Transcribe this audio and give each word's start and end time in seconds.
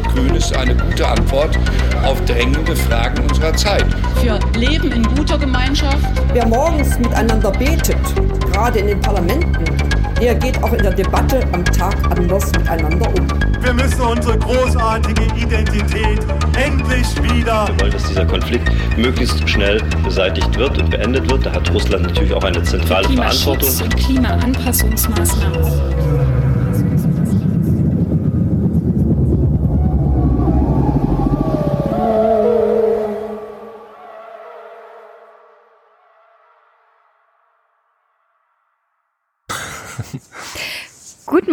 Rot-Grün 0.00 0.34
ist 0.34 0.56
eine 0.56 0.74
gute 0.74 1.06
Antwort 1.06 1.58
auf 2.04 2.24
drängende 2.24 2.74
Fragen 2.74 3.22
unserer 3.28 3.52
Zeit. 3.54 3.84
Wir 4.22 4.38
leben 4.56 4.92
in 4.92 5.02
guter 5.14 5.38
Gemeinschaft. 5.38 5.98
Wer 6.32 6.46
morgens 6.46 6.98
miteinander 6.98 7.50
betet, 7.50 7.98
gerade 8.52 8.78
in 8.78 8.86
den 8.88 9.00
Parlamenten, 9.00 9.64
der 10.20 10.34
geht 10.34 10.62
auch 10.62 10.72
in 10.72 10.82
der 10.82 10.92
Debatte 10.92 11.40
am 11.52 11.64
Tag 11.64 11.96
anders 12.16 12.50
miteinander 12.52 13.08
um. 13.08 13.62
Wir 13.62 13.74
müssen 13.74 14.00
unsere 14.00 14.38
großartige 14.38 15.22
Identität 15.36 16.20
endlich 16.56 17.06
wieder. 17.22 17.68
Wir 17.68 17.80
wollen, 17.80 17.92
dass 17.92 18.04
dieser 18.04 18.24
Konflikt 18.24 18.70
möglichst 18.96 19.48
schnell 19.48 19.82
beseitigt 20.02 20.56
wird 20.56 20.78
und 20.78 20.90
beendet 20.90 21.30
wird. 21.30 21.44
Da 21.44 21.52
hat 21.52 21.70
Russland 21.72 22.04
natürlich 22.04 22.32
auch 22.32 22.44
eine 22.44 22.62
zentrale 22.62 23.08
Verantwortung. 23.08 23.68
Und 23.82 23.96
Klimaanpassungsmaßnahmen. 23.96 25.99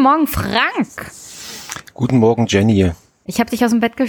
Morgen, 0.07 0.25
Frank. 0.25 1.11
Guten 1.93 2.20
Morgen, 2.20 2.48
Jenny. 2.48 2.93
Ich 3.25 3.41
habe 3.41 3.49
dich 3.49 3.65
aus 3.65 3.71
dem 3.71 3.81
Bett 3.81 3.98
ge 3.98 4.07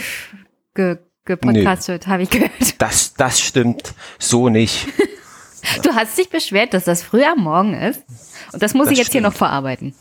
ge 0.73 0.99
gepodcastet, 1.25 2.07
nee. 2.07 2.13
habe 2.13 2.23
ich 2.23 2.31
gehört. 2.31 2.53
Das, 2.79 3.15
das 3.15 3.41
stimmt 3.41 3.95
so 4.17 4.49
nicht. 4.49 4.87
du 5.83 5.93
hast 5.97 6.17
dich 6.17 6.31
beschwert, 6.31 6.73
dass 6.73 6.85
das 6.85 7.03
früh 7.03 7.25
am 7.25 7.41
Morgen 7.41 7.75
ist. 7.75 8.05
Und 8.53 8.63
das 8.63 8.75
muss 8.75 8.85
das 8.85 8.93
ich 8.93 8.99
jetzt 8.99 9.09
stimmt. 9.09 9.25
hier 9.25 9.29
noch 9.29 9.37
verarbeiten. 9.37 9.93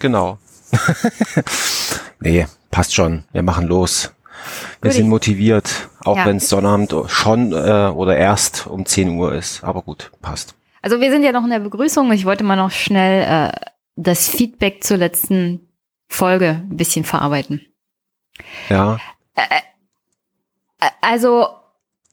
Genau. 0.00 0.36
nee, 2.20 2.46
passt 2.70 2.94
schon. 2.94 3.24
Wir 3.32 3.42
machen 3.42 3.66
los. 3.68 4.12
Wir 4.82 4.90
gut, 4.90 4.96
sind 4.98 5.08
motiviert, 5.08 5.88
auch 6.04 6.18
ja. 6.18 6.26
wenn 6.26 6.36
es 6.36 6.50
Sonnabend 6.50 6.94
schon 7.06 7.52
äh, 7.52 7.88
oder 7.88 8.18
erst 8.18 8.66
um 8.66 8.84
10 8.84 9.16
Uhr 9.16 9.32
ist. 9.34 9.64
Aber 9.64 9.80
gut, 9.80 10.10
passt. 10.20 10.56
Also 10.82 11.00
wir 11.00 11.10
sind 11.10 11.22
ja 11.22 11.32
noch 11.32 11.44
in 11.44 11.50
der 11.50 11.60
Begrüßung. 11.60 12.12
Ich 12.12 12.26
wollte 12.26 12.44
mal 12.44 12.56
noch 12.56 12.70
schnell 12.70 13.22
äh, 13.22 13.75
das 13.96 14.28
Feedback 14.28 14.84
zur 14.84 14.98
letzten 14.98 15.68
Folge 16.08 16.62
ein 16.70 16.76
bisschen 16.76 17.04
verarbeiten. 17.04 17.66
Ja. 18.68 18.98
Also 21.00 21.48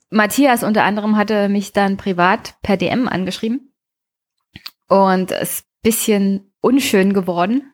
Matthias 0.10 0.64
unter 0.64 0.84
anderem 0.84 1.18
hatte 1.18 1.50
mich 1.50 1.74
dann 1.74 1.98
privat 1.98 2.56
per 2.62 2.78
DM 2.78 3.08
angeschrieben 3.08 3.74
und 4.88 5.32
es 5.32 5.60
ist 5.60 5.68
bisschen 5.84 6.52
unschön 6.62 7.14
geworden, 7.14 7.74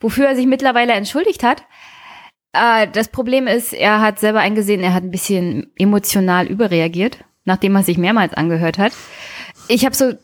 wofür 0.00 0.26
er 0.26 0.36
sich 0.36 0.46
mittlerweile 0.46 0.94
entschuldigt 0.94 1.44
hat. 1.44 1.62
Äh, 2.52 2.88
das 2.88 3.08
Problem 3.08 3.46
ist, 3.46 3.72
er 3.72 4.00
hat 4.00 4.18
selber 4.18 4.40
eingesehen, 4.40 4.80
er 4.80 4.94
hat 4.94 5.04
ein 5.04 5.10
bisschen 5.10 5.72
emotional 5.76 6.46
überreagiert, 6.46 7.18
nachdem 7.44 7.76
er 7.76 7.84
sich 7.84 7.98
mehrmals 7.98 8.34
angehört 8.34 8.78
hat. 8.78 8.92
Ich 9.68 9.84
habe 9.84 9.94
so 9.94 10.14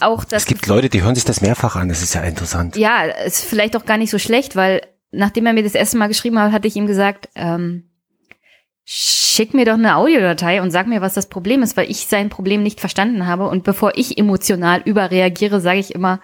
auch 0.00 0.24
das. 0.24 0.42
Es 0.42 0.48
gibt 0.48 0.66
Leute, 0.66 0.88
die 0.88 1.02
hören 1.02 1.14
sich 1.14 1.24
das 1.24 1.40
mehrfach 1.40 1.76
an. 1.76 1.88
Das 1.88 2.02
ist 2.02 2.14
ja 2.14 2.22
interessant. 2.22 2.76
Ja, 2.76 3.04
ist 3.04 3.44
vielleicht 3.44 3.76
auch 3.76 3.84
gar 3.84 3.98
nicht 3.98 4.10
so 4.10 4.18
schlecht, 4.18 4.56
weil 4.56 4.82
nachdem 5.10 5.46
er 5.46 5.52
mir 5.52 5.62
das 5.62 5.74
erste 5.74 5.96
Mal 5.96 6.08
geschrieben 6.08 6.38
hat, 6.38 6.52
hatte 6.52 6.68
ich 6.68 6.76
ihm 6.76 6.86
gesagt, 6.86 7.28
ähm, 7.34 7.90
schick 8.84 9.54
mir 9.54 9.64
doch 9.64 9.74
eine 9.74 9.96
Audiodatei 9.96 10.60
und 10.60 10.70
sag 10.70 10.86
mir, 10.86 11.00
was 11.00 11.14
das 11.14 11.28
Problem 11.28 11.62
ist, 11.62 11.76
weil 11.76 11.90
ich 11.90 12.06
sein 12.06 12.28
Problem 12.28 12.62
nicht 12.62 12.80
verstanden 12.80 13.26
habe. 13.26 13.48
Und 13.48 13.64
bevor 13.64 13.92
ich 13.96 14.18
emotional 14.18 14.82
überreagiere, 14.84 15.60
sage 15.60 15.78
ich 15.78 15.94
immer, 15.94 16.20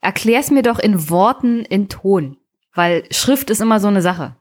erklär's 0.00 0.50
mir 0.50 0.62
doch 0.62 0.78
in 0.78 1.10
Worten, 1.10 1.64
in 1.64 1.88
Ton. 1.88 2.36
Weil 2.74 3.04
Schrift 3.10 3.50
ist 3.50 3.60
immer 3.60 3.80
so 3.80 3.88
eine 3.88 4.02
Sache. 4.02 4.36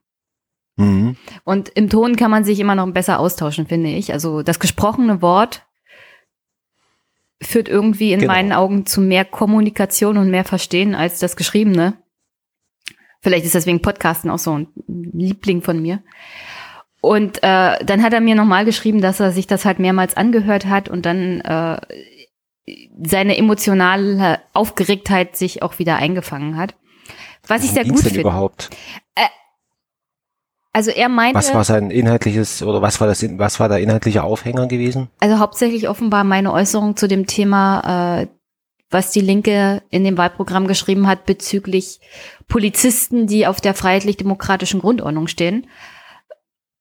Mhm. 0.75 1.15
Und 1.43 1.69
im 1.69 1.89
Ton 1.89 2.15
kann 2.15 2.31
man 2.31 2.43
sich 2.43 2.59
immer 2.59 2.75
noch 2.75 2.87
besser 2.91 3.19
austauschen, 3.19 3.65
finde 3.65 3.89
ich. 3.89 4.13
Also 4.13 4.43
das 4.43 4.59
gesprochene 4.59 5.21
Wort 5.21 5.66
führt 7.41 7.69
irgendwie 7.69 8.13
in 8.13 8.21
genau. 8.21 8.33
meinen 8.33 8.51
Augen 8.51 8.85
zu 8.85 9.01
mehr 9.01 9.25
Kommunikation 9.25 10.17
und 10.17 10.31
mehr 10.31 10.43
Verstehen 10.43 10.95
als 10.95 11.19
das 11.19 11.35
Geschriebene. 11.35 11.93
Vielleicht 13.21 13.45
ist 13.45 13.55
deswegen 13.55 13.81
Podcasten 13.81 14.29
auch 14.29 14.39
so 14.39 14.57
ein 14.57 14.67
Liebling 14.87 15.61
von 15.61 15.81
mir. 15.81 16.01
Und 17.01 17.37
äh, 17.43 17.83
dann 17.83 18.03
hat 18.03 18.13
er 18.13 18.21
mir 18.21 18.35
nochmal 18.35 18.65
geschrieben, 18.65 19.01
dass 19.01 19.19
er 19.19 19.31
sich 19.31 19.47
das 19.47 19.65
halt 19.65 19.79
mehrmals 19.79 20.17
angehört 20.17 20.65
hat 20.65 20.89
und 20.89 21.05
dann 21.05 21.41
äh, 21.41 21.79
seine 23.01 23.37
emotionale 23.37 24.39
Aufgeregtheit 24.53 25.37
sich 25.37 25.61
auch 25.61 25.79
wieder 25.79 25.97
eingefangen 25.97 26.57
hat. 26.57 26.75
Was 27.47 27.63
ich 27.63 27.71
sehr 27.71 27.85
gut 27.85 28.01
finde. 28.01 28.21
überhaupt? 28.21 28.69
Äh, 29.15 29.27
also 30.73 30.91
er 30.91 31.09
meinte. 31.09 31.37
Was 31.37 31.53
war 31.53 31.63
sein 31.63 31.89
inhaltliches 31.89 32.61
oder 32.61 32.81
was 32.81 33.01
war 33.01 33.07
das? 33.07 33.25
Was 33.37 33.59
war 33.59 33.69
der 33.69 33.79
inhaltliche 33.79 34.23
Aufhänger 34.23 34.67
gewesen? 34.67 35.09
Also 35.19 35.39
hauptsächlich 35.39 35.89
offenbar 35.89 36.23
meine 36.23 36.53
Äußerung 36.53 36.95
zu 36.95 37.07
dem 37.07 37.25
Thema, 37.25 38.21
äh, 38.21 38.27
was 38.89 39.11
die 39.11 39.21
Linke 39.21 39.81
in 39.89 40.03
dem 40.03 40.17
Wahlprogramm 40.17 40.67
geschrieben 40.67 41.07
hat 41.07 41.25
bezüglich 41.25 41.99
Polizisten, 42.47 43.27
die 43.27 43.47
auf 43.47 43.59
der 43.59 43.73
freiheitlich-demokratischen 43.73 44.79
Grundordnung 44.79 45.27
stehen. 45.27 45.67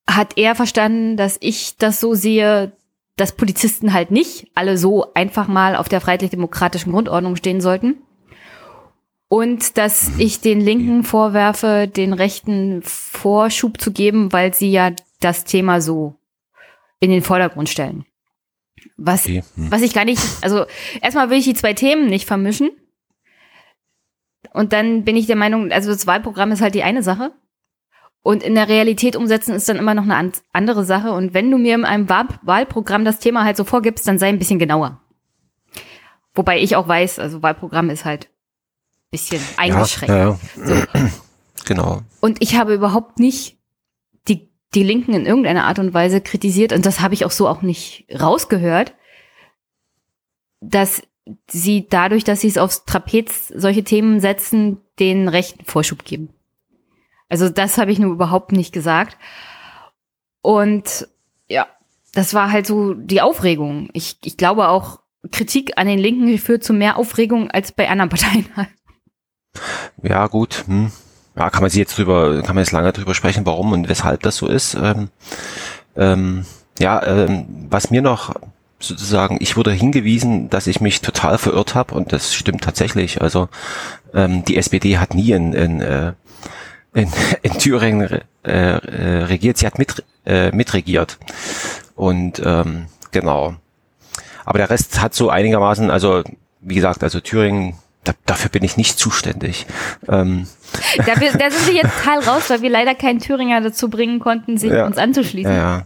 Hat 0.08 0.36
er 0.36 0.54
verstanden, 0.54 1.16
dass 1.16 1.36
ich 1.40 1.76
das 1.78 1.98
so 1.98 2.14
sehe, 2.14 2.72
dass 3.16 3.32
Polizisten 3.32 3.92
halt 3.92 4.10
nicht 4.10 4.50
alle 4.54 4.78
so 4.78 5.12
einfach 5.14 5.48
mal 5.48 5.74
auf 5.74 5.88
der 5.88 6.00
freiheitlich-demokratischen 6.00 6.92
Grundordnung 6.92 7.34
stehen 7.34 7.60
sollten? 7.60 7.96
Und 9.28 9.76
dass 9.76 10.10
ich 10.18 10.40
den 10.40 10.60
Linken 10.60 11.02
vorwerfe, 11.02 11.88
den 11.88 12.12
Rechten 12.12 12.82
Vorschub 12.82 13.80
zu 13.80 13.92
geben, 13.92 14.32
weil 14.32 14.54
sie 14.54 14.70
ja 14.70 14.92
das 15.20 15.44
Thema 15.44 15.80
so 15.80 16.14
in 17.00 17.10
den 17.10 17.22
Vordergrund 17.22 17.68
stellen. 17.68 18.04
Was, 18.96 19.24
okay. 19.24 19.42
hm. 19.56 19.70
was 19.70 19.82
ich 19.82 19.92
gar 19.92 20.04
nicht, 20.04 20.22
also 20.42 20.64
erstmal 21.02 21.28
will 21.30 21.38
ich 21.38 21.44
die 21.44 21.54
zwei 21.54 21.74
Themen 21.74 22.06
nicht 22.06 22.26
vermischen. 22.26 22.70
Und 24.52 24.72
dann 24.72 25.04
bin 25.04 25.16
ich 25.16 25.26
der 25.26 25.36
Meinung, 25.36 25.72
also 25.72 25.90
das 25.90 26.06
Wahlprogramm 26.06 26.52
ist 26.52 26.62
halt 26.62 26.74
die 26.74 26.84
eine 26.84 27.02
Sache. 27.02 27.32
Und 28.22 28.42
in 28.42 28.54
der 28.54 28.68
Realität 28.68 29.14
umsetzen 29.14 29.54
ist 29.54 29.68
dann 29.68 29.76
immer 29.76 29.94
noch 29.94 30.08
eine 30.08 30.32
andere 30.52 30.84
Sache. 30.84 31.12
Und 31.12 31.34
wenn 31.34 31.50
du 31.50 31.58
mir 31.58 31.74
in 31.74 31.84
einem 31.84 32.08
Wahlprogramm 32.08 33.04
das 33.04 33.18
Thema 33.18 33.44
halt 33.44 33.56
so 33.56 33.64
vorgibst, 33.64 34.08
dann 34.08 34.18
sei 34.18 34.28
ein 34.28 34.38
bisschen 34.38 34.58
genauer. 34.58 35.00
Wobei 36.34 36.58
ich 36.60 36.74
auch 36.74 36.88
weiß, 36.88 37.18
also 37.18 37.42
Wahlprogramm 37.42 37.90
ist 37.90 38.04
halt 38.04 38.28
bisschen 39.10 39.42
eingeschränkt. 39.56 40.08
Ja, 40.08 40.30
ja. 40.30 40.38
So. 40.56 41.02
Genau. 41.64 42.02
Und 42.20 42.42
ich 42.42 42.56
habe 42.56 42.74
überhaupt 42.74 43.18
nicht 43.18 43.58
die, 44.28 44.48
die 44.74 44.82
Linken 44.82 45.14
in 45.14 45.26
irgendeiner 45.26 45.64
Art 45.64 45.78
und 45.78 45.94
Weise 45.94 46.20
kritisiert, 46.20 46.72
und 46.72 46.86
das 46.86 47.00
habe 47.00 47.14
ich 47.14 47.24
auch 47.24 47.30
so 47.30 47.48
auch 47.48 47.62
nicht 47.62 48.06
rausgehört, 48.18 48.94
dass 50.60 51.02
sie 51.50 51.86
dadurch, 51.88 52.24
dass 52.24 52.40
sie 52.40 52.48
es 52.48 52.58
aufs 52.58 52.84
Trapez 52.84 53.48
solche 53.48 53.84
Themen 53.84 54.20
setzen, 54.20 54.78
den 54.98 55.28
rechten 55.28 55.64
Vorschub 55.64 56.04
geben. 56.04 56.30
Also 57.28 57.48
das 57.48 57.78
habe 57.78 57.90
ich 57.90 57.98
nur 57.98 58.12
überhaupt 58.12 58.52
nicht 58.52 58.72
gesagt. 58.72 59.16
Und 60.40 61.08
ja, 61.48 61.66
das 62.14 62.34
war 62.34 62.52
halt 62.52 62.66
so 62.66 62.94
die 62.94 63.20
Aufregung. 63.20 63.90
Ich, 63.92 64.18
ich 64.24 64.36
glaube 64.36 64.68
auch, 64.68 65.00
Kritik 65.32 65.72
an 65.76 65.88
den 65.88 65.98
Linken 65.98 66.38
führt 66.38 66.62
zu 66.62 66.72
mehr 66.72 66.96
Aufregung 66.96 67.50
als 67.50 67.72
bei 67.72 67.88
anderen 67.88 68.10
Parteien. 68.10 68.46
Ja, 70.02 70.26
gut. 70.26 70.64
Hm. 70.66 70.90
Ja, 71.36 71.50
kann 71.50 71.60
man 71.60 71.70
sich 71.70 71.80
jetzt 71.80 71.98
drüber, 71.98 72.42
kann 72.42 72.54
man 72.54 72.64
jetzt 72.64 72.72
lange 72.72 72.92
drüber 72.92 73.14
sprechen, 73.14 73.44
warum 73.44 73.72
und 73.72 73.88
weshalb 73.88 74.22
das 74.22 74.36
so 74.36 74.46
ist. 74.46 74.74
Ähm, 74.74 75.10
ähm, 75.96 76.46
ja, 76.78 77.04
ähm, 77.06 77.46
was 77.68 77.90
mir 77.90 78.02
noch 78.02 78.34
sozusagen, 78.78 79.38
ich 79.40 79.56
wurde 79.56 79.72
hingewiesen, 79.72 80.50
dass 80.50 80.66
ich 80.66 80.80
mich 80.80 81.00
total 81.00 81.38
verirrt 81.38 81.74
habe 81.74 81.94
und 81.94 82.12
das 82.12 82.34
stimmt 82.34 82.62
tatsächlich. 82.62 83.20
Also 83.20 83.48
ähm, 84.14 84.44
die 84.44 84.56
SPD 84.56 84.98
hat 84.98 85.14
nie 85.14 85.32
in, 85.32 85.52
in, 85.52 85.80
äh, 85.80 86.12
in, 86.94 87.12
in 87.42 87.58
Thüringen 87.58 88.22
äh, 88.42 88.52
äh, 88.52 89.24
regiert, 89.24 89.58
sie 89.58 89.66
hat 89.66 89.78
mit, 89.78 90.04
äh, 90.24 90.50
mitregiert. 90.52 91.18
Und 91.94 92.40
ähm, 92.44 92.86
genau. 93.10 93.56
Aber 94.44 94.58
der 94.58 94.70
Rest 94.70 95.00
hat 95.00 95.14
so 95.14 95.30
einigermaßen, 95.30 95.90
also 95.90 96.22
wie 96.60 96.74
gesagt, 96.74 97.02
also 97.02 97.20
Thüringen 97.20 97.76
da, 98.06 98.12
dafür 98.24 98.50
bin 98.50 98.62
ich 98.64 98.76
nicht 98.76 98.98
zuständig. 98.98 99.66
Ähm. 100.08 100.46
Da, 100.98 101.14
da 101.14 101.50
sind 101.50 101.66
wir 101.66 101.74
jetzt 101.74 101.90
total 102.04 102.20
raus, 102.20 102.48
weil 102.48 102.62
wir 102.62 102.70
leider 102.70 102.94
keinen 102.94 103.18
Thüringer 103.18 103.60
dazu 103.60 103.90
bringen 103.90 104.20
konnten, 104.20 104.56
sich 104.58 104.72
ja, 104.72 104.86
uns 104.86 104.96
anzuschließen. 104.96 105.52
Ja, 105.52 105.58
ja. 105.58 105.82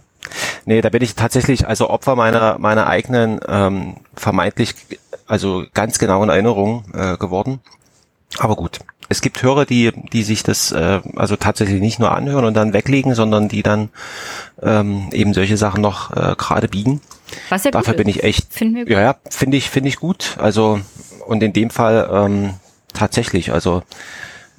Nee, 0.66 0.82
da 0.82 0.90
bin 0.90 1.02
ich 1.02 1.14
tatsächlich 1.14 1.66
also 1.66 1.88
Opfer 1.88 2.14
meiner 2.14 2.58
meiner 2.58 2.86
eigenen 2.86 3.40
ähm, 3.48 3.96
vermeintlich 4.14 4.74
also 5.26 5.64
ganz 5.72 5.98
genauen 5.98 6.28
Erinnerungen 6.28 6.84
äh, 6.92 7.16
geworden. 7.16 7.60
Aber 8.38 8.54
gut, 8.54 8.78
es 9.08 9.22
gibt 9.22 9.42
Hörer, 9.42 9.64
die 9.64 9.92
die 10.12 10.22
sich 10.22 10.42
das 10.42 10.72
äh, 10.72 11.00
also 11.16 11.36
tatsächlich 11.36 11.80
nicht 11.80 11.98
nur 11.98 12.12
anhören 12.12 12.44
und 12.44 12.54
dann 12.54 12.74
weglegen, 12.74 13.14
sondern 13.14 13.48
die 13.48 13.62
dann 13.62 13.88
ähm, 14.62 15.08
eben 15.12 15.32
solche 15.32 15.56
Sachen 15.56 15.80
noch 15.80 16.12
äh, 16.12 16.34
gerade 16.36 16.68
biegen. 16.68 17.00
Was 17.48 17.64
ja 17.64 17.70
Dafür 17.70 17.94
bin 17.94 18.08
ich 18.08 18.22
echt. 18.22 18.52
Finden 18.52 18.76
wir 18.76 18.84
gut. 18.84 18.92
Ja, 18.92 19.00
ja, 19.00 19.16
finde 19.30 19.56
ich 19.56 19.70
finde 19.70 19.88
ich 19.88 19.96
gut. 19.96 20.36
Also 20.38 20.80
und 21.30 21.44
in 21.44 21.52
dem 21.52 21.70
Fall 21.70 22.10
ähm, 22.12 22.54
tatsächlich, 22.92 23.52
also 23.52 23.84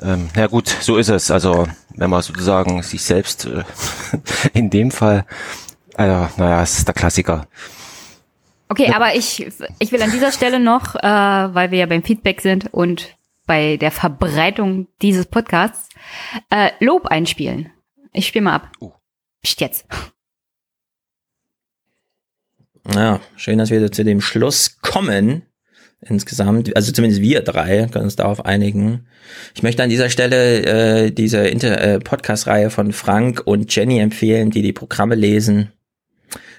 ähm, 0.02 0.30
ja 0.38 0.48
gut, 0.48 0.70
so 0.70 0.96
ist 0.96 1.10
es. 1.10 1.30
Also 1.30 1.68
wenn 1.90 2.10
man 2.10 2.22
sozusagen 2.22 2.82
sich 2.82 3.04
selbst 3.04 3.46
äh, 3.46 3.64
in 4.54 4.70
dem 4.70 4.90
Fall, 4.90 5.26
also, 5.96 6.30
naja, 6.38 6.64
es 6.64 6.78
ist 6.78 6.88
der 6.88 6.96
Klassiker. 6.96 7.46
Okay, 8.70 8.88
ja. 8.88 8.96
aber 8.96 9.16
ich, 9.16 9.46
ich 9.80 9.92
will 9.92 10.02
an 10.02 10.12
dieser 10.12 10.32
Stelle 10.32 10.62
noch, 10.62 10.96
äh, 10.96 11.02
weil 11.02 11.72
wir 11.72 11.80
ja 11.80 11.86
beim 11.88 12.04
Feedback 12.04 12.40
sind 12.40 12.74
und 12.74 13.18
bei 13.46 13.76
der 13.76 13.92
Verbreitung 13.92 14.88
dieses 15.02 15.26
Podcasts, 15.26 15.90
äh, 16.50 16.72
Lob 16.80 17.08
einspielen. 17.08 17.70
Ich 18.14 18.28
spiele 18.28 18.46
mal 18.46 18.56
ab. 18.56 18.72
Uh. 18.80 18.94
Psst 19.44 19.60
jetzt. 19.60 19.86
Ja, 22.96 23.20
schön, 23.36 23.58
dass 23.58 23.72
wir 23.72 23.92
zu 23.92 24.06
dem 24.06 24.22
Schluss 24.22 24.80
kommen. 24.82 25.51
Insgesamt, 26.04 26.76
also 26.76 26.92
zumindest 26.92 27.22
wir 27.22 27.42
drei 27.42 27.88
können 27.92 28.06
uns 28.06 28.16
darauf 28.16 28.44
einigen. 28.44 29.06
Ich 29.54 29.62
möchte 29.62 29.84
an 29.84 29.90
dieser 29.90 30.10
Stelle 30.10 31.06
äh, 31.06 31.12
diese 31.12 31.48
äh, 31.48 32.00
Podcast-Reihe 32.00 32.72
von 32.72 32.92
Frank 32.92 33.44
und 33.46 33.74
Jenny 33.76 34.00
empfehlen, 34.00 34.50
die 34.50 34.64
die 34.64 34.74
Programme 34.74 35.14
lesen. 35.14 35.72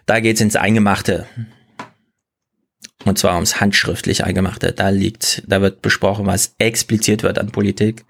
Da 0.06 0.20
geht's 0.20 0.40
ins 0.40 0.54
Eingemachte. 0.54 1.26
Und 3.04 3.18
zwar 3.18 3.34
ums 3.34 3.60
handschriftlich 3.60 4.24
Eingemachte. 4.24 4.72
Da 4.72 4.90
liegt, 4.90 5.42
da 5.48 5.60
wird 5.60 5.82
besprochen, 5.82 6.26
was 6.26 6.54
expliziert 6.58 7.24
wird 7.24 7.40
an 7.40 7.50
Politik. 7.50 8.04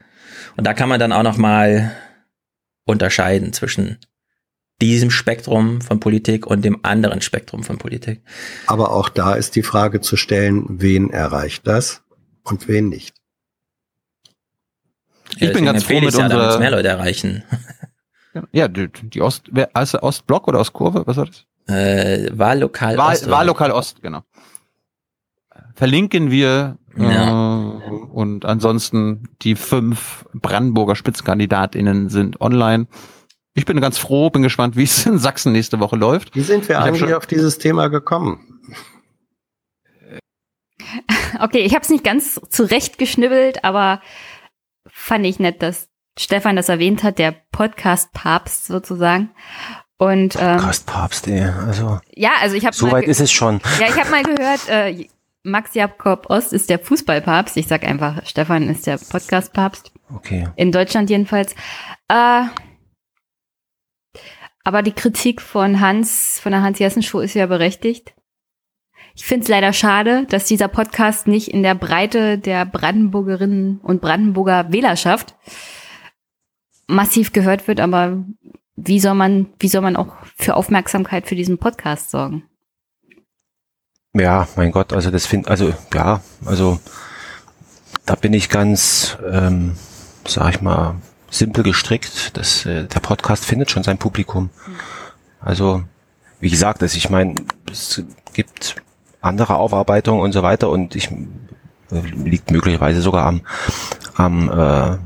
Und 0.58 0.67
da 0.67 0.75
kann 0.75 0.90
man 0.90 1.00
dann 1.00 1.12
auch 1.12 1.23
noch 1.23 1.38
mal 1.38 1.93
unterscheiden 2.85 3.55
zwischen 3.55 3.99
diesem 4.81 5.11
Spektrum 5.11 5.81
von 5.81 6.01
Politik 6.01 6.47
und 6.47 6.65
dem 6.65 6.81
anderen 6.83 7.21
Spektrum 7.21 7.63
von 7.63 7.79
Politik. 7.79 8.23
Aber 8.67 8.93
auch 8.93 9.09
da 9.09 9.35
ist 9.35 9.55
die 9.55 9.63
Frage 9.63 10.01
zu 10.01 10.17
stellen, 10.17 10.65
wen 10.69 11.11
erreicht 11.11 11.67
das 11.67 12.03
und 12.43 12.67
wen 12.69 12.89
nicht. 12.89 13.15
Ich 15.37 15.49
ja, 15.49 15.53
bin 15.53 15.65
ganz 15.65 15.85
froh 15.85 16.01
mit 16.01 16.15
ja, 16.15 16.25
unserer... 16.25 16.59
mehr 16.59 16.71
Leute 16.71 16.89
erreichen. 16.89 17.45
Ja, 18.51 18.67
die, 18.67 18.89
die 18.89 19.21
Ost, 19.21 19.51
wer, 19.51 19.71
also 19.75 20.01
Ostblock 20.01 20.49
oder 20.49 20.59
Ostkurve, 20.59 21.07
was 21.07 21.17
war 21.19 21.27
das? 21.27 21.45
Äh, 21.67 22.31
Wahllokal 22.33 22.97
Wahl, 22.97 23.13
Ost. 23.13 23.31
Wahllokal 23.31 23.71
Ost, 23.71 24.03
genau. 24.03 24.23
Verlinken 25.75 26.31
wir 26.31 26.79
ja. 26.97 27.79
äh, 27.79 27.91
und 28.13 28.45
ansonsten 28.45 29.29
die 29.43 29.55
fünf 29.55 30.27
Brandenburger 30.33 30.97
Spitzenkandidatinnen 30.97 32.09
sind 32.09 32.41
online. 32.41 32.87
Ich 33.54 33.66
bin 33.66 33.81
ganz 33.81 33.99
froh, 33.99 34.31
bin 34.31 34.43
gespannt, 34.43 34.76
wie 34.76 34.84
es 34.84 35.04
in 35.04 35.19
Sachsen 35.19 35.52
nächste 35.52 35.78
Woche 35.78 35.96
läuft. 35.96 36.34
Wie 36.34 36.40
sind 36.40 36.69
wir 36.69 36.76
ich 36.76 36.82
eigentlich 36.82 37.14
auf 37.14 37.26
dieses 37.26 37.58
Thema 37.58 37.88
gekommen? 37.88 38.60
Okay, 41.40 41.60
ich 41.60 41.75
habe 41.75 41.82
es 41.82 41.90
nicht 41.90 42.04
ganz 42.04 42.40
zurecht 42.50 42.99
geschnibbelt, 42.99 43.64
aber 43.64 44.00
fand 44.87 45.26
ich 45.26 45.38
nett, 45.38 45.62
dass 45.62 45.88
Stefan 46.19 46.56
das 46.56 46.69
erwähnt 46.69 47.02
hat, 47.02 47.19
der 47.19 47.34
Podcast-Papst 47.52 48.66
sozusagen. 48.66 49.31
Und 49.96 50.37
ähm, 50.37 50.56
Podcast-Papst, 50.56 51.28
ey, 51.28 51.43
also 51.43 52.00
ja, 52.14 52.32
also 52.40 52.56
ich 52.56 52.66
habe 52.66 52.75
so 52.75 52.90
weit 52.90 53.04
ist 53.04 53.20
es 53.20 53.32
schon. 53.32 53.60
Ja, 53.81 53.87
ich 53.87 53.99
habe 53.99 54.10
mal 54.10 54.22
gehört, 54.22 54.69
äh, 54.69 55.06
Max 55.43 55.75
Jakob 55.75 56.28
Ost 56.28 56.52
ist 56.52 56.70
der 56.70 56.78
Fußballpapst. 56.78 57.56
Ich 57.56 57.66
sag 57.66 57.84
einfach, 57.84 58.26
Stefan 58.26 58.69
ist 58.69 58.87
der 58.87 58.99
Podcast-Papst. 58.99 59.93
Okay. 60.14 60.49
In 60.56 60.72
Deutschland 60.72 61.10
jedenfalls. 61.10 61.54
Äh, 62.08 62.44
aber 64.64 64.82
die 64.82 64.93
Kritik 64.93 65.41
von 65.41 65.81
Hans, 65.81 66.38
von 66.41 66.53
der 66.53 66.62
Hans-Jessen-Show 66.62 67.20
ist 67.20 67.35
ja 67.35 67.47
berechtigt. 67.47 68.14
Ich 69.14 69.25
finde 69.25 69.43
es 69.44 69.49
leider 69.49 69.73
schade, 69.73 70.26
dass 70.31 70.44
dieser 70.44 70.69
Podcast 70.69 71.26
nicht 71.26 71.49
in 71.49 71.62
der 71.62 71.75
Breite 71.75 72.38
der 72.38 72.64
Brandenburgerinnen 72.64 73.79
und 73.81 74.00
Brandenburger 74.00 74.73
Wählerschaft 74.73 75.35
massiv 76.87 77.32
gehört 77.32 77.69
wird, 77.69 77.81
aber 77.81 78.25
wie 78.76 79.00
soll 79.00 79.14
man, 79.14 79.49
wie 79.59 79.69
soll 79.69 79.82
man 79.82 79.97
auch 79.97 80.14
für 80.37 80.56
Aufmerksamkeit 80.56 81.26
für 81.26 81.35
diesen 81.35 81.59
Podcast 81.59 82.11
sorgen? 82.11 82.44
Ja, 84.14 84.49
mein 84.56 84.73
Gott, 84.73 84.93
also 84.93 85.11
das 85.11 85.26
finde, 85.26 85.49
also 85.49 85.73
ja, 85.94 86.20
also 86.44 86.79
da 88.05 88.14
bin 88.14 88.32
ich 88.32 88.49
ganz, 88.49 89.17
ähm, 89.31 89.76
sag 90.26 90.55
ich 90.55 90.61
mal, 90.61 90.97
simpel 91.32 91.64
gestrickt. 91.64 92.37
Das, 92.37 92.64
äh, 92.67 92.84
der 92.84 93.00
Podcast 93.00 93.44
findet 93.44 93.70
schon 93.70 93.82
sein 93.82 93.99
Publikum. 93.99 94.50
Also, 95.40 95.82
wie 96.38 96.50
gesagt, 96.50 96.82
ich 96.82 97.11
meine, 97.11 97.34
es 97.70 98.02
gibt 98.32 98.76
andere 99.20 99.56
Aufarbeitungen 99.56 100.23
und 100.23 100.32
so 100.32 100.43
weiter 100.43 100.69
und 100.69 100.94
ich 100.94 101.11
äh, 101.11 102.00
liegt 102.25 102.50
möglicherweise 102.50 103.00
sogar 103.00 103.26
am, 103.26 103.40
am, 104.14 104.50
äh, 104.50 104.96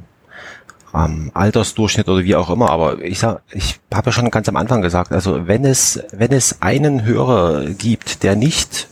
am 0.93 1.31
Altersdurchschnitt 1.35 2.09
oder 2.09 2.25
wie 2.25 2.37
auch 2.37 2.51
immer, 2.51 2.71
aber 2.71 3.03
ich 3.03 3.19
sag, 3.19 3.43
ich 3.53 3.81
habe 3.95 4.07
ja 4.07 4.13
schon 4.13 4.31
ganz 4.31 4.49
am 4.49 4.57
Anfang 4.57 4.83
gesagt, 4.83 5.13
also 5.13 5.47
wenn 5.47 5.65
es, 5.65 6.03
wenn 6.13 6.33
es 6.33 6.63
einen 6.63 7.05
Hörer 7.05 7.67
gibt, 7.67 8.23
der 8.23 8.35
nicht 8.37 8.89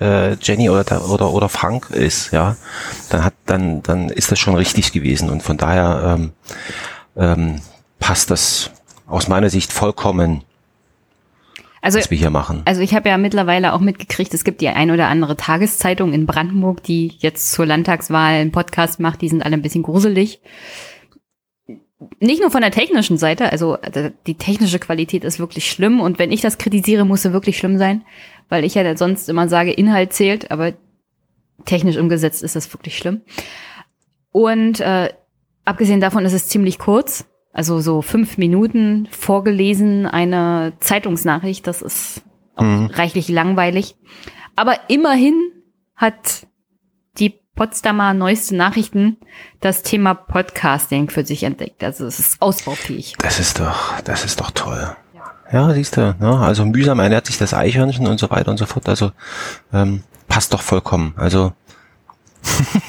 äh, 0.00 0.34
Jenny 0.34 0.68
oder, 0.70 1.08
oder, 1.08 1.32
oder 1.32 1.48
Frank 1.48 1.90
ist, 1.90 2.32
ja, 2.32 2.56
dann 3.10 3.24
hat, 3.24 3.34
dann, 3.46 3.82
dann 3.82 4.08
ist 4.08 4.30
das 4.30 4.38
schon 4.38 4.54
richtig 4.54 4.92
gewesen. 4.92 5.30
Und 5.30 5.42
von 5.42 5.56
daher 5.56 6.16
ähm, 6.18 6.32
ähm, 7.16 7.60
passt 7.98 8.30
das 8.30 8.70
aus 9.06 9.28
meiner 9.28 9.50
Sicht 9.50 9.72
vollkommen, 9.72 10.42
also, 11.80 12.00
was 12.00 12.10
wir 12.10 12.18
hier 12.18 12.30
machen. 12.30 12.62
Also 12.64 12.80
ich 12.80 12.94
habe 12.94 13.08
ja 13.08 13.16
mittlerweile 13.16 13.72
auch 13.72 13.78
mitgekriegt, 13.78 14.34
es 14.34 14.42
gibt 14.42 14.60
die 14.60 14.68
ein 14.68 14.90
oder 14.90 15.06
andere 15.06 15.36
Tageszeitung 15.36 16.12
in 16.12 16.26
Brandenburg, 16.26 16.82
die 16.82 17.12
jetzt 17.18 17.52
zur 17.52 17.64
Landtagswahl 17.64 18.40
einen 18.40 18.50
Podcast 18.50 18.98
macht, 18.98 19.22
die 19.22 19.28
sind 19.28 19.44
alle 19.44 19.54
ein 19.54 19.62
bisschen 19.62 19.84
gruselig. 19.84 20.40
Nicht 22.18 22.40
nur 22.40 22.50
von 22.50 22.60
der 22.60 22.72
technischen 22.72 23.18
Seite, 23.18 23.52
also 23.52 23.78
die 24.26 24.34
technische 24.34 24.80
Qualität 24.80 25.22
ist 25.22 25.38
wirklich 25.38 25.70
schlimm 25.70 26.00
und 26.00 26.18
wenn 26.18 26.32
ich 26.32 26.40
das 26.40 26.58
kritisiere, 26.58 27.04
muss 27.04 27.22
sie 27.22 27.32
wirklich 27.32 27.56
schlimm 27.56 27.78
sein 27.78 28.02
weil 28.48 28.64
ich 28.64 28.74
ja 28.74 28.96
sonst 28.96 29.28
immer 29.28 29.48
sage, 29.48 29.72
Inhalt 29.72 30.12
zählt, 30.12 30.50
aber 30.50 30.72
technisch 31.64 31.96
umgesetzt 31.96 32.42
ist 32.42 32.56
das 32.56 32.72
wirklich 32.72 32.96
schlimm. 32.96 33.22
Und 34.32 34.80
äh, 34.80 35.12
abgesehen 35.64 36.00
davon 36.00 36.24
ist 36.24 36.32
es 36.32 36.48
ziemlich 36.48 36.78
kurz, 36.78 37.26
also 37.52 37.80
so 37.80 38.02
fünf 38.02 38.38
Minuten 38.38 39.08
vorgelesen, 39.10 40.06
eine 40.06 40.74
Zeitungsnachricht, 40.80 41.66
das 41.66 41.82
ist 41.82 42.22
mhm. 42.58 42.86
reichlich 42.92 43.28
langweilig. 43.28 43.96
Aber 44.56 44.78
immerhin 44.88 45.34
hat 45.94 46.46
die 47.18 47.40
Potsdamer 47.54 48.12
neueste 48.12 48.54
Nachrichten 48.54 49.16
das 49.60 49.82
Thema 49.82 50.14
Podcasting 50.14 51.08
für 51.08 51.24
sich 51.24 51.42
entdeckt. 51.42 51.82
Also 51.82 52.06
es 52.06 52.18
ist 52.18 52.42
ausbaufähig. 52.42 53.14
Das 53.18 53.40
ist 53.40 53.58
doch, 53.58 53.98
das 54.02 54.24
ist 54.24 54.40
doch 54.40 54.50
toll. 54.50 54.94
Ja, 55.52 55.72
siehst 55.72 55.96
du, 55.96 56.16
ne? 56.18 56.38
also 56.38 56.64
mühsam 56.64 56.98
ernährt 56.98 57.26
sich 57.26 57.38
das 57.38 57.54
Eichhörnchen 57.54 58.06
und 58.06 58.18
so 58.18 58.30
weiter 58.30 58.50
und 58.50 58.56
so 58.56 58.66
fort. 58.66 58.88
Also 58.88 59.12
ähm, 59.72 60.02
passt 60.28 60.52
doch 60.52 60.62
vollkommen. 60.62 61.14
Also 61.16 61.52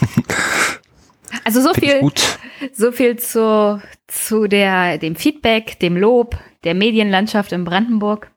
Also 1.43 1.61
so 1.61 1.73
viel, 1.73 2.01
so 2.73 2.91
viel 2.91 3.17
zu, 3.17 3.81
zu 4.07 4.47
der, 4.47 4.97
dem 4.97 5.15
Feedback, 5.15 5.79
dem 5.79 5.97
Lob 5.97 6.37
der 6.63 6.73
Medienlandschaft 6.73 7.51
in 7.51 7.63
Brandenburg. 7.63 8.31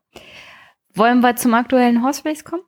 Wollen 0.93 1.21
wir 1.21 1.35
zum 1.35 1.53
aktuellen 1.53 2.03
Horse 2.03 2.23
kommen? 2.43 2.63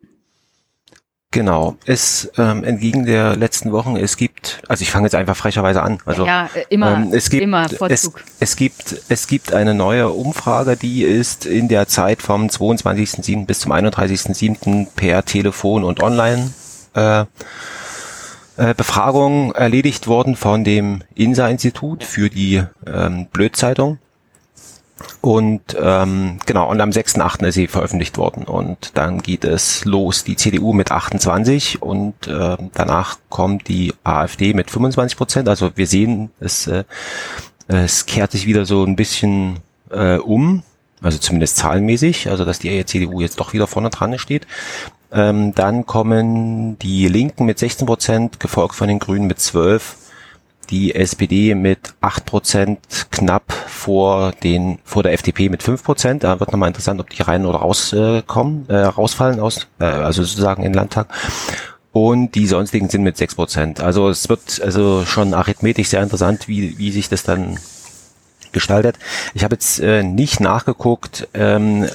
Genau, 1.33 1.77
es 1.87 2.31
ähm, 2.37 2.63
entgegen 2.63 3.07
der 3.07 3.35
letzten 3.35 3.71
Wochen, 3.71 3.95
es 3.95 4.17
gibt, 4.17 4.61
also 4.67 4.83
ich 4.83 4.91
fange 4.91 5.07
jetzt 5.07 5.15
einfach 5.15 5.35
frecherweise 5.35 5.81
an. 5.81 5.97
Also 6.05 6.27
ja, 6.27 6.47
immer, 6.69 6.93
ähm, 6.93 7.09
es 7.11 7.31
gibt, 7.31 7.41
immer 7.41 7.67
Vorzug. 7.69 8.23
Es, 8.37 8.51
es 8.51 8.55
gibt, 8.55 9.01
es 9.09 9.25
gibt 9.25 9.51
eine 9.51 9.73
neue 9.73 10.09
Umfrage, 10.09 10.77
die 10.77 11.01
ist 11.01 11.47
in 11.47 11.69
der 11.69 11.87
Zeit 11.87 12.21
vom 12.21 12.49
22.07. 12.49 13.47
bis 13.47 13.61
zum 13.61 13.71
31.07. 13.71 14.89
per 14.95 15.25
Telefon 15.25 15.83
und 15.83 16.03
Online 16.03 16.53
äh, 16.93 17.21
äh, 17.21 18.75
Befragung 18.77 19.53
erledigt 19.53 20.05
worden 20.05 20.35
von 20.35 20.63
dem 20.63 21.01
INSA-Institut 21.15 22.03
für 22.03 22.29
die 22.29 22.61
ähm, 22.85 23.25
Blödzeitung. 23.33 23.97
Und 25.21 25.77
ähm, 25.79 26.39
genau, 26.45 26.69
und 26.69 26.81
am 26.81 26.89
6.8. 26.89 27.45
ist 27.47 27.55
sie 27.55 27.67
veröffentlicht 27.67 28.17
worden. 28.17 28.43
Und 28.43 28.91
dann 28.95 29.21
geht 29.21 29.45
es 29.45 29.85
los, 29.85 30.23
die 30.23 30.35
CDU 30.35 30.73
mit 30.73 30.91
28 30.91 31.81
und 31.81 32.27
äh, 32.27 32.57
danach 32.73 33.17
kommt 33.29 33.67
die 33.69 33.93
AfD 34.03 34.53
mit 34.53 34.69
25 34.69 35.17
Prozent. 35.17 35.47
Also 35.47 35.71
wir 35.75 35.87
sehen, 35.87 36.31
es, 36.39 36.67
äh, 36.67 36.83
es 37.67 38.05
kehrt 38.05 38.31
sich 38.31 38.45
wieder 38.45 38.65
so 38.65 38.83
ein 38.83 38.95
bisschen 38.95 39.59
äh, 39.91 40.17
um, 40.17 40.63
also 41.01 41.17
zumindest 41.17 41.57
zahlenmäßig, 41.57 42.29
also 42.29 42.43
dass 42.45 42.59
die 42.59 42.85
CDU 42.85 43.21
jetzt 43.21 43.39
doch 43.39 43.53
wieder 43.53 43.67
vorne 43.67 43.89
dran 43.89 44.17
steht. 44.19 44.45
Ähm, 45.11 45.53
dann 45.53 45.85
kommen 45.85 46.77
die 46.79 47.07
Linken 47.07 47.45
mit 47.45 47.59
16 47.59 47.85
Prozent, 47.85 48.39
gefolgt 48.39 48.75
von 48.75 48.87
den 48.87 48.99
Grünen 48.99 49.27
mit 49.27 49.39
12 49.39 49.95
die 50.69 50.95
SPD 50.95 51.55
mit 51.55 51.93
8% 52.01 52.77
knapp 53.11 53.51
vor 53.51 54.31
den 54.43 54.79
vor 54.83 55.03
der 55.03 55.13
FDP 55.13 55.49
mit 55.49 55.61
5%. 55.63 56.19
Da 56.19 56.39
wird 56.39 56.51
nochmal 56.51 56.67
interessant, 56.67 56.99
ob 56.99 57.09
die 57.09 57.21
rein 57.21 57.45
oder 57.45 57.59
rauskommen, 57.59 58.67
äh, 58.69 58.75
rausfallen 58.75 59.39
aus, 59.39 59.67
äh, 59.79 59.85
also 59.85 60.23
sozusagen 60.23 60.63
in 60.63 60.71
den 60.71 60.77
Landtag. 60.77 61.07
Und 61.91 62.33
die 62.33 62.47
sonstigen 62.47 62.89
sind 62.89 63.03
mit 63.03 63.17
6%. 63.17 63.81
Also 63.81 64.09
es 64.09 64.27
wird 64.27 64.61
also 64.63 65.05
schon 65.05 65.33
arithmetisch 65.33 65.89
sehr 65.89 66.01
interessant, 66.01 66.47
wie, 66.47 66.77
wie 66.79 66.91
sich 66.91 67.07
das 67.07 67.23
dann 67.23 67.59
gestaltet. 68.51 68.97
Ich 69.33 69.43
habe 69.43 69.55
jetzt 69.55 69.79
äh, 69.79 70.03
nicht 70.03 70.39
nachgeguckt, 70.39 71.27
ähm, 71.33 71.87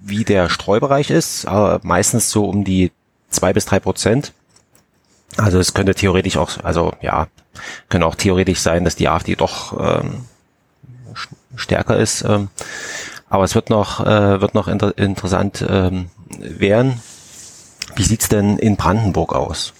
wie 0.00 0.24
der 0.24 0.48
Streubereich 0.48 1.10
ist, 1.10 1.46
aber 1.46 1.80
meistens 1.82 2.30
so 2.30 2.44
um 2.44 2.64
die 2.64 2.92
zwei 3.30 3.52
bis 3.52 3.64
drei 3.64 3.80
Prozent. 3.80 4.32
Also 5.36 5.58
es 5.58 5.74
könnte 5.74 5.94
theoretisch 5.94 6.36
auch, 6.36 6.62
also 6.62 6.92
ja, 7.00 7.28
könnte 7.88 8.06
auch 8.06 8.14
theoretisch 8.14 8.60
sein, 8.60 8.84
dass 8.84 8.96
die 8.96 9.08
AfD 9.08 9.34
doch 9.34 9.78
ähm, 9.78 10.26
stärker 11.56 11.96
ist. 11.96 12.22
Ähm, 12.22 12.48
aber 13.28 13.44
es 13.44 13.54
wird 13.54 13.70
noch, 13.70 14.00
äh, 14.00 14.40
wird 14.40 14.54
noch 14.54 14.68
inter 14.68 14.96
interessant 14.98 15.64
ähm, 15.68 16.10
werden. 16.38 17.00
Wie 17.96 18.02
sieht's 18.02 18.28
denn 18.28 18.58
in 18.58 18.76
Brandenburg 18.76 19.34
aus? 19.34 19.74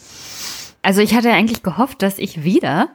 Also 0.82 1.00
ich 1.00 1.14
hatte 1.14 1.32
eigentlich 1.32 1.62
gehofft, 1.62 2.02
dass 2.02 2.18
ich 2.18 2.44
wieder 2.44 2.90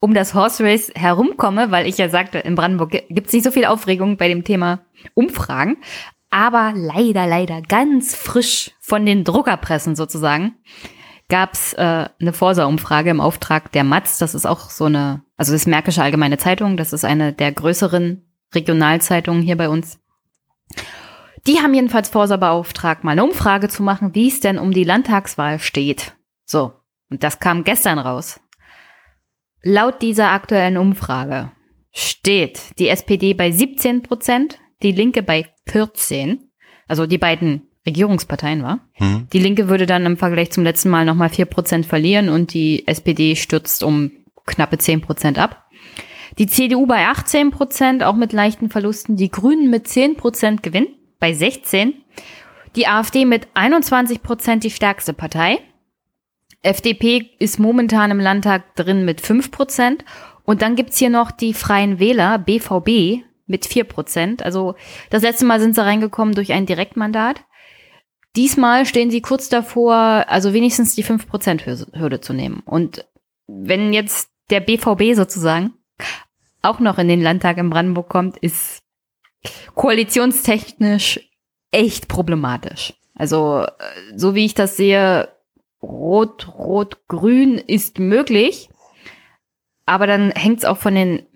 um 0.00 0.14
das 0.14 0.34
Horse 0.34 0.64
Race 0.64 0.92
herumkomme, 0.94 1.70
weil 1.70 1.86
ich 1.86 1.98
ja 1.98 2.08
sagte, 2.08 2.38
in 2.38 2.54
Brandenburg 2.54 2.90
gibt 3.08 3.26
es 3.26 3.32
nicht 3.32 3.44
so 3.44 3.50
viel 3.50 3.64
Aufregung 3.64 4.16
bei 4.16 4.28
dem 4.28 4.44
Thema 4.44 4.80
Umfragen. 5.14 5.76
Aber 6.30 6.72
leider, 6.76 7.26
leider 7.26 7.62
ganz 7.62 8.14
frisch 8.14 8.72
von 8.80 9.06
den 9.06 9.24
Druckerpressen 9.24 9.96
sozusagen 9.96 10.54
gab 11.28 11.52
es 11.52 11.74
äh, 11.74 12.08
eine 12.20 12.32
Forsa-Umfrage 12.32 13.10
im 13.10 13.20
Auftrag 13.20 13.70
der 13.72 13.84
Matz. 13.84 14.18
Das 14.18 14.34
ist 14.34 14.46
auch 14.46 14.70
so 14.70 14.86
eine, 14.86 15.22
also 15.36 15.52
das 15.52 15.66
Märkische 15.66 16.02
Allgemeine 16.02 16.38
Zeitung. 16.38 16.76
Das 16.76 16.92
ist 16.92 17.04
eine 17.04 17.32
der 17.32 17.52
größeren 17.52 18.24
Regionalzeitungen 18.54 19.42
hier 19.42 19.56
bei 19.56 19.68
uns. 19.68 20.00
Die 21.46 21.60
haben 21.60 21.74
jedenfalls 21.74 22.08
Forsa 22.08 22.36
beauftragt, 22.36 23.04
mal 23.04 23.12
eine 23.12 23.24
Umfrage 23.24 23.68
zu 23.68 23.82
machen, 23.82 24.14
wie 24.14 24.28
es 24.28 24.40
denn 24.40 24.58
um 24.58 24.72
die 24.72 24.84
Landtagswahl 24.84 25.58
steht. 25.58 26.14
So, 26.44 26.72
und 27.10 27.22
das 27.22 27.40
kam 27.40 27.64
gestern 27.64 27.98
raus. 27.98 28.40
Laut 29.62 30.02
dieser 30.02 30.30
aktuellen 30.30 30.76
Umfrage 30.76 31.50
steht 31.92 32.78
die 32.78 32.88
SPD 32.88 33.34
bei 33.34 33.50
17 33.50 34.02
Prozent, 34.02 34.58
die 34.82 34.92
Linke 34.92 35.22
bei 35.22 35.46
14, 35.66 36.50
also 36.86 37.06
die 37.06 37.18
beiden 37.18 37.67
Regierungsparteien 37.88 38.62
war. 38.62 38.80
Hm. 38.92 39.26
Die 39.32 39.38
Linke 39.38 39.68
würde 39.68 39.86
dann 39.86 40.06
im 40.06 40.16
Vergleich 40.16 40.52
zum 40.52 40.64
letzten 40.64 40.90
Mal 40.90 41.04
nochmal 41.04 41.30
4 41.30 41.46
Prozent 41.46 41.86
verlieren 41.86 42.28
und 42.28 42.54
die 42.54 42.86
SPD 42.86 43.34
stürzt 43.34 43.82
um 43.82 44.10
knappe 44.46 44.78
10 44.78 45.00
Prozent 45.00 45.38
ab. 45.38 45.64
Die 46.38 46.46
CDU 46.46 46.86
bei 46.86 47.06
18 47.06 47.50
Prozent, 47.50 48.02
auch 48.04 48.14
mit 48.14 48.32
leichten 48.32 48.70
Verlusten. 48.70 49.16
Die 49.16 49.30
Grünen 49.30 49.70
mit 49.70 49.88
10 49.88 50.16
Prozent 50.16 50.62
Gewinn 50.62 50.86
bei 51.18 51.32
16. 51.32 51.94
Die 52.76 52.86
AfD 52.86 53.24
mit 53.24 53.48
21 53.54 54.22
Prozent 54.22 54.62
die 54.62 54.70
stärkste 54.70 55.12
Partei. 55.12 55.58
FDP 56.62 57.30
ist 57.38 57.58
momentan 57.58 58.10
im 58.10 58.20
Landtag 58.20 58.76
drin 58.76 59.04
mit 59.04 59.20
5 59.20 59.50
Prozent. 59.50 60.04
Und 60.44 60.62
dann 60.62 60.76
gibt's 60.76 60.98
hier 60.98 61.10
noch 61.10 61.30
die 61.30 61.54
Freien 61.54 61.98
Wähler, 61.98 62.38
BVB, 62.38 63.24
mit 63.48 63.66
4 63.66 63.84
Prozent. 63.84 64.42
Also 64.42 64.76
das 65.10 65.22
letzte 65.22 65.46
Mal 65.46 65.58
sind 65.58 65.74
sie 65.74 65.84
reingekommen 65.84 66.34
durch 66.34 66.52
ein 66.52 66.66
Direktmandat. 66.66 67.42
Diesmal 68.36 68.86
stehen 68.86 69.10
sie 69.10 69.20
kurz 69.20 69.48
davor, 69.48 70.24
also 70.28 70.52
wenigstens 70.52 70.94
die 70.94 71.02
5 71.02 71.28
Prozent 71.28 71.66
Hürde 71.66 72.20
zu 72.20 72.32
nehmen. 72.32 72.62
Und 72.64 73.04
wenn 73.46 73.92
jetzt 73.92 74.30
der 74.50 74.60
BVB 74.60 75.14
sozusagen 75.14 75.74
auch 76.62 76.78
noch 76.78 76.98
in 76.98 77.08
den 77.08 77.22
Landtag 77.22 77.58
in 77.58 77.70
Brandenburg 77.70 78.08
kommt, 78.08 78.36
ist 78.38 78.82
koalitionstechnisch 79.74 81.20
echt 81.70 82.08
problematisch. 82.08 82.94
Also, 83.14 83.64
äh, 83.64 84.16
so 84.16 84.34
wie 84.34 84.44
ich 84.44 84.54
das 84.54 84.76
sehe, 84.76 85.28
Rot, 85.82 86.48
Rot, 86.48 87.06
Grün 87.08 87.58
ist 87.58 87.98
möglich. 87.98 88.68
Aber 89.86 90.06
dann 90.06 90.30
hängt 90.32 90.58
es 90.58 90.64
auch 90.64 90.76
von 90.76 90.94
den 90.94 91.26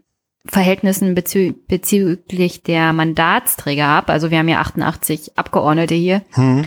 Verhältnissen 0.44 1.14
bezü 1.14 1.54
bezüglich 1.68 2.62
der 2.62 2.92
Mandatsträger 2.92 3.86
ab. 3.86 4.10
Also 4.10 4.30
wir 4.30 4.38
haben 4.38 4.48
ja 4.48 4.60
88 4.60 5.38
Abgeordnete 5.38 5.94
hier. 5.94 6.22
Hm. 6.32 6.64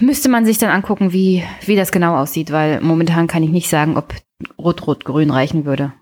Müsste 0.00 0.28
man 0.28 0.44
sich 0.44 0.58
dann 0.58 0.70
angucken, 0.70 1.12
wie, 1.12 1.44
wie 1.64 1.76
das 1.76 1.92
genau 1.92 2.16
aussieht, 2.16 2.50
weil 2.50 2.80
momentan 2.80 3.26
kann 3.26 3.42
ich 3.42 3.50
nicht 3.50 3.68
sagen, 3.68 3.96
ob 3.96 4.14
Rot-Rot-Grün 4.58 5.30
reichen 5.30 5.64
würde, 5.64 5.92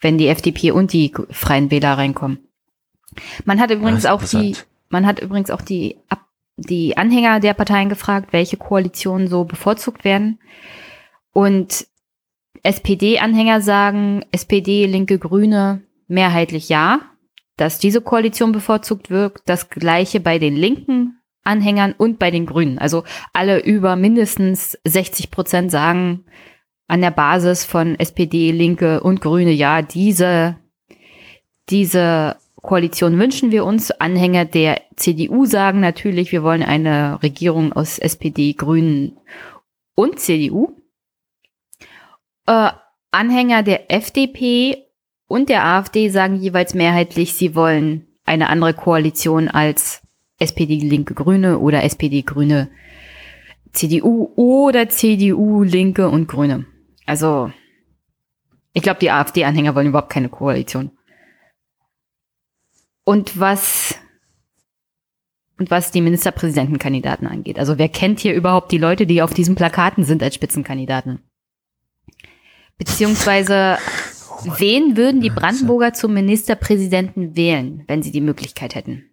wenn 0.00 0.18
die 0.18 0.28
FDP 0.28 0.70
und 0.70 0.92
die 0.92 1.12
Freien 1.30 1.70
Wähler 1.70 1.98
reinkommen. 1.98 2.38
Man 3.44 3.60
hat 3.60 3.70
übrigens 3.70 4.06
auch 4.06 4.22
die, 4.22 4.56
man 4.88 5.06
hat 5.06 5.20
übrigens 5.20 5.50
auch 5.50 5.60
die, 5.60 5.96
die 6.56 6.96
Anhänger 6.96 7.40
der 7.40 7.54
Parteien 7.54 7.88
gefragt, 7.88 8.32
welche 8.32 8.56
Koalitionen 8.56 9.28
so 9.28 9.44
bevorzugt 9.44 10.04
werden. 10.04 10.38
Und 11.32 11.86
SPD-Anhänger 12.62 13.60
sagen, 13.60 14.24
SPD, 14.30 14.86
Linke, 14.86 15.18
Grüne, 15.18 15.82
mehrheitlich 16.06 16.68
ja, 16.68 17.00
dass 17.56 17.78
diese 17.78 18.00
Koalition 18.00 18.52
bevorzugt 18.52 19.10
wird. 19.10 19.40
Das 19.46 19.68
gleiche 19.68 20.20
bei 20.20 20.38
den 20.38 20.56
linken 20.56 21.18
Anhängern 21.44 21.94
und 21.96 22.18
bei 22.18 22.30
den 22.30 22.46
Grünen. 22.46 22.78
Also 22.78 23.04
alle 23.32 23.62
über 23.62 23.96
mindestens 23.96 24.78
60 24.84 25.30
Prozent 25.30 25.70
sagen 25.70 26.24
an 26.86 27.00
der 27.00 27.10
Basis 27.10 27.64
von 27.64 27.98
SPD, 27.98 28.52
Linke 28.52 29.00
und 29.00 29.20
Grüne, 29.20 29.50
ja, 29.50 29.82
diese, 29.82 30.56
diese 31.70 32.36
Koalition 32.60 33.18
wünschen 33.18 33.50
wir 33.50 33.64
uns. 33.64 33.90
Anhänger 33.90 34.44
der 34.44 34.82
CDU 34.96 35.46
sagen 35.46 35.80
natürlich, 35.80 36.32
wir 36.32 36.42
wollen 36.42 36.62
eine 36.62 37.22
Regierung 37.22 37.72
aus 37.72 37.98
SPD, 37.98 38.52
Grünen 38.52 39.16
und 39.94 40.20
CDU. 40.20 40.81
Äh, 42.46 42.70
Anhänger 43.10 43.62
der 43.62 43.90
FDP 43.90 44.86
und 45.26 45.48
der 45.48 45.64
AfD 45.64 46.08
sagen 46.08 46.36
jeweils 46.36 46.74
mehrheitlich, 46.74 47.34
sie 47.34 47.54
wollen 47.54 48.06
eine 48.24 48.48
andere 48.48 48.74
Koalition 48.74 49.48
als 49.48 50.02
SPD, 50.38 50.76
Linke, 50.76 51.14
Grüne 51.14 51.58
oder 51.58 51.84
SPD, 51.84 52.22
Grüne, 52.22 52.70
CDU 53.72 54.32
oder 54.36 54.88
CDU, 54.88 55.62
Linke 55.62 56.08
und 56.08 56.26
Grüne. 56.26 56.66
Also, 57.06 57.52
ich 58.72 58.82
glaube, 58.82 59.00
die 59.00 59.10
AfD-Anhänger 59.10 59.74
wollen 59.74 59.88
überhaupt 59.88 60.10
keine 60.10 60.28
Koalition. 60.28 60.90
Und 63.04 63.38
was 63.38 63.98
und 65.58 65.70
was 65.70 65.90
die 65.92 66.00
Ministerpräsidentenkandidaten 66.00 67.26
angeht. 67.26 67.58
Also 67.58 67.78
wer 67.78 67.88
kennt 67.88 68.20
hier 68.20 68.34
überhaupt 68.34 68.72
die 68.72 68.78
Leute, 68.78 69.06
die 69.06 69.22
auf 69.22 69.32
diesen 69.32 69.54
Plakaten 69.54 70.02
sind 70.02 70.22
als 70.22 70.34
Spitzenkandidaten? 70.34 71.20
Beziehungsweise 72.84 73.78
wen 74.58 74.96
würden 74.96 75.20
die 75.20 75.30
Brandenburger 75.30 75.92
zum 75.92 76.14
Ministerpräsidenten 76.14 77.36
wählen, 77.36 77.84
wenn 77.86 78.02
sie 78.02 78.10
die 78.10 78.20
Möglichkeit 78.20 78.74
hätten? 78.74 79.08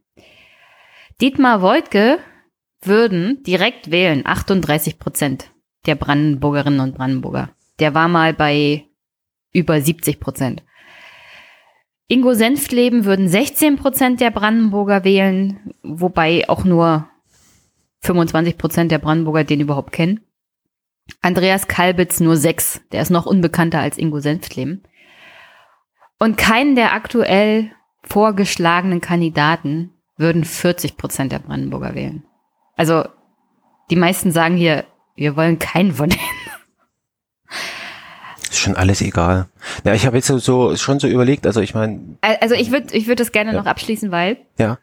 Dietmar 1.22 1.62
Woidke 1.62 2.18
würden 2.82 3.44
direkt 3.44 3.92
wählen 3.92 4.26
38 4.26 4.98
Prozent 4.98 5.52
der 5.86 5.94
Brandenburgerinnen 5.94 6.80
und 6.80 6.96
Brandenburger. 6.96 7.52
Der 7.78 7.94
war 7.94 8.08
mal 8.08 8.34
bei 8.34 8.86
über 9.54 9.80
70 9.80 10.20
Prozent. 10.20 10.64
Ingo 12.08 12.34
Senftleben 12.34 13.06
würden 13.06 13.30
16 13.30 13.76
Prozent 13.76 14.20
der 14.20 14.32
Brandenburger 14.32 15.04
wählen, 15.04 15.76
wobei 15.84 16.50
auch 16.50 16.64
nur 16.64 17.08
25 18.02 18.58
Prozent 18.58 18.92
der 18.92 18.98
Brandenburger 18.98 19.44
den 19.44 19.60
überhaupt 19.60 19.92
kennen. 19.92 20.22
Andreas 21.22 21.68
Kalbitz 21.68 22.20
nur 22.20 22.38
sechs, 22.38 22.82
der 22.92 23.02
ist 23.02 23.10
noch 23.10 23.26
unbekannter 23.26 23.80
als 23.80 23.98
Ingo 23.98 24.20
Senftleben. 24.20 24.84
Und 26.20 26.38
keinen 26.38 26.76
der 26.76 26.94
aktuell 26.94 27.72
vorgeschlagenen 28.04 29.02
Kandidaten 29.02 29.92
würden 30.18 30.44
40 30.44 30.98
Prozent 30.98 31.32
der 31.32 31.40
Brandenburger 31.40 31.96
wählen. 31.96 32.24
Also 32.76 33.06
die 33.90 33.96
meisten 33.96 34.32
sagen 34.32 34.56
hier, 34.56 34.86
wir 35.16 35.36
wollen 35.36 35.60
keinen 35.60 35.94
von 35.94 36.10
denen. 36.10 36.22
Ist 38.42 38.60
schon 38.60 38.76
alles 38.76 39.02
egal. 39.02 39.48
Ja, 39.84 39.94
ich 39.94 40.06
habe 40.06 40.18
jetzt 40.18 40.28
so 40.28 40.76
schon 40.76 41.00
so 41.00 41.08
überlegt, 41.08 41.46
also 41.46 41.62
ich 41.62 41.74
meine. 41.74 42.18
Also 42.22 42.56
ich 42.56 42.72
würde 42.72 42.96
ich 42.96 43.08
würde 43.08 43.24
das 43.24 43.32
gerne 43.32 43.54
ja. 43.54 43.58
noch 43.58 43.66
abschließen, 43.66 44.12
weil 44.12 44.38
ja. 44.58 44.80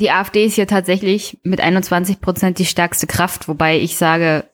Die 0.00 0.10
AfD 0.10 0.44
ist 0.44 0.54
hier 0.54 0.66
tatsächlich 0.66 1.38
mit 1.42 1.60
21 1.60 2.20
Prozent 2.20 2.58
die 2.58 2.64
stärkste 2.64 3.06
Kraft, 3.06 3.48
wobei 3.48 3.78
ich 3.78 3.96
sage, 3.96 4.44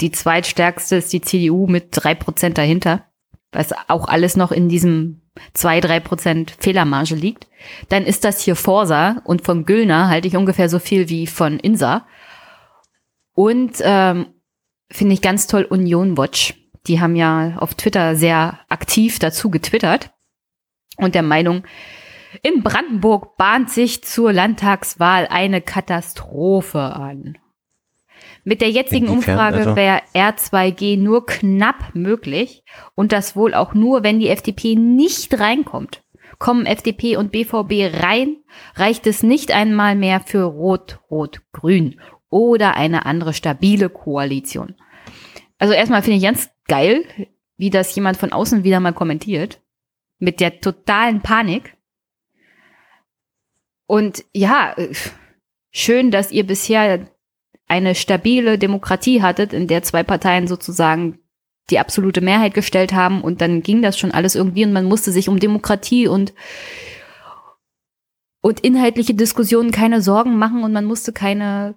die 0.00 0.10
zweitstärkste 0.10 0.96
ist 0.96 1.12
die 1.12 1.20
CDU 1.20 1.66
mit 1.66 1.88
drei 1.90 2.14
Prozent 2.14 2.58
dahinter, 2.58 3.04
was 3.52 3.72
auch 3.88 4.08
alles 4.08 4.36
noch 4.36 4.52
in 4.52 4.68
diesem 4.68 5.22
zwei 5.54 5.80
drei 5.80 6.00
Prozent 6.00 6.54
Fehlermarge 6.58 7.14
liegt. 7.14 7.46
Dann 7.88 8.04
ist 8.04 8.24
das 8.24 8.40
hier 8.40 8.56
Forsa 8.56 9.20
und 9.24 9.44
von 9.44 9.64
Güllner 9.64 10.08
halte 10.08 10.28
ich 10.28 10.36
ungefähr 10.36 10.68
so 10.68 10.78
viel 10.78 11.08
wie 11.08 11.26
von 11.26 11.58
Insa. 11.58 12.06
Und 13.34 13.76
ähm, 13.82 14.26
finde 14.90 15.14
ich 15.14 15.22
ganz 15.22 15.46
toll 15.46 15.64
Union 15.64 16.16
Watch 16.16 16.54
die 16.88 17.00
haben 17.00 17.16
ja 17.16 17.56
auf 17.58 17.74
Twitter 17.74 18.16
sehr 18.16 18.58
aktiv 18.68 19.18
dazu 19.18 19.50
getwittert 19.50 20.10
und 20.96 21.14
der 21.14 21.22
Meinung, 21.22 21.62
in 22.42 22.62
Brandenburg 22.62 23.36
bahnt 23.36 23.70
sich 23.70 24.04
zur 24.04 24.32
Landtagswahl 24.32 25.26
eine 25.28 25.60
Katastrophe 25.60 26.80
an. 26.80 27.38
Mit 28.44 28.60
der 28.60 28.70
jetzigen 28.70 29.08
Umfrage 29.08 29.58
also? 29.58 29.76
wäre 29.76 30.00
R2G 30.14 30.98
nur 30.98 31.26
knapp 31.26 31.94
möglich 31.94 32.64
und 32.94 33.12
das 33.12 33.36
wohl 33.36 33.54
auch 33.54 33.74
nur, 33.74 34.02
wenn 34.02 34.20
die 34.20 34.28
FDP 34.28 34.74
nicht 34.74 35.38
reinkommt. 35.38 36.02
Kommen 36.38 36.66
FDP 36.66 37.16
und 37.16 37.32
BVB 37.32 38.02
rein, 38.02 38.36
reicht 38.74 39.06
es 39.06 39.22
nicht 39.22 39.50
einmal 39.52 39.96
mehr 39.96 40.20
für 40.20 40.44
Rot-Rot-Grün 40.44 42.00
oder 42.30 42.74
eine 42.74 43.06
andere 43.06 43.32
stabile 43.32 43.88
Koalition. 43.88 44.76
Also 45.58 45.74
erstmal 45.74 46.02
finde 46.02 46.18
ich 46.18 46.22
ganz 46.22 46.50
geil, 46.68 47.04
wie 47.56 47.70
das 47.70 47.94
jemand 47.94 48.16
von 48.16 48.32
außen 48.32 48.62
wieder 48.62 48.80
mal 48.80 48.92
kommentiert. 48.92 49.60
Mit 50.18 50.40
der 50.40 50.60
totalen 50.60 51.20
Panik. 51.20 51.76
Und 53.88 54.24
ja, 54.34 54.76
schön, 55.72 56.10
dass 56.10 56.30
ihr 56.30 56.46
bisher 56.46 57.08
eine 57.66 57.94
stabile 57.94 58.58
Demokratie 58.58 59.22
hattet, 59.22 59.54
in 59.54 59.66
der 59.66 59.82
zwei 59.82 60.02
Parteien 60.02 60.46
sozusagen 60.46 61.18
die 61.70 61.78
absolute 61.78 62.20
Mehrheit 62.20 62.54
gestellt 62.54 62.92
haben 62.92 63.22
und 63.22 63.40
dann 63.40 63.62
ging 63.62 63.82
das 63.82 63.98
schon 63.98 64.12
alles 64.12 64.34
irgendwie 64.34 64.64
und 64.64 64.72
man 64.72 64.84
musste 64.84 65.10
sich 65.10 65.28
um 65.28 65.40
Demokratie 65.40 66.06
und 66.06 66.34
und 68.40 68.60
inhaltliche 68.60 69.14
Diskussionen 69.14 69.70
keine 69.70 70.00
Sorgen 70.00 70.36
machen 70.36 70.64
und 70.64 70.72
man 70.72 70.84
musste 70.84 71.12
keine 71.12 71.76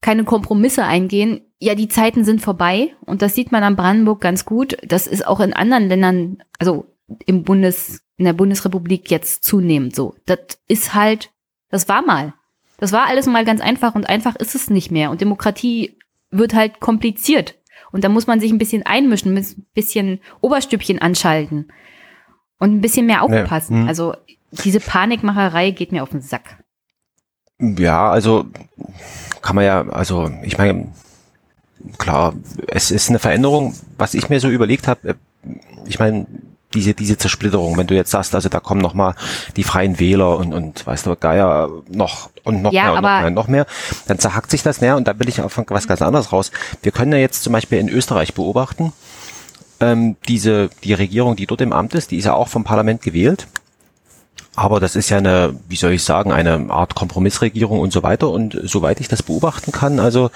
keine 0.00 0.24
Kompromisse 0.24 0.84
eingehen. 0.84 1.40
Ja, 1.60 1.74
die 1.74 1.88
Zeiten 1.88 2.24
sind 2.24 2.42
vorbei 2.42 2.94
und 3.06 3.22
das 3.22 3.34
sieht 3.34 3.52
man 3.52 3.62
an 3.62 3.76
Brandenburg 3.76 4.20
ganz 4.20 4.44
gut. 4.44 4.76
Das 4.82 5.06
ist 5.06 5.26
auch 5.26 5.40
in 5.40 5.52
anderen 5.52 5.88
Ländern, 5.88 6.42
also 6.58 6.93
im 7.26 7.44
Bundes 7.44 8.00
in 8.16 8.24
der 8.24 8.32
Bundesrepublik 8.32 9.10
jetzt 9.10 9.44
zunehmend 9.44 9.94
so. 9.94 10.14
Das 10.26 10.38
ist 10.68 10.94
halt, 10.94 11.32
das 11.70 11.88
war 11.88 12.02
mal. 12.02 12.34
Das 12.78 12.92
war 12.92 13.06
alles 13.06 13.26
mal 13.26 13.44
ganz 13.44 13.60
einfach 13.60 13.94
und 13.94 14.08
einfach 14.08 14.36
ist 14.36 14.54
es 14.54 14.70
nicht 14.70 14.90
mehr. 14.90 15.10
Und 15.10 15.20
Demokratie 15.20 15.98
wird 16.30 16.54
halt 16.54 16.80
kompliziert. 16.80 17.56
Und 17.92 18.04
da 18.04 18.08
muss 18.08 18.26
man 18.26 18.40
sich 18.40 18.50
ein 18.50 18.58
bisschen 18.58 18.84
einmischen, 18.84 19.36
ein 19.36 19.66
bisschen 19.74 20.20
Oberstübchen 20.40 21.00
anschalten 21.00 21.72
und 22.58 22.74
ein 22.74 22.80
bisschen 22.80 23.06
mehr 23.06 23.22
aufpassen. 23.22 23.76
Ja, 23.76 23.82
hm. 23.82 23.88
Also 23.88 24.14
diese 24.50 24.80
Panikmacherei 24.80 25.70
geht 25.70 25.92
mir 25.92 26.02
auf 26.02 26.10
den 26.10 26.20
Sack. 26.20 26.64
Ja, 27.58 28.10
also 28.10 28.46
kann 29.42 29.56
man 29.56 29.64
ja, 29.64 29.88
also 29.88 30.30
ich 30.42 30.58
meine, 30.58 30.92
klar, 31.98 32.34
es 32.66 32.90
ist 32.90 33.10
eine 33.10 33.18
Veränderung, 33.18 33.74
was 33.96 34.14
ich 34.14 34.28
mir 34.28 34.40
so 34.40 34.48
überlegt 34.48 34.88
habe. 34.88 35.16
Ich 35.86 35.98
meine, 35.98 36.26
diese, 36.74 36.94
diese 36.94 37.16
Zersplitterung, 37.16 37.76
wenn 37.76 37.86
du 37.86 37.94
jetzt 37.94 38.10
sagst, 38.10 38.34
also 38.34 38.48
da 38.48 38.60
kommen 38.60 38.80
noch 38.80 38.94
mal 38.94 39.14
die 39.56 39.64
freien 39.64 39.98
Wähler 39.98 40.36
und, 40.36 40.52
und 40.52 40.86
weißt 40.86 41.06
du, 41.06 41.16
Geier 41.16 41.70
noch 41.88 42.30
und 42.42 42.62
noch 42.62 42.72
Ja, 42.72 42.84
mehr 42.84 42.92
und 42.92 43.02
noch 43.02 43.18
mehr 43.18 43.26
und 43.26 43.34
noch 43.34 43.48
mehr, 43.48 43.66
dann 44.06 44.18
zerhackt 44.18 44.50
sich 44.50 44.62
das 44.62 44.80
näher 44.80 44.96
und 44.96 45.08
da 45.08 45.18
will 45.18 45.28
ich 45.28 45.40
auf 45.40 45.58
was 45.68 45.88
ganz 45.88 46.02
anderes 46.02 46.32
raus. 46.32 46.50
Wir 46.82 46.92
können 46.92 47.12
ja 47.12 47.18
jetzt 47.18 47.42
zum 47.42 47.52
Beispiel 47.52 47.78
in 47.78 47.88
Österreich 47.88 48.34
beobachten, 48.34 48.92
ähm, 49.80 50.16
diese, 50.28 50.70
die 50.82 50.94
Regierung, 50.94 51.36
die 51.36 51.46
dort 51.46 51.60
im 51.60 51.72
Amt 51.72 51.94
ist, 51.94 52.10
die 52.10 52.18
ist 52.18 52.24
ja 52.24 52.34
auch 52.34 52.48
vom 52.48 52.64
Parlament 52.64 53.02
gewählt. 53.02 53.46
Aber 54.56 54.78
das 54.78 54.94
ist 54.94 55.10
ja 55.10 55.18
eine, 55.18 55.58
wie 55.68 55.76
soll 55.76 55.92
ich 55.92 56.04
sagen, 56.04 56.30
eine 56.30 56.70
Art 56.70 56.94
Kompromissregierung 56.94 57.80
und 57.80 57.92
so 57.92 58.04
weiter. 58.04 58.30
Und 58.30 58.58
soweit 58.62 59.00
ich 59.00 59.08
das 59.08 59.22
beobachten 59.22 59.72
kann, 59.72 59.98
also 59.98 60.30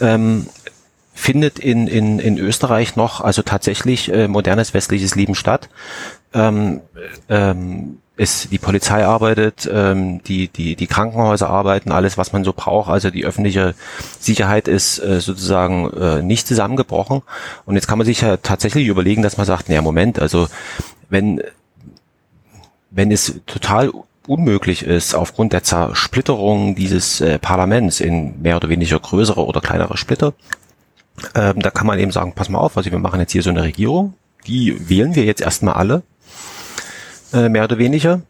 ähm, 0.00 0.46
findet 1.18 1.58
in, 1.58 1.88
in, 1.88 2.18
in 2.18 2.38
Österreich 2.38 2.96
noch 2.96 3.20
also 3.20 3.42
tatsächlich 3.42 4.12
äh, 4.12 4.28
modernes 4.28 4.72
westliches 4.72 5.14
Leben 5.16 5.34
statt. 5.34 5.68
Ähm, 6.32 6.80
ähm, 7.28 7.98
ist, 8.16 8.50
die 8.50 8.58
Polizei 8.58 9.04
arbeitet, 9.04 9.68
ähm, 9.72 10.22
die, 10.24 10.48
die, 10.48 10.74
die 10.74 10.86
Krankenhäuser 10.88 11.48
arbeiten, 11.48 11.92
alles, 11.92 12.18
was 12.18 12.32
man 12.32 12.42
so 12.42 12.52
braucht. 12.52 12.90
Also 12.90 13.10
die 13.10 13.24
öffentliche 13.24 13.74
Sicherheit 14.18 14.66
ist 14.66 14.98
äh, 14.98 15.20
sozusagen 15.20 15.92
äh, 15.92 16.22
nicht 16.22 16.46
zusammengebrochen. 16.46 17.22
Und 17.64 17.76
jetzt 17.76 17.86
kann 17.86 17.98
man 17.98 18.06
sich 18.06 18.20
ja 18.20 18.36
tatsächlich 18.36 18.88
überlegen, 18.88 19.22
dass 19.22 19.36
man 19.36 19.46
sagt, 19.46 19.68
naja, 19.68 19.82
Moment, 19.82 20.18
also 20.20 20.48
wenn 21.08 21.42
wenn 22.90 23.12
es 23.12 23.40
total 23.46 23.92
unmöglich 24.26 24.82
ist, 24.82 25.14
aufgrund 25.14 25.52
der 25.52 25.62
Zersplitterung 25.62 26.74
dieses 26.74 27.20
äh, 27.20 27.38
Parlaments 27.38 28.00
in 28.00 28.40
mehr 28.42 28.56
oder 28.56 28.68
weniger 28.68 28.98
größere 28.98 29.44
oder 29.44 29.60
kleinere 29.60 29.96
Splitter, 29.96 30.32
ähm, 31.34 31.60
da 31.60 31.70
kann 31.70 31.86
man 31.86 31.98
eben 31.98 32.12
sagen, 32.12 32.32
pass 32.34 32.48
mal 32.48 32.58
auf, 32.58 32.76
also 32.76 32.90
wir 32.90 32.98
machen 32.98 33.20
jetzt 33.20 33.32
hier 33.32 33.42
so 33.42 33.50
eine 33.50 33.62
Regierung, 33.62 34.14
die 34.46 34.88
wählen 34.88 35.14
wir 35.14 35.24
jetzt 35.24 35.40
erstmal 35.40 35.74
alle, 35.74 36.02
äh, 37.32 37.48
mehr 37.48 37.64
oder 37.64 37.78
weniger. 37.78 38.22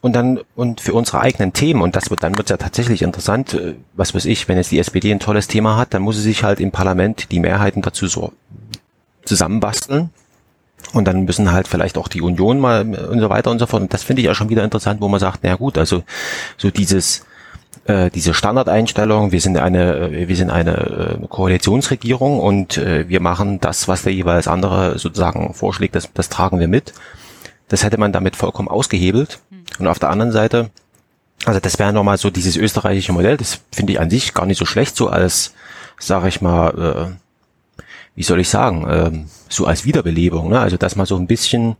Und 0.00 0.16
dann, 0.16 0.40
und 0.56 0.80
für 0.80 0.94
unsere 0.94 1.20
eigenen 1.20 1.52
Themen, 1.52 1.80
und 1.80 1.94
das 1.94 2.10
wird, 2.10 2.24
dann 2.24 2.36
wird 2.36 2.50
ja 2.50 2.56
tatsächlich 2.56 3.02
interessant, 3.02 3.54
äh, 3.54 3.74
was 3.94 4.14
weiß 4.14 4.24
ich, 4.24 4.48
wenn 4.48 4.56
jetzt 4.56 4.72
die 4.72 4.80
SPD 4.80 5.12
ein 5.12 5.20
tolles 5.20 5.46
Thema 5.46 5.76
hat, 5.76 5.94
dann 5.94 6.02
muss 6.02 6.16
sie 6.16 6.22
sich 6.22 6.42
halt 6.42 6.58
im 6.58 6.72
Parlament 6.72 7.30
die 7.30 7.38
Mehrheiten 7.38 7.82
dazu 7.82 8.08
so 8.08 8.32
zusammenbasteln. 9.24 10.10
Und 10.92 11.06
dann 11.06 11.24
müssen 11.24 11.52
halt 11.52 11.68
vielleicht 11.68 11.96
auch 11.96 12.08
die 12.08 12.20
Union 12.20 12.58
mal 12.58 12.82
und 12.82 13.20
so 13.20 13.30
weiter 13.30 13.50
und 13.52 13.60
so 13.60 13.66
fort. 13.66 13.82
Und 13.82 13.94
das 13.94 14.02
finde 14.02 14.20
ich 14.20 14.26
ja 14.26 14.34
schon 14.34 14.48
wieder 14.48 14.64
interessant, 14.64 15.00
wo 15.00 15.08
man 15.08 15.20
sagt, 15.20 15.40
na 15.42 15.54
gut, 15.54 15.78
also 15.78 16.02
so 16.58 16.70
dieses 16.70 17.24
äh, 17.84 18.10
diese 18.10 18.34
Standardeinstellung, 18.34 19.32
wir 19.32 19.40
sind 19.40 19.56
eine 19.56 20.10
äh, 20.10 20.28
wir 20.28 20.36
sind 20.36 20.50
eine 20.50 21.18
äh, 21.22 21.26
Koalitionsregierung 21.26 22.38
und 22.38 22.78
äh, 22.78 23.08
wir 23.08 23.20
machen 23.20 23.60
das, 23.60 23.88
was 23.88 24.02
der 24.02 24.12
jeweils 24.12 24.48
andere 24.48 24.98
sozusagen 24.98 25.52
vorschlägt, 25.54 25.94
das, 25.94 26.08
das 26.14 26.28
tragen 26.28 26.60
wir 26.60 26.68
mit. 26.68 26.92
Das 27.68 27.84
hätte 27.84 27.98
man 27.98 28.12
damit 28.12 28.36
vollkommen 28.36 28.68
ausgehebelt. 28.68 29.40
Und 29.78 29.86
auf 29.86 29.98
der 29.98 30.10
anderen 30.10 30.32
Seite, 30.32 30.70
also 31.44 31.58
das 31.58 31.78
wäre 31.78 31.92
nochmal 31.92 32.18
so 32.18 32.30
dieses 32.30 32.56
österreichische 32.56 33.12
Modell, 33.12 33.36
das 33.36 33.60
finde 33.72 33.94
ich 33.94 34.00
an 34.00 34.10
sich 34.10 34.34
gar 34.34 34.46
nicht 34.46 34.58
so 34.58 34.66
schlecht, 34.66 34.94
so 34.94 35.08
als, 35.08 35.54
sage 35.98 36.28
ich 36.28 36.40
mal, 36.40 37.08
äh, 37.08 37.82
wie 38.14 38.22
soll 38.22 38.40
ich 38.40 38.48
sagen, 38.48 38.86
ähm, 38.88 39.26
so 39.48 39.66
als 39.66 39.84
Wiederbelebung, 39.84 40.50
ne? 40.50 40.60
also 40.60 40.76
dass 40.76 40.96
man 40.96 41.06
so 41.06 41.16
ein 41.16 41.26
bisschen, 41.26 41.76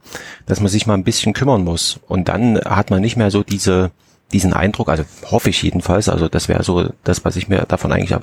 dass 0.46 0.60
man 0.60 0.68
sich 0.68 0.86
mal 0.86 0.94
ein 0.94 1.04
bisschen 1.04 1.34
kümmern 1.34 1.62
muss 1.62 2.00
und 2.08 2.28
dann 2.28 2.58
hat 2.58 2.90
man 2.90 3.02
nicht 3.02 3.16
mehr 3.16 3.30
so 3.30 3.42
diese, 3.42 3.90
diesen 4.32 4.52
Eindruck, 4.52 4.88
also 4.88 5.04
hoffe 5.30 5.50
ich 5.50 5.62
jedenfalls, 5.62 6.08
also 6.08 6.28
das 6.28 6.48
wäre 6.48 6.62
so 6.62 6.88
das, 7.04 7.24
was 7.24 7.36
ich 7.36 7.48
mir 7.48 7.64
davon 7.66 7.92
eigentlich, 7.92 8.18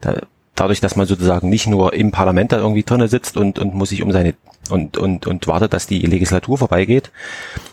da, 0.00 0.14
dadurch, 0.54 0.80
dass 0.80 0.96
man 0.96 1.06
sozusagen 1.06 1.48
nicht 1.48 1.66
nur 1.66 1.92
im 1.92 2.10
Parlament 2.10 2.52
da 2.52 2.58
irgendwie 2.58 2.82
drinne 2.82 3.08
sitzt 3.08 3.36
und, 3.36 3.58
und 3.58 3.74
muss 3.74 3.90
sich 3.90 4.02
um 4.02 4.12
seine, 4.12 4.34
und, 4.70 4.96
und, 4.96 5.26
und 5.26 5.46
wartet, 5.46 5.72
dass 5.72 5.86
die 5.86 6.00
Legislatur 6.00 6.58
vorbeigeht, 6.58 7.10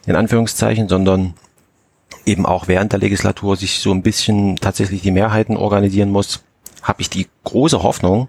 in 0.05 0.15
Anführungszeichen, 0.15 0.87
sondern 0.87 1.33
eben 2.25 2.45
auch 2.45 2.67
während 2.67 2.91
der 2.91 2.99
Legislatur 2.99 3.55
sich 3.55 3.79
so 3.79 3.91
ein 3.91 4.01
bisschen 4.01 4.55
tatsächlich 4.57 5.01
die 5.01 5.11
Mehrheiten 5.11 5.57
organisieren 5.57 6.11
muss, 6.11 6.43
habe 6.81 7.01
ich 7.01 7.09
die 7.09 7.27
große 7.43 7.83
Hoffnung, 7.83 8.27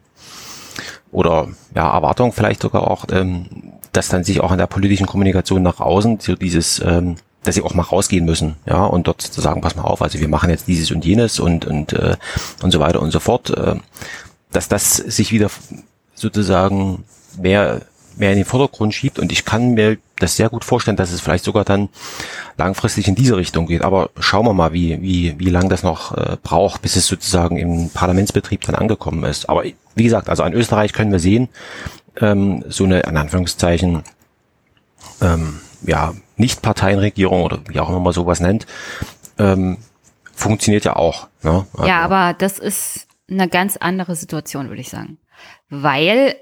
oder 1.13 1.49
ja, 1.75 1.93
Erwartung 1.93 2.33
vielleicht 2.33 2.63
sogar 2.63 2.91
auch, 2.91 3.07
ähm, 3.11 3.47
dass 3.93 4.09
dann 4.09 4.25
sich 4.25 4.41
auch 4.41 4.53
in 4.53 4.59
der 4.59 4.67
politischen 4.67 5.07
Kommunikation 5.07 5.63
nach 5.63 5.81
außen 5.81 6.21
so 6.21 6.35
dieses, 6.35 6.83
ähm, 6.85 7.17
dass 7.47 7.55
sie 7.55 7.63
auch 7.63 7.75
mal 7.75 7.83
rausgehen 7.83 8.25
müssen, 8.25 8.57
ja, 8.67 8.85
und 8.85 9.07
dort 9.07 9.23
zu 9.23 9.41
sagen, 9.41 9.61
pass 9.61 9.77
mal 9.77 9.85
auf, 9.85 10.03
also 10.03 10.19
wir 10.21 10.29
machen 10.29 10.51
jetzt 10.51 10.69
dieses 10.69 10.91
und 10.91 11.05
jenes 11.05 11.41
und 11.41 11.65
und 11.65 11.93
äh, 11.93 12.17
und 12.63 12.71
so 12.71 12.81
weiter 12.81 13.01
und 13.01 13.11
so 13.11 13.21
fort, 13.21 13.51
äh, 13.51 13.77
dass 14.53 14.69
das 14.69 14.97
sich 14.97 15.33
wieder 15.33 15.51
sozusagen 16.15 17.05
mehr 17.41 17.83
mehr 18.17 18.31
in 18.31 18.37
den 18.37 18.45
Vordergrund 18.45 18.95
schiebt 18.95 19.19
und 19.19 19.31
ich 19.31 19.45
kann 19.45 19.75
mir 19.75 19.99
das 20.19 20.37
sehr 20.37 20.49
gut 20.49 20.65
vorstellen, 20.65 20.97
dass 20.97 21.13
es 21.13 21.21
vielleicht 21.21 21.45
sogar 21.45 21.65
dann 21.65 21.89
langfristig 22.57 23.07
in 23.09 23.15
diese 23.15 23.37
Richtung 23.37 23.67
geht. 23.67 23.83
Aber 23.83 24.11
schauen 24.19 24.47
wir 24.47 24.55
mal, 24.55 24.73
wie, 24.73 25.01
wie, 25.03 25.39
wie 25.39 25.51
lang 25.51 25.69
das 25.69 25.83
noch 25.83 26.17
äh, 26.17 26.37
braucht, 26.43 26.83
bis 26.83 26.97
es 26.97 27.07
sozusagen 27.07 27.59
im 27.59 27.91
Parlamentsbetrieb 27.91 28.63
dann 28.63 28.75
angekommen 28.75 29.25
ist. 29.25 29.49
Aber 29.49 29.65
wie 29.95 30.05
gesagt, 30.05 30.29
also 30.29 30.43
an 30.43 30.55
Österreich 30.55 30.93
können 30.95 31.13
wir 31.13 31.19
sehen, 31.19 31.49
ähm, 32.19 32.65
so 32.69 32.85
eine, 32.85 33.01
in 33.01 33.17
Anführungszeichen, 33.17 34.03
ähm, 35.21 35.61
ja, 35.87 36.15
Nicht-Parteienregierung 36.37 37.43
oder 37.43 37.61
wie 37.69 37.81
auch 37.81 37.89
immer 37.89 38.01
man 38.01 38.13
sowas 38.13 38.41
nennt, 38.41 38.67
ähm, 39.39 39.79
funktioniert 40.35 40.85
ja 40.85 40.97
auch. 40.97 41.29
Ne? 41.43 41.67
Also, 41.75 41.87
Ja, 41.87 42.01
aber 42.01 42.35
das 42.35 42.59
ist 42.59 43.07
eine 43.31 43.49
ganz 43.49 43.77
andere 43.77 44.15
Situation, 44.15 44.69
würde 44.69 44.81
ich 44.81 44.91
sagen. 44.91 45.19
Weil 45.69 46.37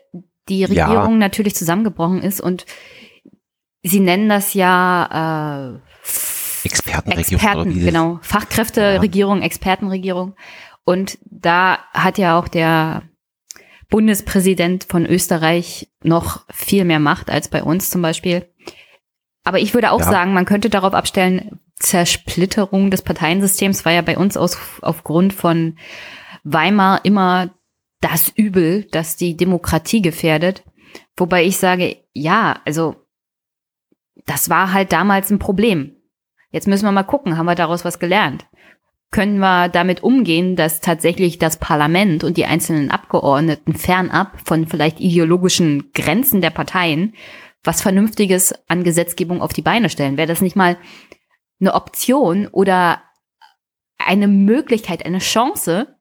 die 0.49 0.61
Ja. 0.61 0.87
Regierung 0.87 1.19
natürlich 1.19 1.55
zusammengebrochen 1.55 2.23
ist 2.23 2.41
und 2.41 2.67
sie 3.83 4.01
nennen 4.01 4.29
das 4.29 4.55
ja 4.55 5.73
äh, 5.73 6.67
Expertenregierung 6.67 7.35
Experten, 7.35 7.85
genau. 7.85 8.19
Fachkräfteregierung, 8.23 9.43
Expertenregierung. 9.43 10.35
Und 10.85 11.19
da 11.25 11.79
hat 11.93 12.19
ja 12.19 12.39
auch 12.39 12.49
der 12.49 13.03
Bundespräsident 13.91 14.85
von 14.85 15.07
Österreich 15.07 15.89
noch 16.03 16.45
viel 16.51 16.85
mehr 16.85 16.99
Macht 16.99 17.31
als 17.31 17.49
bei 17.49 17.63
uns 17.63 17.91
zum 17.91 18.03
Beispiel. 18.03 18.49
Aber 19.45 19.59
ich 19.59 19.75
würde 19.75 19.93
auch 19.93 20.01
Ja. 20.01 20.11
sagen, 20.11 20.33
man 20.33 20.47
könnte 20.47 20.71
darauf 20.71 20.95
abstellen, 20.95 21.61
Zersplitterung 21.77 22.91
des 22.91 23.03
Parteiensystems 23.03 23.85
war 23.85 23.93
ja 23.93 24.03
bei 24.03 24.17
uns 24.17 24.37
aus, 24.37 24.59
aufgrund 24.81 25.33
von 25.33 25.77
Weimar 26.43 27.05
immer 27.05 27.51
das 28.01 28.31
Übel, 28.35 28.85
das 28.91 29.17
die 29.17 29.37
Demokratie 29.37 30.03
gefährdet. 30.03 30.63
Wobei 31.17 31.45
ich 31.45 31.59
sage, 31.59 31.97
ja, 32.13 32.61
also 32.65 32.97
das 34.27 34.51
war 34.51 34.73
halt 34.73 34.93
damals 34.93 35.31
ein 35.31 35.39
Problem. 35.39 35.97
Jetzt 36.51 36.69
müssen 36.69 36.85
wir 36.85 36.93
mal 36.93 37.03
gucken, 37.03 37.37
haben 37.37 37.47
wir 37.47 37.55
daraus 37.55 37.85
was 37.85 37.99
gelernt? 37.99 38.47
können 39.15 39.39
wir 39.39 39.69
damit 39.69 40.03
umgehen, 40.03 40.57
dass 40.57 40.81
tatsächlich 40.81 41.39
das 41.39 41.59
Parlament 41.61 42.25
und 42.25 42.37
die 42.37 42.47
einzelnen 42.47 42.91
Abgeordneten 42.91 43.75
fernab 43.75 44.33
von 44.45 44.67
vielleicht 44.67 44.99
ideologischen 44.99 45.93
Grenzen 45.95 46.41
der 46.41 46.51
Parteien 46.51 47.15
was 47.65 47.83
Vernünftiges 47.83 48.55
an 48.69 48.85
Gesetzgebung 48.85 49.43
auf 49.43 49.53
die 49.53 49.63
Beine 49.63 49.91
stellen? 49.91 50.17
Wäre 50.17 50.29
das 50.29 50.41
nicht 50.41 50.57
mal 50.57 50.77
eine 51.61 51.75
Option 51.75 52.47
oder 52.49 53.03
eine 53.99 54.29
Möglichkeit, 54.29 55.05
eine 55.05 55.19
Chance, 55.19 55.95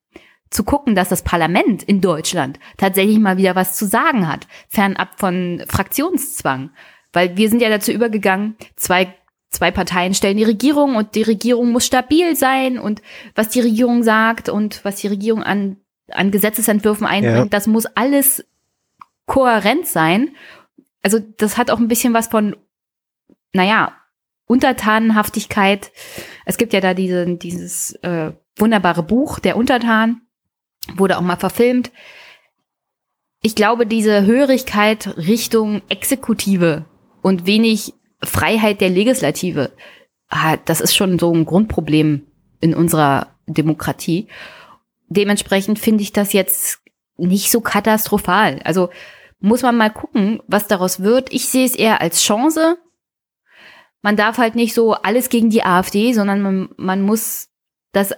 zu 0.54 0.64
gucken, 0.64 0.96
dass 0.96 1.10
das 1.10 1.24
Parlament 1.24 1.84
in 1.84 2.00
Deutschland 2.00 2.60
tatsächlich 2.78 3.20
mal 3.20 3.38
wieder 3.38 3.56
was 3.56 3.76
zu 3.76 3.86
sagen 3.86 4.28
hat, 4.28 4.48
fernab 4.70 5.20
von 5.20 5.64
Fraktionszwang. 5.68 6.70
Weil 7.12 7.36
wir 7.38 7.50
sind 7.50 7.62
ja 7.62 7.70
dazu 7.70 7.92
übergegangen, 7.92 8.56
zwei, 8.76 9.14
zwei 9.50 9.72
Parteien 9.72 10.14
stellen 10.14 10.38
die 10.38 10.44
Regierung 10.44 10.96
und 10.96 11.16
die 11.16 11.24
Regierung 11.24 11.72
muss 11.72 11.86
stabil 11.86 12.36
sein 12.36 12.80
und 12.80 13.02
was 13.36 13.50
die 13.50 13.62
Regierung 13.62 14.04
sagt 14.04 14.50
und 14.50 14.84
was 14.86 14.98
die 14.98 15.08
Regierung 15.08 15.44
an, 15.44 15.78
an 16.10 16.32
Gesetzesentwürfen 16.32 17.06
einbringt, 17.06 17.38
ja. 17.38 17.46
das 17.46 17.68
muss 17.68 17.86
alles 17.86 18.46
kohärent 19.26 19.88
sein. 19.88 20.36
Also 21.04 21.20
das 21.38 21.58
hat 21.58 21.70
auch 21.70 21.80
ein 21.80 21.88
bisschen 21.88 22.14
was 22.14 22.28
von, 22.28 22.56
naja, 23.52 23.96
Untertanenhaftigkeit. 24.46 25.92
Es 26.46 26.58
gibt 26.58 26.74
ja 26.74 26.82
da 26.82 26.94
diese, 26.94 27.38
dieses 27.38 27.94
äh, 28.04 28.32
wunderbare 28.58 29.04
Buch, 29.04 29.40
Der 29.40 29.58
Untertan, 29.58 30.22
wurde 30.96 31.18
auch 31.18 31.22
mal 31.22 31.38
verfilmt. 31.38 31.92
Ich 33.42 33.56
glaube, 33.56 33.86
diese 33.86 34.26
Hörigkeit 34.26 35.18
Richtung 35.18 35.82
Exekutive 35.90 36.86
und 37.22 37.46
wenig 37.46 37.94
Freiheit 38.24 38.80
der 38.80 38.90
Legislative, 38.90 39.72
ah, 40.30 40.58
das 40.58 40.82
ist 40.82 40.96
schon 40.96 41.20
so 41.20 41.34
ein 41.34 41.46
Grundproblem 41.46 42.26
in 42.62 42.74
unserer 42.74 43.36
Demokratie. 43.48 44.28
Dementsprechend 45.08 45.80
finde 45.80 46.04
ich 46.04 46.14
das 46.14 46.32
jetzt 46.32 46.82
nicht 47.18 47.52
so 47.52 47.62
katastrophal. 47.62 48.62
Also 48.64 48.90
muss 49.44 49.62
man 49.62 49.76
mal 49.76 49.92
gucken, 49.92 50.42
was 50.48 50.68
daraus 50.68 51.02
wird. 51.02 51.34
Ich 51.34 51.50
sehe 51.50 51.66
es 51.66 51.76
eher 51.76 52.00
als 52.00 52.24
Chance. 52.24 52.78
Man 54.02 54.16
darf 54.16 54.38
halt 54.38 54.56
nicht 54.56 54.74
so 54.74 54.94
alles 54.94 55.28
gegen 55.28 55.50
die 55.50 55.66
AfD, 55.66 56.14
sondern 56.14 56.42
man, 56.42 56.70
man 56.78 57.02
muss 57.02 57.50
das 57.92 58.14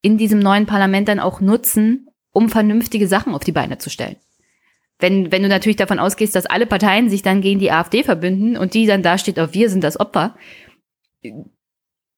in 0.00 0.16
diesem 0.16 0.38
neuen 0.38 0.64
Parlament 0.64 1.08
dann 1.08 1.20
auch 1.20 1.42
nutzen, 1.42 2.08
um 2.32 2.48
vernünftige 2.48 3.06
Sachen 3.08 3.34
auf 3.34 3.44
die 3.44 3.52
Beine 3.52 3.76
zu 3.76 3.90
stellen. 3.90 4.16
Wenn, 4.98 5.30
wenn 5.30 5.42
du 5.42 5.48
natürlich 5.48 5.76
davon 5.76 5.98
ausgehst, 5.98 6.34
dass 6.34 6.46
alle 6.46 6.66
Parteien 6.66 7.10
sich 7.10 7.20
dann 7.20 7.42
gegen 7.42 7.60
die 7.60 7.70
AfD 7.70 8.02
verbünden 8.02 8.56
und 8.56 8.72
die 8.72 8.86
dann 8.86 9.02
da 9.02 9.18
steht, 9.18 9.38
auch 9.38 9.52
wir 9.52 9.68
sind 9.68 9.84
das 9.84 10.00
Opfer, 10.00 10.34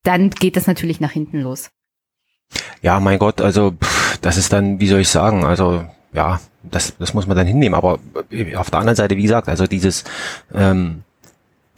dann 0.04 0.30
geht 0.30 0.56
das 0.56 0.68
natürlich 0.68 1.00
nach 1.00 1.11
hinten 1.11 1.40
los. 1.40 1.70
Ja, 2.80 3.00
mein 3.00 3.18
Gott, 3.18 3.40
also 3.40 3.72
pff, 3.72 4.18
das 4.18 4.37
ist 4.37 4.52
dann, 4.52 4.78
wie 4.78 4.87
soll 4.87 5.00
ich 5.00 5.09
sagen, 5.09 5.44
also 5.44 5.85
ja, 6.12 6.40
das, 6.70 6.96
das 6.98 7.14
muss 7.14 7.26
man 7.26 7.37
dann 7.37 7.46
hinnehmen. 7.46 7.74
Aber 7.74 7.98
auf 8.57 8.70
der 8.70 8.79
anderen 8.79 8.96
Seite, 8.96 9.16
wie 9.16 9.22
gesagt, 9.22 9.48
also 9.48 9.66
dieses, 9.66 10.05
ähm, 10.55 11.02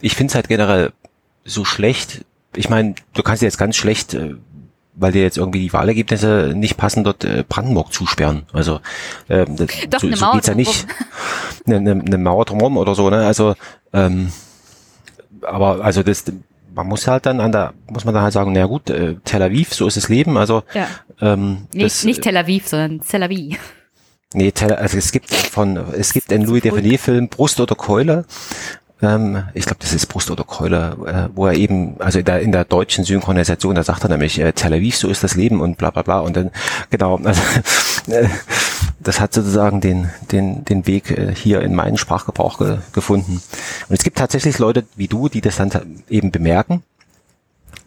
ich 0.01 0.15
finde 0.15 0.31
es 0.31 0.35
halt 0.35 0.47
generell 0.47 0.91
so 1.45 1.65
schlecht. 1.65 2.25
Ich 2.55 2.69
meine, 2.69 2.95
du 3.13 3.23
kannst 3.23 3.41
jetzt 3.41 3.57
ganz 3.57 3.75
schlecht 3.75 4.13
äh, 4.13 4.35
weil 4.99 5.13
dir 5.13 5.21
jetzt 5.21 5.37
irgendwie 5.37 5.61
die 5.61 5.73
Wahlergebnisse 5.73 6.53
nicht 6.55 6.75
passen, 6.75 7.03
dort 7.03 7.23
äh, 7.23 7.45
Brandenburg 7.47 7.93
zusperren. 7.93 8.43
Also 8.51 8.81
äh, 9.29 9.45
Doch, 9.45 9.99
so, 10.01 10.07
eine 10.07 10.17
so 10.17 10.31
geht's 10.33 10.47
ja 10.47 10.55
nicht. 10.55 10.87
Eine, 11.65 11.77
eine, 11.77 11.91
eine 12.03 12.17
Mauer 12.17 12.45
drumherum 12.45 12.77
oder 12.77 12.95
so, 12.95 13.11
ne? 13.11 13.27
Also 13.27 13.53
ähm, 13.93 14.31
aber 15.43 15.83
also 15.83 16.01
das 16.01 16.23
man 16.73 16.87
muss 16.87 17.07
halt 17.07 17.25
dann 17.27 17.41
an 17.41 17.51
der, 17.51 17.73
muss 17.91 18.05
man 18.05 18.13
dann 18.13 18.23
halt 18.23 18.33
sagen, 18.33 18.53
na 18.53 18.65
gut, 18.65 18.89
äh, 18.89 19.15
Tel 19.23 19.43
Aviv, 19.43 19.73
so 19.73 19.85
ist 19.85 19.97
das 19.97 20.09
Leben. 20.09 20.37
Also 20.37 20.63
ja. 20.73 20.87
ähm, 21.21 21.67
nicht, 21.73 21.85
das, 21.85 22.03
nicht 22.05 22.21
Tel 22.23 22.37
Aviv, 22.37 22.67
sondern 22.67 23.01
Tel 23.01 23.21
Aviv. 23.21 23.59
Nee, 24.33 24.53
also 24.59 24.97
es 24.97 25.11
gibt 25.11 25.33
von, 25.33 25.77
es 25.93 26.13
gibt 26.13 26.31
einen 26.31 26.45
Louis 26.45 26.61
Define-Film 26.61 27.29
Brust 27.29 27.59
oder 27.59 27.75
Keule 27.75 28.25
ähm, 29.01 29.43
ich 29.53 29.65
glaube, 29.65 29.79
das 29.79 29.93
ist 29.93 30.07
Brust 30.07 30.29
oder 30.29 30.43
Keule, 30.43 30.97
äh, 31.05 31.35
wo 31.35 31.47
er 31.47 31.53
eben, 31.53 31.99
also 31.99 32.19
in 32.19 32.25
der, 32.25 32.41
in 32.41 32.51
der 32.51 32.65
deutschen 32.65 33.05
Synchronisation, 33.05 33.75
da 33.75 33.83
sagt 33.83 34.03
er 34.03 34.09
nämlich, 34.09 34.39
äh, 34.39 34.51
Tel 34.51 34.73
Aviv, 34.73 34.97
so 34.97 35.07
ist 35.07 35.23
das 35.23 35.35
Leben 35.35 35.61
und 35.61 35.77
bla 35.77 35.89
bla 35.91 36.01
bla. 36.01 36.19
Und 36.19 36.35
dann, 36.35 36.51
genau, 36.89 37.17
also, 37.23 37.41
äh, 38.07 38.27
das 38.99 39.19
hat 39.21 39.33
sozusagen 39.33 39.79
den, 39.79 40.09
den, 40.31 40.65
den 40.65 40.85
Weg 40.85 41.11
äh, 41.11 41.33
hier 41.33 41.61
in 41.61 41.75
meinen 41.75 41.97
Sprachgebrauch 41.97 42.57
ge 42.57 42.79
gefunden. 42.91 43.41
Und 43.87 43.95
es 43.95 44.03
gibt 44.03 44.17
tatsächlich 44.17 44.59
Leute 44.59 44.85
wie 44.95 45.07
du, 45.07 45.29
die 45.29 45.41
das 45.41 45.55
dann 45.55 46.03
eben 46.09 46.31
bemerken. 46.31 46.83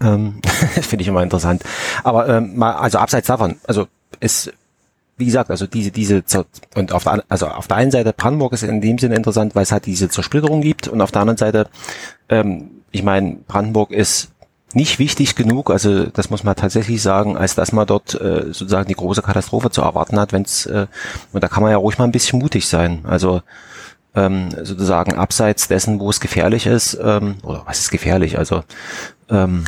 Ähm, 0.01 0.41
Finde 0.81 1.03
ich 1.03 1.09
immer 1.09 1.23
interessant. 1.23 1.63
Aber 2.05 2.29
ähm, 2.29 2.57
mal, 2.57 2.73
also 2.73 2.99
abseits 2.99 3.27
davon, 3.27 3.57
also 3.67 3.87
es 4.21 4.51
wie 5.23 5.27
gesagt, 5.27 5.51
also 5.53 5.69
diese, 5.69 5.93
diese, 5.93 6.25
und 6.75 6.91
auf 6.91 7.05
der, 7.05 7.23
also 7.29 7.47
auf 7.47 7.69
der 7.69 7.77
einen 7.77 7.93
Seite 7.93 8.13
Brandenburg 8.13 8.53
ist 8.55 8.65
in 8.65 8.81
dem 8.81 8.99
Sinne 8.99 9.15
interessant, 9.15 9.55
weil 9.55 9.63
es 9.63 9.71
halt 9.71 9.87
diese 9.87 10.09
Zersplitterung 10.09 10.63
gibt 10.63 10.89
und 10.89 11.01
auf 11.01 11.13
der 11.13 11.21
anderen 11.21 11.37
Seite, 11.37 11.69
ähm, 12.29 12.83
ich 12.91 13.05
meine, 13.05 13.37
Brandenburg 13.47 13.93
ist 13.93 14.33
nicht 14.75 14.99
wichtig 14.99 15.37
genug, 15.37 15.71
also 15.71 16.07
das 16.07 16.29
muss 16.29 16.43
man 16.43 16.57
tatsächlich 16.57 17.01
sagen, 17.01 17.37
als 17.37 17.55
dass 17.55 17.71
man 17.71 17.87
dort 17.87 18.21
äh, 18.21 18.47
sozusagen 18.47 18.89
die 18.89 18.95
große 18.95 19.23
Katastrophe 19.23 19.71
zu 19.71 19.83
erwarten 19.83 20.19
hat, 20.19 20.33
wenn 20.33 20.43
es, 20.43 20.67
äh, 20.67 20.89
und 21.33 21.45
da 21.45 21.47
kann 21.47 21.63
man 21.63 21.71
ja 21.71 21.77
ruhig 21.77 21.99
mal 21.99 22.05
ein 22.05 22.13
bisschen 22.13 22.41
mutig 22.41 22.67
sein. 22.67 23.05
Also 23.05 23.43
ähm, 24.17 24.49
sozusagen 24.65 25.15
abseits 25.15 25.69
dessen, 25.69 26.01
wo 26.01 26.11
es 26.11 26.19
gefährlich 26.19 26.67
ist, 26.67 26.99
ähm, 27.01 27.37
oder 27.45 27.63
was 27.67 27.79
ist 27.79 27.93
gefährlich, 27.93 28.39
also 28.39 28.65
ähm, 29.31 29.67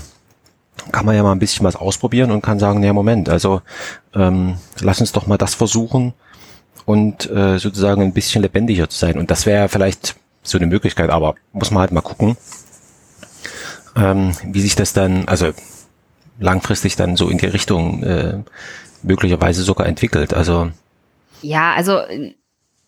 kann 0.92 1.06
man 1.06 1.16
ja 1.16 1.22
mal 1.22 1.32
ein 1.32 1.38
bisschen 1.38 1.64
was 1.64 1.76
ausprobieren 1.76 2.30
und 2.30 2.42
kann 2.42 2.58
sagen, 2.58 2.80
nee, 2.80 2.92
Moment, 2.92 3.28
also 3.28 3.62
ähm, 4.14 4.56
lass 4.80 5.00
uns 5.00 5.12
doch 5.12 5.26
mal 5.26 5.38
das 5.38 5.54
versuchen 5.54 6.14
und 6.84 7.30
äh, 7.30 7.58
sozusagen 7.58 8.02
ein 8.02 8.12
bisschen 8.12 8.42
lebendiger 8.42 8.88
zu 8.88 8.98
sein. 8.98 9.18
Und 9.18 9.30
das 9.30 9.46
wäre 9.46 9.68
vielleicht 9.68 10.16
so 10.42 10.58
eine 10.58 10.66
Möglichkeit, 10.66 11.10
aber 11.10 11.34
muss 11.52 11.70
man 11.70 11.80
halt 11.80 11.92
mal 11.92 12.02
gucken, 12.02 12.36
ähm, 13.96 14.32
wie 14.44 14.60
sich 14.60 14.74
das 14.74 14.92
dann, 14.92 15.26
also 15.28 15.52
langfristig 16.38 16.96
dann 16.96 17.16
so 17.16 17.28
in 17.28 17.38
die 17.38 17.46
Richtung 17.46 18.02
äh, 18.02 18.38
möglicherweise 19.02 19.62
sogar 19.62 19.86
entwickelt. 19.86 20.34
Also 20.34 20.70
ja, 21.42 21.74
also 21.74 22.00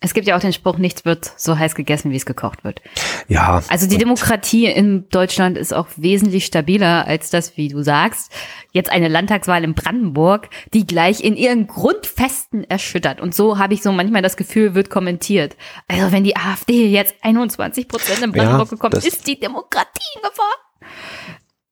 es 0.00 0.12
gibt 0.12 0.26
ja 0.26 0.36
auch 0.36 0.40
den 0.40 0.52
Spruch, 0.52 0.76
nichts 0.76 1.04
wird 1.04 1.32
so 1.36 1.58
heiß 1.58 1.74
gegessen, 1.74 2.10
wie 2.10 2.16
es 2.16 2.26
gekocht 2.26 2.64
wird. 2.64 2.82
Ja. 3.28 3.62
Also 3.68 3.88
die 3.88 3.96
Demokratie 3.96 4.66
in 4.66 5.08
Deutschland 5.08 5.56
ist 5.56 5.72
auch 5.72 5.88
wesentlich 5.96 6.44
stabiler 6.44 7.06
als 7.06 7.30
das, 7.30 7.56
wie 7.56 7.68
du 7.68 7.82
sagst. 7.82 8.30
Jetzt 8.72 8.90
eine 8.90 9.08
Landtagswahl 9.08 9.64
in 9.64 9.74
Brandenburg, 9.74 10.50
die 10.74 10.86
gleich 10.86 11.24
in 11.24 11.34
ihren 11.34 11.66
Grundfesten 11.66 12.64
erschüttert. 12.64 13.20
Und 13.20 13.34
so 13.34 13.58
habe 13.58 13.72
ich 13.72 13.82
so 13.82 13.90
manchmal 13.90 14.20
das 14.20 14.36
Gefühl, 14.36 14.74
wird 14.74 14.90
kommentiert. 14.90 15.56
Also 15.88 16.12
wenn 16.12 16.24
die 16.24 16.36
AfD 16.36 16.88
jetzt 16.88 17.14
21 17.22 17.88
Prozent 17.88 18.22
in 18.22 18.32
Brandenburg 18.32 18.68
ja, 18.68 18.76
bekommt, 18.76 18.94
ist 18.94 19.26
die 19.26 19.40
Demokratie 19.40 19.88
in 20.14 20.22
Gefahr. 20.22 20.54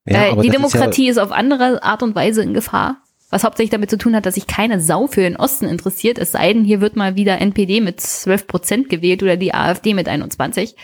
Ja, 0.07 0.39
äh, 0.39 0.41
die 0.41 0.51
Demokratie 0.51 1.09
ist, 1.09 1.17
ja 1.17 1.23
ist 1.23 1.29
auf 1.29 1.37
andere 1.37 1.83
Art 1.83 2.03
und 2.03 2.15
Weise 2.15 2.43
in 2.43 2.55
Gefahr 2.55 3.04
was 3.35 3.45
hauptsächlich 3.45 3.71
damit 3.71 3.91
zu 3.91 3.99
tun 3.99 4.15
hat, 4.15 4.27
dass 4.27 4.37
sich 4.37 4.47
keine 4.47 4.81
Sau 4.81 5.09
für 5.09 5.21
den 5.21 5.37
Osten 5.37 5.67
interessiert, 5.67 6.19
es 6.19 6.33
sei 6.33 6.53
denn, 6.53 6.65
hier 6.65 6.81
wird 6.81 6.95
mal 6.95 7.17
wieder 7.17 7.41
NPD 7.41 7.81
mit 7.81 8.01
12 8.01 8.47
Prozent 8.47 8.89
gewählt 8.89 9.23
oder 9.23 9.37
die 9.37 9.53
AfD 9.53 9.93
mit 9.93 10.09
21. 10.09 10.77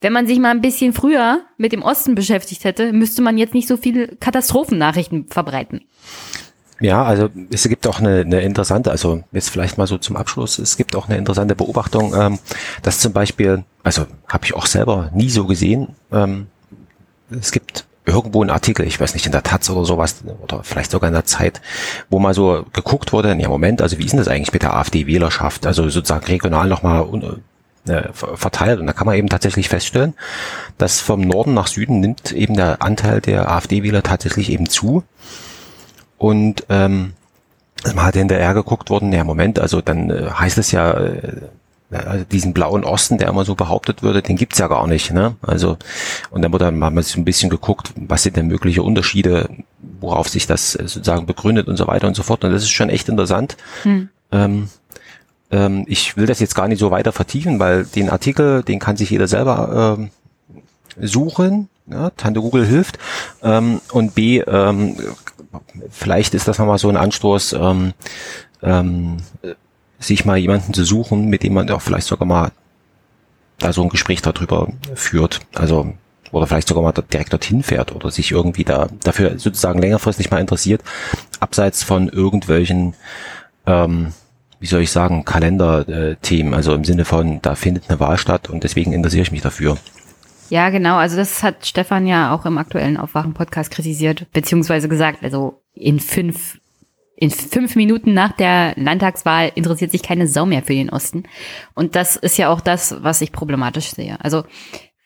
Wenn 0.00 0.12
man 0.12 0.26
sich 0.26 0.40
mal 0.40 0.50
ein 0.50 0.60
bisschen 0.60 0.92
früher 0.92 1.42
mit 1.56 1.72
dem 1.72 1.82
Osten 1.82 2.16
beschäftigt 2.16 2.64
hätte, 2.64 2.92
müsste 2.92 3.22
man 3.22 3.38
jetzt 3.38 3.54
nicht 3.54 3.68
so 3.68 3.76
viele 3.76 4.08
Katastrophennachrichten 4.08 5.28
verbreiten. 5.28 5.82
Ja, 6.80 7.04
also 7.04 7.30
es 7.50 7.66
gibt 7.68 7.86
auch 7.86 8.00
eine, 8.00 8.22
eine 8.22 8.40
interessante, 8.40 8.90
also 8.90 9.22
jetzt 9.30 9.50
vielleicht 9.50 9.78
mal 9.78 9.86
so 9.86 9.96
zum 9.96 10.16
Abschluss, 10.16 10.58
es 10.58 10.76
gibt 10.76 10.96
auch 10.96 11.08
eine 11.08 11.16
interessante 11.16 11.54
Beobachtung, 11.54 12.12
ähm, 12.14 12.40
dass 12.82 12.98
zum 12.98 13.12
Beispiel, 13.12 13.64
also 13.84 14.06
habe 14.28 14.44
ich 14.44 14.54
auch 14.54 14.66
selber 14.66 15.10
nie 15.14 15.30
so 15.30 15.46
gesehen, 15.46 15.94
ähm, 16.10 16.48
es 17.30 17.52
gibt 17.52 17.86
irgendwo 18.06 18.42
ein 18.42 18.50
Artikel, 18.50 18.86
ich 18.86 19.00
weiß 19.00 19.14
nicht, 19.14 19.26
in 19.26 19.32
der 19.32 19.42
Taz 19.42 19.70
oder 19.70 19.84
sowas, 19.84 20.16
oder 20.42 20.62
vielleicht 20.62 20.90
sogar 20.90 21.08
in 21.08 21.14
der 21.14 21.24
Zeit, 21.24 21.60
wo 22.10 22.18
mal 22.18 22.34
so 22.34 22.66
geguckt 22.72 23.12
wurde, 23.12 23.34
ja 23.34 23.48
Moment, 23.48 23.80
also 23.80 23.98
wie 23.98 24.04
ist 24.04 24.12
denn 24.12 24.18
das 24.18 24.28
eigentlich 24.28 24.52
mit 24.52 24.62
der 24.62 24.74
AfD-Wählerschaft, 24.76 25.66
also 25.66 25.88
sozusagen 25.88 26.26
regional 26.26 26.68
nochmal 26.68 27.06
äh, 27.86 28.12
verteilt. 28.12 28.80
Und 28.80 28.86
da 28.86 28.92
kann 28.92 29.06
man 29.06 29.16
eben 29.16 29.28
tatsächlich 29.28 29.68
feststellen, 29.68 30.14
dass 30.78 31.00
vom 31.00 31.20
Norden 31.20 31.54
nach 31.54 31.66
Süden 31.66 32.00
nimmt 32.00 32.32
eben 32.32 32.56
der 32.56 32.82
Anteil 32.82 33.20
der 33.20 33.50
AfD-Wähler 33.50 34.02
tatsächlich 34.02 34.50
eben 34.50 34.68
zu. 34.68 35.02
Und 36.18 36.66
ähm, 36.68 37.14
man 37.94 38.04
hat 38.04 38.14
hinterher 38.14 38.54
geguckt 38.54 38.90
worden, 38.90 39.12
ja 39.12 39.24
Moment, 39.24 39.58
also 39.58 39.80
dann 39.80 40.10
äh, 40.10 40.30
heißt 40.30 40.58
es 40.58 40.72
ja, 40.72 40.92
äh, 40.92 41.42
also 42.00 42.24
diesen 42.24 42.52
blauen 42.52 42.84
Osten, 42.84 43.18
der 43.18 43.28
immer 43.28 43.44
so 43.44 43.54
behauptet 43.54 44.02
würde, 44.02 44.22
den 44.22 44.36
gibt's 44.36 44.58
ja 44.58 44.68
gar 44.68 44.86
nicht. 44.86 45.12
Ne? 45.12 45.36
Also 45.42 45.76
und 46.30 46.42
dann 46.42 46.52
wurde 46.52 46.66
dann 46.66 46.78
mal 46.78 47.02
so 47.02 47.20
ein 47.20 47.24
bisschen 47.24 47.50
geguckt, 47.50 47.92
was 47.96 48.22
sind 48.22 48.36
denn 48.36 48.46
mögliche 48.46 48.82
Unterschiede, 48.82 49.48
worauf 50.00 50.28
sich 50.28 50.46
das 50.46 50.74
äh, 50.74 50.86
sozusagen 50.86 51.26
begründet 51.26 51.68
und 51.68 51.76
so 51.76 51.86
weiter 51.86 52.06
und 52.06 52.14
so 52.14 52.22
fort. 52.22 52.44
Und 52.44 52.52
das 52.52 52.62
ist 52.62 52.70
schon 52.70 52.88
echt 52.88 53.08
interessant. 53.08 53.56
Hm. 53.82 54.08
Ähm, 54.32 54.68
ähm, 55.50 55.84
ich 55.88 56.16
will 56.16 56.26
das 56.26 56.40
jetzt 56.40 56.54
gar 56.54 56.68
nicht 56.68 56.78
so 56.80 56.90
weiter 56.90 57.12
vertiefen, 57.12 57.58
weil 57.58 57.84
den 57.84 58.10
Artikel, 58.10 58.62
den 58.62 58.78
kann 58.78 58.96
sich 58.96 59.10
jeder 59.10 59.28
selber 59.28 59.96
ähm, 59.98 60.10
suchen. 61.00 61.68
Ja, 61.86 62.10
Tante 62.10 62.40
Google 62.40 62.66
hilft. 62.66 62.98
Ähm, 63.42 63.80
und 63.92 64.14
B, 64.14 64.40
ähm, 64.40 64.96
vielleicht 65.90 66.34
ist 66.34 66.48
das 66.48 66.58
nochmal 66.58 66.78
so 66.78 66.88
ein 66.88 66.96
Anstoß, 66.96 67.52
ähm, 67.54 67.92
ähm, 68.62 69.18
sich 69.98 70.24
mal 70.24 70.36
jemanden 70.36 70.74
zu 70.74 70.84
suchen, 70.84 71.28
mit 71.28 71.42
dem 71.42 71.54
man 71.54 71.70
auch 71.70 71.82
vielleicht 71.82 72.06
sogar 72.06 72.26
mal 72.26 72.52
da 73.58 73.72
so 73.72 73.82
ein 73.82 73.88
Gespräch 73.88 74.22
darüber 74.22 74.68
führt. 74.94 75.40
Also 75.54 75.94
oder 76.34 76.46
vielleicht 76.46 76.68
sogar 76.68 76.82
mal 76.82 76.92
direkt 76.92 77.32
dorthin 77.32 77.62
fährt 77.62 77.94
oder 77.94 78.10
sich 78.10 78.32
irgendwie 78.32 78.64
da 78.64 78.88
dafür 79.02 79.38
sozusagen 79.38 79.80
längerfristig 79.80 80.30
mal 80.30 80.40
interessiert, 80.40 80.82
abseits 81.38 81.84
von 81.84 82.08
irgendwelchen, 82.08 82.94
ähm, 83.66 84.12
wie 84.58 84.66
soll 84.66 84.82
ich 84.82 84.90
sagen, 84.90 85.24
Kalenderthemen, 85.24 86.52
also 86.52 86.74
im 86.74 86.84
Sinne 86.84 87.04
von, 87.04 87.40
da 87.40 87.54
findet 87.54 87.88
eine 87.88 88.00
Wahl 88.00 88.18
statt 88.18 88.50
und 88.50 88.64
deswegen 88.64 88.92
interessiere 88.92 89.22
ich 89.22 89.32
mich 89.32 89.42
dafür. 89.42 89.78
Ja, 90.50 90.70
genau. 90.70 90.96
Also 90.96 91.16
das 91.16 91.42
hat 91.42 91.66
Stefan 91.66 92.06
ja 92.06 92.34
auch 92.34 92.44
im 92.44 92.58
aktuellen 92.58 92.96
Aufwachen-Podcast 92.96 93.70
kritisiert, 93.70 94.26
beziehungsweise 94.32 94.88
gesagt, 94.88 95.22
also 95.22 95.62
in 95.72 96.00
fünf 96.00 96.58
in 97.16 97.30
fünf 97.30 97.76
Minuten 97.76 98.12
nach 98.12 98.32
der 98.32 98.74
Landtagswahl 98.76 99.52
interessiert 99.54 99.92
sich 99.92 100.02
keine 100.02 100.26
Sau 100.26 100.46
mehr 100.46 100.62
für 100.62 100.74
den 100.74 100.90
Osten. 100.90 101.24
Und 101.74 101.94
das 101.96 102.16
ist 102.16 102.36
ja 102.38 102.48
auch 102.48 102.60
das, 102.60 103.02
was 103.02 103.20
ich 103.20 103.32
problematisch 103.32 103.90
sehe. 103.90 104.18
Also 104.20 104.44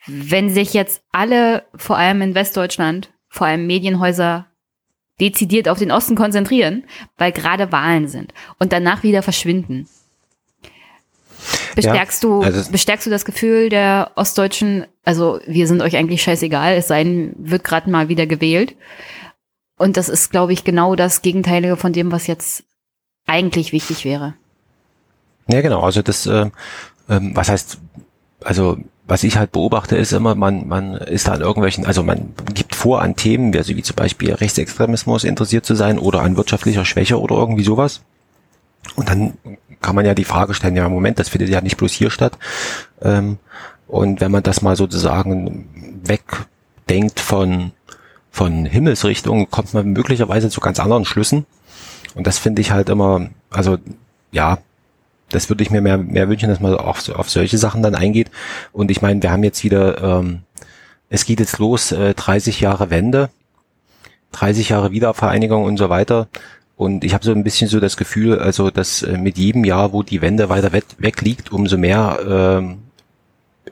wenn 0.06 0.48
sich 0.48 0.72
jetzt 0.72 1.02
alle, 1.12 1.64
vor 1.74 1.98
allem 1.98 2.22
in 2.22 2.34
Westdeutschland, 2.34 3.10
vor 3.28 3.46
allem 3.46 3.66
Medienhäuser, 3.66 4.46
dezidiert 5.20 5.68
auf 5.68 5.78
den 5.78 5.90
Osten 5.90 6.14
konzentrieren, 6.14 6.84
weil 7.18 7.32
gerade 7.32 7.72
Wahlen 7.72 8.08
sind 8.08 8.32
und 8.58 8.72
danach 8.72 9.02
wieder 9.02 9.22
verschwinden. 9.22 9.86
Bestärkst 11.74 12.24
ja, 12.24 12.40
also 12.40 12.62
du, 12.62 12.72
bestärkst 12.72 13.06
du 13.06 13.10
das 13.10 13.24
Gefühl 13.24 13.68
der 13.68 14.12
Ostdeutschen, 14.16 14.86
also 15.04 15.40
wir 15.46 15.66
sind 15.66 15.82
euch 15.82 15.96
eigentlich 15.96 16.22
scheißegal, 16.22 16.74
es 16.74 16.88
sei 16.88 17.04
denn, 17.04 17.34
wird 17.38 17.64
gerade 17.64 17.90
mal 17.90 18.08
wieder 18.08 18.26
gewählt. 18.26 18.74
Und 19.78 19.96
das 19.96 20.08
ist, 20.08 20.30
glaube 20.30 20.52
ich, 20.52 20.64
genau 20.64 20.96
das 20.96 21.22
Gegenteilige 21.22 21.76
von 21.76 21.92
dem, 21.92 22.12
was 22.12 22.26
jetzt 22.26 22.64
eigentlich 23.26 23.72
wichtig 23.72 24.04
wäre. 24.04 24.34
Ja, 25.48 25.60
genau. 25.60 25.80
Also 25.80 26.02
das, 26.02 26.26
äh, 26.26 26.50
äh, 27.08 27.20
was 27.20 27.48
heißt, 27.48 27.78
also 28.42 28.78
was 29.06 29.24
ich 29.24 29.38
halt 29.38 29.52
beobachte, 29.52 29.96
ist 29.96 30.12
immer, 30.12 30.34
man, 30.34 30.68
man 30.68 30.94
ist 30.94 31.28
da 31.28 31.32
an 31.32 31.40
irgendwelchen, 31.40 31.86
also 31.86 32.02
man 32.02 32.34
gibt 32.52 32.74
vor 32.74 33.00
an 33.00 33.16
Themen, 33.16 33.56
also 33.56 33.74
wie 33.74 33.82
zum 33.82 33.96
Beispiel 33.96 34.34
Rechtsextremismus 34.34 35.24
interessiert 35.24 35.64
zu 35.64 35.74
sein 35.74 35.98
oder 35.98 36.20
an 36.20 36.36
wirtschaftlicher 36.36 36.84
Schwäche 36.84 37.18
oder 37.18 37.36
irgendwie 37.36 37.64
sowas. 37.64 38.02
Und 38.96 39.08
dann 39.08 39.38
kann 39.80 39.94
man 39.94 40.04
ja 40.04 40.14
die 40.14 40.24
Frage 40.24 40.52
stellen, 40.52 40.76
ja, 40.76 40.88
Moment, 40.88 41.18
das 41.18 41.30
findet 41.30 41.48
ja 41.48 41.60
nicht 41.62 41.78
bloß 41.78 41.92
hier 41.92 42.10
statt. 42.10 42.36
Ähm, 43.00 43.38
und 43.86 44.20
wenn 44.20 44.30
man 44.30 44.42
das 44.42 44.60
mal 44.60 44.76
sozusagen 44.76 46.02
wegdenkt 46.04 47.20
von 47.20 47.72
von 48.30 48.66
Himmelsrichtungen 48.66 49.50
kommt 49.50 49.74
man 49.74 49.92
möglicherweise 49.92 50.50
zu 50.50 50.60
ganz 50.60 50.80
anderen 50.80 51.04
Schlüssen. 51.04 51.46
Und 52.14 52.26
das 52.26 52.38
finde 52.38 52.62
ich 52.62 52.70
halt 52.70 52.88
immer, 52.88 53.28
also 53.50 53.78
ja, 54.32 54.58
das 55.30 55.48
würde 55.48 55.62
ich 55.62 55.70
mir 55.70 55.80
mehr, 55.80 55.98
mehr 55.98 56.28
wünschen, 56.28 56.48
dass 56.48 56.60
man 56.60 56.74
auch 56.74 57.08
auf 57.10 57.30
solche 57.30 57.58
Sachen 57.58 57.82
dann 57.82 57.94
eingeht. 57.94 58.30
Und 58.72 58.90
ich 58.90 59.02
meine, 59.02 59.22
wir 59.22 59.30
haben 59.30 59.44
jetzt 59.44 59.62
wieder, 59.64 60.02
ähm, 60.02 60.40
es 61.10 61.24
geht 61.24 61.40
jetzt 61.40 61.58
los, 61.58 61.92
äh, 61.92 62.14
30 62.14 62.60
Jahre 62.60 62.90
Wende, 62.90 63.30
30 64.32 64.70
Jahre 64.70 64.90
Wiedervereinigung 64.90 65.64
und 65.64 65.76
so 65.76 65.90
weiter. 65.90 66.28
Und 66.76 67.04
ich 67.04 67.12
habe 67.12 67.24
so 67.24 67.32
ein 67.32 67.44
bisschen 67.44 67.68
so 67.68 67.80
das 67.80 67.96
Gefühl, 67.96 68.38
also 68.38 68.70
dass 68.70 69.02
äh, 69.02 69.18
mit 69.18 69.36
jedem 69.36 69.64
Jahr, 69.64 69.92
wo 69.92 70.02
die 70.02 70.22
Wende 70.22 70.48
weiter 70.48 70.72
weg, 70.72 70.84
weg 70.98 71.42
umso 71.50 71.76
mehr 71.76 72.20
ähm, 72.26 72.78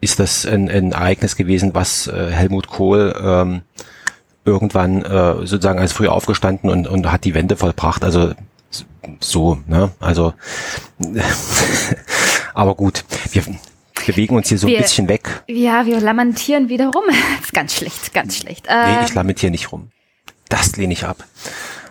ist 0.01 0.19
das 0.19 0.45
ein, 0.45 0.69
ein 0.69 0.93
Ereignis 0.93 1.37
gewesen, 1.37 1.75
was 1.75 2.07
äh, 2.09 2.31
Helmut 2.31 2.67
Kohl 2.67 3.15
ähm, 3.19 3.63
irgendwann 4.47 5.03
äh, 5.03 5.47
sozusagen 5.47 5.79
als 5.79 5.93
früh 5.93 6.09
aufgestanden 6.09 6.71
und, 6.71 6.87
und 6.87 7.11
hat 7.11 7.25
die 7.25 7.35
Wende 7.35 7.57
vollbracht. 7.57 8.05
Also 8.05 8.33
so, 9.21 9.59
ne? 9.67 9.91
Also 10.01 10.33
aber 12.55 12.75
gut, 12.75 13.05
wir 13.33 13.43
bewegen 14.07 14.37
uns 14.37 14.49
hier 14.49 14.59
so 14.59 14.67
wir, 14.67 14.77
ein 14.77 14.83
bisschen 14.83 15.09
weg. 15.09 15.43
Ja, 15.49 15.87
wir 15.87 16.01
lamentieren 16.01 16.69
wieder 16.69 16.89
rum. 16.89 17.05
ist 17.43 17.53
ganz 17.53 17.75
schlecht, 17.75 18.15
ganz 18.15 18.37
schlecht. 18.37 18.67
Äh, 18.69 18.93
nee, 18.93 19.05
ich 19.05 19.15
lamentiere 19.15 19.51
nicht 19.51 19.73
rum. 19.73 19.91
Das 20.49 20.77
lehne 20.77 20.93
ich 20.93 21.05
ab. 21.05 21.25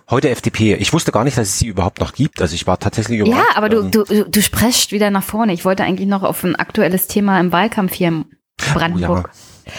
Heute 0.09 0.29
FDP. 0.29 0.75
Ich 0.75 0.93
wusste 0.93 1.11
gar 1.11 1.23
nicht, 1.23 1.37
dass 1.37 1.47
es 1.49 1.59
sie 1.59 1.67
überhaupt 1.67 1.99
noch 1.99 2.13
gibt. 2.13 2.41
Also 2.41 2.53
ich 2.53 2.67
war 2.67 2.79
tatsächlich 2.79 3.19
überrascht. 3.19 3.49
Ja, 3.49 3.57
aber 3.57 3.69
du, 3.69 3.81
ähm, 3.81 3.91
du, 3.91 4.03
du 4.03 4.41
sprichst 4.41 4.91
wieder 4.91 5.09
nach 5.09 5.23
vorne. 5.23 5.51
Ich 5.51 5.65
wollte 5.65 5.83
eigentlich 5.83 6.07
noch 6.07 6.23
auf 6.23 6.43
ein 6.43 6.55
aktuelles 6.55 7.07
Thema 7.07 7.39
im 7.39 7.51
Wahlkampf 7.51 7.93
hier 7.93 8.09
in 8.09 8.25
Brandenburg. 8.73 9.31
Oh 9.33 9.69
ja. 9.69 9.73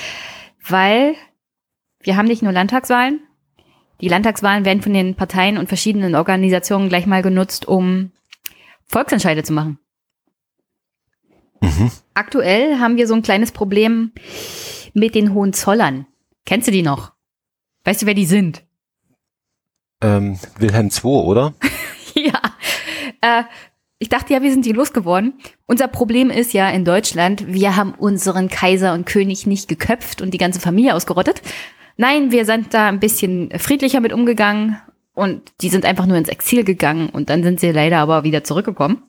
Weil 0.69 1.15
wir 2.07 2.17
haben 2.17 2.27
nicht 2.27 2.43
nur 2.43 2.53
Landtagswahlen. 2.53 3.21
Die 4.01 4.09
Landtagswahlen 4.09 4.65
werden 4.65 4.83
von 4.83 4.93
den 4.93 5.15
Parteien 5.15 5.59
und 5.59 5.69
verschiedenen 5.69 6.15
Organisationen 6.15 6.89
gleich 6.89 7.07
mal 7.07 7.23
genutzt, 7.23 7.67
um 7.67 8.13
Volksentscheide 8.87 9.43
zu 9.43 9.53
machen. 9.53 9.79
Mhm. 11.61 11.91
Aktuell 12.15 12.79
haben 12.79 12.97
wir 12.97 13.07
so 13.07 13.15
ein 13.15 13.23
kleines 13.23 13.53
Problem 13.53 14.13
mit 14.95 15.15
den 15.15 15.35
Hohenzollern. 15.35 16.07
Kennst 16.45 16.69
du 16.69 16.73
die 16.73 16.83
noch? 16.83 17.13
Weißt 17.85 18.03
du, 18.03 18.07
wer 18.07 18.15
die 18.15 18.27
sind? 18.27 18.63
Ähm, 20.01 20.39
Wilhelm 20.59 20.91
II, 20.91 21.11
oder? 21.11 21.55
ja. 22.15 22.41
Äh, 23.21 23.45
ich 23.99 24.11
dachte 24.11 24.35
ja, 24.35 24.43
wir 24.43 24.51
sind 24.51 24.67
die 24.67 24.73
losgeworden. 24.73 25.35
Unser 25.65 25.89
Problem 25.89 26.29
ist 26.29 26.53
ja 26.53 26.69
in 26.69 26.85
Deutschland, 26.85 27.47
wir 27.49 27.77
haben 27.77 27.95
unseren 27.95 28.49
Kaiser 28.49 28.93
und 28.93 29.07
König 29.07 29.47
nicht 29.47 29.69
geköpft 29.69 30.21
und 30.21 30.33
die 30.33 30.39
ganze 30.39 30.61
Familie 30.61 30.95
ausgerottet, 30.95 31.41
Nein, 31.97 32.31
wir 32.31 32.45
sind 32.45 32.75
da 32.75 32.89
ein 32.89 33.01
bisschen 33.01 33.51
friedlicher 33.59 34.01
mit 34.01 34.13
umgegangen 34.13 34.79
und 35.15 35.53
die 35.63 35.71
sind 35.71 35.85
einfach 35.85 36.07
nur 36.07 36.19
ins 36.19 36.29
Exil 36.29 36.63
gegangen 36.63 37.09
und 37.09 37.31
dann 37.31 37.43
sind 37.43 37.59
sie 37.59 37.71
leider 37.71 37.99
aber 37.99 38.23
wieder 38.23 38.45
zurückgekommen. 38.45 39.03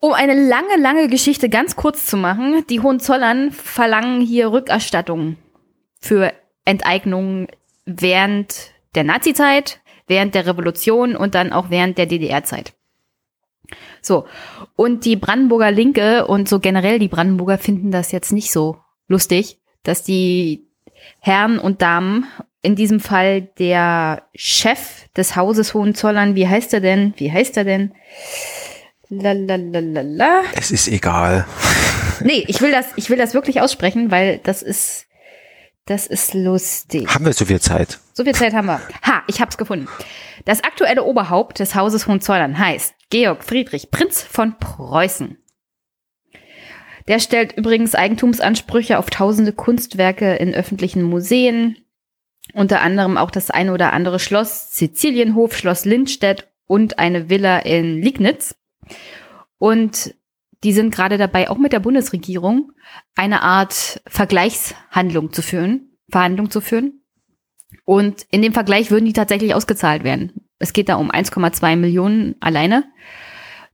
Um 0.00 0.12
eine 0.12 0.34
lange, 0.34 0.76
lange 0.78 1.08
Geschichte 1.08 1.48
ganz 1.48 1.76
kurz 1.76 2.06
zu 2.06 2.16
machen, 2.16 2.64
die 2.70 2.80
Hohenzollern 2.80 3.50
verlangen 3.50 4.20
hier 4.20 4.52
Rückerstattung 4.52 5.36
für 6.00 6.32
Enteignungen 6.64 7.48
während 7.84 8.72
der 8.94 9.04
Nazizeit, 9.04 9.80
während 10.06 10.34
der 10.34 10.46
Revolution 10.46 11.16
und 11.16 11.34
dann 11.34 11.52
auch 11.52 11.70
während 11.70 11.98
der 11.98 12.06
DDR-Zeit. 12.06 12.72
So, 14.00 14.26
und 14.76 15.04
die 15.04 15.16
Brandenburger 15.16 15.70
Linke 15.70 16.26
und 16.26 16.48
so 16.48 16.60
generell 16.60 16.98
die 16.98 17.08
Brandenburger 17.08 17.58
finden 17.58 17.90
das 17.90 18.12
jetzt 18.12 18.32
nicht 18.32 18.50
so 18.52 18.78
lustig, 19.06 19.59
dass 19.82 20.02
die 20.02 20.66
Herren 21.20 21.58
und 21.58 21.82
Damen, 21.82 22.26
in 22.62 22.76
diesem 22.76 23.00
Fall 23.00 23.42
der 23.58 24.22
Chef 24.34 25.08
des 25.16 25.34
Hauses 25.34 25.72
Hohenzollern, 25.72 26.34
wie 26.34 26.46
heißt 26.46 26.74
er 26.74 26.80
denn? 26.80 27.14
Wie 27.16 27.32
heißt 27.32 27.56
er 27.56 27.64
denn? 27.64 27.92
Lalalala. 29.08 30.42
Es 30.54 30.70
ist 30.70 30.88
egal. 30.88 31.46
Nee, 32.22 32.44
ich 32.48 32.60
will 32.60 32.70
das, 32.70 32.84
ich 32.96 33.08
will 33.08 33.16
das 33.16 33.32
wirklich 33.32 33.62
aussprechen, 33.62 34.10
weil 34.10 34.40
das 34.42 34.60
ist, 34.60 35.06
das 35.86 36.06
ist 36.06 36.34
lustig. 36.34 37.08
Haben 37.08 37.24
wir 37.24 37.32
so 37.32 37.46
viel 37.46 37.60
Zeit? 37.60 37.98
So 38.12 38.24
viel 38.24 38.34
Zeit 38.34 38.52
haben 38.52 38.66
wir. 38.66 38.78
Ha, 39.06 39.22
ich 39.26 39.40
hab's 39.40 39.56
gefunden. 39.56 39.88
Das 40.44 40.62
aktuelle 40.62 41.04
Oberhaupt 41.04 41.60
des 41.60 41.74
Hauses 41.74 42.06
Hohenzollern 42.06 42.58
heißt 42.58 42.94
Georg 43.08 43.42
Friedrich 43.42 43.90
Prinz 43.90 44.22
von 44.22 44.58
Preußen. 44.58 45.38
Der 47.10 47.18
stellt 47.18 47.56
übrigens 47.56 47.96
Eigentumsansprüche 47.96 48.96
auf 48.96 49.10
tausende 49.10 49.52
Kunstwerke 49.52 50.36
in 50.36 50.54
öffentlichen 50.54 51.02
Museen, 51.02 51.76
unter 52.54 52.82
anderem 52.82 53.16
auch 53.16 53.32
das 53.32 53.50
eine 53.50 53.72
oder 53.72 53.92
andere 53.92 54.20
Schloss 54.20 54.76
Sizilienhof, 54.76 55.56
Schloss 55.56 55.84
Lindstedt 55.84 56.46
und 56.68 57.00
eine 57.00 57.28
Villa 57.28 57.58
in 57.58 58.00
Liegnitz. 58.00 58.54
Und 59.58 60.14
die 60.62 60.72
sind 60.72 60.94
gerade 60.94 61.18
dabei, 61.18 61.50
auch 61.50 61.58
mit 61.58 61.72
der 61.72 61.80
Bundesregierung 61.80 62.70
eine 63.16 63.42
Art 63.42 64.00
Vergleichshandlung 64.06 65.32
zu 65.32 65.42
führen, 65.42 65.96
Verhandlung 66.08 66.48
zu 66.48 66.60
führen. 66.60 67.02
Und 67.84 68.24
in 68.30 68.40
dem 68.40 68.52
Vergleich 68.52 68.92
würden 68.92 69.06
die 69.06 69.14
tatsächlich 69.14 69.52
ausgezahlt 69.52 70.04
werden. 70.04 70.46
Es 70.60 70.72
geht 70.72 70.88
da 70.88 70.94
um 70.94 71.10
1,2 71.10 71.74
Millionen 71.74 72.36
alleine. 72.38 72.84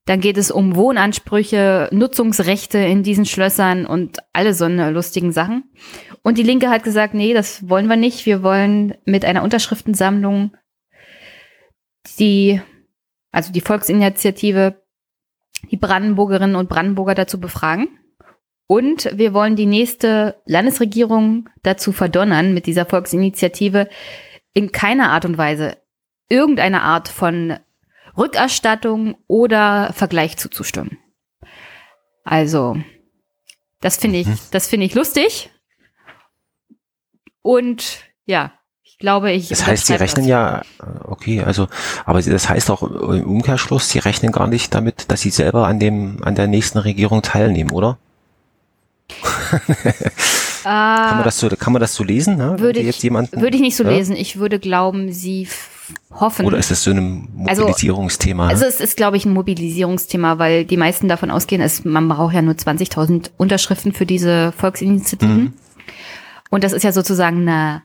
Dann 0.06 0.20
geht 0.20 0.38
es 0.38 0.52
um 0.52 0.76
Wohnansprüche, 0.76 1.88
Nutzungsrechte 1.92 2.78
in 2.78 3.02
diesen 3.02 3.26
Schlössern 3.26 3.86
und 3.86 4.18
alle 4.32 4.54
so 4.54 4.64
eine 4.64 4.90
lustigen 4.90 5.32
Sachen. 5.32 5.64
Und 6.22 6.38
die 6.38 6.44
Linke 6.44 6.70
hat 6.70 6.84
gesagt, 6.84 7.12
nee, 7.12 7.34
das 7.34 7.68
wollen 7.68 7.88
wir 7.88 7.96
nicht. 7.96 8.24
Wir 8.24 8.42
wollen 8.44 8.94
mit 9.04 9.24
einer 9.24 9.42
Unterschriftensammlung 9.42 10.56
die, 12.20 12.60
also 13.32 13.52
die 13.52 13.60
Volksinitiative, 13.60 14.80
die 15.72 15.76
Brandenburgerinnen 15.76 16.56
und 16.56 16.68
Brandenburger 16.68 17.16
dazu 17.16 17.40
befragen. 17.40 17.88
Und 18.68 19.10
wir 19.16 19.32
wollen 19.32 19.56
die 19.56 19.66
nächste 19.66 20.40
Landesregierung 20.46 21.48
dazu 21.64 21.90
verdonnern, 21.90 22.54
mit 22.54 22.66
dieser 22.66 22.86
Volksinitiative 22.86 23.88
in 24.54 24.70
keiner 24.70 25.10
Art 25.10 25.24
und 25.24 25.36
Weise 25.36 25.78
irgendeine 26.28 26.82
Art 26.82 27.08
von 27.08 27.58
Rückerstattung 28.16 29.16
oder 29.26 29.92
Vergleich 29.94 30.36
zuzustimmen. 30.36 30.98
Also, 32.24 32.76
das 33.80 33.96
finde 33.96 34.18
ich, 34.18 34.26
mhm. 34.26 34.38
das 34.50 34.68
finde 34.68 34.86
ich 34.86 34.94
lustig. 34.94 35.50
Und 37.42 38.00
ja, 38.24 38.52
glaube, 38.98 39.32
ich. 39.32 39.48
Das 39.48 39.66
heißt, 39.66 39.86
sie 39.86 39.94
rechnen 39.94 40.24
das. 40.24 40.30
ja, 40.30 40.62
okay, 41.04 41.42
also, 41.42 41.68
aber 42.04 42.22
das 42.22 42.48
heißt 42.48 42.70
auch 42.70 42.82
im 42.82 43.24
Umkehrschluss, 43.24 43.90
sie 43.90 43.98
rechnen 43.98 44.32
gar 44.32 44.46
nicht 44.46 44.74
damit, 44.74 45.10
dass 45.10 45.20
sie 45.20 45.30
selber 45.30 45.66
an 45.66 45.78
dem, 45.78 46.22
an 46.22 46.34
der 46.34 46.46
nächsten 46.46 46.78
Regierung 46.78 47.22
teilnehmen, 47.22 47.70
oder? 47.70 47.98
kann 50.64 51.16
man 51.16 51.24
das 51.24 51.38
so, 51.38 51.48
kann 51.48 51.72
man 51.72 51.80
das 51.80 51.94
so 51.94 52.02
lesen? 52.02 52.36
Ne? 52.36 52.58
Würde 52.58 52.80
ich, 52.80 53.00
jemanden, 53.02 53.40
würde 53.40 53.56
ich 53.56 53.62
nicht 53.62 53.76
so 53.76 53.84
ja? 53.84 53.90
lesen. 53.90 54.16
Ich 54.16 54.36
würde 54.36 54.58
glauben, 54.58 55.12
sie 55.12 55.48
hoffen. 56.10 56.46
Oder 56.46 56.58
ist 56.58 56.70
das 56.70 56.82
so 56.82 56.90
ein 56.90 57.28
Mobilisierungsthema? 57.34 58.48
Also, 58.48 58.64
also 58.64 58.76
es 58.76 58.80
ist, 58.80 58.96
glaube 58.96 59.16
ich, 59.16 59.24
ein 59.24 59.32
Mobilisierungsthema, 59.32 60.38
weil 60.38 60.64
die 60.64 60.76
meisten 60.76 61.08
davon 61.08 61.30
ausgehen, 61.30 61.60
es, 61.60 61.84
man 61.84 62.08
braucht 62.08 62.34
ja 62.34 62.42
nur 62.42 62.54
20.000 62.54 63.30
Unterschriften 63.36 63.92
für 63.92 64.06
diese 64.06 64.52
Volksinitiativen. 64.52 65.36
Mhm. 65.36 65.52
Und 66.50 66.64
das 66.64 66.72
ist 66.72 66.82
ja 66.82 66.92
sozusagen 66.92 67.42
eine 67.48 67.82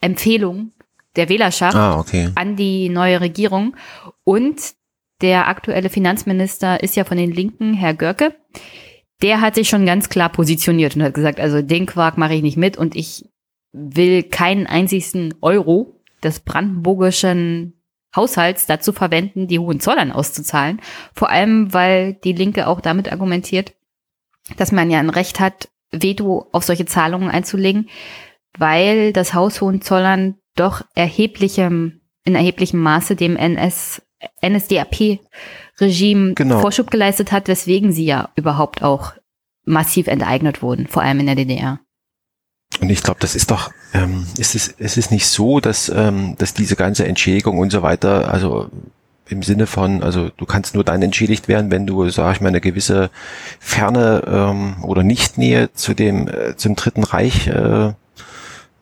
Empfehlung 0.00 0.72
der 1.16 1.28
Wählerschaft 1.28 1.76
ah, 1.76 1.98
okay. 1.98 2.30
an 2.34 2.56
die 2.56 2.88
neue 2.88 3.20
Regierung. 3.20 3.76
Und 4.24 4.74
der 5.20 5.48
aktuelle 5.48 5.90
Finanzminister 5.90 6.82
ist 6.82 6.96
ja 6.96 7.04
von 7.04 7.16
den 7.16 7.32
Linken, 7.32 7.74
Herr 7.74 7.94
Görke. 7.94 8.34
Der 9.22 9.40
hat 9.40 9.54
sich 9.54 9.68
schon 9.68 9.86
ganz 9.86 10.08
klar 10.08 10.28
positioniert 10.28 10.96
und 10.96 11.02
hat 11.02 11.14
gesagt, 11.14 11.40
also 11.40 11.62
den 11.62 11.86
Quark 11.86 12.18
mache 12.18 12.34
ich 12.34 12.42
nicht 12.42 12.56
mit 12.56 12.76
und 12.76 12.96
ich 12.96 13.24
will 13.72 14.22
keinen 14.22 14.66
einzigsten 14.66 15.34
Euro 15.40 15.93
des 16.24 16.40
brandenburgischen 16.40 17.80
Haushalts 18.14 18.66
dazu 18.66 18.92
verwenden, 18.92 19.48
die 19.48 19.58
Hohenzollern 19.58 20.12
auszuzahlen. 20.12 20.80
Vor 21.14 21.30
allem, 21.30 21.72
weil 21.72 22.14
die 22.14 22.32
Linke 22.32 22.66
auch 22.66 22.80
damit 22.80 23.10
argumentiert, 23.10 23.74
dass 24.56 24.72
man 24.72 24.90
ja 24.90 24.98
ein 24.98 25.10
Recht 25.10 25.40
hat, 25.40 25.68
Veto 25.90 26.48
auf 26.52 26.64
solche 26.64 26.86
Zahlungen 26.86 27.30
einzulegen, 27.30 27.88
weil 28.56 29.12
das 29.12 29.34
Haus 29.34 29.60
Hohenzollern 29.60 30.36
doch 30.54 30.82
erheblichem, 30.94 32.00
in 32.24 32.34
erheblichem 32.34 32.80
Maße 32.80 33.16
dem 33.16 33.36
NS, 33.36 34.02
NSDAP-Regime 34.44 36.34
Genau. 36.34 36.60
Vorschub 36.60 36.90
geleistet 36.90 37.32
hat, 37.32 37.48
weswegen 37.48 37.92
sie 37.92 38.06
ja 38.06 38.30
überhaupt 38.36 38.82
auch 38.82 39.12
massiv 39.64 40.06
enteignet 40.06 40.62
wurden, 40.62 40.86
vor 40.86 41.02
allem 41.02 41.20
in 41.20 41.26
der 41.26 41.34
DDR. 41.34 41.80
Und 42.80 42.90
ich 42.90 43.02
glaube, 43.02 43.20
das 43.20 43.34
ist 43.34 43.50
doch, 43.50 43.70
ähm, 43.92 44.26
ist 44.38 44.54
es, 44.54 44.68
ist 44.68 44.96
es 44.96 45.10
nicht 45.10 45.26
so, 45.26 45.60
dass, 45.60 45.88
ähm, 45.88 46.36
dass 46.38 46.54
diese 46.54 46.76
ganze 46.76 47.06
Entschädigung 47.06 47.58
und 47.58 47.70
so 47.70 47.82
weiter, 47.82 48.32
also 48.32 48.70
im 49.28 49.42
Sinne 49.42 49.66
von, 49.66 50.02
also 50.02 50.30
du 50.36 50.44
kannst 50.44 50.74
nur 50.74 50.84
dann 50.84 51.02
entschädigt 51.02 51.48
werden, 51.48 51.70
wenn 51.70 51.86
du, 51.86 52.08
sag 52.10 52.36
ich 52.36 52.40
mal, 52.40 52.48
eine 52.48 52.60
gewisse 52.60 53.10
Ferne 53.58 54.22
ähm, 54.26 54.84
oder 54.84 55.02
Nichtnähe 55.02 55.72
zu 55.72 55.94
dem, 55.94 56.28
äh, 56.28 56.56
zum 56.56 56.76
Dritten 56.76 57.04
Reich 57.04 57.46
äh, 57.46 57.92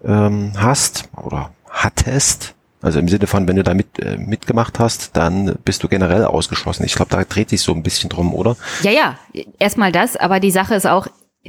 ähm, 0.05 0.53
hast 0.57 1.09
oder 1.17 1.51
hattest. 1.69 2.55
Also 2.81 2.99
im 2.99 3.07
Sinne 3.07 3.29
von, 3.29 3.47
wenn 3.47 3.55
du 3.55 3.63
da 3.63 3.75
mit, 3.75 4.01
äh, 4.01 4.17
mitgemacht 4.17 4.81
hast, 4.81 5.17
dann 5.17 5.57
bist 5.65 5.85
du 5.85 5.89
generell 5.89 6.25
ausgeschlossen. 6.25 6.85
Ich 6.85 6.95
glaube, 6.95 7.13
da 7.13 7.23
dreht 7.23 7.51
sich 7.51 7.63
so 7.63 7.73
ein 7.73 7.85
bisschen 7.85 8.11
drum, 8.11 8.35
oder? 8.35 8.57
Ja, 8.83 8.91
ja, 8.91 9.17
erstmal 9.61 9.93
das, 9.93 10.17
aber 10.17 10.41
die 10.41 10.51
Sache 10.51 10.75
ist 10.75 10.87
auch, 10.87 11.07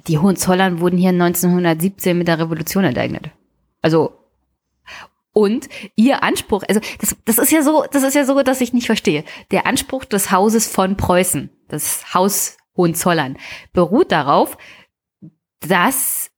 die 0.08 0.18
Hohenzollern 0.18 0.80
wurden 0.80 0.98
hier 0.98 1.10
1917 1.10 2.18
mit 2.18 2.28
der 2.28 2.40
Revolution 2.40 2.84
enteignet. 2.84 3.30
Also 3.82 4.18
und 5.34 5.68
ihr 5.96 6.22
Anspruch, 6.22 6.64
also 6.68 6.80
das, 7.00 7.16
das 7.26 7.38
ist 7.40 7.52
ja 7.52 7.64
so, 7.64 7.86
das 7.92 8.04
ist 8.04 8.14
ja 8.14 8.24
so, 8.24 8.42
dass 8.44 8.62
ich 8.62 8.72
nicht 8.72 8.86
verstehe. 8.86 9.24
Der 9.50 9.66
Anspruch 9.66 10.06
des 10.06 10.32
Hauses 10.32 10.68
von 10.68 10.96
Preußen, 10.96 11.50
das 11.68 12.14
Haus 12.14 12.58
Hohenzollern, 12.78 13.38
beruht 13.74 14.12
darauf, 14.12 14.58
dass 15.60 16.30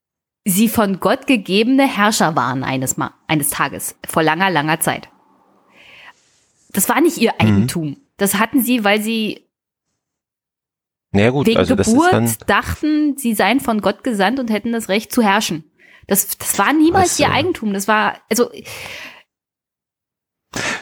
sie 0.46 0.70
von 0.70 1.02
Gott 1.02 1.28
gegebene 1.28 1.88
Herrscher 1.88 2.36
waren 2.38 2.64
eines, 2.64 2.96
Mal, 2.96 3.12
eines 3.28 3.50
Tages, 3.50 3.98
vor 4.08 4.24
langer, 4.24 4.50
langer 4.50 4.80
Zeit. 4.80 5.10
Das 6.70 6.88
war 6.88 7.02
nicht 7.02 7.18
ihr 7.18 7.34
Eigentum. 7.40 7.86
Mhm. 7.86 7.98
Das 8.18 8.36
hatten 8.36 8.62
sie, 8.62 8.86
weil 8.86 9.02
sie 9.02 9.45
naja, 11.16 11.30
gut, 11.32 11.48
wegen 11.48 11.58
also 11.58 11.76
Geburt 11.76 12.14
das 12.14 12.32
ist 12.32 12.40
dann, 12.42 12.48
dachten, 12.48 13.18
sie 13.18 13.34
seien 13.34 13.60
von 13.60 13.82
Gott 13.82 14.04
gesandt 14.04 14.40
und 14.40 14.50
hätten 14.50 14.72
das 14.72 14.90
Recht 14.90 15.12
zu 15.12 15.22
herrschen. 15.24 15.64
Das, 16.08 16.38
das 16.38 16.58
war 16.60 16.72
niemals 16.74 17.12
Also- 17.12 17.24
ihr 17.24 17.32
Eigentum. 17.32 17.74
Das 17.74 17.88
war, 17.88 18.18
also 18.30 18.52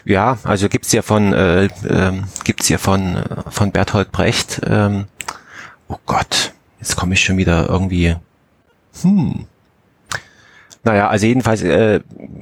Ja, 0.06 0.38
also 0.44 0.70
gibt's 0.70 0.92
ja 0.92 1.02
von 1.02 1.34
äh, 1.34 1.70
ähm, 1.90 2.26
gibt's 2.44 2.70
ja 2.70 2.78
von 2.78 3.16
äh, 3.16 3.50
von 3.50 3.72
Berthold 3.72 4.12
Brecht. 4.12 4.62
Ähm, 4.68 5.06
oh 5.88 5.98
Gott, 6.06 6.52
jetzt 6.80 6.96
komme 6.96 7.14
ich 7.14 7.24
schon 7.24 7.38
wieder 7.38 7.70
irgendwie. 7.70 8.16
Hm. 9.02 9.48
Naja, 10.86 11.08
also 11.08 11.26
jedenfalls 11.26 11.62
äh, 11.62 12.02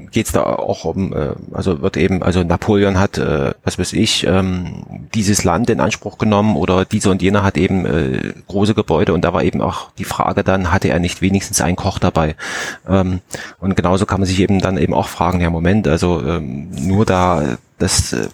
geht's 0.10 0.32
da 0.32 0.42
auch 0.44 0.84
um, 0.86 1.14
äh, 1.14 1.36
also 1.54 1.82
wird 1.82 1.96
eben, 1.96 2.24
also 2.24 2.44
Napoleon 2.44 3.00
hat, 3.00 3.20
äh, 3.20 3.54
was 3.64 3.78
weiß 3.78 3.94
ich, 3.94 4.26
ähm, 4.26 5.08
dieses 5.14 5.44
Land 5.44 5.70
in 5.70 5.80
Anspruch 5.80 6.18
genommen 6.18 6.56
oder 6.56 6.84
dieser 6.86 7.12
und 7.12 7.22
jener 7.22 7.44
hat 7.44 7.56
eben 7.56 7.86
äh, 7.86 8.34
große 8.48 8.74
Gebäude 8.74 9.14
und 9.14 9.24
da 9.24 9.34
war 9.34 9.44
eben 9.44 9.62
auch 9.62 9.92
die 9.92 10.06
Frage 10.06 10.44
dann, 10.44 10.72
hatte 10.72 10.90
er 10.90 10.98
nicht 10.98 11.22
wenigstens 11.22 11.62
einen 11.62 11.76
Koch 11.76 12.00
dabei? 12.00 12.36
Ähm, 12.90 13.20
und 13.60 13.76
genauso 13.76 14.08
kann 14.08 14.20
man 14.20 14.28
sich 14.28 14.40
eben 14.40 14.60
dann 14.60 14.78
eben 14.78 14.96
auch 14.96 15.08
fragen, 15.08 15.40
ja 15.40 15.52
Moment, 15.52 15.88
also 15.88 16.22
ähm, 16.22 16.72
nur 16.72 17.06
da 17.06 17.58
das 17.78 18.14
äh, 18.14 18.28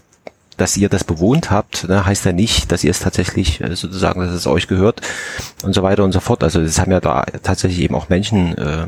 dass 0.56 0.76
ihr 0.76 0.90
das 0.90 1.04
bewohnt 1.04 1.52
habt, 1.52 1.88
ne, 1.88 2.06
heißt 2.06 2.26
ja 2.26 2.32
nicht, 2.32 2.72
dass 2.72 2.84
ihr 2.84 2.92
es 2.92 3.00
tatsächlich 3.00 3.62
äh, 3.62 3.76
sozusagen, 3.76 4.22
dass 4.22 4.32
es 4.32 4.48
euch 4.48 4.68
gehört 4.68 5.02
und 5.64 5.74
so 5.74 5.84
weiter 5.84 6.04
und 6.04 6.14
so 6.14 6.20
fort. 6.20 6.44
Also 6.44 6.64
das 6.64 6.80
haben 6.80 6.92
ja 6.92 7.00
da 7.00 7.26
tatsächlich 7.44 7.82
eben 7.82 7.94
auch 7.94 8.10
Menschen 8.10 8.58
äh, 8.58 8.88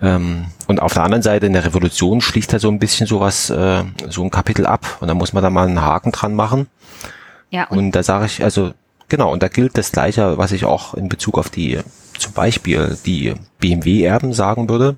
ähm, 0.00 0.46
und 0.66 0.80
auf 0.80 0.94
der 0.94 1.02
anderen 1.02 1.22
Seite 1.22 1.46
in 1.46 1.52
der 1.52 1.64
Revolution 1.64 2.20
schließt 2.20 2.52
er 2.52 2.60
so 2.60 2.68
ein 2.68 2.78
bisschen 2.78 3.06
sowas, 3.06 3.50
äh, 3.50 3.82
so 4.08 4.22
ein 4.22 4.30
Kapitel 4.30 4.66
ab 4.66 4.98
und 5.00 5.08
da 5.08 5.14
muss 5.14 5.32
man 5.32 5.42
da 5.42 5.50
mal 5.50 5.66
einen 5.66 5.82
Haken 5.82 6.12
dran 6.12 6.34
machen. 6.34 6.68
ja, 7.50 7.64
Und, 7.68 7.78
und, 7.78 7.92
da 7.92 8.02
sage 8.02 8.26
ich, 8.26 8.44
also 8.44 8.72
genau, 9.08 9.32
und 9.32 9.42
da 9.42 9.48
gilt 9.48 9.76
das 9.76 9.92
Gleiche, 9.92 10.38
was 10.38 10.52
ich 10.52 10.64
auch 10.64 10.94
in 10.94 11.08
Bezug 11.08 11.38
auf 11.38 11.50
die, 11.50 11.78
zum 12.16 12.32
Beispiel 12.32 12.96
die 13.06 13.34
BMW-Erben 13.58 14.32
sagen 14.32 14.68
würde. 14.68 14.96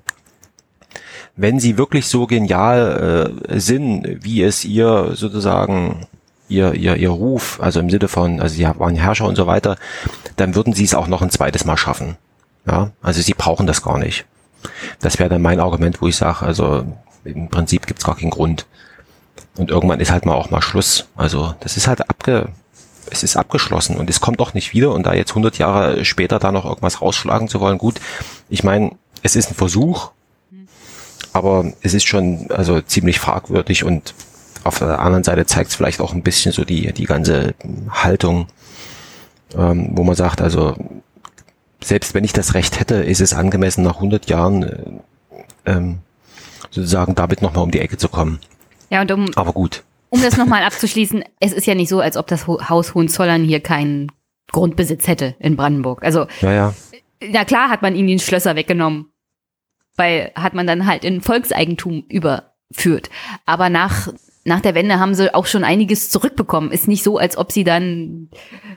Wenn 1.35 1.59
sie 1.59 1.77
wirklich 1.77 2.07
so 2.07 2.27
genial 2.27 3.33
äh, 3.47 3.59
sind, 3.59 4.23
wie 4.23 4.43
es 4.43 4.65
ihr 4.65 5.11
sozusagen 5.13 6.07
ihr, 6.49 6.73
ihr, 6.73 6.97
ihr 6.97 7.09
Ruf, 7.09 7.59
also 7.61 7.79
im 7.79 7.89
Sinne 7.89 8.09
von, 8.09 8.41
also 8.41 8.55
sie 8.55 8.65
waren 8.65 8.95
Herrscher 8.95 9.25
und 9.25 9.35
so 9.37 9.47
weiter, 9.47 9.77
dann 10.35 10.53
würden 10.53 10.73
sie 10.73 10.83
es 10.83 10.93
auch 10.93 11.07
noch 11.07 11.21
ein 11.21 11.29
zweites 11.29 11.65
Mal 11.65 11.77
schaffen. 11.77 12.17
Ja, 12.67 12.91
also 13.01 13.21
sie 13.21 13.33
brauchen 13.33 13.65
das 13.65 13.81
gar 13.81 13.97
nicht. 13.97 14.25
Das 14.99 15.19
wäre 15.19 15.29
dann 15.29 15.41
mein 15.41 15.59
Argument, 15.59 16.01
wo 16.01 16.07
ich 16.07 16.15
sage, 16.15 16.45
also 16.45 16.85
im 17.23 17.49
Prinzip 17.49 17.87
gibt's 17.87 18.03
gar 18.03 18.15
keinen 18.15 18.31
Grund. 18.31 18.65
Und 19.57 19.69
irgendwann 19.69 19.99
ist 19.99 20.11
halt 20.11 20.25
mal 20.25 20.33
auch 20.33 20.49
mal 20.49 20.61
Schluss. 20.61 21.07
Also 21.15 21.55
das 21.59 21.77
ist 21.77 21.87
halt 21.87 22.09
abge, 22.09 22.49
es 23.09 23.23
ist 23.23 23.35
abgeschlossen 23.35 23.97
und 23.97 24.09
es 24.09 24.21
kommt 24.21 24.39
doch 24.39 24.53
nicht 24.53 24.73
wieder. 24.73 24.91
Und 24.93 25.05
da 25.05 25.13
jetzt 25.13 25.31
100 25.31 25.57
Jahre 25.57 26.05
später 26.05 26.39
da 26.39 26.51
noch 26.51 26.65
irgendwas 26.65 27.01
rausschlagen 27.01 27.47
zu 27.47 27.59
wollen, 27.59 27.77
gut. 27.77 27.99
Ich 28.49 28.63
meine, 28.63 28.91
es 29.23 29.35
ist 29.35 29.51
ein 29.51 29.55
Versuch, 29.55 30.11
aber 31.33 31.71
es 31.81 31.93
ist 31.93 32.05
schon 32.05 32.49
also 32.49 32.81
ziemlich 32.81 33.19
fragwürdig 33.19 33.83
und 33.83 34.13
auf 34.63 34.79
der 34.79 34.99
anderen 34.99 35.23
Seite 35.23 35.45
zeigt 35.45 35.71
es 35.71 35.75
vielleicht 35.75 36.01
auch 36.01 36.13
ein 36.13 36.23
bisschen 36.23 36.51
so 36.51 36.63
die 36.63 36.93
die 36.93 37.05
ganze 37.05 37.55
Haltung, 37.89 38.47
ähm, 39.57 39.89
wo 39.91 40.03
man 40.03 40.15
sagt, 40.15 40.41
also 40.41 40.75
selbst 41.83 42.13
wenn 42.13 42.23
ich 42.23 42.33
das 42.33 42.53
Recht 42.53 42.79
hätte, 42.79 42.95
ist 42.95 43.21
es 43.21 43.33
angemessen 43.33 43.83
nach 43.83 43.95
100 43.95 44.29
Jahren 44.29 44.63
äh, 44.63 45.71
ähm, 45.71 45.99
sozusagen 46.69 47.15
damit 47.15 47.41
nochmal 47.41 47.63
um 47.63 47.71
die 47.71 47.79
Ecke 47.79 47.97
zu 47.97 48.07
kommen. 48.09 48.39
ja, 48.89 49.01
und 49.01 49.11
um, 49.11 49.25
Aber 49.35 49.53
gut. 49.53 49.83
um 50.09 50.21
das 50.21 50.37
nochmal 50.37 50.63
abzuschließen, 50.63 51.23
es 51.39 51.53
ist 51.53 51.67
ja 51.67 51.75
nicht 51.75 51.89
so, 51.89 51.99
als 51.99 52.17
ob 52.17 52.27
das 52.27 52.47
Haus 52.47 52.93
Hohenzollern 52.93 53.43
hier 53.43 53.59
keinen 53.59 54.11
Grundbesitz 54.51 55.07
hätte 55.07 55.35
in 55.39 55.55
Brandenburg. 55.55 56.03
Also, 56.03 56.27
Ja, 56.41 56.51
ja. 56.51 56.73
na 57.21 57.45
klar 57.45 57.69
hat 57.69 57.81
man 57.81 57.95
ihnen 57.95 58.07
die 58.07 58.19
Schlösser 58.19 58.55
weggenommen, 58.55 59.11
weil 59.95 60.31
hat 60.35 60.53
man 60.53 60.67
dann 60.67 60.85
halt 60.85 61.03
in 61.03 61.21
Volkseigentum 61.21 62.03
überführt. 62.09 63.09
Aber 63.45 63.69
nach, 63.69 64.09
nach 64.43 64.59
der 64.61 64.73
Wende 64.73 64.99
haben 64.99 65.13
sie 65.13 65.33
auch 65.33 65.45
schon 65.45 65.63
einiges 65.63 66.09
zurückbekommen. 66.09 66.71
Ist 66.71 66.87
nicht 66.87 67.03
so, 67.03 67.17
als 67.17 67.37
ob 67.37 67.51
sie 67.51 67.63
dann 67.63 68.29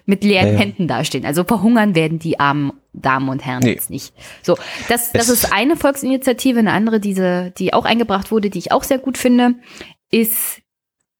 mit 0.04 0.22
leeren 0.22 0.48
Ja, 0.48 0.52
ja. 0.52 0.58
Händen 0.58 0.86
dastehen. 0.88 1.24
Also 1.24 1.44
verhungern 1.44 1.94
werden 1.94 2.18
die 2.18 2.38
armen 2.38 2.72
Damen 2.92 3.28
und 3.30 3.44
Herren 3.44 3.62
Nee. 3.62 3.72
jetzt 3.72 3.88
nicht. 3.90 4.14
So, 4.42 4.56
das, 4.88 5.12
das 5.12 5.28
Es- 5.28 5.44
ist 5.44 5.52
eine 5.52 5.76
Volksinitiative. 5.76 6.58
Eine 6.58 6.72
andere, 6.72 7.00
diese, 7.00 7.52
die 7.58 7.72
auch 7.72 7.86
eingebracht 7.86 8.30
wurde, 8.30 8.50
die 8.50 8.58
ich 8.58 8.72
auch 8.72 8.84
sehr 8.84 8.98
gut 8.98 9.16
finde, 9.18 9.54
ist 10.10 10.60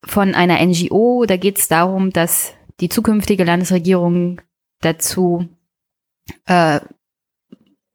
von 0.04 0.34
einer 0.34 0.60
NGO. 0.60 1.24
Da 1.26 1.36
geht 1.38 1.58
es 1.58 1.68
darum, 1.68 2.10
dass 2.10 2.52
die 2.80 2.90
zukünftige 2.90 3.44
Landesregierung 3.44 4.42
dazu, 4.82 5.48
äh, 6.46 6.80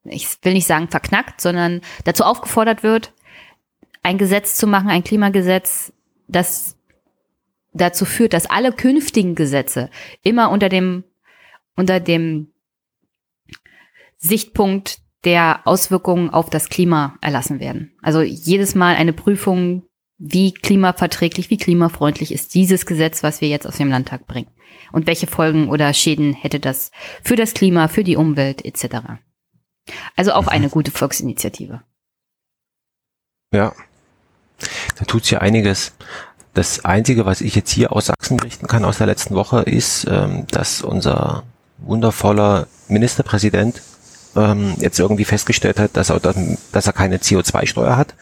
ich 0.05 0.27
will 0.41 0.53
nicht 0.53 0.65
sagen 0.67 0.87
verknackt, 0.87 1.41
sondern 1.41 1.81
dazu 2.05 2.23
aufgefordert 2.23 2.81
wird, 2.81 3.13
ein 4.01 4.17
Gesetz 4.17 4.55
zu 4.55 4.65
machen, 4.65 4.89
ein 4.89 5.03
Klimagesetz, 5.03 5.93
das 6.29 6.77
dazu 7.73 8.05
führt, 8.05 8.33
dass 8.33 8.49
alle 8.49 8.71
künftigen 8.71 9.35
Gesetze 9.35 9.89
immer 10.23 10.51
unter 10.51 10.69
dem, 10.69 11.03
unter 11.75 11.99
dem 11.99 12.51
Sichtpunkt 14.17 14.99
der 15.23 15.61
Auswirkungen 15.65 16.29
auf 16.29 16.49
das 16.49 16.69
Klima 16.69 17.17
erlassen 17.21 17.59
werden. 17.59 17.91
Also 18.01 18.21
jedes 18.21 18.75
Mal 18.75 18.95
eine 18.95 19.13
Prüfung, 19.13 19.83
wie 20.17 20.53
klimaverträglich, 20.53 21.49
wie 21.49 21.57
klimafreundlich 21.57 22.33
ist 22.33 22.53
dieses 22.53 22.85
Gesetz, 22.85 23.23
was 23.23 23.41
wir 23.41 23.47
jetzt 23.47 23.65
aus 23.65 23.77
dem 23.77 23.89
Landtag 23.89 24.27
bringen. 24.27 24.51
Und 24.91 25.07
welche 25.07 25.27
Folgen 25.27 25.69
oder 25.69 25.93
Schäden 25.93 26.33
hätte 26.33 26.59
das 26.59 26.91
für 27.23 27.35
das 27.35 27.53
Klima, 27.53 27.87
für 27.87 28.03
die 28.03 28.15
Umwelt 28.15 28.65
etc. 28.65 29.21
Also 30.15 30.33
auch 30.33 30.47
eine 30.47 30.69
gute 30.69 30.91
Volksinitiative. 30.91 31.81
Ja, 33.53 33.73
da 34.99 35.05
tut 35.05 35.25
sich 35.25 35.39
einiges. 35.39 35.93
Das 36.53 36.83
Einzige, 36.83 37.25
was 37.25 37.41
ich 37.41 37.55
jetzt 37.55 37.71
hier 37.71 37.93
aus 37.93 38.07
Sachsen 38.07 38.37
berichten 38.37 38.67
kann 38.67 38.83
aus 38.83 38.97
der 38.97 39.07
letzten 39.07 39.35
Woche, 39.35 39.61
ist, 39.61 40.05
ähm, 40.09 40.45
dass 40.51 40.81
unser 40.81 41.43
wundervoller 41.77 42.67
Ministerpräsident 42.89 43.81
ähm, 44.35 44.73
jetzt 44.77 44.99
irgendwie 44.99 45.25
festgestellt 45.25 45.79
hat, 45.79 45.95
dass 45.95 46.09
er, 46.09 46.19
dass 46.19 46.87
er 46.87 46.93
keine 46.93 47.17
CO2-Steuer 47.17 47.95
hat. 47.95 48.15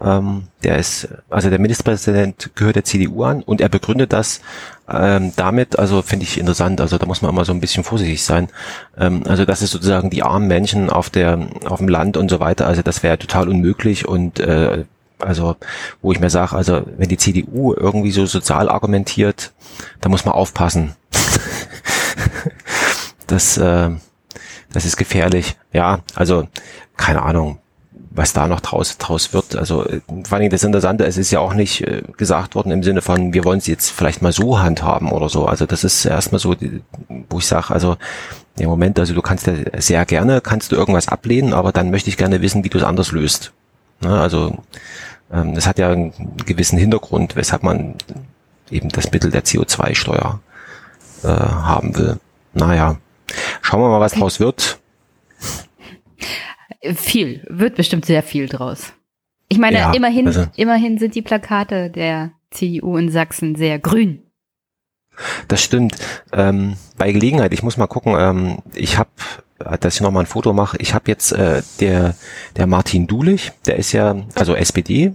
Ähm, 0.00 0.48
der 0.64 0.78
ist, 0.78 1.08
also 1.30 1.50
der 1.50 1.60
Ministerpräsident 1.60 2.50
gehört 2.56 2.76
der 2.76 2.84
CDU 2.84 3.22
an 3.22 3.42
und 3.42 3.60
er 3.60 3.68
begründet 3.68 4.12
das 4.12 4.40
ähm, 4.88 5.32
damit, 5.36 5.78
also 5.78 6.02
finde 6.02 6.24
ich 6.24 6.38
interessant, 6.38 6.80
also 6.80 6.98
da 6.98 7.06
muss 7.06 7.22
man 7.22 7.30
immer 7.30 7.44
so 7.44 7.52
ein 7.52 7.60
bisschen 7.60 7.84
vorsichtig 7.84 8.24
sein. 8.24 8.48
Ähm, 8.98 9.22
also 9.28 9.44
das 9.44 9.62
ist 9.62 9.70
sozusagen 9.70 10.10
die 10.10 10.24
armen 10.24 10.48
Menschen 10.48 10.90
auf 10.90 11.10
der, 11.10 11.38
auf 11.66 11.78
dem 11.78 11.88
Land 11.88 12.16
und 12.16 12.30
so 12.30 12.40
weiter, 12.40 12.66
also 12.66 12.82
das 12.82 13.02
wäre 13.04 13.18
total 13.18 13.48
unmöglich 13.48 14.08
und 14.08 14.40
äh, 14.40 14.84
also 15.22 15.56
wo 16.00 16.12
ich 16.12 16.20
mir 16.20 16.30
sage, 16.30 16.56
also 16.56 16.82
wenn 16.96 17.08
die 17.08 17.16
CDU 17.16 17.74
irgendwie 17.74 18.12
so 18.12 18.26
sozial 18.26 18.68
argumentiert, 18.68 19.52
da 20.00 20.08
muss 20.08 20.24
man 20.24 20.34
aufpassen. 20.34 20.94
das, 23.26 23.56
äh, 23.56 23.90
das 24.72 24.84
ist 24.84 24.96
gefährlich. 24.96 25.56
Ja, 25.72 26.00
also 26.14 26.48
keine 26.96 27.22
Ahnung, 27.22 27.58
was 28.14 28.32
da 28.32 28.46
noch 28.46 28.60
draus, 28.60 28.98
draus 28.98 29.32
wird. 29.32 29.56
Also 29.56 29.86
äh, 29.86 30.00
vor 30.24 30.38
allem 30.38 30.50
das 30.50 30.64
Interessante, 30.64 31.04
es 31.04 31.16
ist 31.16 31.30
ja 31.30 31.40
auch 31.40 31.54
nicht 31.54 31.82
äh, 31.82 32.02
gesagt 32.16 32.54
worden 32.54 32.72
im 32.72 32.82
Sinne 32.82 33.02
von, 33.02 33.32
wir 33.32 33.44
wollen 33.44 33.58
es 33.58 33.66
jetzt 33.66 33.90
vielleicht 33.90 34.22
mal 34.22 34.32
so 34.32 34.60
handhaben 34.60 35.10
oder 35.10 35.28
so. 35.28 35.46
Also 35.46 35.66
das 35.66 35.84
ist 35.84 36.04
erstmal 36.04 36.38
so, 36.38 36.54
wo 37.30 37.38
ich 37.38 37.46
sage, 37.46 37.70
also 37.70 37.96
im 38.58 38.68
Moment, 38.68 38.98
also 38.98 39.14
du 39.14 39.22
kannst 39.22 39.46
ja 39.46 39.54
sehr 39.78 40.04
gerne, 40.04 40.40
kannst 40.40 40.72
du 40.72 40.76
irgendwas 40.76 41.08
ablehnen, 41.08 41.54
aber 41.54 41.72
dann 41.72 41.90
möchte 41.90 42.10
ich 42.10 42.16
gerne 42.16 42.42
wissen, 42.42 42.64
wie 42.64 42.68
du 42.68 42.78
es 42.78 42.84
anders 42.84 43.12
löst. 43.12 43.52
Ne, 44.00 44.20
also 44.20 44.58
ähm, 45.32 45.54
das 45.54 45.66
hat 45.66 45.78
ja 45.78 45.90
einen 45.90 46.12
gewissen 46.44 46.78
Hintergrund, 46.78 47.36
weshalb 47.36 47.62
man 47.62 47.94
eben 48.70 48.88
das 48.88 49.10
Mittel 49.12 49.30
der 49.30 49.44
CO2-Steuer 49.44 50.40
äh, 51.22 51.26
haben 51.26 51.96
will. 51.96 52.18
Naja, 52.54 52.96
schauen 53.60 53.80
wir 53.80 53.88
mal, 53.88 54.00
was 54.00 54.12
draus 54.12 54.40
wird. 54.40 54.78
Viel, 56.94 57.46
wird 57.48 57.76
bestimmt 57.76 58.04
sehr 58.04 58.22
viel 58.22 58.48
draus. 58.48 58.92
Ich 59.48 59.58
meine, 59.58 59.78
ja, 59.78 59.92
immerhin, 59.92 60.26
also, 60.26 60.46
immerhin 60.56 60.98
sind 60.98 61.14
die 61.14 61.22
Plakate 61.22 61.90
der 61.90 62.32
CDU 62.50 62.96
in 62.96 63.10
Sachsen 63.10 63.54
sehr 63.54 63.78
grün. 63.78 64.22
Das 65.48 65.62
stimmt. 65.62 65.96
Ähm, 66.32 66.76
bei 66.96 67.12
Gelegenheit, 67.12 67.52
ich 67.52 67.62
muss 67.62 67.76
mal 67.76 67.86
gucken, 67.86 68.16
ähm, 68.18 68.58
ich 68.74 68.98
habe, 68.98 69.10
dass 69.80 69.94
ich 69.94 70.00
nochmal 70.00 70.24
ein 70.24 70.26
Foto 70.26 70.52
mache, 70.52 70.78
ich 70.78 70.94
habe 70.94 71.10
jetzt 71.10 71.32
äh, 71.32 71.62
der, 71.80 72.16
der 72.56 72.66
Martin 72.66 73.06
Dulich, 73.06 73.52
der 73.66 73.76
ist 73.76 73.92
ja, 73.92 74.16
also 74.34 74.54
SPD, 74.54 75.12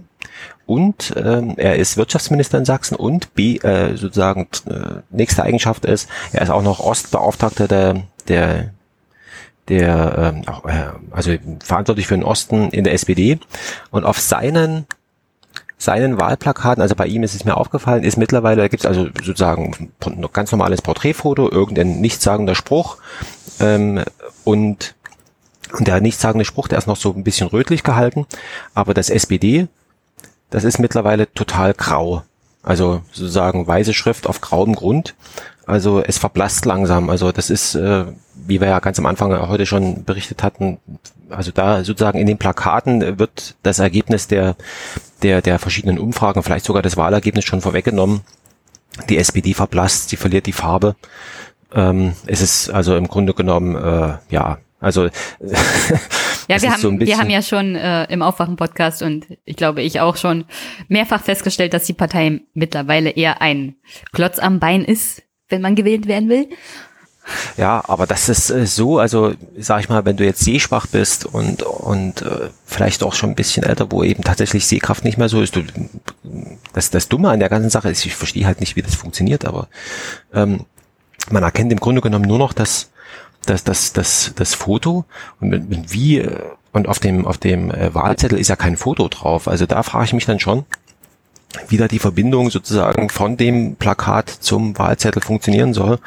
und 0.68 1.14
ähm, 1.16 1.54
er 1.56 1.76
ist 1.76 1.96
Wirtschaftsminister 1.96 2.58
in 2.58 2.66
Sachsen 2.66 2.94
und 2.94 3.34
B, 3.34 3.56
äh, 3.56 3.96
sozusagen 3.96 4.48
äh, 4.68 5.00
nächste 5.08 5.42
Eigenschaft 5.42 5.86
ist, 5.86 6.10
er 6.32 6.42
ist 6.42 6.50
auch 6.50 6.62
noch 6.62 6.78
Ostbeauftragter 6.78 7.66
der, 7.66 8.02
der 8.28 8.70
der 9.68 10.34
ähm, 10.34 10.42
äh, 10.66 10.90
also 11.10 11.34
verantwortlich 11.64 12.06
für 12.06 12.16
den 12.16 12.24
Osten 12.24 12.68
in 12.70 12.84
der 12.84 12.92
SPD 12.92 13.38
und 13.90 14.04
auf 14.04 14.20
seinen 14.20 14.86
seinen 15.78 16.20
Wahlplakaten, 16.20 16.82
also 16.82 16.94
bei 16.94 17.06
ihm 17.06 17.22
ist 17.22 17.34
es 17.34 17.46
mir 17.46 17.56
aufgefallen, 17.56 18.04
ist 18.04 18.18
mittlerweile, 18.18 18.62
da 18.62 18.68
gibt 18.68 18.82
es 18.82 18.86
also 18.86 19.06
sozusagen 19.22 19.90
ein 20.04 20.26
ganz 20.34 20.52
normales 20.52 20.82
Porträtfoto, 20.82 21.50
irgendein 21.50 22.00
nichtssagender 22.00 22.56
Spruch 22.56 22.98
ähm, 23.60 24.02
und, 24.44 24.96
und 25.72 25.88
der 25.88 26.02
nichtssagende 26.02 26.44
Spruch, 26.44 26.68
der 26.68 26.76
ist 26.76 26.88
noch 26.88 26.96
so 26.96 27.14
ein 27.14 27.24
bisschen 27.24 27.46
rötlich 27.46 27.84
gehalten, 27.84 28.26
aber 28.74 28.92
das 28.92 29.08
SPD, 29.08 29.68
das 30.50 30.64
ist 30.64 30.78
mittlerweile 30.78 31.32
total 31.32 31.74
grau. 31.74 32.22
Also 32.62 33.02
sozusagen 33.12 33.66
weiße 33.66 33.94
Schrift 33.94 34.26
auf 34.26 34.40
grauem 34.40 34.74
Grund. 34.74 35.14
Also 35.66 36.02
es 36.02 36.18
verblasst 36.18 36.64
langsam. 36.64 37.10
Also 37.10 37.32
das 37.32 37.50
ist, 37.50 37.74
äh, 37.74 38.06
wie 38.34 38.60
wir 38.60 38.68
ja 38.68 38.80
ganz 38.80 38.98
am 38.98 39.06
Anfang 39.06 39.48
heute 39.48 39.66
schon 39.66 40.04
berichtet 40.04 40.42
hatten, 40.42 40.78
also 41.30 41.50
da 41.50 41.84
sozusagen 41.84 42.18
in 42.18 42.26
den 42.26 42.38
Plakaten 42.38 43.18
wird 43.18 43.54
das 43.62 43.78
Ergebnis 43.78 44.28
der, 44.28 44.56
der, 45.22 45.42
der 45.42 45.58
verschiedenen 45.58 45.98
Umfragen, 45.98 46.42
vielleicht 46.42 46.64
sogar 46.64 46.82
das 46.82 46.96
Wahlergebnis 46.96 47.44
schon 47.44 47.60
vorweggenommen. 47.60 48.22
Die 49.08 49.18
SPD 49.18 49.54
verblasst, 49.54 50.08
sie 50.08 50.16
verliert 50.16 50.46
die 50.46 50.52
Farbe. 50.52 50.96
Ähm, 51.72 52.14
es 52.26 52.40
ist 52.40 52.70
also 52.70 52.96
im 52.96 53.08
Grunde 53.08 53.34
genommen, 53.34 53.76
äh, 53.76 54.14
ja, 54.30 54.58
also 54.80 55.08
ja, 56.48 56.62
wir 56.62 56.72
haben, 56.72 56.80
so 56.80 56.98
wir 56.98 57.18
haben 57.18 57.30
ja 57.30 57.42
schon 57.42 57.76
äh, 57.76 58.04
im 58.04 58.22
Aufwachen-Podcast 58.22 59.02
und 59.02 59.26
ich 59.44 59.56
glaube 59.56 59.82
ich 59.82 60.00
auch 60.00 60.16
schon 60.16 60.44
mehrfach 60.88 61.22
festgestellt, 61.22 61.74
dass 61.74 61.84
die 61.84 61.92
Partei 61.92 62.40
mittlerweile 62.54 63.10
eher 63.10 63.42
ein 63.42 63.76
Klotz 64.12 64.38
am 64.38 64.58
Bein 64.58 64.84
ist, 64.84 65.22
wenn 65.48 65.60
man 65.60 65.74
gewählt 65.74 66.06
werden 66.08 66.28
will. 66.28 66.48
Ja, 67.56 67.84
aber 67.86 68.06
das 68.06 68.28
ist 68.28 68.50
äh, 68.50 68.66
so, 68.66 68.98
also 68.98 69.34
sag 69.58 69.80
ich 69.80 69.88
mal, 69.88 70.04
wenn 70.04 70.16
du 70.16 70.24
jetzt 70.24 70.40
sehschwach 70.40 70.86
bist 70.86 71.26
und 71.26 71.62
und 71.62 72.22
äh, 72.22 72.48
vielleicht 72.64 73.02
auch 73.02 73.14
schon 73.14 73.30
ein 73.30 73.36
bisschen 73.36 73.64
älter, 73.64 73.90
wo 73.90 74.02
eben 74.02 74.24
tatsächlich 74.24 74.66
Sehkraft 74.66 75.04
nicht 75.04 75.18
mehr 75.18 75.28
so 75.28 75.42
ist, 75.42 75.56
du, 75.56 75.62
das 76.72 76.90
das 76.90 77.08
Dumme 77.08 77.30
an 77.30 77.40
der 77.40 77.48
ganzen 77.48 77.70
Sache 77.70 77.90
ist, 77.90 78.06
ich 78.06 78.14
verstehe 78.14 78.46
halt 78.46 78.60
nicht, 78.60 78.76
wie 78.76 78.82
das 78.82 78.94
funktioniert, 78.94 79.44
aber 79.44 79.68
ähm, 80.32 80.64
man 81.30 81.42
erkennt 81.42 81.72
im 81.72 81.80
Grunde 81.80 82.00
genommen 82.00 82.26
nur 82.26 82.38
noch 82.38 82.52
das 82.52 82.90
das 83.48 83.64
das 83.64 83.92
das 83.92 84.32
das 84.36 84.54
Foto 84.54 85.04
und 85.40 85.48
mit, 85.48 85.68
mit 85.68 85.92
wie 85.92 86.26
und 86.72 86.88
auf 86.88 86.98
dem 86.98 87.26
auf 87.26 87.38
dem 87.38 87.70
äh, 87.70 87.94
Wahlzettel 87.94 88.38
ist 88.38 88.48
ja 88.48 88.56
kein 88.56 88.76
Foto 88.76 89.08
drauf, 89.08 89.48
also 89.48 89.66
da 89.66 89.82
frage 89.82 90.06
ich 90.06 90.12
mich 90.12 90.26
dann 90.26 90.40
schon, 90.40 90.64
wieder 91.68 91.88
die 91.88 91.98
Verbindung 91.98 92.50
sozusagen 92.50 93.08
von 93.08 93.36
dem 93.36 93.76
Plakat 93.76 94.28
zum 94.28 94.78
Wahlzettel 94.78 95.22
funktionieren 95.22 95.72
soll. 95.72 95.98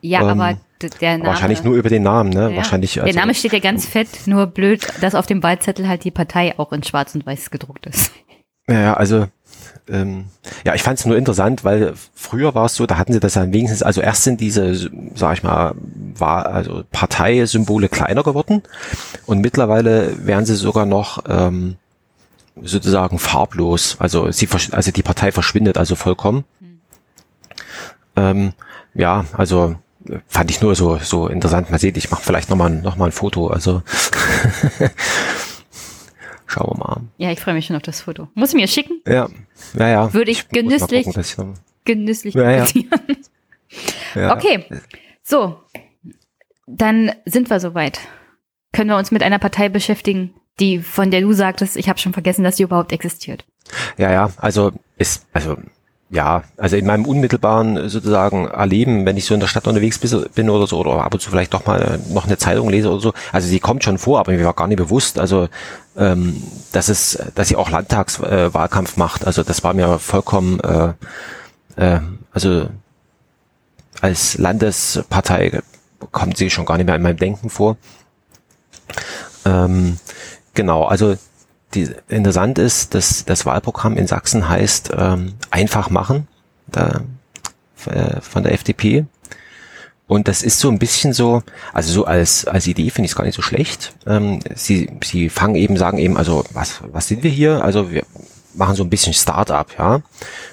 Ja, 0.00 0.20
ähm, 0.22 0.40
aber 0.40 0.58
der 1.00 1.18
Name. 1.18 1.30
Wahrscheinlich 1.30 1.64
nur 1.64 1.74
über 1.74 1.88
den 1.88 2.02
Namen, 2.02 2.30
ne? 2.30 2.50
Ja. 2.50 2.56
Wahrscheinlich. 2.56 3.00
Also, 3.00 3.12
der 3.12 3.20
Name 3.20 3.34
steht 3.34 3.52
ja 3.52 3.58
ganz 3.58 3.86
fett, 3.86 4.08
nur 4.26 4.46
blöd, 4.46 4.86
dass 5.00 5.14
auf 5.14 5.26
dem 5.26 5.42
Wahlzettel 5.42 5.88
halt 5.88 6.04
die 6.04 6.10
Partei 6.10 6.58
auch 6.58 6.72
in 6.72 6.82
Schwarz 6.82 7.14
und 7.14 7.26
Weiß 7.26 7.50
gedruckt 7.50 7.86
ist. 7.86 8.12
Ja, 8.68 8.94
also 8.94 9.26
ähm, 9.88 10.26
ja, 10.64 10.74
ich 10.74 10.82
fand 10.82 10.98
es 10.98 11.06
nur 11.06 11.16
interessant, 11.16 11.64
weil 11.64 11.94
früher 12.14 12.54
war 12.54 12.66
es 12.66 12.74
so, 12.74 12.86
da 12.86 12.98
hatten 12.98 13.12
sie 13.12 13.20
das 13.20 13.34
dann 13.34 13.52
wenigstens, 13.52 13.82
also 13.82 14.00
erst 14.00 14.24
sind 14.24 14.40
diese, 14.40 14.90
sag 15.14 15.34
ich 15.34 15.42
mal, 15.42 15.74
war 16.14 16.46
also 16.46 16.84
Parteisymbole 16.90 17.88
kleiner 17.88 18.22
geworden 18.22 18.62
und 19.26 19.40
mittlerweile 19.40 20.26
werden 20.26 20.46
sie 20.46 20.56
sogar 20.56 20.86
noch 20.86 21.24
ähm, 21.28 21.76
sozusagen 22.62 23.18
farblos. 23.18 23.96
Also 23.98 24.30
sie, 24.30 24.48
also 24.72 24.90
die 24.90 25.02
Partei 25.02 25.32
verschwindet 25.32 25.78
also 25.78 25.94
vollkommen. 25.94 26.44
Mhm. 26.60 26.80
Ähm, 28.16 28.52
ja, 28.94 29.26
also 29.32 29.76
fand 30.28 30.50
ich 30.50 30.60
nur 30.60 30.74
so 30.74 30.98
so 30.98 31.28
interessant. 31.28 31.70
Man 31.70 31.78
sieht, 31.78 31.96
ich 31.96 32.10
mache 32.10 32.22
vielleicht 32.22 32.48
noch 32.50 32.56
mal 32.56 32.70
noch 32.70 32.96
mal 32.96 33.06
ein 33.06 33.12
Foto. 33.12 33.48
Also 33.48 33.82
schauen 36.46 36.76
wir 36.76 36.78
mal. 36.78 37.00
Ja, 37.18 37.30
ich 37.30 37.40
freue 37.40 37.54
mich 37.54 37.66
schon 37.66 37.76
auf 37.76 37.82
das 37.82 38.00
Foto. 38.00 38.28
Muss 38.34 38.50
ich 38.50 38.56
mir 38.56 38.68
schicken? 38.68 39.00
Ja, 39.06 39.28
ja, 39.78 39.88
ja. 39.88 40.14
Würde 40.14 40.30
ich, 40.30 40.40
ich 40.40 40.48
genüsslich, 40.48 41.04
gucken, 41.04 41.20
ich 41.20 41.36
genüsslich 41.84 42.34
ja, 42.34 42.50
ja. 42.50 42.66
ja. 44.14 44.34
Okay, 44.34 44.64
so, 45.22 45.60
dann 46.66 47.12
sind 47.24 47.50
wir 47.50 47.60
soweit. 47.60 48.00
Können 48.72 48.90
wir 48.90 48.96
uns 48.96 49.10
mit 49.10 49.22
einer 49.22 49.38
Partei 49.38 49.68
beschäftigen, 49.68 50.34
die, 50.60 50.80
von 50.80 51.10
der 51.10 51.20
du 51.20 51.32
sagtest, 51.32 51.76
ich 51.76 51.88
habe 51.88 51.98
schon 51.98 52.12
vergessen, 52.12 52.44
dass 52.44 52.56
sie 52.56 52.64
überhaupt 52.64 52.92
existiert. 52.92 53.44
Ja, 53.96 54.12
ja, 54.12 54.30
also 54.38 54.72
ist, 54.98 55.26
also 55.32 55.56
ja, 56.08 56.44
also 56.56 56.76
in 56.76 56.86
meinem 56.86 57.04
unmittelbaren 57.04 57.88
sozusagen 57.88 58.46
Erleben, 58.46 59.04
wenn 59.06 59.16
ich 59.16 59.24
so 59.24 59.34
in 59.34 59.40
der 59.40 59.48
Stadt 59.48 59.66
unterwegs 59.66 59.98
bin 59.98 60.50
oder 60.50 60.66
so, 60.66 60.78
oder 60.78 61.02
ab 61.02 61.12
und 61.12 61.20
zu 61.20 61.30
vielleicht 61.30 61.52
doch 61.52 61.66
mal 61.66 61.98
noch 62.10 62.26
eine 62.26 62.38
Zeitung 62.38 62.68
lese 62.68 62.90
oder 62.90 63.00
so, 63.00 63.12
also 63.32 63.48
sie 63.48 63.58
kommt 63.58 63.82
schon 63.82 63.98
vor, 63.98 64.20
aber 64.20 64.32
mir 64.32 64.44
war 64.44 64.54
gar 64.54 64.68
nicht 64.68 64.76
bewusst, 64.76 65.18
also 65.18 65.48
ähm, 65.96 66.42
dass 66.72 66.88
es, 66.88 67.18
dass 67.34 67.48
sie 67.48 67.56
auch 67.56 67.70
Landtagswahlkampf 67.70 68.96
äh, 68.96 68.98
macht. 68.98 69.26
Also 69.26 69.42
das 69.42 69.64
war 69.64 69.74
mir 69.74 69.98
vollkommen, 69.98 70.60
äh, 70.60 70.92
äh, 71.76 72.00
also 72.32 72.68
als 74.00 74.38
Landespartei 74.38 75.62
kommt 76.12 76.36
sie 76.36 76.50
schon 76.50 76.66
gar 76.66 76.76
nicht 76.76 76.86
mehr 76.86 76.96
in 76.96 77.02
meinem 77.02 77.16
Denken 77.16 77.50
vor. 77.50 77.76
Ähm, 79.44 79.98
Genau, 80.56 80.84
also 80.84 81.16
die, 81.74 81.90
interessant 82.08 82.58
ist, 82.58 82.94
dass 82.94 83.26
das 83.26 83.44
Wahlprogramm 83.44 83.98
in 83.98 84.06
Sachsen 84.06 84.48
heißt 84.48 84.90
ähm, 84.96 85.34
einfach 85.50 85.90
machen 85.90 86.26
da, 86.66 87.02
äh, 87.84 88.20
von 88.22 88.42
der 88.42 88.54
FDP. 88.54 89.04
Und 90.08 90.28
das 90.28 90.42
ist 90.42 90.60
so 90.60 90.68
ein 90.70 90.78
bisschen 90.78 91.12
so, 91.12 91.42
also 91.72 91.92
so 91.92 92.04
als, 92.04 92.46
als 92.46 92.66
Idee 92.66 92.90
finde 92.90 93.06
ich 93.06 93.12
es 93.12 93.16
gar 93.16 93.24
nicht 93.24 93.34
so 93.34 93.42
schlecht. 93.42 93.92
Ähm, 94.06 94.40
sie, 94.54 94.88
sie 95.04 95.28
fangen 95.28 95.56
eben, 95.56 95.76
sagen 95.76 95.98
eben, 95.98 96.16
also 96.16 96.44
was, 96.52 96.80
was 96.92 97.08
sind 97.08 97.24
wir 97.24 97.30
hier? 97.30 97.64
Also 97.64 97.90
wir 97.90 98.04
machen 98.54 98.76
so 98.76 98.84
ein 98.84 98.90
bisschen 98.90 99.12
Start-up, 99.12 99.74
ja. 99.78 100.00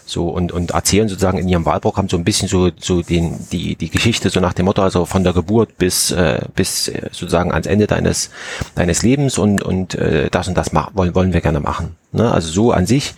So 0.06 0.28
und, 0.30 0.52
und 0.52 0.72
erzählen 0.72 1.08
sozusagen 1.08 1.38
in 1.38 1.48
ihrem 1.48 1.66
Wahlprogramm 1.66 2.10
so 2.10 2.18
ein 2.18 2.24
bisschen 2.24 2.48
so, 2.48 2.72
so 2.78 3.04
den, 3.04 3.48
die, 3.52 3.76
die 3.76 3.90
Geschichte 3.90 4.30
so 4.30 4.40
nach 4.40 4.54
dem 4.54 4.66
Motto, 4.66 4.82
also 4.82 5.06
von 5.06 5.24
der 5.24 5.34
Geburt 5.34 5.78
bis, 5.78 6.12
äh, 6.12 6.42
bis 6.56 6.88
äh, 6.88 7.10
sozusagen 7.12 7.52
ans 7.52 7.68
Ende 7.68 7.86
deines, 7.86 8.32
deines 8.74 9.04
Lebens 9.04 9.38
und, 9.38 9.62
und 9.62 9.94
äh, 9.96 10.30
das 10.32 10.48
und 10.48 10.58
das 10.58 10.74
machen, 10.74 10.96
wollen, 10.96 11.14
wollen 11.14 11.34
wir 11.34 11.42
gerne 11.42 11.60
machen. 11.60 11.96
Ne? 12.12 12.32
Also 12.32 12.50
so 12.50 12.72
an 12.72 12.88
sich 12.88 13.14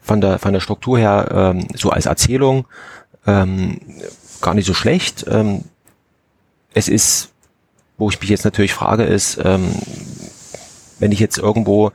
von 0.00 0.20
der, 0.20 0.38
von 0.38 0.52
der 0.52 0.60
Struktur 0.60 0.98
her, 0.98 1.28
ähm, 1.32 1.66
so 1.74 1.90
als 1.90 2.06
Erzählung, 2.06 2.66
ähm, 3.26 3.80
gar 4.44 4.54
nicht 4.54 4.66
so 4.66 4.74
schlecht. 4.74 5.26
Ähm, 5.28 5.64
es 6.72 6.88
ist, 6.88 7.30
wo 7.98 8.08
ich 8.10 8.20
mich 8.20 8.30
jetzt 8.30 8.44
natürlich 8.44 8.74
frage, 8.74 9.04
ist, 9.04 9.38
ähm, 9.42 9.74
wenn 10.98 11.12
ich 11.12 11.18
jetzt 11.18 11.38
irgendwo, 11.38 11.90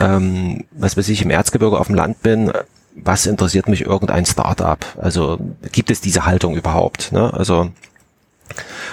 ähm, 0.00 0.64
was 0.72 0.96
weiß 0.96 1.08
ich, 1.08 1.22
im 1.22 1.30
Erzgebirge 1.30 1.78
auf 1.78 1.86
dem 1.86 1.96
Land 1.96 2.22
bin, 2.22 2.52
was 2.94 3.26
interessiert 3.26 3.68
mich 3.68 3.82
irgendein 3.82 4.26
Startup? 4.26 4.84
Also 5.00 5.38
gibt 5.72 5.90
es 5.90 6.00
diese 6.00 6.26
Haltung 6.26 6.54
überhaupt? 6.54 7.12
Ne? 7.12 7.32
Also 7.32 7.70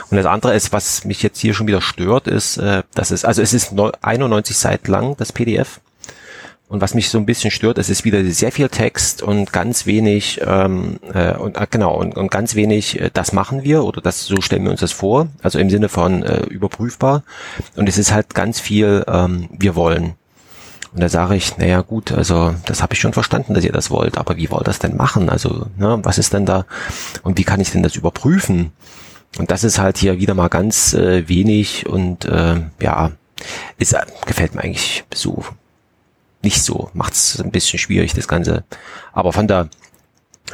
und 0.10 0.18
das 0.18 0.26
andere 0.26 0.56
ist, 0.56 0.72
was 0.72 1.06
mich 1.06 1.22
jetzt 1.24 1.39
hier 1.39 1.54
schon 1.54 1.68
wieder 1.68 1.82
stört, 1.82 2.28
ist, 2.28 2.58
äh, 2.58 2.84
dass 2.93 3.12
es, 3.12 3.26
also 3.26 3.41
es 3.41 3.54
ist 3.54 3.74
91 4.02 4.58
Seiten 4.58 4.91
lang, 4.91 5.16
das 5.18 5.32
PDF. 5.32 5.82
Und 6.72 6.80
was 6.80 6.94
mich 6.94 7.10
so 7.10 7.18
ein 7.18 7.26
bisschen 7.26 7.52
stört, 7.52 7.78
es 7.80 7.90
ist 7.90 8.06
wieder 8.06 8.24
sehr 8.24 8.54
viel 8.54 8.70
Text 8.70 9.22
und 9.22 9.52
ganz 9.52 9.86
wenig 9.86 10.40
ähm, 10.42 11.02
äh, 11.14 11.34
und 11.34 11.58
äh, 11.58 11.68
genau 11.70 11.94
und, 11.96 12.16
und 12.16 12.32
ganz 12.32 12.56
wenig, 12.56 12.98
äh, 12.98 13.10
das 13.14 13.34
machen 13.34 13.64
wir 13.64 13.84
oder 13.84 14.00
das 14.00 14.26
so 14.26 14.40
stellen 14.40 14.64
wir 14.64 14.72
uns 14.72 14.80
das 14.80 14.94
vor, 14.94 15.28
also 15.44 15.60
im 15.60 15.70
Sinne 15.70 15.90
von 15.90 16.24
äh, 16.24 16.44
überprüfbar. 16.46 17.24
Und 17.76 17.90
es 17.90 17.98
ist 17.98 18.14
halt 18.14 18.34
ganz 18.34 18.62
viel, 18.62 19.04
ähm, 19.10 19.50
wir 19.52 19.76
wollen. 19.76 20.14
Und 20.94 21.02
da 21.02 21.10
sage 21.10 21.36
ich, 21.36 21.58
naja 21.58 21.82
gut, 21.82 22.14
also 22.14 22.56
das 22.66 22.82
habe 22.82 22.94
ich 22.94 23.02
schon 23.02 23.12
verstanden, 23.12 23.54
dass 23.54 23.66
ihr 23.66 23.74
das 23.74 23.92
wollt, 23.92 24.18
aber 24.18 24.38
wie 24.38 24.50
wollt 24.50 24.62
ihr 24.62 24.72
das 24.72 24.80
denn 24.80 24.96
machen? 24.96 25.30
Also, 25.30 25.66
ne, 25.76 26.00
was 26.04 26.18
ist 26.18 26.32
denn 26.32 26.46
da 26.46 26.66
und 27.24 27.38
wie 27.38 27.44
kann 27.44 27.60
ich 27.60 27.72
denn 27.72 27.84
das 27.84 27.98
überprüfen? 27.98 28.72
Und 29.38 29.52
das 29.52 29.66
ist 29.66 29.78
halt 29.78 29.98
hier 29.98 30.20
wieder 30.20 30.36
mal 30.36 30.48
ganz 30.48 30.94
äh, 30.94 31.28
wenig 31.28 31.86
und 31.86 32.24
äh, 32.24 32.62
ja, 32.80 33.12
ist, 33.78 33.92
äh, 33.92 34.06
gefällt 34.26 34.56
mir 34.56 34.64
eigentlich 34.64 35.04
so 35.14 35.44
nicht 36.44 36.64
so. 36.64 36.89
Macht 36.94 37.14
es 37.14 37.39
ein 37.39 37.52
bisschen 37.52 37.80
schwierig, 37.80 38.14
das 38.14 38.28
Ganze. 38.28 38.64
Aber 39.14 39.34
von 39.34 39.48
der, 39.48 39.70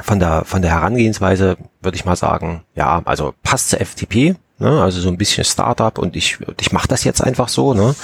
von 0.01 0.19
der, 0.19 0.45
von 0.45 0.61
der 0.61 0.71
Herangehensweise 0.71 1.57
würde 1.81 1.95
ich 1.95 2.05
mal 2.05 2.15
sagen, 2.15 2.63
ja, 2.75 3.01
also 3.05 3.33
passt 3.43 3.69
zur 3.69 3.79
FTP, 3.79 4.35
ne? 4.59 4.81
also 4.81 4.99
so 5.01 5.09
ein 5.09 5.17
bisschen 5.17 5.43
Startup 5.43 5.97
und 5.97 6.15
ich, 6.15 6.37
ich 6.59 6.71
mache 6.71 6.87
das 6.87 7.03
jetzt 7.03 7.21
einfach 7.21 7.49
so, 7.49 7.73
ne? 7.73 7.95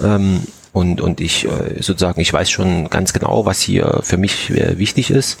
Ähm, 0.00 0.46
und, 0.72 1.00
und 1.00 1.20
ich 1.20 1.44
äh, 1.44 1.80
sozusagen, 1.80 2.20
ich 2.20 2.32
weiß 2.32 2.50
schon 2.50 2.90
ganz 2.90 3.12
genau, 3.12 3.46
was 3.46 3.60
hier 3.60 4.00
für 4.02 4.16
mich 4.16 4.50
äh, 4.50 4.76
wichtig 4.76 5.10
ist. 5.10 5.38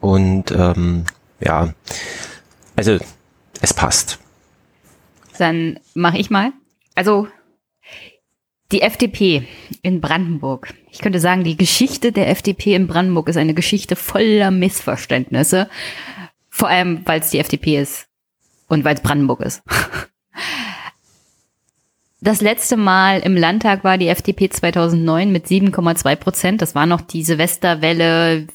Und 0.00 0.52
ähm, 0.52 1.06
ja, 1.40 1.74
also 2.76 2.98
es 3.60 3.74
passt. 3.74 4.18
Dann 5.38 5.80
mache 5.94 6.18
ich 6.18 6.30
mal. 6.30 6.52
Also 6.94 7.26
die 8.74 8.82
FDP 8.82 9.46
in 9.82 10.00
Brandenburg. 10.00 10.74
Ich 10.90 10.98
könnte 10.98 11.20
sagen, 11.20 11.44
die 11.44 11.56
Geschichte 11.56 12.10
der 12.10 12.28
FDP 12.28 12.74
in 12.74 12.88
Brandenburg 12.88 13.28
ist 13.28 13.36
eine 13.36 13.54
Geschichte 13.54 13.94
voller 13.94 14.50
Missverständnisse. 14.50 15.68
Vor 16.50 16.66
allem, 16.68 17.02
weil 17.04 17.20
es 17.20 17.30
die 17.30 17.38
FDP 17.38 17.80
ist 17.80 18.08
und 18.66 18.84
weil 18.84 18.96
es 18.96 19.00
Brandenburg 19.00 19.40
ist. 19.40 19.62
Das 22.20 22.40
letzte 22.40 22.76
Mal 22.78 23.20
im 23.20 23.36
Landtag 23.36 23.84
war 23.84 23.98
die 23.98 24.08
FDP 24.08 24.48
2009 24.48 25.30
mit 25.30 25.44
7,2 25.44 26.16
Prozent. 26.16 26.62
Das 26.62 26.74
war 26.74 26.86
noch 26.86 27.02
die 27.02 27.22
Silvesterwelle, 27.22 28.46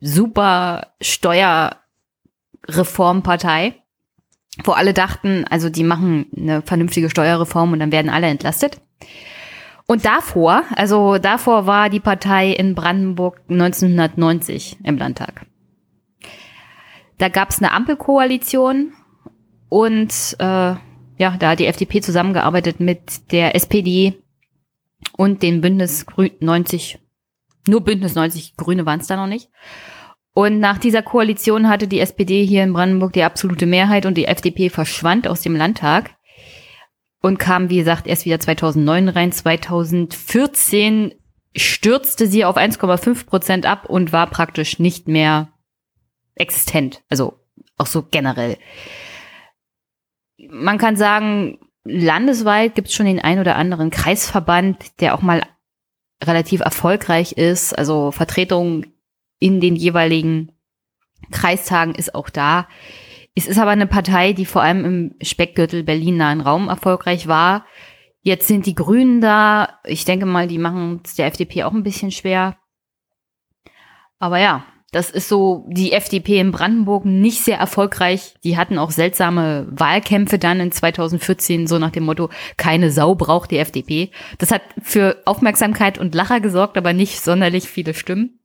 super 0.00 0.86
Steuerreformpartei, 1.02 3.74
wo 4.64 4.72
alle 4.72 4.94
dachten, 4.94 5.44
also 5.50 5.68
die 5.68 5.84
machen 5.84 6.28
eine 6.34 6.62
vernünftige 6.62 7.10
Steuerreform 7.10 7.74
und 7.74 7.80
dann 7.80 7.92
werden 7.92 8.10
alle 8.10 8.28
entlastet. 8.28 8.80
Und 9.90 10.04
davor, 10.04 10.62
also 10.76 11.18
davor 11.18 11.66
war 11.66 11.90
die 11.90 11.98
Partei 11.98 12.52
in 12.52 12.76
Brandenburg 12.76 13.40
1990 13.48 14.76
im 14.84 14.96
Landtag. 14.96 15.46
Da 17.18 17.28
gab 17.28 17.50
es 17.50 17.58
eine 17.58 17.72
Ampelkoalition 17.72 18.92
und 19.68 20.36
äh, 20.38 20.44
ja, 20.44 21.36
da 21.36 21.50
hat 21.50 21.58
die 21.58 21.66
FDP 21.66 22.02
zusammengearbeitet 22.02 22.78
mit 22.78 23.32
der 23.32 23.56
SPD 23.56 24.14
und 25.16 25.42
den 25.42 25.60
Bündnis 25.60 26.06
Grün 26.06 26.30
90, 26.38 27.00
nur 27.66 27.80
Bündnis 27.80 28.14
90 28.14 28.56
Grüne 28.56 28.86
waren 28.86 29.00
es 29.00 29.08
da 29.08 29.16
noch 29.16 29.26
nicht. 29.26 29.50
Und 30.34 30.60
nach 30.60 30.78
dieser 30.78 31.02
Koalition 31.02 31.68
hatte 31.68 31.88
die 31.88 31.98
SPD 31.98 32.46
hier 32.46 32.62
in 32.62 32.74
Brandenburg 32.74 33.12
die 33.12 33.24
absolute 33.24 33.66
Mehrheit 33.66 34.06
und 34.06 34.14
die 34.14 34.26
FDP 34.26 34.70
verschwand 34.70 35.26
aus 35.26 35.40
dem 35.40 35.56
Landtag 35.56 36.14
und 37.20 37.38
kam, 37.38 37.70
wie 37.70 37.78
gesagt, 37.78 38.06
erst 38.06 38.24
wieder 38.24 38.40
2009 38.40 39.08
rein. 39.08 39.32
2014 39.32 41.14
stürzte 41.54 42.26
sie 42.26 42.44
auf 42.44 42.56
1,5 42.56 43.26
Prozent 43.26 43.66
ab 43.66 43.86
und 43.86 44.12
war 44.12 44.28
praktisch 44.28 44.78
nicht 44.78 45.08
mehr 45.08 45.48
existent. 46.34 47.02
Also 47.08 47.38
auch 47.76 47.86
so 47.86 48.06
generell. 48.10 48.56
Man 50.48 50.78
kann 50.78 50.96
sagen, 50.96 51.58
landesweit 51.84 52.74
gibt 52.74 52.88
es 52.88 52.94
schon 52.94 53.06
den 53.06 53.20
ein 53.20 53.38
oder 53.38 53.56
anderen 53.56 53.90
Kreisverband, 53.90 55.00
der 55.00 55.14
auch 55.14 55.22
mal 55.22 55.42
relativ 56.22 56.60
erfolgreich 56.60 57.32
ist. 57.32 57.76
Also 57.76 58.10
Vertretung 58.10 58.86
in 59.38 59.60
den 59.60 59.76
jeweiligen 59.76 60.52
Kreistagen 61.30 61.94
ist 61.94 62.14
auch 62.14 62.30
da. 62.30 62.68
Es 63.34 63.46
ist 63.46 63.58
aber 63.58 63.70
eine 63.70 63.86
Partei, 63.86 64.32
die 64.32 64.44
vor 64.44 64.62
allem 64.62 64.84
im 64.84 65.14
Speckgürtel 65.22 65.82
Berlin 65.82 66.16
nahen 66.16 66.40
Raum 66.40 66.68
erfolgreich 66.68 67.26
war. 67.26 67.64
Jetzt 68.22 68.48
sind 68.48 68.66
die 68.66 68.74
Grünen 68.74 69.20
da. 69.20 69.78
Ich 69.84 70.04
denke 70.04 70.26
mal, 70.26 70.46
die 70.46 70.58
machen 70.58 71.00
es 71.04 71.14
der 71.14 71.26
FDP 71.26 71.64
auch 71.64 71.72
ein 71.72 71.82
bisschen 71.82 72.10
schwer. 72.10 72.56
Aber 74.18 74.38
ja, 74.38 74.64
das 74.92 75.10
ist 75.10 75.28
so 75.28 75.66
die 75.68 75.92
FDP 75.92 76.40
in 76.40 76.50
Brandenburg 76.50 77.04
nicht 77.04 77.42
sehr 77.42 77.58
erfolgreich. 77.58 78.34
Die 78.42 78.56
hatten 78.56 78.76
auch 78.76 78.90
seltsame 78.90 79.68
Wahlkämpfe 79.70 80.38
dann 80.38 80.58
in 80.58 80.72
2014, 80.72 81.68
so 81.68 81.78
nach 81.78 81.92
dem 81.92 82.04
Motto, 82.04 82.28
keine 82.56 82.90
Sau 82.90 83.14
braucht 83.14 83.52
die 83.52 83.58
FDP. 83.58 84.10
Das 84.38 84.50
hat 84.50 84.62
für 84.82 85.22
Aufmerksamkeit 85.26 85.98
und 85.98 86.14
Lacher 86.14 86.40
gesorgt, 86.40 86.76
aber 86.76 86.92
nicht 86.92 87.20
sonderlich 87.20 87.68
viele 87.68 87.94
Stimmen. 87.94 88.39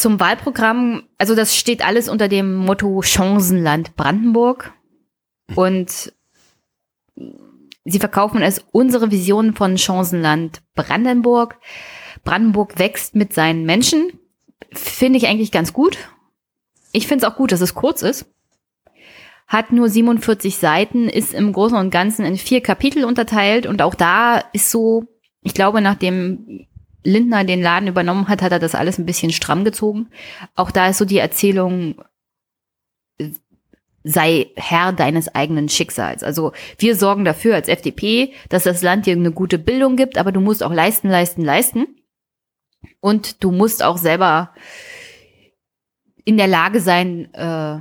Zum 0.00 0.18
Wahlprogramm, 0.18 1.02
also 1.18 1.34
das 1.34 1.54
steht 1.54 1.84
alles 1.84 2.08
unter 2.08 2.28
dem 2.28 2.56
Motto 2.56 3.02
Chancenland 3.02 3.96
Brandenburg. 3.96 4.72
Und 5.54 6.14
sie 7.84 7.98
verkaufen 7.98 8.40
es 8.40 8.64
unsere 8.72 9.10
Vision 9.10 9.52
von 9.52 9.76
Chancenland 9.76 10.62
Brandenburg. 10.74 11.58
Brandenburg 12.24 12.78
wächst 12.78 13.14
mit 13.14 13.34
seinen 13.34 13.66
Menschen. 13.66 14.18
Finde 14.72 15.18
ich 15.18 15.26
eigentlich 15.26 15.52
ganz 15.52 15.74
gut. 15.74 15.98
Ich 16.92 17.06
finde 17.06 17.26
es 17.26 17.30
auch 17.30 17.36
gut, 17.36 17.52
dass 17.52 17.60
es 17.60 17.74
kurz 17.74 18.00
ist. 18.00 18.24
Hat 19.46 19.70
nur 19.70 19.90
47 19.90 20.56
Seiten, 20.56 21.10
ist 21.10 21.34
im 21.34 21.52
Großen 21.52 21.76
und 21.76 21.90
Ganzen 21.90 22.24
in 22.24 22.38
vier 22.38 22.62
Kapitel 22.62 23.04
unterteilt 23.04 23.66
und 23.66 23.82
auch 23.82 23.94
da 23.94 24.38
ist 24.54 24.70
so, 24.70 25.04
ich 25.42 25.52
glaube, 25.52 25.82
nach 25.82 25.96
dem 25.96 26.68
Lindner 27.02 27.44
den 27.44 27.62
Laden 27.62 27.88
übernommen 27.88 28.28
hat, 28.28 28.42
hat 28.42 28.52
er 28.52 28.58
das 28.58 28.74
alles 28.74 28.98
ein 28.98 29.06
bisschen 29.06 29.32
stramm 29.32 29.64
gezogen. 29.64 30.08
Auch 30.54 30.70
da 30.70 30.88
ist 30.88 30.98
so 30.98 31.04
die 31.04 31.18
Erzählung, 31.18 32.02
sei 34.02 34.48
Herr 34.56 34.92
deines 34.92 35.34
eigenen 35.34 35.68
Schicksals. 35.68 36.22
Also 36.22 36.52
wir 36.78 36.96
sorgen 36.96 37.24
dafür 37.24 37.54
als 37.54 37.68
FDP, 37.68 38.32
dass 38.48 38.64
das 38.64 38.82
Land 38.82 39.06
dir 39.06 39.14
eine 39.14 39.32
gute 39.32 39.58
Bildung 39.58 39.96
gibt, 39.96 40.18
aber 40.18 40.32
du 40.32 40.40
musst 40.40 40.62
auch 40.62 40.72
leisten, 40.72 41.08
leisten, 41.08 41.42
leisten. 41.42 41.86
Und 43.00 43.42
du 43.44 43.50
musst 43.50 43.82
auch 43.82 43.98
selber 43.98 44.54
in 46.24 46.36
der 46.36 46.46
Lage 46.46 46.80
sein, 46.80 47.32
äh, 47.34 47.80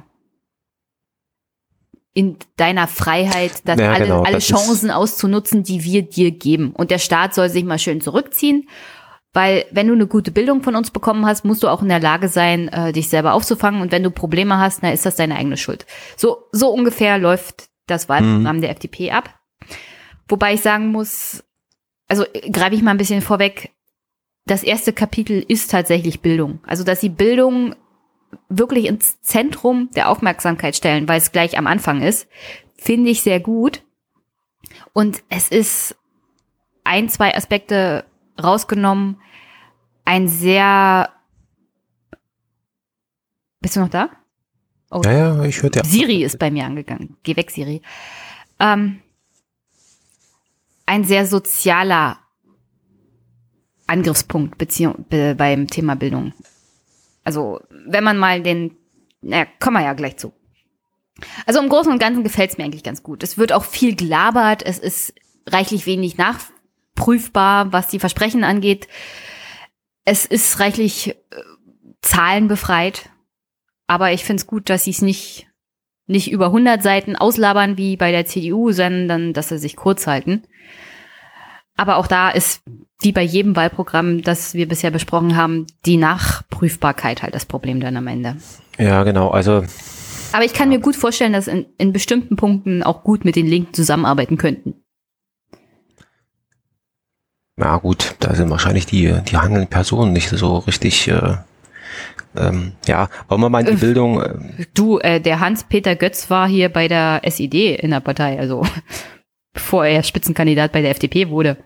in 2.14 2.38
deiner 2.58 2.88
Freiheit, 2.88 3.62
das 3.66 3.80
ja, 3.80 3.94
alle, 3.94 4.06
genau, 4.06 4.24
alle 4.24 4.40
Chancen 4.40 4.92
auszunutzen, 4.92 5.64
die 5.64 5.84
wir 5.84 6.02
dir 6.02 6.32
geben. 6.32 6.72
Und 6.72 6.92
der 6.92 7.00
Staat 7.00 7.34
soll 7.34 7.50
sich 7.50 7.64
mal 7.64 7.80
schön 7.80 8.02
zurückziehen 8.02 8.68
weil 9.34 9.66
wenn 9.72 9.88
du 9.88 9.94
eine 9.94 10.08
gute 10.08 10.32
Bildung 10.32 10.64
von 10.64 10.76
uns 10.76 10.92
bekommen 10.92 11.26
hast, 11.26 11.46
musst 11.46 11.62
du 11.64 11.68
auch 11.68 11.82
in 11.82 11.90
der 11.90 12.00
Lage 12.00 12.28
sein, 12.28 12.68
äh, 12.70 12.92
dich 12.92 13.10
selber 13.10 13.34
aufzufangen. 13.34 13.82
Und 13.82 13.92
wenn 13.92 14.04
du 14.04 14.10
Probleme 14.10 14.58
hast, 14.58 14.82
na, 14.82 14.92
ist 14.92 15.06
das 15.06 15.16
deine 15.16 15.36
eigene 15.36 15.58
Schuld. 15.58 15.86
So, 16.18 16.46
so 16.52 16.70
ungefähr 16.70 17.18
läuft 17.18 17.70
das 17.86 18.10
Wahlprogramm 18.10 18.58
mhm. 18.58 18.62
der 18.62 18.72
FDP 18.72 19.12
ab. 19.12 19.40
Wobei 20.28 20.54
ich 20.54 20.62
sagen 20.62 20.88
muss, 20.88 21.44
also 22.08 22.26
äh, 22.34 22.50
greife 22.50 22.76
ich 22.76 22.82
mal 22.82 22.92
ein 22.92 22.98
bisschen 22.98 23.22
vorweg, 23.22 23.72
das 24.46 24.64
erste 24.64 24.94
Kapitel 24.94 25.44
ist 25.48 25.70
tatsächlich 25.70 26.22
Bildung. 26.22 26.60
Also, 26.66 26.84
dass 26.84 27.02
sie 27.02 27.10
Bildung 27.10 27.76
wirklich 28.48 28.86
ins 28.86 29.22
Zentrum 29.22 29.90
der 29.96 30.10
Aufmerksamkeit 30.10 30.76
stellen, 30.76 31.08
weil 31.08 31.20
es 31.20 31.32
gleich 31.32 31.58
am 31.58 31.68
Anfang 31.68 32.02
ist, 32.02 32.28
finde 32.76 33.12
ich 33.12 33.22
sehr 33.22 33.40
gut. 33.40 33.84
Und 34.94 35.22
es 35.30 35.50
ist 35.50 35.96
ein, 36.84 37.10
zwei 37.10 37.36
Aspekte 37.36 38.06
rausgenommen, 38.42 39.20
ein 40.06 40.28
sehr. 40.28 41.10
Bist 43.62 43.76
du 43.76 43.82
noch 43.82 43.90
da? 43.90 44.10
Oh. 44.92 45.02
Ja, 45.04 45.12
ja, 45.12 45.44
ich 45.44 45.62
höre 45.62 45.70
dir. 45.70 45.84
Siri 45.86 46.24
ist 46.24 46.40
bei 46.40 46.50
mir 46.50 46.66
angegangen. 46.66 47.18
Geh 47.24 47.36
weg, 47.36 47.52
Siri. 47.52 47.82
Ähm, 48.60 49.02
ein 50.86 51.04
sehr 51.04 51.28
sozialer 51.28 52.18
Angriffspunkt 53.86 54.58
Beziehung, 54.58 55.06
be, 55.10 55.36
beim 55.36 55.68
Thema 55.68 55.96
Bildung. 55.96 56.34
Also, 57.24 57.60
wenn 57.70 58.04
man 58.04 58.18
mal 58.18 58.42
den, 58.42 58.76
na, 59.22 59.46
kommen 59.60 59.78
wir 59.78 59.84
ja 59.84 59.94
gleich 59.94 60.18
zu. 60.18 60.34
Also 61.46 61.60
im 61.60 61.70
Großen 61.70 61.92
und 61.92 62.00
Ganzen 62.00 62.24
gefällt 62.24 62.52
es 62.52 62.58
mir 62.58 62.64
eigentlich 62.64 62.84
ganz 62.84 63.04
gut. 63.04 63.24
Es 63.24 63.38
wird 63.38 63.52
auch 63.52 63.66
viel 63.66 63.96
gelabert, 63.96 64.64
es 64.64 64.80
ist 64.80 65.14
reichlich 65.46 65.86
wenig 65.86 66.18
nachprüfbar, 67.00 67.72
was 67.72 67.88
die 67.88 68.00
Versprechen 68.00 68.44
angeht. 68.44 68.88
Es 70.06 70.26
ist 70.26 70.60
reichlich 70.60 71.10
äh, 71.10 71.16
zahlenbefreit, 72.02 73.10
aber 73.88 74.12
ich 74.12 74.24
finde 74.24 74.42
es 74.42 74.48
gut, 74.48 74.70
dass 74.70 74.84
sie 74.84 74.92
es 74.92 75.02
nicht, 75.02 75.48
nicht 76.08 76.32
über 76.32 76.48
100 76.48 76.82
Seiten 76.82 77.16
auslabern 77.16 77.78
wie 77.78 77.98
bei 77.98 78.12
der 78.12 78.26
CDU, 78.26 78.72
sondern 78.72 79.34
dass 79.34 79.50
sie 79.50 79.58
sich 79.58 79.76
kurz 79.76 80.08
halten. 80.08 80.44
Aber 81.78 81.98
auch 81.98 82.08
da 82.08 82.30
ist, 82.30 82.62
wie 83.02 83.14
bei 83.14 83.22
jedem 83.22 83.56
Wahlprogramm, 83.56 84.22
das 84.22 84.54
wir 84.54 84.68
bisher 84.68 84.92
besprochen 84.92 85.38
haben, 85.38 85.66
die 85.86 85.96
Nachprüfbarkeit 85.96 87.24
halt 87.24 87.34
das 87.34 87.46
Problem 87.46 87.80
dann 87.80 87.96
am 87.96 88.08
Ende. 88.08 88.36
Ja, 88.78 89.04
genau. 89.04 89.30
Also. 89.30 89.64
Aber 90.34 90.44
ich 90.44 90.54
kann 90.54 90.70
mir 90.70 90.80
gut 90.80 90.98
vorstellen, 90.98 91.32
dass 91.32 91.48
in, 91.48 91.66
in 91.78 91.94
bestimmten 91.94 92.36
Punkten 92.36 92.84
auch 92.84 93.04
gut 93.04 93.24
mit 93.24 93.38
den 93.38 93.48
Linken 93.48 93.74
zusammenarbeiten 93.74 94.38
könnten. 94.38 94.76
Ja 97.60 97.78
gut, 97.78 98.16
da 98.20 98.34
sind 98.36 98.50
wahrscheinlich 98.50 98.86
die, 98.86 99.14
die 99.30 99.38
handelnden 99.38 99.68
Personen 99.68 100.14
nicht 100.14 100.30
so 100.30 100.60
richtig, 100.60 101.10
äh, 101.10 101.36
ähm, 102.38 102.74
ja, 102.88 103.10
wollen 103.28 103.42
wir 103.42 103.50
mal 103.50 103.60
in 103.60 103.66
die 103.66 103.74
äh, 103.74 103.76
Bildung. 103.76 104.22
Äh, 104.22 104.66
du, 104.74 105.00
äh, 105.00 105.20
der 105.20 105.40
Hans-Peter 105.42 105.96
Götz 105.96 106.30
war 106.30 106.48
hier 106.48 106.70
bei 106.70 106.88
der 106.88 107.22
SED 107.24 107.76
in 107.76 107.92
der 107.92 108.00
Partei, 108.00 108.40
also 108.40 108.66
bevor 109.54 109.86
er 109.86 110.04
Spitzenkandidat 110.04 110.72
bei 110.72 110.82
der 110.82 110.92
FDP 110.92 111.30
wurde. 111.30 111.58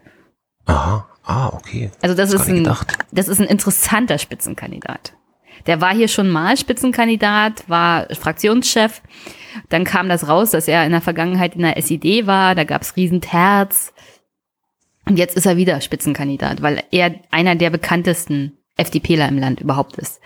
Aha, 0.65 1.07
ah, 1.25 1.49
okay. 1.49 1.91
Also 2.01 2.15
das, 2.15 2.33
ist 2.33 2.49
ein, 2.49 2.67
das 3.11 3.27
ist 3.27 3.39
ein 3.39 3.47
interessanter 3.47 4.17
Spitzenkandidat. 4.17 5.13
Der 5.67 5.79
war 5.79 5.93
hier 5.93 6.07
schon 6.07 6.29
mal 6.29 6.57
Spitzenkandidat, 6.57 7.69
war 7.69 8.07
Fraktionschef. 8.11 9.01
Dann 9.69 9.83
kam 9.83 10.09
das 10.09 10.27
raus, 10.27 10.51
dass 10.51 10.67
er 10.67 10.85
in 10.85 10.91
der 10.91 11.01
Vergangenheit 11.01 11.55
in 11.55 11.61
der 11.61 11.77
SED 11.77 12.25
war. 12.25 12.55
Da 12.55 12.63
gab 12.63 12.81
es 12.81 12.95
Riesenterz. 12.95 13.92
Und 15.05 15.17
jetzt 15.17 15.35
ist 15.35 15.45
er 15.45 15.57
wieder 15.57 15.81
Spitzenkandidat, 15.81 16.61
weil 16.61 16.83
er 16.91 17.15
einer 17.31 17.55
der 17.55 17.69
bekanntesten 17.69 18.57
FDPler 18.77 19.27
im 19.27 19.37
Land 19.37 19.61
überhaupt 19.61 19.97
ist. 19.97 20.21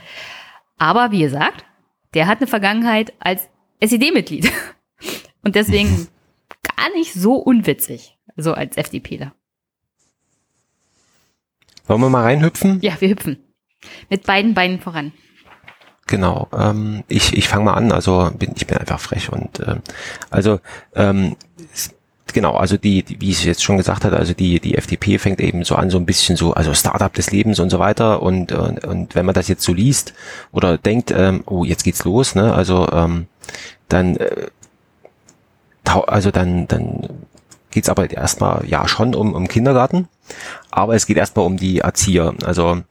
Aber 0.78 1.11
wie 1.11 1.21
gesagt, 1.21 1.65
der 2.13 2.28
hat 2.28 2.39
eine 2.39 2.47
Vergangenheit 2.47 3.13
als 3.19 3.49
SED-Mitglied. 3.80 4.51
Und 5.43 5.55
deswegen 5.55 6.07
gar 6.78 6.89
nicht 6.95 7.13
so 7.13 7.36
unwitzig, 7.36 8.17
so 8.36 8.53
als 8.53 8.78
FDPler. 8.78 9.34
Wollen 11.88 12.01
wir 12.01 12.09
mal 12.09 12.23
reinhüpfen? 12.23 12.80
Ja, 12.82 12.99
wir 12.99 13.09
hüpfen. 13.09 13.38
Mit 14.09 14.25
beiden 14.25 14.53
Beinen 14.53 14.80
voran. 14.80 15.13
Genau. 16.07 16.47
Ähm, 16.57 17.03
ich 17.07 17.36
ich 17.36 17.47
fange 17.47 17.65
mal 17.65 17.73
an. 17.73 17.91
Also 17.91 18.32
bin, 18.38 18.53
ich 18.55 18.65
bin 18.65 18.78
einfach 18.78 18.99
frech 18.99 19.32
und 19.32 19.59
ähm, 19.59 19.82
also 20.30 20.59
ähm, 20.95 21.36
genau. 22.34 22.55
Also 22.55 22.78
die, 22.78 23.03
die, 23.03 23.19
wie 23.21 23.32
ich 23.32 23.43
jetzt 23.43 23.63
schon 23.63 23.78
gesagt 23.78 24.03
hatte, 24.05 24.17
also 24.17 24.34
die 24.34 24.59
die 24.59 24.75
FDP 24.75 25.17
fängt 25.19 25.41
eben 25.41 25.63
so 25.63 25.75
an, 25.75 25.89
so 25.89 25.97
ein 25.97 26.05
bisschen 26.05 26.36
so, 26.36 26.53
also 26.53 26.73
Startup 26.73 27.13
des 27.13 27.32
Lebens 27.32 27.59
und 27.59 27.69
so 27.69 27.80
weiter. 27.80 28.21
Und 28.21 28.51
und, 28.51 28.86
und 28.86 29.15
wenn 29.15 29.25
man 29.25 29.36
das 29.36 29.47
jetzt 29.47 29.63
so 29.63 29.73
liest 29.73 30.13
oder 30.51 30.78
denkt, 30.78 31.11
ähm, 31.11 31.43
oh 31.45 31.63
jetzt 31.63 31.84
geht's 31.84 32.03
los, 32.03 32.36
ne? 32.36 32.53
Also 32.53 32.88
ähm, 32.91 33.28
dann 33.89 34.17
äh, 34.17 34.47
also 35.86 36.32
dann 36.32 36.67
dann 36.67 37.07
geht's 37.71 37.89
aber 37.89 38.09
erstmal 38.09 38.65
ja 38.67 38.88
schon 38.88 39.15
um, 39.15 39.34
um 39.34 39.47
Kindergarten, 39.47 40.07
aber 40.71 40.95
es 40.95 41.05
geht 41.05 41.17
erstmal 41.17 41.45
um 41.45 41.57
die 41.57 41.80
Erzieher. 41.80 42.34
Also 42.43 42.82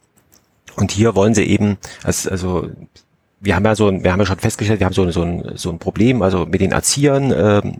und 0.76 0.92
hier 0.92 1.14
wollen 1.14 1.34
sie 1.34 1.44
eben, 1.44 1.78
also 2.04 2.68
wir 3.40 3.54
haben 3.54 3.64
ja 3.64 3.74
so, 3.74 3.88
ein, 3.88 4.02
wir 4.02 4.12
haben 4.12 4.20
ja 4.20 4.26
schon 4.26 4.38
festgestellt, 4.38 4.80
wir 4.80 4.86
haben 4.86 4.94
so, 4.94 5.10
so, 5.10 5.22
ein, 5.22 5.52
so 5.54 5.70
ein 5.70 5.78
Problem, 5.78 6.22
also 6.22 6.46
mit 6.46 6.60
den 6.60 6.72
Erziehern 6.72 7.32
ähm, 7.36 7.78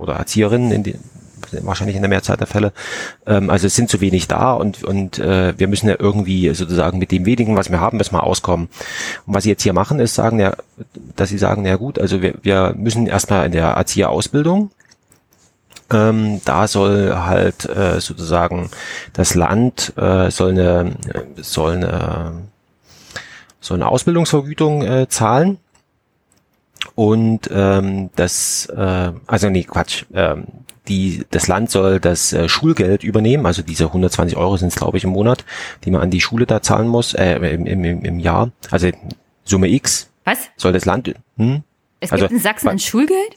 oder 0.00 0.14
Erzieherinnen 0.14 0.72
in 0.72 0.82
die, 0.82 0.96
wahrscheinlich 1.62 1.96
in 1.96 2.02
der 2.02 2.08
Mehrzahl 2.08 2.36
der 2.36 2.46
Fälle. 2.46 2.72
Ähm, 3.26 3.50
also 3.50 3.66
es 3.68 3.76
sind 3.76 3.88
zu 3.88 4.00
wenig 4.00 4.26
da 4.26 4.52
und 4.52 4.82
und 4.82 5.18
äh, 5.18 5.54
wir 5.58 5.68
müssen 5.68 5.88
ja 5.88 5.96
irgendwie 5.98 6.52
sozusagen 6.54 6.98
mit 6.98 7.12
dem 7.12 7.24
wenigen, 7.24 7.56
was 7.56 7.70
wir 7.70 7.80
haben, 7.80 7.98
wir 7.98 8.24
auskommen. 8.24 8.68
Und 9.26 9.34
was 9.34 9.44
sie 9.44 9.50
jetzt 9.50 9.62
hier 9.62 9.72
machen, 9.72 10.00
ist 10.00 10.14
sagen 10.14 10.40
ja, 10.40 10.54
dass 11.14 11.28
sie 11.28 11.38
sagen, 11.38 11.64
ja 11.66 11.76
gut, 11.76 11.98
also 11.98 12.20
wir, 12.20 12.34
wir 12.42 12.74
müssen 12.76 13.06
erstmal 13.06 13.46
in 13.46 13.52
der 13.52 13.66
Erzieherausbildung 13.66 14.70
ähm, 15.90 16.40
da 16.44 16.66
soll 16.66 17.14
halt 17.14 17.68
äh, 17.68 18.00
sozusagen 18.00 18.70
das 19.12 19.34
Land 19.34 19.92
äh, 19.96 20.30
soll 20.30 20.50
eine 20.50 20.92
soll 21.36 21.76
eine 21.76 22.32
soll 23.66 23.76
eine 23.76 23.88
Ausbildungsvergütung 23.88 24.82
äh, 24.82 25.08
zahlen. 25.08 25.58
Und 26.94 27.50
ähm, 27.52 28.10
das 28.16 28.66
äh, 28.66 29.12
also 29.26 29.50
nee 29.50 29.64
Quatsch 29.64 30.04
ähm, 30.14 30.46
die 30.88 31.24
das 31.30 31.48
Land 31.48 31.70
soll 31.70 31.98
das 31.98 32.32
äh, 32.32 32.48
Schulgeld 32.48 33.02
übernehmen. 33.02 33.44
Also 33.44 33.62
diese 33.62 33.86
120 33.86 34.36
Euro 34.36 34.56
sind 34.56 34.68
es 34.68 34.76
glaube 34.76 34.98
ich 34.98 35.04
im 35.04 35.10
Monat 35.10 35.44
die 35.84 35.90
man 35.90 36.00
an 36.00 36.10
die 36.10 36.20
Schule 36.20 36.46
da 36.46 36.62
zahlen 36.62 36.88
muss 36.88 37.14
äh, 37.14 37.34
im, 37.36 37.66
im, 37.66 38.04
im 38.04 38.18
Jahr. 38.20 38.50
Also 38.70 38.90
Summe 39.44 39.68
X. 39.68 40.10
Was? 40.24 40.38
Soll 40.56 40.72
das 40.72 40.84
Land 40.84 41.14
hm? 41.36 41.62
es 42.00 42.12
also, 42.12 42.24
gibt 42.24 42.32
in 42.32 42.40
Sachsen 42.40 42.68
ein 42.68 42.78
Schulgeld? 42.78 43.36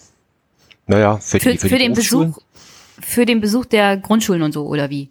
Naja, 0.86 1.18
für, 1.18 1.40
für, 1.40 1.52
die, 1.52 1.58
für, 1.58 1.70
für 1.70 1.78
den 1.78 1.94
Besuch 1.94 2.38
für 3.02 3.26
den 3.26 3.42
Besuch 3.42 3.66
der 3.66 3.98
Grundschulen 3.98 4.42
und 4.42 4.54
so 4.54 4.66
oder 4.66 4.90
wie? 4.90 5.10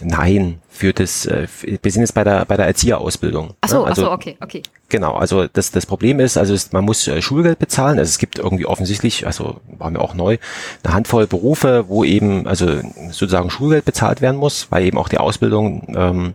Nein, 0.00 0.60
für 0.68 0.92
das, 0.92 1.26
äh, 1.26 1.48
wir 1.82 1.90
sind 1.90 2.02
jetzt 2.02 2.14
bei 2.14 2.22
der 2.22 2.44
bei 2.44 2.56
der 2.56 2.66
Erzieherausbildung. 2.66 3.54
Ach 3.60 3.68
so, 3.68 3.84
also, 3.84 4.02
ach 4.02 4.06
so, 4.08 4.12
okay, 4.12 4.36
okay. 4.40 4.62
Genau, 4.88 5.14
also 5.14 5.46
das 5.48 5.72
das 5.72 5.86
Problem 5.86 6.20
ist, 6.20 6.36
also 6.36 6.54
ist, 6.54 6.72
man 6.72 6.84
muss 6.84 7.08
äh, 7.08 7.20
Schulgeld 7.20 7.58
bezahlen. 7.58 7.98
Also 7.98 8.08
es 8.08 8.18
gibt 8.18 8.38
irgendwie 8.38 8.66
offensichtlich, 8.66 9.26
also 9.26 9.60
war 9.76 9.90
mir 9.90 10.00
auch 10.00 10.14
neu, 10.14 10.38
eine 10.84 10.94
Handvoll 10.94 11.26
Berufe, 11.26 11.86
wo 11.88 12.04
eben 12.04 12.46
also 12.46 12.80
sozusagen 13.10 13.50
Schulgeld 13.50 13.84
bezahlt 13.84 14.20
werden 14.20 14.36
muss, 14.36 14.68
weil 14.70 14.84
eben 14.84 14.98
auch 14.98 15.08
die 15.08 15.18
Ausbildung 15.18 15.94
ähm, 15.96 16.34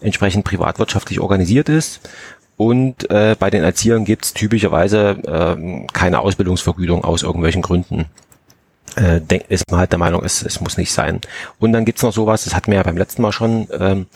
entsprechend 0.00 0.44
privatwirtschaftlich 0.44 1.20
organisiert 1.20 1.68
ist. 1.68 2.00
Und 2.56 3.08
äh, 3.08 3.36
bei 3.38 3.48
den 3.50 3.62
Erziehern 3.62 4.04
gibt 4.04 4.24
es 4.24 4.34
typischerweise 4.34 5.16
äh, 5.26 5.86
keine 5.92 6.20
Ausbildungsvergütung 6.20 7.04
aus 7.04 7.22
irgendwelchen 7.22 7.62
Gründen 7.62 8.06
äh, 8.96 9.20
denk, 9.20 9.44
ist 9.48 9.70
man 9.70 9.80
halt 9.80 9.92
der 9.92 9.98
Meinung, 9.98 10.24
es, 10.24 10.42
es 10.42 10.60
muss 10.60 10.76
nicht 10.76 10.92
sein. 10.92 11.20
Und 11.58 11.72
dann 11.72 11.84
gibt's 11.84 12.02
noch 12.02 12.12
sowas, 12.12 12.44
das 12.44 12.54
hatten 12.54 12.70
wir 12.70 12.78
ja 12.78 12.82
beim 12.82 12.96
letzten 12.96 13.22
Mal 13.22 13.32
schon, 13.32 13.68
ähm, 13.78 14.06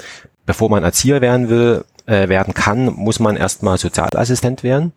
bevor 0.47 0.71
man 0.71 0.85
Erzieher 0.85 1.21
werden 1.21 1.49
will, 1.49 1.85
äh, 2.07 2.29
werden 2.29 2.55
kann, 2.55 2.87
muss 2.87 3.21
man 3.21 3.37
erstmal 3.37 3.79
Sozialassistent 3.79 4.63
werden. 4.63 4.93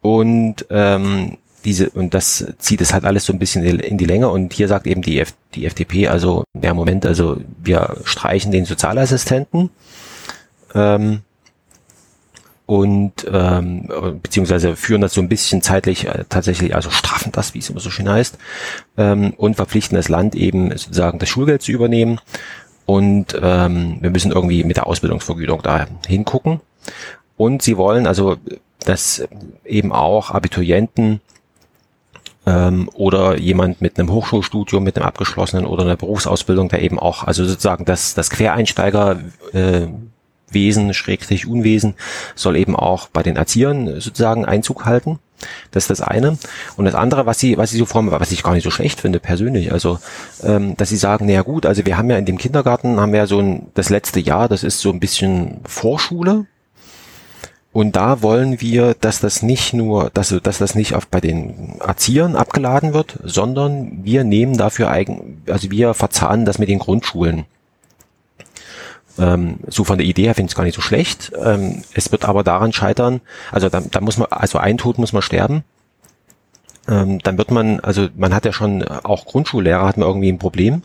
Und 0.00 0.66
ähm, 0.70 1.38
diese 1.64 1.90
und 1.90 2.12
das 2.12 2.44
zieht 2.58 2.80
es 2.80 2.92
halt 2.92 3.04
alles 3.04 3.24
so 3.24 3.32
ein 3.32 3.38
bisschen 3.38 3.64
in 3.64 3.98
die 3.98 4.04
Länge 4.04 4.28
und 4.28 4.52
hier 4.52 4.66
sagt 4.66 4.86
eben 4.86 5.02
die, 5.02 5.20
F, 5.20 5.32
die 5.54 5.64
FDP, 5.64 6.08
also 6.08 6.44
der 6.54 6.74
Moment, 6.74 7.06
also 7.06 7.36
wir 7.62 7.96
streichen 8.04 8.50
den 8.50 8.64
Sozialassistenten. 8.64 9.70
Ähm, 10.74 11.20
und 12.66 13.26
ähm, 13.30 13.88
beziehungsweise 14.22 14.76
führen 14.76 15.00
das 15.00 15.14
so 15.14 15.20
ein 15.20 15.28
bisschen 15.28 15.62
zeitlich 15.62 16.06
äh, 16.06 16.24
tatsächlich, 16.28 16.74
also 16.74 16.90
straffen 16.90 17.32
das, 17.32 17.54
wie 17.54 17.58
es 17.58 17.68
immer 17.68 17.80
so 17.80 17.90
schön 17.90 18.08
heißt, 18.08 18.38
ähm, 18.96 19.34
und 19.36 19.56
verpflichten 19.56 19.96
das 19.96 20.08
Land 20.08 20.34
eben 20.34 20.70
sozusagen 20.70 21.18
das 21.18 21.28
Schulgeld 21.28 21.62
zu 21.62 21.72
übernehmen. 21.72 22.20
Und 22.86 23.38
ähm, 23.40 23.98
wir 24.00 24.10
müssen 24.10 24.32
irgendwie 24.32 24.64
mit 24.64 24.76
der 24.76 24.86
Ausbildungsvergütung 24.86 25.62
da 25.62 25.86
hingucken. 26.06 26.60
Und 27.36 27.62
sie 27.62 27.76
wollen 27.76 28.06
also, 28.06 28.36
dass 28.84 29.26
eben 29.64 29.92
auch 29.92 30.30
Abiturienten 30.30 31.20
ähm, 32.46 32.88
oder 32.94 33.38
jemand 33.38 33.80
mit 33.80 33.98
einem 33.98 34.10
Hochschulstudium, 34.10 34.82
mit 34.82 34.96
einem 34.96 35.06
abgeschlossenen 35.06 35.66
oder 35.66 35.82
einer 35.82 35.96
Berufsausbildung, 35.96 36.68
der 36.68 36.82
eben 36.82 36.98
auch, 36.98 37.24
also 37.24 37.44
sozusagen 37.44 37.84
das, 37.84 38.14
das 38.14 38.30
Quereinsteiger 38.30 39.20
äh, 39.52 39.86
Wesen, 40.54 40.94
Schrägstrich 40.94 41.46
Unwesen, 41.46 41.94
soll 42.34 42.56
eben 42.56 42.76
auch 42.76 43.08
bei 43.08 43.22
den 43.22 43.36
Erziehern 43.36 44.00
sozusagen 44.00 44.44
Einzug 44.44 44.84
halten. 44.84 45.18
Das 45.70 45.84
ist 45.84 45.90
das 45.90 46.00
eine. 46.00 46.38
Und 46.76 46.84
das 46.84 46.94
andere, 46.94 47.26
was 47.26 47.38
sie, 47.38 47.58
was 47.58 47.70
sie 47.70 47.78
so 47.78 47.86
formen, 47.86 48.10
was 48.12 48.32
ich 48.32 48.42
gar 48.42 48.54
nicht 48.54 48.64
so 48.64 48.70
schlecht 48.70 49.00
finde 49.00 49.20
persönlich, 49.20 49.72
also, 49.72 49.98
ähm, 50.42 50.76
dass 50.76 50.88
sie 50.88 50.96
sagen, 50.96 51.26
naja 51.26 51.42
gut, 51.42 51.66
also 51.66 51.84
wir 51.84 51.96
haben 51.98 52.10
ja 52.10 52.16
in 52.16 52.26
dem 52.26 52.38
Kindergarten, 52.38 53.00
haben 53.00 53.12
wir 53.12 53.20
ja 53.20 53.26
so 53.26 53.40
ein, 53.40 53.66
das 53.74 53.90
letzte 53.90 54.20
Jahr, 54.20 54.48
das 54.48 54.62
ist 54.62 54.80
so 54.80 54.90
ein 54.90 55.00
bisschen 55.00 55.60
Vorschule. 55.64 56.46
Und 57.72 57.96
da 57.96 58.20
wollen 58.20 58.60
wir, 58.60 58.94
dass 59.00 59.20
das 59.20 59.42
nicht 59.42 59.72
nur, 59.72 60.10
dass, 60.10 60.34
dass 60.42 60.58
das 60.58 60.74
nicht 60.74 60.94
auf 60.94 61.08
bei 61.08 61.20
den 61.20 61.80
Erziehern 61.80 62.36
abgeladen 62.36 62.92
wird, 62.92 63.18
sondern 63.24 64.04
wir 64.04 64.24
nehmen 64.24 64.58
dafür 64.58 64.90
eigen, 64.90 65.42
also 65.48 65.70
wir 65.70 65.94
verzahnen 65.94 66.44
das 66.44 66.58
mit 66.58 66.68
den 66.68 66.78
Grundschulen. 66.78 67.46
Ähm, 69.18 69.58
so 69.68 69.84
von 69.84 69.98
der 69.98 70.06
Idee 70.06 70.24
her 70.24 70.34
finde 70.34 70.48
ich 70.48 70.52
es 70.52 70.56
gar 70.56 70.64
nicht 70.64 70.74
so 70.74 70.80
schlecht. 70.80 71.32
Ähm, 71.42 71.82
es 71.94 72.12
wird 72.12 72.24
aber 72.24 72.42
daran 72.42 72.72
scheitern, 72.72 73.20
also 73.50 73.68
da, 73.68 73.80
da 73.80 74.00
muss 74.00 74.16
man, 74.16 74.28
also 74.30 74.58
ein 74.58 74.78
Tod 74.78 74.98
muss 74.98 75.12
man 75.12 75.22
sterben. 75.22 75.64
Ähm, 76.88 77.20
dann 77.20 77.38
wird 77.38 77.50
man, 77.50 77.78
also 77.80 78.08
man 78.16 78.34
hat 78.34 78.44
ja 78.44 78.52
schon, 78.52 78.82
auch 78.82 79.24
Grundschullehrer 79.26 79.86
hat 79.86 79.96
man 79.98 80.08
irgendwie 80.08 80.32
ein 80.32 80.38
Problem. 80.38 80.82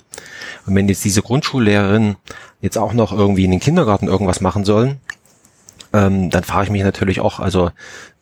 Und 0.66 0.76
wenn 0.76 0.88
jetzt 0.88 1.04
diese 1.04 1.22
Grundschullehrerin 1.22 2.18
jetzt 2.62 2.78
auch 2.78 2.94
noch 2.94 3.12
irgendwie 3.12 3.46
in 3.46 3.52
den 3.52 3.60
Kindergarten 3.60 4.08
irgendwas 4.08 4.42
machen 4.42 4.64
sollen, 4.64 5.00
ähm, 5.94 6.30
dann 6.30 6.44
frage 6.44 6.66
ich 6.66 6.72
mich 6.72 6.84
natürlich 6.84 7.20
auch, 7.20 7.40
also 7.40 7.72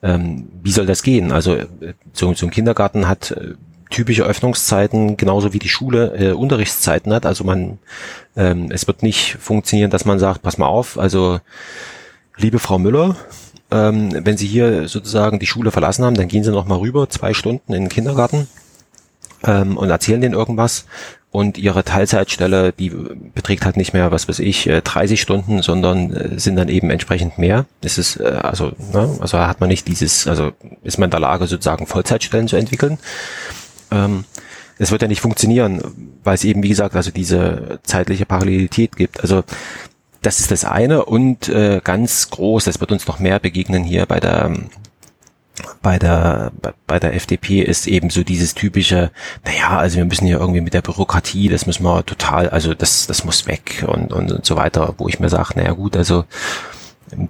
ähm, 0.03 0.47
wie 0.63 0.71
soll 0.71 0.85
das 0.85 1.03
gehen? 1.03 1.31
Also 1.31 1.55
äh, 1.55 1.67
so, 2.13 2.33
so 2.33 2.45
ein 2.45 2.51
Kindergarten 2.51 3.07
hat 3.07 3.31
äh, 3.31 3.55
typische 3.89 4.23
Öffnungszeiten, 4.23 5.17
genauso 5.17 5.53
wie 5.53 5.59
die 5.59 5.69
Schule 5.69 6.15
äh, 6.17 6.31
Unterrichtszeiten 6.31 7.13
hat. 7.13 7.25
Also 7.25 7.43
man, 7.43 7.79
ähm, 8.35 8.69
es 8.71 8.87
wird 8.87 9.03
nicht 9.03 9.37
funktionieren, 9.39 9.91
dass 9.91 10.05
man 10.05 10.19
sagt, 10.19 10.41
pass 10.41 10.57
mal 10.57 10.67
auf, 10.67 10.97
also 10.97 11.39
liebe 12.37 12.59
Frau 12.59 12.79
Müller, 12.79 13.15
ähm, 13.71 14.25
wenn 14.25 14.37
Sie 14.37 14.47
hier 14.47 14.87
sozusagen 14.87 15.39
die 15.39 15.47
Schule 15.47 15.71
verlassen 15.71 16.05
haben, 16.05 16.15
dann 16.15 16.27
gehen 16.27 16.43
Sie 16.43 16.51
noch 16.51 16.65
mal 16.65 16.79
rüber, 16.79 17.09
zwei 17.09 17.33
Stunden 17.33 17.73
in 17.73 17.83
den 17.83 17.89
Kindergarten 17.89 18.47
ähm, 19.43 19.77
und 19.77 19.89
erzählen 19.89 20.21
denen 20.21 20.35
irgendwas 20.35 20.85
und 21.35 21.57
ihre 21.57 21.83
Teilzeitstelle, 21.83 22.71
die 22.71 22.89
beträgt 22.89 23.65
halt 23.65 23.75
nicht 23.75 23.91
mehr, 23.91 24.09
was 24.09 24.29
weiß 24.29 24.39
ich, 24.39 24.69
30 24.83 25.19
äh, 25.19 25.21
Stunden, 25.21 25.61
sondern 25.61 26.13
äh, 26.13 26.39
sind 26.39 26.55
dann 26.55 26.69
eben 26.69 26.89
entsprechend 26.89 27.37
mehr. 27.37 27.65
Das 27.81 27.97
ist, 27.97 28.21
äh, 28.21 28.23
also, 28.23 28.71
ne, 28.93 29.17
also 29.19 29.37
hat 29.39 29.59
man 29.59 29.67
nicht 29.67 29.85
dieses, 29.89 30.27
also 30.27 30.53
ist 30.83 30.97
man 30.97 31.07
in 31.07 31.11
der 31.11 31.19
Lage, 31.19 31.47
sozusagen 31.47 31.87
Vollzeitstellen 31.87 32.47
zu 32.47 32.55
entwickeln. 32.55 32.99
Ähm, 33.95 34.25
es 34.77 34.91
wird 34.91 35.01
ja 35.01 35.07
nicht 35.07 35.21
funktionieren, 35.21 35.81
weil 36.23 36.35
es 36.35 36.43
eben, 36.43 36.61
wie 36.63 36.69
gesagt, 36.69 36.95
also 36.95 37.11
diese 37.11 37.79
zeitliche 37.83 38.25
Parallelität 38.25 38.97
gibt. 38.97 39.21
Also 39.21 39.43
das 40.21 40.39
ist 40.39 40.51
das 40.51 40.65
eine 40.65 41.05
und 41.05 41.47
äh, 41.49 41.81
ganz 41.83 42.29
groß, 42.29 42.65
das 42.65 42.79
wird 42.79 42.91
uns 42.91 43.07
noch 43.07 43.19
mehr 43.19 43.39
begegnen 43.39 43.83
hier 43.83 44.05
bei 44.05 44.19
der 44.19 44.51
bei 45.81 45.99
der, 45.99 46.51
bei 46.87 46.99
der 46.99 47.13
FDP 47.15 47.61
ist 47.61 47.87
eben 47.87 48.09
so 48.09 48.23
dieses 48.23 48.55
typische, 48.55 49.11
naja, 49.45 49.77
also 49.77 49.97
wir 49.97 50.05
müssen 50.05 50.25
hier 50.25 50.39
irgendwie 50.39 50.61
mit 50.61 50.73
der 50.73 50.81
Bürokratie, 50.81 51.47
das 51.47 51.65
müssen 51.65 51.83
wir 51.83 52.05
total, 52.05 52.49
also 52.49 52.73
das, 52.73 53.07
das 53.07 53.23
muss 53.23 53.47
weg 53.47 53.85
und, 53.87 54.11
und, 54.11 54.31
und 54.31 54.45
so 54.45 54.57
weiter, 54.57 54.95
wo 54.97 55.07
ich 55.07 55.19
mir 55.19 55.29
sage, 55.29 55.53
naja 55.55 55.71
gut, 55.71 55.95
also 55.95 56.25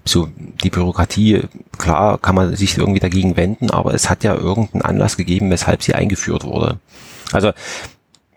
so 0.06 0.30
die 0.64 0.70
Bürokratie, 0.70 1.44
klar 1.78 2.18
kann 2.18 2.36
man 2.36 2.56
sich 2.56 2.78
irgendwie 2.78 3.00
dagegen 3.00 3.38
wenden, 3.38 3.72
aber 3.72 3.94
es 3.94 4.10
hat 4.10 4.24
ja 4.24 4.36
irgendeinen 4.36 4.82
Anlass 4.82 5.18
gegeben, 5.18 5.50
weshalb 5.50 5.84
sie 5.84 5.96
eingeführt 5.96 6.44
wurde. 6.44 6.80
Also 7.32 7.52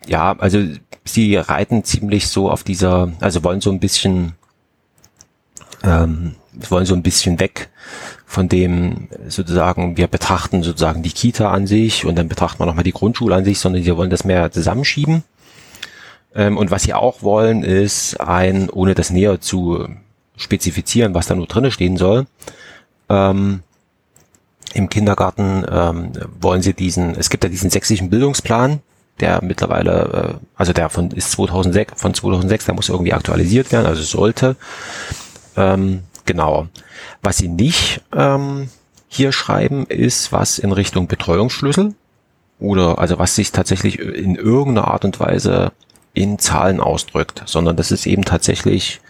ja, 0.07 0.35
also 0.37 0.63
sie 1.05 1.35
reiten 1.35 1.83
ziemlich 1.83 2.27
so 2.27 2.49
auf 2.49 2.63
dieser, 2.63 3.11
also 3.19 3.43
wollen 3.43 3.61
so 3.61 3.71
ein 3.71 3.79
bisschen, 3.79 4.33
ähm, 5.83 6.35
wollen 6.69 6.85
so 6.85 6.95
ein 6.95 7.03
bisschen 7.03 7.39
weg 7.39 7.69
von 8.25 8.49
dem 8.49 9.07
sozusagen, 9.27 9.97
wir 9.97 10.07
betrachten 10.07 10.63
sozusagen 10.63 11.03
die 11.03 11.11
Kita 11.11 11.51
an 11.51 11.67
sich 11.67 12.05
und 12.05 12.15
dann 12.15 12.27
betrachten 12.27 12.59
wir 12.59 12.65
nochmal 12.65 12.83
die 12.83 12.91
Grundschule 12.91 13.35
an 13.35 13.45
sich, 13.45 13.59
sondern 13.59 13.85
wir 13.85 13.97
wollen 13.97 14.09
das 14.09 14.23
mehr 14.23 14.51
zusammenschieben. 14.51 15.23
Ähm, 16.35 16.57
und 16.57 16.69
was 16.71 16.83
sie 16.83 16.93
auch 16.93 17.23
wollen, 17.23 17.63
ist 17.63 18.19
ein, 18.19 18.69
ohne 18.69 18.93
das 18.93 19.09
näher 19.09 19.41
zu 19.41 19.87
spezifizieren, 20.39 21.13
was 21.13 21.27
da 21.27 21.35
nur 21.35 21.45
drinne 21.45 21.71
stehen 21.71 21.97
soll, 21.97 22.25
ähm, 23.09 23.61
im 24.73 24.89
Kindergarten 24.89 25.65
ähm, 25.69 26.11
wollen 26.39 26.61
sie 26.61 26.73
diesen, 26.73 27.15
es 27.15 27.29
gibt 27.29 27.43
ja 27.43 27.49
diesen 27.49 27.69
sächsischen 27.69 28.09
Bildungsplan, 28.09 28.81
der 29.19 29.43
mittlerweile, 29.43 30.39
äh, 30.39 30.45
also 30.55 30.73
der 30.73 30.89
von 30.89 31.11
ist 31.11 31.31
2006, 31.31 31.99
von 31.99 32.13
2006, 32.13 32.65
der 32.65 32.75
muss 32.75 32.89
irgendwie 32.89 33.13
aktualisiert 33.13 33.71
werden, 33.71 33.87
also 33.87 34.03
sollte. 34.03 34.55
Ähm, 35.57 36.03
genau. 36.25 36.67
Was 37.21 37.37
sie 37.37 37.47
nicht 37.47 38.01
ähm, 38.15 38.69
hier 39.07 39.31
schreiben, 39.31 39.85
ist 39.87 40.31
was 40.31 40.59
in 40.59 40.71
Richtung 40.71 41.07
Betreuungsschlüssel 41.07 41.95
oder 42.59 42.99
also 42.99 43.17
was 43.17 43.35
sich 43.35 43.51
tatsächlich 43.51 43.99
in 43.99 44.35
irgendeiner 44.35 44.87
Art 44.87 45.03
und 45.03 45.19
Weise 45.19 45.71
in 46.13 46.37
Zahlen 46.37 46.79
ausdrückt, 46.79 47.43
sondern 47.45 47.75
das 47.75 47.91
ist 47.91 48.05
eben 48.05 48.25
tatsächlich 48.25 49.01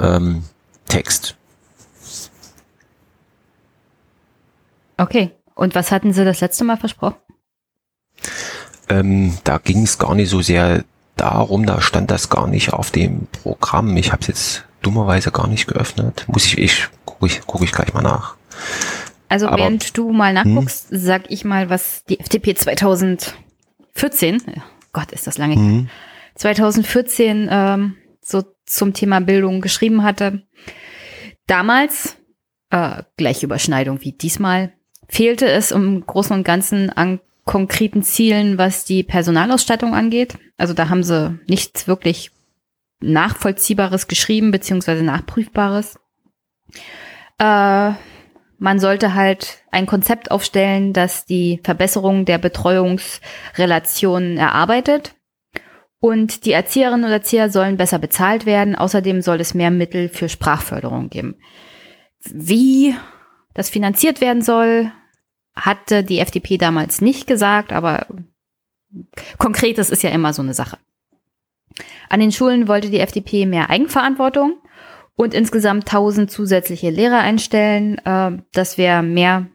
ähm, 0.00 0.44
Text. 0.86 1.36
Okay. 4.96 5.30
Und 5.54 5.74
was 5.74 5.90
hatten 5.92 6.12
Sie 6.12 6.24
das 6.24 6.40
letzte 6.40 6.64
Mal 6.64 6.76
versprochen? 6.76 7.16
Ähm, 8.88 9.36
da 9.44 9.58
ging 9.58 9.82
es 9.82 9.98
gar 9.98 10.14
nicht 10.14 10.30
so 10.30 10.40
sehr 10.40 10.84
darum, 11.16 11.66
da 11.66 11.80
stand 11.80 12.10
das 12.10 12.28
gar 12.30 12.46
nicht 12.46 12.72
auf 12.72 12.90
dem 12.90 13.26
Programm. 13.30 13.96
Ich 13.96 14.10
habe 14.10 14.22
es 14.22 14.28
jetzt 14.28 14.64
dummerweise 14.82 15.30
gar 15.30 15.46
nicht 15.46 15.66
geöffnet. 15.66 16.24
Muss 16.28 16.46
ich, 16.46 16.58
ich 16.58 16.88
gucke 17.04 17.26
ich, 17.26 17.40
guck 17.46 17.62
ich 17.62 17.72
gleich 17.72 17.92
mal 17.92 18.02
nach. 18.02 18.36
Also 19.28 19.46
Aber, 19.48 19.58
während 19.58 19.96
du 19.96 20.12
mal 20.12 20.32
nachguckst, 20.32 20.90
hm? 20.90 20.98
sag 20.98 21.30
ich 21.30 21.44
mal, 21.44 21.70
was 21.70 22.04
die 22.06 22.18
FDP 22.18 22.54
2014, 22.54 24.42
Gott, 24.92 25.12
ist 25.12 25.26
das 25.26 25.38
lange 25.38 25.54
hm. 25.54 25.88
2014 26.34 27.48
ähm, 27.50 27.96
so 28.30 28.44
zum 28.66 28.94
Thema 28.94 29.20
Bildung 29.20 29.60
geschrieben 29.60 30.02
hatte. 30.02 30.42
Damals, 31.46 32.16
äh, 32.70 33.02
gleich 33.16 33.42
Überschneidung 33.42 34.02
wie 34.02 34.12
diesmal, 34.12 34.72
fehlte 35.08 35.48
es 35.48 35.72
im 35.72 36.06
Großen 36.06 36.36
und 36.36 36.44
Ganzen 36.44 36.90
an 36.90 37.20
konkreten 37.44 38.02
Zielen, 38.02 38.58
was 38.58 38.84
die 38.84 39.02
Personalausstattung 39.02 39.94
angeht. 39.94 40.38
Also 40.56 40.72
da 40.72 40.88
haben 40.88 41.02
sie 41.02 41.38
nichts 41.48 41.88
wirklich 41.88 42.30
Nachvollziehbares 43.00 44.06
geschrieben, 44.06 44.50
beziehungsweise 44.50 45.02
Nachprüfbares. 45.02 45.98
Äh, 47.38 47.92
man 48.58 48.78
sollte 48.78 49.14
halt 49.14 49.64
ein 49.70 49.86
Konzept 49.86 50.30
aufstellen, 50.30 50.92
das 50.92 51.24
die 51.24 51.60
Verbesserung 51.64 52.26
der 52.26 52.38
Betreuungsrelationen 52.38 54.36
erarbeitet. 54.36 55.14
Und 56.00 56.46
die 56.46 56.52
Erzieherinnen 56.52 57.04
und 57.04 57.12
Erzieher 57.12 57.50
sollen 57.50 57.76
besser 57.76 57.98
bezahlt 57.98 58.46
werden. 58.46 58.74
Außerdem 58.74 59.20
soll 59.20 59.40
es 59.40 59.54
mehr 59.54 59.70
Mittel 59.70 60.08
für 60.08 60.30
Sprachförderung 60.30 61.10
geben. 61.10 61.36
Wie 62.24 62.94
das 63.54 63.68
finanziert 63.68 64.20
werden 64.20 64.42
soll, 64.42 64.90
hatte 65.54 66.02
die 66.02 66.20
FDP 66.20 66.56
damals 66.56 67.00
nicht 67.00 67.26
gesagt, 67.26 67.72
aber 67.72 68.06
konkretes 69.38 69.90
ist 69.90 70.02
ja 70.02 70.10
immer 70.10 70.32
so 70.32 70.42
eine 70.42 70.54
Sache. 70.54 70.78
An 72.08 72.20
den 72.20 72.32
Schulen 72.32 72.66
wollte 72.66 72.90
die 72.90 73.00
FDP 73.00 73.46
mehr 73.46 73.70
Eigenverantwortung 73.70 74.54
und 75.16 75.34
insgesamt 75.34 75.86
1000 75.86 76.30
zusätzliche 76.30 76.90
Lehrer 76.90 77.18
einstellen. 77.18 77.98
Äh, 77.98 78.38
das 78.52 78.78
wäre 78.78 79.02
mehr 79.02 79.46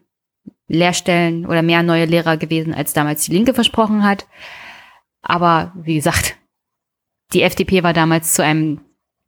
Lehrstellen 0.68 1.46
oder 1.46 1.62
mehr 1.62 1.82
neue 1.82 2.06
Lehrer 2.06 2.36
gewesen, 2.36 2.74
als 2.74 2.92
damals 2.92 3.24
die 3.24 3.32
Linke 3.32 3.54
versprochen 3.54 4.04
hat. 4.04 4.26
Aber 5.26 5.72
wie 5.74 5.96
gesagt, 5.96 6.36
die 7.32 7.42
FDP 7.42 7.82
war 7.82 7.92
damals 7.92 8.34
zu 8.34 8.42
einem 8.42 8.80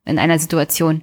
in 0.04 0.18
einer 0.18 0.38
Situation, 0.38 1.02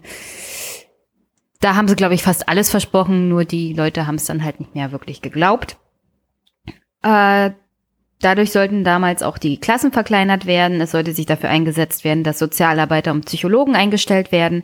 da 1.59 1.75
haben 1.75 1.87
sie, 1.87 1.95
glaube 1.95 2.15
ich, 2.15 2.23
fast 2.23 2.49
alles 2.49 2.69
versprochen, 2.69 3.29
nur 3.29 3.45
die 3.45 3.73
Leute 3.73 4.07
haben 4.07 4.15
es 4.15 4.25
dann 4.25 4.43
halt 4.43 4.59
nicht 4.59 4.73
mehr 4.73 4.91
wirklich 4.91 5.21
geglaubt. 5.21 5.77
Äh, 7.03 7.51
Dadurch 8.21 8.51
sollten 8.51 8.83
damals 8.83 9.23
auch 9.23 9.37
die 9.37 9.59
Klassen 9.59 9.91
verkleinert 9.91 10.45
werden. 10.45 10.79
Es 10.81 10.91
sollte 10.91 11.13
sich 11.13 11.25
dafür 11.25 11.49
eingesetzt 11.49 12.03
werden, 12.03 12.23
dass 12.23 12.39
Sozialarbeiter 12.39 13.11
und 13.11 13.25
Psychologen 13.25 13.75
eingestellt 13.75 14.31
werden. 14.31 14.63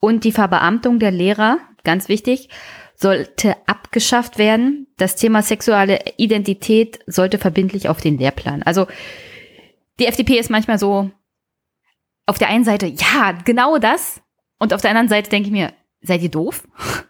Und 0.00 0.24
die 0.24 0.32
Verbeamtung 0.32 0.98
der 0.98 1.10
Lehrer, 1.10 1.58
ganz 1.82 2.08
wichtig, 2.08 2.48
sollte 2.94 3.56
abgeschafft 3.66 4.38
werden. 4.38 4.86
Das 4.96 5.16
Thema 5.16 5.42
sexuelle 5.42 5.98
Identität 6.16 7.00
sollte 7.06 7.38
verbindlich 7.38 7.88
auf 7.88 8.00
den 8.00 8.16
Lehrplan. 8.16 8.62
Also 8.62 8.86
die 9.98 10.06
FDP 10.06 10.38
ist 10.38 10.50
manchmal 10.50 10.78
so 10.78 11.10
auf 12.26 12.38
der 12.38 12.48
einen 12.48 12.64
Seite, 12.64 12.86
ja, 12.86 13.32
genau 13.44 13.78
das. 13.78 14.20
Und 14.58 14.74
auf 14.74 14.80
der 14.80 14.90
anderen 14.90 15.08
Seite 15.08 15.30
denke 15.30 15.48
ich 15.48 15.52
mir, 15.52 15.72
seid 16.00 16.22
ihr 16.22 16.30
doof? 16.30 16.66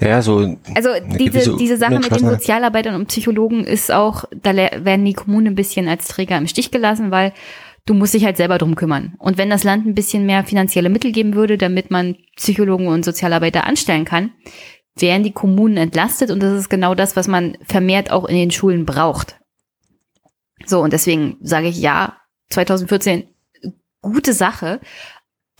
Ja, 0.00 0.22
so. 0.22 0.56
Also 0.76 0.90
diese, 1.18 1.56
diese 1.56 1.76
Sache 1.76 1.98
mit 1.98 2.14
den 2.14 2.28
Sozialarbeitern 2.28 2.94
und 2.94 3.06
Psychologen 3.08 3.64
ist 3.64 3.90
auch, 3.90 4.24
da 4.30 4.54
werden 4.54 5.04
die 5.04 5.12
Kommunen 5.12 5.48
ein 5.48 5.54
bisschen 5.56 5.88
als 5.88 6.06
Träger 6.06 6.38
im 6.38 6.46
Stich 6.46 6.70
gelassen, 6.70 7.10
weil 7.10 7.32
du 7.84 7.94
musst 7.94 8.14
dich 8.14 8.24
halt 8.24 8.36
selber 8.36 8.58
drum 8.58 8.76
kümmern. 8.76 9.14
Und 9.18 9.38
wenn 9.38 9.50
das 9.50 9.64
Land 9.64 9.86
ein 9.86 9.94
bisschen 9.94 10.24
mehr 10.24 10.44
finanzielle 10.44 10.88
Mittel 10.88 11.10
geben 11.10 11.34
würde, 11.34 11.58
damit 11.58 11.90
man 11.90 12.16
Psychologen 12.36 12.86
und 12.86 13.04
Sozialarbeiter 13.04 13.64
anstellen 13.64 14.04
kann, 14.04 14.30
wären 14.96 15.24
die 15.24 15.32
Kommunen 15.32 15.76
entlastet 15.76 16.30
und 16.30 16.42
das 16.42 16.58
ist 16.58 16.68
genau 16.68 16.94
das, 16.94 17.16
was 17.16 17.28
man 17.28 17.56
vermehrt 17.64 18.10
auch 18.10 18.24
in 18.24 18.36
den 18.36 18.50
Schulen 18.50 18.84
braucht. 18.84 19.37
So, 20.68 20.80
und 20.80 20.92
deswegen 20.92 21.38
sage 21.40 21.68
ich 21.68 21.78
ja, 21.80 22.18
2014 22.50 23.28
gute 24.02 24.32
Sache, 24.32 24.80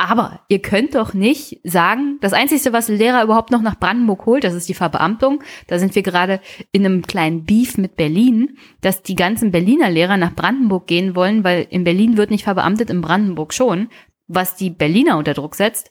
Aber 0.00 0.42
ihr 0.48 0.62
könnt 0.62 0.94
doch 0.94 1.12
nicht 1.12 1.60
sagen, 1.64 2.18
das 2.20 2.32
Einzige, 2.32 2.72
was 2.72 2.86
Lehrer 2.88 3.24
überhaupt 3.24 3.50
noch 3.50 3.62
nach 3.62 3.80
Brandenburg 3.80 4.26
holt, 4.26 4.44
das 4.44 4.54
ist 4.54 4.68
die 4.68 4.74
Verbeamtung. 4.74 5.42
Da 5.66 5.80
sind 5.80 5.96
wir 5.96 6.04
gerade 6.04 6.40
in 6.70 6.86
einem 6.86 7.02
kleinen 7.02 7.44
Beef 7.44 7.76
mit 7.76 7.96
Berlin, 7.96 8.56
dass 8.80 9.02
die 9.02 9.16
ganzen 9.16 9.50
Berliner 9.50 9.90
Lehrer 9.90 10.16
nach 10.16 10.36
Brandenburg 10.36 10.86
gehen 10.86 11.16
wollen, 11.16 11.42
weil 11.42 11.66
in 11.68 11.82
Berlin 11.82 12.16
wird 12.16 12.30
nicht 12.30 12.44
verbeamtet, 12.44 12.90
in 12.90 13.00
Brandenburg 13.00 13.52
schon, 13.52 13.88
was 14.28 14.54
die 14.54 14.70
Berliner 14.70 15.18
unter 15.18 15.34
Druck 15.34 15.56
setzt. 15.56 15.90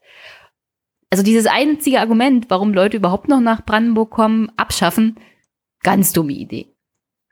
Also 1.10 1.22
dieses 1.22 1.46
einzige 1.46 2.00
Argument, 2.00 2.46
warum 2.48 2.74
Leute 2.74 2.96
überhaupt 2.96 3.28
noch 3.28 3.42
nach 3.42 3.66
Brandenburg 3.66 4.10
kommen, 4.10 4.50
abschaffen, 4.56 5.20
ganz 5.84 6.14
dumme 6.14 6.32
Idee. 6.32 6.74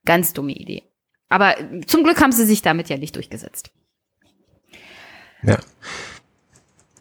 Ganz 0.04 0.34
dumme 0.34 0.52
Idee. 0.52 0.84
Aber 1.30 1.56
zum 1.88 2.04
Glück 2.04 2.22
haben 2.22 2.32
sie 2.32 2.46
sich 2.46 2.62
damit 2.62 2.90
ja 2.90 2.98
nicht 2.98 3.16
durchgesetzt. 3.16 3.72
Ja. 5.44 5.58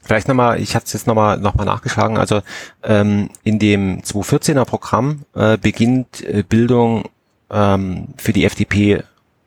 Vielleicht 0.03 0.29
nochmal, 0.29 0.61
ich 0.61 0.75
habe 0.75 0.85
es 0.85 0.93
jetzt 0.93 1.07
nochmal 1.07 1.39
noch 1.39 1.55
mal 1.55 1.65
nachgeschlagen, 1.65 2.19
also 2.19 2.43
ähm, 2.83 3.31
in 3.43 3.59
dem 3.59 4.03
214er 4.03 4.67
Programm 4.67 5.25
äh, 5.35 5.57
beginnt 5.57 6.23
äh, 6.23 6.43
Bildung 6.43 7.09
ähm, 7.51 8.09
für 8.19 8.35
die 8.35 8.45
FDP 8.45 9.03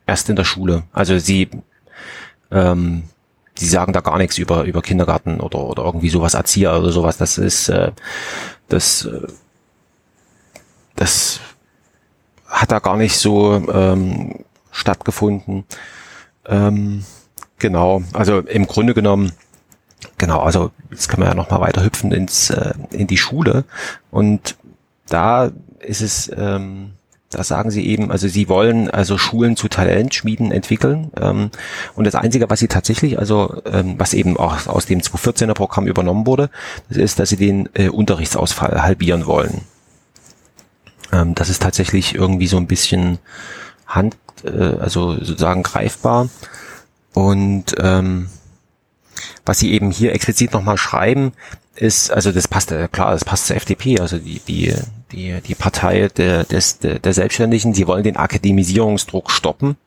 erst 0.08 0.30
in 0.30 0.36
der 0.36 0.46
Schule. 0.46 0.84
Also 0.94 1.20
sie, 1.20 1.50
ähm, 2.50 3.04
sie 3.56 3.68
sagen 3.68 3.94
da 3.94 4.02
gar 4.02 4.18
nichts 4.18 4.40
über, 4.40 4.64
über 4.64 4.82
Kindergarten 4.82 5.42
oder, 5.42 5.60
oder 5.60 5.84
irgendwie 5.84 6.10
sowas, 6.10 6.34
Erzieher 6.34 6.80
oder 6.80 6.92
sowas. 6.92 7.18
Das 7.18 7.38
ist, 7.38 7.70
äh, 7.70 7.92
das, 8.68 9.06
äh, 9.06 9.28
das 10.96 11.40
hat 12.48 12.72
da 12.72 12.80
gar 12.80 12.98
nicht 12.98 13.16
so 13.16 13.64
ähm, 13.72 14.44
stattgefunden. 14.78 15.66
Ähm, 16.46 17.04
genau, 17.60 18.04
also 18.14 18.40
im 18.40 18.68
Grunde 18.68 18.94
genommen 18.94 19.32
Genau, 20.18 20.40
also 20.42 20.72
jetzt 20.92 21.10
kann 21.10 21.20
man 21.20 21.30
ja 21.30 21.36
noch 21.36 21.50
mal 21.50 21.62
weiter 21.62 21.84
hüpfen 21.84 22.12
ins 22.12 22.50
äh, 22.50 22.74
in 22.92 23.08
die 23.08 23.18
Schule 23.18 23.66
und 24.12 24.56
da 25.10 25.52
ist 25.80 26.02
es, 26.02 26.32
ähm, 26.36 26.92
da 27.30 27.44
sagen 27.44 27.72
sie 27.72 27.86
eben, 27.88 28.12
also 28.12 28.28
sie 28.28 28.48
wollen 28.48 28.90
also 28.90 29.18
Schulen 29.18 29.56
zu 29.56 29.68
Talentschmieden 29.68 30.52
entwickeln 30.52 31.12
ähm, 31.20 31.50
und 31.96 32.06
das 32.06 32.16
Einzige, 32.16 32.50
was 32.50 32.60
sie 32.60 32.68
tatsächlich, 32.68 33.18
also 33.18 33.62
ähm, 33.66 33.96
was 33.98 34.14
eben 34.14 34.38
auch 34.38 34.68
aus 34.68 34.86
dem 34.86 35.00
2014er 35.00 35.54
Programm 35.54 35.88
übernommen 35.88 36.28
wurde, 36.28 36.50
das 36.90 36.98
ist, 36.98 37.20
dass 37.20 37.30
sie 37.30 37.38
den 37.38 37.70
äh, 37.74 37.90
Unterrichtsausfall 37.90 38.84
halbieren 38.84 39.26
wollen. 39.26 39.62
Ähm, 41.12 41.34
das 41.36 41.50
ist 41.50 41.62
tatsächlich 41.62 42.16
irgendwie 42.16 42.48
so 42.48 42.58
ein 42.58 42.68
bisschen 42.68 43.18
Hand, 43.88 44.16
äh, 44.44 44.78
also 44.80 45.14
sozusagen 45.14 45.64
greifbar. 45.64 46.30
Und 47.14 47.76
ähm, 47.80 48.30
was 49.46 49.60
sie 49.60 49.72
eben 49.72 49.92
hier 49.92 50.14
explizit 50.14 50.54
nochmal 50.54 50.78
schreiben, 50.78 51.34
ist, 51.76 52.12
also 52.12 52.32
das 52.32 52.48
passt, 52.48 52.72
äh, 52.72 52.88
klar, 52.92 53.12
das 53.12 53.26
passt 53.26 53.48
zur 53.48 53.56
FDP, 53.56 54.00
also 54.00 54.18
die, 54.18 54.40
die, 54.40 54.74
die, 55.12 55.40
die 55.42 55.56
Partei 55.56 56.10
der, 56.10 56.44
des, 56.44 56.80
der, 56.80 57.14
Selbstständigen, 57.14 57.74
sie 57.74 57.88
wollen 57.88 58.04
den 58.04 58.18
Akademisierungsdruck 58.18 59.32
stoppen, 59.32 59.78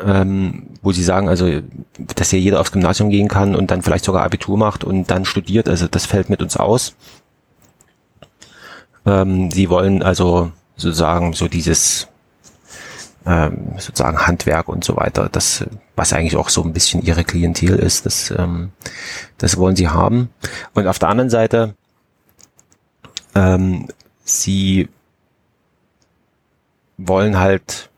ähm, 0.00 0.68
wo 0.82 0.92
sie 0.92 1.02
sagen, 1.02 1.28
also, 1.28 1.60
dass 1.98 2.30
hier 2.30 2.40
jeder 2.40 2.60
aufs 2.60 2.72
Gymnasium 2.72 3.10
gehen 3.10 3.28
kann 3.28 3.54
und 3.56 3.70
dann 3.70 3.82
vielleicht 3.82 4.04
sogar 4.04 4.24
Abitur 4.24 4.56
macht 4.56 4.84
und 4.84 5.10
dann 5.10 5.24
studiert, 5.24 5.68
also 5.68 5.88
das 5.88 6.06
fällt 6.06 6.30
mit 6.30 6.42
uns 6.42 6.56
aus. 6.56 6.94
Ähm, 9.04 9.50
sie 9.50 9.70
wollen 9.70 10.02
also 10.02 10.52
sozusagen 10.76 11.32
so 11.32 11.48
dieses 11.48 12.08
ähm, 13.26 13.74
sozusagen 13.78 14.26
Handwerk 14.26 14.68
und 14.68 14.84
so 14.84 14.96
weiter, 14.96 15.28
das, 15.30 15.64
was 15.96 16.12
eigentlich 16.12 16.36
auch 16.36 16.48
so 16.48 16.62
ein 16.62 16.72
bisschen 16.72 17.02
ihre 17.02 17.24
Klientel 17.24 17.76
ist, 17.76 18.06
das, 18.06 18.30
ähm, 18.30 18.70
das 19.38 19.56
wollen 19.56 19.76
sie 19.76 19.88
haben. 19.88 20.30
Und 20.74 20.86
auf 20.86 20.98
der 20.98 21.08
anderen 21.08 21.30
Seite, 21.30 21.74
ähm, 23.34 23.88
sie 24.24 24.88
wollen 26.98 27.38
halt 27.38 27.90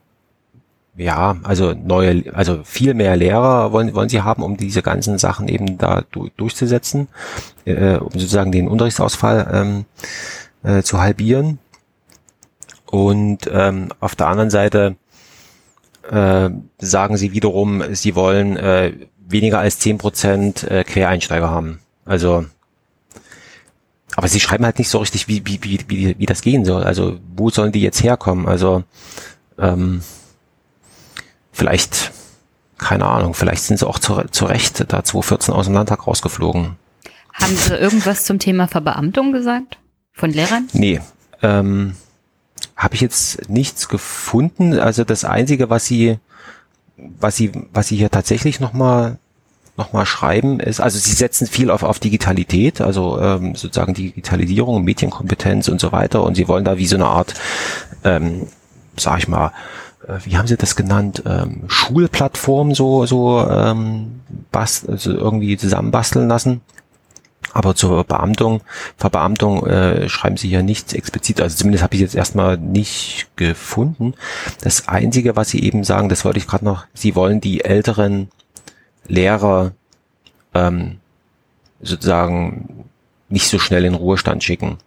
ja, 0.98 1.36
also 1.44 1.74
neue, 1.74 2.24
also 2.34 2.64
viel 2.64 2.92
mehr 2.92 3.16
Lehrer 3.16 3.70
wollen, 3.72 3.94
wollen 3.94 4.08
sie 4.08 4.22
haben, 4.22 4.42
um 4.42 4.56
diese 4.56 4.82
ganzen 4.82 5.16
Sachen 5.16 5.46
eben 5.46 5.78
da 5.78 6.02
du, 6.10 6.28
durchzusetzen, 6.36 7.06
äh, 7.64 7.96
um 7.96 8.10
sozusagen 8.10 8.50
den 8.50 8.66
Unterrichtsausfall 8.66 9.48
ähm, 9.52 9.84
äh, 10.64 10.82
zu 10.82 11.00
halbieren. 11.00 11.60
Und 12.86 13.48
ähm, 13.52 13.90
auf 14.00 14.16
der 14.16 14.26
anderen 14.26 14.50
Seite 14.50 14.96
äh, 16.10 16.50
sagen 16.78 17.16
sie 17.16 17.32
wiederum, 17.32 17.82
sie 17.94 18.14
wollen 18.14 18.56
äh, 18.56 18.92
weniger 19.18 19.58
als 19.58 19.78
zehn 19.78 19.98
Prozent 19.98 20.64
äh, 20.64 20.84
Quereinsteiger 20.84 21.50
haben. 21.50 21.80
Also, 22.04 22.46
aber 24.16 24.28
sie 24.28 24.40
schreiben 24.40 24.64
halt 24.64 24.78
nicht 24.78 24.88
so 24.88 24.98
richtig, 24.98 25.28
wie, 25.28 25.46
wie, 25.46 25.62
wie, 25.62 25.78
wie, 25.88 26.18
wie 26.18 26.26
das 26.26 26.42
gehen 26.42 26.64
soll. 26.64 26.82
Also, 26.82 27.18
wo 27.36 27.50
sollen 27.50 27.72
die 27.72 27.82
jetzt 27.82 28.02
herkommen? 28.02 28.46
Also, 28.46 28.84
ähm, 29.58 30.02
vielleicht, 31.52 32.12
keine 32.78 33.06
Ahnung, 33.06 33.34
vielleicht 33.34 33.62
sind 33.62 33.78
sie 33.78 33.86
auch 33.86 33.98
zu, 33.98 34.22
zu 34.30 34.46
Recht 34.46 34.80
da 34.92 35.04
2014 35.04 35.54
aus 35.54 35.66
dem 35.66 35.74
Landtag 35.74 36.06
rausgeflogen. 36.06 36.76
Haben 37.34 37.56
Sie 37.56 37.74
irgendwas 37.74 38.24
zum 38.24 38.38
Thema 38.38 38.66
Verbeamtung 38.66 39.32
gesagt? 39.32 39.78
Von 40.12 40.30
Lehrern? 40.30 40.68
Nee. 40.72 41.00
Ähm, 41.42 41.94
habe 42.78 42.94
ich 42.94 43.00
jetzt 43.00 43.50
nichts 43.50 43.88
gefunden. 43.88 44.78
Also 44.78 45.04
das 45.04 45.24
Einzige, 45.24 45.68
was 45.68 45.84
sie, 45.84 46.18
was 46.96 47.36
sie, 47.36 47.50
was 47.74 47.88
sie 47.88 47.96
hier 47.96 48.10
tatsächlich 48.10 48.60
nochmal 48.60 49.18
noch 49.76 49.92
mal 49.92 50.06
schreiben, 50.06 50.58
ist, 50.58 50.80
also 50.80 50.98
sie 50.98 51.12
setzen 51.12 51.46
viel 51.46 51.70
auf, 51.70 51.84
auf 51.84 52.00
Digitalität, 52.00 52.80
also 52.80 53.20
ähm, 53.20 53.54
sozusagen 53.54 53.94
Digitalisierung, 53.94 54.82
Medienkompetenz 54.82 55.68
und 55.68 55.80
so 55.80 55.92
weiter. 55.92 56.24
Und 56.24 56.34
sie 56.34 56.48
wollen 56.48 56.64
da 56.64 56.78
wie 56.78 56.86
so 56.86 56.96
eine 56.96 57.06
Art, 57.06 57.34
ähm, 58.02 58.48
sag 58.96 59.18
ich 59.18 59.28
mal, 59.28 59.52
äh, 60.06 60.18
wie 60.24 60.36
haben 60.36 60.48
sie 60.48 60.56
das 60.56 60.74
genannt, 60.74 61.22
ähm, 61.26 61.62
Schulplattform 61.68 62.74
so, 62.74 63.06
so 63.06 63.46
ähm, 63.48 64.20
bast 64.50 64.88
also 64.88 65.12
irgendwie 65.12 65.56
zusammenbasteln 65.56 66.28
lassen. 66.28 66.60
Aber 67.52 67.74
zur 67.74 68.04
Beamtung, 68.04 68.60
Verbeamtung 68.96 69.66
äh, 69.66 70.08
schreiben 70.08 70.36
sie 70.36 70.48
hier 70.48 70.62
nichts 70.62 70.92
explizit. 70.92 71.40
Also 71.40 71.56
zumindest 71.56 71.82
habe 71.82 71.94
ich 71.94 72.00
jetzt 72.00 72.14
erstmal 72.14 72.58
nicht 72.58 73.28
gefunden. 73.36 74.14
Das 74.62 74.88
Einzige, 74.88 75.36
was 75.36 75.48
sie 75.50 75.62
eben 75.62 75.84
sagen, 75.84 76.08
das 76.08 76.24
wollte 76.24 76.38
ich 76.38 76.46
gerade 76.46 76.64
noch, 76.64 76.86
sie 76.94 77.14
wollen 77.14 77.40
die 77.40 77.64
älteren 77.64 78.28
Lehrer 79.06 79.72
ähm, 80.54 80.98
sozusagen 81.80 82.84
nicht 83.28 83.48
so 83.48 83.58
schnell 83.58 83.84
in 83.84 83.94
Ruhestand 83.94 84.44
schicken, 84.44 84.78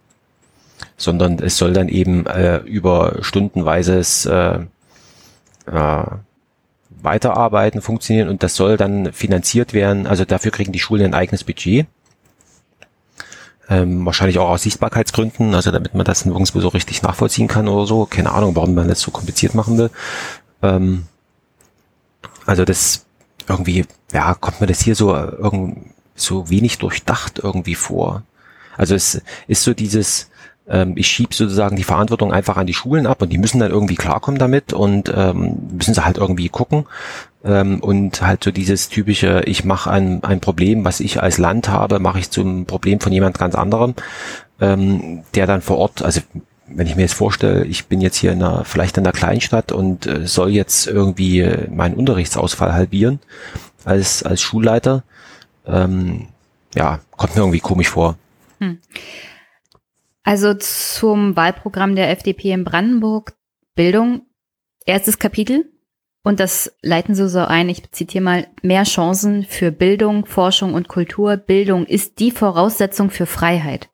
sondern 0.96 1.38
es 1.38 1.56
soll 1.56 1.72
dann 1.72 1.88
eben 1.88 2.26
äh, 2.26 2.58
über 2.58 3.18
stundenweises 3.22 4.26
äh, 4.26 4.60
äh, 5.66 6.04
Weiterarbeiten 6.90 7.80
funktionieren 7.80 8.28
und 8.28 8.42
das 8.42 8.54
soll 8.54 8.76
dann 8.76 9.12
finanziert 9.12 9.72
werden. 9.72 10.06
Also 10.06 10.24
dafür 10.24 10.52
kriegen 10.52 10.72
die 10.72 10.78
Schulen 10.78 11.06
ein 11.06 11.14
eigenes 11.14 11.44
Budget 11.44 11.86
ähm, 13.68 14.04
wahrscheinlich 14.04 14.38
auch 14.38 14.48
aus 14.50 14.62
Sichtbarkeitsgründen, 14.62 15.54
also 15.54 15.70
damit 15.70 15.94
man 15.94 16.04
das 16.04 16.24
nirgendwo 16.24 16.60
so 16.60 16.68
richtig 16.68 17.02
nachvollziehen 17.02 17.48
kann 17.48 17.68
oder 17.68 17.86
so. 17.86 18.06
Keine 18.06 18.32
Ahnung, 18.32 18.56
warum 18.56 18.74
man 18.74 18.88
das 18.88 19.00
so 19.00 19.10
kompliziert 19.10 19.54
machen 19.54 19.78
will. 19.78 19.90
Ähm, 20.62 21.06
also 22.46 22.64
das 22.64 23.06
irgendwie, 23.48 23.86
ja, 24.12 24.34
kommt 24.34 24.60
mir 24.60 24.66
das 24.66 24.80
hier 24.80 24.94
so 24.94 25.14
irgend 25.14 25.92
so 26.14 26.50
wenig 26.50 26.78
durchdacht 26.78 27.40
irgendwie 27.42 27.74
vor. 27.74 28.22
Also 28.76 28.94
es 28.94 29.22
ist 29.46 29.62
so 29.62 29.74
dieses, 29.74 30.30
ähm, 30.68 30.94
ich 30.96 31.08
schiebe 31.08 31.34
sozusagen 31.34 31.76
die 31.76 31.84
Verantwortung 31.84 32.32
einfach 32.32 32.56
an 32.56 32.66
die 32.66 32.74
Schulen 32.74 33.06
ab 33.06 33.22
und 33.22 33.30
die 33.32 33.38
müssen 33.38 33.60
dann 33.60 33.70
irgendwie 33.70 33.96
klarkommen 33.96 34.38
damit 34.38 34.72
und 34.72 35.12
ähm, 35.14 35.56
müssen 35.72 35.94
sie 35.94 36.04
halt 36.04 36.18
irgendwie 36.18 36.48
gucken. 36.48 36.86
Ähm, 37.44 37.80
und 37.80 38.22
halt 38.22 38.44
so 38.44 38.50
dieses 38.52 38.88
typische, 38.88 39.42
ich 39.46 39.64
mache 39.64 39.90
ein, 39.90 40.22
ein 40.22 40.40
Problem, 40.40 40.84
was 40.84 41.00
ich 41.00 41.20
als 41.22 41.38
Land 41.38 41.68
habe, 41.68 41.98
mache 41.98 42.20
ich 42.20 42.30
zum 42.30 42.66
Problem 42.66 43.00
von 43.00 43.12
jemand 43.12 43.38
ganz 43.38 43.54
anderem, 43.54 43.94
ähm, 44.60 45.24
der 45.34 45.46
dann 45.46 45.60
vor 45.60 45.78
Ort, 45.78 46.02
also 46.02 46.20
wenn 46.66 46.86
ich 46.86 46.94
mir 46.96 47.02
jetzt 47.02 47.14
vorstelle, 47.14 47.64
ich 47.64 47.86
bin 47.86 48.00
jetzt 48.00 48.16
hier 48.16 48.32
in 48.32 48.42
einer, 48.42 48.64
vielleicht 48.64 48.96
in 48.96 49.04
einer 49.04 49.12
Kleinstadt 49.12 49.72
und 49.72 50.06
äh, 50.06 50.26
soll 50.26 50.50
jetzt 50.50 50.86
irgendwie 50.86 51.46
meinen 51.70 51.94
Unterrichtsausfall 51.94 52.72
halbieren 52.72 53.18
als, 53.84 54.22
als 54.22 54.40
Schulleiter, 54.40 55.02
ähm, 55.66 56.28
ja, 56.74 57.00
kommt 57.16 57.34
mir 57.34 57.42
irgendwie 57.42 57.60
komisch 57.60 57.88
vor. 57.88 58.16
Hm. 58.58 58.78
Also 60.24 60.54
zum 60.54 61.36
Wahlprogramm 61.36 61.96
der 61.96 62.10
FDP 62.10 62.52
in 62.52 62.64
Brandenburg, 62.64 63.34
Bildung, 63.74 64.22
erstes 64.86 65.18
Kapitel. 65.18 65.68
Und 66.22 66.38
das 66.38 66.76
leiten 66.82 67.16
Sie 67.16 67.28
so 67.28 67.40
ein, 67.40 67.68
ich 67.68 67.90
zitiere 67.90 68.22
mal, 68.22 68.46
mehr 68.62 68.84
Chancen 68.84 69.44
für 69.44 69.72
Bildung, 69.72 70.24
Forschung 70.24 70.74
und 70.74 70.86
Kultur. 70.86 71.36
Bildung 71.36 71.84
ist 71.84 72.20
die 72.20 72.30
Voraussetzung 72.30 73.10
für 73.10 73.26
Freiheit. 73.26 73.88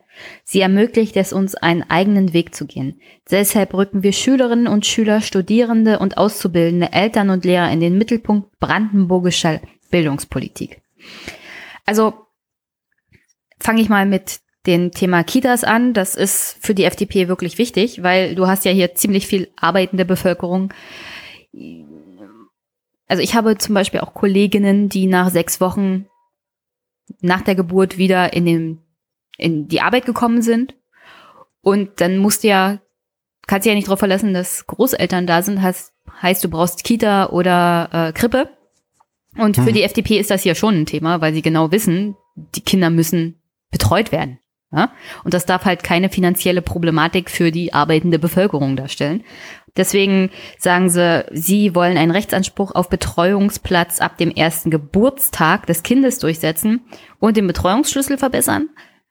Sie 0.44 0.60
ermöglicht 0.60 1.16
es 1.16 1.32
uns, 1.32 1.54
einen 1.54 1.84
eigenen 1.84 2.32
Weg 2.32 2.54
zu 2.54 2.66
gehen. 2.66 3.00
Deshalb 3.30 3.72
rücken 3.72 4.02
wir 4.02 4.12
Schülerinnen 4.12 4.66
und 4.66 4.84
Schüler, 4.84 5.20
Studierende 5.20 6.00
und 6.00 6.18
Auszubildende, 6.18 6.92
Eltern 6.92 7.30
und 7.30 7.44
Lehrer 7.44 7.70
in 7.70 7.80
den 7.80 7.96
Mittelpunkt 7.96 8.58
brandenburgischer 8.58 9.60
Bildungspolitik. 9.90 10.82
Also 11.86 12.14
fange 13.60 13.80
ich 13.80 13.88
mal 13.88 14.04
mit 14.04 14.40
dem 14.68 14.92
Thema 14.92 15.24
Kitas 15.24 15.64
an. 15.64 15.94
Das 15.94 16.14
ist 16.14 16.58
für 16.60 16.74
die 16.74 16.84
FDP 16.84 17.26
wirklich 17.26 17.58
wichtig, 17.58 18.02
weil 18.02 18.34
du 18.34 18.46
hast 18.46 18.64
ja 18.64 18.70
hier 18.70 18.94
ziemlich 18.94 19.26
viel 19.26 19.48
arbeitende 19.56 20.04
Bevölkerung. 20.04 20.72
Also 23.08 23.22
ich 23.22 23.34
habe 23.34 23.58
zum 23.58 23.74
Beispiel 23.74 24.00
auch 24.00 24.14
Kolleginnen, 24.14 24.88
die 24.88 25.06
nach 25.06 25.30
sechs 25.30 25.60
Wochen 25.60 26.06
nach 27.20 27.40
der 27.40 27.54
Geburt 27.54 27.96
wieder 27.96 28.34
in, 28.34 28.44
den, 28.44 28.78
in 29.38 29.66
die 29.66 29.80
Arbeit 29.80 30.04
gekommen 30.04 30.42
sind. 30.42 30.74
Und 31.62 32.00
dann 32.00 32.18
musst 32.18 32.44
du 32.44 32.48
ja, 32.48 32.78
kannst 33.46 33.64
du 33.64 33.70
ja 33.70 33.74
nicht 33.74 33.88
darauf 33.88 33.98
verlassen, 33.98 34.34
dass 34.34 34.66
Großeltern 34.66 35.26
da 35.26 35.40
sind. 35.40 35.62
Heißt, 35.62 35.94
heißt 36.22 36.44
du 36.44 36.50
brauchst 36.50 36.84
Kita 36.84 37.30
oder 37.30 37.88
äh, 37.92 38.12
Krippe. 38.12 38.50
Und 39.36 39.56
für 39.56 39.66
hm. 39.66 39.74
die 39.74 39.82
FDP 39.82 40.18
ist 40.18 40.30
das 40.30 40.42
hier 40.42 40.54
schon 40.54 40.82
ein 40.82 40.86
Thema, 40.86 41.22
weil 41.22 41.32
sie 41.32 41.42
genau 41.42 41.72
wissen, 41.72 42.16
die 42.36 42.60
Kinder 42.60 42.90
müssen 42.90 43.40
betreut 43.70 44.12
werden. 44.12 44.38
Ja? 44.72 44.92
Und 45.24 45.34
das 45.34 45.46
darf 45.46 45.64
halt 45.64 45.82
keine 45.82 46.08
finanzielle 46.08 46.62
Problematik 46.62 47.30
für 47.30 47.50
die 47.50 47.72
arbeitende 47.72 48.18
Bevölkerung 48.18 48.76
darstellen. 48.76 49.24
Deswegen 49.76 50.30
sagen 50.58 50.90
sie, 50.90 51.24
sie 51.32 51.74
wollen 51.74 51.96
einen 51.96 52.10
Rechtsanspruch 52.10 52.74
auf 52.74 52.88
Betreuungsplatz 52.88 54.00
ab 54.00 54.18
dem 54.18 54.30
ersten 54.30 54.70
Geburtstag 54.70 55.66
des 55.66 55.82
Kindes 55.82 56.18
durchsetzen 56.18 56.80
und 57.20 57.36
den 57.36 57.46
Betreuungsschlüssel 57.46 58.18
verbessern. 58.18 58.70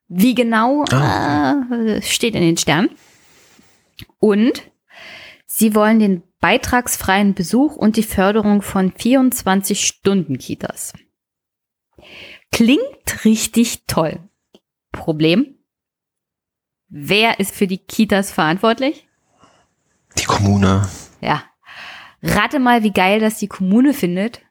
Wie 0.10 0.36
genau 0.36 0.84
ah. 0.92 1.64
äh, 1.72 2.02
steht 2.02 2.36
in 2.36 2.42
den 2.42 2.58
Sternen. 2.58 2.90
Und 4.20 4.64
sie 5.46 5.74
wollen 5.74 6.00
den 6.00 6.24
beitragsfreien 6.40 7.34
Besuch 7.34 7.76
und 7.76 7.98
die 7.98 8.04
Förderung 8.04 8.62
von 8.62 8.92
24 8.92 9.86
Stunden 9.86 10.38
Kitas. 10.38 10.94
Klingt 12.52 13.26
richtig 13.26 13.86
toll. 13.88 14.20
Problem. 14.98 15.56
Wer 16.90 17.40
ist 17.40 17.54
für 17.54 17.68
die 17.68 17.80
Kitas 17.80 18.32
verantwortlich? 18.32 19.08
Die 20.18 20.26
Kommune. 20.26 20.88
Ja. 21.22 21.44
Rate 22.22 22.60
mal, 22.60 22.84
wie 22.84 22.92
geil 22.92 23.20
das 23.20 23.38
die 23.38 23.48
Kommune 23.48 23.94
findet, 23.94 24.42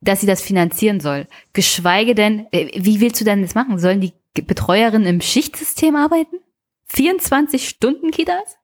dass 0.00 0.20
sie 0.20 0.26
das 0.26 0.42
finanzieren 0.42 1.00
soll. 1.00 1.26
Geschweige 1.52 2.14
denn, 2.14 2.46
äh, 2.52 2.70
wie 2.76 3.00
willst 3.00 3.20
du 3.20 3.24
denn 3.24 3.42
das 3.42 3.54
machen? 3.54 3.78
Sollen 3.78 4.00
die 4.00 4.12
Betreuerinnen 4.34 5.08
im 5.08 5.20
Schichtsystem 5.20 5.96
arbeiten? 5.96 6.36
24 6.86 7.68
Stunden 7.68 8.10
Kitas? 8.10 8.56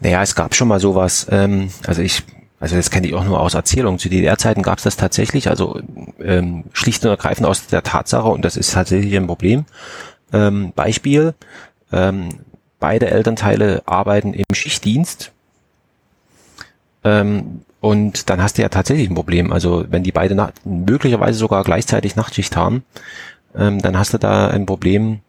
Naja, 0.00 0.22
es 0.22 0.34
gab 0.34 0.54
schon 0.54 0.68
mal 0.68 0.80
sowas. 0.80 1.26
Ähm, 1.30 1.70
also 1.86 2.02
ich 2.02 2.22
also 2.60 2.76
das 2.76 2.90
kenne 2.90 3.06
ich 3.06 3.14
auch 3.14 3.24
nur 3.24 3.40
aus 3.40 3.54
Erzählungen. 3.54 3.98
Zu 3.98 4.10
DDR-Zeiten 4.10 4.62
gab 4.62 4.78
es 4.78 4.84
das 4.84 4.98
tatsächlich, 4.98 5.48
also 5.48 5.80
ähm, 6.22 6.64
schlicht 6.74 7.02
und 7.04 7.10
ergreifend 7.10 7.46
aus 7.46 7.66
der 7.66 7.82
Tatsache, 7.82 8.28
und 8.28 8.44
das 8.44 8.58
ist 8.58 8.74
tatsächlich 8.74 9.16
ein 9.16 9.26
Problem. 9.26 9.64
Ähm, 10.32 10.72
Beispiel, 10.76 11.34
ähm, 11.90 12.28
beide 12.78 13.10
Elternteile 13.10 13.82
arbeiten 13.86 14.34
im 14.34 14.44
Schichtdienst. 14.52 15.32
Ähm, 17.02 17.62
und 17.80 18.28
dann 18.28 18.42
hast 18.42 18.58
du 18.58 18.62
ja 18.62 18.68
tatsächlich 18.68 19.08
ein 19.08 19.14
Problem. 19.14 19.52
Also 19.52 19.86
wenn 19.88 20.02
die 20.02 20.12
beide 20.12 20.52
möglicherweise 20.64 21.38
sogar 21.38 21.64
gleichzeitig 21.64 22.14
Nachtschicht 22.14 22.56
haben, 22.56 22.84
ähm, 23.56 23.80
dann 23.80 23.98
hast 23.98 24.12
du 24.12 24.18
da 24.18 24.48
ein 24.48 24.66
Problem, 24.66 25.20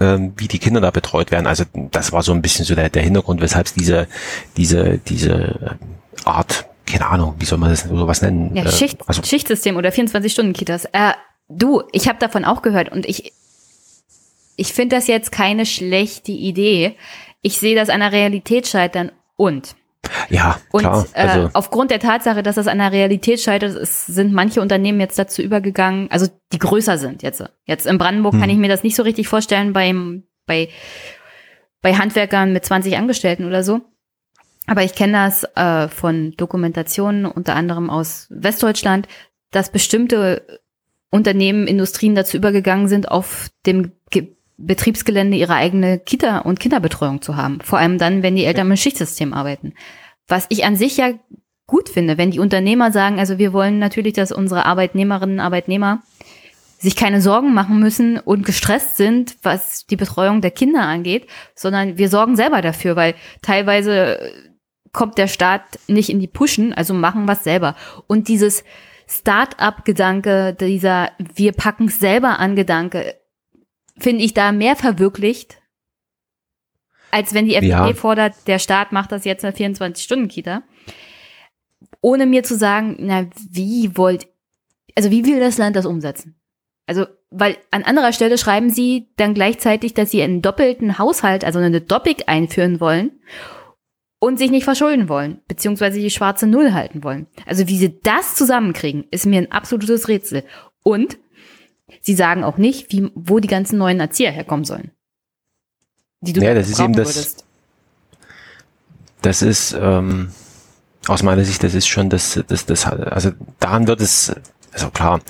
ähm, 0.00 0.32
wie 0.36 0.48
die 0.48 0.58
Kinder 0.58 0.80
da 0.80 0.90
betreut 0.90 1.30
werden. 1.30 1.46
Also 1.46 1.64
das 1.90 2.12
war 2.12 2.22
so 2.22 2.32
ein 2.32 2.42
bisschen 2.42 2.64
so 2.64 2.74
der, 2.74 2.88
der 2.88 3.02
Hintergrund, 3.02 3.40
weshalb 3.40 3.66
es 3.66 3.74
diese, 3.74 4.06
diese, 4.56 4.98
diese 4.98 5.78
Art, 6.24 6.66
keine 6.86 7.06
Ahnung, 7.06 7.34
wie 7.38 7.44
soll 7.44 7.58
man 7.58 7.70
das 7.70 7.82
sowas 7.82 8.22
nennen? 8.22 8.54
Ja, 8.54 8.70
Schicht, 8.70 8.98
also, 9.06 9.22
Schichtsystem 9.22 9.76
oder 9.76 9.90
24-Stunden-Kitas. 9.90 10.86
Äh, 10.86 11.12
du, 11.48 11.82
ich 11.92 12.08
habe 12.08 12.18
davon 12.18 12.44
auch 12.44 12.62
gehört 12.62 12.90
und 12.90 13.06
ich, 13.06 13.32
ich 14.56 14.72
finde 14.72 14.96
das 14.96 15.06
jetzt 15.06 15.32
keine 15.32 15.66
schlechte 15.66 16.32
Idee. 16.32 16.96
Ich 17.42 17.58
sehe 17.58 17.76
das 17.76 17.88
an 17.88 18.00
der 18.00 18.12
Realität 18.12 18.66
scheitern 18.66 19.12
und 19.36 19.76
ja, 20.28 20.58
und 20.70 20.80
klar. 20.82 21.06
Äh, 21.12 21.26
also. 21.26 21.50
aufgrund 21.54 21.90
der 21.90 22.00
Tatsache, 22.00 22.42
dass 22.42 22.54
das 22.56 22.66
an 22.66 22.78
der 22.78 22.92
Realität 22.92 23.40
scheitert, 23.40 23.76
ist, 23.76 24.06
sind 24.06 24.32
manche 24.32 24.60
Unternehmen 24.60 25.00
jetzt 25.00 25.18
dazu 25.18 25.42
übergegangen, 25.42 26.10
also 26.10 26.26
die 26.52 26.58
größer 26.58 26.98
sind 26.98 27.22
jetzt. 27.22 27.42
Jetzt 27.64 27.86
in 27.86 27.98
Brandenburg 27.98 28.34
hm. 28.34 28.40
kann 28.40 28.50
ich 28.50 28.56
mir 28.56 28.68
das 28.68 28.82
nicht 28.82 28.96
so 28.96 29.02
richtig 29.02 29.28
vorstellen 29.28 29.72
beim, 29.72 30.24
bei, 30.46 30.68
bei 31.82 31.94
Handwerkern 31.94 32.52
mit 32.52 32.64
20 32.64 32.96
Angestellten 32.96 33.44
oder 33.44 33.62
so. 33.62 33.80
Aber 34.66 34.82
ich 34.82 34.94
kenne 34.94 35.14
das 35.14 35.44
äh, 35.56 35.88
von 35.88 36.34
Dokumentationen, 36.36 37.24
unter 37.24 37.56
anderem 37.56 37.88
aus 37.88 38.26
Westdeutschland, 38.30 39.08
dass 39.50 39.72
bestimmte 39.72 40.60
Unternehmen, 41.10 41.66
Industrien 41.66 42.14
dazu 42.14 42.36
übergegangen 42.36 42.86
sind, 42.86 43.10
auf 43.10 43.48
dem 43.66 43.92
Ge 44.10 44.36
Betriebsgelände 44.58 45.36
ihre 45.36 45.54
eigene 45.54 45.98
Kita- 45.98 46.40
und 46.40 46.60
Kinderbetreuung 46.60 47.22
zu 47.22 47.36
haben. 47.36 47.60
Vor 47.62 47.78
allem 47.78 47.96
dann, 47.96 48.22
wenn 48.22 48.36
die 48.36 48.44
Eltern 48.44 48.68
mit 48.68 48.78
Schichtsystem 48.78 49.32
arbeiten. 49.32 49.72
Was 50.26 50.46
ich 50.50 50.64
an 50.64 50.76
sich 50.76 50.96
ja 50.96 51.12
gut 51.66 51.88
finde, 51.88 52.18
wenn 52.18 52.32
die 52.32 52.40
Unternehmer 52.40 52.90
sagen, 52.90 53.18
also 53.18 53.38
wir 53.38 53.52
wollen 53.52 53.78
natürlich, 53.78 54.14
dass 54.14 54.32
unsere 54.32 54.66
Arbeitnehmerinnen, 54.66 55.38
Arbeitnehmer 55.38 56.02
sich 56.78 56.96
keine 56.96 57.20
Sorgen 57.20 57.54
machen 57.54 57.78
müssen 57.80 58.18
und 58.18 58.44
gestresst 58.44 58.96
sind, 58.96 59.36
was 59.42 59.86
die 59.86 59.96
Betreuung 59.96 60.40
der 60.40 60.50
Kinder 60.50 60.82
angeht, 60.82 61.28
sondern 61.54 61.98
wir 61.98 62.08
sorgen 62.08 62.36
selber 62.36 62.62
dafür, 62.62 62.96
weil 62.96 63.14
teilweise 63.42 64.32
kommt 64.92 65.18
der 65.18 65.28
Staat 65.28 65.62
nicht 65.86 66.08
in 66.08 66.20
die 66.20 66.28
Pushen, 66.28 66.72
also 66.72 66.94
machen 66.94 67.28
was 67.28 67.44
selber. 67.44 67.74
Und 68.06 68.28
dieses 68.28 68.64
Start-up-Gedanke, 69.08 70.54
dieser 70.54 71.10
wir 71.18 71.52
packen 71.52 71.86
es 71.86 71.98
selber 71.98 72.38
an 72.38 72.56
Gedanke, 72.56 73.14
finde 73.98 74.24
ich 74.24 74.34
da 74.34 74.52
mehr 74.52 74.76
verwirklicht, 74.76 75.60
als 77.10 77.34
wenn 77.34 77.46
die 77.46 77.54
FDP 77.54 77.70
ja. 77.70 77.94
fordert, 77.94 78.34
der 78.46 78.58
Staat 78.58 78.92
macht 78.92 79.12
das 79.12 79.24
jetzt 79.24 79.44
eine 79.44 79.54
24-Stunden-Kita. 79.54 80.62
Ohne 82.00 82.26
mir 82.26 82.44
zu 82.44 82.56
sagen, 82.56 82.96
na, 83.00 83.26
wie 83.50 83.96
wollt, 83.96 84.28
also 84.94 85.10
wie 85.10 85.24
will 85.24 85.40
das 85.40 85.58
Land 85.58 85.76
das 85.76 85.86
umsetzen? 85.86 86.38
Also, 86.86 87.06
weil 87.30 87.58
an 87.70 87.82
anderer 87.82 88.12
Stelle 88.12 88.38
schreiben 88.38 88.70
sie 88.70 89.08
dann 89.16 89.34
gleichzeitig, 89.34 89.94
dass 89.94 90.10
sie 90.10 90.22
einen 90.22 90.42
doppelten 90.42 90.98
Haushalt, 90.98 91.44
also 91.44 91.58
eine 91.58 91.80
Doppik 91.80 92.24
einführen 92.26 92.80
wollen 92.80 93.20
und 94.18 94.38
sich 94.38 94.50
nicht 94.50 94.64
verschulden 94.64 95.08
wollen, 95.08 95.42
beziehungsweise 95.46 96.00
die 96.00 96.10
schwarze 96.10 96.46
Null 96.46 96.72
halten 96.72 97.04
wollen. 97.04 97.26
Also 97.46 97.68
wie 97.68 97.76
sie 97.76 98.00
das 98.02 98.34
zusammenkriegen, 98.34 99.04
ist 99.10 99.26
mir 99.26 99.38
ein 99.38 99.52
absolutes 99.52 100.08
Rätsel. 100.08 100.44
Und 100.82 101.18
Sie 102.00 102.14
sagen 102.14 102.44
auch 102.44 102.58
nicht, 102.58 102.92
wie, 102.92 103.10
wo 103.14 103.38
die 103.38 103.48
ganzen 103.48 103.78
neuen 103.78 104.00
Erzieher 104.00 104.30
herkommen 104.30 104.64
sollen. 104.64 104.90
Die 106.20 106.32
du 106.32 106.42
ja, 106.42 106.54
das 106.54 106.68
ist 106.68 106.80
eben 106.80 106.94
das. 106.94 107.14
Würdest. 107.14 107.44
Das 109.22 109.42
ist 109.42 109.76
ähm, 109.78 110.30
aus 111.08 111.22
meiner 111.22 111.44
Sicht, 111.44 111.62
das 111.62 111.74
ist 111.74 111.88
schon 111.88 112.10
das, 112.10 112.40
das, 112.46 112.66
das, 112.66 112.86
also 112.86 113.32
daran 113.58 113.86
wird 113.86 114.00
es, 114.00 114.32
also 114.72 114.90
klar, 114.90 115.20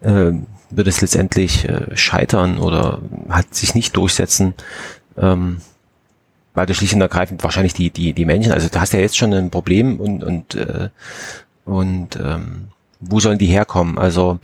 äh, 0.00 0.32
wird 0.70 0.86
es 0.86 1.00
letztendlich 1.00 1.68
äh, 1.68 1.96
scheitern 1.96 2.58
oder 2.58 3.00
halt 3.28 3.54
sich 3.54 3.74
nicht 3.74 3.96
durchsetzen, 3.96 4.54
ähm, 5.16 5.60
weil 6.54 6.66
du 6.66 6.74
schlicht 6.74 6.94
und 6.94 7.00
ergreifend 7.00 7.42
wahrscheinlich 7.42 7.74
die, 7.74 7.90
die, 7.90 8.12
die 8.12 8.24
Menschen, 8.24 8.52
also 8.52 8.68
du 8.68 8.80
hast 8.80 8.92
ja 8.92 9.00
jetzt 9.00 9.16
schon 9.16 9.32
ein 9.32 9.50
Problem 9.50 10.00
und, 10.00 10.24
und, 10.24 10.54
äh, 10.54 10.90
und 11.64 12.16
ähm, 12.16 12.68
wo 13.02 13.20
sollen 13.20 13.38
die 13.38 13.46
herkommen? 13.46 13.98
Also 13.98 14.38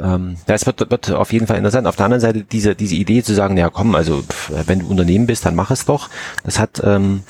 ähm, 0.00 0.36
das 0.46 0.66
wird, 0.66 0.90
wird 0.90 1.10
auf 1.12 1.32
jeden 1.32 1.46
Fall 1.46 1.56
interessant. 1.56 1.86
Auf 1.86 1.96
der 1.96 2.06
anderen 2.06 2.20
Seite 2.20 2.42
diese, 2.42 2.74
diese 2.74 2.96
Idee 2.96 3.22
zu 3.22 3.34
sagen, 3.34 3.56
ja 3.56 3.70
komm, 3.70 3.94
also 3.94 4.22
pff, 4.22 4.52
wenn 4.66 4.80
du 4.80 4.88
Unternehmen 4.88 5.26
bist, 5.26 5.46
dann 5.46 5.54
mach 5.54 5.70
es 5.70 5.84
doch. 5.84 6.10
Das 6.44 6.58
hat, 6.58 6.82
ähm, 6.84 7.22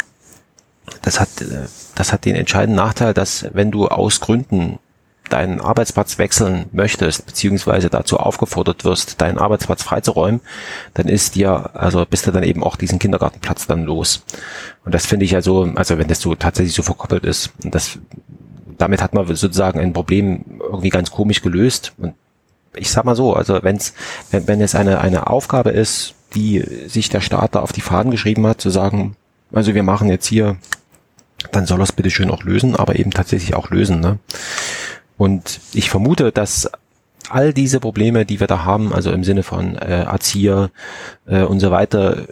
das 1.02 1.20
hat, 1.20 1.40
äh, 1.40 1.66
das 1.94 2.12
hat 2.12 2.24
den 2.24 2.36
entscheidenden 2.36 2.76
Nachteil, 2.76 3.14
dass 3.14 3.46
wenn 3.52 3.70
du 3.70 3.88
aus 3.88 4.20
Gründen 4.20 4.78
deinen 5.28 5.60
Arbeitsplatz 5.60 6.18
wechseln 6.18 6.66
möchtest, 6.72 7.24
beziehungsweise 7.26 7.88
dazu 7.88 8.18
aufgefordert 8.18 8.84
wirst, 8.84 9.20
deinen 9.20 9.38
Arbeitsplatz 9.38 9.82
freizuräumen, 9.82 10.40
dann 10.94 11.08
ist 11.08 11.36
dir, 11.36 11.70
also 11.74 12.04
bist 12.04 12.26
du 12.26 12.32
dann 12.32 12.42
eben 12.42 12.62
auch 12.62 12.76
diesen 12.76 12.98
Kindergartenplatz 12.98 13.66
dann 13.66 13.84
los. 13.84 14.24
Und 14.84 14.94
das 14.94 15.06
finde 15.06 15.24
ich 15.24 15.34
also, 15.34 15.72
also 15.74 15.96
wenn 15.96 16.08
das 16.08 16.20
so 16.20 16.34
tatsächlich 16.34 16.74
so 16.74 16.82
verkoppelt 16.82 17.24
ist, 17.24 17.50
und 17.64 17.74
das 17.74 17.98
damit 18.82 19.00
hat 19.00 19.14
man 19.14 19.26
sozusagen 19.28 19.78
ein 19.78 19.92
Problem 19.92 20.44
irgendwie 20.60 20.88
ganz 20.88 21.12
komisch 21.12 21.40
gelöst. 21.40 21.92
Und 21.98 22.14
ich 22.74 22.90
sag 22.90 23.04
mal 23.04 23.14
so, 23.14 23.32
also 23.32 23.62
wenn's, 23.62 23.94
wenn, 24.32 24.48
wenn 24.48 24.60
es 24.60 24.74
eine, 24.74 25.00
eine 25.00 25.28
Aufgabe 25.28 25.70
ist, 25.70 26.14
die 26.34 26.64
sich 26.88 27.08
der 27.08 27.20
Staat 27.20 27.54
da 27.54 27.60
auf 27.60 27.70
die 27.70 27.80
Fahnen 27.80 28.10
geschrieben 28.10 28.44
hat, 28.44 28.60
zu 28.60 28.70
sagen, 28.70 29.14
also 29.52 29.76
wir 29.76 29.84
machen 29.84 30.08
jetzt 30.08 30.26
hier, 30.26 30.56
dann 31.52 31.64
soll 31.64 31.80
er 31.80 31.84
es 31.84 31.92
bitte 31.92 32.10
schön 32.10 32.28
auch 32.28 32.42
lösen, 32.42 32.74
aber 32.74 32.96
eben 32.96 33.12
tatsächlich 33.12 33.54
auch 33.54 33.70
lösen. 33.70 34.00
Ne? 34.00 34.18
Und 35.16 35.60
ich 35.72 35.88
vermute, 35.88 36.32
dass 36.32 36.68
all 37.28 37.52
diese 37.52 37.78
Probleme, 37.78 38.26
die 38.26 38.40
wir 38.40 38.48
da 38.48 38.64
haben, 38.64 38.92
also 38.92 39.12
im 39.12 39.22
Sinne 39.22 39.44
von 39.44 39.76
äh, 39.76 40.02
Erzieher 40.02 40.70
äh, 41.26 41.42
und 41.42 41.60
so 41.60 41.70
weiter, 41.70 42.26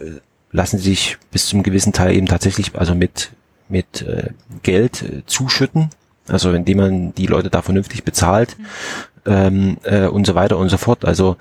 lassen 0.51 0.79
sich 0.79 1.17
bis 1.31 1.47
zum 1.47 1.63
gewissen 1.63 1.93
Teil 1.93 2.13
eben 2.13 2.27
tatsächlich 2.27 2.75
also 2.75 2.93
mit 2.93 3.31
mit 3.69 4.01
äh, 4.01 4.31
Geld 4.63 5.01
äh, 5.01 5.25
zuschütten 5.25 5.89
also 6.31 6.51
indem 6.53 6.77
man 6.77 7.15
die 7.15 7.27
Leute 7.27 7.49
da 7.49 7.61
vernünftig 7.61 8.03
bezahlt 8.03 8.55
ähm, 9.25 9.77
äh, 9.83 10.07
und 10.07 10.25
so 10.25 10.35
weiter 10.35 10.57
und 10.57 10.69
so 10.69 10.77
fort. 10.77 11.05
Also 11.05 11.37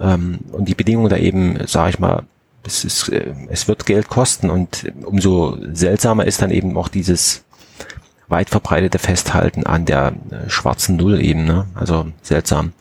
ähm, 0.00 0.40
und 0.52 0.68
die 0.68 0.74
Bedingungen 0.74 1.10
da 1.10 1.16
eben, 1.16 1.66
sage 1.66 1.90
ich 1.90 1.98
mal, 1.98 2.24
es, 2.64 2.84
ist, 2.84 3.08
äh, 3.08 3.34
es 3.48 3.68
wird 3.68 3.86
Geld 3.86 4.08
kosten 4.08 4.50
und 4.50 4.92
umso 5.04 5.56
seltsamer 5.72 6.26
ist 6.26 6.42
dann 6.42 6.50
eben 6.50 6.76
auch 6.76 6.88
dieses 6.88 7.44
weit 8.28 8.50
verbreitete 8.50 8.98
Festhalten 8.98 9.66
an 9.66 9.84
der 9.84 10.14
äh, 10.30 10.48
schwarzen 10.48 10.96
Null 10.96 11.20
eben, 11.20 11.44
ne? 11.44 11.66
Also 11.74 12.06
seltsam. 12.22 12.72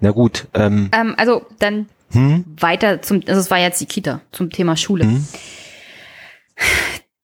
Na 0.00 0.10
gut. 0.10 0.48
Ähm, 0.54 0.90
ähm, 0.92 1.14
also 1.16 1.46
dann 1.58 1.88
hm? 2.10 2.44
weiter 2.58 3.00
zum, 3.02 3.22
also 3.26 3.40
es 3.40 3.50
war 3.50 3.58
jetzt 3.58 3.80
die 3.80 3.86
Kita 3.86 4.20
zum 4.32 4.50
Thema 4.50 4.76
Schule. 4.76 5.04
Hm? 5.04 5.26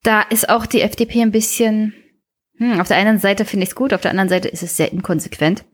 Da 0.02 0.22
ist 0.22 0.48
auch 0.48 0.66
die 0.66 0.82
FDP 0.82 1.22
ein 1.22 1.32
bisschen, 1.32 1.94
hm, 2.58 2.80
auf 2.80 2.88
der 2.88 2.96
einen 2.96 3.18
Seite 3.18 3.44
finde 3.44 3.64
ich 3.64 3.70
es 3.70 3.74
gut, 3.74 3.92
auf 3.92 4.00
der 4.00 4.10
anderen 4.10 4.28
Seite 4.28 4.48
ist 4.48 4.62
es 4.62 4.76
sehr 4.76 4.92
inkonsequent. 4.92 5.64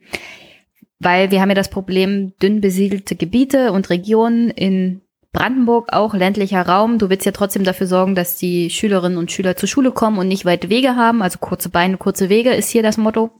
Weil 0.98 1.30
wir 1.30 1.40
haben 1.40 1.48
ja 1.48 1.54
das 1.54 1.70
Problem 1.70 2.34
dünn 2.42 2.60
besiedelte 2.60 3.16
Gebiete 3.16 3.72
und 3.72 3.88
Regionen 3.88 4.50
in 4.50 5.02
Brandenburg 5.32 5.92
auch 5.92 6.14
ländlicher 6.14 6.62
Raum. 6.62 6.98
Du 6.98 7.08
willst 7.08 7.24
ja 7.24 7.32
trotzdem 7.32 7.64
dafür 7.64 7.86
sorgen, 7.86 8.14
dass 8.14 8.36
die 8.36 8.68
Schülerinnen 8.68 9.16
und 9.16 9.30
Schüler 9.30 9.56
zur 9.56 9.68
Schule 9.68 9.92
kommen 9.92 10.18
und 10.18 10.28
nicht 10.28 10.44
weite 10.44 10.68
Wege 10.68 10.96
haben. 10.96 11.22
Also 11.22 11.38
kurze 11.38 11.68
Beine, 11.68 11.96
kurze 11.96 12.28
Wege 12.28 12.50
ist 12.50 12.68
hier 12.68 12.82
das 12.82 12.96
Motto. 12.96 13.30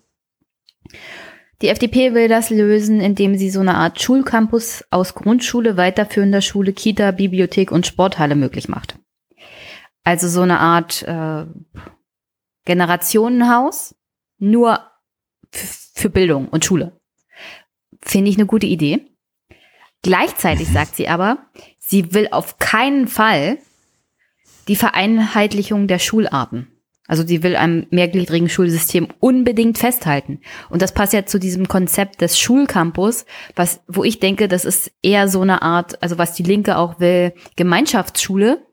Die 1.63 1.69
FDP 1.69 2.15
will 2.15 2.29
das 2.29 2.49
lösen, 2.49 3.01
indem 3.01 3.37
sie 3.37 3.51
so 3.51 3.61
eine 3.61 3.75
Art 3.75 4.01
Schulcampus 4.01 4.85
aus 4.91 5.15
Grundschule, 5.15 5.77
weiterführender 5.77 6.41
Schule, 6.41 6.73
Kita, 6.73 7.11
Bibliothek 7.11 7.71
und 7.71 7.87
Sporthalle 7.87 8.35
möglich 8.35 8.69
macht. 8.69 8.99
Also 10.05 10.29
so 10.29 10.41
eine 10.41 10.61
Art 10.61 11.03
äh, 11.03 11.45
Generationenhaus, 12.65 13.95
nur 14.39 14.91
für 15.53 16.11
Bildung 16.11 16.49
und 16.49 16.65
Schule. 16.65 17.01
Finde 18.01 18.31
ich 18.31 18.37
eine 18.37 18.47
gute 18.47 18.67
Idee. 18.67 19.07
Gleichzeitig 20.03 20.69
sagt 20.73 20.97
sie 20.97 21.09
aber, 21.09 21.39
sie 21.79 22.15
will 22.15 22.29
auf 22.31 22.59
keinen 22.59 23.09
Fall 23.09 23.59
die 24.69 24.77
Vereinheitlichung 24.77 25.87
der 25.87 25.99
Schularten. 25.99 26.69
Also 27.11 27.27
sie 27.27 27.43
will 27.43 27.57
am 27.57 27.87
mehrgliedrigen 27.91 28.49
Schulsystem 28.49 29.09
unbedingt 29.19 29.79
festhalten. 29.79 30.41
Und 30.69 30.81
das 30.81 30.95
passt 30.95 31.13
ja 31.13 31.27
zu 31.27 31.41
diesem 31.41 31.67
Konzept 31.67 32.21
des 32.21 32.39
Schulcampus, 32.39 33.25
was, 33.57 33.81
wo 33.89 34.05
ich 34.05 34.21
denke, 34.21 34.47
das 34.47 34.65
ist 34.65 34.93
eher 35.03 35.27
so 35.27 35.41
eine 35.41 35.61
Art, 35.61 36.01
also 36.05 36.19
was 36.19 36.35
die 36.35 36.45
Linke 36.45 36.77
auch 36.77 37.01
will, 37.01 37.33
Gemeinschaftsschule. 37.57 38.65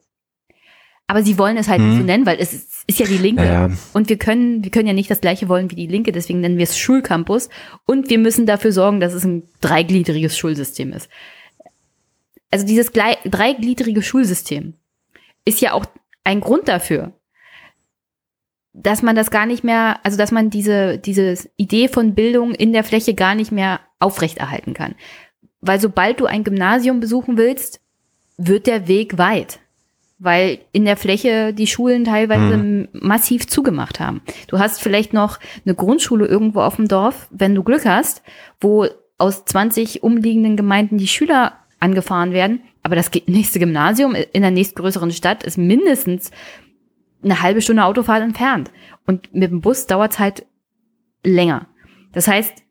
Aber 1.08 1.24
sie 1.24 1.38
wollen 1.38 1.58
es 1.58 1.70
halt 1.70 1.80
hm. 1.80 1.90
nicht 1.90 2.00
so 2.00 2.06
nennen, 2.06 2.26
weil 2.26 2.38
es 2.40 2.54
ist, 2.54 2.84
ist 2.86 3.00
ja 3.00 3.06
die 3.06 3.18
Linke. 3.18 3.44
Ja, 3.46 3.68
ja. 3.68 3.78
Und 3.94 4.10
wir 4.10 4.18
können, 4.18 4.64
wir 4.64 4.72
können 4.72 4.88
ja 4.88 4.94
nicht 4.94 5.10
das 5.10 5.22
gleiche 5.22 5.48
wollen 5.48 5.72
wie 5.72 5.76
die 5.76 5.88
Linke, 5.88 6.12
deswegen 6.12 6.42
nennen 6.42 6.58
wir 6.58 6.64
es 6.64 6.78
Schulcampus. 6.78 7.50
Und 7.86 8.10
wir 8.10 8.18
müssen 8.18 8.46
dafür 8.46 8.72
sorgen, 8.72 9.00
dass 9.00 9.14
es 9.14 9.24
ein 9.24 9.44
dreigliedriges 9.62 10.38
Schulsystem 10.38 10.92
ist 10.92 11.10
also 12.52 12.66
dieses 12.66 12.92
dreigliedrige 12.92 14.02
Schulsystem 14.02 14.74
ist 15.46 15.62
ja 15.62 15.74
auch 15.74 15.86
ein 16.24 16.42
Grund 16.42 16.68
dafür, 16.68 17.14
dass 18.74 19.02
man 19.02 19.16
das 19.16 19.32
gar 19.32 19.46
nicht 19.46 19.64
mehr, 19.64 20.00
also 20.04 20.18
dass 20.18 20.32
man 20.32 20.50
diese, 20.50 20.98
diese 21.00 21.50
Idee 21.56 21.88
von 21.88 22.14
Bildung 22.14 22.54
in 22.54 22.74
der 22.74 22.84
Fläche 22.84 23.16
gar 23.16 23.34
nicht 23.34 23.52
mehr 23.52 23.80
aufrechterhalten 24.00 24.74
kann. 24.74 24.96
Weil 25.62 25.80
sobald 25.80 26.20
du 26.20 26.26
ein 26.26 26.44
Gymnasium 26.44 27.00
besuchen 27.00 27.38
willst, 27.38 27.82
wird 28.38 28.68
der 28.68 28.88
Weg 28.88 29.18
weit. 29.18 29.60
Weil 30.20 30.60
in 30.72 30.86
der 30.86 30.98
Fläche 30.98 31.54
die 31.54 31.68
Schulen 31.68 32.04
teilweise 32.04 32.54
hm. 32.54 32.88
massiv 32.94 33.48
zugemacht 33.48 34.00
haben. 34.00 34.22
Du 34.48 34.58
hast 34.58 34.82
vielleicht 34.82 35.14
noch 35.14 35.40
eine 35.64 35.76
Grundschule 35.76 36.26
irgendwo 36.26 36.62
auf 36.62 36.78
dem 36.78 36.88
Dorf, 36.88 37.28
wenn 37.30 37.54
du 37.54 37.64
Glück 37.64 37.86
hast, 37.86 38.24
wo 38.60 38.88
aus 39.20 39.46
20 39.46 40.04
umliegenden 40.04 40.58
Gemeinden 40.58 40.98
die 40.98 41.08
Schüler 41.08 41.54
angefahren 41.80 42.32
werden. 42.32 42.62
Aber 42.84 42.96
das 42.96 43.12
nächste 43.28 43.60
Gymnasium 43.60 44.16
in 44.16 44.42
der 44.42 44.52
nächstgrößeren 44.52 45.12
Stadt 45.12 45.44
ist 45.44 45.58
mindestens 45.58 46.32
eine 47.24 47.42
halbe 47.42 47.62
Stunde 47.62 47.84
Autofahrt 47.84 48.24
entfernt. 48.24 48.72
Und 49.06 49.34
mit 49.34 49.52
dem 49.52 49.62
Bus 49.62 49.88
dauert 49.88 50.14
es 50.14 50.20
halt 50.20 50.46
länger. 51.24 51.68
Das 52.14 52.28
heißt, 52.28 52.64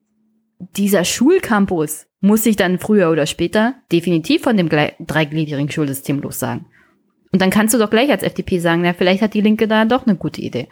dieser 0.76 1.04
Schulcampus 1.04 2.06
muss 2.20 2.42
sich 2.42 2.56
dann 2.56 2.78
früher 2.78 3.10
oder 3.10 3.26
später 3.26 3.74
definitiv 3.92 4.42
von 4.42 4.56
dem 4.56 4.68
dreigliedrigen 4.68 5.70
Schulsystem 5.70 6.20
lossagen. 6.20 6.66
Und 7.36 7.42
dann 7.42 7.50
kannst 7.50 7.74
du 7.74 7.78
doch 7.78 7.90
gleich 7.90 8.10
als 8.10 8.22
FDP 8.22 8.60
sagen, 8.60 8.80
na, 8.80 8.94
vielleicht 8.94 9.20
hat 9.20 9.34
die 9.34 9.42
Linke 9.42 9.68
da 9.68 9.84
doch 9.84 10.06
eine 10.06 10.16
gute 10.16 10.40
Idee. 10.40 10.68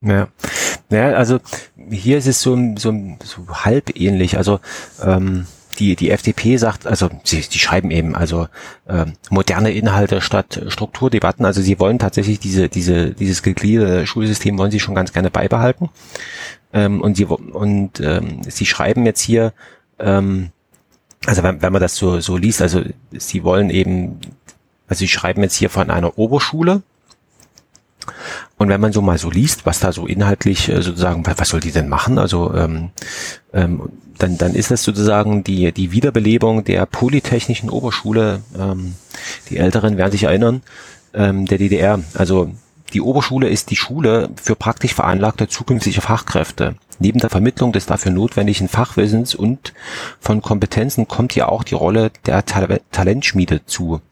Ja. 0.00 0.28
ja, 0.90 1.08
also 1.08 1.40
hier 1.90 2.18
ist 2.18 2.28
es 2.28 2.40
so, 2.40 2.56
so, 2.76 2.94
so 3.24 3.48
halb 3.48 3.98
ähnlich. 3.98 4.36
Also 4.36 4.60
ähm, 5.04 5.48
die, 5.80 5.96
die 5.96 6.12
FDP 6.12 6.56
sagt, 6.56 6.86
also 6.86 7.10
sie, 7.24 7.40
die 7.40 7.58
schreiben 7.58 7.90
eben, 7.90 8.14
also 8.14 8.46
äh, 8.86 9.06
moderne 9.28 9.72
Inhalte 9.72 10.20
statt 10.20 10.62
Strukturdebatten. 10.68 11.44
Also 11.44 11.62
sie 11.62 11.80
wollen 11.80 11.98
tatsächlich 11.98 12.38
diese, 12.38 12.68
diese, 12.68 13.10
dieses 13.10 13.42
gegliederte 13.42 14.06
Schulsystem 14.06 14.56
wollen 14.56 14.70
sie 14.70 14.78
schon 14.78 14.94
ganz 14.94 15.12
gerne 15.12 15.32
beibehalten. 15.32 15.88
Ähm, 16.72 17.00
und 17.00 17.16
sie 17.16 17.24
und 17.24 17.98
ähm, 17.98 18.42
sie 18.46 18.66
schreiben 18.66 19.04
jetzt 19.04 19.20
hier, 19.20 19.52
ähm, 19.98 20.52
also 21.26 21.42
wenn, 21.42 21.60
wenn 21.60 21.72
man 21.72 21.82
das 21.82 21.96
so, 21.96 22.20
so 22.20 22.36
liest, 22.36 22.62
also 22.62 22.82
sie 23.12 23.44
wollen 23.44 23.70
eben, 23.70 24.20
also 24.90 24.98
sie 24.98 25.08
schreiben 25.08 25.42
jetzt 25.42 25.56
hier 25.56 25.70
von 25.70 25.88
einer 25.88 26.18
Oberschule, 26.18 26.82
und 28.58 28.68
wenn 28.68 28.80
man 28.80 28.92
so 28.92 29.00
mal 29.00 29.18
so 29.18 29.30
liest, 29.30 29.64
was 29.64 29.80
da 29.80 29.92
so 29.92 30.06
inhaltlich 30.06 30.68
äh, 30.68 30.82
sozusagen, 30.82 31.24
was 31.26 31.48
soll 31.48 31.60
die 31.60 31.72
denn 31.72 31.88
machen? 31.88 32.18
Also 32.18 32.54
ähm, 32.54 32.90
ähm, 33.52 33.88
dann, 34.18 34.36
dann 34.36 34.54
ist 34.54 34.70
das 34.70 34.82
sozusagen 34.84 35.44
die, 35.44 35.72
die 35.72 35.92
Wiederbelebung 35.92 36.64
der 36.64 36.84
Polytechnischen 36.86 37.70
Oberschule. 37.70 38.42
Ähm, 38.58 38.96
die 39.48 39.56
Älteren 39.56 39.96
werden 39.96 40.12
sich 40.12 40.24
erinnern, 40.24 40.62
ähm, 41.14 41.46
der 41.46 41.58
DDR. 41.58 42.00
Also 42.14 42.50
die 42.92 43.00
Oberschule 43.00 43.48
ist 43.48 43.70
die 43.70 43.76
Schule 43.76 44.30
für 44.36 44.56
praktisch 44.56 44.94
veranlagte 44.94 45.48
zukünftige 45.48 46.00
Fachkräfte. 46.00 46.74
Neben 46.98 47.18
der 47.18 47.30
Vermittlung 47.30 47.72
des 47.72 47.86
dafür 47.86 48.12
notwendigen 48.12 48.68
Fachwissens 48.68 49.34
und 49.34 49.72
von 50.20 50.42
Kompetenzen 50.42 51.08
kommt 51.08 51.32
hier 51.32 51.50
auch 51.50 51.64
die 51.64 51.74
Rolle 51.74 52.10
der 52.26 52.44
Talentschmiede 52.44 53.64
zu. 53.64 54.02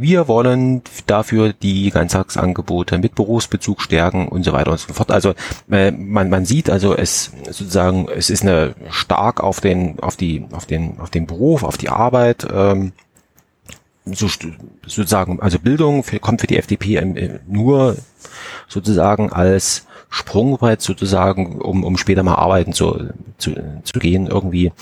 Wir 0.00 0.28
wollen 0.28 0.80
dafür 1.06 1.52
die 1.52 1.90
Ganztagsangebote 1.90 2.96
mit 2.96 3.14
Berufsbezug 3.14 3.82
stärken 3.82 4.28
und 4.28 4.44
so 4.44 4.52
weiter 4.54 4.70
und 4.70 4.80
so 4.80 4.94
fort. 4.94 5.10
Also 5.10 5.34
äh, 5.70 5.90
man, 5.90 6.30
man 6.30 6.46
sieht 6.46 6.70
also 6.70 6.96
es 6.96 7.32
sozusagen, 7.44 8.08
es 8.08 8.30
ist 8.30 8.42
eine 8.42 8.74
stark 8.88 9.42
auf 9.42 9.60
den, 9.60 10.00
auf 10.00 10.16
die, 10.16 10.46
auf 10.52 10.64
den, 10.64 10.98
auf 11.00 11.10
den 11.10 11.26
Beruf, 11.26 11.64
auf 11.64 11.76
die 11.76 11.90
Arbeit, 11.90 12.46
ähm, 12.50 12.92
so, 14.06 14.26
sozusagen, 14.86 15.40
also 15.42 15.58
Bildung 15.58 16.02
für, 16.02 16.18
kommt 16.18 16.40
für 16.40 16.46
die 16.46 16.56
FDP 16.56 16.96
äh, 16.96 17.38
nur 17.46 17.96
sozusagen 18.68 19.30
als 19.30 19.86
Sprungbrett 20.08 20.80
sozusagen, 20.80 21.60
um, 21.60 21.84
um 21.84 21.98
später 21.98 22.22
mal 22.22 22.36
arbeiten 22.36 22.72
zu, 22.72 23.10
zu, 23.36 23.54
zu 23.84 23.98
gehen, 24.00 24.26
irgendwie, 24.28 24.72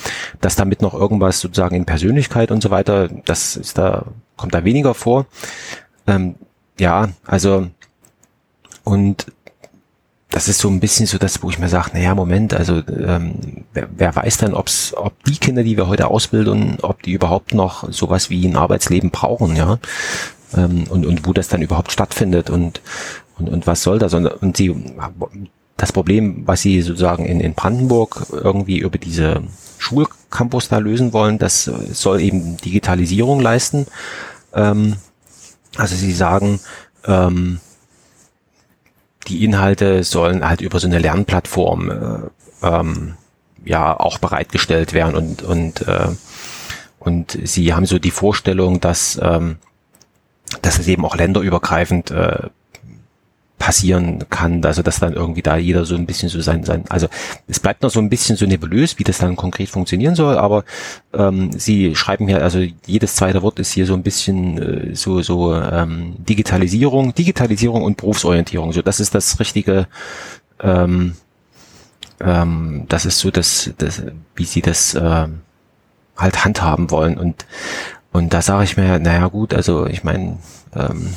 dass 0.40 0.54
damit 0.54 0.80
noch 0.80 0.94
irgendwas 0.94 1.40
sozusagen 1.40 1.74
in 1.74 1.86
Persönlichkeit 1.86 2.52
und 2.52 2.62
so 2.62 2.70
weiter, 2.70 3.08
das 3.24 3.56
ist 3.56 3.76
da, 3.78 4.06
kommt 4.38 4.54
da 4.54 4.64
weniger 4.64 4.94
vor. 4.94 5.26
Ähm, 6.06 6.36
ja, 6.80 7.10
also 7.26 7.68
und 8.84 9.26
das 10.30 10.48
ist 10.48 10.58
so 10.58 10.68
ein 10.68 10.80
bisschen 10.80 11.06
so 11.06 11.18
das, 11.18 11.42
wo 11.42 11.50
ich 11.50 11.58
mir 11.58 11.68
sage, 11.68 11.90
naja, 11.92 12.14
Moment, 12.14 12.54
also 12.54 12.82
ähm, 12.88 13.64
wer, 13.74 13.88
wer 13.94 14.16
weiß 14.16 14.38
dann, 14.38 14.54
ob's, 14.54 14.94
ob 14.94 15.22
die 15.24 15.36
Kinder, 15.36 15.62
die 15.62 15.76
wir 15.76 15.88
heute 15.88 16.08
ausbilden, 16.08 16.78
ob 16.80 17.02
die 17.02 17.12
überhaupt 17.12 17.52
noch 17.52 17.90
sowas 17.92 18.30
wie 18.30 18.46
ein 18.46 18.56
Arbeitsleben 18.56 19.10
brauchen, 19.10 19.56
ja. 19.56 19.78
Ähm, 20.56 20.84
und, 20.88 21.04
und 21.04 21.26
wo 21.26 21.34
das 21.34 21.48
dann 21.48 21.60
überhaupt 21.60 21.92
stattfindet 21.92 22.48
und 22.48 22.80
und, 23.38 23.48
und 23.48 23.66
was 23.66 23.82
soll 23.82 23.98
das? 23.98 24.14
Und, 24.14 24.26
und 24.26 24.56
sie, 24.56 24.74
das 25.76 25.92
Problem, 25.92 26.42
was 26.46 26.62
sie 26.62 26.82
sozusagen 26.82 27.24
in, 27.24 27.40
in 27.40 27.54
Brandenburg 27.54 28.26
irgendwie 28.32 28.78
über 28.78 28.98
diese 28.98 29.42
Schulcampus 30.28 30.68
da 30.68 30.78
lösen 30.78 31.12
wollen, 31.12 31.38
das 31.38 31.64
soll 31.64 32.20
eben 32.20 32.56
Digitalisierung 32.58 33.40
leisten. 33.40 33.86
Ähm, 34.54 34.96
also 35.76 35.94
sie 35.94 36.12
sagen, 36.12 36.60
ähm, 37.06 37.60
die 39.26 39.44
Inhalte 39.44 40.04
sollen 40.04 40.46
halt 40.46 40.60
über 40.60 40.78
so 40.80 40.86
eine 40.86 40.98
Lernplattform 40.98 41.90
äh, 41.90 42.66
ähm, 42.66 43.14
ja 43.64 43.98
auch 43.98 44.18
bereitgestellt 44.18 44.92
werden 44.92 45.14
und 45.14 45.42
und 45.42 45.86
äh, 45.86 46.08
und 46.98 47.38
sie 47.44 47.74
haben 47.74 47.86
so 47.86 47.98
die 47.98 48.10
Vorstellung, 48.10 48.80
dass 48.80 49.18
ähm, 49.22 49.56
dass 50.62 50.78
es 50.78 50.88
eben 50.88 51.04
auch 51.04 51.16
länderübergreifend 51.16 52.10
äh, 52.10 52.48
passieren 53.58 54.24
kann, 54.30 54.64
also 54.64 54.82
dass 54.82 55.00
dann 55.00 55.14
irgendwie 55.14 55.42
da 55.42 55.56
jeder 55.56 55.84
so 55.84 55.94
ein 55.94 56.06
bisschen 56.06 56.28
so 56.28 56.40
sein, 56.40 56.64
sein 56.64 56.84
also 56.88 57.08
es 57.48 57.60
bleibt 57.60 57.82
noch 57.82 57.90
so 57.90 58.00
ein 58.00 58.08
bisschen 58.08 58.36
so 58.36 58.46
nebulös, 58.46 58.98
wie 58.98 59.04
das 59.04 59.18
dann 59.18 59.36
konkret 59.36 59.68
funktionieren 59.68 60.14
soll, 60.14 60.38
aber 60.38 60.64
ähm, 61.12 61.50
sie 61.52 61.94
schreiben 61.96 62.28
hier, 62.28 62.42
also 62.42 62.60
jedes 62.86 63.16
zweite 63.16 63.42
Wort 63.42 63.58
ist 63.58 63.72
hier 63.72 63.86
so 63.86 63.94
ein 63.94 64.02
bisschen 64.02 64.90
äh, 64.92 64.94
so, 64.94 65.22
so 65.22 65.54
ähm, 65.54 66.14
Digitalisierung, 66.18 67.14
Digitalisierung 67.14 67.82
und 67.82 67.96
Berufsorientierung, 67.96 68.72
so 68.72 68.82
das 68.82 69.00
ist 69.00 69.14
das 69.14 69.40
richtige, 69.40 69.88
ähm, 70.60 71.14
ähm, 72.20 72.84
das 72.88 73.06
ist 73.06 73.18
so 73.18 73.30
das, 73.30 73.70
das 73.78 74.02
wie 74.36 74.44
sie 74.44 74.62
das 74.62 74.94
äh, 74.94 75.26
halt 76.18 76.44
handhaben 76.44 76.90
wollen. 76.90 77.16
Und, 77.16 77.46
und 78.12 78.34
da 78.34 78.42
sage 78.42 78.64
ich 78.64 78.76
mir, 78.76 78.98
naja 78.98 79.28
gut, 79.28 79.54
also 79.54 79.86
ich 79.86 80.04
meine, 80.04 80.38
ähm, 80.74 81.14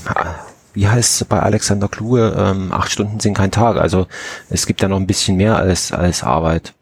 wie 0.74 0.88
heißt 0.88 1.22
es 1.22 1.28
bei 1.28 1.40
Alexander 1.40 1.88
Kluge, 1.88 2.36
ähm, 2.38 2.72
acht 2.72 2.92
Stunden 2.92 3.20
sind 3.20 3.34
kein 3.34 3.52
Tag. 3.52 3.78
Also 3.78 4.08
es 4.50 4.66
gibt 4.66 4.82
ja 4.82 4.88
noch 4.88 4.98
ein 4.98 5.08
bisschen 5.08 5.38
mehr 5.38 5.58
als, 5.58 5.92
als 5.92 6.24
Arbeit. 6.24 6.74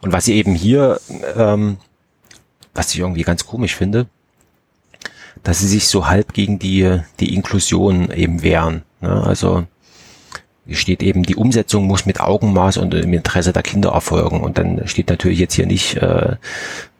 Und 0.00 0.12
was 0.12 0.24
sie 0.24 0.34
eben 0.34 0.54
hier, 0.54 1.00
ähm, 1.36 1.78
was 2.74 2.94
ich 2.94 3.00
irgendwie 3.00 3.22
ganz 3.22 3.46
komisch 3.46 3.74
finde, 3.74 4.06
dass 5.42 5.60
sie 5.60 5.68
sich 5.68 5.88
so 5.88 6.08
halb 6.08 6.32
gegen 6.32 6.58
die, 6.58 7.00
die 7.20 7.34
Inklusion 7.34 8.10
eben 8.10 8.42
wehren. 8.42 8.82
Ne? 9.00 9.22
Also 9.22 9.66
hier 10.66 10.76
steht 10.76 11.02
eben, 11.02 11.22
die 11.22 11.36
Umsetzung 11.36 11.86
muss 11.86 12.06
mit 12.06 12.20
Augenmaß 12.20 12.78
und 12.78 12.92
im 12.94 13.12
Interesse 13.12 13.52
der 13.52 13.62
Kinder 13.62 13.90
erfolgen. 13.90 14.40
Und 14.40 14.58
dann 14.58 14.86
steht 14.88 15.08
natürlich 15.08 15.38
jetzt 15.38 15.54
hier 15.54 15.66
nicht 15.66 15.96
äh, 15.96 16.36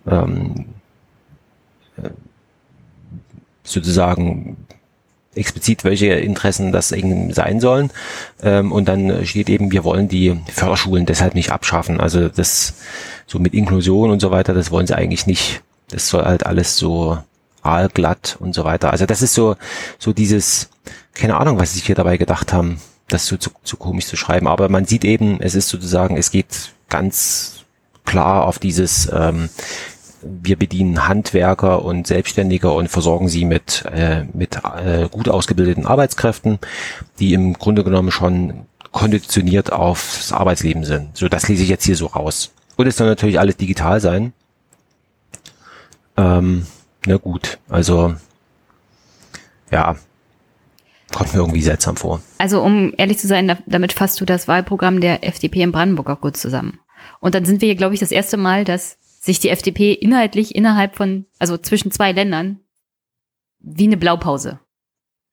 ähm, 0.06 0.66
äh, 1.96 2.10
sozusagen 3.64 4.65
explizit, 5.36 5.84
welche 5.84 6.06
Interessen 6.06 6.72
das 6.72 6.92
eben 6.92 7.32
sein 7.32 7.60
sollen. 7.60 7.90
Ähm, 8.42 8.72
und 8.72 8.86
dann 8.86 9.24
steht 9.26 9.48
eben, 9.48 9.72
wir 9.72 9.84
wollen 9.84 10.08
die 10.08 10.40
Förderschulen 10.52 11.06
deshalb 11.06 11.34
nicht 11.34 11.50
abschaffen. 11.50 12.00
Also 12.00 12.28
das 12.28 12.74
so 13.26 13.38
mit 13.38 13.54
Inklusion 13.54 14.10
und 14.10 14.20
so 14.20 14.30
weiter, 14.30 14.54
das 14.54 14.70
wollen 14.70 14.86
sie 14.86 14.96
eigentlich 14.96 15.26
nicht. 15.26 15.62
Das 15.88 16.08
soll 16.08 16.24
halt 16.24 16.46
alles 16.46 16.76
so 16.76 17.18
aalglatt 17.62 18.36
und 18.40 18.54
so 18.54 18.64
weiter. 18.64 18.90
Also 18.90 19.06
das 19.06 19.22
ist 19.22 19.34
so, 19.34 19.56
so 19.98 20.12
dieses, 20.12 20.68
keine 21.14 21.36
Ahnung, 21.36 21.58
was 21.58 21.72
sie 21.72 21.78
sich 21.78 21.86
hier 21.86 21.94
dabei 21.94 22.16
gedacht 22.16 22.52
haben 22.52 22.80
das 23.08 23.26
so 23.26 23.36
zu, 23.36 23.50
zu 23.62 23.76
komisch 23.76 24.06
zu 24.06 24.16
schreiben. 24.16 24.48
Aber 24.48 24.68
man 24.68 24.84
sieht 24.84 25.04
eben, 25.04 25.40
es 25.40 25.54
ist 25.54 25.68
sozusagen, 25.68 26.16
es 26.16 26.30
geht 26.30 26.72
ganz 26.88 27.64
klar 28.04 28.44
auf 28.44 28.58
dieses, 28.58 29.10
ähm, 29.12 29.48
wir 30.22 30.56
bedienen 30.56 31.09
Handwerker 31.09 31.84
und 31.84 32.06
Selbstständige 32.06 32.70
und 32.70 32.88
versorgen 32.88 33.28
sie 33.28 33.44
mit, 33.44 33.84
äh, 33.93 34.24
mit 34.32 34.56
äh, 34.56 35.09
gut 35.10 35.28
ausgebildeten 35.28 35.86
Arbeitskräften, 35.86 36.59
die 37.18 37.34
im 37.34 37.55
Grunde 37.55 37.84
genommen 37.84 38.10
schon 38.10 38.66
konditioniert 38.93 39.72
aufs 39.72 40.32
Arbeitsleben 40.32 40.84
sind. 40.84 41.16
So, 41.16 41.28
das 41.28 41.48
lese 41.48 41.62
ich 41.62 41.68
jetzt 41.68 41.84
hier 41.84 41.97
so 41.97 42.06
raus. 42.06 42.52
Und 42.76 42.86
es 42.86 42.97
soll 42.97 43.06
natürlich 43.06 43.38
alles 43.38 43.56
digital 43.56 44.01
sein. 44.01 44.32
Ähm, 46.16 46.66
na 47.06 47.16
gut, 47.16 47.59
also 47.68 48.14
ja, 49.70 49.97
Kommt 51.14 51.32
mir 51.32 51.40
irgendwie 51.40 51.62
seltsam 51.62 51.97
vor. 51.97 52.20
Also 52.38 52.60
um 52.62 52.93
ehrlich 52.97 53.18
zu 53.18 53.26
sein, 53.26 53.56
damit 53.66 53.93
fasst 53.93 54.20
du 54.20 54.24
das 54.24 54.48
Wahlprogramm 54.48 55.01
der 55.01 55.26
FDP 55.26 55.62
in 55.62 55.72
Brandenburg 55.72 56.10
auch 56.10 56.20
gut 56.20 56.36
zusammen. 56.36 56.78
Und 57.20 57.34
dann 57.34 57.44
sind 57.44 57.60
wir 57.60 57.66
hier, 57.66 57.76
glaube 57.76 57.94
ich, 57.94 58.01
das 58.01 58.10
erste 58.10 58.36
Mal, 58.36 58.64
dass 58.64 58.98
sich 59.26 59.40
die 59.40 59.50
FDP 59.50 59.92
inhaltlich 59.92 60.54
innerhalb 60.54 60.96
von, 60.96 61.26
also 61.38 61.58
zwischen 61.58 61.90
zwei 61.90 62.12
Ländern, 62.12 62.60
wie 63.60 63.84
eine 63.84 63.96
Blaupause 63.96 64.60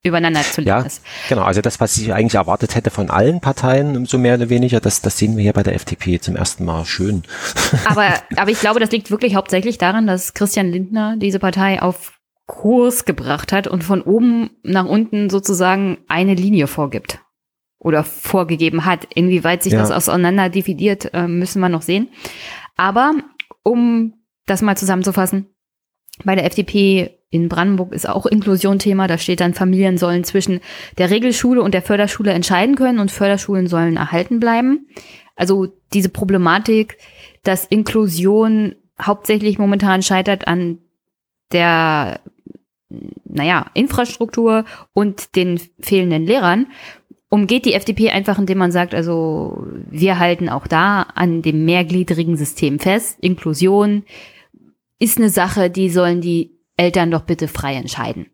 übereinander 0.05 0.41
zu 0.41 0.59
legen 0.59 0.69
ja, 0.69 0.81
ist. 0.81 1.01
Genau, 1.29 1.43
also 1.43 1.61
das, 1.61 1.79
was 1.79 1.97
ich 1.97 2.13
eigentlich 2.13 2.35
erwartet 2.35 2.75
hätte 2.75 2.89
von 2.89 3.09
allen 3.09 3.39
Parteien, 3.39 4.05
so 4.05 4.17
mehr 4.17 4.35
oder 4.35 4.49
weniger, 4.49 4.81
das, 4.81 5.01
das 5.01 5.17
sehen 5.17 5.37
wir 5.37 5.43
hier 5.43 5.53
bei 5.53 5.63
der 5.63 5.75
FDP 5.75 6.19
zum 6.19 6.35
ersten 6.35 6.65
Mal 6.65 6.85
schön. 6.85 7.23
Aber, 7.85 8.07
aber 8.35 8.51
ich 8.51 8.59
glaube, 8.59 8.81
das 8.81 8.91
liegt 8.91 9.11
wirklich 9.11 9.35
hauptsächlich 9.35 9.77
daran, 9.77 10.05
dass 10.05 10.33
Christian 10.33 10.69
Lindner 10.69 11.15
diese 11.17 11.39
Partei 11.39 11.81
auf 11.81 12.19
Kurs 12.47 13.05
gebracht 13.05 13.53
hat 13.53 13.67
und 13.67 13.83
von 13.83 14.01
oben 14.01 14.49
nach 14.63 14.85
unten 14.85 15.29
sozusagen 15.29 15.99
eine 16.09 16.33
Linie 16.33 16.67
vorgibt 16.67 17.19
oder 17.79 18.03
vorgegeben 18.03 18.83
hat. 18.85 19.07
Inwieweit 19.13 19.63
sich 19.63 19.73
ja. 19.73 19.79
das 19.79 19.91
auseinander 19.91 20.49
dividiert, 20.49 21.13
äh, 21.13 21.27
müssen 21.27 21.61
wir 21.61 21.69
noch 21.69 21.81
sehen. 21.81 22.09
Aber 22.75 23.13
um 23.63 24.13
das 24.45 24.61
mal 24.61 24.77
zusammenzufassen, 24.77 25.47
bei 26.23 26.35
der 26.35 26.45
FDP 26.45 27.17
in 27.29 27.49
Brandenburg 27.49 27.93
ist 27.93 28.07
auch 28.07 28.27
Inklusion 28.27 28.77
Thema. 28.77 29.07
Da 29.07 29.17
steht 29.17 29.39
dann, 29.39 29.55
Familien 29.55 29.97
sollen 29.97 30.23
zwischen 30.23 30.59
der 30.99 31.09
Regelschule 31.09 31.63
und 31.63 31.73
der 31.73 31.81
Förderschule 31.81 32.31
entscheiden 32.31 32.75
können 32.75 32.99
und 32.99 33.11
Förderschulen 33.11 33.67
sollen 33.67 33.97
erhalten 33.97 34.39
bleiben. 34.39 34.87
Also 35.35 35.67
diese 35.93 36.09
Problematik, 36.09 36.97
dass 37.41 37.65
Inklusion 37.65 38.75
hauptsächlich 39.01 39.57
momentan 39.57 40.03
scheitert 40.03 40.47
an 40.47 40.77
der 41.51 42.19
naja, 43.25 43.65
Infrastruktur 43.73 44.65
und 44.93 45.35
den 45.35 45.59
fehlenden 45.79 46.25
Lehrern, 46.25 46.67
umgeht 47.33 47.65
die 47.65 47.73
FDP 47.73 48.11
einfach, 48.11 48.37
indem 48.37 48.59
man 48.59 48.71
sagt, 48.71 48.93
also 48.93 49.65
wir 49.89 50.19
halten 50.19 50.49
auch 50.49 50.67
da 50.67 51.01
an 51.01 51.41
dem 51.41 51.65
mehrgliedrigen 51.65 52.37
System 52.37 52.77
fest. 52.77 53.17
Inklusion 53.21 54.03
ist 54.99 55.17
eine 55.17 55.31
Sache, 55.31 55.71
die 55.71 55.89
sollen 55.89 56.21
die 56.21 56.51
Eltern 56.77 57.09
doch 57.09 57.23
bitte 57.23 57.47
frei 57.47 57.73
entscheiden. 57.73 58.27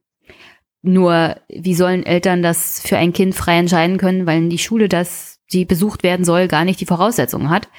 Nur, 0.82 1.38
wie 1.48 1.76
sollen 1.76 2.06
Eltern 2.06 2.44
das 2.44 2.82
für 2.82 2.98
ein 2.98 3.14
Kind 3.14 3.36
frei 3.36 3.60
entscheiden 3.60 3.98
können, 3.98 4.26
weil 4.26 4.50
die 4.50 4.58
Schule, 4.58 4.90
das 4.90 5.40
sie 5.48 5.64
besucht 5.64 6.04
werden 6.04 6.26
soll, 6.26 6.50
gar 6.50 6.66
nicht 6.66 6.82
die 6.82 6.86
Voraussetzungen 6.86 7.50
hat, 7.50 7.70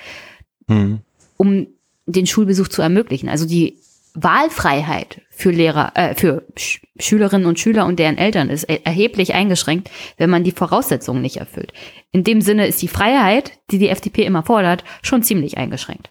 mhm. 0.69 1.01
um 1.37 1.67
den 2.07 2.27
Schulbesuch 2.27 2.69
zu 2.69 2.81
ermöglichen. 2.81 3.29
Also 3.29 3.47
die 3.47 3.77
Wahlfreiheit 4.15 5.23
für 5.31 5.51
Lehrer, 5.51 5.93
äh, 5.95 6.15
für 6.15 6.47
Sch 6.57 6.81
Schülerinnen 6.99 7.47
und 7.47 7.59
Schüler 7.59 7.87
und 7.87 7.99
deren 7.99 8.19
Eltern 8.19 8.51
ist 8.51 8.65
erheblich 8.65 9.33
eingeschränkt, 9.33 9.91
wenn 10.19 10.29
man 10.29 10.45
die 10.45 10.53
Voraussetzungen 10.53 11.23
nicht 11.23 11.39
erfüllt. 11.39 11.73
In 12.13 12.25
dem 12.25 12.43
Sinne 12.43 12.67
ist 12.67 12.83
die 12.83 12.89
Freiheit, 12.89 13.53
die 13.71 13.79
die 13.79 13.89
FDP 13.89 14.25
immer 14.25 14.43
fordert, 14.43 14.85
schon 15.01 15.23
ziemlich 15.23 15.57
eingeschränkt. 15.57 16.11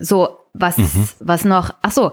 So, 0.00 0.38
was, 0.54 0.78
mhm. 0.78 1.08
was 1.20 1.44
noch, 1.44 1.72
ach 1.82 1.92
so, 1.92 2.12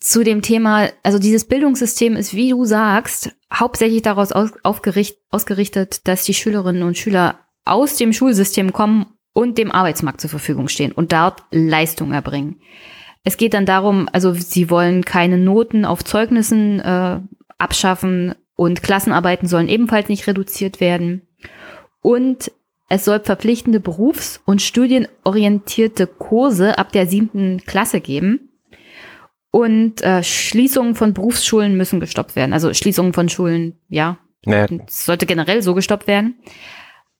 zu 0.00 0.24
dem 0.24 0.42
Thema, 0.42 0.88
also 1.02 1.18
dieses 1.18 1.46
Bildungssystem 1.46 2.16
ist, 2.16 2.34
wie 2.34 2.50
du 2.50 2.64
sagst, 2.64 3.34
hauptsächlich 3.52 4.02
daraus 4.02 4.32
aus, 4.32 4.52
ausgerichtet, 4.62 6.06
dass 6.06 6.24
die 6.24 6.34
Schülerinnen 6.34 6.82
und 6.82 6.98
Schüler 6.98 7.40
aus 7.64 7.96
dem 7.96 8.12
Schulsystem 8.12 8.72
kommen 8.72 9.06
und 9.32 9.58
dem 9.58 9.70
Arbeitsmarkt 9.70 10.20
zur 10.20 10.30
Verfügung 10.30 10.68
stehen 10.68 10.92
und 10.92 11.12
dort 11.12 11.42
Leistung 11.50 12.12
erbringen. 12.12 12.60
Es 13.24 13.36
geht 13.36 13.54
dann 13.54 13.66
darum, 13.66 14.08
also 14.12 14.32
sie 14.32 14.70
wollen 14.70 15.04
keine 15.04 15.38
Noten 15.38 15.84
auf 15.84 16.04
Zeugnissen 16.04 16.80
äh, 16.80 17.20
abschaffen 17.58 18.34
und 18.54 18.82
Klassenarbeiten 18.82 19.48
sollen 19.48 19.68
ebenfalls 19.68 20.08
nicht 20.08 20.26
reduziert 20.26 20.80
werden. 20.80 21.22
Und 22.00 22.50
es 22.88 23.04
soll 23.04 23.20
verpflichtende 23.20 23.80
berufs- 23.80 24.40
und 24.46 24.62
studienorientierte 24.62 26.06
Kurse 26.06 26.78
ab 26.78 26.90
der 26.92 27.06
siebten 27.06 27.62
Klasse 27.66 28.00
geben. 28.00 28.50
Und 29.50 30.02
äh, 30.02 30.22
Schließungen 30.22 30.94
von 30.94 31.14
Berufsschulen 31.14 31.76
müssen 31.76 32.00
gestoppt 32.00 32.36
werden. 32.36 32.52
Also 32.52 32.72
Schließungen 32.72 33.12
von 33.12 33.28
Schulen, 33.28 33.78
ja, 33.88 34.18
naja. 34.44 34.66
sollte 34.88 35.26
generell 35.26 35.62
so 35.62 35.74
gestoppt 35.74 36.06
werden. 36.06 36.36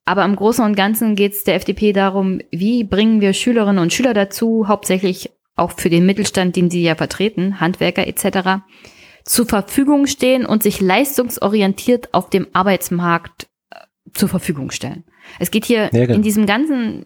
Aber 0.05 0.25
im 0.25 0.37
Großen 0.37 0.65
und 0.65 0.75
Ganzen 0.75 1.16
geht 1.16 1.33
es 1.33 1.45
der 1.45 1.55
FDP 1.57 1.93
darum, 1.93 2.41
wie 2.51 2.83
bringen 2.85 3.20
wir 3.20 3.35
Schülerinnen 3.35 3.79
und 3.83 3.93
Schüler 3.93 4.15
dazu, 4.15 4.66
hauptsächlich 4.69 5.31
auch 5.59 5.72
für 5.72 5.90
den 5.90 6.06
Mittelstand, 6.06 6.56
den 6.56 6.70
sie 6.70 6.82
ja 6.82 6.94
vertreten, 6.94 7.60
Handwerker 7.60 8.06
etc., 8.06 8.62
zur 9.24 9.47
Verfügung 9.47 10.06
stehen 10.06 10.47
und 10.47 10.62
sich 10.62 10.80
leistungsorientiert 10.80 12.14
auf 12.14 12.30
dem 12.30 12.47
Arbeitsmarkt 12.55 13.48
äh, 13.70 13.76
zur 14.14 14.28
Verfügung 14.28 14.70
stellen. 14.70 15.05
Es 15.39 15.51
geht 15.51 15.66
hier 15.66 15.90
ja, 15.93 16.06
genau. 16.06 16.14
in 16.14 16.22
diesem 16.22 16.47
ganzen, 16.47 17.05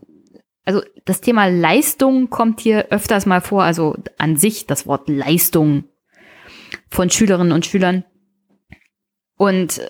also 0.65 0.83
das 1.05 1.21
Thema 1.21 1.47
Leistung 1.47 2.31
kommt 2.31 2.61
hier 2.61 2.87
öfters 2.91 3.27
mal 3.27 3.41
vor, 3.41 3.65
also 3.65 3.97
an 4.19 4.37
sich 4.37 4.67
das 4.67 4.87
Wort 4.87 5.09
Leistung 5.09 5.85
von 6.89 7.11
Schülerinnen 7.11 7.53
und 7.53 7.67
Schülern. 7.67 8.05
Und 9.37 9.81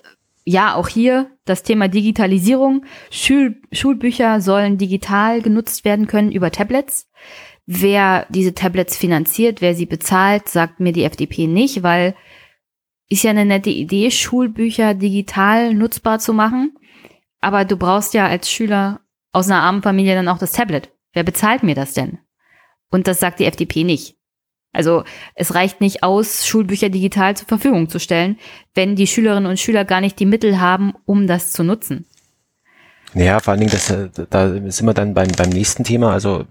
ja, 0.45 0.75
auch 0.75 0.89
hier 0.89 1.31
das 1.45 1.63
Thema 1.63 1.89
Digitalisierung. 1.89 2.85
Schul 3.11 3.61
Schulbücher 3.71 4.41
sollen 4.41 4.79
digital 4.79 5.43
genutzt 5.43 5.85
werden 5.85 6.07
können 6.07 6.33
über 6.33 6.51
Tablets. 6.51 7.09
Wer 7.67 8.27
diese 8.29 8.55
Tablets 8.55 8.97
finanziert, 8.97 9.61
wer 9.61 9.75
sie 9.75 9.87
bezahlt, 9.87 10.49
sagt 10.49 10.81
mir 10.81 10.93
die 10.93 11.05
FDP 11.05 11.47
nicht, 11.47 11.83
weil 11.83 12.15
ist 13.09 13.25
ja 13.25 13.31
eine 13.31 13.45
nette 13.45 13.71
Idee, 13.71 14.11
Schulbücher 14.11 14.95
digital 14.95 15.75
nutzbar 15.75 16.19
zu 16.19 16.33
machen. 16.33 16.77
Aber 17.41 17.65
du 17.65 17.77
brauchst 17.77 18.15
ja 18.15 18.27
als 18.27 18.51
Schüler 18.51 19.01
aus 19.33 19.49
einer 19.51 19.61
armen 19.61 19.83
Familie 19.83 20.15
dann 20.15 20.29
auch 20.29 20.39
das 20.39 20.53
Tablet. 20.53 20.91
Wer 21.13 21.23
bezahlt 21.23 21.63
mir 21.63 21.75
das 21.75 21.93
denn? 21.93 22.19
Und 22.91 23.07
das 23.07 23.21
sagt 23.21 23.41
die 23.41 23.45
FDP 23.45 23.85
nicht. 23.85 24.17
Also 24.73 25.05
es 25.35 25.55
reicht 25.55 25.81
nicht 25.81 26.03
aus, 26.03 26.47
Schulbücher 26.47 26.89
digital 26.89 27.37
zur 27.37 27.47
Verfügung 27.47 27.91
zu 27.91 28.01
stellen, 28.01 28.39
wenn 28.75 28.97
die 28.97 29.07
Schülerinnen 29.07 29.51
und 29.51 29.61
Schüler 29.61 29.85
gar 29.85 30.01
nicht 30.01 30.19
die 30.19 30.27
Mittel 30.27 30.59
haben, 30.61 30.95
um 31.05 31.27
das 31.27 31.53
zu 31.53 31.63
nutzen. 31.63 32.07
Ja, 33.15 33.41
vor 33.41 33.53
allen 33.53 33.61
Dingen, 33.61 33.73
das, 33.73 33.93
da 34.31 34.49
sind 34.49 34.87
wir 34.87 34.95
dann 34.95 35.13
beim, 35.13 35.29
beim 35.37 35.51
nächsten 35.51 35.85
Thema. 35.85 36.13
Also 36.13 36.45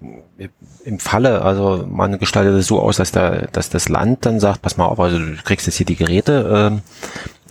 im 0.86 1.00
Falle, 1.00 1.42
also 1.42 1.86
man 1.90 2.20
gestaltet 2.20 2.54
es 2.56 2.68
so 2.68 2.80
aus, 2.80 2.98
dass, 2.98 3.12
der, 3.12 3.48
dass 3.48 3.70
das 3.70 3.90
Land 3.90 4.26
dann 4.26 4.40
sagt, 4.40 4.62
pass 4.62 4.78
mal 4.78 4.86
auf, 4.86 5.00
also 5.00 5.18
du 5.18 5.36
kriegst 5.44 5.68
jetzt 5.68 5.78
hier 5.78 5.86
die 5.86 5.96
Geräte, 5.96 6.70
ähm, 6.72 6.82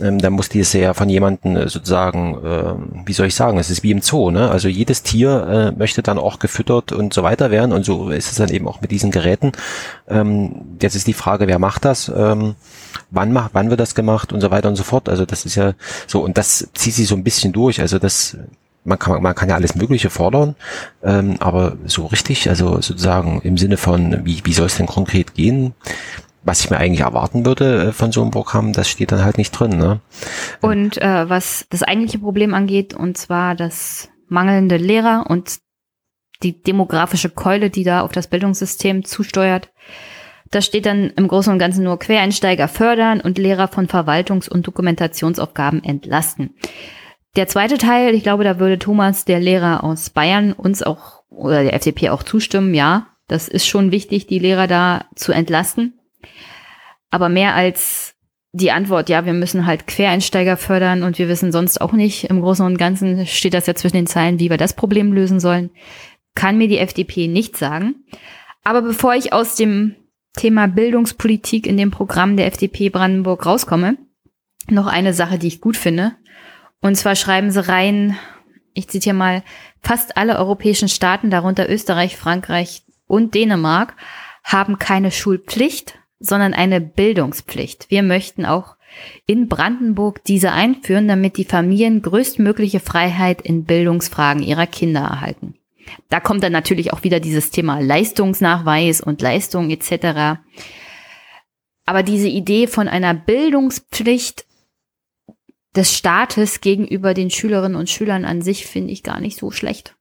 ähm, 0.01 0.19
dann 0.19 0.33
muss 0.33 0.49
die 0.49 0.61
es 0.61 0.73
ja 0.73 0.95
von 0.95 1.09
jemandem 1.09 1.57
äh, 1.57 1.69
sozusagen, 1.69 2.35
äh, 2.45 3.07
wie 3.07 3.13
soll 3.13 3.27
ich 3.27 3.35
sagen, 3.35 3.59
es 3.59 3.71
ist 3.71 3.83
wie 3.83 3.91
im 3.91 4.01
Zoo, 4.01 4.31
ne? 4.31 4.51
Also 4.51 4.69
jedes 4.69 5.03
Tier 5.03 5.73
äh, 5.75 5.79
möchte 5.79 6.03
dann 6.03 6.19
auch 6.19 6.39
gefüttert 6.39 6.93
und 6.93 7.13
so 7.13 7.23
weiter 7.23 7.51
werden 7.51 7.73
und 7.73 7.85
so 7.85 8.11
ist 8.11 8.31
es 8.31 8.39
dann 8.39 8.49
eben 8.49 8.67
auch 8.67 8.81
mit 8.81 8.91
diesen 8.91 9.11
Geräten. 9.11 9.53
Ähm, 10.09 10.77
jetzt 10.81 10.97
ist 10.97 11.07
die 11.07 11.13
Frage, 11.13 11.47
wer 11.47 11.59
macht 11.59 11.85
das? 11.85 12.11
Ähm, 12.15 12.55
wann 13.11 13.33
macht, 13.33 13.51
wann 13.53 13.71
wird 13.71 13.81
das 13.81 13.95
gemacht 13.95 14.33
und 14.33 14.41
so 14.41 14.51
weiter 14.51 14.69
und 14.69 14.77
so 14.77 14.85
fort. 14.85 15.09
Also 15.09 15.27
das 15.27 15.45
ist 15.45 15.55
ja 15.55 15.75
so 16.07 16.23
und 16.25 16.39
das 16.39 16.69
zieht 16.75 16.95
sich 16.95 17.07
so 17.07 17.15
ein 17.15 17.25
bisschen 17.25 17.53
durch. 17.53 17.81
Also 17.81 17.99
das 17.99 18.37
man 18.85 18.99
kann, 18.99 19.23
man 19.23 19.35
kann 19.35 19.49
ja 19.49 19.55
alles 19.55 19.75
Mögliche 19.75 20.11
fordern, 20.11 20.57
ähm, 21.03 21.37
aber 21.41 21.77
so 21.85 22.07
richtig, 22.07 22.49
also 22.49 22.81
sozusagen 22.81 23.41
im 23.43 23.59
Sinne 23.59 23.77
von, 23.77 24.25
wie, 24.25 24.41
wie 24.45 24.53
soll 24.53 24.67
es 24.67 24.77
denn 24.77 24.87
konkret 24.87 25.35
gehen, 25.35 25.75
was 26.43 26.61
ich 26.61 26.71
mir 26.71 26.79
eigentlich 26.79 27.01
erwarten 27.01 27.45
würde 27.45 27.89
äh, 27.89 27.93
von 27.93 28.13
so 28.13 28.23
einem 28.23 28.31
Programm, 28.31 28.73
das 28.73 28.89
steht 28.89 29.13
dann 29.13 29.25
halt 29.25 29.39
nicht 29.39 29.51
drin. 29.53 29.77
Ne? 29.77 30.01
Und 30.61 30.99
äh, 30.99 31.29
was 31.29 31.67
das 31.71 31.83
eigentliche 31.83 32.19
Problem 32.19 32.55
angeht, 32.55 32.95
und 32.95 33.19
zwar 33.19 33.55
das 33.55 34.09
mangelnde 34.29 34.77
Lehrer 34.77 35.27
und 35.29 35.59
die 36.43 36.63
demografische 36.63 37.29
Keule, 37.29 37.69
die 37.69 37.85
da 37.85 38.01
auf 38.01 38.13
das 38.13 38.29
Bildungssystem 38.29 39.05
zusteuert, 39.05 39.71
da 40.51 40.63
steht 40.63 40.87
dann 40.87 41.11
im 41.11 41.29
Großen 41.29 41.53
und 41.53 41.59
Ganzen 41.59 41.85
nur 41.85 41.99
Quereinsteiger 41.99 42.67
fördern 42.67 43.21
und 43.21 43.39
Lehrer 43.39 43.69
von 43.69 43.87
Verwaltungs- 43.87 44.49
und 44.49 44.67
Dokumentationsaufgaben 44.67 45.85
entlasten. 45.85 46.55
Der 47.37 47.47
zweite 47.47 47.79
Teil, 47.79 48.15
ich 48.15 48.23
glaube, 48.23 48.45
da 48.45 48.59
würde 48.59 48.79
Thomas, 48.79 49.25
der 49.25 49.41
Lehrer 49.41 49.85
aus 49.85 50.11
Bayern, 50.11 50.53
uns 50.53 50.83
auch 50.83 51.23
oder 51.29 51.63
der 51.63 51.75
FDP 51.75 52.11
auch 52.11 52.23
zustimmen. 52.23 52.75
Ja, 52.75 53.07
das 53.29 53.49
ist 53.49 53.67
schon 53.67 53.93
wichtig, 53.93 54.27
die 54.27 54.41
Lehrer 54.41 54.67
da 54.67 55.05
zu 55.15 55.33
entlasten. 55.33 55.95
Aber 57.11 57.29
mehr 57.29 57.55
als 57.55 58.15
die 58.53 58.73
Antwort, 58.73 59.09
ja, 59.09 59.27
wir 59.27 59.33
müssen 59.33 59.67
halt 59.67 59.87
Quereinsteiger 59.87 60.57
fördern 60.57 61.05
und 61.05 61.19
wir 61.19 61.29
wissen 61.29 61.53
sonst 61.53 61.81
auch 61.81 61.93
nicht, 61.93 62.25
im 62.25 62.41
Großen 62.41 62.67
und 62.67 62.79
Ganzen 62.79 63.27
steht 63.27 63.55
das 63.55 63.67
ja 63.67 63.75
zwischen 63.75 63.97
den 63.97 64.09
Zeilen, 64.09 64.41
wie 64.41 64.51
wir 64.51 64.57
das 64.57 64.75
Problem 64.75 65.13
lösen 65.13 65.39
sollen, 65.39 65.71
kann 66.35 66.59
mir 66.59 66.67
die 66.67 66.79
FDP 66.79 67.29
nicht 67.29 67.57
sagen. 67.57 67.95
Aber 68.65 68.83
bevor 68.83 69.15
ich 69.15 69.33
aus 69.33 69.55
dem 69.55 69.95
Thema 70.37 70.67
Bildungspolitik 70.67 71.67
in 71.67 71.77
dem 71.77 71.91
Programm 71.91 72.37
der 72.37 72.47
FDP 72.47 72.89
Brandenburg 72.89 73.47
rauskomme, 73.47 73.97
noch 74.69 74.87
eine 74.87 75.15
Sache, 75.15 75.39
die 75.39 75.49
ich 75.49 75.61
gut 75.61 75.77
finde. 75.77 76.13
Und 76.81 76.97
zwar 76.97 77.17
schreiben 77.17 77.51
sie 77.51 77.67
rein, 77.67 78.17
ich 78.73 78.89
zitiere 78.89 79.15
mal, 79.15 79.43
fast 79.83 80.17
alle 80.17 80.39
europäischen 80.39 80.89
Staaten, 80.89 81.31
darunter 81.31 81.69
Österreich, 81.69 82.17
Frankreich 82.17 82.83
und 83.07 83.35
Dänemark, 83.35 83.95
haben 84.45 84.79
keine 84.79 85.11
Schulpflicht, 85.11 85.99
sondern 86.19 86.55
eine 86.55 86.81
Bildungspflicht. 86.81 87.91
Wir 87.91 88.03
möchten 88.03 88.47
auch 88.47 88.77
in 89.27 89.49
Brandenburg 89.49 90.25
diese 90.25 90.53
einführen, 90.53 91.09
damit 91.09 91.37
die 91.37 91.45
Familien 91.45 92.03
größtmögliche 92.03 92.81
Freiheit 92.81 93.41
in 93.43 93.65
Bildungsfragen 93.65 94.43
ihrer 94.43 94.67
Kinder 94.67 95.01
erhalten. 95.01 95.55
Da 96.09 96.21
kommt 96.21 96.43
dann 96.43 96.53
natürlich 96.53 96.93
auch 96.93 97.03
wieder 97.03 97.21
dieses 97.21 97.51
Thema 97.51 97.81
Leistungsnachweis 97.81 99.01
und 99.01 99.23
Leistung 99.23 99.71
etc. 99.71 100.41
Aber 101.85 102.03
diese 102.03 102.29
Idee 102.29 102.67
von 102.67 102.89
einer 102.89 103.15
Bildungspflicht 103.15 104.45
des 105.77 105.97
Staates 105.97 106.61
gegenüber 106.61 107.15
den 107.15 107.31
Schülerinnen 107.31 107.77
und 107.77 107.91
Schülern 107.91 108.25
an 108.25 108.43
sich 108.43 108.67
finde 108.67 108.93
ich 108.93 109.03
gar 109.03 109.21
nicht 109.21 109.39
so 109.39 109.51
schlecht. 109.51 109.95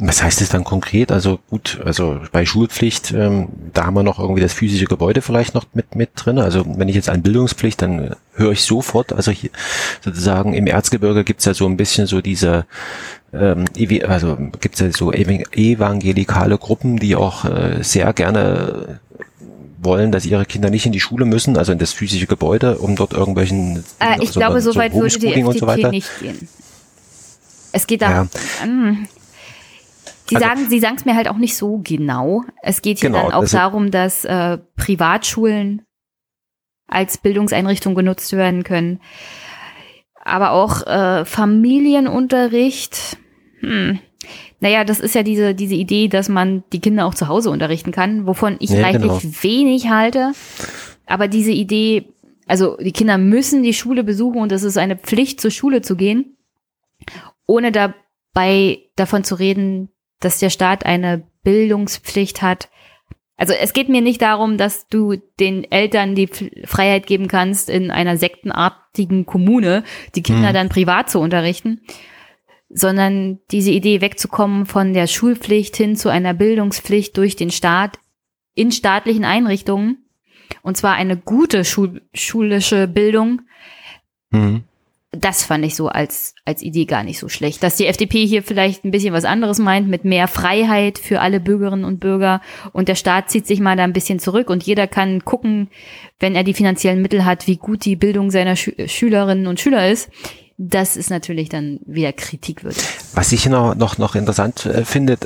Was 0.00 0.22
heißt 0.22 0.40
es 0.42 0.48
dann 0.48 0.62
konkret? 0.62 1.10
Also 1.10 1.40
gut, 1.50 1.80
also 1.84 2.20
bei 2.30 2.46
Schulpflicht, 2.46 3.10
ähm, 3.10 3.48
da 3.72 3.84
haben 3.84 3.94
wir 3.94 4.04
noch 4.04 4.20
irgendwie 4.20 4.40
das 4.40 4.52
physische 4.52 4.84
Gebäude 4.84 5.22
vielleicht 5.22 5.56
noch 5.56 5.66
mit 5.74 5.96
mit 5.96 6.10
drin. 6.14 6.38
Also 6.38 6.64
wenn 6.78 6.88
ich 6.88 6.94
jetzt 6.94 7.08
an 7.08 7.22
Bildungspflicht, 7.22 7.82
dann 7.82 8.14
höre 8.34 8.52
ich 8.52 8.62
sofort, 8.62 9.12
also 9.12 9.32
hier 9.32 9.50
sozusagen 10.00 10.54
im 10.54 10.68
Erzgebirge 10.68 11.24
gibt's 11.24 11.46
ja 11.46 11.54
so 11.54 11.66
ein 11.66 11.76
bisschen 11.76 12.06
so 12.06 12.20
diese, 12.20 12.64
ähm, 13.32 13.64
also 14.06 14.38
gibt's 14.60 14.78
ja 14.78 14.92
so 14.92 15.12
evangelikale 15.12 16.58
Gruppen, 16.58 16.98
die 16.98 17.16
auch 17.16 17.44
äh, 17.44 17.82
sehr 17.82 18.12
gerne 18.12 19.00
wollen, 19.80 20.12
dass 20.12 20.26
ihre 20.26 20.44
Kinder 20.44 20.70
nicht 20.70 20.86
in 20.86 20.92
die 20.92 21.00
Schule 21.00 21.24
müssen, 21.24 21.56
also 21.56 21.72
in 21.72 21.78
das 21.78 21.92
physische 21.92 22.26
Gebäude, 22.26 22.78
um 22.78 22.96
dort 22.96 23.12
irgendwelchen. 23.12 23.84
Äh, 23.98 24.22
ich 24.22 24.30
so, 24.30 24.40
glaube, 24.40 24.60
so 24.60 24.74
weit 24.74 24.94
würde 24.94 25.18
die 25.18 25.28
FDP 25.28 25.82
so 25.82 25.88
nicht 25.88 26.20
gehen. 26.20 26.48
Es 27.72 27.86
geht 27.86 28.02
da. 28.02 28.10
Ja. 28.10 28.26
Um, 28.64 29.06
Sie 30.26 30.36
also, 30.36 30.46
sagen, 30.46 30.66
Sie 30.68 30.78
sagen 30.78 30.96
es 30.96 31.04
mir 31.06 31.14
halt 31.14 31.28
auch 31.28 31.38
nicht 31.38 31.56
so 31.56 31.80
genau. 31.82 32.42
Es 32.62 32.82
geht 32.82 32.98
hier 32.98 33.08
genau, 33.08 33.24
dann 33.24 33.32
auch 33.32 33.42
also, 33.42 33.56
darum, 33.56 33.90
dass 33.90 34.26
äh, 34.26 34.58
Privatschulen 34.76 35.82
als 36.86 37.18
Bildungseinrichtung 37.18 37.94
genutzt 37.94 38.32
werden 38.32 38.62
können. 38.62 39.00
Aber 40.22 40.50
auch 40.50 40.86
äh, 40.86 41.24
Familienunterricht. 41.24 43.16
Hm. 43.60 44.00
Naja, 44.60 44.84
das 44.84 44.98
ist 44.98 45.14
ja 45.14 45.22
diese, 45.22 45.54
diese 45.54 45.74
Idee, 45.74 46.08
dass 46.08 46.28
man 46.28 46.64
die 46.72 46.80
Kinder 46.80 47.06
auch 47.06 47.14
zu 47.14 47.28
Hause 47.28 47.50
unterrichten 47.50 47.92
kann, 47.92 48.26
wovon 48.26 48.56
ich 48.58 48.70
ja, 48.70 48.82
reichlich 48.82 49.20
genau. 49.20 49.34
wenig 49.42 49.88
halte. 49.88 50.32
Aber 51.06 51.28
diese 51.28 51.52
Idee, 51.52 52.06
also 52.46 52.76
die 52.76 52.92
Kinder 52.92 53.18
müssen 53.18 53.62
die 53.62 53.74
Schule 53.74 54.02
besuchen 54.02 54.40
und 54.40 54.52
es 54.52 54.64
ist 54.64 54.76
eine 54.76 54.96
Pflicht, 54.96 55.40
zur 55.40 55.50
Schule 55.50 55.80
zu 55.80 55.94
gehen, 55.94 56.36
ohne 57.46 57.70
dabei 57.70 58.80
davon 58.96 59.22
zu 59.22 59.36
reden, 59.36 59.90
dass 60.20 60.40
der 60.40 60.50
Staat 60.50 60.84
eine 60.84 61.22
Bildungspflicht 61.44 62.42
hat. 62.42 62.68
Also 63.36 63.54
es 63.54 63.72
geht 63.72 63.88
mir 63.88 64.00
nicht 64.00 64.20
darum, 64.20 64.58
dass 64.58 64.88
du 64.88 65.14
den 65.38 65.70
Eltern 65.70 66.16
die 66.16 66.28
Freiheit 66.64 67.06
geben 67.06 67.28
kannst, 67.28 67.70
in 67.70 67.92
einer 67.92 68.16
sektenartigen 68.16 69.26
Kommune 69.26 69.84
die 70.16 70.22
Kinder 70.22 70.48
hm. 70.48 70.54
dann 70.54 70.68
privat 70.68 71.08
zu 71.08 71.20
unterrichten, 71.20 71.80
sondern 72.70 73.38
diese 73.50 73.70
Idee 73.70 74.00
wegzukommen 74.00 74.66
von 74.66 74.92
der 74.92 75.06
Schulpflicht 75.06 75.76
hin 75.76 75.96
zu 75.96 76.10
einer 76.10 76.34
Bildungspflicht 76.34 77.16
durch 77.16 77.36
den 77.36 77.50
Staat 77.50 77.98
in 78.54 78.72
staatlichen 78.72 79.24
Einrichtungen. 79.24 80.04
Und 80.62 80.76
zwar 80.76 80.94
eine 80.94 81.16
gute 81.16 81.64
Schul 81.64 82.02
schulische 82.12 82.88
Bildung. 82.88 83.42
Mhm. 84.30 84.64
Das 85.10 85.42
fand 85.42 85.64
ich 85.64 85.74
so 85.74 85.88
als, 85.88 86.34
als 86.44 86.60
Idee 86.60 86.84
gar 86.84 87.02
nicht 87.02 87.18
so 87.18 87.30
schlecht. 87.30 87.62
Dass 87.62 87.76
die 87.76 87.86
FDP 87.86 88.26
hier 88.26 88.42
vielleicht 88.42 88.84
ein 88.84 88.90
bisschen 88.90 89.14
was 89.14 89.24
anderes 89.24 89.58
meint, 89.58 89.88
mit 89.88 90.04
mehr 90.04 90.28
Freiheit 90.28 90.98
für 90.98 91.20
alle 91.20 91.40
Bürgerinnen 91.40 91.86
und 91.86 91.98
Bürger 91.98 92.42
und 92.72 92.88
der 92.88 92.94
Staat 92.94 93.30
zieht 93.30 93.46
sich 93.46 93.60
mal 93.60 93.76
da 93.76 93.84
ein 93.84 93.94
bisschen 93.94 94.18
zurück 94.18 94.50
und 94.50 94.64
jeder 94.64 94.86
kann 94.86 95.24
gucken, 95.24 95.70
wenn 96.18 96.34
er 96.34 96.44
die 96.44 96.52
finanziellen 96.52 97.00
Mittel 97.00 97.24
hat, 97.24 97.46
wie 97.46 97.56
gut 97.56 97.86
die 97.86 97.96
Bildung 97.96 98.30
seiner 98.30 98.54
Schü 98.54 98.72
Schülerinnen 98.86 99.46
und 99.46 99.60
Schüler 99.60 99.90
ist 99.90 100.10
das 100.58 100.96
ist 100.96 101.08
natürlich 101.08 101.48
dann 101.48 101.78
wieder 101.86 102.12
kritikwürdig. 102.12 102.82
Was 103.14 103.32
ich 103.32 103.46
noch, 103.46 103.76
noch, 103.76 103.96
noch 103.96 104.16
interessant 104.16 104.66
äh, 104.66 104.84
finde, 104.84 105.16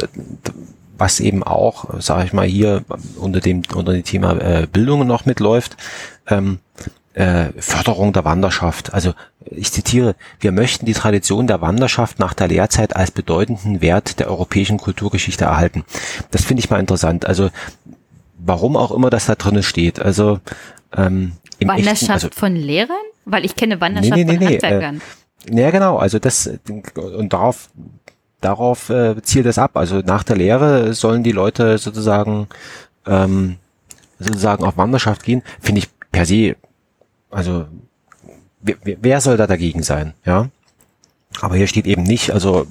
was 0.98 1.20
eben 1.20 1.42
auch, 1.42 2.00
sage 2.00 2.26
ich 2.26 2.32
mal, 2.32 2.46
hier 2.46 2.84
unter 3.16 3.40
dem, 3.40 3.62
unter 3.74 3.92
dem 3.92 4.04
Thema 4.04 4.38
äh, 4.38 4.66
Bildung 4.70 5.06
noch 5.06 5.24
mitläuft, 5.24 5.76
ähm, 6.28 6.58
äh, 7.14 7.46
Förderung 7.58 8.12
der 8.12 8.24
Wanderschaft. 8.24 8.92
Also 8.92 9.14
ich 9.44 9.72
zitiere, 9.72 10.16
wir 10.38 10.52
möchten 10.52 10.86
die 10.86 10.92
Tradition 10.92 11.46
der 11.46 11.60
Wanderschaft 11.62 12.18
nach 12.18 12.34
der 12.34 12.48
Lehrzeit 12.48 12.94
als 12.94 13.10
bedeutenden 13.10 13.80
Wert 13.80 14.20
der 14.20 14.28
europäischen 14.28 14.78
Kulturgeschichte 14.78 15.46
erhalten. 15.46 15.84
Das 16.30 16.44
finde 16.44 16.60
ich 16.60 16.70
mal 16.70 16.78
interessant. 16.78 17.26
Also 17.26 17.50
warum 18.38 18.76
auch 18.76 18.92
immer 18.92 19.08
das 19.08 19.26
da 19.26 19.34
drinne 19.34 19.62
steht. 19.62 19.98
Also 19.98 20.40
ähm, 20.94 21.32
Wanderschaft 21.60 22.02
echten, 22.02 22.12
also, 22.12 22.28
von 22.30 22.54
Lehrern? 22.54 22.96
Weil 23.24 23.44
ich 23.44 23.56
kenne 23.56 23.80
Wanderschaft 23.80 24.16
nee, 24.16 24.24
nee, 24.24 24.32
nee, 24.32 24.38
von 24.38 24.48
Handwerkern. 24.48 24.96
Äh, 24.96 25.21
ja, 25.50 25.70
genau. 25.70 25.96
Also 25.96 26.18
das 26.18 26.50
und 26.94 27.32
darauf 27.32 27.68
darauf 28.40 28.90
äh, 28.90 29.20
zielt 29.22 29.46
es 29.46 29.58
ab. 29.58 29.76
Also 29.76 30.00
nach 30.00 30.22
der 30.22 30.36
Lehre 30.36 30.94
sollen 30.94 31.22
die 31.22 31.32
Leute 31.32 31.78
sozusagen 31.78 32.48
ähm, 33.06 33.56
sozusagen 34.18 34.64
auf 34.64 34.76
Wanderschaft 34.76 35.22
gehen. 35.22 35.42
Finde 35.60 35.80
ich 35.80 35.88
per 36.10 36.26
se. 36.26 36.56
Also 37.30 37.66
wer, 38.60 38.76
wer 38.82 39.20
soll 39.20 39.36
da 39.36 39.46
dagegen 39.46 39.82
sein? 39.82 40.14
Ja. 40.24 40.48
Aber 41.40 41.56
hier 41.56 41.66
steht 41.66 41.86
eben 41.86 42.02
nicht. 42.02 42.30
Also 42.30 42.66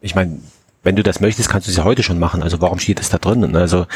ich 0.00 0.14
meine, 0.14 0.38
wenn 0.82 0.96
du 0.96 1.02
das 1.02 1.20
möchtest, 1.20 1.48
kannst 1.48 1.66
du 1.66 1.70
es 1.70 1.76
ja 1.76 1.84
heute 1.84 2.02
schon 2.02 2.18
machen. 2.18 2.42
Also 2.42 2.60
warum 2.60 2.78
steht 2.78 3.00
es 3.00 3.10
da 3.10 3.18
drin? 3.18 3.54
Also 3.56 3.86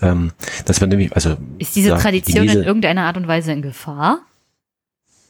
ähm, 0.00 0.32
das 0.64 0.80
wird 0.80 0.90
nämlich 0.90 1.14
also 1.14 1.36
ist 1.58 1.76
diese 1.76 1.96
Tradition 1.96 2.46
die 2.46 2.52
in 2.52 2.62
irgendeiner 2.62 3.04
Art 3.04 3.16
und 3.16 3.28
Weise 3.28 3.52
in 3.52 3.62
Gefahr? 3.62 4.20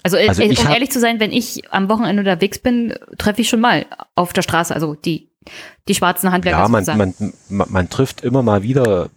Also, 0.03 0.16
äh, 0.16 0.29
also 0.29 0.43
um 0.43 0.51
ehrlich 0.51 0.91
zu 0.91 1.01
sein, 1.01 1.20
wenn 1.20 1.33
ich 1.33 1.73
am 1.73 1.89
Wochenende 1.89 2.20
unterwegs 2.20 2.59
bin, 2.59 2.95
treffe 3.19 3.41
ich 3.41 3.49
schon 3.49 3.61
mal 3.61 3.87
auf 4.15 4.33
der 4.33 4.43
Straße, 4.43 4.74
also 4.74 4.95
die, 4.95 5.29
die 5.89 5.95
schwarzen 5.95 6.33
Handwerker. 6.33 6.59
Ja, 6.59 6.69
man, 6.69 6.85
man, 6.85 7.15
man, 7.49 7.69
man 7.70 7.91
trifft 7.91 8.23
immer 8.23 8.43
mal 8.43 8.62
wieder 8.62 9.11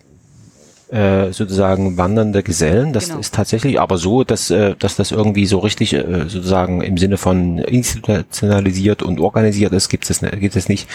äh, 0.90 1.32
sozusagen 1.34 1.98
wandernde 1.98 2.44
Gesellen. 2.44 2.94
Das 2.94 3.08
genau. 3.08 3.20
ist 3.20 3.34
tatsächlich 3.34 3.80
aber 3.80 3.98
so, 3.98 4.24
dass, 4.24 4.52
äh, 4.52 4.76
dass 4.78 4.96
das 4.96 5.12
irgendwie 5.12 5.48
so 5.48 5.60
richtig 5.60 5.94
äh, 5.94 6.26
sozusagen 6.28 6.82
im 6.82 6.98
Sinne 6.98 7.18
von 7.18 7.58
institutionalisiert 7.58 9.02
und 9.02 9.20
organisiert 9.20 9.74
ist, 9.74 9.90
gibt 9.90 10.10
es, 10.10 10.20
gibt 10.20 10.56
es 10.56 10.70
nicht. 10.70 10.88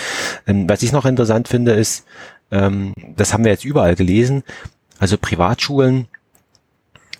Ähm, 0.46 0.68
was 0.68 0.82
ich 0.82 0.92
noch 0.92 1.06
interessant 1.06 1.48
finde, 1.48 1.72
ist, 1.72 2.04
ähm, 2.52 2.94
das 3.16 3.32
haben 3.32 3.44
wir 3.44 3.50
jetzt 3.50 3.64
überall 3.64 3.96
gelesen, 3.96 4.44
also 4.98 5.16
Privatschulen 5.18 6.06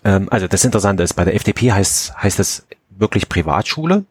ähm, 0.04 0.28
also 0.30 0.46
das 0.46 0.64
Interessante 0.64 1.02
ist, 1.02 1.14
bei 1.14 1.24
der 1.24 1.34
FDP 1.34 1.72
heißt, 1.72 2.16
heißt 2.22 2.38
das 2.38 2.66
wirklich 2.90 3.28
Privatschule. 3.28 4.04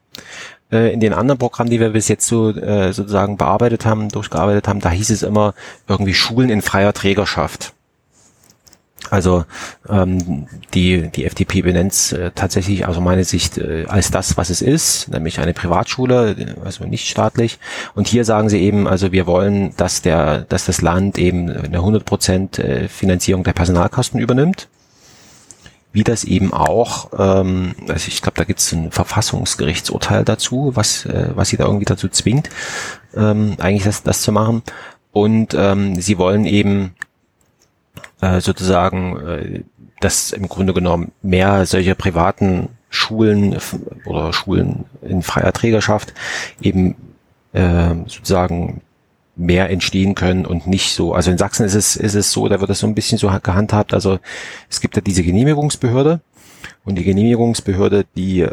Äh, 0.71 0.93
in 0.93 0.99
den 0.99 1.13
anderen 1.13 1.39
Programmen, 1.39 1.69
die 1.69 1.79
wir 1.79 1.89
bis 1.89 2.07
jetzt 2.07 2.27
so 2.27 2.49
äh, 2.49 2.93
sozusagen 2.93 3.37
bearbeitet 3.37 3.85
haben, 3.85 4.09
durchgearbeitet 4.09 4.67
haben, 4.67 4.79
da 4.79 4.91
hieß 4.91 5.09
es 5.09 5.23
immer 5.23 5.53
irgendwie 5.87 6.13
Schulen 6.13 6.49
in 6.49 6.61
freier 6.61 6.93
Trägerschaft. 6.93 7.73
Also 9.09 9.45
ähm, 9.87 10.47
die, 10.73 11.09
die 11.09 11.25
FDP 11.25 11.61
benennt 11.61 11.93
es 11.93 12.11
äh, 12.11 12.31
tatsächlich 12.35 12.85
aus 12.85 12.99
meiner 12.99 13.23
Sicht 13.23 13.57
äh, 13.57 13.85
als 13.87 14.11
das, 14.11 14.37
was 14.37 14.49
es 14.49 14.61
ist, 14.61 15.09
nämlich 15.09 15.39
eine 15.39 15.53
Privatschule, 15.53 16.55
also 16.63 16.85
nicht 16.85 17.09
staatlich. 17.09 17.59
Und 17.95 18.07
hier 18.07 18.25
sagen 18.25 18.49
sie 18.49 18.61
eben, 18.61 18.87
also 18.87 19.11
wir 19.11 19.25
wollen, 19.25 19.75
dass 19.77 20.01
der, 20.01 20.41
dass 20.41 20.65
das 20.65 20.81
Land 20.81 21.17
eben 21.17 21.49
eine 21.49 21.77
100 21.77 22.05
Prozent 22.05 22.59
äh, 22.59 22.87
Finanzierung 22.87 23.43
der 23.43 23.53
Personalkosten 23.53 24.19
übernimmt. 24.19 24.67
Wie 25.91 26.03
das 26.03 26.23
eben 26.23 26.53
auch, 26.53 27.09
ähm, 27.17 27.73
also 27.87 28.07
ich 28.07 28.21
glaube, 28.21 28.37
da 28.37 28.43
gibt 28.43 28.59
es 28.59 28.71
ein 28.71 28.91
Verfassungsgerichtsurteil 28.91 30.23
dazu, 30.23 30.71
was, 30.75 31.05
äh, 31.05 31.31
was 31.33 31.49
sie 31.49 31.57
da 31.57 31.65
irgendwie 31.65 31.85
dazu 31.85 32.07
zwingt, 32.09 32.49
ähm, 33.15 33.55
eigentlich 33.57 33.83
das, 33.83 34.03
das 34.03 34.21
zu 34.21 34.31
machen. 34.31 34.61
Und 35.11 35.55
ähm, 35.55 35.99
sie 35.99 36.19
wollen 36.19 36.45
eben 36.45 36.93
äh, 38.21 38.39
sozusagen, 38.39 39.17
äh, 39.19 39.63
dass 39.99 40.31
im 40.31 40.47
Grunde 40.47 40.73
genommen 40.73 41.11
mehr 41.21 41.65
solche 41.65 41.95
privaten 41.95 42.69
Schulen 42.89 43.57
oder 44.05 44.33
Schulen 44.33 44.85
in 45.01 45.21
freier 45.21 45.53
Trägerschaft 45.53 46.13
eben 46.61 46.95
äh, 47.53 47.95
sozusagen 48.07 48.81
mehr 49.39 49.69
entstehen 49.69 50.15
können 50.15 50.45
und 50.45 50.67
nicht 50.67 50.93
so. 50.93 51.13
Also 51.13 51.31
in 51.31 51.37
Sachsen 51.37 51.65
ist 51.65 51.73
es, 51.73 51.95
ist 51.95 52.13
es 52.13 52.31
so, 52.31 52.47
da 52.49 52.59
wird 52.59 52.69
das 52.69 52.79
so 52.79 52.87
ein 52.87 52.95
bisschen 52.95 53.17
so 53.17 53.31
gehandhabt. 53.41 53.93
Also 53.93 54.19
es 54.69 54.81
gibt 54.81 54.95
ja 54.95 55.01
diese 55.01 55.23
Genehmigungsbehörde 55.23 56.19
und 56.83 56.95
die 56.95 57.03
Genehmigungsbehörde, 57.03 58.05
die, 58.15 58.47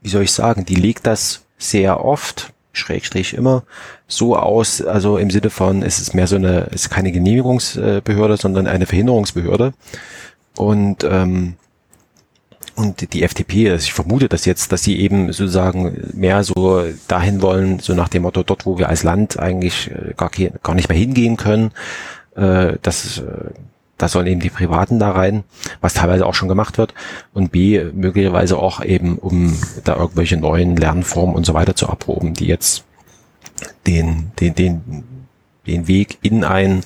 wie 0.00 0.08
soll 0.08 0.22
ich 0.22 0.32
sagen, 0.32 0.64
die 0.64 0.76
legt 0.76 1.06
das 1.06 1.44
sehr 1.58 2.04
oft 2.04 2.52
Schrägstrich 2.72 3.34
immer 3.34 3.64
so 4.06 4.36
aus, 4.36 4.80
also 4.80 5.18
im 5.18 5.30
Sinne 5.30 5.50
von, 5.50 5.82
es 5.82 5.98
ist 5.98 6.14
mehr 6.14 6.28
so 6.28 6.36
eine, 6.36 6.68
es 6.68 6.82
ist 6.82 6.90
keine 6.90 7.10
Genehmigungsbehörde, 7.10 8.36
sondern 8.36 8.68
eine 8.68 8.86
Verhinderungsbehörde. 8.86 9.74
Und 10.56 11.02
ähm, 11.02 11.56
und 12.76 13.12
die 13.12 13.22
FDP, 13.22 13.70
also 13.70 13.84
ich 13.84 13.92
vermute 13.92 14.28
das 14.28 14.44
jetzt, 14.44 14.72
dass 14.72 14.82
sie 14.82 14.98
eben 15.00 15.32
sozusagen 15.32 16.10
mehr 16.14 16.44
so 16.44 16.84
dahin 17.08 17.42
wollen, 17.42 17.78
so 17.78 17.94
nach 17.94 18.08
dem 18.08 18.22
Motto, 18.22 18.42
dort 18.42 18.66
wo 18.66 18.78
wir 18.78 18.88
als 18.88 19.02
Land 19.02 19.38
eigentlich 19.38 19.90
äh, 19.90 20.14
gar, 20.16 20.30
gar 20.62 20.74
nicht 20.74 20.88
mehr 20.88 20.98
hingehen 20.98 21.36
können, 21.36 21.72
äh, 22.36 22.74
das, 22.82 23.18
äh, 23.18 23.50
da 23.98 24.08
sollen 24.08 24.26
eben 24.26 24.40
die 24.40 24.50
Privaten 24.50 24.98
da 24.98 25.10
rein, 25.10 25.44
was 25.80 25.94
teilweise 25.94 26.24
auch 26.26 26.34
schon 26.34 26.48
gemacht 26.48 26.78
wird. 26.78 26.94
Und 27.34 27.52
B, 27.52 27.84
möglicherweise 27.92 28.58
auch 28.58 28.82
eben, 28.82 29.18
um 29.18 29.58
da 29.84 29.96
irgendwelche 29.96 30.38
neuen 30.38 30.76
Lernformen 30.76 31.36
und 31.36 31.44
so 31.44 31.52
weiter 31.52 31.76
zu 31.76 31.86
erproben, 31.86 32.32
die 32.32 32.46
jetzt 32.46 32.84
den, 33.86 34.32
den, 34.40 34.54
den, 34.54 35.04
den 35.66 35.86
Weg 35.86 36.18
in 36.22 36.44
einen 36.44 36.82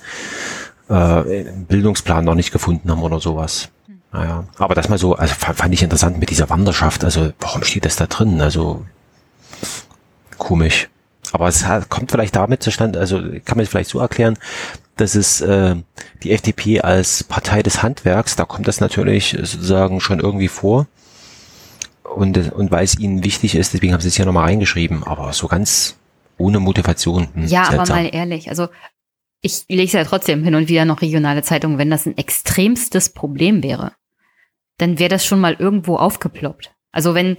äh, 0.88 1.44
Bildungsplan 1.68 2.24
noch 2.24 2.34
nicht 2.34 2.52
gefunden 2.52 2.90
haben 2.90 3.02
oder 3.02 3.20
sowas. 3.20 3.70
Naja, 4.14 4.44
aber 4.58 4.76
das 4.76 4.88
mal 4.88 4.96
so, 4.96 5.16
also 5.16 5.34
fand 5.34 5.74
ich 5.74 5.82
interessant 5.82 6.20
mit 6.20 6.30
dieser 6.30 6.48
Wanderschaft. 6.48 7.02
Also 7.02 7.32
warum 7.40 7.64
steht 7.64 7.84
das 7.84 7.96
da 7.96 8.06
drin? 8.06 8.40
Also 8.40 8.86
komisch. 10.38 10.88
Aber 11.32 11.48
es 11.48 11.64
kommt 11.88 12.12
vielleicht 12.12 12.36
damit 12.36 12.62
zustande, 12.62 13.00
also 13.00 13.18
kann 13.18 13.56
man 13.56 13.64
es 13.64 13.70
vielleicht 13.70 13.90
so 13.90 13.98
erklären, 13.98 14.38
dass 14.96 15.16
es 15.16 15.40
äh, 15.40 15.74
die 16.22 16.30
FDP 16.30 16.80
als 16.80 17.24
Partei 17.24 17.64
des 17.64 17.82
Handwerks, 17.82 18.36
da 18.36 18.44
kommt 18.44 18.68
das 18.68 18.78
natürlich 18.80 19.36
sozusagen 19.36 20.00
schon 20.00 20.20
irgendwie 20.20 20.46
vor. 20.46 20.86
Und, 22.04 22.52
und 22.52 22.70
weil 22.70 22.84
es 22.84 22.96
ihnen 22.96 23.24
wichtig 23.24 23.56
ist, 23.56 23.74
deswegen 23.74 23.94
haben 23.94 24.00
sie 24.00 24.06
es 24.06 24.16
ja 24.16 24.24
nochmal 24.24 24.44
reingeschrieben, 24.44 25.02
aber 25.02 25.32
so 25.32 25.48
ganz 25.48 25.96
ohne 26.38 26.60
Motivation. 26.60 27.26
Hm, 27.34 27.46
ja, 27.46 27.64
seltsam. 27.64 27.80
aber 27.80 27.94
mal 27.94 28.14
ehrlich, 28.14 28.48
also 28.48 28.68
ich 29.40 29.64
lese 29.68 29.98
ja 29.98 30.04
trotzdem 30.04 30.44
hin 30.44 30.54
und 30.54 30.68
wieder 30.68 30.84
noch 30.84 31.02
regionale 31.02 31.42
Zeitungen, 31.42 31.78
wenn 31.78 31.90
das 31.90 32.06
ein 32.06 32.16
extremstes 32.16 33.08
Problem 33.08 33.64
wäre, 33.64 33.90
dann 34.78 34.98
wäre 34.98 35.10
das 35.10 35.24
schon 35.24 35.40
mal 35.40 35.54
irgendwo 35.54 35.96
aufgeploppt. 35.96 36.74
Also 36.92 37.14
wenn 37.14 37.36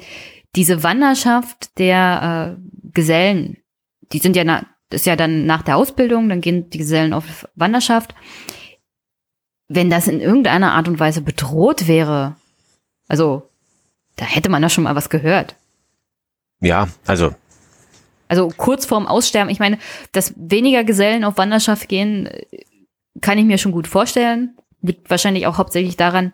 diese 0.56 0.84
Wanderschaft 0.84 1.78
der 1.80 2.58
äh, 2.58 2.92
Gesellen, 2.94 3.58
die 4.12 4.20
sind 4.20 4.36
ja 4.36 4.44
na, 4.44 4.66
das 4.90 5.02
ist 5.02 5.08
ja 5.08 5.16
dann 5.16 5.46
nach 5.46 5.64
der 5.64 5.78
Ausbildung, 5.78 6.30
dann 6.30 6.42
gehen 6.42 6.70
die 6.70 6.78
Gesellen 6.78 7.14
auf 7.14 7.48
Wanderschaft. 7.56 8.14
Wenn 9.68 9.90
das 9.90 10.08
in 10.08 10.22
irgendeiner 10.22 10.74
Art 10.74 10.88
und 10.88 11.00
Weise 11.00 11.22
bedroht 11.22 11.88
wäre, 11.88 12.36
also 13.08 13.50
da 14.16 14.26
hätte 14.26 14.50
man 14.50 14.62
ja 14.62 14.70
schon 14.70 14.84
mal 14.84 14.96
was 14.96 15.10
gehört. 15.10 15.56
Ja, 16.62 16.88
also. 17.06 17.34
Also 18.28 18.48
kurz 18.56 18.86
vorm 18.86 19.08
Aussterben, 19.08 19.52
ich 19.52 19.60
meine, 19.60 19.78
dass 20.12 20.34
weniger 20.38 20.84
Gesellen 20.84 21.24
auf 21.24 21.38
Wanderschaft 21.38 21.90
gehen, 21.90 22.30
kann 23.22 23.38
ich 23.38 23.46
mir 23.46 23.58
schon 23.58 23.72
gut 23.72 23.88
vorstellen. 23.88 24.56
Liegt 24.82 25.10
wahrscheinlich 25.10 25.48
auch 25.48 25.58
hauptsächlich 25.58 25.98
daran, 25.98 26.34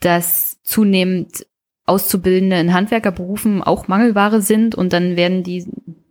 dass 0.00 0.62
zunehmend 0.62 1.46
Auszubildende 1.84 2.58
in 2.58 2.74
Handwerkerberufen 2.74 3.62
auch 3.62 3.88
Mangelware 3.88 4.42
sind 4.42 4.74
und 4.74 4.92
dann 4.92 5.16
werden 5.16 5.44
die 5.44 5.66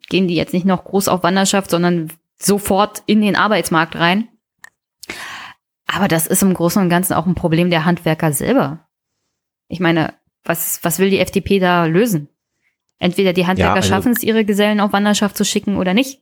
gehen 0.07 0.27
die 0.27 0.35
jetzt 0.35 0.53
nicht 0.53 0.65
noch 0.65 0.83
groß 0.83 1.07
auf 1.07 1.23
Wanderschaft, 1.23 1.69
sondern 1.71 2.11
sofort 2.37 3.03
in 3.05 3.21
den 3.21 3.35
Arbeitsmarkt 3.35 3.95
rein. 3.95 4.27
Aber 5.87 6.07
das 6.07 6.27
ist 6.27 6.43
im 6.43 6.53
Großen 6.53 6.81
und 6.81 6.89
Ganzen 6.89 7.13
auch 7.13 7.25
ein 7.25 7.35
Problem 7.35 7.69
der 7.69 7.85
Handwerker 7.85 8.33
selber. 8.33 8.87
Ich 9.67 9.79
meine, 9.79 10.13
was, 10.43 10.79
was 10.83 10.99
will 10.99 11.09
die 11.09 11.19
FDP 11.19 11.59
da 11.59 11.85
lösen? 11.85 12.29
Entweder 12.99 13.33
die 13.33 13.47
Handwerker 13.47 13.71
ja, 13.71 13.75
also, 13.75 13.89
schaffen 13.89 14.13
es, 14.13 14.23
ihre 14.23 14.45
Gesellen 14.45 14.79
auf 14.79 14.93
Wanderschaft 14.93 15.37
zu 15.37 15.43
schicken 15.43 15.77
oder 15.77 15.93
nicht. 15.93 16.21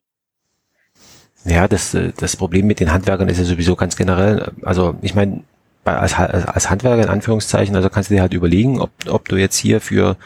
Ja, 1.45 1.67
das, 1.67 1.95
das 2.17 2.37
Problem 2.37 2.67
mit 2.67 2.79
den 2.79 2.91
Handwerkern 2.91 3.27
ist 3.27 3.37
ja 3.37 3.43
sowieso 3.43 3.75
ganz 3.75 3.95
generell. 3.95 4.53
Also 4.63 4.95
ich 5.01 5.13
meine, 5.13 5.43
als, 5.83 6.15
als 6.15 6.69
Handwerker 6.69 7.03
in 7.03 7.09
Anführungszeichen, 7.09 7.75
also 7.75 7.89
kannst 7.89 8.09
du 8.09 8.15
dir 8.15 8.21
halt 8.21 8.33
überlegen, 8.33 8.79
ob, 8.79 8.91
ob 9.07 9.27
du 9.27 9.35
jetzt 9.35 9.57
hier 9.57 9.81
für, 9.81 10.17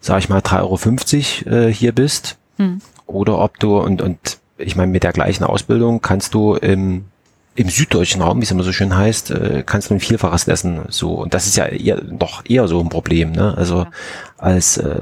sag 0.00 0.18
ich 0.18 0.28
mal, 0.28 0.40
3,50 0.40 1.46
Euro 1.46 1.56
äh, 1.56 1.72
hier 1.72 1.92
bist 1.92 2.36
hm. 2.56 2.80
Oder 3.06 3.38
ob 3.38 3.58
du, 3.58 3.78
und, 3.78 4.02
und 4.02 4.38
ich 4.56 4.76
meine, 4.76 4.92
mit 4.92 5.02
der 5.02 5.12
gleichen 5.12 5.44
Ausbildung 5.44 6.00
kannst 6.00 6.34
du 6.34 6.54
im, 6.54 7.06
im 7.54 7.68
süddeutschen 7.68 8.22
Raum, 8.22 8.40
wie 8.40 8.44
es 8.44 8.50
immer 8.50 8.62
so 8.62 8.72
schön 8.72 8.96
heißt, 8.96 9.30
äh, 9.32 9.62
kannst 9.66 9.90
du 9.90 9.94
ein 9.94 10.00
Vielfaches 10.00 10.48
essen. 10.48 10.82
So. 10.88 11.14
Und 11.14 11.34
das 11.34 11.46
ist 11.46 11.56
ja 11.56 11.66
eher, 11.66 12.00
doch 12.00 12.44
eher 12.46 12.68
so 12.68 12.80
ein 12.80 12.88
Problem, 12.88 13.32
ne? 13.32 13.54
Also 13.56 13.78
ja. 13.78 13.90
als 14.38 14.78
äh, 14.78 15.00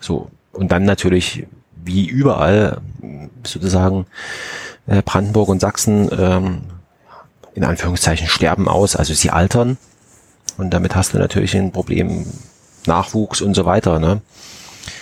so. 0.00 0.30
Und 0.52 0.72
dann 0.72 0.84
natürlich, 0.84 1.46
wie 1.84 2.06
überall, 2.06 2.80
sozusagen, 3.44 4.06
äh, 4.86 5.02
Brandenburg 5.02 5.48
und 5.48 5.60
Sachsen 5.60 6.08
ähm, 6.18 6.62
in 7.56 7.64
Anführungszeichen 7.64 8.28
sterben 8.28 8.68
aus, 8.68 8.94
also 8.96 9.14
sie 9.14 9.30
altern. 9.30 9.78
Und 10.58 10.70
damit 10.70 10.94
hast 10.94 11.14
du 11.14 11.18
natürlich 11.18 11.56
ein 11.56 11.72
Problem 11.72 12.26
Nachwuchs 12.86 13.40
und 13.40 13.54
so 13.54 13.64
weiter, 13.64 13.98
ne? 13.98 14.20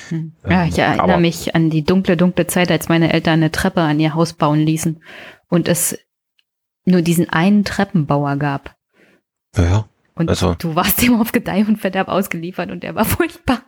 Hm. 0.09 0.33
Ja, 0.49 0.65
ich 0.65 0.79
erinnere 0.79 1.03
Aber 1.03 1.17
mich 1.19 1.55
an 1.55 1.69
die 1.69 1.85
dunkle, 1.85 2.17
dunkle 2.17 2.47
Zeit, 2.47 2.71
als 2.71 2.89
meine 2.89 3.13
Eltern 3.13 3.35
eine 3.35 3.51
Treppe 3.51 3.81
an 3.81 4.01
ihr 4.01 4.15
Haus 4.15 4.33
bauen 4.35 4.61
ließen 4.61 5.03
und 5.49 5.69
es 5.69 5.99
nur 6.85 7.03
diesen 7.03 7.29
einen 7.29 7.65
Treppenbauer 7.65 8.37
gab. 8.37 8.77
Ja. 9.57 9.89
Und 10.15 10.31
also. 10.31 10.55
du 10.55 10.77
warst 10.77 11.03
ihm 11.03 11.21
auf 11.21 11.33
Gedeih 11.33 11.65
und 11.67 11.79
Verderb 11.79 12.09
ausgeliefert 12.09 12.71
und 12.71 12.83
der 12.83 12.95
war 12.95 13.05
furchtbar. 13.05 13.63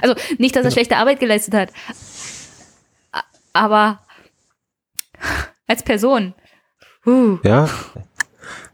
Also 0.00 0.14
nicht, 0.38 0.54
dass 0.54 0.60
er 0.60 0.70
genau. 0.70 0.72
schlechte 0.72 0.96
Arbeit 0.96 1.20
geleistet 1.20 1.54
hat, 1.54 1.70
aber 3.52 4.00
als 5.66 5.82
Person. 5.82 6.34
Uh. 7.04 7.38
Ja. 7.42 7.68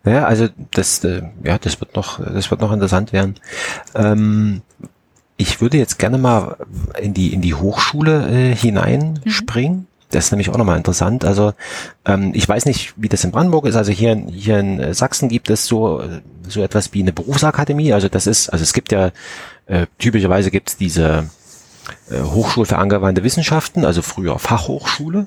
Ja, 0.05 0.24
also 0.26 0.48
das, 0.72 1.02
äh, 1.05 1.22
ja, 1.43 1.59
das 1.59 1.81
wird 1.81 1.97
noch, 1.97 2.20
das 2.20 2.51
wird 2.51 2.60
noch 2.60 2.72
interessant 2.72 3.12
werden. 3.12 3.36
Ähm, 3.94 4.62
ich 5.36 5.60
würde 5.60 5.78
jetzt 5.78 5.98
gerne 5.98 6.18
mal 6.18 6.56
in 7.01 7.14
die, 7.14 7.32
in 7.32 7.40
die 7.40 7.55
Hochschule 7.55 8.28
äh, 8.28 8.55
hineinspringen. 8.55 9.78
Mhm. 9.78 9.86
Das 10.10 10.26
ist 10.26 10.31
nämlich 10.31 10.51
auch 10.51 10.59
nochmal 10.59 10.76
interessant. 10.76 11.24
Also 11.24 11.55
ähm, 12.05 12.32
ich 12.35 12.48
weiß 12.48 12.66
nicht, 12.66 12.94
wie 12.97 13.09
das 13.09 13.24
in 13.24 13.32
Brandenburg 13.32 13.66
ist. 13.66 13.74
Also 13.74 13.90
hier, 13.90 14.14
hier 14.31 14.60
in 14.60 14.94
Sachsen 14.94 15.28
gibt 15.28 15.51
es 15.51 15.66
so, 15.66 16.05
so 16.47 16.62
etwas 16.62 16.93
wie 16.93 17.02
eine 17.02 17.12
Berufsakademie. 17.12 17.93
Also 17.93 18.09
das 18.09 18.26
ist, 18.28 18.51
also 18.51 18.62
es 18.62 18.74
gibt 18.74 18.93
ja, 18.93 19.10
äh, 19.66 19.86
typischerweise 19.98 20.52
gibt 20.52 20.68
es 20.68 20.76
diese 20.76 21.31
äh, 22.10 22.20
Hochschule 22.20 22.66
für 22.66 22.78
angewandte 22.78 23.24
Wissenschaften, 23.24 23.85
also 23.85 24.02
früher 24.02 24.39
Fachhochschule. 24.39 25.26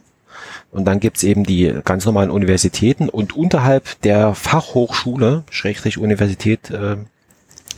Und 0.72 0.86
dann 0.86 1.00
gibt's 1.00 1.24
eben 1.24 1.44
die 1.44 1.74
ganz 1.86 2.06
normalen 2.06 2.30
Universitäten 2.30 3.10
und 3.10 3.36
unterhalb 3.36 4.02
der 4.02 4.36
Fachhochschule, 4.36 5.44
Schrägstrich 5.50 5.98
Universität, 5.98 6.70
äh, 6.70 6.98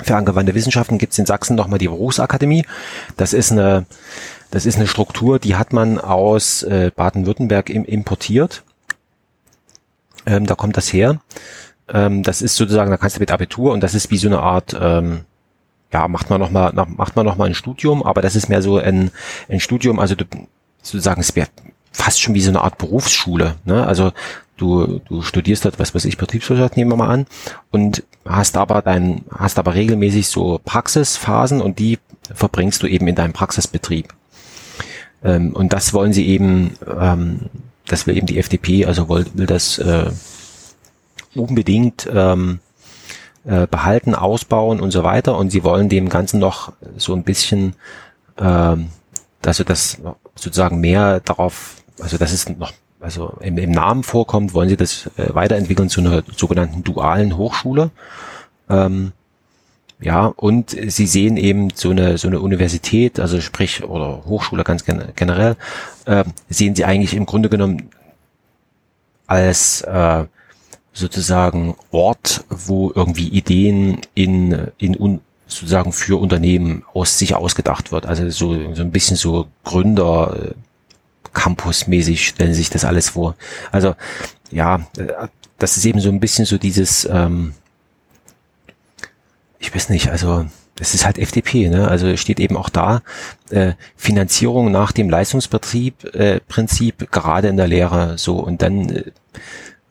für 0.01 0.15
angewandte 0.15 0.55
Wissenschaften 0.55 0.97
gibt 0.97 1.13
es 1.13 1.19
in 1.19 1.25
Sachsen 1.25 1.55
nochmal 1.55 1.79
die 1.79 1.87
Berufsakademie. 1.87 2.65
Das 3.17 3.33
ist 3.33 3.51
eine, 3.51 3.85
das 4.49 4.65
ist 4.65 4.77
eine 4.77 4.87
Struktur, 4.87 5.39
die 5.39 5.55
hat 5.55 5.73
man 5.73 5.99
aus 5.99 6.63
äh, 6.63 6.91
Baden-Württemberg 6.95 7.69
im, 7.69 7.85
importiert. 7.85 8.63
Ähm, 10.25 10.45
da 10.45 10.55
kommt 10.55 10.77
das 10.77 10.91
her. 10.93 11.19
Ähm, 11.89 12.23
das 12.23 12.41
ist 12.41 12.55
sozusagen, 12.55 12.91
da 12.91 12.97
kannst 12.97 13.17
du 13.17 13.19
mit 13.19 13.31
Abitur 13.31 13.73
und 13.73 13.81
das 13.81 13.93
ist 13.93 14.09
wie 14.11 14.17
so 14.17 14.27
eine 14.27 14.39
Art, 14.39 14.75
ähm, 14.79 15.25
ja, 15.91 16.07
macht 16.07 16.29
man 16.29 16.39
noch 16.39 16.51
mal, 16.51 16.71
macht 16.73 17.15
man 17.15 17.25
noch 17.25 17.35
mal 17.35 17.45
ein 17.45 17.55
Studium, 17.55 18.03
aber 18.03 18.21
das 18.21 18.35
ist 18.35 18.47
mehr 18.47 18.61
so 18.61 18.77
ein, 18.77 19.11
ein 19.49 19.59
Studium, 19.59 19.99
also 19.99 20.15
du, 20.15 20.25
sozusagen, 20.81 21.23
fast 21.91 22.21
schon 22.21 22.35
wie 22.35 22.41
so 22.41 22.51
eine 22.51 22.61
Art 22.61 22.77
Berufsschule, 22.77 23.55
ne? 23.65 23.85
Also 23.85 24.11
du, 24.57 24.99
du 25.07 25.21
studierst 25.21 25.65
dort, 25.65 25.79
was 25.79 25.95
weiß 25.95 26.05
ich, 26.05 26.17
Betriebswirtschaft, 26.17 26.77
nehmen 26.77 26.91
wir 26.91 26.97
mal 26.97 27.09
an, 27.09 27.25
und 27.71 28.03
hast 28.25 28.57
aber 28.57 28.81
dein, 28.81 29.23
hast 29.31 29.57
aber 29.57 29.73
regelmäßig 29.73 30.27
so 30.27 30.59
Praxisphasen 30.63 31.61
und 31.61 31.79
die 31.79 31.99
verbringst 32.33 32.83
du 32.83 32.87
eben 32.87 33.07
in 33.07 33.15
deinem 33.15 33.33
Praxisbetrieb. 33.33 34.13
Ähm, 35.23 35.53
und 35.53 35.73
das 35.73 35.93
wollen 35.93 36.13
sie 36.13 36.27
eben, 36.27 36.75
ähm, 36.99 37.49
das 37.87 38.07
will 38.07 38.17
eben 38.17 38.27
die 38.27 38.39
FDP, 38.39 38.85
also 38.85 39.09
will, 39.09 39.25
will 39.33 39.47
das 39.47 39.79
äh, 39.79 40.11
unbedingt 41.35 42.07
ähm, 42.13 42.59
äh, 43.45 43.67
behalten, 43.67 44.15
ausbauen 44.15 44.79
und 44.79 44.91
so 44.91 45.03
weiter. 45.03 45.37
Und 45.37 45.51
sie 45.51 45.63
wollen 45.63 45.89
dem 45.89 46.09
Ganzen 46.09 46.39
noch 46.39 46.73
so 46.97 47.13
ein 47.13 47.23
bisschen, 47.23 47.75
ähm, 48.37 48.89
also 49.45 49.63
das 49.63 49.97
sozusagen 50.35 50.79
mehr 50.79 51.19
darauf, 51.19 51.75
also 52.01 52.17
das 52.17 52.33
ist 52.33 52.57
noch, 52.57 52.73
also 52.99 53.37
im, 53.41 53.57
im 53.57 53.71
Namen 53.71 54.03
vorkommt, 54.03 54.53
wollen 54.53 54.69
sie 54.69 54.77
das 54.77 55.09
äh, 55.17 55.33
weiterentwickeln 55.33 55.89
zu 55.89 56.01
einer 56.01 56.23
sogenannten 56.35 56.83
dualen 56.83 57.37
Hochschule. 57.37 57.91
Ähm, 58.69 59.11
ja, 60.01 60.27
und 60.27 60.69
sie 60.69 61.07
sehen 61.07 61.35
eben 61.35 61.69
so 61.73 61.89
eine, 61.89 62.17
so 62.17 62.29
eine 62.29 62.39
Universität, 62.39 63.19
also 63.19 63.41
sprich, 63.41 63.83
oder 63.83 64.23
Hochschule 64.25 64.63
ganz 64.63 64.85
generell, 64.85 65.57
äh, 66.05 66.23
sehen 66.49 66.75
sie 66.75 66.85
eigentlich 66.85 67.13
im 67.13 67.25
Grunde 67.25 67.49
genommen 67.49 67.89
als 69.27 69.81
äh, 69.81 70.23
sozusagen 70.93 71.75
Ort, 71.91 72.45
wo 72.49 72.91
irgendwie 72.95 73.27
Ideen 73.27 74.01
in, 74.15 74.67
in 74.77 74.97
un, 74.97 75.19
sozusagen 75.47 75.91
für 75.91 76.19
Unternehmen 76.19 76.83
aus 76.93 77.19
sich 77.19 77.35
ausgedacht 77.35 77.91
wird. 77.91 78.05
Also 78.05 78.29
so, 78.29 78.73
so 78.73 78.81
ein 78.81 78.91
bisschen 78.91 79.17
so 79.17 79.47
Gründer, 79.63 80.35
äh, 80.35 80.53
Campus-mäßig 81.33 82.27
stellen 82.27 82.53
sich 82.53 82.69
das 82.69 82.85
alles 82.85 83.09
vor. 83.09 83.35
Also 83.71 83.95
ja, 84.51 84.87
äh, 84.97 85.27
das 85.57 85.77
ist 85.77 85.85
eben 85.85 85.99
so 85.99 86.09
ein 86.09 86.19
bisschen 86.19 86.45
so 86.45 86.57
dieses, 86.57 87.05
ähm, 87.05 87.53
ich 89.59 89.73
weiß 89.73 89.89
nicht, 89.89 90.09
also 90.09 90.45
das 90.75 90.93
ist 90.93 91.05
halt 91.05 91.19
FDP, 91.19 91.67
ne? 91.67 91.89
Also 91.89 92.15
steht 92.15 92.39
eben 92.39 92.55
auch 92.55 92.69
da 92.69 93.01
äh, 93.49 93.73
Finanzierung 93.97 94.71
nach 94.71 94.93
dem 94.93 95.09
Leistungsbetrieb 95.09 96.15
äh, 96.15 96.39
Prinzip 96.47 97.11
gerade 97.11 97.49
in 97.49 97.57
der 97.57 97.67
Lehre 97.67 98.17
so 98.17 98.37
und 98.37 98.61
dann 98.61 98.89
äh, 98.89 99.03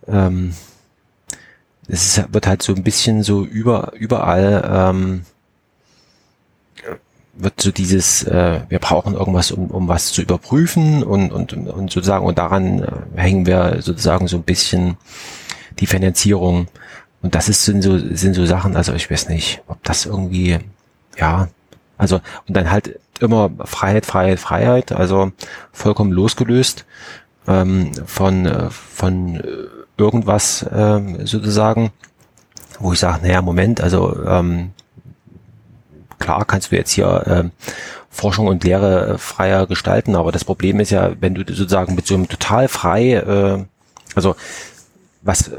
ähm, 0.07 0.55
es 1.87 2.23
wird 2.33 2.47
halt 2.47 2.63
so 2.63 2.75
ein 2.75 2.83
bisschen 2.83 3.23
so 3.23 3.45
über 3.45 3.93
überall 3.95 4.91
ähm, 4.91 5.27
wird 7.39 7.61
so 7.61 7.71
dieses, 7.71 8.25
äh, 8.25 8.61
wir 8.69 8.79
brauchen 8.79 9.15
irgendwas, 9.15 9.53
um, 9.53 9.71
um 9.71 9.89
was 9.89 10.13
zu 10.13 10.23
überprüfen 10.23 11.03
und, 11.03 11.33
und, 11.33 11.53
und 11.53 11.91
sozusagen, 11.91 12.27
und 12.27 12.37
daran 12.39 12.83
äh, 12.83 13.21
hängen 13.21 13.47
wir 13.47 13.81
sozusagen 13.81 14.27
so 14.27 14.37
ein 14.37 14.43
bisschen 14.43 14.97
die 15.79 15.87
Finanzierung. 15.87 16.67
Und 17.23 17.35
das 17.35 17.49
ist, 17.49 17.65
sind 17.65 17.83
so, 17.83 17.99
sind 17.99 18.35
so 18.35 18.45
Sachen, 18.45 18.77
also 18.77 18.93
ich 18.95 19.11
weiß 19.11 19.29
nicht, 19.29 19.63
ob 19.69 19.83
das 19.85 20.07
irgendwie, 20.07 20.59
ja, 21.17 21.49
also, 21.97 22.21
und 22.47 22.57
dann 22.57 22.71
halt 22.71 22.99
immer 23.21 23.51
Freiheit, 23.65 24.07
Freiheit, 24.07 24.39
Freiheit, 24.39 24.93
also 24.93 25.33
vollkommen 25.73 26.13
losgelöst 26.13 26.87
ähm, 27.47 27.93
von, 28.07 28.47
äh, 28.47 28.71
von 28.71 29.37
äh, 29.37 29.43
irgendwas 29.97 30.65
ähm, 30.73 31.27
sozusagen, 31.27 31.91
wo 32.79 32.93
ich 32.93 33.01
sage, 33.01 33.27
naja, 33.27 33.43
Moment, 33.43 33.81
also 33.81 34.25
ähm, 34.25 34.71
klar 36.19 36.45
kannst 36.45 36.73
du 36.73 36.77
jetzt 36.77 36.93
hier 36.93 37.25
ähm, 37.27 37.51
Forschung 38.11 38.47
und 38.47 38.65
Lehre 38.65 39.15
äh, 39.15 39.19
freier 39.19 39.67
gestalten, 39.67 40.17
aber 40.17 40.33
das 40.33 40.45
Problem 40.45 40.81
ist 40.81 40.91
ja, 40.91 41.13
wenn 41.21 41.35
du 41.35 41.43
sozusagen 41.43 41.95
mit 41.95 42.07
so 42.07 42.15
einem 42.15 42.29
total 42.29 42.69
frei, 42.69 43.13
äh, 43.13 43.65
also 44.15 44.37
was 45.23 45.51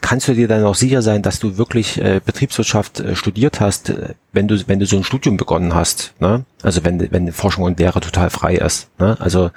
kannst 0.00 0.28
du 0.28 0.34
dir 0.34 0.48
dann 0.48 0.64
auch 0.64 0.74
sicher 0.74 1.02
sein, 1.02 1.22
dass 1.22 1.38
du 1.38 1.56
wirklich 1.56 2.00
äh, 2.00 2.20
Betriebswirtschaft 2.24 3.00
äh, 3.00 3.16
studiert 3.16 3.60
hast, 3.60 3.90
äh, 3.90 4.14
wenn 4.32 4.48
du 4.48 4.56
wenn 4.66 4.78
du 4.78 4.86
so 4.86 4.96
ein 4.96 5.04
Studium 5.04 5.36
begonnen 5.36 5.74
hast, 5.74 6.14
ne? 6.20 6.44
Also 6.62 6.84
wenn 6.84 7.10
wenn 7.10 7.32
Forschung 7.32 7.64
und 7.64 7.78
Lehre 7.78 8.00
total 8.00 8.30
frei 8.30 8.56
ist, 8.56 8.88
ne? 8.98 9.16
Also 9.20 9.50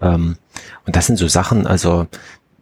ähm, 0.00 0.36
und 0.86 0.96
das 0.96 1.06
sind 1.06 1.16
so 1.16 1.28
Sachen, 1.28 1.66
also 1.66 2.06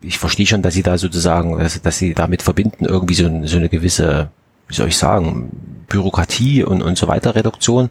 ich 0.03 0.19
verstehe 0.19 0.47
schon, 0.47 0.63
dass 0.63 0.75
sie 0.75 0.83
da 0.83 0.99
sozusagen, 0.99 1.59
dass, 1.59 1.81
dass 1.83 1.99
sie 1.99 2.15
damit 2.15 2.43
verbinden 2.43 2.85
irgendwie 2.85 3.15
so, 3.15 3.29
so 3.45 3.57
eine 3.57 3.69
gewisse, 3.69 4.31
wie 4.71 4.75
soll 4.75 4.89
ich 4.89 4.97
sagen, 4.97 5.85
Bürokratie 5.89 6.63
und, 6.63 6.81
und 6.83 6.97
so 6.97 7.09
weiter 7.09 7.35
Reduktion. 7.35 7.91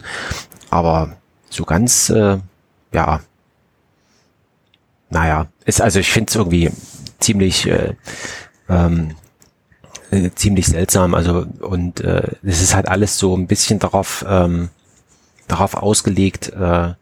Aber 0.70 1.18
so 1.50 1.66
ganz, 1.66 2.10
äh, 2.10 2.38
ja, 2.94 3.20
naja, 5.10 5.48
ist 5.66 5.82
also 5.82 6.00
ich 6.00 6.12
finde 6.12 6.30
es 6.30 6.36
irgendwie 6.36 6.72
ziemlich 7.20 7.68
äh, 7.68 7.96
ähm, 8.70 9.16
äh, 10.12 10.30
ziemlich 10.36 10.68
seltsam. 10.68 11.14
Also 11.14 11.46
und 11.60 12.00
äh, 12.00 12.36
es 12.44 12.62
ist 12.62 12.76
halt 12.76 12.88
alles 12.88 13.18
so 13.18 13.36
ein 13.36 13.48
bisschen 13.48 13.80
darauf 13.80 14.26
ähm, 14.28 14.70
darauf 15.48 15.74
ausgelegt, 15.76 16.54
äh, 16.54 16.94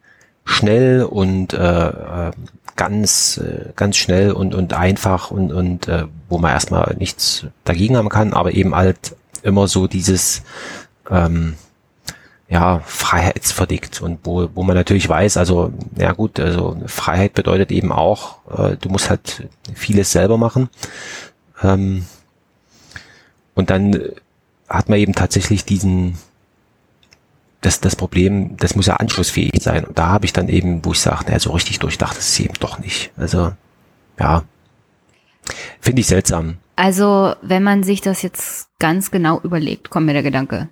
schnell 0.45 1.03
und 1.03 1.53
äh, 1.53 1.87
äh 1.87 2.31
ganz, 2.77 3.37
äh, 3.37 3.73
ganz 3.75 3.97
schnell 3.97 4.31
und, 4.31 4.55
und 4.55 4.73
einfach 4.73 5.31
und, 5.31 5.51
und 5.51 5.89
äh, 5.89 6.05
wo 6.29 6.37
man 6.37 6.51
erstmal 6.51 6.95
nichts 6.97 7.45
dagegen 7.65 7.97
haben 7.97 8.09
kann, 8.09 8.33
aber 8.33 8.53
eben 8.53 8.73
halt 8.73 9.15
immer 9.43 9.67
so 9.67 9.87
dieses 9.87 10.43
ähm, 11.09 11.55
ja, 12.49 12.79
freiheitsverdickt 12.85 14.01
und 14.01 14.19
wo, 14.23 14.47
wo 14.53 14.63
man 14.63 14.75
natürlich 14.75 15.09
weiß, 15.09 15.35
also, 15.35 15.73
ja 15.97 16.13
gut, 16.13 16.39
also 16.39 16.77
Freiheit 16.85 17.33
bedeutet 17.33 17.71
eben 17.71 17.91
auch, 17.91 18.37
äh, 18.49 18.77
du 18.77 18.89
musst 18.89 19.09
halt 19.09 19.47
vieles 19.73 20.13
selber 20.13 20.37
machen. 20.37 20.69
Ähm, 21.61 22.05
und 23.53 23.69
dann 23.69 23.99
hat 24.69 24.87
man 24.87 24.99
eben 24.99 25.13
tatsächlich 25.13 25.65
diesen, 25.65 26.17
das, 27.61 27.79
das 27.81 27.95
Problem, 27.95 28.55
das 28.57 28.75
muss 28.75 28.85
ja 28.85 28.95
anschlussfähig 28.95 29.61
sein. 29.61 29.85
Und 29.85 29.97
da 29.97 30.07
habe 30.07 30.25
ich 30.25 30.33
dann 30.33 30.47
eben, 30.47 30.85
wo 30.85 30.91
ich 30.91 30.99
sage, 30.99 31.25
naja, 31.25 31.39
so 31.39 31.51
richtig 31.51 31.79
durchdacht 31.79 32.17
ist 32.17 32.29
es 32.29 32.39
eben 32.39 32.53
doch 32.59 32.79
nicht. 32.79 33.11
Also, 33.17 33.53
ja, 34.19 34.43
finde 35.79 36.01
ich 36.01 36.07
seltsam. 36.07 36.57
Also, 36.75 37.33
wenn 37.41 37.63
man 37.63 37.83
sich 37.83 38.01
das 38.01 38.21
jetzt 38.21 38.69
ganz 38.79 39.09
genau 39.09 39.39
überlegt, 39.41 39.89
kommt 39.89 40.05
mir 40.05 40.13
der 40.13 40.23
Gedanke, 40.23 40.69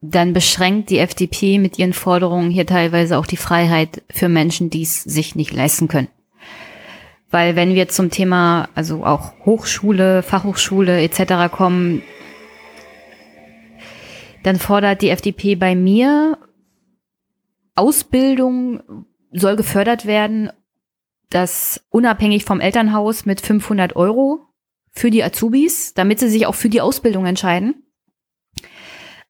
dann 0.00 0.32
beschränkt 0.32 0.90
die 0.90 0.98
FDP 0.98 1.58
mit 1.58 1.78
ihren 1.78 1.92
Forderungen 1.92 2.50
hier 2.50 2.66
teilweise 2.66 3.18
auch 3.18 3.26
die 3.26 3.36
Freiheit 3.36 4.02
für 4.10 4.28
Menschen, 4.28 4.70
die 4.70 4.82
es 4.82 5.02
sich 5.02 5.36
nicht 5.36 5.52
leisten 5.52 5.88
können. 5.88 6.08
Weil 7.30 7.56
wenn 7.56 7.74
wir 7.74 7.88
zum 7.88 8.10
Thema, 8.10 8.68
also 8.74 9.06
auch 9.06 9.32
Hochschule, 9.46 10.22
Fachhochschule 10.22 11.00
etc. 11.02 11.50
kommen, 11.50 12.02
dann 14.42 14.56
fordert 14.56 15.02
die 15.02 15.10
FDP 15.10 15.54
bei 15.56 15.74
mir, 15.74 16.38
Ausbildung 17.74 19.06
soll 19.32 19.56
gefördert 19.56 20.06
werden, 20.06 20.50
dass 21.30 21.84
unabhängig 21.88 22.44
vom 22.44 22.60
Elternhaus 22.60 23.24
mit 23.24 23.40
500 23.40 23.96
Euro 23.96 24.46
für 24.90 25.10
die 25.10 25.24
Azubis, 25.24 25.94
damit 25.94 26.18
sie 26.18 26.28
sich 26.28 26.46
auch 26.46 26.54
für 26.54 26.68
die 26.68 26.82
Ausbildung 26.82 27.24
entscheiden. 27.24 27.86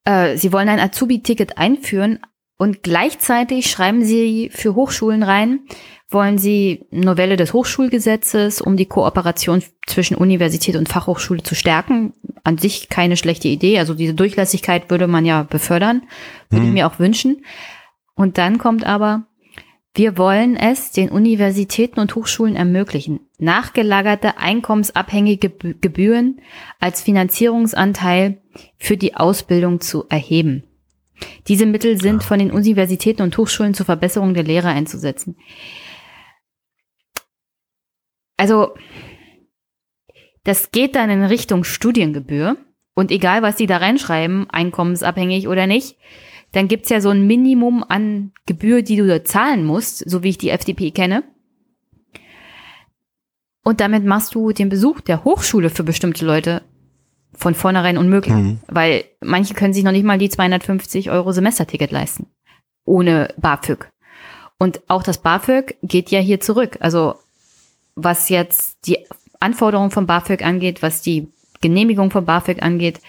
Äh, 0.04 0.36
sie 0.36 0.52
wollen 0.52 0.68
ein 0.68 0.80
Azubi-Ticket 0.80 1.58
einführen 1.58 2.18
und 2.58 2.82
gleichzeitig 2.82 3.70
schreiben 3.70 4.04
sie 4.04 4.50
für 4.52 4.74
Hochschulen 4.74 5.22
rein, 5.22 5.60
wollen 6.12 6.38
sie 6.38 6.86
Novelle 6.90 7.36
des 7.36 7.52
Hochschulgesetzes, 7.52 8.60
um 8.60 8.76
die 8.76 8.86
Kooperation 8.86 9.62
zwischen 9.86 10.16
Universität 10.16 10.76
und 10.76 10.88
Fachhochschule 10.88 11.42
zu 11.42 11.54
stärken. 11.54 12.14
An 12.44 12.58
sich 12.58 12.88
keine 12.88 13.16
schlechte 13.16 13.48
Idee. 13.48 13.78
Also 13.78 13.94
diese 13.94 14.14
Durchlässigkeit 14.14 14.90
würde 14.90 15.06
man 15.06 15.24
ja 15.24 15.42
befördern, 15.44 16.02
würde 16.50 16.62
hm. 16.62 16.68
ich 16.68 16.74
mir 16.74 16.86
auch 16.86 16.98
wünschen. 16.98 17.44
Und 18.14 18.38
dann 18.38 18.58
kommt 18.58 18.84
aber, 18.84 19.26
wir 19.94 20.16
wollen 20.16 20.56
es 20.56 20.90
den 20.90 21.10
Universitäten 21.10 22.00
und 22.00 22.14
Hochschulen 22.14 22.56
ermöglichen, 22.56 23.20
nachgelagerte 23.38 24.38
einkommensabhängige 24.38 25.50
Gebühren 25.80 26.40
als 26.80 27.02
Finanzierungsanteil 27.02 28.38
für 28.78 28.96
die 28.96 29.16
Ausbildung 29.16 29.80
zu 29.80 30.06
erheben. 30.08 30.64
Diese 31.48 31.66
Mittel 31.66 32.00
sind 32.00 32.24
von 32.24 32.38
den 32.38 32.50
Universitäten 32.50 33.22
und 33.22 33.36
Hochschulen 33.36 33.74
zur 33.74 33.86
Verbesserung 33.86 34.34
der 34.34 34.44
Lehre 34.44 34.68
einzusetzen. 34.68 35.36
Also, 38.42 38.74
das 40.42 40.72
geht 40.72 40.96
dann 40.96 41.10
in 41.10 41.22
Richtung 41.22 41.62
Studiengebühr. 41.62 42.56
Und 42.92 43.12
egal, 43.12 43.42
was 43.42 43.54
die 43.54 43.68
da 43.68 43.76
reinschreiben, 43.76 44.50
einkommensabhängig 44.50 45.46
oder 45.46 45.68
nicht, 45.68 45.96
dann 46.50 46.66
gibt's 46.66 46.88
ja 46.88 47.00
so 47.00 47.10
ein 47.10 47.24
Minimum 47.24 47.84
an 47.88 48.32
Gebühr, 48.46 48.82
die 48.82 48.96
du 48.96 49.06
da 49.06 49.22
zahlen 49.22 49.64
musst, 49.64 50.10
so 50.10 50.24
wie 50.24 50.30
ich 50.30 50.38
die 50.38 50.50
FDP 50.50 50.90
kenne. 50.90 51.22
Und 53.62 53.80
damit 53.80 54.04
machst 54.04 54.34
du 54.34 54.50
den 54.50 54.70
Besuch 54.70 55.00
der 55.02 55.22
Hochschule 55.22 55.70
für 55.70 55.84
bestimmte 55.84 56.26
Leute 56.26 56.62
von 57.32 57.54
vornherein 57.54 57.96
unmöglich, 57.96 58.34
mhm. 58.34 58.58
weil 58.66 59.04
manche 59.20 59.54
können 59.54 59.72
sich 59.72 59.84
noch 59.84 59.92
nicht 59.92 60.04
mal 60.04 60.18
die 60.18 60.28
250 60.28 61.12
Euro 61.12 61.30
Semesterticket 61.30 61.92
leisten, 61.92 62.26
ohne 62.84 63.32
BAföG. 63.36 63.88
Und 64.58 64.82
auch 64.88 65.04
das 65.04 65.18
BAföG 65.18 65.76
geht 65.84 66.10
ja 66.10 66.18
hier 66.18 66.40
zurück. 66.40 66.78
Also 66.80 67.14
was 67.94 68.28
jetzt 68.28 68.86
die 68.86 68.98
Anforderungen 69.40 69.90
von 69.90 70.06
BAföG 70.06 70.42
angeht, 70.44 70.82
was 70.82 71.02
die 71.02 71.28
Genehmigung 71.60 72.10
von 72.10 72.24
BAföG 72.24 72.62
angeht, 72.62 73.00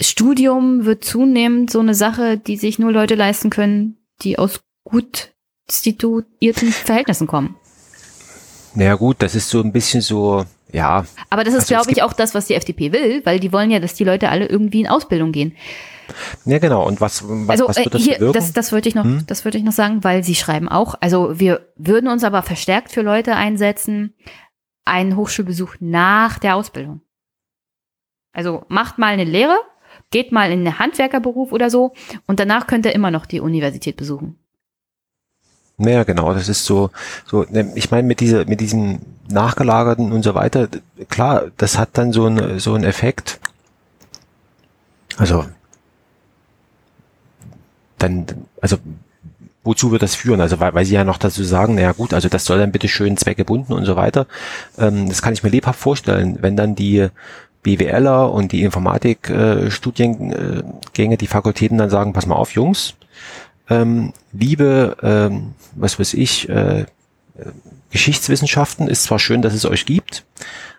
Studium 0.00 0.84
wird 0.84 1.04
zunehmend 1.04 1.70
so 1.70 1.80
eine 1.80 1.94
Sache, 1.94 2.36
die 2.36 2.56
sich 2.56 2.78
nur 2.78 2.92
Leute 2.92 3.14
leisten 3.14 3.50
können, 3.50 3.96
die 4.22 4.38
aus 4.38 4.60
gut 4.82 5.32
situierten 5.68 6.72
Verhältnissen 6.72 7.26
kommen. 7.26 7.56
Naja 8.74 8.96
gut, 8.96 9.16
das 9.20 9.34
ist 9.34 9.48
so 9.48 9.62
ein 9.62 9.72
bisschen 9.72 10.00
so, 10.00 10.44
ja. 10.72 11.06
Aber 11.30 11.44
das 11.44 11.54
ist, 11.54 11.60
also 11.70 11.74
glaube 11.74 11.92
ich, 11.92 12.02
auch 12.02 12.12
das, 12.12 12.34
was 12.34 12.46
die 12.46 12.54
FDP 12.54 12.92
will, 12.92 13.24
weil 13.24 13.38
die 13.38 13.52
wollen 13.52 13.70
ja, 13.70 13.78
dass 13.78 13.94
die 13.94 14.04
Leute 14.04 14.28
alle 14.30 14.46
irgendwie 14.46 14.80
in 14.80 14.88
Ausbildung 14.88 15.30
gehen. 15.30 15.56
Ja, 16.44 16.58
genau. 16.58 16.86
Und 16.86 17.00
was, 17.00 17.24
was, 17.26 17.50
also, 17.50 17.68
was 17.68 17.76
wird 17.76 17.94
das 17.94 18.02
hier, 18.02 18.14
bewirken? 18.14 18.34
Das, 18.34 18.52
das 18.52 18.72
wollte 18.72 18.88
ich 18.88 18.94
noch, 18.94 19.04
hm? 19.04 19.24
das 19.26 19.44
würde 19.44 19.58
ich 19.58 19.64
noch 19.64 19.72
sagen, 19.72 20.04
weil 20.04 20.24
sie 20.24 20.34
schreiben 20.34 20.68
auch, 20.68 20.94
also 21.00 21.38
wir 21.38 21.68
würden 21.76 22.08
uns 22.08 22.24
aber 22.24 22.42
verstärkt 22.42 22.92
für 22.92 23.02
Leute 23.02 23.36
einsetzen, 23.36 24.14
einen 24.84 25.16
Hochschulbesuch 25.16 25.76
nach 25.80 26.38
der 26.38 26.56
Ausbildung. 26.56 27.00
Also 28.32 28.64
macht 28.68 28.98
mal 28.98 29.12
eine 29.12 29.24
Lehre, 29.24 29.56
geht 30.10 30.32
mal 30.32 30.50
in 30.50 30.60
einen 30.60 30.78
Handwerkerberuf 30.78 31.52
oder 31.52 31.70
so 31.70 31.92
und 32.26 32.40
danach 32.40 32.66
könnt 32.66 32.84
ihr 32.86 32.94
immer 32.94 33.10
noch 33.10 33.26
die 33.26 33.40
Universität 33.40 33.96
besuchen. 33.96 34.38
Naja, 35.76 36.04
genau, 36.04 36.32
das 36.32 36.48
ist 36.48 36.64
so, 36.64 36.90
so, 37.26 37.44
ne, 37.50 37.72
ich 37.74 37.90
meine, 37.90 38.06
mit 38.06 38.20
dieser, 38.20 38.44
mit 38.44 38.60
diesem 38.60 39.00
nachgelagerten 39.28 40.12
und 40.12 40.22
so 40.22 40.34
weiter, 40.34 40.68
klar, 41.08 41.50
das 41.56 41.78
hat 41.78 41.90
dann 41.94 42.12
so 42.12 42.26
ein, 42.26 42.60
so 42.60 42.74
einen 42.74 42.84
Effekt. 42.84 43.40
Also, 45.16 45.46
dann, 48.04 48.26
also, 48.60 48.76
wozu 49.62 49.90
wird 49.90 50.02
das 50.02 50.14
führen? 50.14 50.40
Also, 50.40 50.60
weil, 50.60 50.74
weil 50.74 50.84
sie 50.84 50.94
ja 50.94 51.04
noch 51.04 51.18
dazu 51.18 51.42
sagen, 51.42 51.74
naja 51.74 51.92
gut, 51.92 52.14
also 52.14 52.28
das 52.28 52.44
soll 52.44 52.58
dann 52.58 52.72
bitte 52.72 52.88
schön 52.88 53.16
zweckgebunden 53.16 53.74
und 53.74 53.84
so 53.84 53.96
weiter. 53.96 54.26
Ähm, 54.78 55.08
das 55.08 55.22
kann 55.22 55.32
ich 55.32 55.42
mir 55.42 55.50
lebhaft 55.50 55.80
vorstellen, 55.80 56.38
wenn 56.40 56.56
dann 56.56 56.74
die, 56.74 57.08
BWLer 57.64 58.30
und 58.30 58.52
die 58.52 58.62
Informatik-Studiengänge, 58.62 61.14
äh, 61.14 61.16
die 61.16 61.26
Fakultäten 61.26 61.78
dann 61.78 61.90
sagen, 61.90 62.12
pass 62.12 62.26
mal 62.26 62.36
auf, 62.36 62.52
Jungs, 62.52 62.94
ähm, 63.68 64.12
liebe, 64.32 64.96
ähm, 65.02 65.54
was 65.74 65.98
weiß 65.98 66.14
ich, 66.14 66.48
äh, 66.48 66.84
Geschichtswissenschaften 67.90 68.86
ist 68.86 69.02
zwar 69.04 69.18
schön, 69.18 69.42
dass 69.42 69.54
es 69.54 69.64
euch 69.64 69.86
gibt, 69.86 70.24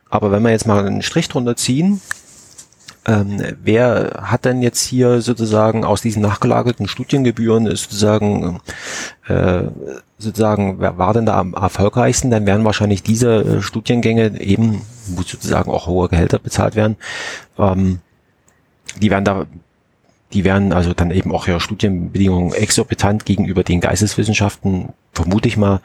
aber 0.09 0.31
wenn 0.31 0.43
wir 0.43 0.51
jetzt 0.51 0.67
mal 0.67 0.85
einen 0.85 1.01
Strich 1.01 1.27
drunter 1.27 1.57
ziehen, 1.57 1.99
ähm, 3.07 3.41
wer 3.63 4.23
hat 4.23 4.45
denn 4.45 4.61
jetzt 4.61 4.81
hier 4.81 5.21
sozusagen 5.21 5.83
aus 5.83 6.01
diesen 6.01 6.21
nachgelagerten 6.21 6.87
Studiengebühren 6.87 7.65
sozusagen 7.67 8.59
äh, 9.27 9.63
sozusagen 10.17 10.79
wer 10.79 10.97
war 10.97 11.13
denn 11.13 11.25
da 11.25 11.37
am 11.37 11.53
erfolgreichsten? 11.53 12.31
Dann 12.31 12.45
wären 12.45 12.65
wahrscheinlich 12.65 13.03
diese 13.03 13.35
äh, 13.35 13.61
Studiengänge 13.61 14.39
eben, 14.39 14.81
wo 15.07 15.21
sozusagen 15.21 15.71
auch 15.71 15.87
hohe 15.87 16.09
Gehälter 16.09 16.39
bezahlt 16.39 16.75
werden, 16.75 16.97
ähm, 17.59 17.99
die 19.01 19.11
werden 19.11 19.25
da 19.25 19.45
die 20.33 20.43
werden 20.43 20.73
also 20.73 20.93
dann 20.93 21.11
eben 21.11 21.31
auch 21.31 21.47
ihre 21.47 21.61
Studienbedingungen 21.61 22.53
exorbitant 22.53 23.25
gegenüber 23.25 23.63
den 23.63 23.79
Geisteswissenschaften, 23.79 24.89
vermute 25.13 25.47
ich 25.47 25.55
mal, 25.55 25.79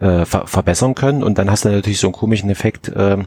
äh, 0.00 0.24
ver 0.24 0.46
verbessern 0.46 0.94
können. 0.94 1.24
Und 1.24 1.38
dann 1.38 1.50
hast 1.50 1.64
du 1.64 1.70
natürlich 1.70 1.98
so 1.98 2.06
einen 2.06 2.14
komischen 2.14 2.48
Effekt, 2.48 2.88
äh, 2.88 3.18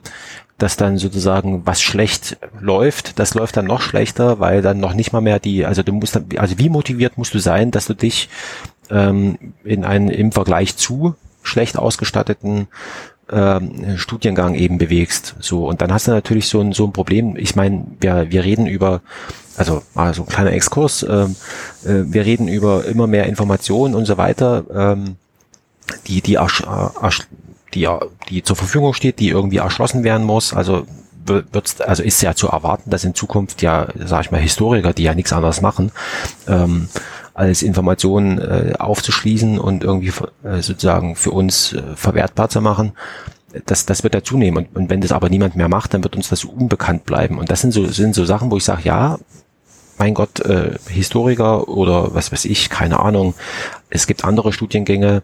dass 0.59 0.77
dann 0.77 0.97
sozusagen 0.97 1.65
was 1.65 1.81
schlecht 1.81 2.37
läuft, 2.59 3.17
das 3.17 3.33
läuft 3.33 3.57
dann 3.57 3.65
noch 3.65 3.81
schlechter, 3.81 4.39
weil 4.39 4.61
dann 4.61 4.79
noch 4.79 4.93
nicht 4.93 5.13
mal 5.13 5.21
mehr 5.21 5.39
die, 5.39 5.65
also 5.65 5.83
du 5.83 5.93
musst 5.93 6.15
dann, 6.15 6.25
also 6.37 6.59
wie 6.59 6.69
motiviert 6.69 7.17
musst 7.17 7.33
du 7.33 7.39
sein, 7.39 7.71
dass 7.71 7.87
du 7.87 7.93
dich 7.93 8.29
ähm, 8.91 9.37
in 9.63 9.85
einen 9.85 10.09
im 10.09 10.31
Vergleich 10.31 10.75
zu 10.75 11.15
schlecht 11.41 11.77
ausgestatteten 11.77 12.67
ähm, 13.31 13.97
Studiengang 13.97 14.55
eben 14.55 14.77
bewegst. 14.77 15.35
So 15.39 15.67
und 15.67 15.81
dann 15.81 15.93
hast 15.93 16.07
du 16.07 16.11
natürlich 16.11 16.47
so 16.47 16.61
ein 16.61 16.73
so 16.73 16.85
ein 16.85 16.93
Problem. 16.93 17.35
Ich 17.37 17.55
meine, 17.55 17.85
wir 17.99 18.31
wir 18.31 18.43
reden 18.43 18.67
über 18.67 19.01
also 19.57 19.81
also 19.95 20.23
kleiner 20.23 20.51
Exkurs. 20.53 21.03
Ähm, 21.03 21.35
äh, 21.85 22.03
wir 22.05 22.25
reden 22.25 22.47
über 22.47 22.85
immer 22.85 23.07
mehr 23.07 23.27
Informationen 23.27 23.95
und 23.95 24.05
so 24.05 24.17
weiter, 24.17 24.65
ähm, 24.73 25.15
die 26.07 26.21
die 26.21 26.35
ersch, 26.35 26.61
ersch, 26.61 27.21
die 27.73 27.87
die 28.29 28.43
zur 28.43 28.55
Verfügung 28.55 28.93
steht, 28.93 29.19
die 29.19 29.29
irgendwie 29.29 29.57
erschlossen 29.57 30.03
werden 30.03 30.25
muss. 30.25 30.53
Also 30.53 30.85
wird's, 31.25 31.79
also 31.81 32.03
ist 32.03 32.21
ja 32.21 32.33
zu 32.33 32.47
erwarten, 32.47 32.89
dass 32.89 33.03
in 33.03 33.13
Zukunft 33.13 33.61
ja, 33.61 33.87
sag 33.95 34.21
ich 34.25 34.31
mal, 34.31 34.41
Historiker, 34.41 34.93
die 34.93 35.03
ja 35.03 35.13
nichts 35.13 35.33
anderes 35.33 35.61
machen, 35.61 35.91
ähm, 36.47 36.89
als 37.33 37.61
Informationen 37.61 38.39
äh, 38.39 38.73
aufzuschließen 38.77 39.59
und 39.59 39.83
irgendwie 39.83 40.11
äh, 40.43 40.61
sozusagen 40.61 41.15
für 41.15 41.31
uns 41.31 41.73
äh, 41.73 41.81
verwertbar 41.95 42.49
zu 42.49 42.61
machen, 42.61 42.93
das, 43.65 43.85
das 43.85 44.03
wird 44.03 44.13
ja 44.13 44.23
zunehmen. 44.23 44.65
Und, 44.65 44.75
und 44.75 44.89
wenn 44.89 45.01
das 45.01 45.11
aber 45.11 45.29
niemand 45.29 45.55
mehr 45.55 45.69
macht, 45.69 45.93
dann 45.93 46.03
wird 46.03 46.15
uns 46.15 46.29
das 46.29 46.43
unbekannt 46.43 47.05
bleiben. 47.05 47.37
Und 47.37 47.49
das 47.49 47.61
sind 47.61 47.71
so, 47.71 47.85
sind 47.85 48.13
so 48.13 48.25
Sachen, 48.25 48.51
wo 48.51 48.57
ich 48.57 48.63
sage, 48.63 48.81
ja, 48.83 49.17
mein 49.97 50.13
Gott, 50.13 50.39
äh, 50.41 50.77
Historiker 50.87 51.67
oder 51.67 52.13
was 52.13 52.31
weiß 52.31 52.45
ich, 52.45 52.69
keine 52.69 52.99
Ahnung. 52.99 53.33
Es 53.89 54.07
gibt 54.07 54.23
andere 54.23 54.53
Studiengänge, 54.53 55.23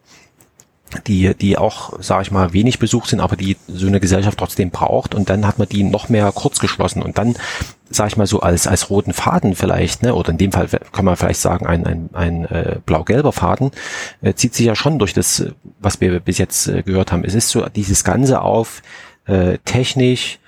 die, 1.07 1.33
die 1.33 1.57
auch, 1.57 2.01
sage 2.01 2.23
ich 2.23 2.31
mal, 2.31 2.53
wenig 2.53 2.79
besucht 2.79 3.09
sind, 3.09 3.19
aber 3.19 3.35
die 3.35 3.57
so 3.67 3.87
eine 3.87 3.99
Gesellschaft 3.99 4.37
trotzdem 4.37 4.69
braucht. 4.69 5.15
Und 5.15 5.29
dann 5.29 5.45
hat 5.45 5.59
man 5.59 5.67
die 5.67 5.83
noch 5.83 6.09
mehr 6.09 6.31
kurz 6.31 6.59
geschlossen. 6.59 7.01
Und 7.01 7.17
dann, 7.17 7.35
sage 7.89 8.09
ich 8.09 8.17
mal 8.17 8.27
so, 8.27 8.39
als, 8.39 8.67
als 8.67 8.89
roten 8.89 9.13
Faden 9.13 9.55
vielleicht, 9.55 10.03
ne, 10.03 10.13
oder 10.13 10.29
in 10.29 10.37
dem 10.37 10.51
Fall 10.51 10.67
kann 10.91 11.05
man 11.05 11.15
vielleicht 11.17 11.39
sagen, 11.39 11.65
ein, 11.65 11.85
ein, 11.85 12.09
ein 12.13 12.45
äh, 12.45 12.77
blau-gelber 12.85 13.31
Faden, 13.31 13.71
äh, 14.21 14.33
zieht 14.33 14.53
sich 14.53 14.65
ja 14.65 14.75
schon 14.75 14.99
durch 14.99 15.13
das, 15.13 15.45
was 15.79 16.01
wir 16.01 16.19
bis 16.19 16.37
jetzt 16.37 16.67
äh, 16.67 16.83
gehört 16.83 17.11
haben. 17.11 17.23
Es 17.25 17.33
ist 17.33 17.49
so 17.49 17.65
dieses 17.67 18.03
Ganze 18.03 18.41
auf 18.41 18.81
äh, 19.25 19.57
technisch, 19.65 20.39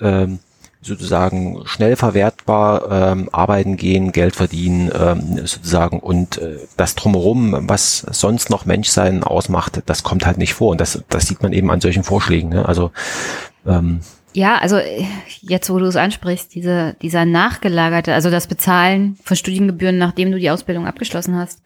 ähm, 0.00 0.38
sozusagen 0.86 1.62
schnell 1.64 1.96
verwertbar 1.96 3.12
ähm, 3.12 3.28
arbeiten 3.32 3.76
gehen, 3.76 4.12
Geld 4.12 4.36
verdienen 4.36 4.90
ähm, 4.98 5.46
sozusagen 5.46 6.00
und 6.00 6.38
äh, 6.38 6.58
das 6.76 6.94
drumherum, 6.94 7.68
was 7.68 8.06
sonst 8.10 8.50
noch 8.50 8.64
Menschsein 8.64 9.24
ausmacht, 9.24 9.82
das 9.86 10.02
kommt 10.02 10.24
halt 10.24 10.38
nicht 10.38 10.54
vor 10.54 10.70
und 10.70 10.80
das, 10.80 11.02
das 11.08 11.26
sieht 11.26 11.42
man 11.42 11.52
eben 11.52 11.70
an 11.70 11.80
solchen 11.80 12.04
Vorschlägen. 12.04 12.50
Ne? 12.50 12.66
Also 12.66 12.92
ähm, 13.66 14.00
ja, 14.32 14.58
also 14.58 14.78
jetzt, 15.40 15.70
wo 15.70 15.78
du 15.78 15.86
es 15.86 15.96
ansprichst, 15.96 16.54
diese, 16.54 16.94
dieser 17.00 17.24
nachgelagerte, 17.24 18.12
also 18.12 18.30
das 18.30 18.46
Bezahlen 18.46 19.16
von 19.24 19.34
Studiengebühren, 19.34 19.96
nachdem 19.96 20.30
du 20.30 20.38
die 20.38 20.50
Ausbildung 20.50 20.86
abgeschlossen 20.86 21.36
hast, 21.36 21.62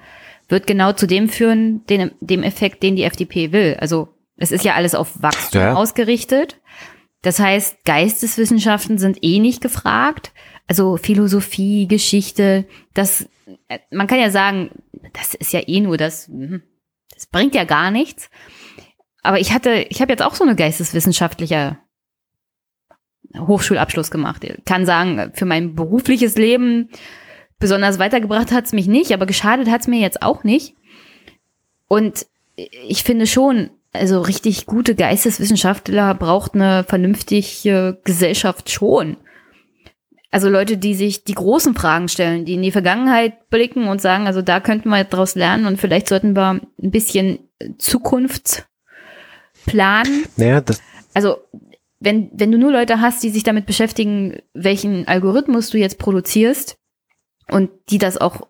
wird 0.49 0.69
genau 0.69 0.93
zu 0.93 1.07
dem 1.07 1.29
führen, 1.29 1.85
den, 1.87 2.13
dem 2.21 2.45
Effekt, 2.45 2.85
den 2.85 2.95
die 2.95 3.03
FDP 3.03 3.51
will. 3.51 3.77
Also 3.81 4.09
es 4.37 4.53
ist 4.53 4.65
ja 4.65 4.75
alles 4.75 4.95
auf 4.95 5.21
Wachstum 5.21 5.61
ja. 5.61 5.75
ausgerichtet. 5.75 6.60
Das 7.23 7.39
heißt, 7.39 7.85
Geisteswissenschaften 7.85 8.99
sind 8.99 9.19
eh 9.23 9.39
nicht 9.39 9.61
gefragt. 9.61 10.33
Also 10.67 10.97
Philosophie, 10.97 11.87
Geschichte, 11.87 12.67
das, 12.95 13.29
man 13.91 14.07
kann 14.07 14.21
ja 14.21 14.31
sagen, 14.31 14.71
das 15.13 15.35
ist 15.35 15.53
ja 15.53 15.61
eh 15.67 15.81
nur 15.81 15.97
das, 15.97 16.29
hm, 16.29 16.63
das 17.15 17.27
bringt 17.27 17.55
ja 17.55 17.65
gar 17.65 17.91
nichts. 17.91 18.31
Aber 19.23 19.39
ich 19.39 19.53
hatte, 19.53 19.87
ich 19.91 20.01
habe 20.01 20.13
jetzt 20.13 20.23
auch 20.23 20.35
so 20.35 20.45
eine 20.45 20.57
geisteswissenschaftliche 20.57 21.79
Hochschulabschluss 23.37 24.11
gemacht. 24.11 24.45
Ich 24.45 24.65
kann 24.65 24.87
sagen, 24.87 25.33
für 25.35 25.45
mein 25.45 25.75
berufliches 25.75 26.37
Leben 26.37 26.89
besonders 27.59 27.99
weitergebracht 27.99 28.51
hat's 28.51 28.73
mich 28.73 28.87
nicht, 28.87 29.13
aber 29.13 29.27
geschadet 29.27 29.69
hat's 29.69 29.87
mir 29.87 30.01
jetzt 30.01 30.23
auch 30.23 30.43
nicht. 30.45 30.75
Und 31.87 32.27
ich 32.57 33.03
finde 33.03 33.27
schon, 33.27 33.71
also 33.93 34.21
richtig 34.21 34.67
gute 34.67 34.95
Geisteswissenschaftler 34.95 36.15
braucht 36.15 36.55
eine 36.55 36.85
vernünftige 36.85 38.01
Gesellschaft 38.05 38.71
schon. 38.71 39.17
Also 40.31 40.49
Leute, 40.49 40.77
die 40.79 40.95
sich 40.95 41.25
die 41.25 41.35
großen 41.35 41.75
Fragen 41.75 42.09
stellen, 42.09 42.45
die 42.45 42.55
in 42.55 42.63
die 42.63 42.71
Vergangenheit 42.71 43.51
blicken 43.51 43.89
und 43.89 44.01
sagen, 44.01 44.29
also 44.29 44.43
da 44.43 44.61
könnten 44.61 44.89
wir 44.89 45.03
daraus 45.03 45.35
lernen 45.35 45.67
und 45.67 45.81
vielleicht 45.81 46.09
sollten 46.09 46.37
wir 46.37 46.61
ein 46.81 46.91
bisschen 46.91 47.41
Zukunft 47.79 48.69
planen. 49.67 50.25
Naja, 50.37 50.61
das 50.61 50.81
also 51.15 51.39
wenn, 51.99 52.31
wenn 52.33 52.51
du 52.51 52.59
nur 52.59 52.73
Leute 52.73 53.01
hast, 53.01 53.23
die 53.23 53.31
sich 53.31 53.43
damit 53.43 53.67
beschäftigen, 53.67 54.41
welchen 54.55 55.07
Algorithmus 55.07 55.71
du 55.71 55.79
jetzt 55.79 55.99
produzierst 55.99 56.79
und 57.51 57.71
die 57.91 57.99
das 57.99 58.17
auch 58.17 58.49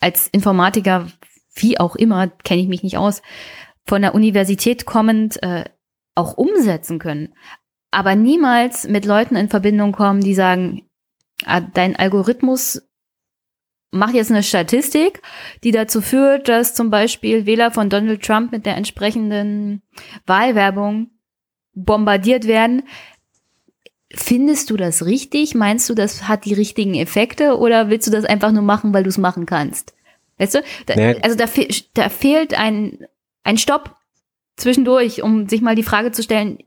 als 0.00 0.28
Informatiker, 0.28 1.06
wie 1.54 1.78
auch 1.78 1.96
immer, 1.96 2.28
kenne 2.28 2.62
ich 2.62 2.68
mich 2.68 2.82
nicht 2.82 2.98
aus, 2.98 3.22
von 3.88 4.02
der 4.02 4.14
Universität 4.14 4.86
kommend 4.86 5.42
äh, 5.42 5.64
auch 6.14 6.36
umsetzen 6.36 6.98
können. 6.98 7.34
Aber 7.90 8.14
niemals 8.14 8.86
mit 8.86 9.06
Leuten 9.06 9.34
in 9.34 9.48
Verbindung 9.48 9.92
kommen, 9.92 10.20
die 10.20 10.34
sagen, 10.34 10.82
ah, 11.44 11.60
dein 11.60 11.96
Algorithmus 11.96 12.82
macht 13.90 14.14
jetzt 14.14 14.30
eine 14.30 14.42
Statistik, 14.42 15.22
die 15.64 15.70
dazu 15.70 16.02
führt, 16.02 16.48
dass 16.48 16.74
zum 16.74 16.90
Beispiel 16.90 17.46
Wähler 17.46 17.70
von 17.70 17.88
Donald 17.88 18.22
Trump 18.22 18.52
mit 18.52 18.66
der 18.66 18.76
entsprechenden 18.76 19.82
Wahlwerbung 20.26 21.10
bombardiert 21.74 22.46
werden. 22.46 22.82
findest 24.12 24.70
du 24.70 24.76
das 24.76 25.04
richtig? 25.04 25.54
Meinst 25.54 25.88
du, 25.88 25.94
das 25.94 26.28
hat 26.28 26.46
die 26.46 26.54
richtigen 26.54 26.94
Effekte 26.94 27.58
oder 27.58 27.90
willst 27.90 28.06
du 28.06 28.10
das 28.10 28.24
einfach 28.24 28.52
nur 28.52 28.62
machen, 28.62 28.92
weil 28.92 29.02
du 29.02 29.10
es 29.10 29.18
machen 29.18 29.46
kannst? 29.46 29.94
Weißt 30.38 30.54
du? 30.54 30.62
Da, 30.86 30.94
nee. 30.96 31.20
Also 31.22 31.36
da, 31.36 31.46
fe 31.46 31.68
da 31.94 32.08
fehlt 32.08 32.58
ein, 32.58 33.06
ein 33.48 33.56
Stopp 33.56 33.96
zwischendurch, 34.56 35.22
um 35.22 35.48
sich 35.48 35.62
mal 35.62 35.74
die 35.74 35.82
Frage 35.82 36.12
zu 36.12 36.22
stellen, 36.22 36.58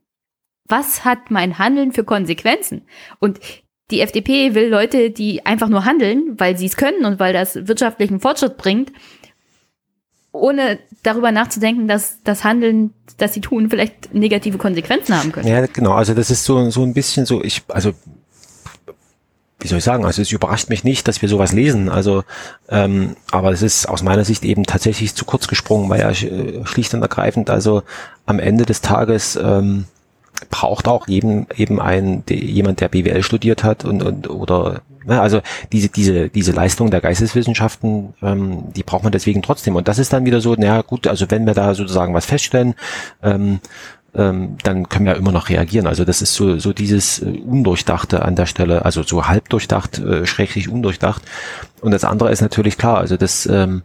was 0.66 1.06
hat 1.06 1.30
mein 1.30 1.60
Handeln 1.60 1.92
für 1.92 2.04
Konsequenzen? 2.04 2.88
Und 3.20 3.40
die 3.92 4.02
FDP 4.02 4.56
will 4.56 4.70
Leute, 4.70 5.12
die 5.12 5.46
einfach 5.46 5.70
nur 5.70 5.86
handeln, 5.86 6.40
weil 6.40 6.58
sie 6.58 6.66
es 6.66 6.78
können 6.78 7.06
und 7.06 7.20
weil 7.20 7.34
das 7.34 7.68
wirtschaftlichen 7.68 8.20
Fortschritt 8.20 8.58
bringt, 8.58 8.92
ohne 10.32 10.80
darüber 11.04 11.32
nachzudenken, 11.32 11.88
dass 11.88 12.24
das 12.24 12.44
Handeln, 12.44 12.94
das 13.18 13.34
sie 13.34 13.42
tun, 13.42 13.70
vielleicht 13.70 14.14
negative 14.14 14.58
Konsequenzen 14.58 15.16
haben 15.16 15.32
könnte. 15.32 15.50
Ja, 15.50 15.66
genau. 15.68 15.92
Also 15.92 16.16
das 16.16 16.32
ist 16.32 16.46
so, 16.46 16.70
so 16.72 16.82
ein 16.82 16.94
bisschen 16.94 17.28
so, 17.28 17.44
ich, 17.44 17.62
also 17.68 17.92
wie 19.62 19.68
soll 19.68 19.78
ich 19.78 19.84
sagen, 19.84 20.06
also 20.06 20.22
es 20.22 20.32
überrascht 20.32 20.70
mich 20.70 20.84
nicht, 20.84 21.08
dass 21.08 21.22
wir 21.22 21.30
sowas 21.30 21.54
lesen. 21.54 21.90
Also, 21.90 22.24
ähm, 22.70 23.16
aber 23.32 23.52
es 23.52 23.62
ist 23.62 23.88
aus 23.88 24.04
meiner 24.04 24.26
Sicht 24.26 24.44
eben 24.44 24.64
tatsächlich 24.64 25.16
zu 25.16 25.24
kurz 25.24 25.48
gesprungen, 25.48 25.90
weil 25.90 26.00
ja 26.00 26.10
äh, 26.10 26.66
schlicht 26.66 26.94
und 26.94 27.02
ergreifend, 27.02 27.50
also 27.50 27.84
am 28.26 28.40
Ende 28.40 28.66
des 28.66 28.82
Tages 28.82 29.36
ähm, 29.42 29.86
braucht 30.50 30.88
auch 30.88 31.08
eben 31.08 31.46
eben 31.56 31.80
ein 31.80 32.24
jemand, 32.28 32.82
der 32.82 32.90
BWL 32.90 33.22
studiert 33.22 33.64
hat 33.64 33.86
und, 33.86 34.02
und 34.02 34.30
oder 34.30 34.82
ne, 35.06 35.22
also 35.22 35.42
diese 35.72 35.90
diese 35.90 36.30
diese 36.30 36.52
Leistung 36.52 36.90
der 36.90 37.02
Geisteswissenschaften, 37.02 38.14
ähm, 38.24 38.74
die 38.76 38.84
braucht 38.84 39.04
man 39.04 39.12
deswegen 39.12 39.44
trotzdem. 39.44 39.76
Und 39.76 39.88
das 39.88 40.00
ist 40.00 40.14
dann 40.14 40.26
wieder 40.26 40.42
so, 40.42 40.56
naja 40.56 40.82
gut, 40.82 41.06
also 41.06 41.30
wenn 41.30 41.46
wir 41.46 41.54
da 41.54 41.76
sozusagen 41.76 42.14
was 42.14 42.26
feststellen, 42.26 42.74
ähm, 43.22 43.60
ähm, 44.14 44.58
dann 44.64 44.90
können 44.90 45.06
wir 45.06 45.16
immer 45.16 45.32
noch 45.32 45.50
reagieren. 45.50 45.88
Also 45.88 46.04
das 46.04 46.22
ist 46.22 46.34
so, 46.34 46.60
so 46.60 46.74
dieses 46.74 47.20
äh, 47.20 47.26
Undurchdachte 47.26 48.24
an 48.24 48.36
der 48.36 48.46
Stelle, 48.46 48.86
also 48.86 49.04
so 49.04 49.28
halbdurchdacht, 49.28 50.00
äh, 50.00 50.26
schräglich 50.26 50.70
undurchdacht. 50.70 51.22
Und 51.82 51.92
das 51.92 52.04
andere 52.04 52.32
ist 52.32 52.42
natürlich 52.42 52.78
klar, 52.78 52.98
also 52.98 53.16
das, 53.16 53.46
ähm, 53.46 53.84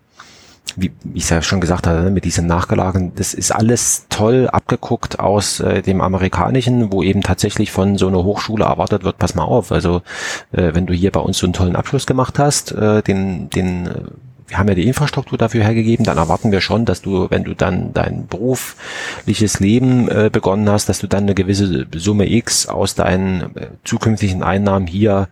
wie, 0.75 0.91
ich 1.15 1.25
es 1.25 1.31
ja 1.31 1.43
schon 1.43 1.61
gesagt 1.61 1.87
hatte, 1.87 2.03
ne, 2.03 2.11
mit 2.11 2.25
diesen 2.25 2.47
Nachgelagen, 2.47 3.13
das 3.15 3.35
ist 3.35 3.53
alles 3.53 4.07
toll 4.09 4.49
abgeguckt 4.49 5.21
aus 5.21 5.61
äh, 5.61 5.83
dem 5.83 6.01
amerikanischen, 6.01 6.93
wo 6.93 7.03
eben 7.05 7.23
tatsächlich 7.23 7.71
von 7.71 7.97
so 7.97 8.09
einer 8.09 8.25
Hochschule 8.25 8.65
erwartet 8.65 9.05
wird, 9.05 9.19
pass 9.19 9.37
mal 9.37 9.45
auf, 9.45 9.71
also 9.71 10.03
äh, 10.51 10.75
wenn 10.75 10.87
du 10.87 10.93
hier 10.93 11.13
bei 11.13 11.21
uns 11.21 11.39
so 11.39 11.47
einen 11.47 11.53
tollen 11.53 11.77
Abschluss 11.77 12.07
gemacht 12.07 12.39
hast, 12.41 12.73
äh, 12.73 13.03
den, 13.03 13.49
den 13.51 13.87
äh, 13.87 14.01
wir 14.49 14.59
haben 14.59 14.69
ja 14.69 14.75
die 14.75 14.87
Infrastruktur 14.87 15.39
dafür 15.39 15.65
hergegeben, 15.65 16.05
dann 16.05 16.19
erwarten 16.19 16.53
wir 16.53 16.61
schon, 16.61 16.85
dass 16.85 17.03
du, 17.03 17.31
wenn 17.31 17.45
du 17.45 17.55
dann 17.55 17.93
dein 17.93 18.27
berufliches 18.27 19.61
Leben 19.61 20.09
äh, 20.09 20.31
begonnen 20.33 20.69
hast, 20.69 20.89
dass 20.89 21.01
du 21.01 21.07
dann 21.07 21.25
eine 21.25 21.35
gewisse 21.35 21.87
Summe 21.95 22.31
X 22.31 22.67
aus 22.67 22.95
deinen 22.95 23.57
äh, 23.57 23.69
zukünftigen 23.85 24.43
Einnahmen 24.43 24.87
hier 24.87 25.29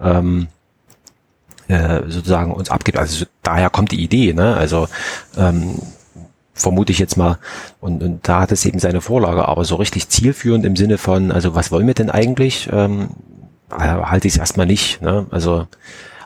ähm, 0.00 0.48
äh, 1.68 2.02
sozusagen 2.06 2.52
uns 2.52 2.70
abgibt. 2.70 2.98
Also 2.98 3.24
daher 3.42 3.70
kommt 3.70 3.92
die 3.92 4.02
Idee, 4.02 4.32
ne? 4.32 4.56
Also 4.56 4.88
ähm, 5.36 5.78
vermute 6.54 6.92
ich 6.92 6.98
jetzt 6.98 7.16
mal. 7.16 7.38
Und, 7.80 8.02
und 8.02 8.28
da 8.28 8.42
hat 8.42 8.52
es 8.52 8.64
eben 8.64 8.78
seine 8.78 9.00
Vorlage, 9.00 9.48
aber 9.48 9.64
so 9.64 9.76
richtig 9.76 10.08
zielführend 10.08 10.64
im 10.64 10.76
Sinne 10.76 10.98
von, 10.98 11.32
also 11.32 11.54
was 11.54 11.72
wollen 11.72 11.86
wir 11.86 11.94
denn 11.94 12.10
eigentlich? 12.10 12.68
Ähm, 12.72 13.08
äh, 13.70 13.78
halte 13.78 14.28
ich 14.28 14.34
es 14.34 14.40
erstmal 14.40 14.66
nicht. 14.66 15.02
Ne? 15.02 15.26
Also, 15.30 15.66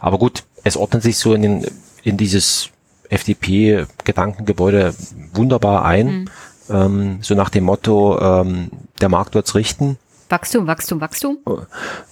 aber 0.00 0.18
gut, 0.18 0.44
es 0.64 0.76
ordnet 0.76 1.02
sich 1.02 1.16
so 1.16 1.32
in 1.32 1.42
den 1.42 1.66
in 2.07 2.16
dieses 2.16 2.70
FDP-Gedankengebäude 3.09 4.95
wunderbar 5.33 5.85
ein. 5.85 6.07
Mhm. 6.07 6.28
Ähm, 6.69 7.19
so 7.20 7.35
nach 7.35 7.51
dem 7.51 7.65
Motto, 7.65 8.19
ähm, 8.20 8.70
der 9.01 9.09
Markt 9.09 9.35
wird's 9.35 9.57
richten. 9.57 9.99
Wachstum, 10.28 10.69
Wachstum, 10.69 11.01
Wachstum. 11.01 11.39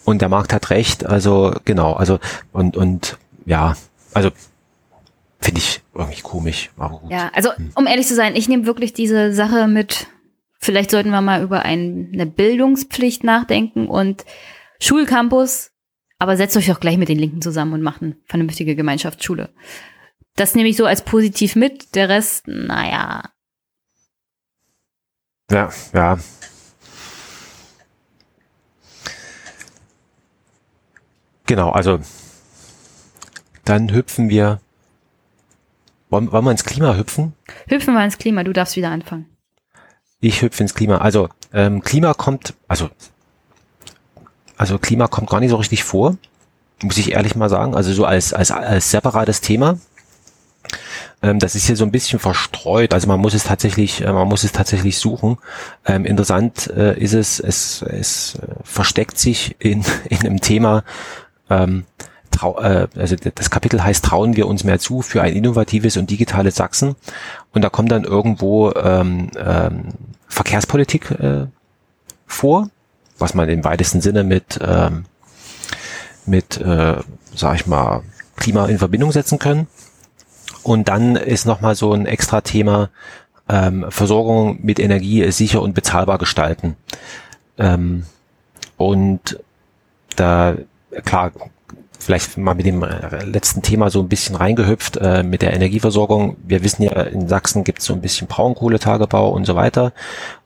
Und 0.05 0.21
der 0.21 0.29
Markt 0.29 0.53
hat 0.53 0.71
recht, 0.71 1.07
also 1.07 1.55
genau, 1.65 1.93
also 1.93 2.19
und 2.53 2.77
und 2.77 3.19
ja, 3.47 3.77
also 4.13 4.31
finde 5.41 5.61
ich 5.61 5.83
irgendwie 5.95 6.23
komisch, 6.23 6.71
aber 6.77 6.99
gut. 6.99 7.11
Ja, 7.11 7.31
also 7.33 7.55
hm. 7.55 7.71
um 7.77 7.87
ehrlich 7.87 8.07
zu 8.07 8.15
sein, 8.17 8.35
ich 8.35 8.49
nehme 8.49 8.67
wirklich 8.67 8.93
diese 8.93 9.33
Sache 9.33 9.69
mit, 9.69 10.09
vielleicht 10.59 10.91
sollten 10.91 11.11
wir 11.11 11.21
mal 11.21 11.43
über 11.43 11.63
ein, 11.63 12.11
eine 12.13 12.27
Bildungspflicht 12.27 13.23
nachdenken 13.23 13.87
und 13.87 14.25
Schulcampus 14.81 15.71
aber 16.19 16.37
setzt 16.37 16.57
euch 16.57 16.67
doch 16.67 16.81
gleich 16.81 16.99
mit 16.99 17.09
den 17.09 17.19
Linken 17.19 17.43
zusammen 17.43 17.73
und 17.73 17.83
macht 17.83 18.03
eine 18.03 18.17
vernünftige 18.27 18.77
Gemeinschaftsschule. 18.77 19.51
Das 20.37 20.55
nehme 20.55 20.69
ich 20.69 20.77
so 20.77 20.87
als 20.87 21.03
positiv 21.03 21.55
mit. 21.57 21.95
Der 21.95 22.09
Rest, 22.09 22.49
naja. 22.49 23.31
Ja, 25.51 25.71
ja. 25.93 26.19
Genau, 31.47 31.71
also 31.71 32.01
dann 33.65 33.93
hüpfen 33.93 34.29
wir. 34.29 34.61
Wollen, 36.11 36.31
wollen 36.33 36.45
wir 36.45 36.51
ins 36.53 36.65
Klima 36.65 36.97
hüpfen? 36.97 37.35
Hüpfen 37.69 37.95
wir 37.95 38.05
ins 38.05 38.19
Klima, 38.19 38.45
du 38.45 38.53
darfst 38.53 38.77
wieder 38.77 38.91
anfangen. 38.91 39.27
Ich 40.21 40.43
hüpfe 40.43 40.63
ins 40.63 40.75
Klima. 40.75 40.99
Also 40.99 41.29
ähm, 41.53 41.83
Klima 41.83 42.15
kommt, 42.15 42.55
also 42.69 42.89
also 44.57 44.79
Klima 44.79 45.09
kommt 45.09 45.31
gar 45.31 45.41
nicht 45.41 45.51
so 45.51 45.57
richtig 45.57 45.85
vor, 45.85 46.17
muss 46.83 46.99
ich 46.99 47.13
ehrlich 47.13 47.37
mal 47.37 47.49
sagen. 47.49 47.75
Also 47.75 47.93
so 47.93 48.05
als, 48.05 48.33
als, 48.33 48.51
als 48.51 48.91
separates 48.91 49.41
Thema. 49.41 49.79
Ähm, 51.23 51.39
das 51.39 51.55
ist 51.55 51.67
hier 51.67 51.77
so 51.77 51.85
ein 51.85 51.91
bisschen 51.91 52.19
verstreut. 52.19 52.93
Also 52.95 53.09
man 53.09 53.21
muss 53.21 53.35
es 53.35 53.45
tatsächlich, 53.45 54.03
äh, 54.03 54.13
man 54.13 54.29
muss 54.29 54.45
es 54.45 54.53
tatsächlich 54.53 54.99
suchen. 54.99 55.39
Ähm, 55.87 56.05
interessant 56.05 56.69
äh, 56.69 56.99
ist 56.99 57.15
es, 57.15 57.41
es, 57.41 57.83
es 57.83 58.39
versteckt 58.63 59.19
sich 59.19 59.57
in, 59.59 59.85
in 60.09 60.19
einem 60.19 60.41
Thema, 60.41 60.85
ähm, 61.51 61.85
äh, 62.43 62.87
also 62.97 63.17
das 63.35 63.51
Kapitel 63.51 63.83
heißt 63.83 64.05
Trauen 64.05 64.37
wir 64.37 64.47
uns 64.47 64.65
mehr 64.65 64.79
zu 64.79 65.03
für 65.03 65.23
ein 65.23 65.35
innovatives 65.35 65.97
und 65.97 66.11
digitales 66.11 66.57
Sachsen. 66.57 66.97
Und 67.53 67.63
da 67.63 67.71
kommt 67.71 67.93
dann 67.93 68.05
irgendwo 68.05 68.73
ähm, 68.73 69.31
ähm, 69.37 69.89
Verkehrspolitik 70.29 71.11
äh, 71.13 71.47
vor 72.27 72.69
was 73.19 73.35
man 73.35 73.49
im 73.49 73.65
weitesten 73.65 74.01
Sinne 74.01 74.25
mit, 74.25 74.59
ähm, 74.63 75.05
mit, 76.27 76.57
äh, 76.59 76.97
sag 77.35 77.55
ich 77.57 77.67
mal, 77.67 78.03
Klima 78.37 78.67
in 78.67 78.79
Verbindung 78.79 79.13
setzen 79.13 79.39
können. 79.39 79.69
Und 80.63 80.89
dann 80.89 81.17
ist 81.17 81.47
nochmal 81.47 81.75
so 81.75 81.93
ein 81.93 82.07
extra 82.07 82.41
Thema, 82.41 82.91
ähm, 83.49 83.87
Versorgung 83.91 84.59
mit 84.63 84.79
Energie 84.79 85.31
sicher 85.31 85.61
und 85.63 85.75
bezahlbar 85.75 86.19
gestalten. 86.19 86.77
Ähm, 87.59 88.05
und 88.77 89.39
da, 90.17 90.55
klar, 91.05 91.33
vielleicht 91.99 92.37
mal 92.37 92.55
mit 92.55 92.67
dem 92.67 92.85
letzten 93.25 93.63
Thema 93.63 93.91
so 93.91 94.01
ein 94.01 94.09
bisschen 94.09 94.37
reingehüpft 94.37 94.97
äh, 94.99 95.23
mit 95.23 95.43
der 95.43 95.55
Energieversorgung. 95.55 96.37
Wir 96.47 96.63
wissen 96.63 96.83
ja, 96.83 96.93
in 97.03 97.29
Sachsen 97.29 97.65
gibt 97.65 97.81
es 97.81 97.87
so 97.87 97.95
ein 97.95 98.01
bisschen 98.01 98.27
Braunkohletagebau 98.27 99.31
und 99.31 99.47
so 99.47 99.57
weiter. 99.57 99.93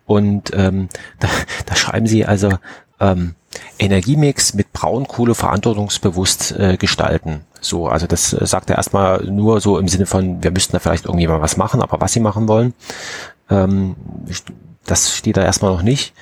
Und 0.08 0.50
ähm, 0.54 0.88
da, 1.20 1.28
da 1.66 1.76
schreiben 1.76 2.08
sie 2.08 2.26
also 2.26 2.50
ähm, 2.98 3.36
Energiemix 3.78 4.54
mit 4.54 4.72
Braunkohle 4.72 5.36
verantwortungsbewusst 5.36 6.58
äh, 6.58 6.76
gestalten. 6.76 7.42
So, 7.60 7.88
also 7.88 8.06
das 8.06 8.32
äh, 8.32 8.46
sagt 8.46 8.70
er 8.70 8.76
erstmal 8.76 9.24
nur 9.24 9.60
so 9.60 9.78
im 9.78 9.86
Sinne 9.86 10.06
von, 10.06 10.42
wir 10.42 10.50
müssten 10.50 10.72
da 10.72 10.80
vielleicht 10.80 11.04
irgendwie 11.04 11.26
mal 11.28 11.40
was 11.40 11.56
machen, 11.56 11.82
aber 11.82 12.00
was 12.00 12.12
sie 12.12 12.20
machen 12.20 12.48
wollen, 12.48 12.74
ähm, 13.50 13.94
das 14.86 15.14
steht 15.14 15.36
da 15.36 15.42
erstmal 15.42 15.72
noch 15.72 15.82
nicht. 15.82 16.14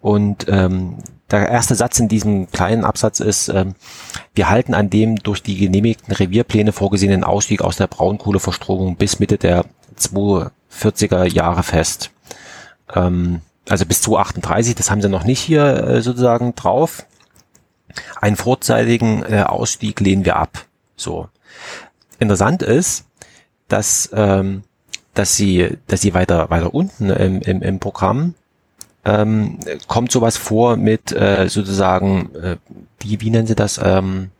Und 0.00 0.46
ähm, 0.48 0.96
der 1.30 1.48
erste 1.48 1.74
Satz 1.74 1.98
in 1.98 2.08
diesem 2.08 2.50
kleinen 2.50 2.84
Absatz 2.84 3.20
ist, 3.20 3.48
ähm, 3.48 3.74
wir 4.34 4.50
halten 4.50 4.74
an 4.74 4.90
dem 4.90 5.16
durch 5.16 5.42
die 5.42 5.56
genehmigten 5.56 6.12
Revierpläne 6.12 6.72
vorgesehenen 6.72 7.24
Ausstieg 7.24 7.62
aus 7.62 7.76
der 7.76 7.86
Braunkohleverstromung 7.86 8.96
bis 8.96 9.18
Mitte 9.18 9.38
der 9.38 9.64
240er 9.98 11.24
Jahre 11.24 11.62
fest. 11.62 12.10
Ähm, 12.94 13.40
also 13.68 13.86
bis 13.86 14.02
2038, 14.02 14.74
das 14.74 14.90
haben 14.90 15.02
sie 15.02 15.08
noch 15.08 15.24
nicht 15.24 15.40
hier 15.40 15.64
äh, 15.64 16.02
sozusagen 16.02 16.54
drauf. 16.54 17.06
Einen 18.20 18.36
vorzeitigen 18.36 19.22
äh, 19.22 19.42
Ausstieg 19.42 20.00
lehnen 20.00 20.24
wir 20.24 20.36
ab. 20.36 20.66
So. 20.96 21.28
Interessant 22.18 22.62
ist, 22.62 23.06
dass, 23.68 24.10
ähm, 24.12 24.62
dass 25.14 25.36
sie, 25.36 25.78
dass 25.86 26.00
sie 26.00 26.14
weiter, 26.14 26.50
weiter 26.50 26.74
unten 26.74 27.10
im, 27.10 27.40
im, 27.40 27.62
im 27.62 27.78
Programm 27.80 28.34
ähm, 29.04 29.58
kommt 29.86 30.10
sowas 30.10 30.36
vor 30.36 30.76
mit 30.76 31.12
äh, 31.12 31.48
sozusagen, 31.48 32.34
äh, 32.34 32.56
wie, 33.00 33.20
wie 33.20 33.30
nennen 33.30 33.46
sie 33.46 33.54
das? 33.54 33.78
Ähm, 33.82 34.30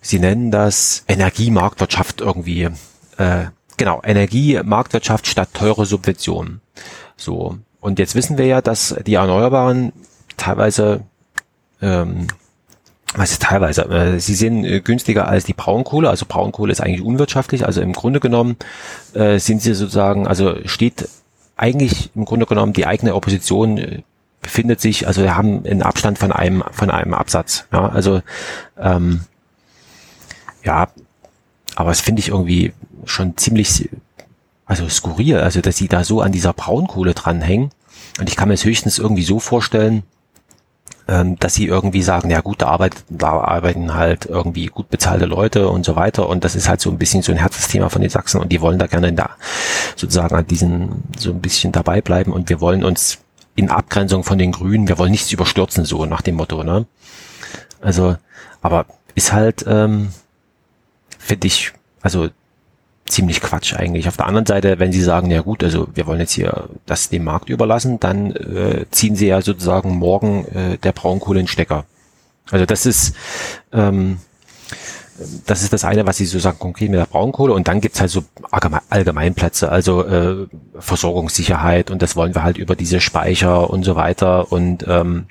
sie 0.00 0.18
nennen 0.18 0.50
das 0.50 1.04
Energiemarktwirtschaft 1.06 2.20
irgendwie. 2.20 2.70
Äh, 3.18 3.44
genau, 3.76 4.00
Energiemarktwirtschaft 4.02 5.26
statt 5.26 5.50
teure 5.52 5.84
Subventionen. 5.84 6.60
So. 7.22 7.58
Und 7.80 7.98
jetzt 7.98 8.14
wissen 8.14 8.38
wir 8.38 8.46
ja, 8.46 8.60
dass 8.60 8.96
die 9.06 9.14
Erneuerbaren 9.14 9.92
teilweise, 10.36 11.02
ähm, 11.80 12.28
was 13.14 13.32
ist 13.32 13.42
teilweise, 13.42 13.82
äh, 13.82 14.18
sie 14.18 14.34
sind 14.34 14.64
äh, 14.64 14.80
günstiger 14.80 15.28
als 15.28 15.44
die 15.44 15.52
Braunkohle. 15.52 16.08
Also 16.08 16.26
Braunkohle 16.26 16.72
ist 16.72 16.80
eigentlich 16.80 17.02
unwirtschaftlich. 17.02 17.66
Also 17.66 17.80
im 17.80 17.92
Grunde 17.92 18.20
genommen 18.20 18.56
äh, 19.14 19.38
sind 19.38 19.62
sie 19.62 19.74
sozusagen, 19.74 20.26
also 20.26 20.56
steht 20.64 21.08
eigentlich 21.56 22.10
im 22.14 22.24
Grunde 22.24 22.46
genommen 22.46 22.72
die 22.72 22.86
eigene 22.86 23.14
Opposition 23.14 23.78
äh, 23.78 24.02
befindet 24.40 24.80
sich, 24.80 25.06
also 25.06 25.22
wir 25.22 25.36
haben 25.36 25.64
einen 25.64 25.82
Abstand 25.82 26.18
von 26.18 26.32
einem, 26.32 26.64
von 26.72 26.90
einem 26.90 27.14
Absatz. 27.14 27.66
Ja, 27.72 27.88
also 27.88 28.22
ähm, 28.76 29.20
ja, 30.64 30.88
aber 31.76 31.92
es 31.92 32.00
finde 32.00 32.20
ich 32.20 32.28
irgendwie 32.28 32.72
schon 33.04 33.36
ziemlich, 33.36 33.88
also 34.64 34.88
skurril, 34.88 35.38
also 35.38 35.60
dass 35.60 35.76
sie 35.76 35.88
da 35.88 36.04
so 36.04 36.20
an 36.20 36.32
dieser 36.32 36.52
Braunkohle 36.52 37.14
dranhängen. 37.14 37.70
Und 38.18 38.28
ich 38.28 38.36
kann 38.36 38.48
mir 38.48 38.54
es 38.54 38.64
höchstens 38.64 38.98
irgendwie 38.98 39.24
so 39.24 39.38
vorstellen, 39.38 40.02
ähm, 41.08 41.38
dass 41.38 41.54
sie 41.54 41.66
irgendwie 41.66 42.02
sagen, 42.02 42.30
ja 42.30 42.40
gut, 42.40 42.62
da, 42.62 42.68
arbeitet, 42.68 43.04
da 43.08 43.32
arbeiten 43.32 43.94
halt 43.94 44.26
irgendwie 44.26 44.66
gut 44.66 44.88
bezahlte 44.88 45.26
Leute 45.26 45.68
und 45.68 45.84
so 45.84 45.96
weiter 45.96 46.28
und 46.28 46.44
das 46.44 46.54
ist 46.54 46.68
halt 46.68 46.80
so 46.80 46.90
ein 46.90 46.98
bisschen 46.98 47.22
so 47.22 47.32
ein 47.32 47.38
Herzensthema 47.38 47.88
von 47.88 48.02
den 48.02 48.10
Sachsen 48.10 48.40
und 48.40 48.52
die 48.52 48.60
wollen 48.60 48.78
da 48.78 48.86
gerne 48.86 49.12
da 49.12 49.30
sozusagen 49.96 50.34
an 50.34 50.46
diesen 50.46 51.02
so 51.18 51.30
ein 51.30 51.40
bisschen 51.40 51.72
dabei 51.72 52.00
bleiben 52.00 52.32
und 52.32 52.48
wir 52.48 52.60
wollen 52.60 52.84
uns 52.84 53.18
in 53.56 53.68
Abgrenzung 53.68 54.24
von 54.24 54.38
den 54.38 54.52
Grünen, 54.52 54.88
wir 54.88 54.98
wollen 54.98 55.10
nichts 55.10 55.32
überstürzen, 55.32 55.84
so 55.84 56.06
nach 56.06 56.22
dem 56.22 56.36
Motto, 56.36 56.62
ne? 56.62 56.86
Also, 57.80 58.16
aber 58.62 58.86
ist 59.14 59.32
halt, 59.32 59.64
ähm, 59.66 60.10
finde 61.18 61.48
ich, 61.48 61.72
also 62.00 62.28
ziemlich 63.12 63.40
Quatsch 63.40 63.74
eigentlich. 63.74 64.08
Auf 64.08 64.16
der 64.16 64.26
anderen 64.26 64.46
Seite, 64.46 64.78
wenn 64.78 64.92
Sie 64.92 65.02
sagen, 65.02 65.30
ja 65.30 65.42
gut, 65.42 65.62
also 65.62 65.88
wir 65.94 66.06
wollen 66.06 66.20
jetzt 66.20 66.32
hier 66.32 66.68
das 66.86 67.08
dem 67.08 67.24
Markt 67.24 67.48
überlassen, 67.48 68.00
dann 68.00 68.32
äh, 68.32 68.86
ziehen 68.90 69.16
Sie 69.16 69.26
ja 69.26 69.42
sozusagen 69.42 69.96
morgen 69.96 70.46
äh, 70.46 70.78
der 70.78 70.92
Braunkohle 70.92 71.40
in 71.40 71.46
Stecker. 71.46 71.84
Also 72.50 72.66
das 72.66 72.86
ist 72.86 73.14
ähm, 73.72 74.18
das 75.46 75.62
ist 75.62 75.72
das 75.72 75.84
eine, 75.84 76.06
was 76.06 76.16
Sie 76.16 76.26
so 76.26 76.38
sagen, 76.38 76.58
konkret 76.58 76.90
mit 76.90 76.98
der 76.98 77.06
Braunkohle. 77.06 77.52
Und 77.52 77.68
dann 77.68 77.80
gibt's 77.80 78.00
halt 78.00 78.10
so 78.10 78.24
Allgemeinplätze, 78.90 79.70
also 79.70 80.04
äh, 80.04 80.46
Versorgungssicherheit 80.78 81.90
und 81.90 82.02
das 82.02 82.16
wollen 82.16 82.34
wir 82.34 82.42
halt 82.42 82.58
über 82.58 82.76
diese 82.76 83.00
Speicher 83.00 83.70
und 83.70 83.84
so 83.84 83.94
weiter 83.94 84.50
und 84.50 84.84
ähm, 84.88 85.26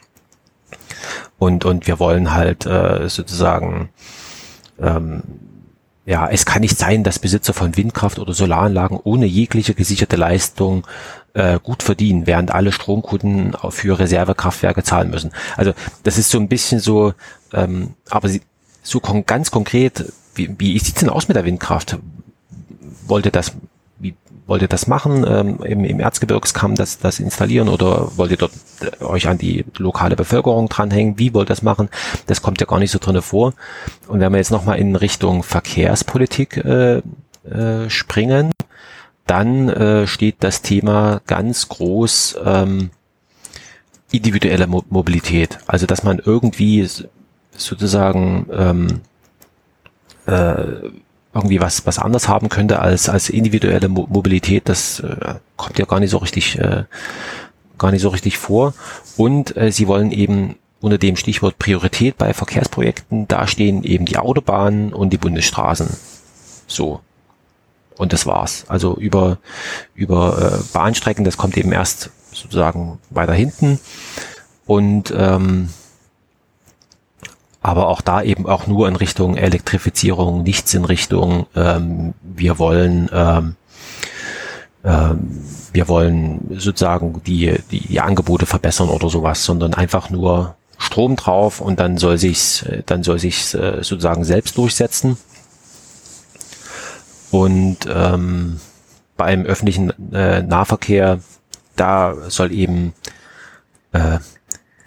und 1.39 1.65
und 1.65 1.87
wir 1.87 1.99
wollen 1.99 2.33
halt 2.33 2.65
äh, 2.65 3.09
sozusagen 3.09 3.89
ähm, 4.79 5.23
ja, 6.11 6.27
es 6.27 6.45
kann 6.45 6.59
nicht 6.59 6.77
sein, 6.77 7.05
dass 7.05 7.19
Besitzer 7.19 7.53
von 7.53 7.77
Windkraft 7.77 8.19
oder 8.19 8.33
Solaranlagen 8.33 8.99
ohne 9.01 9.25
jegliche 9.25 9.73
gesicherte 9.73 10.17
Leistung 10.17 10.85
äh, 11.33 11.57
gut 11.63 11.83
verdienen, 11.83 12.27
während 12.27 12.51
alle 12.51 12.73
Stromkunden 12.73 13.55
für 13.69 13.97
Reservekraftwerke 13.97 14.83
zahlen 14.83 15.09
müssen. 15.09 15.31
Also 15.55 15.71
das 16.03 16.17
ist 16.17 16.29
so 16.29 16.38
ein 16.38 16.49
bisschen 16.49 16.81
so, 16.81 17.13
ähm, 17.53 17.93
aber 18.09 18.27
sie, 18.27 18.41
so 18.83 18.99
kon 18.99 19.25
ganz 19.25 19.51
konkret, 19.51 20.11
wie, 20.35 20.53
wie 20.59 20.77
sieht's 20.79 20.99
denn 20.99 21.07
aus 21.07 21.29
mit 21.29 21.38
der 21.38 21.45
Windkraft? 21.45 21.97
Wollte 23.07 23.31
das 23.31 23.53
wollt 24.52 24.61
ihr 24.61 24.68
das 24.68 24.86
machen, 24.86 25.26
ähm, 25.26 25.64
im, 25.64 25.86
im 25.86 26.02
Erzgebirgskamm 26.02 26.76
das, 26.76 26.99
das 26.99 27.22
installieren 27.22 27.69
oder 27.69 28.18
wollt 28.18 28.32
ihr 28.32 28.38
dort 28.38 28.52
äh, 28.82 29.02
euch 29.02 29.30
an 29.30 29.38
die 29.38 29.64
lokale 29.78 30.18
Bevölkerung 30.18 30.68
dranhängen? 30.68 31.18
Wie 31.18 31.34
wollt 31.34 31.45
ihr 31.45 31.56
das 31.56 31.61
machen? 31.61 31.88
Das 32.28 32.41
kommt 32.41 32.60
ja 32.60 32.68
gar 32.68 32.78
nicht 32.78 32.91
so 32.91 32.99
drinne 32.99 33.22
vor. 33.22 33.53
Und 34.10 34.19
wenn 34.19 34.30
wir 34.30 34.40
jetzt 34.40 34.52
nochmal 34.52 34.78
in 34.78 34.98
Richtung 34.98 35.44
Verkehrspolitik 35.44 36.57
äh, 36.57 36.98
äh, 36.98 37.90
springen, 37.90 38.52
dann 39.26 39.69
äh, 39.69 40.06
steht 40.06 40.36
das 40.41 40.61
Thema 40.61 41.22
ganz 41.28 41.69
groß 41.69 42.40
ähm, 42.44 42.90
individuelle 44.11 44.68
Mo 44.68 44.84
Mobilität. 44.90 45.60
Also 45.65 45.86
dass 45.86 46.03
man 46.03 46.19
irgendwie 46.19 46.86
sozusagen 47.56 48.48
ähm, 48.52 49.02
äh, 50.26 50.90
irgendwie 51.33 51.61
was, 51.61 51.85
was 51.85 51.99
anders 51.99 52.27
haben 52.27 52.49
könnte 52.49 52.79
als, 52.79 53.09
als 53.09 53.29
individuelle 53.29 53.87
Mo 53.87 54.05
Mobilität, 54.09 54.67
das 54.67 54.99
äh, 54.99 55.35
kommt 55.55 55.79
ja 55.79 55.85
gar 55.85 55.99
nicht 55.99 56.09
so 56.09 56.17
richtig, 56.17 56.59
äh, 56.59 56.83
gar 57.77 57.91
nicht 57.91 58.01
so 58.01 58.09
richtig 58.09 58.37
vor. 58.37 58.73
Und 59.17 59.55
äh, 59.55 59.71
sie 59.71 59.87
wollen 59.87 60.11
eben 60.11 60.55
unter 60.81 60.97
dem 60.97 61.15
Stichwort 61.15 61.59
Priorität 61.59 62.17
bei 62.17 62.33
Verkehrsprojekten, 62.33 63.27
da 63.27 63.47
stehen 63.47 63.83
eben 63.83 64.05
die 64.05 64.17
Autobahnen 64.17 64.93
und 64.93 65.11
die 65.11 65.17
Bundesstraßen. 65.17 65.89
So. 66.67 67.01
Und 67.97 68.13
das 68.13 68.25
war's. 68.25 68.65
Also 68.67 68.95
über, 68.95 69.37
über 69.93 70.59
äh, 70.59 70.73
Bahnstrecken, 70.73 71.23
das 71.23 71.37
kommt 71.37 71.55
eben 71.55 71.71
erst 71.71 72.09
sozusagen 72.33 72.99
weiter 73.09 73.33
hinten. 73.33 73.79
Und 74.65 75.13
ähm, 75.15 75.69
aber 77.61 77.88
auch 77.88 78.01
da 78.01 78.23
eben 78.23 78.47
auch 78.47 78.65
nur 78.67 78.88
in 78.88 78.95
Richtung 78.95 79.38
Elektrifizierung, 79.38 80.43
nichts 80.43 80.73
in 80.73 80.83
Richtung, 80.83 81.45
ähm, 81.55 82.15
wir 82.21 82.57
wollen, 82.57 83.09
ähm, 83.13 83.55
ähm, 84.83 85.43
wir 85.71 85.88
wollen 85.88 86.57
sozusagen 86.57 87.21
die, 87.23 87.59
die, 87.69 87.88
die 87.88 88.01
Angebote 88.01 88.47
verbessern 88.47 88.89
oder 88.89 89.09
sowas, 89.09 89.45
sondern 89.45 89.75
einfach 89.75 90.09
nur 90.09 90.55
Strom 90.79 91.15
drauf 91.15 91.61
und 91.61 91.79
dann 91.79 91.97
soll 91.97 92.17
sich's, 92.17 92.65
dann 92.88 93.03
soll 93.03 93.19
sich's 93.19 93.53
äh, 93.53 93.83
sozusagen 93.83 94.23
selbst 94.23 94.57
durchsetzen. 94.57 95.17
Und 97.29 97.77
ähm, 97.88 98.59
beim 99.15 99.45
öffentlichen 99.45 99.93
äh, 100.11 100.41
Nahverkehr, 100.41 101.19
da 101.75 102.15
soll 102.29 102.51
eben 102.51 102.93
äh, 103.91 104.17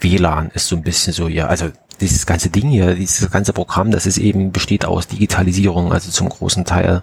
WLAN 0.00 0.50
ist 0.52 0.68
so 0.68 0.76
ein 0.76 0.82
bisschen 0.82 1.12
so, 1.12 1.28
ja, 1.28 1.46
also 1.46 1.70
dieses 2.04 2.26
ganze 2.26 2.50
Ding 2.50 2.68
hier, 2.68 2.94
dieses 2.94 3.30
ganze 3.30 3.52
Programm, 3.52 3.90
das 3.90 4.06
ist 4.06 4.18
eben 4.18 4.52
besteht 4.52 4.84
aus 4.84 5.08
Digitalisierung, 5.08 5.92
also 5.92 6.10
zum 6.10 6.28
großen 6.28 6.64
Teil. 6.64 7.02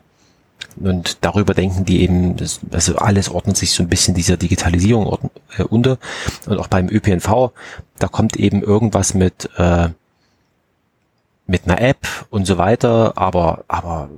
Und 0.78 1.18
darüber 1.22 1.54
denken 1.54 1.86
die 1.86 2.02
eben, 2.02 2.36
also 2.72 2.96
alles 2.96 3.30
ordnet 3.30 3.58
sich 3.58 3.72
so 3.72 3.84
ein 3.84 3.90
bisschen 3.90 4.14
dieser 4.14 4.38
Digitalisierung 4.38 5.20
äh, 5.58 5.64
unter. 5.64 5.98
Und 6.46 6.60
auch 6.60 6.68
beim 6.68 6.88
ÖPNV, 6.88 7.52
da 8.00 8.08
kommt 8.08 8.38
eben 8.38 8.62
irgendwas 8.62 9.14
mit 9.14 9.50
äh, 9.58 9.90
mit 11.48 11.66
einer 11.66 11.82
App 11.82 12.08
und 12.30 12.46
so 12.46 12.58
weiter, 12.58 13.14
aber 13.18 13.66
aber 13.68 14.10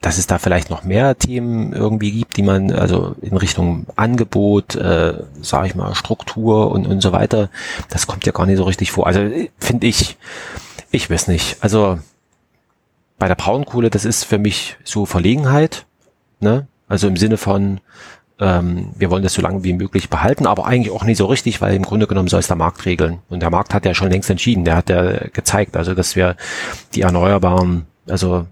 dass 0.00 0.16
es 0.16 0.26
da 0.26 0.38
vielleicht 0.38 0.70
noch 0.70 0.82
mehr 0.82 1.18
Themen 1.18 1.72
irgendwie 1.74 2.10
gibt, 2.10 2.36
die 2.36 2.42
man 2.42 2.72
also 2.72 3.14
in 3.20 3.36
Richtung 3.36 3.86
Angebot, 3.96 4.74
äh, 4.74 5.22
sage 5.42 5.66
ich 5.66 5.74
mal, 5.74 5.94
Struktur 5.94 6.70
und, 6.70 6.86
und 6.86 7.02
so 7.02 7.12
weiter, 7.12 7.50
das 7.90 8.06
kommt 8.06 8.24
ja 8.24 8.32
gar 8.32 8.46
nicht 8.46 8.56
so 8.56 8.64
richtig 8.64 8.92
vor. 8.92 9.06
Also 9.06 9.20
finde 9.58 9.86
ich, 9.86 10.16
ich 10.90 11.10
weiß 11.10 11.28
nicht. 11.28 11.58
Also 11.60 11.98
bei 13.18 13.28
der 13.28 13.34
Braunkohle, 13.34 13.90
das 13.90 14.06
ist 14.06 14.24
für 14.24 14.38
mich 14.38 14.76
so 14.84 15.04
Verlegenheit, 15.04 15.84
ne? 16.40 16.66
Also 16.88 17.06
im 17.06 17.16
Sinne 17.16 17.36
von, 17.36 17.80
ähm, 18.40 18.92
wir 18.96 19.10
wollen 19.10 19.22
das 19.22 19.34
so 19.34 19.42
lange 19.42 19.62
wie 19.62 19.74
möglich 19.74 20.08
behalten, 20.08 20.46
aber 20.46 20.66
eigentlich 20.66 20.92
auch 20.92 21.04
nicht 21.04 21.18
so 21.18 21.26
richtig, 21.26 21.60
weil 21.60 21.74
im 21.74 21.84
Grunde 21.84 22.06
genommen 22.06 22.28
soll 22.28 22.40
es 22.40 22.48
der 22.48 22.56
Markt 22.56 22.86
regeln. 22.86 23.18
Und 23.28 23.40
der 23.40 23.50
Markt 23.50 23.74
hat 23.74 23.84
ja 23.84 23.94
schon 23.94 24.10
längst 24.10 24.30
entschieden, 24.30 24.64
der 24.64 24.76
hat 24.76 24.88
ja 24.88 25.28
gezeigt, 25.28 25.76
also 25.76 25.94
dass 25.94 26.16
wir 26.16 26.36
die 26.94 27.02
Erneuerbaren, 27.02 27.86
also 28.08 28.46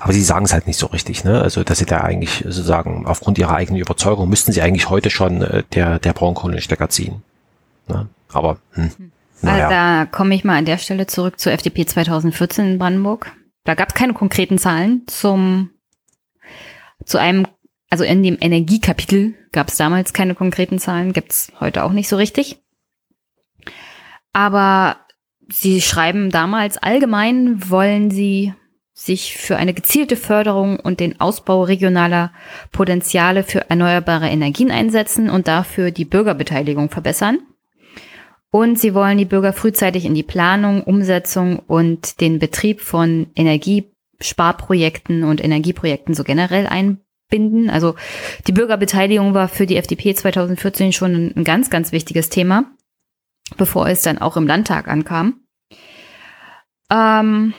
aber 0.00 0.12
sie 0.12 0.22
sagen 0.22 0.44
es 0.44 0.52
halt 0.52 0.66
nicht 0.66 0.78
so 0.78 0.86
richtig, 0.86 1.24
ne? 1.24 1.40
Also 1.40 1.64
dass 1.64 1.78
sie 1.78 1.86
da 1.86 2.00
eigentlich 2.00 2.44
sozusagen 2.44 3.06
aufgrund 3.06 3.38
ihrer 3.38 3.54
eigenen 3.54 3.80
Überzeugung 3.80 4.28
müssten 4.28 4.52
sie 4.52 4.62
eigentlich 4.62 4.90
heute 4.90 5.10
schon 5.10 5.42
äh, 5.42 5.62
der 5.72 5.98
der 5.98 6.12
Braunkohlenstecker 6.12 6.88
ziehen. 6.88 7.22
Ne? 7.88 8.08
Aber 8.32 8.58
hm, 8.72 8.90
hm. 8.96 9.12
naja. 9.42 9.64
Also 9.64 9.74
da 9.74 10.06
komme 10.06 10.34
ich 10.34 10.44
mal 10.44 10.56
an 10.56 10.64
der 10.64 10.78
Stelle 10.78 11.06
zurück 11.06 11.38
zur 11.38 11.52
FDP 11.52 11.86
2014 11.86 12.72
in 12.72 12.78
Brandenburg. 12.78 13.32
Da 13.64 13.74
gab 13.74 13.90
es 13.90 13.94
keine 13.94 14.14
konkreten 14.14 14.58
Zahlen 14.58 15.02
zum 15.06 15.70
zu 17.04 17.18
einem, 17.18 17.46
also 17.88 18.04
in 18.04 18.22
dem 18.22 18.36
Energiekapitel 18.40 19.34
gab 19.52 19.68
es 19.68 19.76
damals 19.76 20.12
keine 20.12 20.34
konkreten 20.34 20.78
Zahlen, 20.78 21.12
gibt's 21.12 21.52
heute 21.60 21.84
auch 21.84 21.92
nicht 21.92 22.08
so 22.08 22.16
richtig. 22.16 22.62
Aber 24.32 24.96
sie 25.50 25.80
schreiben 25.80 26.30
damals 26.30 26.78
allgemein 26.78 27.68
wollen 27.70 28.10
sie 28.10 28.54
sich 29.02 29.34
für 29.38 29.56
eine 29.56 29.72
gezielte 29.72 30.14
Förderung 30.14 30.78
und 30.78 31.00
den 31.00 31.20
Ausbau 31.20 31.62
regionaler 31.62 32.32
Potenziale 32.70 33.44
für 33.44 33.70
erneuerbare 33.70 34.28
Energien 34.28 34.70
einsetzen 34.70 35.30
und 35.30 35.48
dafür 35.48 35.90
die 35.90 36.04
Bürgerbeteiligung 36.04 36.90
verbessern. 36.90 37.38
Und 38.50 38.78
sie 38.78 38.92
wollen 38.92 39.16
die 39.16 39.24
Bürger 39.24 39.54
frühzeitig 39.54 40.04
in 40.04 40.14
die 40.14 40.22
Planung, 40.22 40.82
Umsetzung 40.82 41.60
und 41.60 42.20
den 42.20 42.38
Betrieb 42.38 42.82
von 42.82 43.28
Energiesparprojekten 43.36 45.24
und 45.24 45.42
Energieprojekten 45.42 46.12
so 46.14 46.22
generell 46.22 46.66
einbinden. 46.66 47.70
Also 47.70 47.94
die 48.48 48.52
Bürgerbeteiligung 48.52 49.32
war 49.32 49.48
für 49.48 49.64
die 49.64 49.76
FDP 49.76 50.14
2014 50.14 50.92
schon 50.92 51.32
ein 51.34 51.44
ganz, 51.44 51.70
ganz 51.70 51.92
wichtiges 51.92 52.28
Thema, 52.28 52.66
bevor 53.56 53.88
es 53.88 54.02
dann 54.02 54.18
auch 54.18 54.36
im 54.36 54.46
Landtag 54.46 54.88
ankam. 54.88 55.40
Ähm, 56.90 57.54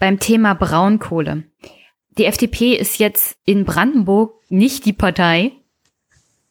beim 0.00 0.18
Thema 0.18 0.54
Braunkohle. 0.54 1.44
Die 2.18 2.24
FDP 2.24 2.74
ist 2.74 2.98
jetzt 2.98 3.38
in 3.44 3.64
Brandenburg 3.64 4.34
nicht 4.48 4.84
die 4.84 4.92
Partei, 4.92 5.52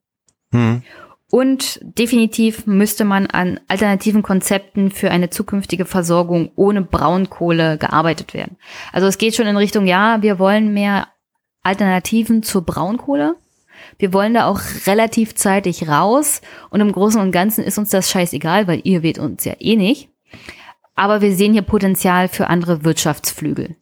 Hm. 0.51 0.83
Und 1.31 1.79
definitiv 1.81 2.67
müsste 2.67 3.05
man 3.05 3.27
an 3.27 3.61
alternativen 3.69 4.21
Konzepten 4.21 4.91
für 4.91 5.11
eine 5.11 5.29
zukünftige 5.29 5.85
Versorgung 5.85 6.51
ohne 6.57 6.81
Braunkohle 6.81 7.77
gearbeitet 7.77 8.33
werden. 8.33 8.57
Also 8.91 9.07
es 9.07 9.17
geht 9.17 9.33
schon 9.33 9.47
in 9.47 9.55
Richtung, 9.55 9.87
ja, 9.87 10.21
wir 10.21 10.39
wollen 10.39 10.73
mehr 10.73 11.07
Alternativen 11.63 12.43
zur 12.43 12.65
Braunkohle. 12.65 13.35
Wir 13.97 14.13
wollen 14.13 14.33
da 14.33 14.47
auch 14.47 14.61
relativ 14.85 15.35
zeitig 15.35 15.87
raus 15.87 16.41
und 16.69 16.81
im 16.81 16.91
Großen 16.91 17.21
und 17.21 17.31
Ganzen 17.31 17.63
ist 17.63 17.77
uns 17.77 17.89
das 17.89 18.09
scheißegal, 18.09 18.67
weil 18.67 18.81
ihr 18.83 19.03
weht 19.03 19.19
uns 19.19 19.45
ja 19.45 19.53
eh 19.59 19.75
nicht. 19.75 20.09
Aber 20.95 21.21
wir 21.21 21.35
sehen 21.35 21.53
hier 21.53 21.61
Potenzial 21.61 22.27
für 22.27 22.47
andere 22.47 22.83
Wirtschaftsflügel. 22.83 23.75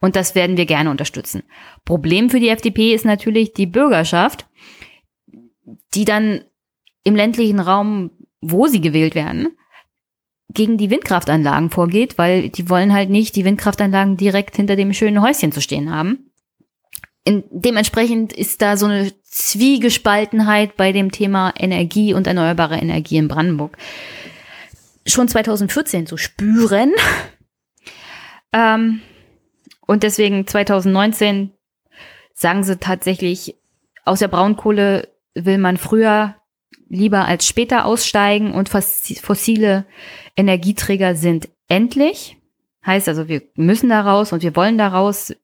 Und 0.00 0.16
das 0.16 0.34
werden 0.34 0.56
wir 0.56 0.66
gerne 0.66 0.90
unterstützen. 0.90 1.44
Problem 1.84 2.28
für 2.28 2.40
die 2.40 2.48
FDP 2.48 2.92
ist 2.92 3.04
natürlich 3.04 3.52
die 3.52 3.66
Bürgerschaft, 3.66 4.46
die 5.94 6.04
dann 6.04 6.42
im 7.04 7.14
ländlichen 7.14 7.60
Raum, 7.60 8.10
wo 8.40 8.66
sie 8.66 8.80
gewählt 8.80 9.14
werden, 9.14 9.48
gegen 10.48 10.76
die 10.76 10.90
Windkraftanlagen 10.90 11.70
vorgeht, 11.70 12.18
weil 12.18 12.48
die 12.48 12.68
wollen 12.68 12.92
halt 12.92 13.10
nicht 13.10 13.36
die 13.36 13.44
Windkraftanlagen 13.44 14.16
direkt 14.16 14.56
hinter 14.56 14.76
dem 14.76 14.92
schönen 14.92 15.22
Häuschen 15.22 15.52
zu 15.52 15.60
stehen 15.60 15.94
haben. 15.94 16.31
In, 17.24 17.44
dementsprechend 17.50 18.32
ist 18.32 18.62
da 18.62 18.76
so 18.76 18.86
eine 18.86 19.12
Zwiegespaltenheit 19.22 20.76
bei 20.76 20.92
dem 20.92 21.12
Thema 21.12 21.54
Energie 21.56 22.14
und 22.14 22.26
erneuerbare 22.26 22.76
Energie 22.76 23.16
in 23.16 23.28
Brandenburg 23.28 23.76
schon 25.06 25.28
2014 25.28 26.06
zu 26.06 26.16
spüren. 26.16 26.92
Ähm, 28.54 29.00
und 29.86 30.02
deswegen 30.02 30.46
2019 30.46 31.52
sagen 32.34 32.64
sie 32.64 32.76
tatsächlich, 32.76 33.56
aus 34.04 34.18
der 34.18 34.28
Braunkohle 34.28 35.08
will 35.34 35.56
man 35.56 35.78
früher 35.78 36.36
lieber 36.88 37.24
als 37.24 37.46
später 37.46 37.86
aussteigen 37.86 38.52
und 38.52 38.68
fossile 38.68 39.86
Energieträger 40.36 41.14
sind 41.14 41.48
endlich. 41.68 42.36
Heißt 42.84 43.08
also, 43.08 43.28
wir 43.28 43.40
müssen 43.54 43.88
da 43.88 44.02
raus 44.02 44.32
und 44.34 44.42
wir 44.42 44.54
wollen 44.54 44.76
da 44.76 44.88
raus. 44.88 45.34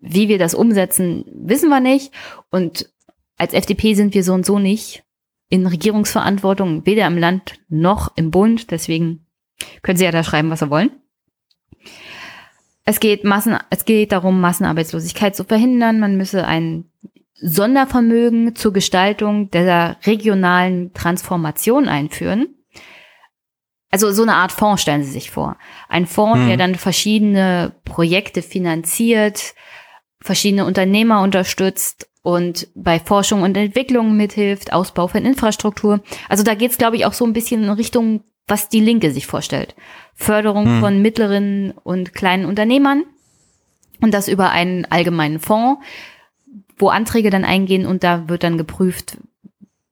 Wie 0.00 0.28
wir 0.28 0.38
das 0.38 0.54
umsetzen, 0.54 1.24
wissen 1.32 1.68
wir 1.68 1.80
nicht. 1.80 2.12
Und 2.50 2.90
als 3.36 3.54
FDP 3.54 3.94
sind 3.94 4.14
wir 4.14 4.24
so 4.24 4.34
und 4.34 4.46
so 4.46 4.58
nicht 4.58 5.02
in 5.48 5.66
Regierungsverantwortung, 5.66 6.86
weder 6.86 7.06
im 7.06 7.18
Land 7.18 7.60
noch 7.68 8.12
im 8.16 8.30
Bund. 8.30 8.70
Deswegen 8.70 9.26
können 9.82 9.98
Sie 9.98 10.04
ja 10.04 10.12
da 10.12 10.24
schreiben, 10.24 10.50
was 10.50 10.60
Sie 10.60 10.70
wollen. 10.70 10.90
Es 12.84 13.00
geht, 13.00 13.24
Massen, 13.24 13.58
es 13.68 13.84
geht 13.84 14.12
darum, 14.12 14.40
Massenarbeitslosigkeit 14.40 15.36
zu 15.36 15.44
verhindern. 15.44 16.00
Man 16.00 16.16
müsse 16.16 16.46
ein 16.46 16.86
Sondervermögen 17.34 18.54
zur 18.54 18.72
Gestaltung 18.72 19.50
der 19.50 19.96
regionalen 20.06 20.92
Transformation 20.92 21.88
einführen. 21.88 22.54
Also 23.90 24.12
so 24.12 24.22
eine 24.22 24.34
Art 24.34 24.52
Fonds 24.52 24.82
stellen 24.82 25.02
Sie 25.02 25.10
sich 25.10 25.30
vor. 25.30 25.56
Ein 25.88 26.06
Fonds, 26.06 26.40
hm. 26.40 26.48
der 26.48 26.56
dann 26.56 26.74
verschiedene 26.76 27.72
Projekte 27.84 28.40
finanziert, 28.42 29.54
verschiedene 30.20 30.64
Unternehmer 30.64 31.22
unterstützt 31.22 32.08
und 32.22 32.68
bei 32.74 32.98
Forschung 32.98 33.42
und 33.42 33.56
Entwicklung 33.56 34.16
mithilft, 34.16 34.72
Ausbau 34.72 35.08
von 35.08 35.24
Infrastruktur. 35.24 36.00
Also 36.28 36.44
da 36.44 36.54
geht 36.54 36.72
es, 36.72 36.78
glaube 36.78 36.96
ich, 36.96 37.06
auch 37.06 37.14
so 37.14 37.24
ein 37.24 37.32
bisschen 37.32 37.64
in 37.64 37.70
Richtung, 37.70 38.22
was 38.46 38.68
die 38.68 38.80
Linke 38.80 39.10
sich 39.10 39.26
vorstellt. 39.26 39.74
Förderung 40.14 40.66
hm. 40.66 40.80
von 40.80 41.02
mittleren 41.02 41.72
und 41.82 42.12
kleinen 42.14 42.44
Unternehmern 42.44 43.04
und 44.00 44.12
das 44.12 44.28
über 44.28 44.50
einen 44.50 44.84
allgemeinen 44.86 45.40
Fonds, 45.40 45.82
wo 46.76 46.88
Anträge 46.88 47.30
dann 47.30 47.44
eingehen 47.44 47.86
und 47.86 48.04
da 48.04 48.28
wird 48.28 48.42
dann 48.42 48.58
geprüft, 48.58 49.18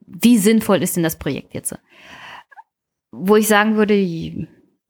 wie 0.07 0.39
sinnvoll 0.39 0.83
ist 0.83 0.97
denn 0.97 1.03
das 1.03 1.17
Projekt 1.17 1.55
jetzt. 1.55 1.75
Wo 3.11 3.37
ich 3.37 3.47
sagen 3.49 3.77
würde, 3.77 3.95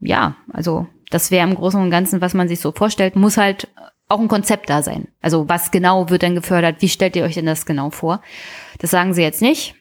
ja, 0.00 0.36
also 0.52 0.86
das 1.10 1.30
wäre 1.30 1.46
im 1.48 1.54
Großen 1.54 1.80
und 1.80 1.90
Ganzen, 1.90 2.20
was 2.20 2.34
man 2.34 2.48
sich 2.48 2.60
so 2.60 2.72
vorstellt, 2.72 3.16
muss 3.16 3.36
halt 3.36 3.68
auch 4.08 4.20
ein 4.20 4.28
Konzept 4.28 4.70
da 4.70 4.82
sein. 4.82 5.08
Also 5.20 5.48
was 5.48 5.70
genau 5.70 6.08
wird 6.08 6.22
denn 6.22 6.34
gefördert? 6.34 6.80
Wie 6.80 6.88
stellt 6.88 7.16
ihr 7.16 7.24
euch 7.24 7.34
denn 7.34 7.46
das 7.46 7.66
genau 7.66 7.90
vor? 7.90 8.22
Das 8.78 8.90
sagen 8.90 9.14
sie 9.14 9.22
jetzt 9.22 9.42
nicht. 9.42 9.74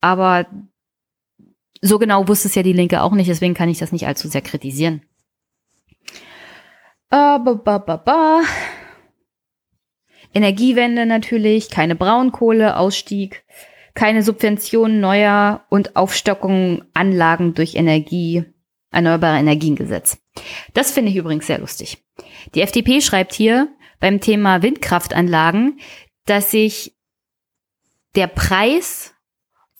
Aber 0.00 0.46
so 1.80 1.98
genau 1.98 2.26
wusste 2.28 2.48
es 2.48 2.54
ja 2.54 2.62
die 2.62 2.72
Linke 2.72 3.02
auch 3.02 3.12
nicht, 3.12 3.28
deswegen 3.28 3.54
kann 3.54 3.68
ich 3.68 3.78
das 3.78 3.92
nicht 3.92 4.06
allzu 4.06 4.28
sehr 4.28 4.42
kritisieren. 4.42 5.02
Uh, 7.10 7.38
ba, 7.38 7.54
ba, 7.64 7.78
ba, 7.78 7.96
ba. 7.96 8.42
Energiewende 10.34 11.06
natürlich, 11.06 11.70
keine 11.70 11.94
Braunkohle, 11.94 12.76
Ausstieg, 12.76 13.44
keine 13.94 14.22
Subventionen 14.22 15.00
neuer 15.00 15.64
und 15.70 15.96
Aufstockung 15.96 16.84
Anlagen 16.92 17.54
durch 17.54 17.76
Energie, 17.76 18.44
erneuerbare 18.90 19.38
Energiengesetz. 19.38 20.18
Das 20.74 20.90
finde 20.90 21.10
ich 21.10 21.16
übrigens 21.16 21.46
sehr 21.46 21.58
lustig. 21.58 22.04
Die 22.54 22.62
FDP 22.62 23.00
schreibt 23.00 23.34
hier 23.34 23.68
beim 24.00 24.20
Thema 24.20 24.62
Windkraftanlagen, 24.62 25.78
dass 26.26 26.50
sich 26.50 26.96
der 28.14 28.26
Preis 28.26 29.14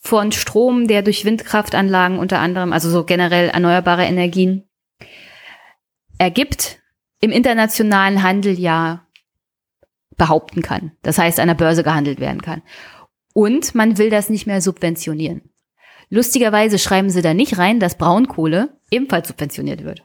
von 0.01 0.33
Strom, 0.33 0.87
der 0.87 1.03
durch 1.03 1.25
Windkraftanlagen 1.25 2.19
unter 2.19 2.39
anderem, 2.39 2.73
also 2.73 2.91
so 2.91 3.05
generell 3.05 3.49
erneuerbare 3.49 4.05
Energien, 4.05 4.69
ergibt, 6.19 6.81
im 7.21 7.31
internationalen 7.31 8.23
Handel 8.23 8.59
ja 8.59 9.07
behaupten 10.17 10.63
kann. 10.63 10.93
Das 11.03 11.19
heißt, 11.19 11.41
an 11.41 11.49
der 11.49 11.55
Börse 11.55 11.83
gehandelt 11.83 12.21
werden 12.21 12.43
kann. 12.43 12.63
Und 13.35 13.75
man 13.75 13.99
will 13.99 14.11
das 14.11 14.31
nicht 14.31 14.47
mehr 14.47 14.61
subventionieren. 14.61 15.43
Lustigerweise 16.11 16.79
schreiben 16.79 17.11
sie 17.11 17.23
da 17.23 17.35
nicht 17.35 17.59
rein, 17.59 17.81
dass 17.81 17.99
Braunkohle 17.99 18.78
ebenfalls 18.91 19.29
subventioniert 19.29 19.85
wird. 19.85 20.05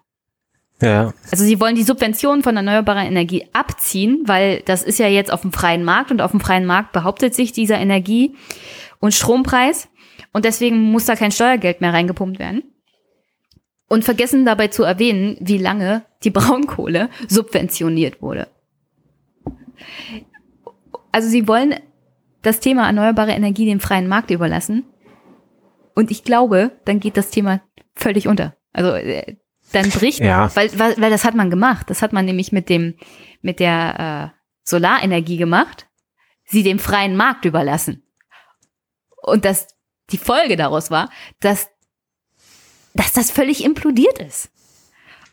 Ja. 0.82 1.14
Also 1.32 1.46
sie 1.46 1.60
wollen 1.60 1.76
die 1.76 1.84
Subventionen 1.84 2.44
von 2.44 2.58
erneuerbarer 2.58 3.06
Energie 3.06 3.48
abziehen, 3.54 4.24
weil 4.26 4.62
das 4.66 4.84
ist 4.84 5.00
ja 5.00 5.08
jetzt 5.08 5.32
auf 5.32 5.42
dem 5.42 5.54
freien 5.54 5.84
Markt 5.84 6.12
und 6.12 6.22
auf 6.22 6.32
dem 6.32 6.42
freien 6.42 6.66
Markt 6.66 6.92
behauptet 6.92 7.34
sich 7.36 7.54
dieser 7.54 7.78
Energie- 7.78 8.36
und 9.00 9.14
Strompreis 9.14 9.88
und 10.34 10.46
deswegen 10.46 10.92
muss 10.92 11.06
da 11.06 11.16
kein 11.16 11.32
Steuergeld 11.32 11.80
mehr 11.80 11.94
reingepumpt 11.94 12.40
werden. 12.40 12.64
Und 13.88 14.04
vergessen 14.04 14.46
dabei 14.46 14.70
zu 14.70 14.84
erwähnen, 14.84 15.38
wie 15.40 15.60
lange 15.60 16.04
die 16.24 16.32
Braunkohle 16.32 17.10
subventioniert 17.28 18.22
wurde. 18.22 18.48
Also 21.12 21.30
sie 21.30 21.48
wollen 21.48 21.76
das 22.42 22.60
Thema 22.60 22.88
erneuerbare 22.88 23.32
Energie 23.32 23.66
dem 23.66 23.80
freien 23.80 24.08
Markt 24.08 24.32
überlassen. 24.32 24.84
Und 25.94 26.10
ich 26.12 26.24
glaube, 26.24 26.72
dann 26.86 27.00
geht 27.00 27.18
das 27.18 27.30
Thema 27.30 27.62
völlig 27.94 28.28
unter. 28.28 28.56
Also 28.74 28.92
äh, 28.94 29.38
dann 29.72 29.90
bricht, 29.90 30.20
ja. 30.20 30.56
weil, 30.56 30.78
weil, 30.78 30.96
weil 31.00 31.10
das 31.10 31.24
hat 31.24 31.36
man 31.36 31.50
gemacht. 31.50 31.90
Das 31.90 32.02
hat 32.02 32.14
man 32.14 32.26
nämlich 32.26 32.52
mit 32.52 32.70
dem, 32.70 32.96
mit 33.42 33.60
der 33.60 34.34
äh, 34.34 34.40
Solarenergie 34.64 35.38
gemacht, 35.38 35.88
sie 36.46 36.64
dem 36.64 36.80
freien 36.80 37.16
Markt 37.16 37.46
überlassen. 37.46 38.04
Und 39.22 39.46
das, 39.46 39.68
die 40.12 40.18
Folge 40.18 40.58
daraus 40.58 40.92
war, 40.92 41.10
dass, 41.40 41.70
dass 42.94 43.14
das 43.14 43.32
völlig 43.32 43.64
implodiert 43.64 44.20
ist. 44.20 44.52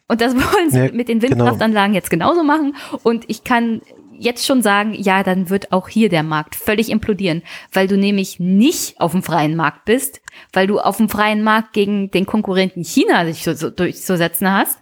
Und 0.08 0.20
das 0.20 0.34
wollen 0.34 0.70
sie 0.70 0.86
ja, 0.86 0.92
mit 0.92 1.08
den 1.08 1.20
genau. 1.20 1.36
Windkraftanlagen 1.36 1.92
genau. 1.92 1.98
jetzt 1.98 2.10
genauso 2.10 2.42
machen. 2.42 2.76
Und 3.02 3.24
ich 3.28 3.44
kann 3.44 3.82
jetzt 4.20 4.46
schon 4.46 4.62
sagen, 4.62 4.94
ja, 4.94 5.22
dann 5.22 5.50
wird 5.50 5.72
auch 5.72 5.88
hier 5.88 6.08
der 6.08 6.22
Markt 6.22 6.54
völlig 6.54 6.90
implodieren, 6.90 7.42
weil 7.72 7.88
du 7.88 7.96
nämlich 7.96 8.38
nicht 8.38 9.00
auf 9.00 9.12
dem 9.12 9.22
freien 9.22 9.56
Markt 9.56 9.86
bist, 9.86 10.20
weil 10.52 10.66
du 10.66 10.78
auf 10.78 10.98
dem 10.98 11.08
freien 11.08 11.42
Markt 11.42 11.72
gegen 11.72 12.10
den 12.10 12.26
Konkurrenten 12.26 12.84
China 12.84 13.24
sich 13.24 13.42
so, 13.42 13.54
so 13.54 13.70
durchzusetzen 13.70 14.50
hast. 14.50 14.78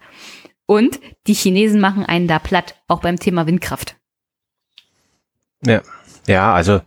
Und 0.67 1.01
die 1.27 1.35
Chinesen 1.35 1.81
machen 1.81 2.05
einen 2.05 2.29
da 2.29 2.39
platt, 2.39 2.75
auch 2.89 3.01
beim 3.01 3.19
Thema 3.19 3.47
Windkraft. 3.47 3.97
Ja. 5.65 5.81
Ja, 6.27 6.53
also 6.53 6.83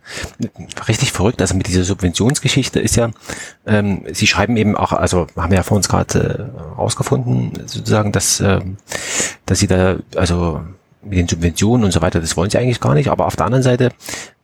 richtig 0.86 1.10
verrückt. 1.10 1.40
Also 1.40 1.56
mit 1.56 1.66
dieser 1.66 1.82
Subventionsgeschichte 1.82 2.78
ist 2.78 2.94
ja, 2.94 3.10
ähm, 3.66 4.04
Sie 4.12 4.28
schreiben 4.28 4.56
eben 4.56 4.76
auch, 4.76 4.92
also 4.92 5.26
haben 5.34 5.52
ja 5.52 5.64
vor 5.64 5.76
uns 5.76 5.88
gerade 5.88 6.52
äh, 6.54 6.60
rausgefunden, 6.76 7.66
sozusagen, 7.66 8.12
dass, 8.12 8.38
ähm, 8.38 8.76
dass 9.44 9.58
Sie 9.58 9.66
da, 9.66 9.96
also 10.14 10.62
mit 11.04 11.18
den 11.18 11.28
Subventionen 11.28 11.84
und 11.84 11.92
so 11.92 12.02
weiter, 12.02 12.20
das 12.20 12.36
wollen 12.36 12.50
sie 12.50 12.58
eigentlich 12.58 12.80
gar 12.80 12.94
nicht. 12.94 13.08
Aber 13.08 13.26
auf 13.26 13.36
der 13.36 13.46
anderen 13.46 13.62
Seite 13.62 13.90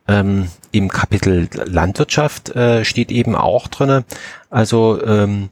ähm, 0.07 0.49
im 0.71 0.89
Kapitel 0.89 1.49
Landwirtschaft 1.53 2.55
äh, 2.55 2.83
steht 2.85 3.11
eben 3.11 3.35
auch 3.35 3.67
drinne. 3.67 4.03
Also 4.49 5.03
ähm, 5.05 5.49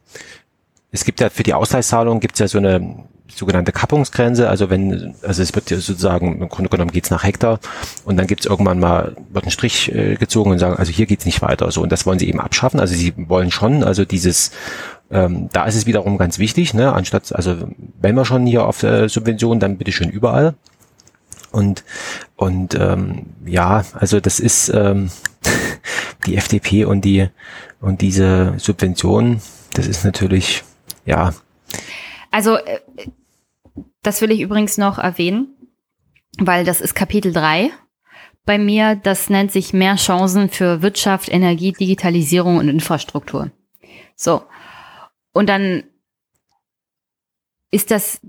es 0.92 1.06
gibt 1.06 1.20
ja 1.20 1.30
für 1.30 1.44
die 1.44 1.54
Ausgleichszahlung 1.54 2.20
gibt 2.20 2.36
es 2.36 2.40
ja 2.40 2.48
so 2.48 2.58
eine 2.58 3.04
sogenannte 3.28 3.72
Kappungsgrenze. 3.72 4.50
Also 4.50 4.70
wenn, 4.70 5.14
also 5.22 5.44
es 5.44 5.54
wird 5.54 5.70
ja 5.70 5.78
sozusagen, 5.78 6.42
im 6.42 6.50
Grunde 6.50 6.70
genommen 6.70 6.92
geht's 6.92 7.12
nach 7.12 7.24
Hektar 7.24 7.60
und 8.06 8.18
dann 8.18 8.26
gibt's 8.26 8.46
irgendwann 8.46 8.80
mal, 8.80 9.16
wird 9.30 9.46
ein 9.46 9.52
Strich 9.52 9.94
äh, 9.94 10.16
gezogen 10.16 10.52
und 10.52 10.60
sagen, 10.60 10.78
also 10.78 10.92
hier 10.92 11.06
geht's 11.06 11.26
nicht 11.26 11.42
weiter. 11.42 11.70
So, 11.72 11.82
und 11.82 11.92
das 11.92 12.06
wollen 12.06 12.20
sie 12.20 12.28
eben 12.28 12.40
abschaffen. 12.40 12.80
Also 12.80 12.96
sie 12.96 13.14
wollen 13.18 13.52
schon, 13.52 13.84
also 13.84 14.06
dieses 14.06 14.52
ähm, 15.10 15.50
da 15.54 15.66
ist 15.66 15.76
es 15.76 15.86
wiederum 15.86 16.18
ganz 16.18 16.38
wichtig, 16.38 16.74
ne, 16.74 16.92
anstatt, 16.92 17.34
also 17.34 17.56
wenn 18.02 18.16
wir 18.16 18.26
schon 18.26 18.46
hier 18.46 18.66
auf 18.66 18.84
äh, 18.84 19.08
Subventionen, 19.08 19.60
dann 19.60 19.78
bitte 19.78 19.92
schön 19.92 20.10
überall. 20.10 20.56
Und, 21.52 21.84
und 22.36 22.76
ähm, 22.76 23.28
ja, 23.46 23.86
also 23.94 24.20
das 24.20 24.40
ist 24.40 24.70
ähm, 24.70 25.10
die 26.26 26.36
FDP 26.36 26.86
und 26.86 27.06
die 27.06 27.30
und 27.80 28.02
diese 28.02 28.56
Subventionen, 28.58 29.42
das 29.74 29.88
ist 29.88 30.04
natürlich, 30.04 30.64
ja. 31.06 31.34
Also 32.32 32.58
äh, 32.58 32.80
das 34.02 34.22
will 34.22 34.32
ich 34.32 34.42
übrigens 34.42 34.78
noch 34.78 34.98
erwähnen, 34.98 35.56
weil 36.40 36.66
das 36.66 36.82
ist 36.82 36.96
Kapitel 36.96 37.34
3 37.34 37.72
bei 38.46 38.58
mir. 38.58 38.96
Das 38.96 39.30
nennt 39.30 39.52
sich 39.52 39.74
mehr 39.74 39.96
Chancen 39.96 40.50
für 40.50 40.82
Wirtschaft, 40.82 41.30
Energie, 41.30 41.74
Digitalisierung 41.74 42.58
und 42.58 42.70
Infrastruktur. 42.70 43.52
So. 44.16 44.44
Und 45.34 45.50
dann 45.50 45.84
ist 47.70 47.92
das 47.92 48.22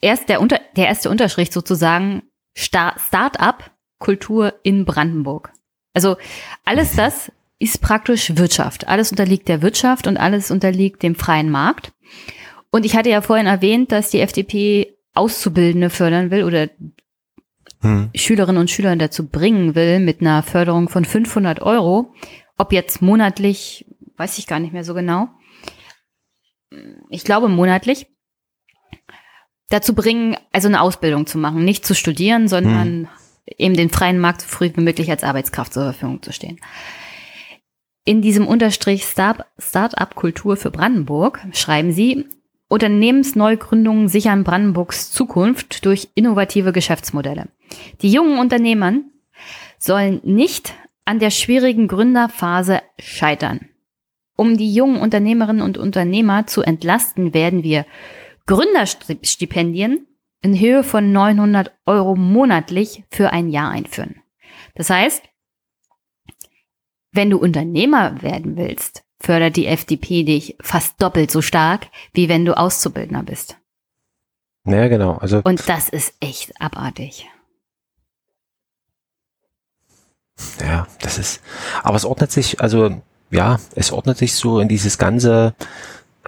erst 0.00 0.28
der, 0.28 0.40
Unter 0.40 0.60
der 0.76 0.86
erste 0.86 1.10
Unterschrift 1.10 1.52
sozusagen 1.52 2.22
Start-up-Kultur 2.54 4.54
in 4.62 4.84
Brandenburg. 4.84 5.52
Also 5.92 6.16
alles 6.64 6.96
das 6.96 7.30
ist 7.58 7.80
praktisch 7.80 8.36
Wirtschaft. 8.36 8.88
Alles 8.88 9.10
unterliegt 9.10 9.48
der 9.48 9.62
Wirtschaft 9.62 10.06
und 10.06 10.16
alles 10.16 10.50
unterliegt 10.50 11.02
dem 11.02 11.14
freien 11.14 11.50
Markt. 11.50 11.92
Und 12.70 12.84
ich 12.84 12.96
hatte 12.96 13.10
ja 13.10 13.20
vorhin 13.20 13.46
erwähnt, 13.46 13.92
dass 13.92 14.10
die 14.10 14.20
FDP 14.20 14.96
Auszubildende 15.14 15.90
fördern 15.90 16.32
will 16.32 16.42
oder 16.42 16.68
hm. 17.80 18.10
Schülerinnen 18.14 18.60
und 18.60 18.70
Schüler 18.70 18.96
dazu 18.96 19.28
bringen 19.28 19.74
will 19.74 20.00
mit 20.00 20.20
einer 20.20 20.42
Förderung 20.42 20.88
von 20.88 21.04
500 21.04 21.62
Euro. 21.62 22.12
Ob 22.56 22.72
jetzt 22.72 23.00
monatlich, 23.00 23.86
weiß 24.16 24.38
ich 24.38 24.46
gar 24.46 24.58
nicht 24.58 24.72
mehr 24.72 24.84
so 24.84 24.94
genau. 24.94 25.28
Ich 27.10 27.24
glaube 27.24 27.48
monatlich. 27.48 28.08
Dazu 29.70 29.94
bringen, 29.94 30.36
also 30.52 30.68
eine 30.68 30.80
Ausbildung 30.80 31.26
zu 31.26 31.38
machen, 31.38 31.64
nicht 31.64 31.86
zu 31.86 31.94
studieren, 31.94 32.48
sondern 32.48 32.88
hm. 32.88 33.08
eben 33.56 33.74
den 33.74 33.90
freien 33.90 34.18
Markt 34.18 34.42
so 34.42 34.48
früh 34.48 34.70
wie 34.74 34.82
möglich 34.82 35.10
als 35.10 35.24
Arbeitskraft 35.24 35.72
zur 35.72 35.84
Verfügung 35.84 36.22
zu 36.22 36.32
stehen. 36.32 36.60
In 38.04 38.20
diesem 38.20 38.46
Unterstrich 38.46 39.04
Start-up-Kultur 39.04 40.56
für 40.56 40.70
Brandenburg 40.70 41.40
schreiben 41.52 41.92
sie, 41.92 42.26
Unternehmensneugründungen 42.68 44.08
sichern 44.08 44.44
Brandenburgs 44.44 45.10
Zukunft 45.10 45.84
durch 45.86 46.08
innovative 46.14 46.72
Geschäftsmodelle. 46.72 47.48
Die 48.02 48.10
jungen 48.10 48.38
Unternehmern 48.38 49.04
sollen 49.78 50.20
nicht 50.24 50.74
an 51.04 51.18
der 51.18 51.30
schwierigen 51.30 51.88
Gründerphase 51.88 52.80
scheitern. 52.98 53.68
Um 54.36 54.56
die 54.56 54.74
jungen 54.74 54.96
Unternehmerinnen 54.96 55.62
und 55.62 55.78
Unternehmer 55.78 56.46
zu 56.46 56.62
entlasten, 56.62 57.34
werden 57.34 57.62
wir 57.62 57.86
Gründerstipendien 58.46 60.06
in 60.42 60.58
Höhe 60.58 60.84
von 60.84 61.12
900 61.12 61.72
Euro 61.86 62.16
monatlich 62.16 63.04
für 63.10 63.30
ein 63.30 63.48
Jahr 63.48 63.70
einführen. 63.70 64.22
Das 64.74 64.90
heißt, 64.90 65.22
wenn 67.12 67.30
du 67.30 67.38
Unternehmer 67.38 68.22
werden 68.22 68.56
willst, 68.56 69.04
fördert 69.20 69.56
die 69.56 69.66
FDP 69.66 70.24
dich 70.24 70.56
fast 70.60 71.00
doppelt 71.00 71.30
so 71.30 71.40
stark, 71.40 71.86
wie 72.12 72.28
wenn 72.28 72.44
du 72.44 72.56
Auszubildender 72.56 73.22
bist. 73.22 73.56
Naja, 74.64 74.88
genau. 74.88 75.12
Also 75.14 75.40
Und 75.44 75.68
das 75.68 75.88
ist 75.88 76.14
echt 76.20 76.60
abartig. 76.60 77.28
Ja, 80.60 80.86
das 81.00 81.18
ist, 81.18 81.40
aber 81.82 81.96
es 81.96 82.04
ordnet 82.04 82.32
sich, 82.32 82.60
also 82.60 83.00
ja, 83.30 83.60
es 83.74 83.92
ordnet 83.92 84.18
sich 84.18 84.34
so 84.34 84.58
in 84.58 84.68
dieses 84.68 84.98
ganze, 84.98 85.54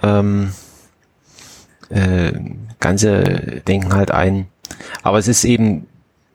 ähm, 0.01 0.53
äh, 1.89 2.33
ganze 2.79 3.61
Denken 3.67 3.93
halt 3.93 4.11
ein. 4.11 4.47
Aber 5.03 5.17
es 5.17 5.27
ist 5.27 5.43
eben, 5.45 5.87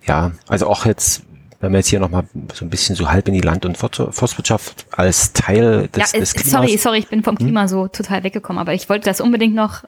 ja, 0.07 0.33
also 0.49 0.67
auch 0.69 0.87
jetzt 0.87 1.23
wenn 1.63 1.71
wir 1.71 1.79
jetzt 1.79 1.89
hier 1.89 2.01
nochmal 2.01 2.25
so 2.53 2.65
ein 2.65 2.71
bisschen 2.71 2.97
so 2.97 3.09
halb 3.09 3.29
in 3.29 3.35
die 3.35 3.41
Land- 3.41 3.65
und 3.65 3.79
Forstwirtschaft 3.79 4.85
als 4.91 5.33
Teil 5.33 5.89
des, 5.89 6.13
ja, 6.13 6.19
des 6.19 6.35
Klimas. 6.35 6.51
Sorry, 6.51 6.77
sorry, 6.77 6.99
ich 6.99 7.07
bin 7.07 7.23
vom 7.23 7.39
hm? 7.39 7.47
Klima 7.47 7.63
hm? 7.63 7.69
so 7.69 7.87
total 7.87 8.25
weggekommen, 8.25 8.61
aber 8.61 8.75
ich 8.75 8.89
wollte 8.89 9.05
das 9.05 9.21
unbedingt 9.21 9.55
noch, 9.55 9.85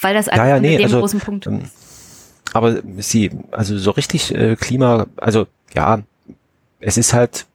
weil 0.00 0.14
das 0.14 0.26
ja, 0.26 0.46
ja, 0.46 0.60
nee, 0.60 0.76
dem 0.76 0.84
also, 0.84 1.00
großen 1.00 1.18
Punkt. 1.18 1.48
Ähm, 1.48 1.62
aber 2.52 2.82
sie, 2.98 3.32
also 3.50 3.76
so 3.78 3.90
richtig 3.90 4.32
äh, 4.32 4.54
Klima, 4.54 5.06
also 5.16 5.48
ja, 5.74 6.02
es 6.78 6.96
ist 6.96 7.14
halt 7.14 7.46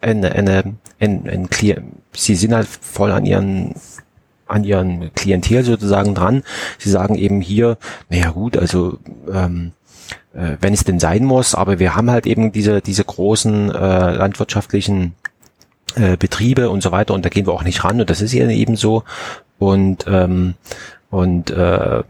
eine, 0.00 0.32
eine, 0.32 0.74
ein, 0.98 1.28
ein 1.28 1.48
sie 2.14 2.34
sind 2.34 2.52
halt 2.52 2.66
voll 2.66 3.12
an 3.12 3.24
ihren 3.24 3.76
an 4.48 4.64
ihren 4.64 5.12
Klientel 5.14 5.64
sozusagen 5.64 6.14
dran. 6.14 6.42
Sie 6.78 6.90
sagen 6.90 7.14
eben 7.14 7.40
hier, 7.40 7.78
naja 8.08 8.30
gut, 8.30 8.56
also 8.56 8.98
ähm, 9.32 9.72
äh, 10.34 10.56
wenn 10.60 10.74
es 10.74 10.84
denn 10.84 11.00
sein 11.00 11.24
muss, 11.24 11.54
aber 11.54 11.78
wir 11.78 11.94
haben 11.94 12.10
halt 12.10 12.26
eben 12.26 12.52
diese, 12.52 12.80
diese 12.80 13.04
großen 13.04 13.70
äh, 13.70 14.14
landwirtschaftlichen 14.14 15.14
äh, 15.94 16.16
Betriebe 16.16 16.70
und 16.70 16.82
so 16.82 16.92
weiter 16.92 17.14
und 17.14 17.24
da 17.24 17.28
gehen 17.28 17.46
wir 17.46 17.52
auch 17.52 17.64
nicht 17.64 17.84
ran 17.84 18.00
und 18.00 18.10
das 18.10 18.20
ist 18.20 18.34
eben 18.34 18.76
so 18.76 19.04
und 19.58 20.04
ähm, 20.06 20.54
und 21.10 21.50
äh, 21.50 22.02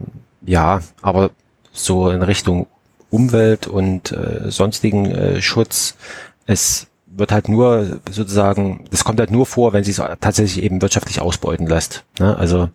ja, 0.45 0.81
aber 1.01 1.31
so 1.71 2.09
in 2.09 2.21
Richtung 2.21 2.67
Umwelt 3.09 3.67
und 3.67 4.11
äh, 4.11 4.51
sonstigen 4.51 5.05
äh, 5.05 5.41
Schutz, 5.41 5.95
es 6.45 6.88
wird 7.19 7.31
halt 7.31 7.49
nur 7.49 7.99
sozusagen, 8.09 8.85
das 8.91 9.03
kommt 9.03 9.19
halt 9.19 9.31
nur 9.31 9.45
vor, 9.45 9.73
wenn 9.73 9.83
sie 9.83 9.91
es 9.91 10.01
tatsächlich 10.19 10.63
eben 10.63 10.81
wirtschaftlich 10.81 11.21
ausbeuten 11.21 11.67
lässt. 11.67 12.03
Ne? 12.19 12.35
Also 12.37 12.69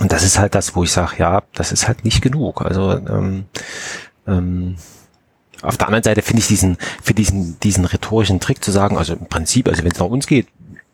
und 0.00 0.12
das 0.12 0.22
ist 0.22 0.38
halt 0.38 0.54
das, 0.54 0.76
wo 0.76 0.84
ich 0.84 0.92
sage, 0.92 1.16
ja, 1.18 1.42
das 1.54 1.72
ist 1.72 1.88
halt 1.88 2.04
nicht 2.04 2.20
genug. 2.20 2.62
Also 2.62 2.92
ähm, 2.92 3.46
ähm, 4.26 4.76
auf 5.62 5.78
der 5.78 5.86
anderen 5.86 6.04
Seite 6.04 6.22
finde 6.22 6.40
ich 6.40 6.48
diesen, 6.48 6.76
für 7.02 7.14
diesen, 7.14 7.58
diesen 7.60 7.84
rhetorischen 7.84 8.40
Trick 8.40 8.62
zu 8.62 8.70
sagen, 8.70 8.98
also 8.98 9.14
im 9.14 9.26
Prinzip, 9.26 9.68
also 9.68 9.82
wenn 9.82 9.92
es 9.92 9.98
nach 9.98 10.06
uns 10.06 10.26
geht, 10.26 10.48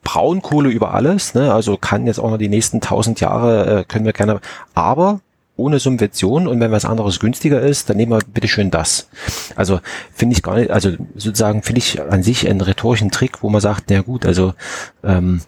Braunkohle 0.04 0.68
über 0.68 0.94
alles, 0.94 1.34
ne, 1.34 1.52
also 1.52 1.76
kann 1.76 2.06
jetzt 2.06 2.18
auch 2.18 2.30
noch 2.30 2.38
die 2.38 2.48
nächsten 2.48 2.80
tausend 2.80 3.20
Jahre, 3.20 3.80
äh, 3.80 3.84
können 3.84 4.04
wir 4.04 4.12
gerne, 4.12 4.40
aber 4.74 5.20
ohne 5.62 5.78
Subvention 5.78 6.48
und 6.48 6.58
wenn 6.60 6.72
was 6.72 6.84
anderes 6.84 7.20
günstiger 7.20 7.60
ist, 7.60 7.88
dann 7.88 7.96
nehmen 7.96 8.12
wir 8.12 8.18
bitte 8.26 8.48
schön 8.48 8.70
das. 8.70 9.08
Also 9.54 9.80
finde 10.12 10.34
ich 10.34 10.42
gar 10.42 10.56
nicht, 10.56 10.70
also 10.70 10.90
sozusagen 11.14 11.62
finde 11.62 11.78
ich 11.78 12.00
an 12.00 12.22
sich 12.22 12.48
einen 12.48 12.60
rhetorischen 12.60 13.10
Trick, 13.10 13.42
wo 13.42 13.48
man 13.48 13.60
sagt, 13.60 13.84
na 13.88 14.00
gut, 14.02 14.26
also 14.26 14.54
ähm, 15.04 15.40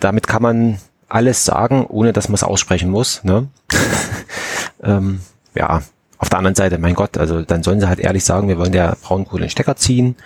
damit 0.00 0.26
kann 0.26 0.42
man 0.42 0.78
alles 1.08 1.44
sagen, 1.44 1.84
ohne 1.86 2.12
dass 2.12 2.28
man 2.28 2.34
es 2.34 2.42
aussprechen 2.42 2.90
muss. 2.90 3.22
Ne? 3.22 3.48
ähm, 4.82 5.20
ja, 5.54 5.82
auf 6.18 6.30
der 6.30 6.38
anderen 6.38 6.54
Seite, 6.54 6.78
mein 6.78 6.94
Gott, 6.94 7.18
also 7.18 7.42
dann 7.42 7.62
sollen 7.62 7.80
sie 7.80 7.88
halt 7.88 8.00
ehrlich 8.00 8.24
sagen, 8.24 8.48
wir 8.48 8.58
wollen 8.58 8.72
der 8.72 8.96
Braunkohle 9.02 9.44
den 9.44 9.50
Stecker 9.50 9.76
ziehen. 9.76 10.16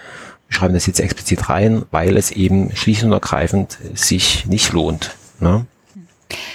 Wir 0.48 0.56
schreiben 0.56 0.74
das 0.74 0.86
jetzt 0.86 1.00
explizit 1.00 1.48
rein, 1.48 1.84
weil 1.90 2.16
es 2.16 2.30
eben 2.30 2.74
schlicht 2.74 3.02
und 3.02 3.12
ergreifend 3.12 3.78
sich 3.94 4.46
nicht 4.46 4.72
lohnt. 4.72 5.16
Ne? 5.40 5.66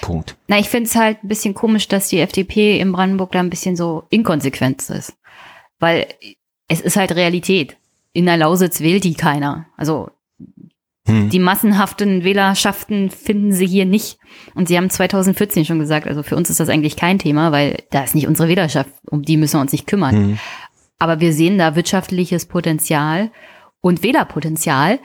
Punkt. 0.02 0.36
Na, 0.48 0.60
ich 0.60 0.70
finde 0.70 0.90
es 0.90 0.96
halt 0.96 1.24
ein 1.24 1.28
bisschen 1.28 1.54
komisch, 1.54 1.88
dass 1.88 2.10
die 2.10 2.20
FDP 2.20 2.80
in 2.80 2.92
Brandenburg 2.92 3.32
da 3.32 3.40
ein 3.40 3.50
bisschen 3.50 3.76
so 3.76 4.04
inkonsequent 4.10 4.90
ist. 4.90 5.14
Weil 5.80 6.08
es 6.68 6.82
ist 6.82 6.98
halt 6.98 7.16
Realität. 7.16 7.78
In 8.14 8.26
der 8.26 8.38
Lausitz 8.38 8.80
wählt 8.80 9.04
die 9.04 9.16
keiner. 9.16 9.68
Also 9.78 10.10
hm. 11.08 11.30
Die 11.30 11.40
massenhaften 11.40 12.24
Wählerschaften 12.24 13.12
finden 13.12 13.52
sie 13.52 13.68
hier 13.68 13.86
nicht. 13.86 14.18
Und 14.56 14.68
sie 14.68 14.78
haben 14.78 14.90
2014 14.90 15.66
schon 15.66 15.80
gesagt, 15.80 16.08
also 16.08 16.24
für 16.24 16.36
uns 16.36 16.50
ist 16.50 16.60
das 16.60 16.70
eigentlich 16.70 16.96
kein 16.96 17.20
Thema, 17.20 17.52
weil 17.52 17.84
da 17.92 18.04
ist 18.04 18.16
nicht 18.16 18.28
unsere 18.28 18.50
Wählerschaft, 18.50 18.90
um 19.10 19.22
die 19.22 19.38
müssen 19.38 19.58
wir 19.58 19.62
uns 19.62 19.72
nicht 19.72 19.88
kümmern. 19.88 20.16
Hm. 20.16 20.40
Aber 20.98 21.20
wir 21.20 21.34
sehen 21.34 21.58
da 21.58 21.76
wirtschaftliches 21.76 22.46
Potenzial 22.46 23.32
und 23.82 24.02
Wählerpotenzial, 24.02 25.00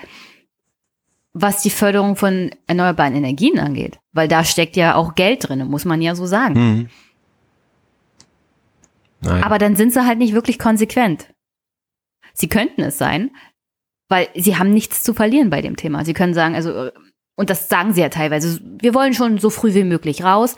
was 1.33 1.63
die 1.63 1.71
Förderung 1.71 2.17
von 2.17 2.51
erneuerbaren 2.67 3.15
Energien 3.15 3.59
angeht. 3.59 3.99
Weil 4.13 4.29
da 4.29 4.45
steckt 4.45 4.77
ja 4.77 4.95
auch 4.95 5.15
Geld 5.15 5.49
drin, 5.49 5.67
muss 5.69 5.85
man 5.85 6.03
ja 6.03 6.15
so 6.15 6.27
sagen. 6.27 6.89
Hm. 9.23 9.43
Aber 9.43 9.59
dann 9.59 9.77
sind 9.77 9.93
sie 9.93 10.07
halt 10.07 10.19
nicht 10.19 10.35
wirklich 10.35 10.59
konsequent. 10.59 11.33
Sie 12.33 12.49
könnten 12.49 12.81
es 12.83 12.97
sein, 12.99 13.31
weil 14.09 14.29
sie 14.35 14.57
haben 14.57 14.71
nichts 14.71 15.03
zu 15.03 15.15
verlieren 15.15 15.51
bei 15.51 15.61
dem 15.61 15.77
Thema. 15.77 16.05
Sie 16.05 16.15
können 16.15 16.35
sagen, 16.35 16.55
also, 16.55 16.91
und 17.37 17.51
das 17.51 17.69
sagen 17.69 17.93
sie 17.93 18.01
ja 18.01 18.09
teilweise, 18.09 18.61
wir 18.63 18.95
wollen 18.95 19.15
schon 19.15 19.39
so 19.39 19.51
früh 19.51 19.75
wie 19.75 19.85
möglich 19.85 20.25
raus, 20.25 20.57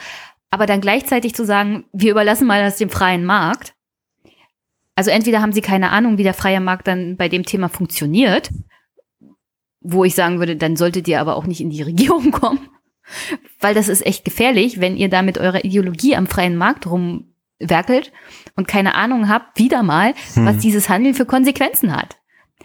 aber 0.51 0.66
dann 0.66 0.81
gleichzeitig 0.81 1.35
zu 1.35 1.44
sagen, 1.44 1.85
wir 1.93 2.12
überlassen 2.12 2.47
mal 2.47 2.62
das 2.62 2.77
dem 2.77 2.90
freien 2.90 3.24
Markt. 3.24 3.74
Also 4.94 5.11
entweder 5.11 5.40
haben 5.40 5.53
sie 5.53 5.62
keine 5.62 5.90
Ahnung, 5.90 6.19
wie 6.19 6.23
der 6.23 6.35
freie 6.35 6.61
Markt 6.61 6.86
dann 6.86 7.16
bei 7.16 7.28
dem 7.28 7.44
Thema 7.44 7.69
funktioniert, 7.69 8.51
wo 9.83 10.05
ich 10.05 10.15
sagen 10.15 10.39
würde, 10.39 10.57
dann 10.57 10.77
solltet 10.77 11.09
ihr 11.09 11.21
aber 11.21 11.37
auch 11.37 11.47
nicht 11.47 11.61
in 11.61 11.71
die 11.71 11.83
Regierung 11.91 12.31
kommen, 12.31 12.69
weil 13.61 13.75
das 13.75 13.89
ist 13.89 14.05
echt 14.07 14.25
gefährlich, 14.25 14.81
wenn 14.81 14.97
ihr 14.97 15.09
da 15.09 15.23
mit 15.23 15.39
eurer 15.39 15.65
Ideologie 15.65 16.17
am 16.17 16.27
freien 16.27 16.57
Markt 16.57 16.87
rumwerkelt 16.87 18.13
und 18.57 18.69
keine 18.69 18.95
Ahnung 18.95 19.29
habt, 19.29 19.59
wieder 19.59 19.83
mal, 19.83 20.15
hm. 20.35 20.47
was 20.47 20.59
dieses 20.59 20.89
Handeln 20.89 21.15
für 21.15 21.27
Konsequenzen 21.27 21.95
hat. 21.95 22.17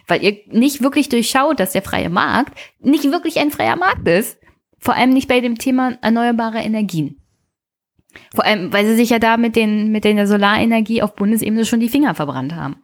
Weil 0.08 0.24
ihr 0.24 0.38
nicht 0.48 0.82
wirklich 0.82 1.10
durchschaut, 1.10 1.60
dass 1.60 1.74
der 1.74 1.82
freie 1.82 2.10
Markt 2.10 2.58
nicht 2.80 3.04
wirklich 3.06 3.40
ein 3.40 3.52
freier 3.52 3.76
Markt 3.76 4.08
ist. 4.08 4.40
Vor 4.80 4.96
allem 4.96 5.10
nicht 5.10 5.28
bei 5.28 5.42
dem 5.42 5.58
Thema 5.58 5.98
erneuerbare 6.02 6.60
Energien. 6.60 7.20
Vor 8.34 8.46
allem, 8.46 8.72
weil 8.72 8.86
sie 8.86 8.96
sich 8.96 9.10
ja 9.10 9.20
da 9.20 9.38
mit, 9.38 9.56
den, 9.56 9.92
mit 9.92 10.04
der 10.04 10.28
Solarenergie 10.28 11.02
auf 11.02 11.16
Bundesebene 11.16 11.66
schon 11.66 11.80
die 11.80 11.90
Finger 11.90 12.16
verbrannt 12.16 12.56
haben. 12.56 12.78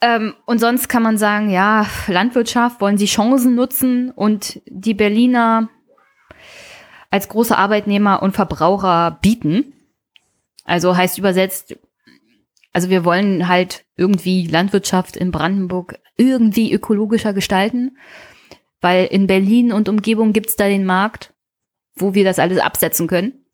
Ähm, 0.00 0.34
und 0.46 0.58
sonst 0.58 0.88
kann 0.88 1.02
man 1.02 1.18
sagen, 1.18 1.50
ja, 1.50 1.86
Landwirtschaft 2.06 2.80
wollen 2.80 2.98
sie 2.98 3.06
Chancen 3.06 3.54
nutzen 3.54 4.10
und 4.10 4.60
die 4.66 4.94
Berliner 4.94 5.68
als 7.10 7.28
große 7.28 7.56
Arbeitnehmer 7.56 8.22
und 8.22 8.34
Verbraucher 8.34 9.18
bieten. 9.20 9.74
Also 10.64 10.96
heißt 10.96 11.18
übersetzt, 11.18 11.76
also 12.72 12.88
wir 12.88 13.04
wollen 13.04 13.48
halt 13.48 13.84
irgendwie 13.96 14.46
Landwirtschaft 14.46 15.16
in 15.16 15.32
Brandenburg 15.32 15.98
irgendwie 16.16 16.72
ökologischer 16.72 17.32
gestalten, 17.32 17.98
weil 18.80 19.06
in 19.06 19.26
Berlin 19.26 19.72
und 19.72 19.88
Umgebung 19.88 20.32
gibt's 20.32 20.56
da 20.56 20.68
den 20.68 20.84
Markt, 20.84 21.34
wo 21.96 22.14
wir 22.14 22.24
das 22.24 22.38
alles 22.38 22.58
absetzen 22.58 23.08
können. 23.08 23.44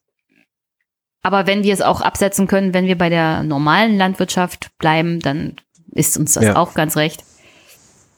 Aber 1.22 1.46
wenn 1.46 1.64
wir 1.64 1.72
es 1.72 1.82
auch 1.82 2.02
absetzen 2.02 2.46
können, 2.46 2.74
wenn 2.74 2.86
wir 2.86 2.98
bei 2.98 3.08
der 3.08 3.42
normalen 3.42 3.96
Landwirtschaft 3.96 4.76
bleiben, 4.78 5.18
dann 5.18 5.56
ist 5.96 6.16
uns 6.16 6.34
das 6.34 6.44
ja. 6.44 6.56
auch 6.56 6.74
ganz 6.74 6.96
recht. 6.96 7.24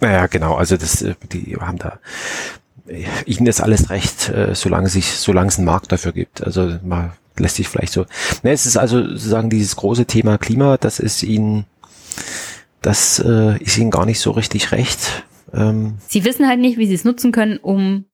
Naja, 0.01 0.27
genau. 0.27 0.55
Also 0.55 0.77
das, 0.77 1.03
äh, 1.03 1.15
die 1.33 1.57
haben 1.57 1.79
da, 1.79 1.99
ihnen 3.27 3.47
ist 3.47 3.61
alles 3.61 3.91
recht, 3.91 4.29
äh, 4.29 4.55
solange 4.55 4.89
sich, 4.89 5.13
solange 5.13 5.49
es 5.49 5.59
einen 5.59 5.67
Markt 5.67 5.93
dafür 5.93 6.13
gibt. 6.13 6.43
Also 6.43 6.79
mal 6.83 7.13
lässt 7.39 7.57
sich 7.57 7.69
vielleicht 7.69 7.93
so. 7.93 8.07
Ne, 8.43 8.53
es 8.53 8.67
ist 8.67 8.77
also 8.77 9.07
sozusagen 9.07 9.51
dieses 9.51 9.77
große 9.77 10.07
Thema 10.07 10.39
Klima, 10.39 10.77
das 10.77 10.99
ist 10.99 11.23
ihnen, 11.23 11.67
das 12.83 13.19
äh, 13.25 13.63
ist 13.63 13.79
ihnen 13.79 13.91
gar 13.91 14.07
nicht 14.07 14.21
so 14.21 14.33
richtig 14.33 14.73
recht. 14.73 15.25
Ähm, 15.53 15.99
sie 16.09 16.25
wissen 16.25 16.49
halt 16.49 16.61
nicht, 16.61 16.79
wie 16.79 16.87
sie 16.87 16.95
es 16.95 17.05
nutzen 17.05 17.33
können, 17.33 17.59
um 17.59 18.07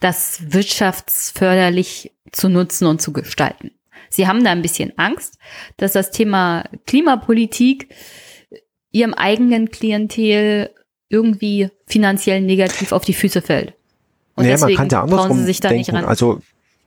das 0.00 0.52
wirtschaftsförderlich 0.52 2.12
zu 2.32 2.48
nutzen 2.48 2.86
und 2.86 3.02
zu 3.02 3.12
gestalten. 3.12 3.72
Sie 4.10 4.26
haben 4.26 4.44
da 4.44 4.50
ein 4.50 4.62
bisschen 4.62 4.92
Angst, 4.98 5.38
dass 5.76 5.92
das 5.92 6.10
Thema 6.10 6.64
Klimapolitik 6.86 7.94
ihrem 8.90 9.14
eigenen 9.14 9.70
Klientel 9.70 10.70
irgendwie 11.08 11.70
finanziell 11.86 12.40
negativ 12.40 12.92
auf 12.92 13.04
die 13.04 13.14
Füße 13.14 13.40
fällt. 13.40 13.74
Und 14.34 14.44
naja, 14.44 14.56
deswegen 14.56 14.74
man 14.74 14.88
kann 14.88 14.88
ja 14.88 15.02
andersrum 15.02 15.38
sie 15.38 15.44
sich 15.44 15.60
da 15.60 15.68
denken. 15.68 15.78
nicht 15.78 15.92
ran. 15.92 16.04
Also 16.04 16.40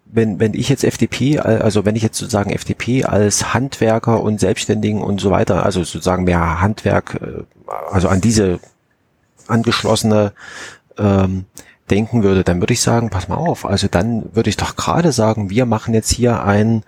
wenn, 0.05 0.39
wenn 0.39 0.53
ich 0.53 0.69
jetzt 0.69 0.83
FDP, 0.83 1.39
also 1.39 1.85
wenn 1.85 1.95
ich 1.95 2.03
jetzt 2.03 2.17
sozusagen 2.17 2.51
FDP 2.51 3.03
als 3.03 3.53
Handwerker 3.53 4.21
und 4.21 4.39
Selbstständigen 4.39 5.01
und 5.01 5.19
so 5.19 5.31
weiter, 5.31 5.65
also 5.65 5.83
sozusagen 5.83 6.23
mehr 6.23 6.61
Handwerk, 6.61 7.19
äh, 7.21 7.43
also 7.89 8.09
an 8.09 8.21
diese 8.21 8.59
angeschlossene 9.47 10.33
ähm, 10.97 11.45
denken 11.93 12.23
würde, 12.23 12.43
dann 12.43 12.59
würde 12.59 12.73
ich 12.73 12.81
sagen, 12.81 13.09
pass 13.11 13.27
mal 13.27 13.35
auf, 13.35 13.65
also 13.65 13.87
dann 13.87 14.33
würde 14.33 14.49
ich 14.49 14.57
doch 14.57 14.75
gerade 14.75 15.11
sagen, 15.11 15.49
wir 15.51 15.65
machen 15.65 15.93
jetzt 15.93 16.11
hier 16.11 16.43
ein 16.43 16.83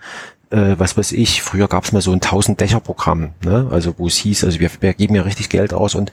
äh, 0.50 0.76
was 0.78 0.96
weiß 0.96 1.12
ich, 1.12 1.42
früher 1.42 1.68
gab 1.68 1.84
es 1.84 1.92
mal 1.92 2.00
so 2.02 2.12
ein 2.12 2.20
1000 2.20 2.60
Dächer 2.60 2.80
Programm, 2.80 3.30
ne? 3.44 3.68
also 3.70 3.94
wo 3.98 4.06
es 4.06 4.16
hieß, 4.16 4.44
also 4.44 4.60
wir, 4.60 4.70
wir 4.80 4.94
geben 4.94 5.14
ja 5.14 5.22
richtig 5.22 5.48
Geld 5.48 5.74
aus 5.74 5.94
und 5.94 6.12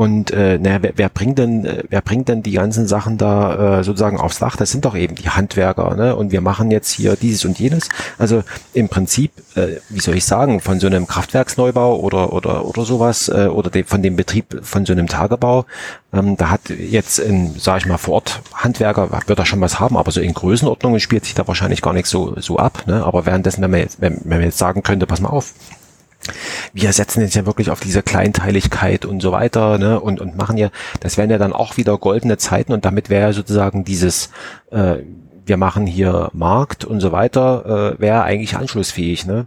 und 0.00 0.30
äh, 0.30 0.58
naja, 0.58 0.78
wer, 0.80 0.92
wer 0.96 1.08
bringt 1.10 1.38
denn, 1.38 1.66
äh, 1.66 1.84
wer 1.90 2.00
bringt 2.00 2.30
denn 2.30 2.42
die 2.42 2.52
ganzen 2.52 2.86
Sachen 2.86 3.18
da 3.18 3.80
äh, 3.80 3.84
sozusagen 3.84 4.18
aufs 4.18 4.38
Dach? 4.38 4.56
Das 4.56 4.70
sind 4.70 4.86
doch 4.86 4.96
eben 4.96 5.14
die 5.14 5.28
Handwerker, 5.28 5.94
ne? 5.94 6.16
Und 6.16 6.32
wir 6.32 6.40
machen 6.40 6.70
jetzt 6.70 6.90
hier 6.90 7.16
dieses 7.16 7.44
und 7.44 7.58
jenes. 7.58 7.90
Also 8.16 8.42
im 8.72 8.88
Prinzip, 8.88 9.30
äh, 9.56 9.76
wie 9.90 10.00
soll 10.00 10.16
ich 10.16 10.24
sagen, 10.24 10.60
von 10.60 10.80
so 10.80 10.86
einem 10.86 11.06
Kraftwerksneubau 11.06 12.00
oder 12.00 12.32
oder 12.32 12.64
oder 12.64 12.86
sowas 12.86 13.28
äh, 13.28 13.48
oder 13.48 13.68
de, 13.68 13.84
von 13.84 14.02
dem 14.02 14.16
Betrieb 14.16 14.60
von 14.62 14.86
so 14.86 14.94
einem 14.94 15.06
Tagebau, 15.06 15.66
ähm, 16.14 16.38
da 16.38 16.48
hat 16.48 16.70
jetzt 16.70 17.18
in, 17.18 17.56
sag 17.58 17.80
ich 17.82 17.86
mal, 17.86 17.98
vor 17.98 18.14
Ort 18.14 18.40
Handwerker 18.54 19.10
wird 19.26 19.38
da 19.38 19.44
schon 19.44 19.60
was 19.60 19.80
haben, 19.80 19.98
aber 19.98 20.12
so 20.12 20.22
in 20.22 20.32
Größenordnungen 20.32 21.00
spielt 21.00 21.26
sich 21.26 21.34
da 21.34 21.46
wahrscheinlich 21.46 21.82
gar 21.82 21.92
nicht 21.92 22.06
so 22.06 22.40
so 22.40 22.56
ab. 22.56 22.84
Ne? 22.86 23.04
Aber 23.04 23.26
währenddessen, 23.26 23.60
wenn 23.60 23.70
man 23.70 23.80
jetzt, 23.80 24.00
wenn, 24.00 24.18
wenn 24.24 24.38
man 24.38 24.44
jetzt 24.44 24.56
sagen 24.56 24.82
könnte, 24.82 25.06
pass 25.06 25.20
mal 25.20 25.28
auf, 25.28 25.52
wir 26.72 26.92
setzen 26.92 27.20
jetzt 27.22 27.34
ja 27.34 27.46
wirklich 27.46 27.70
auf 27.70 27.80
diese 27.80 28.02
Kleinteiligkeit 28.02 29.04
und 29.04 29.20
so 29.20 29.32
weiter, 29.32 29.78
ne, 29.78 30.00
und, 30.00 30.20
und 30.20 30.36
machen 30.36 30.56
ja, 30.56 30.70
das 31.00 31.16
wären 31.16 31.30
ja 31.30 31.38
dann 31.38 31.52
auch 31.52 31.76
wieder 31.76 31.96
goldene 31.98 32.38
Zeiten 32.38 32.72
und 32.72 32.84
damit 32.84 33.10
wäre 33.10 33.32
sozusagen 33.32 33.84
dieses, 33.84 34.30
äh, 34.70 34.96
wir 35.46 35.56
machen 35.56 35.86
hier 35.86 36.30
Markt 36.32 36.84
und 36.84 37.00
so 37.00 37.12
weiter, 37.12 37.94
äh, 37.96 38.00
wäre 38.00 38.22
eigentlich 38.22 38.56
anschlussfähig, 38.56 39.26
ne? 39.26 39.46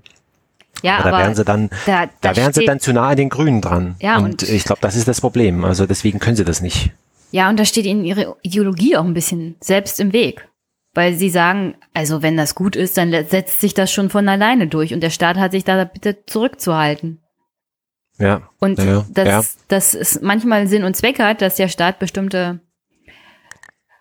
Ja, 0.82 0.98
aber, 0.98 1.10
aber 1.10 1.12
da 1.12 1.24
wären 1.24 1.36
sie 1.36 1.46
dann, 1.46 1.70
da, 1.86 2.06
da, 2.06 2.12
da 2.22 2.36
wären 2.36 2.54
sie 2.54 2.66
dann 2.66 2.80
zu 2.80 2.92
nah 2.92 3.08
an 3.08 3.16
den 3.16 3.30
Grünen 3.30 3.62
dran. 3.62 3.96
Ja, 4.02 4.18
und, 4.18 4.44
und 4.44 4.44
ich 4.44 4.66
glaube, 4.66 4.82
das 4.82 4.96
ist 4.96 5.08
das 5.08 5.22
Problem. 5.22 5.64
Also 5.64 5.86
deswegen 5.86 6.20
können 6.20 6.36
sie 6.36 6.44
das 6.44 6.62
nicht. 6.62 6.92
Ja, 7.32 7.50
und 7.50 7.58
da 7.58 7.64
steht 7.64 7.86
ihnen 7.86 8.04
ihre 8.04 8.36
Ideologie 8.42 8.98
auch 8.98 9.06
ein 9.06 9.14
bisschen 9.14 9.56
selbst 9.62 10.00
im 10.02 10.12
Weg 10.12 10.48
weil 10.94 11.16
sie 11.16 11.30
sagen, 11.30 11.76
also 11.94 12.22
wenn 12.22 12.38
das 12.38 12.56
gut 12.56 12.76
ist, 12.76 12.98
dann 12.98 13.12
setzt 13.12 13.62
sich 13.62 13.74
das 13.74 13.92
schon 13.92 14.10
von 14.10 14.30
alleine 14.30 14.68
durch 14.68 14.94
und 14.94 15.02
der 15.02 15.10
Staat 15.10 15.38
hat 15.38 15.52
sich 15.52 15.64
da 15.64 15.84
bitte 15.86 16.26
zurückzuhalten. 16.26 17.24
Ja. 18.20 18.50
Und 18.60 18.78
ja, 18.78 19.06
das, 19.10 19.28
ja. 19.28 19.44
das 19.70 19.94
ist 19.96 20.22
manchmal 20.22 20.68
Sinn 20.68 20.84
und 20.84 20.96
Zweck 20.96 21.20
hat, 21.20 21.42
dass 21.42 21.56
der 21.56 21.68
Staat 21.68 21.98
bestimmte 21.98 22.62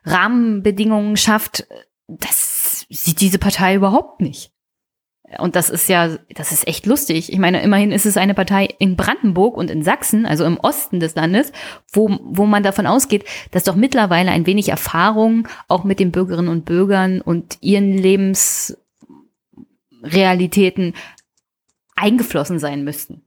Rahmenbedingungen 0.05 1.17
schafft. 1.17 1.67
Das 2.09 2.87
sieht 2.91 3.21
diese 3.21 3.39
Partei 3.39 3.75
überhaupt 3.75 4.21
nicht. 4.21 4.53
Und 5.39 5.57
das 5.57 5.71
ist 5.71 5.89
ja, 5.89 6.17
das 6.35 6.53
ist 6.53 6.67
echt 6.67 6.85
lustig. 6.87 7.33
Ich 7.33 7.39
meine, 7.39 7.63
immerhin 7.63 7.93
ist 7.93 8.07
es 8.07 8.17
eine 8.17 8.35
Partei 8.35 8.69
in 8.79 8.97
Brandenburg 8.97 9.57
und 9.57 9.71
in 9.71 9.83
Sachsen, 9.83 10.27
also 10.27 10.45
im 10.45 10.59
Osten 10.59 11.01
des 11.01 11.15
Landes, 11.15 11.53
wo, 11.93 12.19
wo 12.23 12.47
man 12.47 12.63
davon 12.63 12.87
ausgeht, 12.87 13.25
dass 13.51 13.65
doch 13.65 13.75
mittlerweile 13.75 14.31
ein 14.31 14.47
wenig 14.47 14.69
Erfahrung 14.69 15.49
auch 15.69 15.85
mit 15.85 16.01
den 16.01 16.13
Bürgerinnen 16.13 16.49
und 16.49 16.65
Bürgern 16.65 17.21
und 17.21 17.59
ihren 17.61 17.97
Lebensrealitäten 17.97 20.95
eingeflossen 21.95 22.59
sein 22.59 22.85
müssten. 22.85 23.23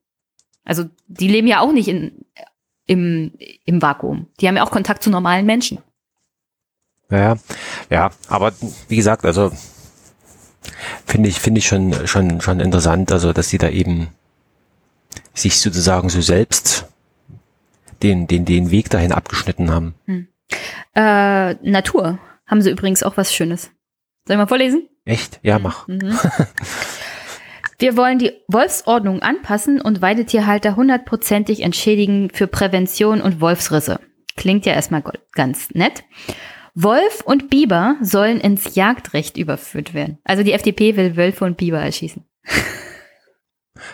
Also 0.64 0.86
die 1.08 1.28
leben 1.28 1.48
ja 1.48 1.62
auch 1.62 1.72
nicht 1.72 1.88
in, 1.88 2.26
im, 2.88 3.34
im 3.66 3.82
Vakuum. 3.82 4.28
Die 4.40 4.48
haben 4.48 4.58
ja 4.58 4.64
auch 4.64 4.72
Kontakt 4.72 5.04
zu 5.04 5.10
normalen 5.10 5.46
Menschen. 5.46 5.80
Ja, 7.10 7.36
ja, 7.90 8.12
aber 8.28 8.54
wie 8.88 8.96
gesagt, 8.96 9.26
also 9.26 9.52
finde 11.06 11.30
ich, 11.30 11.40
finde 11.40 11.60
ich 11.60 11.68
schon, 11.68 12.08
schon, 12.08 12.42
schon 12.42 12.60
interessant, 12.60 13.12
also, 13.12 13.34
dass 13.34 13.50
sie 13.50 13.58
da 13.58 13.70
eben 13.70 14.08
sich 15.34 15.60
sozusagen 15.60 16.10
so 16.10 16.22
selbst 16.22 16.86
den, 18.04 18.28
den, 18.28 18.46
den 18.46 18.72
Weg 18.72 18.90
dahin 18.90 19.12
abgeschnitten 19.12 19.72
haben. 19.72 19.96
Hm. 20.06 20.28
Äh, 20.96 21.54
Natur 21.70 22.20
haben 22.46 22.62
sie 22.62 22.72
übrigens 22.72 23.04
auch 23.04 23.18
was 23.18 23.34
Schönes. 23.34 23.72
Soll 24.26 24.36
ich 24.36 24.38
mal 24.38 24.48
vorlesen? 24.48 24.88
Echt? 25.06 25.40
Ja, 25.44 25.60
mach. 25.60 25.88
Mhm. 25.88 26.18
Wir 27.78 27.98
wollen 27.98 28.20
die 28.20 28.32
Wolfsordnung 28.48 29.22
anpassen 29.22 29.82
und 29.82 30.02
Weidetierhalter 30.02 30.78
hundertprozentig 30.78 31.62
entschädigen 31.62 32.30
für 32.34 32.48
Prävention 32.48 33.22
und 33.22 33.42
Wolfsrisse. 33.42 34.00
Klingt 34.38 34.66
ja 34.66 34.74
erstmal 34.74 35.04
ganz 35.34 35.72
nett. 35.72 36.04
Wolf 36.76 37.22
und 37.26 37.50
Biber 37.50 37.96
sollen 38.02 38.40
ins 38.40 38.76
Jagdrecht 38.76 39.38
überführt 39.38 39.94
werden. 39.94 40.20
Also 40.26 40.44
die 40.44 40.52
FDP 40.52 40.98
will 40.98 41.16
Wölfe 41.16 41.46
und 41.46 41.58
Biber 41.58 41.80
erschießen. 41.80 42.24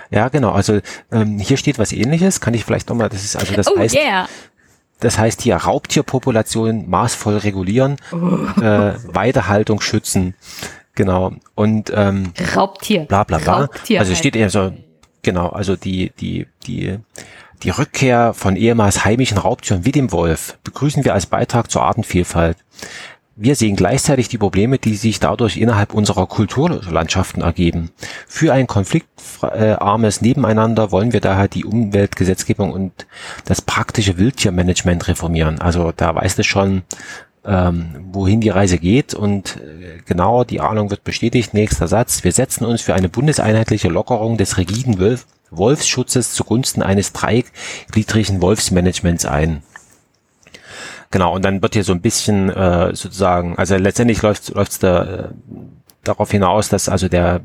Ja, 0.09 0.29
genau. 0.29 0.51
Also 0.51 0.79
ähm, 1.11 1.39
hier 1.39 1.57
steht 1.57 1.79
was 1.79 1.91
ähnliches. 1.91 2.39
Kann 2.41 2.53
ich 2.53 2.65
vielleicht 2.65 2.89
nochmal, 2.89 3.09
das 3.09 3.23
ist 3.23 3.35
also 3.35 3.53
das 3.53 3.67
oh, 3.67 3.77
heißt. 3.77 3.95
Yeah. 3.95 4.27
Das 4.99 5.17
heißt 5.17 5.41
hier 5.41 5.55
Raubtierpopulationen 5.55 6.89
maßvoll 6.89 7.37
regulieren, 7.37 7.97
oh. 8.11 8.61
äh, 8.61 8.93
Weidehaltung 9.13 9.81
schützen. 9.81 10.35
Genau. 10.93 11.33
Und 11.55 11.91
ähm, 11.95 12.33
Raubtier. 12.55 13.05
Bla 13.05 13.23
bla 13.23 13.39
bla. 13.39 13.61
Raubtier 13.61 13.99
also 13.99 14.13
steht 14.13 14.35
eher 14.35 14.49
so, 14.49 14.73
genau, 15.23 15.49
also 15.49 15.75
die, 15.75 16.11
die, 16.19 16.47
die 16.67 16.99
die 17.63 17.69
Rückkehr 17.69 18.33
von 18.33 18.55
ehemals 18.55 19.05
heimischen 19.05 19.37
Raubtieren 19.37 19.85
wie 19.85 19.91
dem 19.91 20.11
Wolf 20.11 20.57
begrüßen 20.63 21.05
wir 21.05 21.13
als 21.13 21.25
Beitrag 21.27 21.69
zur 21.69 21.83
Artenvielfalt. 21.83 22.57
Wir 23.35 23.55
sehen 23.55 23.75
gleichzeitig 23.75 24.27
die 24.27 24.37
Probleme, 24.37 24.77
die 24.77 24.95
sich 24.95 25.19
dadurch 25.19 25.57
innerhalb 25.57 25.93
unserer 25.93 26.27
Kulturlandschaften 26.27 27.41
ergeben. 27.41 27.89
Für 28.27 28.53
ein 28.53 28.67
konfliktarmes 28.67 30.21
Nebeneinander 30.21 30.91
wollen 30.91 31.13
wir 31.13 31.21
daher 31.21 31.47
die 31.47 31.65
Umweltgesetzgebung 31.65 32.71
und 32.71 33.07
das 33.45 33.61
praktische 33.61 34.17
Wildtiermanagement 34.17 35.07
reformieren. 35.07 35.59
Also 35.59 35.93
da 35.95 36.13
weißt 36.13 36.39
du 36.39 36.43
schon, 36.43 36.83
ähm, 37.45 37.95
wohin 38.11 38.41
die 38.41 38.49
Reise 38.49 38.77
geht 38.77 39.13
und 39.13 39.59
genau 40.05 40.43
die 40.43 40.59
Ahnung 40.59 40.91
wird 40.91 41.03
bestätigt. 41.03 41.53
Nächster 41.53 41.87
Satz. 41.87 42.23
Wir 42.23 42.33
setzen 42.33 42.65
uns 42.65 42.81
für 42.81 42.93
eine 42.93 43.09
bundeseinheitliche 43.09 43.87
Lockerung 43.87 44.37
des 44.37 44.57
rigiden 44.57 44.99
Wolf 44.99 45.25
Wolfsschutzes 45.51 46.33
zugunsten 46.33 46.81
eines 46.81 47.13
dreigliedrigen 47.13 48.41
Wolfsmanagements 48.41 49.25
ein. 49.25 49.63
genau, 51.11 51.35
und 51.35 51.43
dann 51.43 51.61
wird 51.61 51.73
hier 51.73 51.83
so 51.83 51.93
ein 51.93 52.01
bisschen 52.01 52.49
äh, 52.49 52.95
sozusagen, 52.95 53.57
also 53.57 53.75
letztendlich 53.75 54.21
läuft 54.21 54.49
es 54.55 54.79
da 54.79 55.03
äh, 55.03 55.29
darauf 56.03 56.31
hinaus, 56.31 56.69
dass 56.69 56.89
also 56.89 57.07
der, 57.07 57.41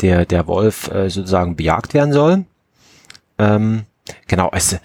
der, 0.00 0.26
der 0.26 0.46
Wolf 0.46 0.88
äh, 0.88 1.08
sozusagen 1.08 1.56
bejagt 1.56 1.94
werden 1.94 2.12
soll. 2.12 2.44
Ähm, 3.38 3.84
genau, 4.26 4.50
es 4.52 4.78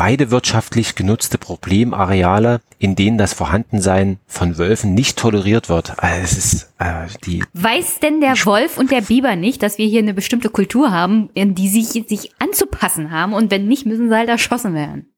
weidewirtschaftlich 0.00 0.96
genutzte 0.96 1.38
Problemareale, 1.38 2.60
in 2.78 2.96
denen 2.96 3.18
das 3.18 3.34
Vorhandensein 3.34 4.18
von 4.26 4.58
Wölfen 4.58 4.94
nicht 4.94 5.18
toleriert 5.18 5.68
wird. 5.68 6.02
Also 6.02 6.22
es 6.24 6.36
ist 6.36 6.72
äh, 6.78 7.06
die. 7.24 7.44
Weiß 7.52 8.00
denn 8.00 8.20
der 8.20 8.34
Wolf 8.44 8.78
und 8.78 8.90
der 8.90 9.02
Biber 9.02 9.36
nicht, 9.36 9.62
dass 9.62 9.78
wir 9.78 9.86
hier 9.86 10.00
eine 10.00 10.14
bestimmte 10.14 10.48
Kultur 10.48 10.90
haben, 10.90 11.30
in 11.34 11.54
die 11.54 11.68
sich 11.68 12.08
sich 12.08 12.32
anzupassen 12.38 13.12
haben 13.12 13.34
und 13.34 13.50
wenn 13.50 13.68
nicht, 13.68 13.86
müssen 13.86 14.08
sie 14.08 14.16
halt 14.16 14.28
erschossen 14.28 14.74
werden? 14.74 15.12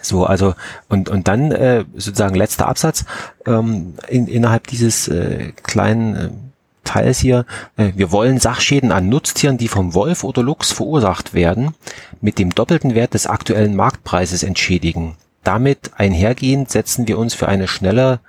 So, 0.00 0.24
also 0.24 0.54
und 0.88 1.08
und 1.08 1.28
dann 1.28 1.52
äh, 1.52 1.84
sozusagen 1.94 2.34
letzter 2.34 2.66
Absatz 2.66 3.04
ähm, 3.46 3.94
in, 4.08 4.26
innerhalb 4.26 4.66
dieses 4.66 5.08
äh, 5.08 5.52
kleinen 5.62 6.16
äh, 6.16 6.30
Teils 6.84 7.18
hier. 7.18 7.46
Äh, 7.76 7.92
wir 7.96 8.12
wollen 8.12 8.38
Sachschäden 8.38 8.92
an 8.92 9.08
Nutztieren, 9.08 9.58
die 9.58 9.68
vom 9.68 9.94
Wolf 9.94 10.24
oder 10.24 10.42
Luchs 10.42 10.72
verursacht 10.72 11.34
werden, 11.34 11.74
mit 12.20 12.38
dem 12.38 12.50
doppelten 12.50 12.94
Wert 12.94 13.14
des 13.14 13.26
aktuellen 13.26 13.74
Marktpreises 13.74 14.42
entschädigen. 14.42 15.16
Damit 15.44 15.90
einhergehend 15.98 16.70
setzen 16.70 17.06
wir 17.06 17.18
uns 17.18 17.34
für 17.34 17.48
eine 17.48 17.68
schnellere, 17.68 18.20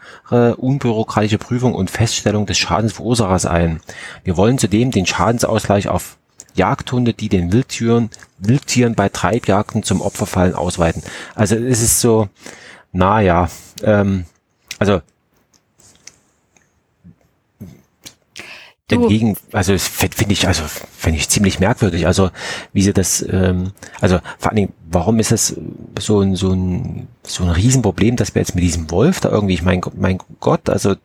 unbürokratische 0.58 1.38
Prüfung 1.38 1.74
und 1.74 1.90
Feststellung 1.90 2.46
des 2.46 2.58
Schadensverursachers 2.58 3.46
ein. 3.46 3.80
Wir 4.26 4.36
wollen 4.36 4.58
zudem 4.58 4.92
den 4.92 5.06
Schadensausgleich 5.06 5.88
auf 5.88 6.18
Jagdhunde, 6.56 7.14
die 7.14 7.30
den 7.30 7.54
Wildtieren, 7.54 8.10
Wildtieren 8.38 8.96
bei 8.96 9.08
Treibjagden 9.08 9.84
zum 9.84 10.02
Opfer 10.02 10.26
fallen, 10.26 10.56
ausweiten. 10.56 11.04
Also 11.36 11.56
es 11.56 11.82
ist 11.82 12.02
so, 12.02 12.28
naja, 12.92 13.50
ähm, 13.84 14.26
also 14.78 15.02
Du. 18.88 19.02
entgegen, 19.02 19.36
also 19.52 19.76
finde 19.80 20.34
ich, 20.34 20.48
also 20.48 20.62
finde 20.96 21.18
ich 21.18 21.28
ziemlich 21.28 21.60
merkwürdig, 21.60 22.06
also 22.06 22.30
wie 22.72 22.84
sie 22.84 22.94
das, 22.94 23.26
ähm, 23.28 23.72
also 24.00 24.20
vor 24.38 24.52
allen 24.52 24.58
Dingen, 24.58 24.74
warum 24.92 25.18
ist 25.18 25.32
das 25.32 25.56
so 26.00 26.22
ein 26.22 26.36
so 26.36 26.52
ein 26.52 27.08
so 27.24 27.44
ein 27.46 27.50
Riesenproblem, 27.50 28.16
dass 28.16 28.36
wir 28.36 28.44
jetzt 28.44 28.54
mit 28.54 28.64
diesem 28.64 28.92
Wolf 28.92 29.22
da 29.22 29.30
irgendwie, 29.30 29.56
ich 29.56 29.64
mein, 29.64 29.82
mein 29.96 30.20
Gott, 30.40 30.70
also 30.70 30.96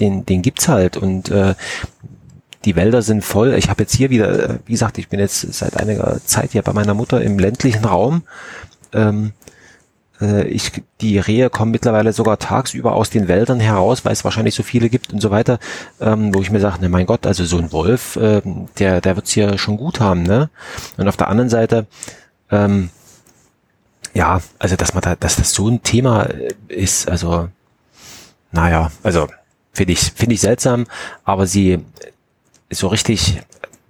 den 0.00 0.26
den 0.26 0.42
gibt's 0.42 0.68
halt 0.68 0.98
und 0.98 1.30
äh, 1.30 1.54
die 2.66 2.76
Wälder 2.76 3.00
sind 3.00 3.24
voll. 3.24 3.54
Ich 3.54 3.70
habe 3.70 3.84
jetzt 3.84 3.94
hier 3.94 4.10
wieder, 4.10 4.50
äh, 4.50 4.58
wie 4.66 4.72
gesagt, 4.72 4.98
ich 4.98 5.08
bin 5.08 5.18
jetzt 5.18 5.40
seit 5.54 5.78
einiger 5.78 6.20
Zeit 6.26 6.52
hier 6.52 6.60
bei 6.60 6.74
meiner 6.74 6.92
Mutter 6.92 7.22
im 7.22 7.38
ländlichen 7.38 7.86
Raum. 7.86 8.22
Ähm, 8.92 9.32
äh, 10.20 10.46
ich, 10.48 10.82
die 11.00 11.18
Rehe 11.18 11.50
kommen 11.50 11.70
mittlerweile 11.70 12.12
sogar 12.12 12.38
tagsüber 12.38 12.94
aus 12.94 13.10
den 13.10 13.28
Wäldern 13.28 13.60
heraus, 13.60 14.04
weil 14.04 14.12
es 14.12 14.24
wahrscheinlich 14.24 14.54
so 14.54 14.62
viele 14.62 14.88
gibt 14.88 15.12
und 15.12 15.20
so 15.20 15.30
weiter, 15.30 15.58
ähm, 16.00 16.34
wo 16.34 16.40
ich 16.40 16.50
mir 16.50 16.60
sage, 16.60 16.80
ne 16.80 16.88
mein 16.88 17.06
Gott, 17.06 17.26
also 17.26 17.44
so 17.44 17.58
ein 17.58 17.72
Wolf, 17.72 18.16
äh, 18.16 18.42
der, 18.78 19.00
der 19.00 19.16
wird's 19.16 19.32
hier 19.32 19.58
schon 19.58 19.76
gut 19.76 20.00
haben, 20.00 20.22
ne? 20.22 20.50
Und 20.96 21.08
auf 21.08 21.16
der 21.16 21.28
anderen 21.28 21.50
Seite, 21.50 21.86
ähm, 22.50 22.90
ja, 24.14 24.40
also 24.58 24.76
dass 24.76 24.94
man 24.94 25.02
da, 25.02 25.16
dass 25.16 25.36
das 25.36 25.52
so 25.52 25.68
ein 25.68 25.82
Thema 25.82 26.28
ist, 26.68 27.08
also 27.08 27.48
naja, 28.52 28.90
also 29.02 29.28
finde 29.72 29.92
ich, 29.92 30.00
finde 30.00 30.34
ich 30.34 30.40
seltsam, 30.40 30.86
aber 31.24 31.46
sie 31.46 31.84
so 32.70 32.88
richtig 32.88 33.40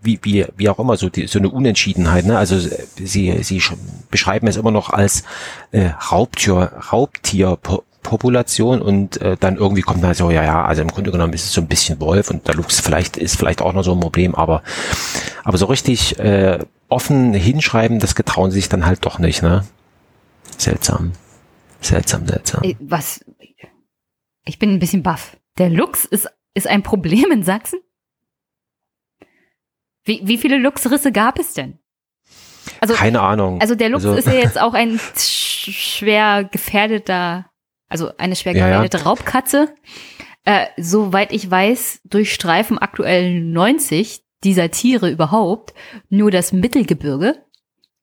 wie, 0.03 0.19
wie, 0.23 0.47
wie 0.57 0.69
auch 0.69 0.79
immer, 0.79 0.97
so, 0.97 1.09
die, 1.09 1.27
so 1.27 1.39
eine 1.39 1.51
Unentschiedenheit. 1.51 2.27
Ne? 2.27 2.39
Also 2.39 2.59
sie, 2.59 3.43
sie 3.43 3.63
beschreiben 4.11 4.47
es 4.47 4.57
immer 4.57 4.71
noch 4.71 4.91
als 4.91 5.25
äh, 5.73 5.91
Raubtier, 6.11 6.73
Raubtierpopulation 6.93 8.83
und 8.83 9.21
äh, 9.21 9.37
dann 9.39 9.57
irgendwie 9.57 9.83
kommt 9.83 10.03
dann 10.03 10.15
so, 10.15 10.31
ja, 10.31 10.43
ja, 10.43 10.65
also 10.65 10.83
im 10.83 10.89
Grunde 10.89 11.11
genommen 11.11 11.33
ist 11.33 11.45
es 11.45 11.53
so 11.53 11.61
ein 11.61 11.69
bisschen 11.69 12.01
Wolf 12.01 12.31
und 12.31 12.49
der 12.49 12.55
Luchs 12.55 12.81
vielleicht 12.81 13.17
ist 13.17 13.37
vielleicht 13.37 13.63
auch 13.63 13.73
noch 13.73 13.83
so 13.83 13.93
ein 13.93 14.01
Problem, 14.01 14.35
aber, 14.35 14.63
aber 15.45 15.59
so 15.59 15.67
richtig 15.67 16.19
äh, 16.19 16.59
offen 16.89 17.35
hinschreiben, 17.35 17.99
das 17.99 18.15
getrauen 18.15 18.51
sie 18.51 18.59
sich 18.59 18.69
dann 18.69 18.87
halt 18.87 19.05
doch 19.05 19.19
nicht, 19.19 19.43
ne? 19.43 19.65
Seltsam. 20.57 21.13
Seltsam, 21.81 22.27
seltsam. 22.27 22.63
Was? 22.81 23.25
Ich 24.45 24.59
bin 24.59 24.71
ein 24.71 24.79
bisschen 24.79 25.03
baff. 25.03 25.37
Der 25.59 25.71
Luchs 25.71 26.05
ist, 26.05 26.29
ist 26.55 26.67
ein 26.67 26.83
Problem 26.83 27.31
in 27.31 27.43
Sachsen? 27.43 27.81
Wie, 30.11 30.23
wie 30.25 30.39
viele 30.39 30.59
Luchsrisse 30.59 31.13
gab 31.13 31.39
es 31.39 31.55
denn? 31.55 31.79
Also, 32.81 32.95
Keine 32.95 33.21
Ahnung. 33.21 33.61
Also 33.61 33.77
der 33.77 33.91
Luchs 33.91 34.05
also, 34.05 34.19
ist 34.19 34.27
ja 34.27 34.33
jetzt 34.33 34.61
auch 34.61 34.75
ein 34.75 34.99
schwer 35.17 36.43
gefährdeter, 36.51 37.47
also 37.89 38.11
eine 38.19 38.35
schwer 38.35 38.55
gefährdete 38.55 38.97
ja, 38.97 39.05
ja. 39.05 39.09
Raubkatze. 39.09 39.73
Äh, 40.45 40.67
soweit 40.77 41.33
ich 41.33 41.49
weiß, 41.49 42.01
durchstreifen 42.07 42.77
aktuell 42.77 43.41
90 43.41 44.25
dieser 44.43 44.73
Tiere 44.73 45.09
überhaupt 45.09 45.75
nur 46.09 46.33
das 46.33 46.53
Mittelgebirge. 46.53 47.45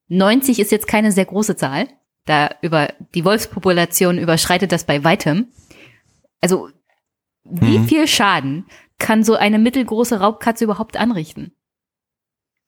90 0.08 0.60
ist 0.60 0.72
jetzt 0.72 0.88
keine 0.88 1.12
sehr 1.12 1.26
große 1.26 1.58
Zahl. 1.58 1.90
Da 2.24 2.52
über 2.62 2.88
die 3.16 3.26
Wolfspopulation 3.26 4.18
überschreitet 4.18 4.72
das 4.72 4.86
bei 4.86 5.04
weitem. 5.04 5.48
Also 6.40 6.70
wie 7.44 7.80
mhm. 7.80 7.86
viel 7.86 8.08
Schaden 8.08 8.66
kann 8.98 9.26
so 9.26 9.36
eine 9.36 9.60
mittelgroße 9.60 10.22
Raubkatze 10.22 10.64
überhaupt 10.64 10.96
anrichten? 10.96 11.52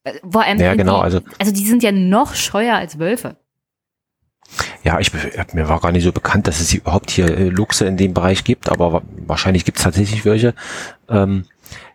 Äh, 0.03 0.13
vor 0.29 0.43
allem 0.43 0.59
ja, 0.59 0.75
genau. 0.75 0.99
Also, 0.99 1.21
also 1.37 1.51
die 1.51 1.65
sind 1.65 1.83
ja 1.83 1.91
noch 1.91 2.35
scheuer 2.35 2.75
als 2.75 2.99
Wölfe. 2.99 3.37
Ja, 4.83 4.99
ich, 4.99 5.11
mir 5.53 5.69
war 5.69 5.79
gar 5.79 5.91
nicht 5.91 6.03
so 6.03 6.11
bekannt, 6.11 6.47
dass 6.47 6.59
es 6.59 6.73
überhaupt 6.73 7.11
hier 7.11 7.29
äh, 7.29 7.49
Luchse 7.49 7.85
in 7.85 7.97
dem 7.97 8.13
Bereich 8.13 8.43
gibt, 8.43 8.69
aber 8.69 9.03
wahrscheinlich 9.27 9.65
gibt 9.65 9.77
es 9.77 9.83
tatsächlich 9.83 10.25
welche. 10.25 10.55
Ähm, 11.07 11.45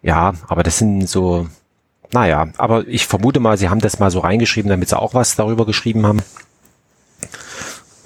ja, 0.02 0.34
aber 0.48 0.62
das 0.62 0.78
sind 0.78 1.08
so, 1.08 1.48
naja, 2.12 2.48
aber 2.58 2.86
ich 2.86 3.06
vermute 3.06 3.40
mal, 3.40 3.58
sie 3.58 3.70
haben 3.70 3.80
das 3.80 3.98
mal 3.98 4.10
so 4.10 4.20
reingeschrieben, 4.20 4.68
damit 4.68 4.88
sie 4.88 4.98
auch 4.98 5.14
was 5.14 5.34
darüber 5.34 5.66
geschrieben 5.66 6.06
haben. 6.06 6.22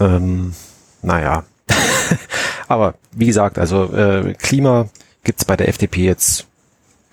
Ähm, 0.01 0.55
naja. 1.03 1.45
aber 2.69 2.95
wie 3.13 3.27
gesagt, 3.27 3.59
also 3.59 3.93
äh, 3.93 4.35
Klima 4.35 4.89
gibt's 5.25 5.45
bei 5.45 5.57
der 5.57 5.69
FDP 5.69 6.05
jetzt 6.05 6.47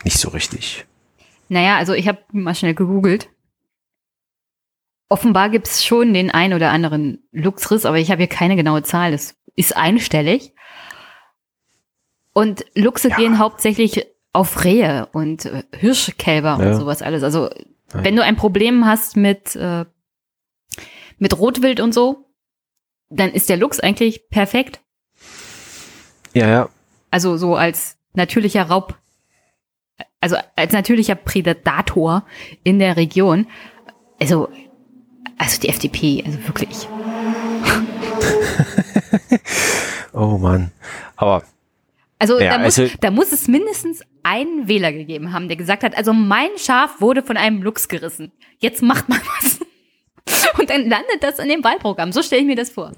nicht 0.03 0.19
so 0.19 0.29
richtig. 0.29 0.85
Naja, 1.55 1.77
also 1.77 1.93
ich 1.93 2.09
habe 2.09 2.19
mal 2.33 2.53
schnell 2.53 2.73
gegoogelt. 2.73 3.29
Offenbar 5.07 5.49
gibt's 5.49 5.85
schon 5.85 6.13
den 6.13 6.29
ein 6.29 6.53
oder 6.53 6.71
anderen 6.71 7.29
Luchsriss, 7.31 7.85
aber 7.85 7.97
ich 7.97 8.11
habe 8.11 8.17
hier 8.17 8.27
keine 8.27 8.57
genaue 8.57 8.83
Zahl. 8.83 9.13
Das 9.13 9.37
ist 9.55 9.77
einstellig. 9.77 10.53
Und 12.33 12.65
Luchse 12.75 13.07
ja. 13.07 13.15
gehen 13.15 13.39
hauptsächlich 13.39 14.05
auf 14.33 14.65
Rehe 14.65 15.07
und 15.13 15.45
äh, 15.45 15.63
Hirschkälber 15.73 16.57
ja. 16.59 16.71
und 16.71 16.75
sowas 16.75 17.01
alles. 17.01 17.23
Also 17.23 17.45
ja. 17.45 18.03
wenn 18.03 18.17
du 18.17 18.21
ein 18.21 18.35
Problem 18.35 18.85
hast 18.85 19.15
mit, 19.15 19.55
äh, 19.55 19.85
mit 21.19 21.39
Rotwild 21.39 21.79
und 21.79 21.93
so, 21.93 22.25
dann 23.07 23.31
ist 23.31 23.47
der 23.47 23.55
Luchs 23.55 23.79
eigentlich 23.79 24.27
perfekt. 24.27 24.81
Ja, 26.33 26.49
ja. 26.49 26.69
Also 27.11 27.37
so 27.37 27.55
als 27.55 27.97
natürlicher 28.13 28.63
Raub, 28.63 28.97
also 30.21 30.37
als 30.55 30.73
natürlicher 30.73 31.15
Prädator 31.15 32.25
in 32.63 32.79
der 32.79 32.97
Region. 32.97 33.47
Also, 34.19 34.49
also 35.37 35.61
die 35.61 35.69
FDP, 35.69 36.23
also 36.25 36.39
wirklich. 36.47 36.87
oh 40.13 40.37
Mann. 40.37 40.71
Aber. 41.15 41.43
Also, 42.17 42.39
ja, 42.39 42.57
da, 42.57 42.63
muss, 42.63 42.79
also 42.79 42.95
da 43.01 43.11
muss 43.11 43.31
es 43.33 43.47
mindestens 43.47 44.01
einen 44.23 44.67
Wähler 44.67 44.93
gegeben 44.93 45.33
haben, 45.33 45.47
der 45.47 45.57
gesagt 45.57 45.83
hat, 45.83 45.95
also 45.97 46.13
mein 46.13 46.49
Schaf 46.57 47.01
wurde 47.01 47.21
von 47.21 47.37
einem 47.37 47.61
Luchs 47.61 47.87
gerissen. 47.87 48.31
Jetzt 48.59 48.81
macht 48.81 49.09
mal 49.09 49.19
was. 49.41 49.59
Und 50.59 50.69
dann 50.69 50.89
landet 50.89 51.21
das 51.21 51.39
in 51.39 51.49
dem 51.49 51.63
Wahlprogramm. 51.63 52.11
So 52.11 52.21
stelle 52.21 52.41
ich 52.41 52.47
mir 52.47 52.55
das 52.55 52.69
vor. 52.69 52.91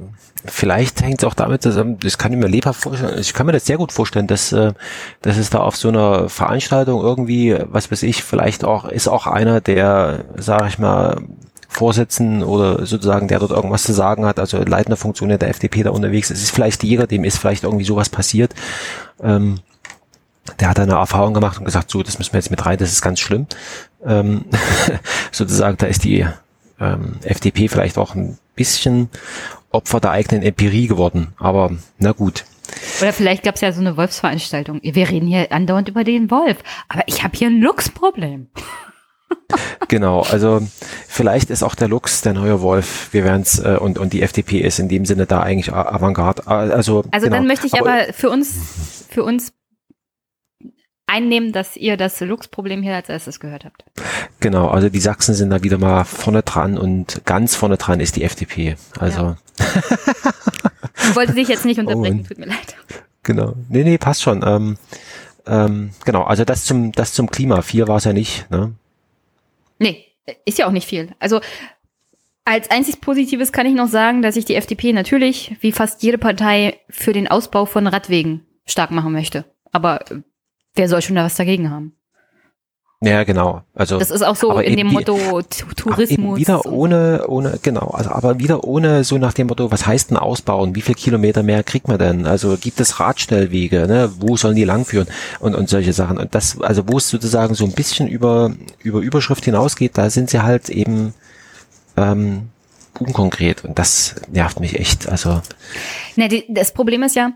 Vielleicht 0.46 1.02
hängt 1.02 1.20
es 1.20 1.24
auch 1.28 1.34
damit 1.34 1.62
zusammen, 1.62 1.98
das 2.00 2.18
kann 2.18 2.32
ich 2.32 2.40
mir 2.40 2.48
lebhaft 2.48 2.82
vorstellen, 2.82 3.20
ich 3.20 3.34
kann 3.34 3.46
mir 3.46 3.52
das 3.52 3.66
sehr 3.66 3.78
gut 3.78 3.92
vorstellen, 3.92 4.28
dass, 4.28 4.52
äh, 4.52 4.74
dass 5.22 5.38
es 5.38 5.50
da 5.50 5.60
auf 5.60 5.76
so 5.76 5.90
einer 5.90 6.30
Veranstaltung 6.30 7.02
irgendwie, 7.02 7.58
was 7.66 7.92
weiß 7.92 8.04
ich, 8.04 8.24
vielleicht 8.24 8.64
auch, 8.64 8.86
ist 8.86 9.08
auch 9.08 9.28
einer, 9.28 9.60
der, 9.62 10.26
sage 10.38 10.68
ich 10.70 10.80
mal, 10.80 11.18
Vorsitzenden 11.70 12.44
oder 12.44 12.86
sozusagen, 12.86 13.28
der 13.28 13.40
dort 13.40 13.52
irgendwas 13.52 13.84
zu 13.84 13.94
sagen 13.94 14.26
hat, 14.26 14.40
also 14.40 14.58
leitende 14.58 14.96
Funktion 14.96 15.30
der 15.30 15.50
FDP 15.50 15.84
da 15.84 15.92
unterwegs. 15.92 16.32
Es 16.32 16.42
ist 16.42 16.52
vielleicht 16.52 16.84
Jäger, 16.84 17.08
dem 17.08 17.24
ist 17.24 17.38
vielleicht 17.38 17.64
irgendwie 17.64 17.84
sowas 17.84 18.10
passiert. 18.10 18.56
Ähm, 19.22 19.60
der 20.60 20.70
hat 20.70 20.80
eine 20.80 20.94
Erfahrung 20.94 21.34
gemacht 21.34 21.60
und 21.60 21.66
gesagt, 21.66 21.92
so, 21.92 22.02
das 22.02 22.18
müssen 22.18 22.34
wir 22.34 22.40
jetzt 22.40 22.50
mit 22.50 22.66
rein, 22.66 22.78
das 22.78 22.92
ist 22.92 23.02
ganz 23.02 23.20
schlimm. 23.20 23.48
Ähm, 24.04 24.46
sozusagen, 25.32 25.78
da 25.78 25.88
ist 25.88 26.04
die 26.06 26.26
ähm, 26.80 27.16
FDP 27.24 27.68
vielleicht 27.68 27.98
auch 27.98 28.16
ein 28.16 28.38
bisschen 28.56 29.10
Opfer 29.72 30.00
der 30.00 30.12
eigenen 30.12 30.44
Empirie 30.44 30.88
geworden. 30.88 31.34
Aber 31.38 31.72
na 31.98 32.12
gut. 32.12 32.46
Oder 33.02 33.14
vielleicht 33.14 33.44
gab 33.44 33.56
es 33.56 33.62
ja 33.62 33.72
so 33.72 33.80
eine 33.80 33.98
Wolfsveranstaltung. 33.98 34.80
Wir 34.84 35.10
reden 35.10 35.28
hier 35.28 35.52
andauernd 35.52 35.90
über 35.90 36.04
den 36.04 36.30
Wolf, 36.32 36.58
aber 36.90 37.04
ich 37.08 37.24
habe 37.24 37.38
hier 37.38 37.48
ein 37.48 37.62
Luchsproblem. 37.62 38.48
Genau, 39.90 40.22
also 40.22 40.66
vielleicht 41.08 41.50
ist 41.50 41.64
auch 41.64 41.76
der 41.76 41.88
Lux 41.88 42.22
der 42.22 42.34
neue 42.34 42.62
Wolf. 42.62 43.10
Wir 43.12 43.24
werden 43.24 43.42
es 43.42 43.60
äh, 43.60 43.78
und 43.80 43.98
und 43.98 44.12
die 44.12 44.22
FDP 44.22 44.60
ist 44.60 44.80
in 44.80 44.90
dem 44.90 45.06
Sinne 45.06 45.26
da 45.26 45.40
eigentlich 45.42 45.74
Avantgarde. 45.74 46.48
Also 46.48 47.04
also 47.12 47.26
genau. 47.26 47.38
dann 47.38 47.48
möchte 47.48 47.68
ich 47.68 47.74
aber, 47.74 47.94
aber 47.94 48.14
für 48.14 48.30
uns 48.30 49.06
für 49.10 49.24
uns 49.24 49.54
einnehmen, 51.08 51.54
dass 51.54 51.76
ihr 51.78 51.98
das 51.98 52.20
Lux-Problem 52.20 52.84
hier 52.84 52.96
als 52.96 53.10
erstes 53.10 53.40
gehört 53.40 53.66
habt. 53.66 53.86
Genau, 54.40 54.68
also 54.68 54.90
die 54.90 55.00
Sachsen 55.00 55.34
sind 55.34 55.50
da 55.50 55.64
wieder 55.64 55.78
mal 55.78 56.04
vorne 56.04 56.44
dran 56.44 56.78
und 56.78 57.22
ganz 57.26 57.56
vorne 57.56 57.78
dran 57.78 58.00
ist 58.00 58.16
die 58.16 58.24
FDP. 58.24 58.76
Also. 59.00 59.20
Ja. 59.20 59.38
ich 61.10 61.16
wollte 61.16 61.34
dich 61.34 61.48
jetzt 61.48 61.66
nicht 61.66 61.80
unterbrechen, 61.80 62.22
oh, 62.24 62.28
tut 62.28 62.38
mir 62.38 62.46
leid. 62.46 62.76
Genau. 63.24 63.56
Nee, 63.70 63.84
nee, 63.84 63.98
passt 63.98 64.22
schon. 64.22 64.44
Ähm, 64.46 64.78
ähm, 65.48 65.92
genau, 66.06 66.24
also 66.24 66.46
das 66.46 66.66
zum, 66.66 66.92
das 66.92 67.14
zum 67.14 67.32
Klima. 67.32 67.62
Vier 67.62 67.88
war 67.88 67.98
es 67.98 68.04
ja 68.04 68.14
nicht, 68.14 68.50
ne? 68.52 68.74
Nee, 69.80 70.06
ist 70.46 70.58
ja 70.58 70.68
auch 70.68 70.72
nicht 70.72 70.88
viel. 70.88 71.16
Also 71.20 71.40
als 72.46 72.70
einzig 72.72 73.02
Positives 73.02 73.52
kann 73.52 73.66
ich 73.66 73.74
noch 73.74 73.88
sagen, 73.90 74.22
dass 74.22 74.38
ich 74.38 74.46
die 74.46 74.56
FDP 74.56 74.94
natürlich, 74.94 75.56
wie 75.62 75.72
fast 75.72 76.04
jede 76.04 76.18
Partei, 76.18 76.80
für 76.90 77.14
den 77.14 77.28
Ausbau 77.28 77.66
von 77.66 77.88
Radwegen 77.88 78.46
stark 78.66 78.92
machen 78.92 79.12
möchte. 79.12 79.46
Aber 79.72 80.00
wer 80.78 80.90
soll 80.90 81.02
schon 81.02 81.16
da 81.16 81.26
was 81.26 81.36
dagegen 81.36 81.70
haben? 81.70 81.94
Ja, 83.02 83.24
genau. 83.26 83.62
Also 83.76 84.00
das 84.00 84.10
ist 84.10 84.24
auch 84.24 84.36
so 84.36 84.58
in 84.58 84.76
dem 84.76 84.88
Motto 84.88 85.44
Tourismus. 85.76 86.40
wieder 86.40 86.66
ohne, 86.66 87.28
ohne, 87.28 87.60
genau. 87.62 87.90
Also 87.90 88.10
aber 88.10 88.40
wieder 88.40 88.64
ohne 88.64 89.04
so 89.04 89.20
nach 89.20 89.34
dem 89.34 89.48
Motto, 89.48 89.70
was 89.72 89.86
heißt 89.86 90.10
denn 90.10 90.18
ausbauen? 90.18 90.74
Wie 90.74 90.82
viel 90.82 90.96
Kilometer 90.96 91.44
mehr 91.44 91.62
kriegt 91.64 91.88
man 91.88 92.00
denn? 92.00 92.26
Also 92.26 92.58
gibt 92.60 92.80
es 92.80 93.00
Radstellwege? 93.00 93.86
Ne? 93.86 94.12
Wo 94.18 94.36
sollen 94.36 94.56
die 94.56 94.64
langführen? 94.64 95.08
Und 95.40 95.54
und 95.54 95.70
solche 95.70 95.94
Sachen. 95.94 96.18
Und 96.18 96.34
das, 96.34 96.60
also 96.60 96.88
wo 96.88 96.98
es 96.98 97.08
sozusagen 97.08 97.54
so 97.54 97.66
ein 97.66 97.74
bisschen 97.74 98.08
über 98.08 98.52
über 98.82 99.00
Überschrift 99.00 99.46
hinausgeht, 99.46 99.96
da 99.96 100.10
sind 100.10 100.32
sie 100.32 100.42
halt 100.42 100.70
eben 100.70 101.14
ähm, 101.98 102.50
unkonkret. 103.00 103.64
Und 103.64 103.78
das 103.78 104.16
nervt 104.32 104.60
mich 104.60 104.80
echt. 104.80 105.08
Also. 105.08 105.42
Ne, 106.16 106.30
die, 106.30 106.46
das 106.50 106.74
Problem 106.74 107.04
ist 107.04 107.16
ja, 107.16 107.34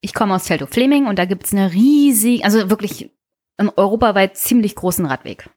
ich 0.00 0.14
komme 0.14 0.34
aus 0.34 0.44
Teltow-Fleming 0.44 1.06
und 1.06 1.18
da 1.18 1.24
gibt's 1.24 1.52
eine 1.52 1.72
riesige, 1.72 2.44
also 2.44 2.70
wirklich 2.70 3.10
einen 3.56 3.70
europaweit 3.76 4.36
ziemlich 4.36 4.74
großen 4.74 5.06
Radweg. 5.06 5.50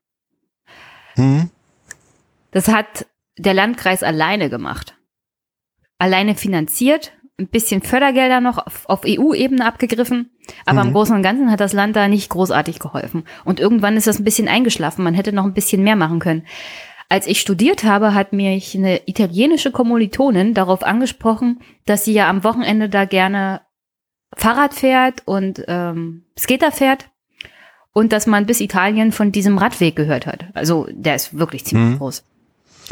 Hm. 1.15 1.49
Das 2.51 2.67
hat 2.67 3.07
der 3.37 3.53
Landkreis 3.53 4.03
alleine 4.03 4.49
gemacht. 4.49 4.97
Alleine 5.97 6.35
finanziert, 6.35 7.13
ein 7.37 7.47
bisschen 7.47 7.81
Fördergelder 7.81 8.41
noch 8.41 8.57
auf, 8.57 8.87
auf 8.87 9.01
EU-Ebene 9.05 9.65
abgegriffen, 9.65 10.31
aber 10.65 10.81
mhm. 10.81 10.89
im 10.89 10.93
Großen 10.93 11.15
und 11.15 11.23
Ganzen 11.23 11.51
hat 11.51 11.59
das 11.59 11.73
Land 11.73 11.95
da 11.95 12.07
nicht 12.07 12.29
großartig 12.29 12.79
geholfen. 12.79 13.23
Und 13.45 13.59
irgendwann 13.59 13.97
ist 13.97 14.07
das 14.07 14.19
ein 14.19 14.23
bisschen 14.23 14.47
eingeschlafen, 14.47 15.03
man 15.03 15.13
hätte 15.13 15.33
noch 15.33 15.45
ein 15.45 15.53
bisschen 15.53 15.83
mehr 15.83 15.95
machen 15.95 16.19
können. 16.19 16.45
Als 17.09 17.27
ich 17.27 17.41
studiert 17.41 17.83
habe, 17.83 18.13
hat 18.13 18.31
mich 18.31 18.75
eine 18.75 19.07
italienische 19.07 19.71
Kommilitonin 19.71 20.53
darauf 20.53 20.83
angesprochen, 20.83 21.59
dass 21.85 22.05
sie 22.05 22.13
ja 22.13 22.29
am 22.29 22.43
Wochenende 22.43 22.87
da 22.89 23.05
gerne 23.05 23.61
Fahrrad 24.35 24.73
fährt 24.73 25.23
und 25.25 25.63
ähm, 25.67 26.23
Skater 26.37 26.71
fährt 26.71 27.09
und 27.93 28.13
dass 28.13 28.27
man 28.27 28.45
bis 28.45 28.61
Italien 28.61 29.11
von 29.11 29.31
diesem 29.31 29.57
Radweg 29.57 29.95
gehört 29.95 30.25
hat. 30.25 30.45
Also 30.53 30.87
der 30.91 31.15
ist 31.15 31.37
wirklich 31.37 31.65
ziemlich 31.65 31.95
mhm. 31.95 31.97
groß. 31.97 32.23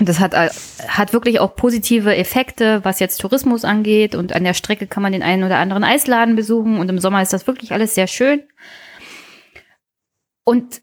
Das 0.02 0.20
hat, 0.20 0.34
äh, 0.34 0.49
hat 0.88 1.14
wirklich 1.14 1.40
auch 1.40 1.56
positive 1.56 2.16
Effekte, 2.16 2.84
was 2.84 2.99
jetzt 2.99 3.18
Tourismus 3.18 3.66
angeht. 3.66 4.16
Und 4.16 4.34
an 4.34 4.44
der 4.44 4.53
Strecke 4.53 4.88
kann 4.88 5.03
man 5.03 5.11
den 5.11 5.24
einen 5.24 5.44
oder 5.44 5.57
anderen 5.57 5.84
Eisladen 5.84 6.36
besuchen. 6.36 6.78
Und 6.78 6.90
im 6.90 6.99
Sommer 6.99 7.22
ist 7.22 7.34
das 7.34 7.48
wirklich 7.48 7.74
alles 7.74 7.95
sehr 7.95 8.07
schön. 8.07 8.44
Und 10.45 10.82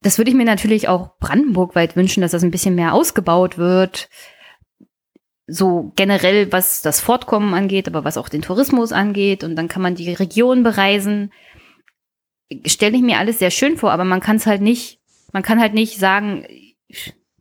das 0.00 0.18
würde 0.18 0.30
ich 0.30 0.36
mir 0.36 0.44
natürlich 0.44 0.88
auch 0.88 1.16
brandenburgweit 1.18 1.94
wünschen, 1.94 2.22
dass 2.22 2.32
das 2.32 2.42
ein 2.42 2.50
bisschen 2.50 2.74
mehr 2.74 2.94
ausgebaut 2.94 3.58
wird. 3.58 4.08
So 5.52 5.92
generell, 5.96 6.50
was 6.52 6.82
das 6.82 7.00
Fortkommen 7.00 7.52
angeht, 7.54 7.88
aber 7.88 8.04
was 8.04 8.16
auch 8.16 8.28
den 8.28 8.42
Tourismus 8.42 8.92
angeht. 8.92 9.44
Und 9.44 9.56
dann 9.56 9.68
kann 9.68 9.82
man 9.82 9.94
die 9.94 10.12
Region 10.12 10.62
bereisen 10.62 11.30
stelle 12.66 12.96
ich 12.96 13.02
mir 13.02 13.18
alles 13.18 13.38
sehr 13.38 13.50
schön 13.50 13.76
vor, 13.76 13.92
aber 13.92 14.04
man 14.04 14.20
kann 14.20 14.36
es 14.36 14.46
halt 14.46 14.60
nicht, 14.60 15.00
man 15.32 15.42
kann 15.42 15.60
halt 15.60 15.74
nicht 15.74 15.98
sagen, 15.98 16.46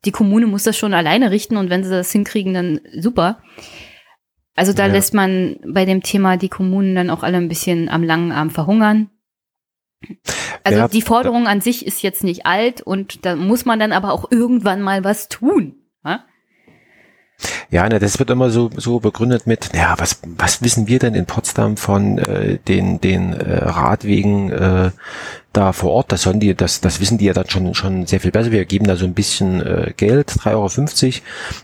die 0.05 0.11
Kommune 0.11 0.47
muss 0.47 0.63
das 0.63 0.77
schon 0.77 0.93
alleine 0.93 1.31
richten 1.31 1.57
und 1.57 1.69
wenn 1.69 1.83
sie 1.83 1.89
das 1.89 2.11
hinkriegen, 2.11 2.53
dann 2.53 2.81
super. 2.97 3.41
Also 4.55 4.73
da 4.73 4.87
ja. 4.87 4.93
lässt 4.93 5.13
man 5.13 5.57
bei 5.65 5.85
dem 5.85 6.03
Thema 6.03 6.37
die 6.37 6.49
Kommunen 6.49 6.95
dann 6.95 7.09
auch 7.09 7.23
alle 7.23 7.37
ein 7.37 7.47
bisschen 7.47 7.89
am 7.89 8.03
langen 8.03 8.31
Arm 8.31 8.49
verhungern. 8.49 9.09
Also 10.63 10.79
ja. 10.79 10.87
die 10.87 11.01
Forderung 11.01 11.47
an 11.47 11.61
sich 11.61 11.85
ist 11.85 12.01
jetzt 12.01 12.23
nicht 12.23 12.45
alt 12.45 12.81
und 12.81 13.25
da 13.25 13.35
muss 13.35 13.65
man 13.65 13.79
dann 13.79 13.91
aber 13.91 14.13
auch 14.13 14.31
irgendwann 14.31 14.81
mal 14.81 15.03
was 15.03 15.27
tun. 15.29 15.80
Ja? 17.69 17.87
Ne, 17.87 17.99
das 17.99 18.19
wird 18.19 18.29
immer 18.29 18.49
so, 18.49 18.69
so 18.75 18.99
begründet 18.99 19.47
mit, 19.47 19.71
ja, 19.73 19.95
was, 19.97 20.19
was 20.37 20.61
wissen 20.61 20.87
wir 20.87 20.99
denn 20.99 21.15
in 21.15 21.25
Potsdam 21.25 21.77
von 21.77 22.17
äh, 22.17 22.57
den, 22.67 23.01
den 23.01 23.33
äh, 23.33 23.63
Radwegen 23.63 24.51
äh, 24.51 24.91
da 25.53 25.73
vor 25.73 25.91
Ort? 25.91 26.11
Das 26.11 26.23
sollen 26.23 26.39
die, 26.39 26.55
das, 26.55 26.81
das 26.81 26.99
wissen 26.99 27.17
die 27.17 27.25
ja 27.25 27.33
dann 27.33 27.49
schon, 27.49 27.73
schon 27.73 28.05
sehr 28.05 28.19
viel 28.19 28.31
besser. 28.31 28.51
Wir 28.51 28.65
geben 28.65 28.87
da 28.87 28.95
so 28.95 29.05
ein 29.05 29.13
bisschen 29.13 29.61
äh, 29.61 29.93
Geld, 29.95 30.31
3,50 30.31 30.51
Euro 30.51 31.21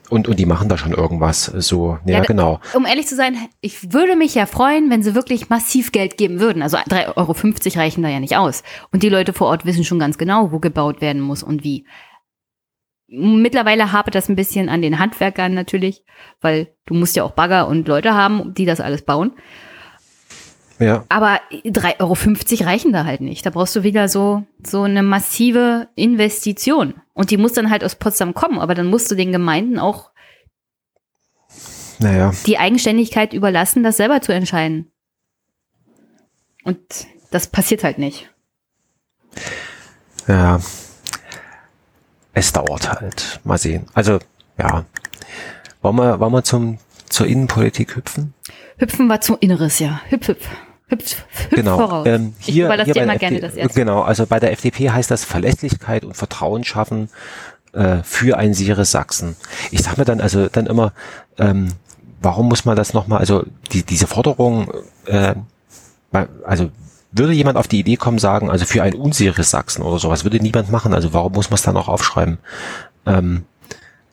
und, 0.09 0.27
und 0.27 0.39
die 0.39 0.45
machen 0.45 0.69
da 0.69 0.77
schon 0.77 0.93
irgendwas. 0.93 1.45
So, 1.45 1.97
ja, 2.05 2.17
ja 2.17 2.21
genau. 2.21 2.59
Um 2.73 2.85
ehrlich 2.85 3.07
zu 3.07 3.15
sein, 3.15 3.37
ich 3.61 3.93
würde 3.93 4.15
mich 4.15 4.35
ja 4.35 4.45
freuen, 4.45 4.89
wenn 4.89 5.03
sie 5.03 5.15
wirklich 5.15 5.49
massiv 5.49 5.91
Geld 5.91 6.17
geben 6.17 6.39
würden. 6.39 6.61
Also 6.61 6.77
3,50 6.77 7.15
Euro 7.17 7.79
reichen 7.79 8.03
da 8.03 8.09
ja 8.09 8.19
nicht 8.19 8.37
aus. 8.37 8.63
Und 8.91 9.03
die 9.03 9.09
Leute 9.09 9.33
vor 9.33 9.47
Ort 9.47 9.65
wissen 9.65 9.83
schon 9.83 9.99
ganz 9.99 10.17
genau, 10.17 10.51
wo 10.51 10.59
gebaut 10.59 11.01
werden 11.01 11.21
muss 11.21 11.43
und 11.43 11.63
wie. 11.63 11.85
Mittlerweile 13.07 13.93
habe 13.93 14.11
das 14.11 14.27
ein 14.27 14.35
bisschen 14.35 14.67
an 14.67 14.81
den 14.81 14.99
Handwerkern 14.99 15.53
natürlich, 15.53 16.03
weil 16.41 16.73
du 16.85 16.93
musst 16.93 17.15
ja 17.15 17.23
auch 17.23 17.31
Bagger 17.31 17.67
und 17.67 17.88
Leute 17.88 18.13
haben, 18.13 18.53
die 18.53 18.65
das 18.65 18.81
alles 18.81 19.03
bauen. 19.03 19.31
Ja. 20.79 21.05
Aber 21.09 21.39
3,50 21.51 21.99
Euro 22.01 22.69
reichen 22.69 22.91
da 22.91 23.05
halt 23.05 23.21
nicht. 23.21 23.45
Da 23.45 23.49
brauchst 23.49 23.75
du 23.75 23.84
wieder 23.84 24.09
so, 24.09 24.43
so 24.63 24.84
eine 24.84 25.03
massive 25.03 25.88
Investition. 25.95 26.95
Und 27.13 27.31
die 27.31 27.38
muss 27.38 27.53
dann 27.53 27.71
halt 27.71 27.84
aus 27.84 27.95
Potsdam 27.95 28.34
kommen. 28.34 28.59
Aber 28.59 28.75
dann 28.75 28.88
musst 28.88 29.09
du 29.09 29.15
den 29.15 29.31
Gemeinden 29.31 29.79
auch 29.79 30.11
naja. 31.99 32.31
die 32.45 32.59
Eigenständigkeit 32.59 33.34
überlassen, 33.34 33.84
das 33.84 33.97
selber 33.97 34.21
zu 34.21 34.34
entscheiden. 34.34 34.91
Und 36.63 36.79
das 37.31 37.47
passiert 37.47 37.84
halt 37.84 37.97
nicht. 37.97 38.29
Ja, 40.27 40.59
es 42.38 42.53
dauert 42.53 42.89
halt. 42.89 43.39
Mal 43.43 43.57
sehen. 43.57 43.88
Also, 43.93 44.19
ja. 44.59 44.85
Wollen 45.81 45.95
wir, 45.95 46.19
wollen 46.19 46.34
wir 46.34 46.43
zum, 46.43 46.77
zur 47.09 47.26
Innenpolitik 47.26 47.95
hüpfen? 47.95 48.34
Hüpfen 48.77 49.07
wir 49.07 49.22
zum 49.22 49.38
Inneres, 49.39 49.80
ja. 49.80 50.01
Hüpf, 50.09 50.27
hüpf. 50.27 50.47
Hüpf, 50.89 51.26
hüpf 51.30 51.49
genau. 51.49 51.77
voraus. 51.77 52.07
Ähm, 52.07 52.34
hier, 52.39 52.69
ich 52.69 52.84
hier 52.84 52.93
dir 52.93 53.03
immer 53.03 53.18
gerne 53.18 53.41
das 53.41 53.55
erste. 53.55 53.77
Genau, 53.77 54.01
also 54.01 54.26
bei 54.26 54.39
der 54.39 54.51
FDP 54.53 54.91
heißt 54.91 55.11
das 55.11 55.26
Verlässlichkeit 55.26 56.05
und 56.05 56.15
Vertrauen 56.15 56.64
schaffen 56.64 57.09
äh, 57.73 57.97
für 58.03 58.38
ein 58.38 58.53
sicheres 58.53 58.91
Sachsen. 58.91 59.35
Ich 59.72 59.81
sage 59.81 59.99
mir 59.99 60.05
dann 60.05 60.22
also 60.22 60.47
dann 60.47 60.68
immer, 60.68 60.93
ähm, 61.39 61.73
warum 62.22 62.47
muss 62.47 62.64
man 62.64 62.77
das 62.77 62.93
nochmal, 62.93 63.19
also 63.19 63.43
die, 63.73 63.84
diese 63.84 64.07
Forderung, 64.07 64.72
äh, 65.07 65.35
also 66.45 66.69
würde 67.11 67.34
jemand 67.34 67.57
auf 67.57 67.67
die 67.67 67.79
Idee 67.79 67.95
kommen, 67.95 68.19
sagen, 68.19 68.49
also 68.49 68.65
für 68.65 68.84
ein 68.84 68.93
unsicheres 68.93 69.49
Sachsen 69.49 69.81
oder 69.81 69.99
sowas, 69.99 70.23
würde 70.23 70.39
niemand 70.39 70.71
machen. 70.71 70.93
Also 70.93 71.13
warum 71.13 71.34
muss 71.34 71.49
man 71.49 71.55
es 71.55 71.63
dann 71.63 71.77
auch 71.77 71.88
aufschreiben? 71.88 72.38
Ähm, 73.05 73.45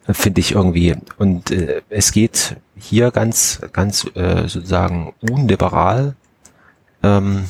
Finde 0.06 0.40
ich 0.40 0.52
irgendwie. 0.52 0.96
Und 1.16 1.50
äh, 1.50 1.80
es 1.88 2.12
geht 2.12 2.56
hier 2.76 3.10
ganz, 3.10 3.60
ganz 3.72 4.04
äh, 4.14 4.46
sozusagen 4.46 5.14
unliberal, 5.20 6.14
ähm, 7.02 7.44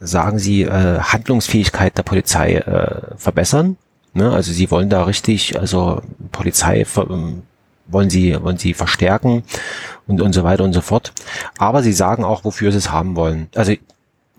sagen 0.00 0.38
sie, 0.38 0.62
äh, 0.62 0.98
Handlungsfähigkeit 0.98 1.96
der 1.96 2.02
Polizei 2.02 2.56
äh, 2.56 3.16
verbessern. 3.16 3.76
Ne? 4.12 4.32
Also 4.32 4.52
sie 4.52 4.70
wollen 4.70 4.90
da 4.90 5.04
richtig, 5.04 5.58
also 5.58 6.02
Polizei 6.32 6.84
ähm, 6.96 7.42
wollen 7.86 8.10
sie, 8.10 8.36
wollen 8.42 8.56
sie 8.56 8.74
verstärken 8.74 9.44
und, 10.08 10.20
und 10.20 10.32
so 10.32 10.42
weiter 10.42 10.64
und 10.64 10.72
so 10.72 10.80
fort. 10.80 11.12
Aber 11.58 11.82
sie 11.82 11.92
sagen 11.92 12.24
auch, 12.24 12.44
wofür 12.44 12.72
sie 12.72 12.78
es 12.78 12.90
haben 12.90 13.14
wollen. 13.14 13.48
Also 13.54 13.74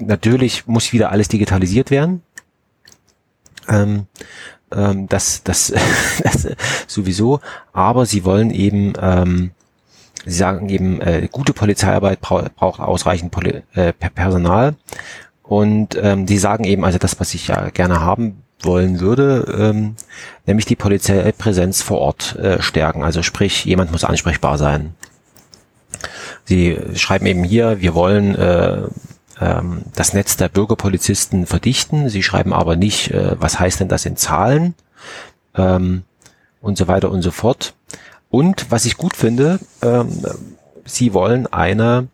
natürlich 0.01 0.67
muss 0.67 0.93
wieder 0.93 1.11
alles 1.11 1.27
digitalisiert 1.27 1.91
werden. 1.91 2.21
Ähm, 3.67 4.07
ähm, 4.73 5.07
das, 5.07 5.43
das, 5.43 5.73
das 6.23 6.47
sowieso. 6.87 7.39
Aber 7.73 8.05
sie 8.05 8.25
wollen 8.25 8.51
eben, 8.51 8.93
ähm, 8.99 9.51
sie 10.25 10.37
sagen 10.37 10.69
eben, 10.69 11.01
äh, 11.01 11.27
gute 11.31 11.53
Polizeiarbeit 11.53 12.21
brauch, 12.21 12.47
braucht 12.55 12.79
ausreichend 12.79 13.31
Poli 13.31 13.63
äh, 13.73 13.93
Personal. 13.93 14.75
Und 15.43 15.97
ähm, 16.01 16.25
die 16.25 16.37
sagen 16.37 16.63
eben, 16.63 16.85
also 16.85 16.97
das, 16.97 17.19
was 17.19 17.33
ich 17.33 17.47
ja 17.47 17.69
gerne 17.69 17.99
haben 17.99 18.43
wollen 18.63 18.99
würde, 18.99 19.45
ähm, 19.57 19.95
nämlich 20.45 20.65
die 20.65 20.75
Polizeipräsenz 20.75 21.81
vor 21.81 21.99
Ort 21.99 22.35
äh, 22.37 22.61
stärken. 22.61 23.03
Also 23.03 23.23
sprich, 23.23 23.65
jemand 23.65 23.91
muss 23.91 24.03
ansprechbar 24.03 24.57
sein. 24.57 24.95
Sie 26.45 26.77
schreiben 26.95 27.25
eben 27.25 27.43
hier, 27.43 27.81
wir 27.81 27.93
wollen 27.93 28.35
äh, 28.35 28.83
ähm, 29.41 29.81
das 29.95 30.13
Netz 30.13 30.37
der 30.37 30.49
Bürgerpolizisten 30.49 31.45
verdichten. 31.45 32.09
Sie 32.09 32.23
schreiben 32.23 32.53
aber 32.53 32.75
nicht, 32.75 33.11
äh, 33.11 33.35
was 33.39 33.59
heißt 33.59 33.79
denn 33.79 33.87
das 33.87 34.05
in 34.05 34.15
Zahlen 34.15 34.75
ähm, 35.55 36.03
und 36.61 36.77
so 36.77 36.87
weiter 36.87 37.11
und 37.11 37.21
so 37.23 37.31
fort. 37.31 37.73
Und 38.29 38.71
was 38.71 38.85
ich 38.85 38.97
gut 38.97 39.15
finde, 39.15 39.59
ähm, 39.81 40.09
sie 40.85 41.13
wollen 41.13 41.47
eine 41.47 42.07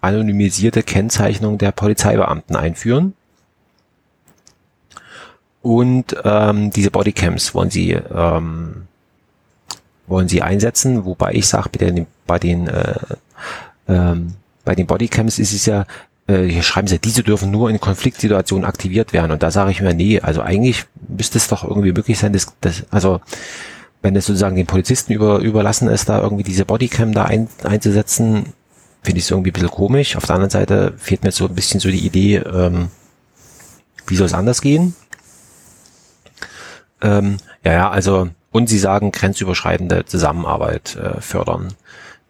anonymisierte 0.00 0.82
Kennzeichnung 0.82 1.56
der 1.56 1.72
Polizeibeamten 1.72 2.56
einführen. 2.56 3.14
Und 5.62 6.14
ähm, 6.24 6.70
diese 6.70 6.90
Bodycams 6.90 7.54
wollen 7.54 7.70
sie 7.70 7.92
ähm, 7.92 8.86
wollen 10.06 10.28
sie 10.28 10.42
einsetzen, 10.42 11.06
wobei 11.06 11.32
ich 11.32 11.48
sage, 11.48 11.70
bei 11.70 11.78
den, 11.78 12.06
bei 12.26 12.38
den 12.38 12.68
äh, 12.68 12.98
ähm, 13.88 14.34
bei 14.64 14.74
den 14.74 14.86
Bodycams 14.86 15.38
ist 15.38 15.52
es 15.52 15.66
ja, 15.66 15.86
hier 16.26 16.62
schreiben 16.62 16.88
sie, 16.88 16.98
diese 16.98 17.22
dürfen 17.22 17.50
nur 17.50 17.68
in 17.68 17.80
Konfliktsituationen 17.80 18.64
aktiviert 18.64 19.12
werden. 19.12 19.32
Und 19.32 19.42
da 19.42 19.50
sage 19.50 19.70
ich 19.70 19.82
mir, 19.82 19.92
nee, 19.92 20.20
also 20.20 20.40
eigentlich 20.40 20.86
müsste 21.08 21.38
es 21.38 21.48
doch 21.48 21.64
irgendwie 21.64 21.92
möglich 21.92 22.18
sein, 22.18 22.32
dass, 22.32 22.54
dass 22.60 22.84
also 22.90 23.20
wenn 24.00 24.16
es 24.16 24.26
sozusagen 24.26 24.56
den 24.56 24.66
Polizisten 24.66 25.12
über, 25.12 25.38
überlassen 25.38 25.88
ist, 25.88 26.08
da 26.08 26.20
irgendwie 26.20 26.42
diese 26.42 26.64
Bodycam 26.64 27.12
da 27.12 27.24
ein, 27.24 27.48
einzusetzen, 27.62 28.52
finde 29.02 29.18
ich 29.18 29.24
es 29.24 29.30
irgendwie 29.30 29.50
ein 29.50 29.54
bisschen 29.54 29.70
komisch. 29.70 30.16
Auf 30.16 30.26
der 30.26 30.34
anderen 30.34 30.50
Seite 30.50 30.94
fehlt 30.96 31.24
mir 31.24 31.32
so 31.32 31.46
ein 31.46 31.54
bisschen 31.54 31.80
so 31.80 31.90
die 31.90 32.06
Idee, 32.06 32.36
ähm, 32.36 32.88
wie 34.06 34.16
soll 34.16 34.26
es 34.26 34.34
anders 34.34 34.60
gehen? 34.60 34.94
Ähm, 37.02 37.36
ja, 37.64 37.72
ja, 37.72 37.90
also, 37.90 38.28
und 38.50 38.68
sie 38.68 38.78
sagen, 38.78 39.12
grenzüberschreitende 39.12 40.04
Zusammenarbeit 40.06 40.96
äh, 40.96 41.20
fördern. 41.20 41.74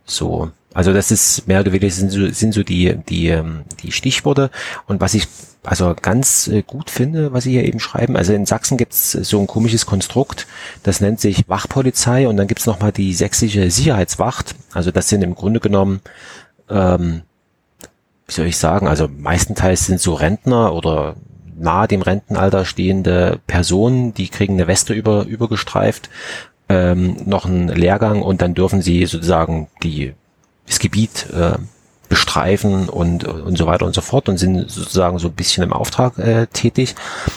So, 0.04 0.50
also 0.74 0.92
das 0.92 1.12
ist 1.12 1.46
mehr 1.46 1.60
oder 1.60 1.72
weniger 1.72 1.90
sind 1.90 2.10
so, 2.10 2.28
sind 2.28 2.52
so 2.52 2.64
die, 2.64 2.96
die, 3.08 3.28
ähm, 3.28 3.62
die 3.82 3.92
Stichworte. 3.92 4.50
Und 4.86 5.00
was 5.00 5.14
ich 5.14 5.28
also 5.62 5.94
ganz 6.00 6.48
äh, 6.48 6.62
gut 6.62 6.90
finde, 6.90 7.32
was 7.32 7.44
Sie 7.44 7.52
hier 7.52 7.64
eben 7.64 7.80
schreiben, 7.80 8.16
also 8.16 8.32
in 8.32 8.44
Sachsen 8.44 8.76
gibt 8.76 8.92
es 8.92 9.12
so 9.12 9.40
ein 9.40 9.46
komisches 9.46 9.86
Konstrukt, 9.86 10.46
das 10.82 11.00
nennt 11.00 11.20
sich 11.20 11.48
Wachpolizei 11.48 12.28
und 12.28 12.36
dann 12.36 12.48
gibt 12.48 12.60
es 12.60 12.66
nochmal 12.66 12.92
die 12.92 13.14
sächsische 13.14 13.70
Sicherheitswacht. 13.70 14.56
Also 14.72 14.90
das 14.90 15.08
sind 15.08 15.22
im 15.22 15.36
Grunde 15.36 15.60
genommen, 15.60 16.00
ähm, 16.68 17.22
wie 18.26 18.32
soll 18.32 18.46
ich 18.46 18.58
sagen, 18.58 18.88
also 18.88 19.08
meistenteils 19.08 19.86
sind 19.86 20.00
so 20.00 20.14
Rentner 20.14 20.74
oder 20.74 21.14
nahe 21.56 21.86
dem 21.86 22.02
Rentenalter 22.02 22.64
stehende 22.64 23.38
Personen, 23.46 24.12
die 24.12 24.28
kriegen 24.28 24.54
eine 24.54 24.66
Weste 24.66 24.92
über, 24.92 25.24
übergestreift, 25.24 26.10
ähm, 26.68 27.16
noch 27.26 27.46
einen 27.46 27.68
Lehrgang 27.68 28.22
und 28.22 28.42
dann 28.42 28.54
dürfen 28.54 28.82
sie 28.82 29.06
sozusagen 29.06 29.68
die 29.82 30.14
das 30.66 30.78
Gebiet 30.78 31.28
äh, 31.30 31.58
bestreifen 32.08 32.88
und, 32.88 33.24
und 33.24 33.56
so 33.56 33.66
weiter 33.66 33.86
und 33.86 33.94
so 33.94 34.00
fort 34.00 34.28
und 34.28 34.38
sind 34.38 34.70
sozusagen 34.70 35.18
so 35.18 35.28
ein 35.28 35.34
bisschen 35.34 35.64
im 35.64 35.72
Auftrag 35.72 36.18
äh, 36.18 36.46
tätig. 36.48 36.94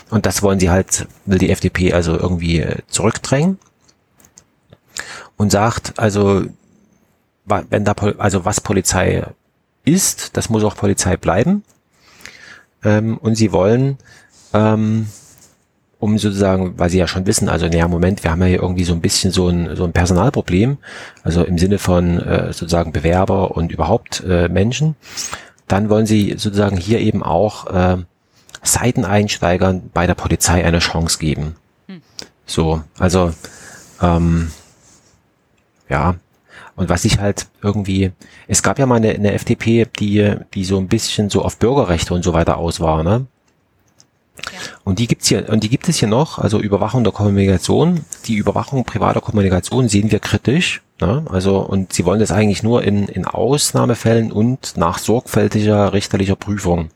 Und 0.09 0.25
das 0.25 0.43
wollen 0.43 0.59
sie 0.59 0.69
halt, 0.69 1.07
will 1.25 1.39
die 1.39 1.49
FDP 1.49 1.93
also 1.93 2.17
irgendwie 2.17 2.59
äh, 2.59 2.77
zurückdrängen 2.87 3.57
und 5.37 5.51
sagt, 5.51 5.97
also 5.97 6.43
wenn 7.45 7.85
da, 7.85 7.93
also 8.17 8.43
was 8.43 8.59
Polizei 8.59 9.25
ist, 9.85 10.35
das 10.35 10.49
muss 10.49 10.63
auch 10.63 10.75
Polizei 10.75 11.15
bleiben. 11.15 11.63
Ähm, 12.83 13.17
und 13.17 13.35
sie 13.35 13.51
wollen 13.51 13.97
ähm, 14.53 15.07
um 15.99 16.17
sozusagen, 16.17 16.77
weil 16.77 16.89
sie 16.89 16.99
ja 16.99 17.07
schon 17.07 17.25
wissen, 17.25 17.49
also 17.49 17.67
naja, 17.67 17.87
Moment, 17.87 18.23
wir 18.23 18.31
haben 18.31 18.41
ja 18.41 18.47
hier 18.47 18.61
irgendwie 18.61 18.83
so 18.83 18.93
ein 18.93 19.01
bisschen 19.01 19.31
so 19.31 19.47
ein, 19.47 19.75
so 19.75 19.83
ein 19.83 19.93
Personalproblem, 19.93 20.77
also 21.23 21.43
im 21.43 21.57
Sinne 21.57 21.79
von 21.79 22.19
äh, 22.19 22.53
sozusagen 22.53 22.91
Bewerber 22.91 23.51
und 23.51 23.71
überhaupt 23.71 24.23
äh, 24.23 24.47
Menschen, 24.47 24.95
dann 25.67 25.89
wollen 25.89 26.05
sie 26.05 26.35
sozusagen 26.37 26.77
hier 26.77 26.99
eben 26.99 27.23
auch 27.23 27.67
äh, 27.67 27.97
Seiteneinsteigern 28.61 29.89
bei 29.93 30.05
der 30.07 30.15
Polizei 30.15 30.63
eine 30.63 30.79
Chance 30.79 31.17
geben. 31.19 31.55
Hm. 31.87 32.01
So, 32.45 32.83
also 32.99 33.33
ähm, 34.01 34.51
ja, 35.89 36.15
und 36.75 36.89
was 36.89 37.05
ich 37.05 37.19
halt 37.19 37.47
irgendwie, 37.63 38.11
es 38.47 38.61
gab 38.61 38.77
ja 38.77 38.85
mal 38.85 38.97
eine, 38.97 39.09
eine 39.09 39.33
FDP, 39.33 39.87
die, 39.99 40.35
die 40.53 40.63
so 40.63 40.77
ein 40.77 40.87
bisschen 40.87 41.29
so 41.31 41.41
auf 41.41 41.57
Bürgerrechte 41.57 42.13
und 42.13 42.23
so 42.23 42.33
weiter 42.33 42.57
aus 42.57 42.79
war, 42.79 43.03
ne? 43.03 43.25
Und 44.83 44.99
die 44.99 45.07
gibt's 45.07 45.27
hier, 45.27 45.49
und 45.49 45.63
die 45.63 45.69
gibt 45.69 45.89
es 45.89 45.97
hier 45.97 46.07
noch, 46.07 46.39
also 46.39 46.59
Überwachung 46.59 47.03
der 47.03 47.13
Kommunikation. 47.13 48.05
Die 48.25 48.35
Überwachung 48.35 48.83
privater 48.85 49.21
Kommunikation 49.21 49.89
sehen 49.89 50.11
wir 50.11 50.19
kritisch. 50.19 50.81
Ne? 50.99 51.25
Also, 51.29 51.59
und 51.59 51.93
sie 51.93 52.05
wollen 52.05 52.19
das 52.19 52.31
eigentlich 52.31 52.63
nur 52.63 52.83
in, 52.83 53.07
in 53.07 53.25
Ausnahmefällen 53.25 54.31
und 54.31 54.77
nach 54.77 54.97
sorgfältiger 54.97 55.93
richterlicher 55.93 56.35
Prüfung. 56.35 56.89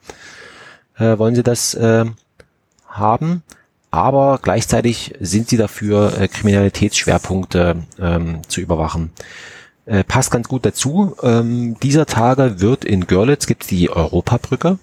Äh, 0.97 1.18
wollen 1.18 1.35
sie 1.35 1.43
das 1.43 1.73
äh, 1.73 2.05
haben? 2.88 3.43
Aber 3.91 4.39
gleichzeitig 4.41 5.13
sind 5.19 5.49
sie 5.49 5.57
dafür, 5.57 6.18
äh, 6.19 6.27
Kriminalitätsschwerpunkte 6.30 7.84
ähm, 7.99 8.41
zu 8.47 8.61
überwachen. 8.61 9.11
Äh, 9.85 10.03
passt 10.05 10.31
ganz 10.31 10.47
gut 10.47 10.65
dazu. 10.65 11.15
Ähm, 11.22 11.76
dieser 11.84 12.05
Tage 12.05 12.61
wird 12.61 12.85
in 12.85 13.07
Görlitz 13.07 13.47
gibt's 13.47 13.68
die 13.68 13.89
Europabrücke. 13.89 14.80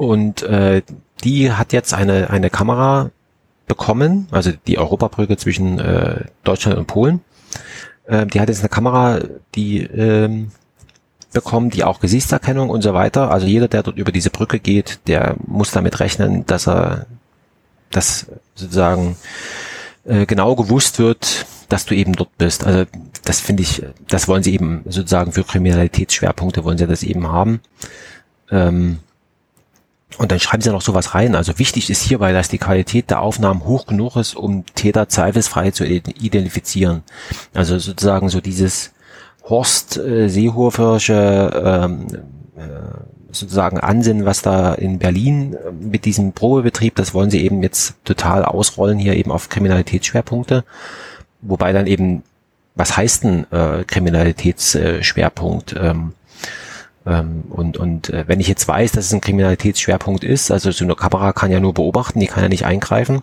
Und 0.00 0.42
äh, 0.44 0.80
die 1.24 1.52
hat 1.52 1.74
jetzt 1.74 1.92
eine, 1.92 2.30
eine 2.30 2.48
Kamera 2.48 3.10
bekommen, 3.66 4.28
also 4.30 4.50
die 4.66 4.78
Europabrücke 4.78 5.36
zwischen 5.36 5.78
äh, 5.78 6.24
Deutschland 6.42 6.78
und 6.78 6.86
Polen. 6.86 7.20
Äh, 8.06 8.24
die 8.24 8.40
hat 8.40 8.48
jetzt 8.48 8.60
eine 8.60 8.70
Kamera, 8.70 9.20
die 9.54 9.82
ähm, 9.82 10.52
bekommen, 11.34 11.68
die 11.68 11.84
auch 11.84 12.00
Gesichtserkennung 12.00 12.70
und 12.70 12.80
so 12.80 12.94
weiter. 12.94 13.30
Also 13.30 13.46
jeder, 13.46 13.68
der 13.68 13.82
dort 13.82 13.98
über 13.98 14.10
diese 14.10 14.30
Brücke 14.30 14.58
geht, 14.58 15.00
der 15.06 15.36
muss 15.46 15.70
damit 15.70 16.00
rechnen, 16.00 16.46
dass 16.46 16.66
er, 16.66 17.04
dass 17.90 18.24
sozusagen 18.54 19.16
äh, 20.06 20.24
genau 20.24 20.56
gewusst 20.56 20.98
wird, 20.98 21.44
dass 21.68 21.84
du 21.84 21.94
eben 21.94 22.14
dort 22.14 22.38
bist. 22.38 22.64
Also 22.64 22.86
das 23.26 23.40
finde 23.40 23.64
ich, 23.64 23.82
das 24.08 24.28
wollen 24.28 24.42
sie 24.42 24.54
eben 24.54 24.80
sozusagen 24.86 25.32
für 25.32 25.44
Kriminalitätsschwerpunkte 25.44 26.64
wollen 26.64 26.78
sie 26.78 26.86
das 26.86 27.02
eben 27.02 27.28
haben. 27.28 27.60
Ähm, 28.50 29.00
und 30.18 30.32
dann 30.32 30.40
schreiben 30.40 30.62
sie 30.62 30.70
noch 30.70 30.82
sowas 30.82 31.14
rein. 31.14 31.34
Also 31.34 31.58
wichtig 31.58 31.90
ist 31.90 32.02
hierbei, 32.02 32.32
dass 32.32 32.48
die 32.48 32.58
Qualität 32.58 33.10
der 33.10 33.20
Aufnahmen 33.20 33.64
hoch 33.64 33.86
genug 33.86 34.16
ist, 34.16 34.34
um 34.34 34.64
Täter 34.74 35.08
zweifelsfrei 35.08 35.70
zu 35.70 35.84
identifizieren. 35.84 37.02
Also 37.54 37.78
sozusagen 37.78 38.28
so 38.28 38.40
dieses 38.40 38.92
Horst 39.48 39.96
äh, 39.96 40.28
Seehofersche 40.28 41.62
ähm, 41.64 42.06
äh, 42.56 42.68
sozusagen 43.32 43.78
Ansinnen, 43.78 44.24
was 44.24 44.42
da 44.42 44.74
in 44.74 44.98
Berlin 44.98 45.54
äh, 45.54 45.70
mit 45.72 46.04
diesem 46.04 46.32
Probebetrieb, 46.32 46.96
das 46.96 47.14
wollen 47.14 47.30
sie 47.30 47.42
eben 47.44 47.62
jetzt 47.62 47.94
total 48.04 48.44
ausrollen 48.44 48.98
hier 48.98 49.16
eben 49.16 49.30
auf 49.30 49.48
Kriminalitätsschwerpunkte. 49.48 50.64
Wobei 51.40 51.72
dann 51.72 51.86
eben, 51.86 52.22
was 52.74 52.96
heißt 52.96 53.24
denn 53.24 53.46
äh, 53.50 53.84
Kriminalitätsschwerpunkt? 53.84 55.74
Ähm, 55.74 55.80
ähm, 55.82 56.12
und 57.04 57.78
und 57.78 58.10
äh, 58.10 58.24
wenn 58.26 58.40
ich 58.40 58.48
jetzt 58.48 58.68
weiß, 58.68 58.92
dass 58.92 59.06
es 59.06 59.12
ein 59.12 59.22
Kriminalitätsschwerpunkt 59.22 60.22
ist, 60.22 60.50
also 60.50 60.70
so 60.70 60.84
eine 60.84 60.94
Kamera 60.94 61.32
kann 61.32 61.50
ja 61.50 61.60
nur 61.60 61.72
beobachten, 61.72 62.20
die 62.20 62.26
kann 62.26 62.42
ja 62.42 62.48
nicht 62.48 62.66
eingreifen, 62.66 63.22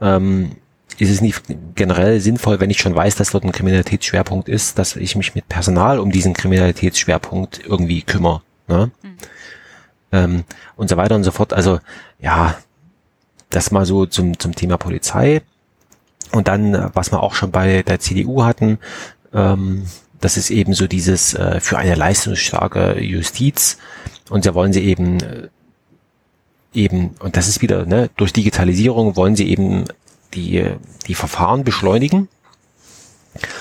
ähm, 0.00 0.52
ist 0.98 1.10
es 1.10 1.20
nicht 1.20 1.42
generell 1.74 2.20
sinnvoll, 2.20 2.60
wenn 2.60 2.70
ich 2.70 2.78
schon 2.78 2.94
weiß, 2.94 3.16
dass 3.16 3.30
dort 3.30 3.44
ein 3.44 3.52
Kriminalitätsschwerpunkt 3.52 4.48
ist, 4.48 4.78
dass 4.78 4.96
ich 4.96 5.16
mich 5.16 5.34
mit 5.34 5.48
Personal 5.48 5.98
um 5.98 6.10
diesen 6.10 6.34
Kriminalitätsschwerpunkt 6.34 7.60
irgendwie 7.66 8.02
kümmere. 8.02 8.42
Ne? 8.68 8.90
Mhm. 9.02 9.16
Ähm, 10.12 10.44
und 10.76 10.88
so 10.88 10.96
weiter 10.96 11.16
und 11.16 11.24
so 11.24 11.32
fort. 11.32 11.52
Also 11.52 11.80
ja, 12.20 12.56
das 13.50 13.70
mal 13.70 13.86
so 13.86 14.06
zum, 14.06 14.38
zum 14.38 14.54
Thema 14.54 14.76
Polizei. 14.78 15.42
Und 16.32 16.48
dann, 16.48 16.90
was 16.94 17.12
wir 17.12 17.22
auch 17.22 17.34
schon 17.34 17.50
bei 17.50 17.82
der 17.82 18.00
CDU 18.00 18.44
hatten, 18.44 18.78
ähm, 19.32 19.86
das 20.24 20.38
ist 20.38 20.50
eben 20.50 20.72
so 20.72 20.86
dieses 20.86 21.34
äh, 21.34 21.60
für 21.60 21.76
eine 21.76 21.94
leistungsstarke 21.94 22.98
Justiz. 22.98 23.76
Und 24.30 24.46
da 24.46 24.54
wollen 24.54 24.72
sie 24.72 24.82
eben 24.82 25.20
äh, 25.20 25.48
eben, 26.72 27.10
und 27.20 27.36
das 27.36 27.46
ist 27.46 27.60
wieder, 27.60 27.84
ne, 27.84 28.08
durch 28.16 28.32
Digitalisierung 28.32 29.16
wollen 29.16 29.36
sie 29.36 29.48
eben 29.50 29.84
die, 30.32 30.64
die 31.06 31.14
Verfahren 31.14 31.62
beschleunigen. 31.62 32.28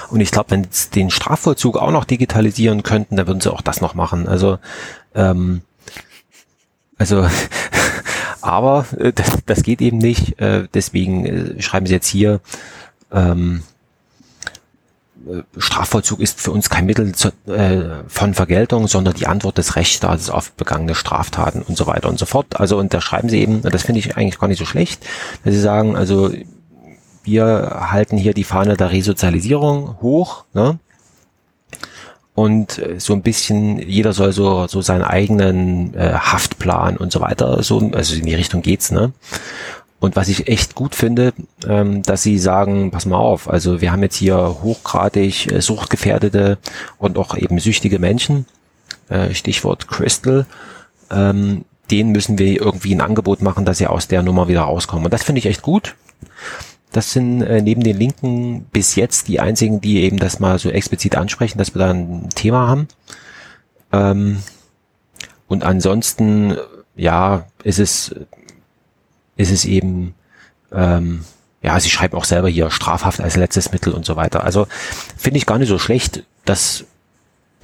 Und 0.09 0.21
ich 0.21 0.31
glaube, 0.31 0.51
wenn 0.51 0.67
sie 0.69 0.89
den 0.91 1.09
Strafvollzug 1.09 1.77
auch 1.77 1.91
noch 1.91 2.05
digitalisieren 2.05 2.81
könnten, 2.81 3.17
dann 3.17 3.27
würden 3.27 3.41
sie 3.41 3.51
auch 3.51 3.61
das 3.61 3.81
noch 3.81 3.93
machen. 3.93 4.29
Also, 4.29 4.57
ähm, 5.15 5.63
also, 6.97 7.27
aber 8.41 8.85
äh, 8.97 9.11
das, 9.11 9.39
das 9.45 9.63
geht 9.63 9.81
eben 9.81 9.97
nicht. 9.97 10.39
Äh, 10.39 10.69
deswegen 10.73 11.25
äh, 11.25 11.61
schreiben 11.61 11.87
sie 11.87 11.93
jetzt 11.93 12.07
hier, 12.07 12.39
ähm, 13.11 13.63
Strafvollzug 15.57 16.19
ist 16.19 16.41
für 16.41 16.51
uns 16.51 16.69
kein 16.69 16.85
Mittel 16.85 17.13
zu, 17.13 17.29
äh, 17.47 18.03
von 18.07 18.33
Vergeltung, 18.33 18.87
sondern 18.87 19.13
die 19.13 19.27
Antwort 19.27 19.57
des 19.57 19.75
Rechtsstaates 19.75 20.29
auf 20.29 20.51
begangene 20.53 20.95
Straftaten 20.95 21.61
und 21.61 21.77
so 21.77 21.87
weiter 21.87 22.09
und 22.09 22.19
so 22.19 22.25
fort. 22.25 22.59
Also 22.59 22.77
und 22.77 22.93
da 22.93 23.01
schreiben 23.01 23.29
sie 23.29 23.39
eben, 23.39 23.61
das 23.61 23.83
finde 23.83 23.99
ich 23.99 24.17
eigentlich 24.17 24.39
gar 24.39 24.47
nicht 24.47 24.59
so 24.59 24.65
schlecht, 24.65 25.05
dass 25.43 25.53
sie 25.53 25.61
sagen, 25.61 25.95
also 25.95 26.31
wir 27.23 27.87
halten 27.89 28.17
hier 28.17 28.33
die 28.33 28.43
Fahne 28.43 28.75
der 28.75 28.91
Resozialisierung 28.91 30.01
hoch, 30.01 30.43
ne? 30.53 30.79
und 32.35 32.79
äh, 32.79 32.99
so 32.99 33.13
ein 33.13 33.21
bisschen, 33.21 33.79
jeder 33.79 34.13
soll 34.13 34.33
so, 34.33 34.67
so 34.67 34.81
seinen 34.81 35.03
eigenen 35.03 35.93
äh, 35.93 36.13
Haftplan 36.13 36.97
und 36.97 37.11
so 37.11 37.21
weiter, 37.21 37.61
so, 37.63 37.91
also 37.93 38.15
in 38.15 38.25
die 38.25 38.35
Richtung 38.35 38.61
geht's, 38.61 38.91
ne? 38.91 39.13
Und 40.03 40.17
was 40.17 40.27
ich 40.27 40.49
echt 40.49 40.75
gut 40.75 40.95
finde, 40.95 41.31
ähm, 41.65 42.03
dass 42.03 42.23
sie 42.23 42.37
sagen, 42.37 42.91
pass 42.91 43.05
mal 43.05 43.15
auf, 43.15 43.49
also 43.49 43.79
wir 43.79 43.93
haben 43.93 44.03
jetzt 44.03 44.17
hier 44.17 44.35
hochgradig 44.61 45.49
äh, 45.49 45.61
suchtgefährdete 45.61 46.57
und 46.97 47.17
auch 47.17 47.37
eben 47.37 47.57
süchtige 47.57 47.99
Menschen, 47.99 48.45
äh, 49.07 49.33
Stichwort 49.33 49.87
Crystal, 49.87 50.45
ähm, 51.09 51.63
denen 51.89 52.11
müssen 52.11 52.37
wir 52.37 52.47
irgendwie 52.47 52.93
ein 52.93 52.99
Angebot 52.99 53.41
machen, 53.41 53.63
dass 53.63 53.77
sie 53.77 53.87
aus 53.87 54.09
der 54.09 54.23
Nummer 54.23 54.49
wieder 54.49 54.63
rauskommen. 54.63 55.05
Und 55.05 55.13
das 55.13 55.23
finde 55.23 55.39
ich 55.39 55.45
echt 55.45 55.61
gut. 55.61 55.95
Das 56.91 57.13
sind 57.13 57.41
äh, 57.41 57.61
neben 57.61 57.81
den 57.81 57.97
Linken 57.97 58.65
bis 58.73 58.97
jetzt 58.97 59.29
die 59.29 59.39
einzigen, 59.39 59.79
die 59.79 60.01
eben 60.01 60.19
das 60.19 60.37
mal 60.37 60.59
so 60.59 60.69
explizit 60.69 61.15
ansprechen, 61.15 61.59
dass 61.59 61.75
wir 61.75 61.79
da 61.79 61.91
ein 61.91 62.27
Thema 62.35 62.67
haben. 62.67 62.89
Ähm, 63.93 64.39
und 65.47 65.63
ansonsten, 65.63 66.57
ja, 66.97 67.45
ist 67.63 67.79
es, 67.79 68.13
ist 69.35 69.51
es 69.51 69.65
eben, 69.65 70.13
ähm, 70.71 71.23
ja, 71.61 71.79
sie 71.79 71.89
schreiben 71.89 72.17
auch 72.17 72.25
selber 72.25 72.49
hier 72.49 72.69
Strafhaft 72.71 73.21
als 73.21 73.35
letztes 73.35 73.71
Mittel 73.71 73.93
und 73.93 74.05
so 74.05 74.15
weiter. 74.15 74.43
Also 74.43 74.67
finde 75.17 75.37
ich 75.37 75.45
gar 75.45 75.59
nicht 75.59 75.69
so 75.69 75.79
schlecht, 75.79 76.23
dass 76.45 76.85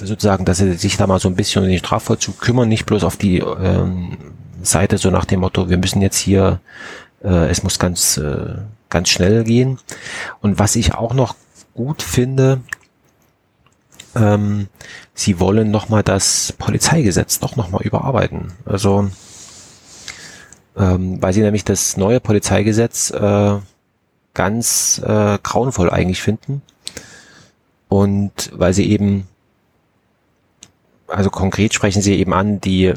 sozusagen, 0.02 0.46
dass 0.46 0.58
sie 0.60 0.74
sich 0.74 0.98
da 0.98 1.08
mal 1.08 1.20
so 1.20 1.28
ein 1.28 1.36
bisschen 1.36 1.64
um 1.64 1.70
den 1.70 1.80
Strafvollzug 1.80 2.40
kümmern, 2.40 2.70
nicht 2.70 2.86
bloß 2.86 3.04
auf 3.04 3.18
die 3.18 3.40
ähm, 3.40 4.18
Seite 4.62 4.98
so 4.98 5.10
nach 5.10 5.26
dem 5.26 5.42
Motto, 5.42 5.70
wir 5.70 5.78
müssen 5.78 6.02
jetzt 6.02 6.18
hier, 6.18 6.62
äh, 7.24 7.50
es 7.50 7.64
muss 7.64 7.80
ganz 7.80 8.18
äh, 8.18 8.56
ganz 8.90 9.10
schnell 9.10 9.44
gehen. 9.44 9.80
Und 10.42 10.60
was 10.60 10.76
ich 10.76 10.96
auch 10.96 11.14
noch 11.14 11.36
gut 11.74 12.02
finde, 12.02 12.62
ähm, 14.16 14.68
sie 15.14 15.40
wollen 15.40 15.72
nochmal 15.72 16.04
das 16.04 16.54
Polizeigesetz 16.58 17.40
doch 17.40 17.56
nochmal 17.56 17.84
überarbeiten. 17.84 18.54
Also, 18.66 19.10
ähm, 20.78 21.22
weil 21.22 21.34
sie 21.34 21.42
nämlich 21.42 21.66
das 21.66 21.98
neue 21.98 22.20
Polizeigesetz 22.20 23.12
äh, 23.12 23.58
ganz 24.34 25.02
äh, 25.04 25.38
grauenvoll 25.42 25.90
eigentlich 25.90 26.22
finden. 26.22 26.62
Und 27.88 28.52
weil 28.54 28.74
sie 28.74 28.90
eben, 28.90 29.28
also 31.08 31.30
konkret 31.30 31.74
sprechen 31.74 32.02
sie 32.02 32.16
eben 32.16 32.34
an, 32.34 32.62
die 32.62 32.94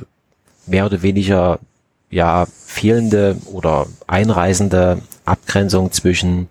mehr 0.67 0.87
oder 0.87 1.03
weniger 1.03 1.59
ja 2.11 2.47
fehlende 2.47 3.37
oder 3.47 3.87
einreisende 4.07 5.01
Abgrenzung 5.25 5.93
zwischen 5.93 6.49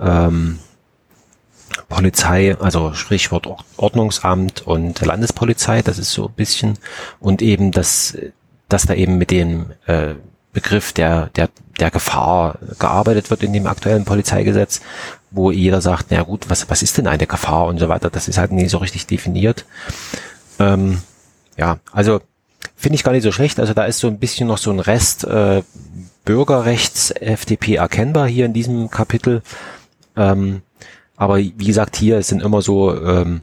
ähm, 0.00 0.58
Polizei, 1.88 2.56
also 2.58 2.94
Sprichwort 2.94 3.46
Ordnungsamt 3.76 4.62
und 4.62 5.00
Landespolizei, 5.00 5.82
das 5.82 5.98
ist 5.98 6.12
so 6.12 6.26
ein 6.26 6.34
bisschen, 6.34 6.78
und 7.20 7.42
eben, 7.42 7.72
dass, 7.72 8.16
dass 8.74 8.86
da 8.86 8.94
eben 8.94 9.18
mit 9.18 9.30
dem 9.30 9.66
äh, 9.86 10.14
Begriff 10.52 10.92
der, 10.92 11.26
der, 11.36 11.48
der 11.78 11.92
Gefahr 11.92 12.58
gearbeitet 12.80 13.30
wird 13.30 13.44
in 13.44 13.52
dem 13.52 13.68
aktuellen 13.68 14.04
Polizeigesetz, 14.04 14.80
wo 15.30 15.52
jeder 15.52 15.80
sagt, 15.80 16.06
na 16.10 16.22
gut, 16.22 16.50
was, 16.50 16.68
was 16.68 16.82
ist 16.82 16.98
denn 16.98 17.06
eine 17.06 17.28
Gefahr 17.28 17.66
und 17.66 17.78
so 17.78 17.88
weiter, 17.88 18.10
das 18.10 18.26
ist 18.26 18.36
halt 18.36 18.50
nie 18.50 18.68
so 18.68 18.78
richtig 18.78 19.06
definiert. 19.06 19.64
Ähm, 20.58 21.02
ja, 21.56 21.78
also 21.92 22.20
finde 22.74 22.96
ich 22.96 23.04
gar 23.04 23.12
nicht 23.12 23.22
so 23.22 23.30
schlecht. 23.30 23.60
Also 23.60 23.74
da 23.74 23.84
ist 23.84 24.00
so 24.00 24.08
ein 24.08 24.18
bisschen 24.18 24.48
noch 24.48 24.58
so 24.58 24.72
ein 24.72 24.80
Rest 24.80 25.22
äh, 25.22 25.62
Bürgerrechts-FDP 26.24 27.76
erkennbar 27.76 28.26
hier 28.26 28.44
in 28.44 28.54
diesem 28.54 28.90
Kapitel. 28.90 29.42
Ähm, 30.16 30.62
aber 31.16 31.38
wie 31.38 31.52
gesagt, 31.52 31.94
hier 31.94 32.20
sind 32.24 32.42
immer 32.42 32.60
so 32.60 32.92
ähm, 32.92 33.42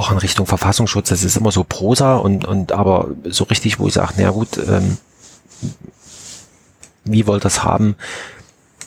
auch 0.00 0.10
in 0.10 0.18
Richtung 0.18 0.46
Verfassungsschutz, 0.46 1.10
das 1.10 1.24
ist 1.24 1.36
immer 1.36 1.52
so 1.52 1.62
Prosa 1.62 2.16
und, 2.16 2.46
und 2.46 2.72
aber 2.72 3.08
so 3.24 3.44
richtig, 3.44 3.78
wo 3.78 3.86
ich 3.86 3.94
sage, 3.94 4.14
na 4.16 4.30
gut, 4.30 4.56
ähm, 4.56 4.96
wie 7.04 7.26
wollt 7.26 7.44
das 7.44 7.62
haben? 7.62 7.96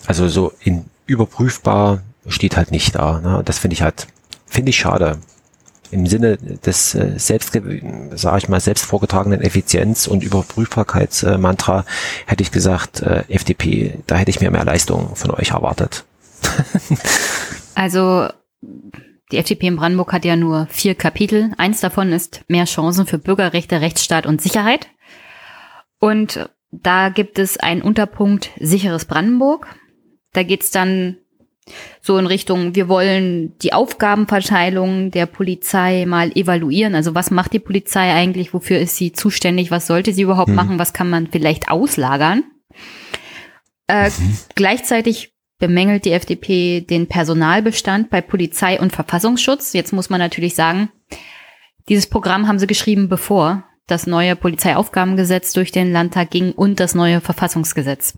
Also 0.07 0.27
so 0.27 0.53
in 0.59 0.85
überprüfbar 1.05 2.01
steht 2.27 2.57
halt 2.57 2.71
nicht 2.71 2.95
da. 2.95 3.19
Ne? 3.19 3.41
Das 3.45 3.59
finde 3.59 3.75
ich 3.75 3.83
halt, 3.83 4.07
finde 4.47 4.71
ich 4.71 4.77
schade 4.77 5.19
im 5.91 6.07
Sinne 6.07 6.37
des 6.37 6.95
äh, 6.95 7.13
selbst, 7.17 7.53
sage 7.53 8.37
ich 8.39 8.49
mal, 8.49 8.59
selbst 8.59 8.83
vorgetragenen 8.83 9.41
Effizienz- 9.41 10.07
und 10.07 10.23
Überprüfbarkeitsmantra 10.23 11.85
hätte 12.25 12.41
ich 12.41 12.51
gesagt, 12.51 13.03
äh, 13.03 13.23
FDP, 13.29 13.99
da 14.07 14.15
hätte 14.15 14.31
ich 14.31 14.41
mir 14.41 14.49
mehr 14.49 14.65
Leistung 14.65 15.15
von 15.15 15.29
euch 15.29 15.51
erwartet. 15.51 16.03
also 17.75 18.27
die 19.33 19.39
FDP 19.39 19.67
in 19.67 19.77
Brandenburg 19.77 20.13
hat 20.13 20.25
ja 20.25 20.35
nur 20.35 20.67
vier 20.69 20.93
Kapitel. 20.93 21.51
Eins 21.57 21.81
davon 21.81 22.11
ist 22.11 22.43
mehr 22.47 22.65
Chancen 22.65 23.07
für 23.07 23.17
Bürgerrechte, 23.17 23.81
Rechtsstaat 23.81 24.27
und 24.27 24.41
Sicherheit. 24.43 24.89
Und 25.99 26.47
da 26.71 27.09
gibt 27.09 27.39
es 27.39 27.57
einen 27.57 27.81
Unterpunkt 27.81 28.51
sicheres 28.59 29.05
Brandenburg. 29.05 29.67
Da 30.33 30.43
geht's 30.43 30.69
dann 30.69 31.17
so 31.99 32.17
in 32.17 32.27
Richtung, 32.27 32.75
wir 32.75 32.89
wollen 32.89 33.57
die 33.59 33.73
Aufgabenverteilung 33.73 35.09
der 35.09 35.25
Polizei 35.25 36.05
mal 36.05 36.31
evaluieren. 36.33 36.93
Also 36.93 37.15
was 37.15 37.31
macht 37.31 37.53
die 37.53 37.59
Polizei 37.59 38.13
eigentlich? 38.13 38.53
Wofür 38.53 38.77
ist 38.77 38.97
sie 38.97 39.13
zuständig? 39.13 39.71
Was 39.71 39.87
sollte 39.87 40.13
sie 40.13 40.21
überhaupt 40.21 40.49
mhm. 40.49 40.55
machen? 40.55 40.79
Was 40.79 40.93
kann 40.93 41.09
man 41.09 41.27
vielleicht 41.27 41.69
auslagern? 41.69 42.43
Äh, 43.87 44.09
mhm. 44.09 44.37
Gleichzeitig 44.53 45.32
bemängelt 45.63 46.03
die 46.03 46.11
FDP 46.11 46.81
den 46.81 47.07
Personalbestand 47.07 48.09
bei 48.09 48.19
Polizei 48.19 48.81
und 48.81 48.91
Verfassungsschutz. 48.91 49.71
Jetzt 49.71 49.93
muss 49.93 50.09
man 50.09 50.19
natürlich 50.19 50.55
sagen, 50.55 50.89
dieses 51.87 52.05
Programm 52.05 52.49
haben 52.49 52.59
sie 52.59 52.67
geschrieben, 52.67 53.07
bevor 53.07 53.63
das 53.87 54.05
neue 54.05 54.35
Polizeiaufgabengesetz 54.35 55.53
durch 55.53 55.71
den 55.71 55.93
Landtag 55.93 56.31
ging 56.31 56.51
und 56.51 56.81
das 56.81 56.95
neue 56.95 57.21
Verfassungsgesetz. 57.21 58.17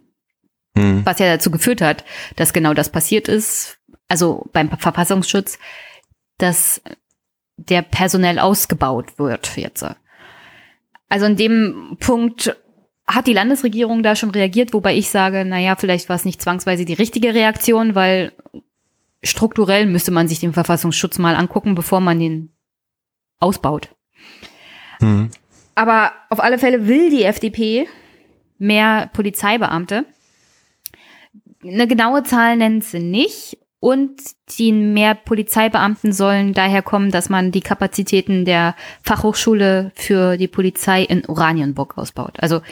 Mhm. 0.73 1.05
Was 1.05 1.19
ja 1.19 1.27
dazu 1.27 1.51
geführt 1.51 1.81
hat, 1.81 2.03
dass 2.35 2.51
genau 2.51 2.73
das 2.73 2.89
passiert 2.89 3.27
ist, 3.27 3.77
also 4.07 4.49
beim 4.51 4.75
Verfassungsschutz, 4.75 5.59
dass 6.39 6.81
der 7.57 7.83
personell 7.83 8.39
ausgebaut 8.39 9.19
wird 9.19 9.55
jetzt. 9.55 9.85
Also 11.09 11.27
in 11.27 11.35
dem 11.35 11.97
Punkt 11.99 12.57
hat 13.07 13.27
die 13.27 13.33
Landesregierung 13.33 14.03
da 14.03 14.15
schon 14.15 14.31
reagiert, 14.31 14.73
wobei 14.73 14.95
ich 14.95 15.09
sage, 15.09 15.45
naja, 15.45 15.75
vielleicht 15.75 16.09
war 16.09 16.15
es 16.15 16.25
nicht 16.25 16.41
zwangsweise 16.41 16.85
die 16.85 16.93
richtige 16.93 17.33
Reaktion, 17.33 17.93
weil 17.95 18.33
strukturell 19.23 19.85
müsste 19.85 20.11
man 20.11 20.27
sich 20.27 20.39
den 20.39 20.53
Verfassungsschutz 20.53 21.19
mal 21.19 21.35
angucken, 21.35 21.75
bevor 21.75 21.99
man 21.99 22.19
den 22.19 22.49
ausbaut. 23.39 23.89
Mhm. 24.99 25.29
Aber 25.75 26.13
auf 26.29 26.39
alle 26.39 26.57
Fälle 26.57 26.87
will 26.87 27.09
die 27.09 27.23
FDP 27.23 27.87
mehr 28.57 29.09
Polizeibeamte. 29.13 30.05
Eine 31.63 31.87
genaue 31.87 32.23
Zahl 32.23 32.57
nennt 32.57 32.83
sie 32.83 32.99
nicht. 32.99 33.57
Und 33.85 34.19
die 34.57 34.71
mehr 34.71 35.13
Polizeibeamten 35.13 36.11
sollen 36.11 36.53
daher 36.53 36.81
kommen, 36.81 37.11
dass 37.11 37.29
man 37.29 37.51
die 37.51 37.61
Kapazitäten 37.61 38.43
der 38.43 38.75
Fachhochschule 39.03 39.91
für 39.93 40.37
die 40.37 40.47
Polizei 40.47 41.03
in 41.03 41.23
Oranienburg 41.27 41.95
ausbaut. 41.95 42.39
Also 42.39 42.63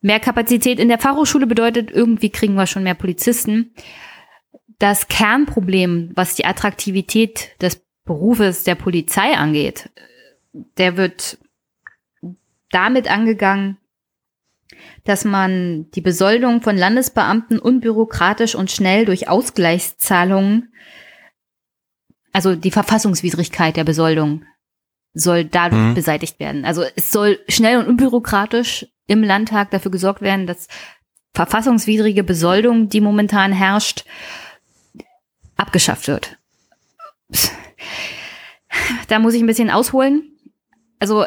mehr 0.00 0.20
Kapazität 0.20 0.78
in 0.78 0.86
der 0.86 1.00
Fachhochschule 1.00 1.48
bedeutet, 1.48 1.90
irgendwie 1.90 2.30
kriegen 2.30 2.54
wir 2.54 2.68
schon 2.68 2.84
mehr 2.84 2.94
Polizisten. 2.94 3.74
Das 4.78 5.08
Kernproblem, 5.08 6.12
was 6.14 6.36
die 6.36 6.44
Attraktivität 6.44 7.60
des 7.60 7.84
Berufes 8.04 8.62
der 8.62 8.76
Polizei 8.76 9.36
angeht, 9.36 9.90
der 10.52 10.96
wird 10.96 11.38
damit 12.70 13.10
angegangen, 13.10 13.78
dass 15.10 15.24
man 15.24 15.90
die 15.90 16.00
Besoldung 16.00 16.62
von 16.62 16.76
Landesbeamten 16.76 17.58
unbürokratisch 17.58 18.54
und 18.54 18.70
schnell 18.70 19.04
durch 19.04 19.28
Ausgleichszahlungen, 19.28 20.72
also 22.32 22.54
die 22.54 22.70
Verfassungswidrigkeit 22.70 23.76
der 23.76 23.82
Besoldung, 23.82 24.44
soll 25.12 25.44
dadurch 25.44 25.82
mhm. 25.82 25.94
beseitigt 25.94 26.38
werden. 26.38 26.64
Also 26.64 26.84
es 26.94 27.10
soll 27.10 27.40
schnell 27.48 27.78
und 27.78 27.88
unbürokratisch 27.88 28.86
im 29.08 29.24
Landtag 29.24 29.72
dafür 29.72 29.90
gesorgt 29.90 30.22
werden, 30.22 30.46
dass 30.46 30.68
verfassungswidrige 31.34 32.22
Besoldung, 32.22 32.88
die 32.88 33.00
momentan 33.00 33.50
herrscht, 33.50 34.04
abgeschafft 35.56 36.06
wird. 36.06 36.38
Da 39.08 39.18
muss 39.18 39.34
ich 39.34 39.42
ein 39.42 39.48
bisschen 39.48 39.70
ausholen. 39.70 40.38
Also 41.00 41.26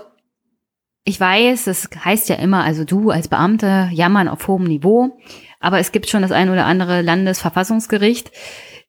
ich 1.05 1.19
weiß, 1.19 1.67
es 1.67 1.89
heißt 2.03 2.29
ja 2.29 2.35
immer, 2.35 2.63
also 2.63 2.85
du 2.85 3.09
als 3.09 3.27
Beamte 3.27 3.89
jammern 3.91 4.27
auf 4.27 4.47
hohem 4.47 4.63
Niveau, 4.63 5.17
aber 5.59 5.79
es 5.79 5.91
gibt 5.91 6.09
schon 6.09 6.21
das 6.21 6.31
ein 6.31 6.49
oder 6.49 6.65
andere 6.65 7.01
Landesverfassungsgericht, 7.01 8.31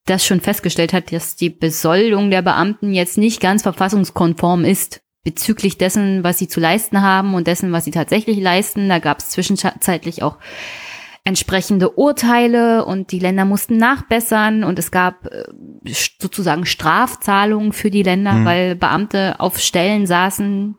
das 0.06 0.24
schon 0.24 0.40
festgestellt 0.40 0.92
hat, 0.92 1.12
dass 1.12 1.34
die 1.34 1.50
Besoldung 1.50 2.30
der 2.30 2.42
Beamten 2.42 2.92
jetzt 2.92 3.18
nicht 3.18 3.40
ganz 3.40 3.62
verfassungskonform 3.62 4.64
ist 4.64 5.00
bezüglich 5.24 5.78
dessen, 5.78 6.22
was 6.22 6.38
sie 6.38 6.48
zu 6.48 6.60
leisten 6.60 7.00
haben 7.00 7.34
und 7.34 7.46
dessen, 7.46 7.72
was 7.72 7.86
sie 7.86 7.90
tatsächlich 7.90 8.38
leisten. 8.38 8.88
Da 8.90 8.98
gab 8.98 9.20
es 9.20 9.30
zwischenzeitlich 9.30 10.22
auch 10.22 10.38
entsprechende 11.24 11.90
Urteile 11.92 12.84
und 12.84 13.10
die 13.10 13.18
Länder 13.18 13.46
mussten 13.46 13.78
nachbessern 13.78 14.62
und 14.62 14.78
es 14.78 14.90
gab 14.90 15.24
äh, 15.26 15.44
sozusagen 16.20 16.66
Strafzahlungen 16.66 17.72
für 17.72 17.90
die 17.90 18.02
Länder, 18.02 18.32
mhm. 18.32 18.44
weil 18.44 18.76
Beamte 18.76 19.40
auf 19.40 19.58
Stellen 19.58 20.06
saßen, 20.06 20.76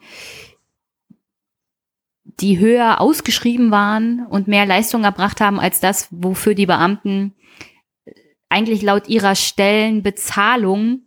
die 2.40 2.60
höher 2.60 3.00
ausgeschrieben 3.02 3.72
waren 3.72 4.26
und 4.28 4.48
mehr 4.48 4.66
Leistung 4.66 5.04
erbracht 5.04 5.42
haben 5.42 5.60
als 5.60 5.80
das, 5.80 6.08
wofür 6.12 6.54
die 6.54 6.66
Beamten 6.66 7.34
eigentlich 8.50 8.82
laut 8.82 9.08
ihrer 9.08 9.36
Stellenbezahlung 9.36 11.06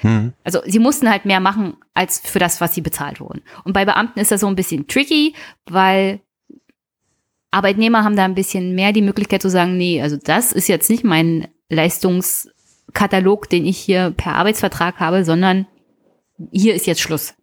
hm. 0.00 0.32
also 0.44 0.60
sie 0.66 0.78
mussten 0.78 1.10
halt 1.10 1.24
mehr 1.24 1.40
machen 1.40 1.76
als 1.94 2.20
für 2.20 2.38
das, 2.38 2.60
was 2.60 2.74
sie 2.74 2.80
bezahlt 2.80 3.20
wurden. 3.20 3.42
Und 3.64 3.72
bei 3.72 3.84
Beamten 3.84 4.20
ist 4.20 4.30
das 4.30 4.40
so 4.40 4.46
ein 4.46 4.56
bisschen 4.56 4.86
tricky, 4.86 5.34
weil 5.66 6.20
Arbeitnehmer 7.50 8.04
haben 8.04 8.16
da 8.16 8.24
ein 8.24 8.34
bisschen 8.34 8.74
mehr 8.74 8.92
die 8.92 9.02
Möglichkeit 9.02 9.40
zu 9.40 9.48
sagen, 9.48 9.76
nee, 9.76 10.02
also 10.02 10.16
das 10.16 10.52
ist 10.52 10.68
jetzt 10.68 10.90
nicht 10.90 11.04
mein 11.04 11.48
Leistungskatalog, 11.70 13.48
den 13.48 13.64
ich 13.64 13.78
hier 13.78 14.10
per 14.10 14.34
Arbeitsvertrag 14.34 14.98
habe, 14.98 15.24
sondern 15.24 15.66
hier 16.50 16.74
ist 16.74 16.86
jetzt 16.86 17.00
Schluss. 17.00 17.34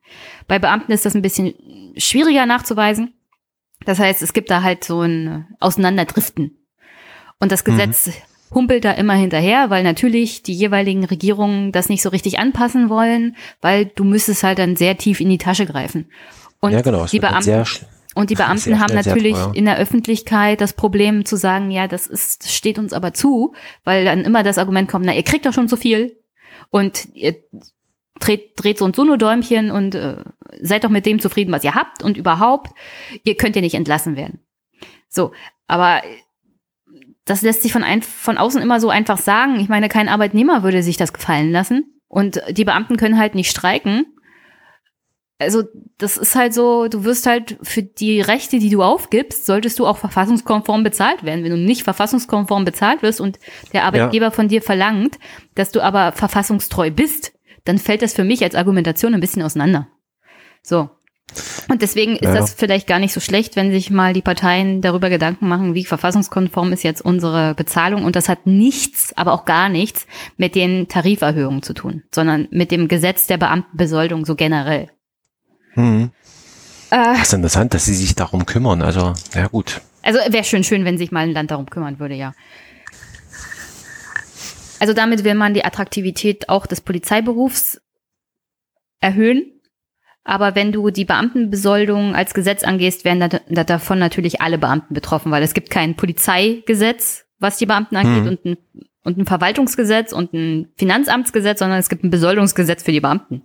Bei 0.47 0.59
Beamten 0.59 0.91
ist 0.91 1.05
das 1.05 1.15
ein 1.15 1.21
bisschen 1.21 1.53
schwieriger 1.97 2.45
nachzuweisen. 2.45 3.13
Das 3.85 3.99
heißt, 3.99 4.21
es 4.21 4.33
gibt 4.33 4.51
da 4.51 4.63
halt 4.63 4.83
so 4.83 5.01
ein 5.01 5.47
Auseinanderdriften. 5.59 6.57
Und 7.39 7.51
das 7.51 7.63
Gesetz 7.63 8.07
mhm. 8.07 8.55
humpelt 8.55 8.85
da 8.85 8.91
immer 8.91 9.15
hinterher, 9.15 9.69
weil 9.69 9.83
natürlich 9.83 10.43
die 10.43 10.53
jeweiligen 10.53 11.03
Regierungen 11.03 11.71
das 11.71 11.89
nicht 11.89 12.03
so 12.03 12.09
richtig 12.09 12.37
anpassen 12.37 12.89
wollen, 12.89 13.35
weil 13.61 13.85
du 13.85 14.03
müsstest 14.03 14.43
halt 14.43 14.59
dann 14.59 14.75
sehr 14.75 14.97
tief 14.97 15.19
in 15.19 15.29
die 15.29 15.39
Tasche 15.39 15.65
greifen. 15.65 16.11
Und 16.59 16.73
ja, 16.73 16.81
genau, 16.81 17.05
die 17.07 17.19
Beamten, 17.19 17.65
und 18.13 18.29
die 18.29 18.35
Beamten 18.35 18.79
haben 18.79 18.93
natürlich 18.93 19.35
in 19.53 19.65
der 19.65 19.77
Öffentlichkeit 19.77 20.61
das 20.61 20.73
Problem 20.73 21.25
zu 21.25 21.35
sagen, 21.35 21.71
ja, 21.71 21.87
das 21.87 22.05
ist, 22.05 22.43
das 22.43 22.53
steht 22.53 22.77
uns 22.77 22.93
aber 22.93 23.13
zu, 23.13 23.53
weil 23.83 24.05
dann 24.05 24.21
immer 24.21 24.43
das 24.43 24.59
Argument 24.59 24.89
kommt, 24.89 25.05
na, 25.05 25.15
ihr 25.15 25.23
kriegt 25.23 25.45
doch 25.45 25.53
schon 25.53 25.67
so 25.67 25.75
viel 25.75 26.17
und 26.69 27.07
ihr 27.13 27.35
dreht, 28.21 28.51
dreht 28.55 28.77
so 28.77 28.85
und 28.85 28.95
so 28.95 29.03
nur 29.03 29.17
Däumchen 29.17 29.71
und 29.71 29.95
äh, 29.95 30.17
seid 30.61 30.83
doch 30.83 30.89
mit 30.89 31.05
dem 31.05 31.19
zufrieden, 31.19 31.51
was 31.51 31.63
ihr 31.63 31.75
habt 31.75 32.03
und 32.03 32.17
überhaupt, 32.17 32.71
ihr 33.23 33.35
könnt 33.35 33.55
ja 33.55 33.61
nicht 33.61 33.75
entlassen 33.75 34.15
werden. 34.15 34.39
So, 35.09 35.33
aber 35.67 36.01
das 37.25 37.41
lässt 37.41 37.63
sich 37.63 37.73
von, 37.73 37.83
ein, 37.83 38.01
von 38.01 38.37
außen 38.37 38.61
immer 38.61 38.79
so 38.79 38.89
einfach 38.89 39.17
sagen. 39.17 39.59
Ich 39.59 39.69
meine, 39.69 39.89
kein 39.89 40.09
Arbeitnehmer 40.09 40.63
würde 40.63 40.83
sich 40.83 40.97
das 40.97 41.13
gefallen 41.13 41.51
lassen 41.51 41.99
und 42.07 42.41
die 42.49 42.65
Beamten 42.65 42.97
können 42.97 43.19
halt 43.19 43.35
nicht 43.35 43.51
streiken 43.51 44.05
also 45.41 45.63
das 45.97 46.17
ist 46.17 46.35
halt 46.35 46.53
so, 46.53 46.87
du 46.87 47.03
wirst 47.03 47.25
halt 47.25 47.57
für 47.61 47.83
die 47.83 48.21
Rechte, 48.21 48.59
die 48.59 48.69
du 48.69 48.83
aufgibst, 48.83 49.45
solltest 49.45 49.79
du 49.79 49.87
auch 49.87 49.97
verfassungskonform 49.97 50.83
bezahlt 50.83 51.23
werden. 51.23 51.43
Wenn 51.43 51.51
du 51.51 51.57
nicht 51.57 51.83
verfassungskonform 51.83 52.63
bezahlt 52.63 53.01
wirst 53.01 53.19
und 53.19 53.39
der 53.73 53.83
Arbeitgeber 53.83 54.27
ja. 54.27 54.31
von 54.31 54.47
dir 54.47 54.61
verlangt, 54.61 55.17
dass 55.55 55.71
du 55.71 55.81
aber 55.81 56.11
verfassungstreu 56.13 56.91
bist, 56.91 57.33
dann 57.65 57.77
fällt 57.77 58.01
das 58.01 58.13
für 58.13 58.23
mich 58.23 58.43
als 58.43 58.55
Argumentation 58.55 59.13
ein 59.13 59.19
bisschen 59.19 59.41
auseinander. 59.41 59.87
So. 60.63 60.89
Und 61.69 61.81
deswegen 61.81 62.17
ist 62.17 62.23
ja. 62.23 62.35
das 62.35 62.53
vielleicht 62.53 62.87
gar 62.87 62.99
nicht 62.99 63.13
so 63.13 63.21
schlecht, 63.21 63.55
wenn 63.55 63.71
sich 63.71 63.89
mal 63.89 64.13
die 64.13 64.21
Parteien 64.21 64.81
darüber 64.81 65.09
Gedanken 65.09 65.47
machen, 65.47 65.73
wie 65.75 65.85
verfassungskonform 65.85 66.73
ist 66.73 66.83
jetzt 66.83 67.01
unsere 67.01 67.55
Bezahlung. 67.55 68.03
Und 68.03 68.17
das 68.17 68.27
hat 68.27 68.45
nichts, 68.47 69.15
aber 69.15 69.31
auch 69.31 69.45
gar 69.45 69.69
nichts 69.69 70.07
mit 70.35 70.55
den 70.55 70.89
Tariferhöhungen 70.89 71.63
zu 71.63 71.73
tun, 71.73 72.03
sondern 72.13 72.47
mit 72.51 72.71
dem 72.71 72.89
Gesetz 72.89 73.27
der 73.27 73.37
Beamtenbesoldung 73.37 74.25
so 74.25 74.35
generell. 74.35 74.89
Mhm. 75.75 76.11
Äh, 76.89 76.97
das 76.97 77.27
ist 77.27 77.33
interessant, 77.33 77.73
dass 77.73 77.85
sie 77.85 77.95
sich 77.95 78.15
darum 78.15 78.45
kümmern. 78.45 78.81
Also, 78.81 79.13
ja 79.33 79.47
gut. 79.47 79.81
Also 80.03 80.19
wäre 80.29 80.43
schön 80.43 80.63
schön, 80.63 80.83
wenn 80.83 80.97
sich 80.97 81.11
mal 81.11 81.21
ein 81.21 81.31
Land 81.31 81.51
darum 81.51 81.67
kümmern 81.67 81.99
würde, 81.99 82.15
ja. 82.15 82.33
Also 84.81 84.93
damit 84.93 85.23
will 85.23 85.35
man 85.35 85.53
die 85.53 85.63
Attraktivität 85.63 86.49
auch 86.49 86.65
des 86.65 86.81
Polizeiberufs 86.81 87.79
erhöhen. 88.99 89.61
Aber 90.23 90.55
wenn 90.55 90.71
du 90.71 90.89
die 90.89 91.05
Beamtenbesoldung 91.05 92.15
als 92.15 92.33
Gesetz 92.33 92.63
angehst, 92.63 93.05
werden 93.05 93.19
da, 93.19 93.27
da 93.47 93.63
davon 93.63 93.99
natürlich 93.99 94.41
alle 94.41 94.57
Beamten 94.57 94.95
betroffen, 94.95 95.31
weil 95.31 95.43
es 95.43 95.53
gibt 95.53 95.69
kein 95.69 95.95
Polizeigesetz, 95.95 97.25
was 97.37 97.57
die 97.57 97.67
Beamten 97.67 97.95
angeht, 97.95 98.23
mhm. 98.23 98.29
und, 98.29 98.45
ein, 98.45 98.57
und 99.03 99.17
ein 99.19 99.25
Verwaltungsgesetz 99.27 100.13
und 100.13 100.33
ein 100.33 100.69
Finanzamtsgesetz, 100.77 101.59
sondern 101.59 101.77
es 101.77 101.87
gibt 101.87 102.03
ein 102.03 102.09
Besoldungsgesetz 102.09 102.81
für 102.81 102.91
die 102.91 103.01
Beamten. 103.01 103.43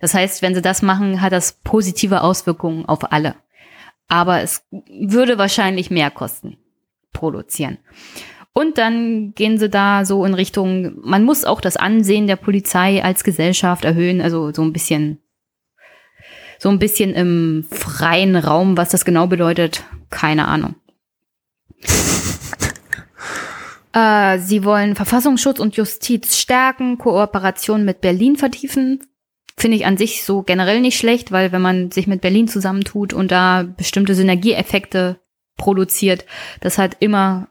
Das 0.00 0.12
heißt, 0.12 0.42
wenn 0.42 0.54
sie 0.54 0.60
das 0.60 0.82
machen, 0.82 1.22
hat 1.22 1.32
das 1.32 1.58
positive 1.64 2.20
Auswirkungen 2.20 2.84
auf 2.84 3.12
alle. 3.12 3.34
Aber 4.08 4.42
es 4.42 4.62
würde 4.70 5.38
wahrscheinlich 5.38 5.90
mehr 5.90 6.10
kosten, 6.10 6.58
produzieren. 7.14 7.78
Und 8.56 8.78
dann 8.78 9.34
gehen 9.34 9.58
sie 9.58 9.68
da 9.68 10.06
so 10.06 10.24
in 10.24 10.32
Richtung, 10.32 10.94
man 11.02 11.24
muss 11.24 11.44
auch 11.44 11.60
das 11.60 11.76
Ansehen 11.76 12.26
der 12.26 12.36
Polizei 12.36 13.04
als 13.04 13.22
Gesellschaft 13.22 13.84
erhöhen, 13.84 14.22
also 14.22 14.50
so 14.50 14.62
ein 14.62 14.72
bisschen, 14.72 15.18
so 16.58 16.70
ein 16.70 16.78
bisschen 16.78 17.12
im 17.12 17.66
freien 17.70 18.34
Raum, 18.34 18.78
was 18.78 18.88
das 18.88 19.04
genau 19.04 19.26
bedeutet, 19.26 19.84
keine 20.08 20.48
Ahnung. 20.48 20.74
äh, 23.92 24.38
sie 24.38 24.64
wollen 24.64 24.94
Verfassungsschutz 24.94 25.58
und 25.58 25.76
Justiz 25.76 26.38
stärken, 26.38 26.96
Kooperation 26.96 27.84
mit 27.84 28.00
Berlin 28.00 28.36
vertiefen, 28.36 29.00
Finde 29.58 29.78
ich 29.78 29.86
an 29.86 29.96
sich 29.96 30.22
so 30.22 30.42
generell 30.42 30.82
nicht 30.82 30.98
schlecht, 30.98 31.32
weil 31.32 31.50
wenn 31.50 31.62
man 31.62 31.90
sich 31.90 32.06
mit 32.06 32.20
Berlin 32.20 32.46
zusammentut 32.46 33.14
und 33.14 33.30
da 33.30 33.62
bestimmte 33.62 34.14
Synergieeffekte 34.14 35.18
produziert, 35.56 36.26
das 36.60 36.76
hat 36.76 36.98
immer 37.00 37.48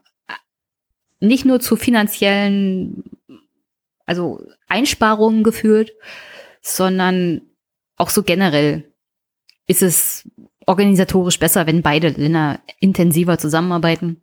nicht 1.19 1.45
nur 1.45 1.60
zu 1.60 1.76
finanziellen, 1.76 3.03
also 4.06 4.45
Einsparungen 4.68 5.44
geführt, 5.44 5.92
sondern 6.61 7.42
auch 7.98 8.10
so 8.10 8.24
generell 8.24 8.92
ist 9.68 9.82
es 9.82 10.30
organisatorisch 10.66 11.40
besser, 11.40 11.68
wenn 11.68 11.82
beide 11.82 12.10
Länder 12.10 12.60
intensiver 12.80 13.38
zusammenarbeiten. 13.38 14.22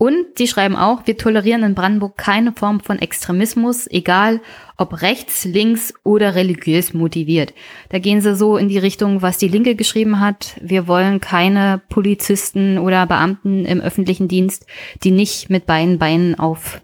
Und 0.00 0.38
die 0.38 0.46
schreiben 0.46 0.76
auch, 0.76 1.08
wir 1.08 1.16
tolerieren 1.16 1.64
in 1.64 1.74
Brandenburg 1.74 2.16
keine 2.16 2.52
Form 2.52 2.78
von 2.78 3.00
Extremismus, 3.00 3.88
egal 3.88 4.40
ob 4.76 5.02
rechts, 5.02 5.44
links 5.44 5.92
oder 6.04 6.36
religiös 6.36 6.94
motiviert. 6.94 7.52
Da 7.88 7.98
gehen 7.98 8.20
sie 8.20 8.36
so 8.36 8.56
in 8.56 8.68
die 8.68 8.78
Richtung, 8.78 9.22
was 9.22 9.38
die 9.38 9.48
Linke 9.48 9.74
geschrieben 9.74 10.20
hat. 10.20 10.56
Wir 10.62 10.86
wollen 10.86 11.20
keine 11.20 11.82
Polizisten 11.88 12.78
oder 12.78 13.06
Beamten 13.06 13.64
im 13.64 13.80
öffentlichen 13.80 14.28
Dienst, 14.28 14.66
die 15.02 15.10
nicht 15.10 15.50
mit 15.50 15.66
beiden 15.66 15.98
Beinen 15.98 16.38
auf, 16.38 16.80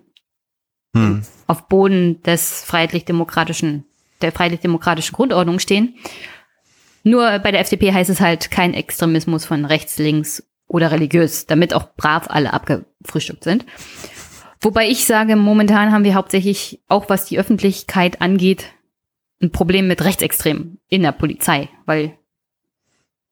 hm. 0.97 1.23
auf 1.47 1.69
Boden 1.69 2.21
des 2.25 2.65
freiheitlich-demokratischen, 2.65 3.85
der 4.23 4.33
freiheitlich-demokratischen 4.33 5.15
Grundordnung 5.15 5.61
stehen. 5.61 5.95
Nur 7.05 7.39
bei 7.39 7.53
der 7.53 7.61
FDP 7.61 7.93
heißt 7.93 8.11
es 8.11 8.21
halt 8.21 8.51
kein 8.51 8.75
Extremismus 8.75 9.45
von 9.45 9.65
rechts, 9.67 9.99
links 9.99 10.43
oder 10.67 10.91
religiös, 10.91 11.47
damit 11.47 11.75
auch 11.75 11.95
brav 11.97 12.27
alle 12.29 12.53
abgefrühstückt 12.53 13.45
sind. 13.45 13.65
Wobei 14.61 14.89
ich 14.89 15.05
sage, 15.05 15.37
momentan 15.37 15.93
haben 15.93 16.05
wir 16.05 16.15
hauptsächlich, 16.15 16.81
auch 16.89 17.09
was 17.11 17.27
die 17.27 17.39
Öffentlichkeit 17.39 18.21
angeht, 18.23 18.67
ein 19.43 19.51
Problem 19.51 19.89
mit 19.89 20.03
Rechtsextremen 20.03 20.79
in 20.89 21.03
der 21.03 21.13
Polizei, 21.13 21.69
weil 21.85 22.17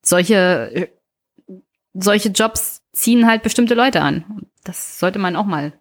solche, 0.03 0.91
solche 1.95 2.29
Jobs 2.29 2.83
ziehen 2.93 3.27
halt 3.27 3.43
bestimmte 3.43 3.75
Leute 3.75 4.03
an. 4.03 4.47
Das 4.65 4.99
sollte 4.99 5.19
man 5.19 5.37
auch 5.37 5.47
mal 5.47 5.73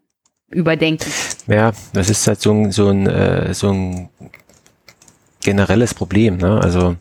überdenken. 0.48 1.12
Ja, 1.48 1.74
das 1.94 2.10
ist 2.10 2.28
halt 2.28 2.42
so 2.42 2.52
ein, 2.52 2.72
so 2.72 2.90
ein, 2.90 3.08
äh, 3.08 3.54
so 3.54 3.70
ein 3.72 4.10
generelles 5.42 5.94
Problem, 5.94 6.38
ne? 6.38 6.60
Also 6.62 6.96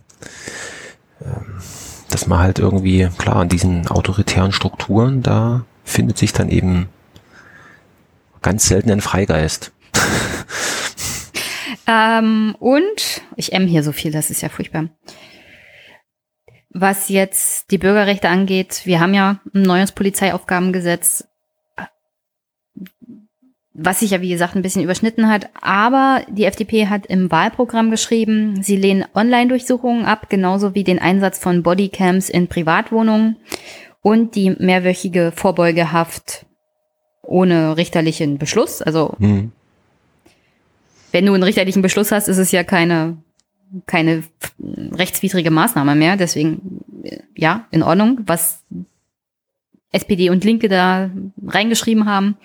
ähm, 1.20 1.60
dass 2.10 2.26
man 2.26 2.40
halt 2.40 2.58
irgendwie, 2.58 3.08
klar, 3.18 3.42
in 3.42 3.48
diesen 3.48 3.88
autoritären 3.88 4.52
Strukturen, 4.52 5.22
da 5.22 5.64
findet 5.84 6.18
sich 6.18 6.32
dann 6.32 6.48
eben 6.48 6.88
ganz 8.42 8.66
selten 8.66 8.90
ein 8.90 9.00
Freigeist. 9.00 9.72
ähm, 11.86 12.56
und 12.58 13.22
ich 13.36 13.52
M 13.52 13.66
hier 13.66 13.82
so 13.82 13.92
viel, 13.92 14.12
das 14.12 14.30
ist 14.30 14.40
ja 14.42 14.48
furchtbar. 14.48 14.88
Was 16.72 17.08
jetzt 17.08 17.70
die 17.72 17.78
Bürgerrechte 17.78 18.28
angeht, 18.28 18.82
wir 18.84 19.00
haben 19.00 19.14
ja 19.14 19.40
ein 19.52 19.62
neues 19.62 19.92
Polizeiaufgabengesetz, 19.92 21.24
was 23.82 24.00
sich 24.00 24.10
ja, 24.10 24.20
wie 24.20 24.28
gesagt, 24.28 24.54
ein 24.54 24.62
bisschen 24.62 24.84
überschnitten 24.84 25.28
hat. 25.28 25.48
Aber 25.60 26.22
die 26.28 26.44
FDP 26.44 26.88
hat 26.88 27.06
im 27.06 27.30
Wahlprogramm 27.30 27.90
geschrieben, 27.90 28.62
sie 28.62 28.76
lehnen 28.76 29.04
Online-Durchsuchungen 29.14 30.04
ab, 30.04 30.28
genauso 30.28 30.74
wie 30.74 30.84
den 30.84 30.98
Einsatz 30.98 31.38
von 31.38 31.62
Bodycams 31.62 32.28
in 32.28 32.48
Privatwohnungen 32.48 33.36
und 34.02 34.34
die 34.34 34.50
mehrwöchige 34.50 35.32
Vorbeugehaft 35.34 36.46
ohne 37.22 37.76
richterlichen 37.76 38.38
Beschluss. 38.38 38.82
Also, 38.82 39.14
hm. 39.18 39.52
wenn 41.12 41.26
du 41.26 41.32
einen 41.32 41.42
richterlichen 41.42 41.82
Beschluss 41.82 42.12
hast, 42.12 42.28
ist 42.28 42.38
es 42.38 42.52
ja 42.52 42.64
keine, 42.64 43.16
keine 43.86 44.24
rechtswidrige 44.92 45.50
Maßnahme 45.50 45.94
mehr. 45.94 46.16
Deswegen, 46.16 46.80
ja, 47.36 47.66
in 47.70 47.82
Ordnung. 47.82 48.20
Was 48.26 48.62
SPD 49.92 50.28
und 50.30 50.44
Linke 50.44 50.68
da 50.68 51.10
reingeschrieben 51.46 52.06
haben, 52.06 52.36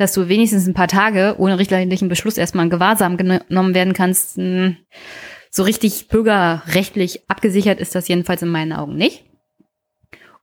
dass 0.00 0.14
du 0.14 0.30
wenigstens 0.30 0.66
ein 0.66 0.72
paar 0.72 0.88
Tage 0.88 1.34
ohne 1.36 1.58
richterlichen 1.58 2.08
Beschluss 2.08 2.38
erstmal 2.38 2.64
in 2.64 2.70
Gewahrsam 2.70 3.18
genommen 3.18 3.74
werden 3.74 3.92
kannst. 3.92 4.38
Hm, 4.38 4.78
so 5.50 5.62
richtig 5.62 6.08
bürgerrechtlich 6.08 7.28
abgesichert 7.28 7.80
ist 7.80 7.94
das 7.94 8.08
jedenfalls 8.08 8.40
in 8.40 8.48
meinen 8.48 8.72
Augen 8.72 8.96
nicht. 8.96 9.24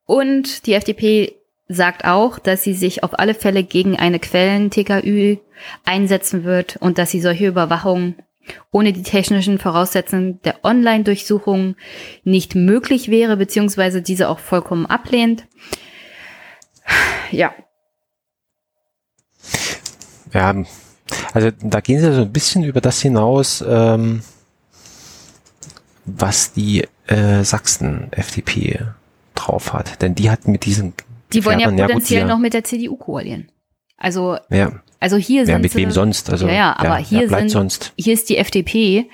Und 0.06 0.68
die 0.68 0.74
FDP 0.74 1.38
sagt 1.68 2.06
auch, 2.06 2.38
dass 2.38 2.64
sie 2.64 2.76
sich 2.76 3.04
auf 3.04 3.18
alle 3.18 3.34
Fälle 3.34 3.64
gegen 3.64 3.98
eine 3.98 4.20
Quellen-TKÜ 4.20 5.38
einsetzen 5.84 6.44
wird 6.44 6.78
und 6.78 7.00
dass 7.00 7.10
sie 7.10 7.20
solche 7.20 7.48
Überwachung 7.48 8.14
ohne 8.72 8.94
die 8.94 9.02
technischen 9.02 9.58
Voraussetzungen 9.58 10.40
der 10.44 10.64
Online-Durchsuchung 10.64 11.78
nicht 12.24 12.54
möglich 12.54 13.10
wäre, 13.10 13.38
beziehungsweise 13.38 14.04
diese 14.04 14.30
auch 14.30 14.38
vollkommen 14.38 14.86
ablehnt. 14.86 15.48
Ja. 17.32 17.56
Ja, 20.38 20.54
also 21.34 21.50
da 21.60 21.80
gehen 21.80 22.00
sie 22.00 22.14
so 22.14 22.22
ein 22.22 22.32
bisschen 22.32 22.64
über 22.64 22.80
das 22.80 23.02
hinaus, 23.02 23.64
ähm, 23.68 24.22
was 26.06 26.54
die 26.54 26.88
äh, 27.08 27.44
Sachsen-FDP 27.44 28.82
drauf 29.34 29.74
hat. 29.74 30.00
Denn 30.04 30.14
die 30.14 30.30
hat 30.30 30.48
mit 30.48 30.66
diesen 30.66 30.94
Die 31.34 31.44
wollen 31.44 31.60
ja 31.60 31.72
potenziell 31.72 32.22
ja, 32.22 32.28
noch 32.28 32.38
mit 32.38 32.54
der 32.54 32.64
CDU 32.64 32.98
koalieren. 32.98 33.50
Also, 33.98 34.38
ja. 34.52 34.74
also 35.00 35.18
hier 35.18 35.48
sind 35.48 35.54
ja, 35.54 35.60
mit 35.60 35.74
wem 35.74 35.90
sonst? 35.90 36.30
Also, 36.30 36.46
ja, 36.46 36.54
ja, 36.54 36.78
aber 36.78 36.98
hier 36.98 37.24
ja, 37.24 37.40
sind, 37.40 37.50
sonst. 37.50 37.94
hier 37.98 38.14
ist 38.14 38.30
die 38.30 38.38
FDP, 38.38 39.10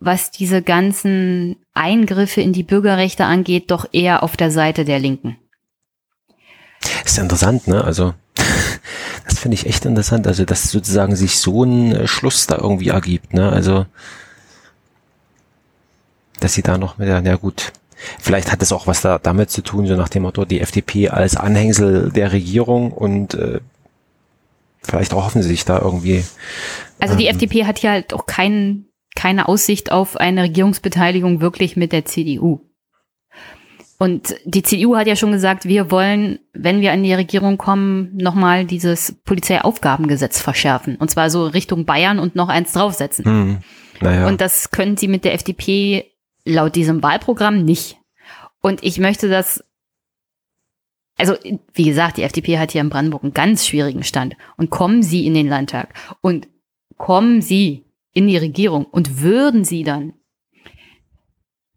was 0.00 0.30
diese 0.30 0.60
ganzen 0.60 1.56
Eingriffe 1.72 2.42
in 2.42 2.52
die 2.52 2.62
Bürgerrechte 2.62 3.24
angeht, 3.24 3.70
doch 3.70 3.86
eher 3.90 4.22
auf 4.22 4.36
der 4.36 4.50
Seite 4.50 4.84
der 4.84 4.98
Linken. 4.98 5.38
Ist 7.06 7.18
interessant, 7.18 7.68
ne? 7.68 7.82
Also, 7.82 8.12
finde 9.42 9.56
ich 9.56 9.66
echt 9.66 9.84
interessant. 9.84 10.26
Also, 10.26 10.44
dass 10.44 10.70
sozusagen 10.70 11.16
sich 11.16 11.38
so 11.38 11.64
ein 11.64 12.06
Schluss 12.06 12.46
da 12.46 12.56
irgendwie 12.56 12.88
ergibt, 12.88 13.34
ne? 13.34 13.50
Also, 13.50 13.86
dass 16.40 16.54
sie 16.54 16.62
da 16.62 16.78
noch 16.78 16.98
mit 16.98 17.08
der, 17.08 17.20
na 17.20 17.36
gut, 17.36 17.72
vielleicht 18.20 18.50
hat 18.50 18.62
es 18.62 18.72
auch 18.72 18.86
was 18.86 19.02
da 19.02 19.18
damit 19.18 19.50
zu 19.50 19.62
tun, 19.62 19.86
so 19.86 19.96
nach 19.96 20.08
dem 20.08 20.22
Motto, 20.22 20.44
die 20.44 20.60
FDP 20.60 21.08
als 21.08 21.36
Anhängsel 21.36 22.10
der 22.10 22.32
Regierung 22.32 22.92
und 22.92 23.34
äh, 23.34 23.60
vielleicht 24.82 25.12
auch 25.14 25.24
hoffen 25.24 25.42
sie 25.42 25.48
sich 25.48 25.64
da 25.64 25.78
irgendwie. 25.78 26.24
Also 27.00 27.16
die 27.16 27.26
ähm, 27.26 27.34
FDP 27.34 27.64
hat 27.64 27.80
ja 27.80 27.92
halt 27.92 28.14
auch 28.14 28.26
kein, 28.26 28.86
keine 29.14 29.48
Aussicht 29.48 29.92
auf 29.92 30.16
eine 30.16 30.42
Regierungsbeteiligung 30.42 31.40
wirklich 31.40 31.76
mit 31.76 31.92
der 31.92 32.04
CDU. 32.04 32.60
Und 34.02 34.34
die 34.44 34.64
CDU 34.64 34.96
hat 34.96 35.06
ja 35.06 35.14
schon 35.14 35.30
gesagt, 35.30 35.64
wir 35.64 35.92
wollen, 35.92 36.40
wenn 36.52 36.80
wir 36.80 36.90
an 36.90 37.04
die 37.04 37.14
Regierung 37.14 37.56
kommen, 37.56 38.16
nochmal 38.16 38.64
dieses 38.64 39.12
Polizeiaufgabengesetz 39.24 40.40
verschärfen. 40.40 40.96
Und 40.96 41.12
zwar 41.12 41.30
so 41.30 41.46
Richtung 41.46 41.84
Bayern 41.84 42.18
und 42.18 42.34
noch 42.34 42.48
eins 42.48 42.72
draufsetzen. 42.72 43.24
Hm, 43.24 43.58
naja. 44.00 44.26
Und 44.26 44.40
das 44.40 44.72
können 44.72 44.96
sie 44.96 45.06
mit 45.06 45.24
der 45.24 45.34
FDP 45.34 46.10
laut 46.44 46.74
diesem 46.74 47.00
Wahlprogramm 47.04 47.64
nicht. 47.64 47.96
Und 48.60 48.82
ich 48.82 48.98
möchte 48.98 49.28
das, 49.28 49.62
also 51.16 51.36
wie 51.72 51.84
gesagt, 51.84 52.16
die 52.16 52.24
FDP 52.24 52.58
hat 52.58 52.72
hier 52.72 52.80
in 52.80 52.90
Brandenburg 52.90 53.22
einen 53.22 53.34
ganz 53.34 53.64
schwierigen 53.64 54.02
Stand. 54.02 54.34
Und 54.56 54.70
kommen 54.70 55.04
Sie 55.04 55.26
in 55.26 55.34
den 55.34 55.46
Landtag 55.46 55.94
und 56.22 56.48
kommen 56.96 57.40
Sie 57.40 57.84
in 58.12 58.26
die 58.26 58.36
Regierung 58.36 58.84
und 58.84 59.22
würden 59.22 59.62
Sie 59.64 59.84
dann 59.84 60.14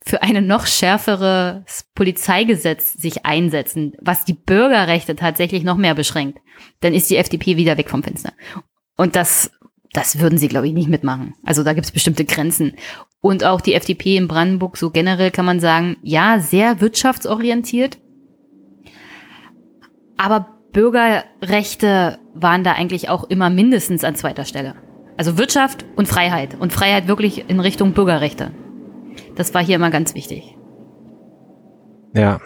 für 0.08 0.22
ein 0.22 0.45
noch 0.45 0.67
schärferes 0.67 1.85
Polizeigesetz 1.95 2.93
sich 2.93 3.25
einsetzen, 3.25 3.93
was 4.00 4.24
die 4.24 4.34
Bürgerrechte 4.34 5.16
tatsächlich 5.16 5.64
noch 5.64 5.77
mehr 5.77 5.95
beschränkt, 5.95 6.40
dann 6.82 6.93
ist 6.93 7.09
die 7.09 7.17
FDP 7.17 7.58
wieder 7.58 7.77
weg 7.77 7.90
vom 7.90 8.03
Fenster. 8.03 8.32
Und 8.95 9.16
das, 9.16 9.51
das 9.93 10.19
würden 10.19 10.38
sie, 10.38 10.48
glaube 10.48 10.67
ich, 10.67 10.74
nicht 10.74 10.90
mitmachen. 10.90 11.34
Also 11.43 11.64
da 11.64 11.74
gibt 11.74 11.85
es 11.85 11.92
bestimmte 11.92 12.24
Grenzen. 12.24 12.75
Und 13.19 13.43
auch 13.43 13.61
die 13.61 13.74
FDP 13.74 14.17
in 14.17 14.27
Brandenburg, 14.27 14.77
so 14.77 14.92
generell 14.92 15.32
kann 15.32 15.45
man 15.45 15.59
sagen, 15.59 15.98
ja, 16.03 16.40
sehr 16.40 16.82
wirtschaftsorientiert. 16.82 17.98
Aber 20.17 20.56
Bürgerrechte 20.72 22.19
waren 22.35 22.64
da 22.64 22.74
eigentlich 22.74 23.09
auch 23.09 23.24
immer 23.24 23.50
mindestens 23.50 24.03
an 24.03 24.16
zweiter 24.16 24.45
Stelle. 24.45 24.75
Also 25.17 25.38
Wirtschaft 25.38 25.85
und 25.95 26.08
Freiheit. 26.08 26.56
Und 26.59 26.74
Freiheit 26.74 27.08
wirklich 27.08 27.50
in 27.50 27.59
Richtung 27.59 27.93
Bürgerrechte. 27.93 28.51
Das 29.35 29.53
war 29.53 29.64
hier 29.64 29.75
immer 29.75 29.91
ganz 29.91 30.15
wichtig. 30.15 30.55
Ja, 32.14 32.39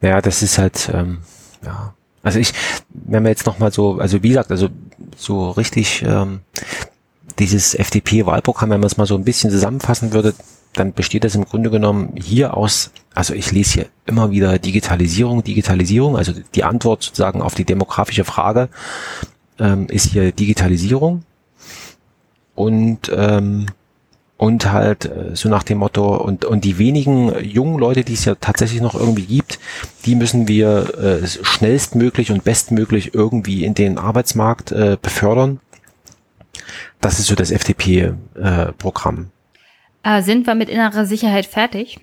naja, 0.00 0.20
das 0.20 0.42
ist 0.42 0.58
halt, 0.58 0.90
ähm, 0.92 1.18
ja. 1.64 1.94
Also 2.22 2.40
ich, 2.40 2.52
wenn 2.90 3.22
wir 3.22 3.30
jetzt 3.30 3.46
nochmal 3.46 3.72
so, 3.72 3.98
also 3.98 4.22
wie 4.24 4.30
gesagt, 4.30 4.50
also 4.50 4.68
so 5.16 5.50
richtig 5.50 6.02
ähm, 6.04 6.40
dieses 7.38 7.74
FDP-Wahlprogramm, 7.74 8.70
wenn 8.70 8.80
man 8.80 8.88
es 8.88 8.96
mal 8.96 9.06
so 9.06 9.14
ein 9.14 9.24
bisschen 9.24 9.50
zusammenfassen 9.50 10.12
würde, 10.12 10.34
dann 10.72 10.92
besteht 10.92 11.22
das 11.22 11.36
im 11.36 11.44
Grunde 11.44 11.70
genommen 11.70 12.14
hier 12.16 12.56
aus, 12.56 12.90
also 13.14 13.32
ich 13.32 13.52
lese 13.52 13.72
hier 13.72 13.86
immer 14.06 14.30
wieder 14.30 14.58
Digitalisierung, 14.58 15.44
Digitalisierung, 15.44 16.16
also 16.16 16.32
die 16.54 16.64
Antwort 16.64 17.04
sozusagen 17.04 17.42
auf 17.42 17.54
die 17.54 17.64
demografische 17.64 18.24
Frage 18.24 18.68
ähm, 19.58 19.86
ist 19.88 20.10
hier 20.10 20.32
Digitalisierung 20.32 21.22
und 22.54 23.10
ähm, 23.14 23.66
und 24.36 24.70
halt 24.70 25.06
äh, 25.06 25.34
so 25.34 25.48
nach 25.48 25.62
dem 25.62 25.78
Motto 25.78 26.16
und 26.16 26.44
und 26.44 26.64
die 26.64 26.78
wenigen 26.78 27.34
jungen 27.42 27.78
Leute, 27.78 28.04
die 28.04 28.14
es 28.14 28.24
ja 28.24 28.34
tatsächlich 28.34 28.80
noch 28.80 28.94
irgendwie 28.94 29.26
gibt, 29.26 29.58
die 30.04 30.14
müssen 30.14 30.48
wir 30.48 30.98
äh, 30.98 31.26
schnellstmöglich 31.26 32.30
und 32.30 32.44
bestmöglich 32.44 33.14
irgendwie 33.14 33.64
in 33.64 33.74
den 33.74 33.98
Arbeitsmarkt 33.98 34.72
äh, 34.72 34.96
befördern 35.00 35.60
das 37.00 37.18
ist 37.18 37.26
so 37.26 37.34
das 37.34 37.50
FDP-Programm. 37.50 39.30
Äh, 40.02 40.22
sind 40.22 40.46
wir 40.46 40.54
mit 40.54 40.68
innerer 40.68 41.06
Sicherheit 41.06 41.46
fertig? 41.46 42.00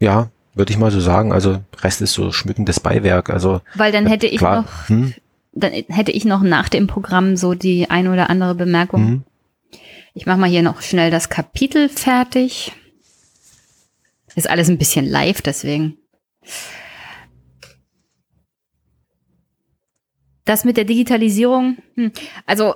Ja, 0.00 0.30
würde 0.54 0.72
ich 0.72 0.78
mal 0.78 0.90
so 0.90 1.00
sagen. 1.00 1.32
Also 1.32 1.60
Rest 1.82 2.00
ist 2.00 2.12
so 2.12 2.32
schmückendes 2.32 2.80
Beiwerk. 2.80 3.30
Also 3.30 3.60
weil 3.74 3.92
dann 3.92 4.06
hätte 4.06 4.26
ich 4.26 4.38
klar, 4.38 4.62
noch, 4.62 4.88
hm? 4.88 5.14
dann 5.52 5.72
hätte 5.72 6.12
ich 6.12 6.24
noch 6.24 6.42
nach 6.42 6.68
dem 6.68 6.86
Programm 6.86 7.36
so 7.36 7.54
die 7.54 7.90
ein 7.90 8.08
oder 8.08 8.30
andere 8.30 8.54
Bemerkung. 8.54 9.00
Hm. 9.00 9.22
Ich 10.18 10.26
mache 10.26 10.38
mal 10.38 10.50
hier 10.50 10.64
noch 10.64 10.82
schnell 10.82 11.12
das 11.12 11.28
Kapitel 11.28 11.88
fertig. 11.88 12.72
Ist 14.34 14.50
alles 14.50 14.68
ein 14.68 14.76
bisschen 14.76 15.06
live, 15.06 15.42
deswegen. 15.42 15.96
Das 20.44 20.64
mit 20.64 20.76
der 20.76 20.86
Digitalisierung, 20.86 21.76
hm, 21.94 22.10
also 22.46 22.74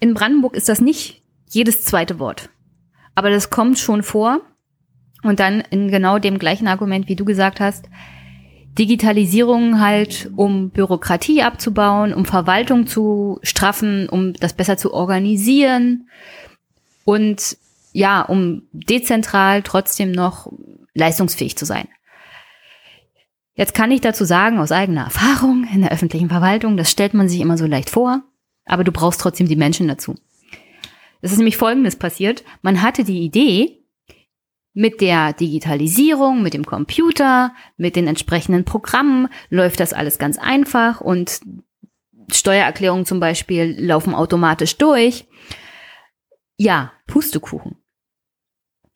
in 0.00 0.12
Brandenburg 0.12 0.56
ist 0.56 0.68
das 0.68 0.80
nicht 0.80 1.22
jedes 1.48 1.84
zweite 1.84 2.18
Wort. 2.18 2.50
Aber 3.14 3.30
das 3.30 3.50
kommt 3.50 3.78
schon 3.78 4.02
vor. 4.02 4.40
Und 5.22 5.38
dann 5.38 5.60
in 5.70 5.88
genau 5.88 6.18
dem 6.18 6.36
gleichen 6.36 6.66
Argument, 6.66 7.08
wie 7.08 7.14
du 7.14 7.24
gesagt 7.24 7.60
hast, 7.60 7.88
Digitalisierung 8.76 9.80
halt, 9.80 10.32
um 10.34 10.70
Bürokratie 10.70 11.42
abzubauen, 11.42 12.12
um 12.12 12.24
Verwaltung 12.24 12.88
zu 12.88 13.38
straffen, 13.44 14.08
um 14.08 14.32
das 14.32 14.52
besser 14.52 14.76
zu 14.76 14.92
organisieren 14.92 16.08
und 17.06 17.56
ja, 17.92 18.20
um 18.20 18.68
dezentral 18.72 19.62
trotzdem 19.62 20.12
noch 20.12 20.52
leistungsfähig 20.92 21.56
zu 21.56 21.64
sein. 21.64 21.88
Jetzt 23.54 23.72
kann 23.72 23.90
ich 23.90 24.02
dazu 24.02 24.26
sagen, 24.26 24.58
aus 24.58 24.70
eigener 24.70 25.04
Erfahrung 25.04 25.66
in 25.72 25.80
der 25.80 25.92
öffentlichen 25.92 26.28
Verwaltung, 26.28 26.76
das 26.76 26.90
stellt 26.90 27.14
man 27.14 27.30
sich 27.30 27.40
immer 27.40 27.56
so 27.56 27.64
leicht 27.64 27.88
vor 27.88 28.22
aber 28.66 28.84
du 28.84 28.92
brauchst 28.92 29.20
trotzdem 29.20 29.48
die 29.48 29.56
Menschen 29.56 29.88
dazu. 29.88 30.16
Es 31.22 31.32
ist 31.32 31.38
nämlich 31.38 31.56
Folgendes 31.56 31.96
passiert. 31.96 32.44
Man 32.60 32.82
hatte 32.82 33.04
die 33.04 33.22
Idee, 33.22 33.82
mit 34.74 35.00
der 35.00 35.32
Digitalisierung, 35.32 36.42
mit 36.42 36.52
dem 36.52 36.66
Computer, 36.66 37.54
mit 37.78 37.96
den 37.96 38.06
entsprechenden 38.06 38.66
Programmen 38.66 39.28
läuft 39.48 39.80
das 39.80 39.94
alles 39.94 40.18
ganz 40.18 40.36
einfach 40.36 41.00
und 41.00 41.40
Steuererklärungen 42.30 43.06
zum 43.06 43.18
Beispiel 43.18 43.74
laufen 43.78 44.14
automatisch 44.14 44.76
durch. 44.76 45.24
Ja, 46.58 46.92
Pustekuchen. 47.06 47.76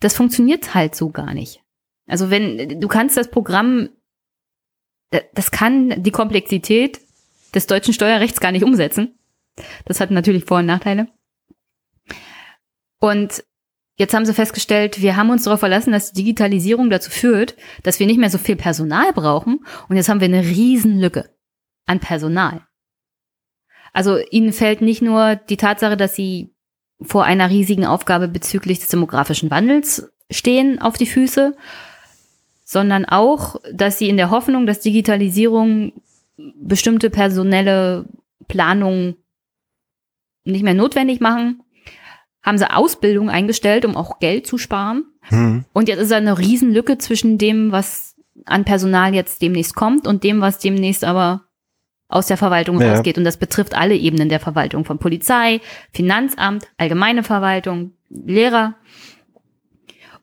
Das 0.01 0.17
funktioniert 0.17 0.75
halt 0.75 0.95
so 0.95 1.11
gar 1.11 1.35
nicht. 1.35 1.63
Also 2.07 2.31
wenn 2.31 2.81
du 2.81 2.89
kannst 2.89 3.17
das 3.17 3.31
Programm, 3.31 3.91
das 5.35 5.51
kann 5.51 6.03
die 6.03 6.11
Komplexität 6.11 7.01
des 7.55 7.67
deutschen 7.67 7.95
Steuerrechts 7.95 8.41
gar 8.41 8.53
nicht 8.53 8.65
umsetzen. 8.65 9.19
Das 9.85 10.01
hat 10.01 10.11
natürlich 10.11 10.45
Vor- 10.45 10.59
und 10.59 10.67
Nachteile. 10.67 11.09
Und 12.99 13.45
jetzt 13.97 14.15
haben 14.15 14.27
sie 14.27 14.35
festgestellt, 14.35 15.01
wir 15.03 15.17
haben 15.17 15.31
uns 15.31 15.45
darauf 15.45 15.61
verlassen, 15.61 15.93
dass 15.93 16.13
die 16.13 16.23
Digitalisierung 16.23 16.91
dazu 16.91 17.11
führt, 17.11 17.57
dass 17.83 18.01
wir 18.01 18.07
nicht 18.07 18.19
mehr 18.19 18.31
so 18.31 18.39
viel 18.39 18.57
Personal 18.57 19.13
brauchen. 19.13 19.65
Und 19.89 19.97
jetzt 19.97 20.09
haben 20.09 20.21
wir 20.21 20.27
eine 20.27 20.43
Riesenlücke 20.43 21.35
an 21.87 22.01
Personal. 22.01 22.67
Also 23.93 24.19
ihnen 24.31 24.53
fällt 24.53 24.81
nicht 24.81 25.03
nur 25.03 25.37
die 25.37 25.57
Tatsache, 25.57 25.97
dass 25.97 26.15
sie 26.15 26.55
vor 27.03 27.25
einer 27.25 27.51
riesigen 27.51 27.87
Aufgabe 27.87 28.29
bezüglich 28.29 28.79
des 28.79 28.89
demografischen 28.89 29.51
Wandels 29.51 30.11
stehen 30.31 30.81
auf 30.81 30.97
die 30.97 31.07
Füße, 31.07 31.57
sondern 32.65 33.05
auch, 33.05 33.57
dass 33.73 33.99
sie 33.99 34.09
in 34.09 34.17
der 34.17 34.31
Hoffnung, 34.31 34.67
dass 34.67 34.81
Digitalisierung 34.81 35.93
bestimmte 36.37 37.11
personelle 37.11 38.07
Planungen 38.49 39.17
nicht 40.45 40.63
mehr 40.63 40.75
notwendig 40.75 41.21
machen, 41.21 41.63
haben 42.43 42.59
sie 42.59 42.71
Ausbildung 42.71 43.29
eingestellt, 43.29 43.85
um 43.85 43.97
auch 43.97 44.19
Geld 44.19 44.47
zu 44.47 44.57
sparen. 44.57 45.05
Hm. 45.23 45.65
Und 45.73 45.89
jetzt 45.89 46.01
ist 46.01 46.13
eine 46.13 46.39
Riesenlücke 46.39 46.99
zwischen 46.99 47.39
dem, 47.39 47.73
was 47.73 48.17
an 48.47 48.65
Personal 48.65 49.15
jetzt 49.15 49.43
demnächst 49.43 49.75
kommt 49.75 50.07
und 50.07 50.25
dem, 50.25 50.41
was 50.41 50.59
demnächst 50.59 51.05
aber 51.05 51.43
aus 52.11 52.27
der 52.27 52.37
Verwaltung 52.37 52.81
Ja. 52.81 52.93
rausgeht. 52.93 53.17
Und 53.17 53.25
das 53.25 53.37
betrifft 53.37 53.75
alle 53.75 53.97
Ebenen 53.97 54.29
der 54.29 54.41
Verwaltung, 54.41 54.85
von 54.85 54.99
Polizei, 54.99 55.61
Finanzamt, 55.93 56.67
allgemeine 56.77 57.23
Verwaltung, 57.23 57.93
Lehrer. 58.11 58.75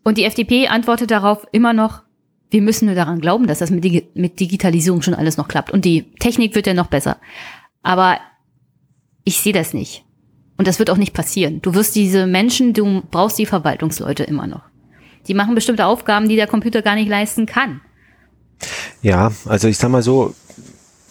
Und 0.03 0.17
die 0.17 0.25
FDP 0.25 0.67
antwortet 0.67 1.11
darauf 1.11 1.47
immer 1.51 1.73
noch, 1.73 2.03
wir 2.49 2.61
müssen 2.61 2.85
nur 2.85 2.95
daran 2.95 3.19
glauben, 3.19 3.47
dass 3.47 3.59
das 3.59 3.71
mit, 3.71 3.83
Digi 3.83 4.07
mit 4.13 4.39
Digitalisierung 4.39 5.01
schon 5.01 5.13
alles 5.13 5.37
noch 5.37 5.47
klappt. 5.47 5.71
Und 5.71 5.83
die 5.83 6.11
Technik 6.19 6.55
wird 6.55 6.67
ja 6.67 6.73
noch 6.73 6.87
besser. 6.87 7.17
Aber 7.83 8.17
ich 9.23 9.39
sehe 9.41 9.53
das 9.53 9.73
nicht. 9.73 10.05
Und 10.57 10.67
das 10.67 10.79
wird 10.79 10.89
auch 10.89 10.97
nicht 10.97 11.13
passieren. 11.13 11.61
Du 11.61 11.73
wirst 11.75 11.95
diese 11.95 12.25
Menschen, 12.25 12.73
du 12.73 13.03
brauchst 13.11 13.37
die 13.37 13.45
Verwaltungsleute 13.45 14.23
immer 14.23 14.47
noch. 14.47 14.63
Die 15.27 15.33
machen 15.33 15.55
bestimmte 15.55 15.85
Aufgaben, 15.85 16.29
die 16.29 16.37
der 16.37 16.47
Computer 16.47 16.81
gar 16.81 16.95
nicht 16.95 17.09
leisten 17.09 17.45
kann. 17.45 17.81
Ja, 19.01 19.31
also 19.45 19.67
ich 19.67 19.77
sag 19.77 19.89
mal 19.89 20.01
so, 20.01 20.33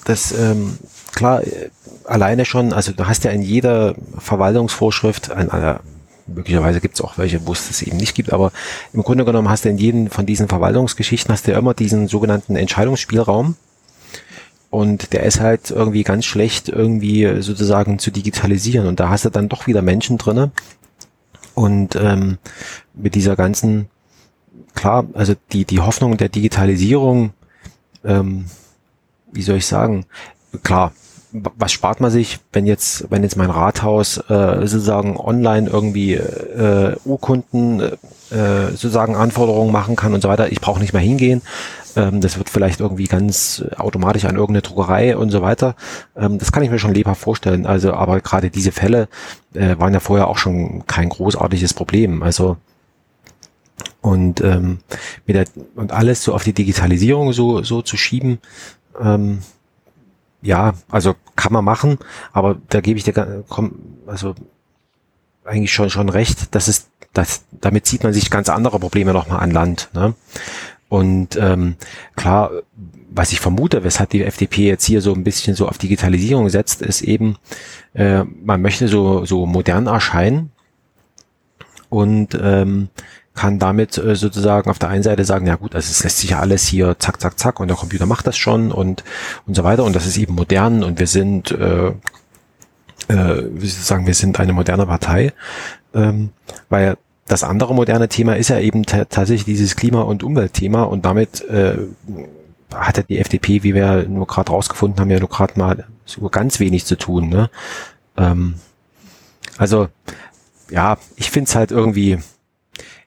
das 0.06 0.32
ähm, 0.32 0.78
klar, 1.14 1.42
äh, 1.42 1.70
alleine 2.04 2.44
schon, 2.44 2.72
also 2.72 2.92
du 2.92 3.06
hast 3.06 3.24
ja 3.24 3.32
in 3.32 3.42
jeder 3.42 3.94
Verwaltungsvorschrift, 4.16 5.30
an 5.30 5.50
einer, 5.50 5.80
möglicherweise 6.28 6.80
gibt 6.80 6.94
es 6.94 7.00
auch 7.00 7.18
welche, 7.18 7.44
wo 7.46 7.52
es 7.52 7.68
das 7.68 7.82
eben 7.82 7.96
nicht 7.96 8.14
gibt, 8.14 8.32
aber 8.32 8.52
im 8.92 9.02
Grunde 9.02 9.24
genommen 9.24 9.48
hast 9.48 9.64
du 9.64 9.68
in 9.68 9.78
jedem 9.78 10.08
von 10.08 10.24
diesen 10.24 10.48
Verwaltungsgeschichten 10.48 11.32
hast 11.32 11.46
du 11.46 11.52
ja 11.52 11.58
immer 11.58 11.74
diesen 11.74 12.08
sogenannten 12.08 12.56
Entscheidungsspielraum. 12.56 13.56
Und 14.68 15.12
der 15.12 15.22
ist 15.22 15.40
halt 15.40 15.70
irgendwie 15.70 16.02
ganz 16.02 16.24
schlecht 16.24 16.68
irgendwie 16.68 17.40
sozusagen 17.40 17.98
zu 17.98 18.10
digitalisieren. 18.10 18.86
Und 18.86 19.00
da 19.00 19.08
hast 19.08 19.24
du 19.24 19.30
dann 19.30 19.48
doch 19.48 19.66
wieder 19.66 19.80
Menschen 19.80 20.18
drinne. 20.18 20.50
Und 21.54 21.96
ähm, 21.96 22.38
mit 22.92 23.14
dieser 23.14 23.36
ganzen, 23.36 23.88
klar, 24.74 25.06
also 25.14 25.34
die, 25.52 25.64
die 25.64 25.80
Hoffnung 25.80 26.16
der 26.16 26.28
Digitalisierung, 26.28 27.32
ähm, 28.04 28.46
wie 29.36 29.42
soll 29.42 29.56
ich 29.56 29.66
sagen, 29.66 30.06
klar, 30.62 30.92
was 31.32 31.73
spart 31.73 32.00
man 32.00 32.10
sich, 32.10 32.39
wenn 32.52 32.66
jetzt, 32.66 33.10
wenn 33.10 33.23
jetzt 33.23 33.36
mein 33.36 33.50
Rathaus 33.50 34.16
äh, 34.16 34.66
sozusagen 34.66 35.16
online 35.16 35.68
irgendwie 35.68 36.15
äh, 36.15 36.97
Urkunden 37.05 37.81
äh, 38.31 38.70
sozusagen 38.70 39.16
Anforderungen 39.16 39.73
machen 39.73 39.97
kann 39.97 40.15
und 40.15 40.23
so 40.23 40.28
weiter. 40.28 40.50
Ich 40.50 40.60
brauche 40.60 40.81
nicht 40.81 40.92
mehr 40.92 41.02
hingehen. 41.02 41.42
Ähm, 41.94 42.20
das 42.20 42.39
wird 42.39 42.48
vielleicht 42.48 42.81
irgendwie 42.81 43.06
ganz 43.06 43.65
automatisch 43.76 44.24
an 44.24 44.36
irgendeine 44.36 44.62
Druckerei 44.62 45.16
und 45.16 45.31
so 45.31 45.42
weiter. 45.42 45.74
Ähm, 46.16 46.39
das 46.39 46.52
kann 46.52 46.62
ich 46.62 46.70
mir 46.70 46.78
schon 46.78 46.94
lebhaft 46.94 47.20
vorstellen. 47.20 47.66
Also, 47.66 47.92
aber 47.92 48.20
gerade 48.20 48.50
diese 48.50 48.73
Fälle 48.73 49.08
äh, 49.55 49.76
waren 49.78 49.94
ja 49.94 50.00
vorher 50.00 50.28
auch 50.28 50.39
schon 50.39 50.86
kein 50.86 51.08
großartiges 51.08 51.74
Problem. 51.74 52.23
Also 52.23 52.56
und 54.00 54.40
ähm, 54.40 54.78
mit 55.26 55.36
der, 55.36 55.47
und 55.74 55.92
alles 55.92 56.23
so 56.23 56.32
auf 56.32 56.44
die 56.44 56.52
Digitalisierung 56.52 57.32
so 57.32 57.62
so 57.62 57.82
zu 57.82 57.97
schieben, 57.97 58.39
ähm, 59.00 59.42
ja, 60.42 60.75
also 60.89 61.15
kann 61.34 61.52
man 61.52 61.65
machen, 61.65 61.99
aber 62.33 62.57
da 62.68 62.81
gebe 62.81 62.99
ich 62.99 63.05
dir 63.05 63.44
komm, 63.49 63.75
also 64.07 64.34
eigentlich 65.44 65.73
schon 65.73 65.91
schon 65.91 66.08
recht, 66.08 66.55
dass 66.55 66.68
es 66.68 66.89
das 67.12 67.44
damit 67.50 67.86
zieht 67.86 68.02
man 68.02 68.12
sich 68.12 68.31
ganz 68.31 68.49
andere 68.49 68.78
Probleme 68.78 69.12
nochmal 69.12 69.41
an 69.41 69.50
Land. 69.50 69.89
Ne? 69.94 70.15
Und 70.89 71.36
ähm, 71.36 71.76
klar, 72.15 72.50
was 73.10 73.33
ich 73.33 73.41
vermute, 73.41 73.83
weshalb 73.83 74.10
die 74.10 74.23
FDP 74.23 74.68
jetzt 74.68 74.84
hier 74.84 75.00
so 75.00 75.15
ein 75.15 75.25
bisschen 75.25 75.57
so 75.57 75.68
auf 75.68 75.78
Digitalisierung 75.78 76.49
setzt, 76.49 76.83
ist 76.83 77.02
eben, 77.02 77.39
äh, 77.94 78.23
man 78.25 78.62
möchte 78.62 78.86
so 78.86 79.25
so 79.25 79.47
modern 79.47 79.86
erscheinen 79.86 80.52
und 81.89 82.39
ähm, 82.41 82.89
kann 83.36 83.58
damit 83.58 83.98
äh, 83.98 84.16
sozusagen 84.16 84.68
auf 84.70 84.78
der 84.78 84.89
einen 84.89 85.02
Seite 85.02 85.24
sagen, 85.24 85.47
ja 85.47 85.55
gut, 85.56 85.74
also 85.74 85.90
es 85.90 86.02
lässt 86.02 86.18
sich 86.18 86.31
ja 86.31 86.40
alles 86.40 86.66
hier 86.66 86.98
zack, 86.98 87.20
zack, 87.20 87.39
zack 87.39 87.60
und 87.60 87.68
der 87.68 87.76
Computer 87.76 88.06
macht 88.06 88.26
das 88.26 88.36
schon 88.36 88.73
und 88.73 89.05
und 89.47 89.55
so 89.55 89.62
weiter 89.62 89.84
und 89.84 89.94
das 89.94 90.06
ist 90.06 90.16
eben 90.18 90.34
modern 90.34 90.82
und 90.82 90.98
wir 90.98 91.06
sind, 91.06 91.52
äh, 91.52 91.89
äh, 93.08 93.44
wie 93.52 93.66
ich 93.66 93.74
sagen, 93.74 94.06
wir 94.06 94.15
sind 94.15 94.40
eine 94.40 94.52
moderne 94.52 94.86
Partei, 94.86 95.32
ähm, 95.94 96.31
weil 96.68 96.97
das 97.28 97.44
andere 97.44 97.74
moderne 97.74 98.08
Thema 98.08 98.36
ist 98.36 98.48
ja 98.48 98.58
eben 98.58 98.84
ta- 98.86 99.05
tatsächlich 99.05 99.44
dieses 99.44 99.76
Klima- 99.76 100.02
und 100.02 100.23
Umweltthema 100.23 100.82
und 100.84 101.05
damit 101.05 101.42
äh, 101.48 101.76
hat 102.74 102.97
ja 102.97 103.02
die 103.02 103.18
FDP, 103.18 103.62
wie 103.62 103.74
wir 103.74 104.05
nur 104.08 104.26
gerade 104.26 104.50
rausgefunden 104.50 105.00
haben, 105.00 105.10
ja 105.10 105.18
nur 105.20 105.28
gerade 105.28 105.58
mal 105.58 105.86
so 106.05 106.28
ganz 106.28 106.60
wenig 106.60 106.84
zu 106.84 106.97
tun. 106.97 107.28
Ne? 107.28 107.50
Ähm, 108.16 108.55
also 109.58 109.89
ja, 110.70 110.98
ich 111.16 111.31
find's 111.31 111.55
halt 111.55 111.70
irgendwie, 111.70 112.18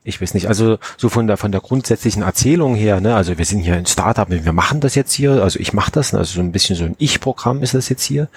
ich 0.10 0.22
weiß 0.22 0.34
nicht, 0.34 0.48
also 0.48 0.78
so 0.98 1.10
von 1.10 1.28
der 1.28 1.38
von 1.38 1.52
der 1.52 1.62
grundsätzlichen 1.62 2.24
Erzählung 2.24 2.76
her, 2.76 3.00
ne, 3.00 3.16
also 3.16 3.38
wir 3.38 3.46
sind 3.46 3.60
hier 3.60 3.76
ein 3.76 3.86
Startup, 3.86 4.30
wir 4.30 4.54
machen 4.54 4.82
das 4.82 4.96
jetzt 4.96 5.14
hier, 5.14 5.44
also 5.44 5.60
ich 5.60 5.74
mache 5.74 5.92
das, 5.92 6.14
also 6.14 6.36
so 6.36 6.42
ein 6.42 6.52
bisschen 6.52 6.76
so 6.76 6.84
ein 6.84 6.96
Ich-Programm 6.98 7.64
ist 7.64 7.74
das 7.74 7.90
jetzt 7.90 8.04
hier, 8.04 8.28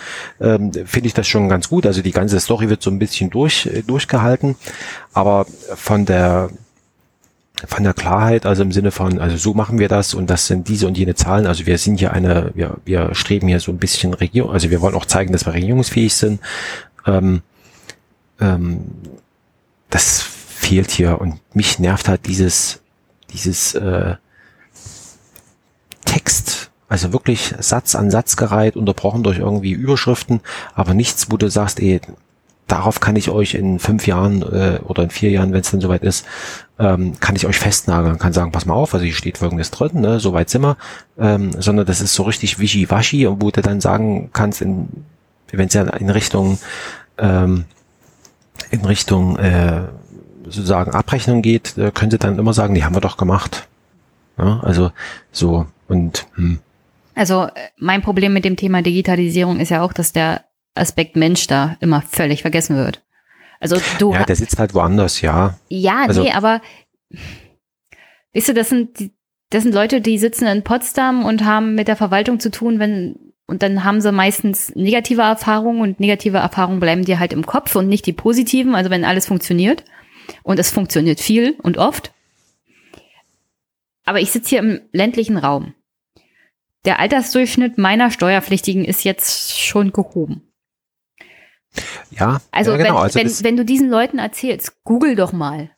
ähm, 0.41 0.73
finde 0.73 1.09
ich 1.09 1.15
das 1.15 1.27
schon 1.27 1.49
ganz 1.49 1.69
gut. 1.69 1.87
Also 1.87 2.03
die 2.03 2.13
ganze 2.13 2.39
Story 2.41 2.69
wird 2.69 2.83
so 2.83 2.91
ein 2.91 2.99
bisschen 2.99 3.31
durch 3.31 3.67
äh, 3.67 3.83
durchgehalten, 3.83 4.57
aber 5.13 5.47
von 5.75 6.05
der 6.05 6.51
von 7.67 7.85
der 7.85 7.95
Klarheit, 7.95 8.47
also 8.47 8.63
im 8.63 8.73
Sinne 8.73 8.91
von, 8.91 9.21
also 9.21 9.37
so 9.37 9.55
machen 9.55 9.79
wir 9.79 9.89
das 9.89 10.15
und 10.15 10.29
das 10.29 10.47
sind 10.47 10.69
diese 10.69 10.87
und 10.87 10.99
jene 10.99 11.15
Zahlen. 11.15 11.47
Also 11.47 11.67
wir 11.67 11.79
sind 11.79 11.99
hier 11.99 12.13
eine, 12.13 12.51
wir, 12.55 12.79
wir 12.85 13.15
streben 13.15 13.49
hier 13.49 13.61
so 13.61 13.71
ein 13.71 13.79
bisschen 13.79 14.15
Regierung, 14.15 14.51
also 14.51 14.71
wir 14.71 14.81
wollen 14.81 14.95
auch 14.95 15.07
zeigen, 15.07 15.33
dass 15.33 15.47
wir 15.47 15.55
regierungsfähig 15.55 16.15
sind. 16.15 16.41
Ähm, 17.07 17.43
ähm, 18.41 18.85
das 19.91 20.27
fehlt 20.63 20.91
hier 20.91 21.21
und 21.21 21.41
mich 21.55 21.79
nervt 21.79 22.09
halt 22.09 22.27
dieses, 22.27 22.81
dieses 23.33 23.75
äh, 23.75 24.15
Text, 26.05 26.71
also 26.89 27.13
wirklich 27.13 27.55
Satz 27.59 27.95
an 27.95 28.11
Satz 28.11 28.37
gereiht, 28.37 28.77
unterbrochen 28.77 29.23
durch 29.23 29.39
irgendwie 29.39 29.73
Überschriften, 29.73 30.41
aber 30.75 30.95
nichts, 30.95 31.31
wo 31.31 31.37
du 31.37 31.51
sagst, 31.51 31.81
ey, 31.81 32.01
darauf 32.69 33.01
kann 33.01 33.17
ich 33.17 33.29
euch 33.29 33.55
in 33.55 33.79
fünf 33.81 34.07
Jahren 34.07 34.43
äh, 34.43 34.79
oder 34.85 35.03
in 35.03 35.11
vier 35.11 35.31
Jahren, 35.31 35.53
wenn 35.53 35.61
es 35.61 35.71
dann 35.71 35.81
soweit 35.81 36.05
ist, 36.05 36.25
ähm, 36.79 37.19
kann 37.19 37.37
ich 37.37 37.47
euch 37.47 37.59
festnageln, 37.59 38.19
kann 38.19 38.33
sagen, 38.33 38.53
pass 38.53 38.65
mal 38.65 38.75
auf, 38.75 38.95
also 38.95 39.05
hier 39.05 39.15
steht 39.15 39.39
folgendes 39.39 39.71
drin, 39.71 40.01
ne, 40.01 40.21
soweit 40.21 40.49
sind 40.49 40.63
wir, 40.63 40.77
ähm, 41.19 41.51
sondern 41.59 41.87
das 41.87 42.01
ist 42.01 42.15
so 42.15 42.23
richtig 42.23 42.59
wischiwaschi, 42.59 43.29
wo 43.29 43.51
du 43.51 43.63
dann 43.63 43.81
sagen 43.81 44.31
kannst, 44.33 44.63
in, 44.63 44.89
wenn 45.51 45.67
es 45.67 45.75
ja 45.75 45.83
in 45.83 46.09
Richtung 46.09 46.59
ähm, 47.19 47.65
in 48.71 48.85
Richtung 48.85 49.37
äh, 49.37 49.83
sozusagen 50.45 50.93
Abrechnung 50.93 51.43
geht, 51.43 51.77
äh, 51.79 51.91
können 51.93 52.11
sie 52.11 52.19
dann 52.19 52.39
immer 52.39 52.53
sagen, 52.53 52.75
die 52.75 52.85
haben 52.85 52.95
wir 52.97 53.01
doch 53.01 53.17
gemacht. 53.17 53.69
Ja, 54.39 54.61
also 54.63 54.93
so 55.31 55.67
und 55.89 56.27
hm. 56.35 56.59
Also 57.15 57.45
äh, 57.45 57.51
mein 57.77 58.03
Problem 58.03 58.33
mit 58.33 58.45
dem 58.45 58.57
Thema 58.57 58.83
Digitalisierung 58.83 59.61
ist 59.61 59.69
ja 59.69 59.83
auch, 59.83 59.93
dass 59.93 60.13
der 60.13 60.45
Aspekt 60.75 61.17
Mensch 61.17 61.47
da 61.47 61.77
immer 61.81 62.03
völlig 62.03 62.43
vergessen 62.43 62.77
wird. 62.77 63.03
Also 63.61 63.77
du 63.99 64.13
ja, 64.13 64.25
der 64.25 64.37
sitzt 64.37 64.59
halt 64.59 64.75
woanders, 64.75 65.21
ja. 65.21 65.59
Ja, 65.69 66.05
Also- 66.07 66.23
nee, 66.23 66.33
aber 66.33 66.61
weißt 68.35 68.49
du, 68.49 68.55
das 68.55 68.69
sind 68.71 69.11
das 69.51 69.65
sind 69.65 69.75
Leute, 69.75 70.01
die 70.01 70.17
sitzen 70.17 70.47
in 70.47 70.65
Potsdam 70.65 71.27
und 71.27 71.45
haben 71.45 71.75
mit 71.75 71.87
der 71.87 71.97
Verwaltung 71.97 72.41
zu 72.41 72.51
tun, 72.51 72.79
wenn 72.79 73.17
und 73.47 73.63
dann 73.63 73.85
haben 73.85 74.01
sie 74.01 74.13
meistens 74.13 74.75
negative 74.75 75.21
Erfahrungen 75.21 75.83
und 75.83 76.01
negative 76.01 76.39
Erfahrungen 76.39 76.81
bleiben 76.81 77.05
dir 77.05 77.19
halt 77.19 77.35
im 77.35 77.45
Kopf 77.45 77.77
und 77.77 77.87
nicht 77.87 78.07
die 78.07 78.15
positiven, 78.15 78.75
also 78.75 78.89
wenn 78.89 79.05
alles 79.05 79.27
funktioniert 79.27 79.85
und 80.43 80.59
es 80.59 80.71
funktioniert 80.71 81.21
viel 81.21 81.57
und 81.63 81.79
oft. 81.79 82.13
Aber 84.05 84.21
ich 84.21 84.33
sitze 84.33 84.51
hier 84.51 84.59
im 84.59 84.81
ländlichen 84.93 85.37
Raum. 85.37 85.75
Der 86.85 86.99
Altersdurchschnitt 86.99 87.79
meiner 87.79 88.11
Steuerpflichtigen 88.11 88.85
ist 88.85 89.05
jetzt 89.05 89.59
schon 89.61 89.93
gehoben. 89.93 90.53
Ja, 92.11 92.41
Also, 92.51 92.73
ja, 92.73 92.77
genau. 92.79 92.95
wenn, 92.95 93.03
also 93.03 93.19
wenn, 93.19 93.45
wenn 93.45 93.57
du 93.57 93.65
diesen 93.65 93.89
Leuten 93.89 94.19
erzählst, 94.19 94.83
google 94.85 95.15
doch 95.15 95.33
mal. 95.33 95.71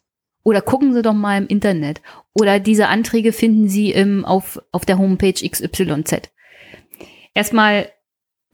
Oder 0.43 0.61
gucken 0.61 0.93
sie 0.93 1.03
doch 1.03 1.15
mal 1.15 1.39
im 1.39 1.47
Internet. 1.47 2.03
Oder 2.35 2.61
diese 2.61 2.89
Anträge 2.89 3.33
finden 3.33 3.69
sie 3.69 3.93
im, 3.93 4.25
auf, 4.25 4.61
auf 4.73 4.85
der 4.85 4.99
Homepage 4.99 5.33
XYZ. 5.33 6.31
Erstmal 7.33 7.91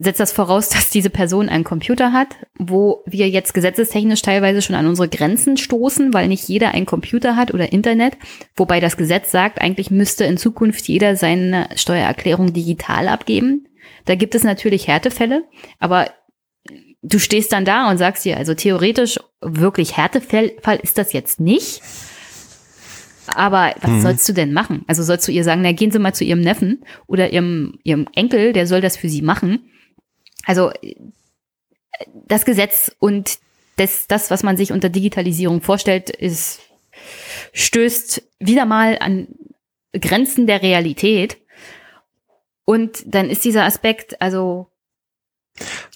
setzt 0.03 0.19
das 0.19 0.31
voraus, 0.31 0.69
dass 0.69 0.89
diese 0.89 1.09
Person 1.09 1.47
einen 1.47 1.63
Computer 1.63 2.11
hat, 2.11 2.35
wo 2.57 3.03
wir 3.05 3.29
jetzt 3.29 3.53
gesetzestechnisch 3.53 4.21
teilweise 4.21 4.61
schon 4.61 4.75
an 4.75 4.87
unsere 4.87 5.07
Grenzen 5.07 5.57
stoßen, 5.57 6.13
weil 6.13 6.27
nicht 6.27 6.47
jeder 6.47 6.73
einen 6.73 6.85
Computer 6.85 7.35
hat 7.35 7.53
oder 7.53 7.71
Internet. 7.71 8.17
Wobei 8.55 8.79
das 8.79 8.97
Gesetz 8.97 9.31
sagt, 9.31 9.61
eigentlich 9.61 9.91
müsste 9.91 10.25
in 10.25 10.37
Zukunft 10.37 10.87
jeder 10.87 11.15
seine 11.15 11.69
Steuererklärung 11.75 12.53
digital 12.53 13.07
abgeben. 13.07 13.67
Da 14.05 14.15
gibt 14.15 14.35
es 14.35 14.43
natürlich 14.43 14.87
Härtefälle, 14.87 15.43
aber 15.79 16.09
du 17.03 17.19
stehst 17.19 17.51
dann 17.51 17.65
da 17.65 17.89
und 17.89 17.97
sagst 17.97 18.25
dir, 18.25 18.37
also 18.37 18.53
theoretisch 18.53 19.19
wirklich 19.41 19.97
Härtefall 19.97 20.79
ist 20.81 20.97
das 20.97 21.13
jetzt 21.13 21.39
nicht. 21.39 21.81
Aber 23.33 23.73
was 23.81 23.91
hm. 23.91 24.01
sollst 24.01 24.27
du 24.27 24.33
denn 24.33 24.51
machen? 24.51 24.83
Also 24.87 25.03
sollst 25.03 25.27
du 25.27 25.31
ihr 25.31 25.43
sagen, 25.43 25.61
na 25.61 25.71
gehen 25.71 25.91
Sie 25.91 25.99
mal 25.99 26.13
zu 26.13 26.23
Ihrem 26.23 26.41
Neffen 26.41 26.83
oder 27.07 27.31
Ihrem, 27.31 27.79
Ihrem 27.83 28.07
Enkel, 28.13 28.51
der 28.51 28.67
soll 28.67 28.81
das 28.81 28.97
für 28.97 29.09
Sie 29.09 29.21
machen. 29.21 29.70
Also 30.45 30.71
das 32.27 32.45
Gesetz 32.45 32.95
und 32.99 33.39
das, 33.77 34.07
das, 34.07 34.31
was 34.31 34.43
man 34.43 34.57
sich 34.57 34.71
unter 34.71 34.89
Digitalisierung 34.89 35.61
vorstellt, 35.61 36.09
ist, 36.09 36.59
stößt 37.53 38.23
wieder 38.39 38.65
mal 38.65 38.97
an 38.99 39.27
Grenzen 39.93 40.47
der 40.47 40.61
Realität. 40.61 41.37
Und 42.65 43.03
dann 43.05 43.29
ist 43.29 43.43
dieser 43.43 43.65
Aspekt, 43.65 44.21
also 44.21 44.67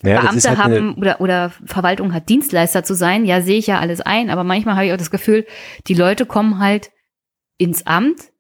naja, 0.02 0.22
Beamte 0.22 0.50
halt 0.50 0.58
haben 0.58 0.96
oder, 0.96 1.22
oder 1.22 1.54
Verwaltung 1.66 2.14
hat 2.14 2.30
Dienstleister 2.30 2.84
zu 2.84 2.94
sein, 2.94 3.26
ja, 3.26 3.42
sehe 3.42 3.58
ich 3.58 3.68
ja 3.68 3.80
alles 3.80 4.02
ein, 4.02 4.30
aber 4.30 4.44
manchmal 4.44 4.76
habe 4.76 4.88
ich 4.88 4.94
auch 4.94 4.98
das 4.98 5.12
Gefühl, 5.12 5.46
die 5.88 5.94
Leute 5.94 6.26
kommen 6.26 6.60
halt 6.60 6.92
ins 7.58 7.88
Amt, 7.88 8.32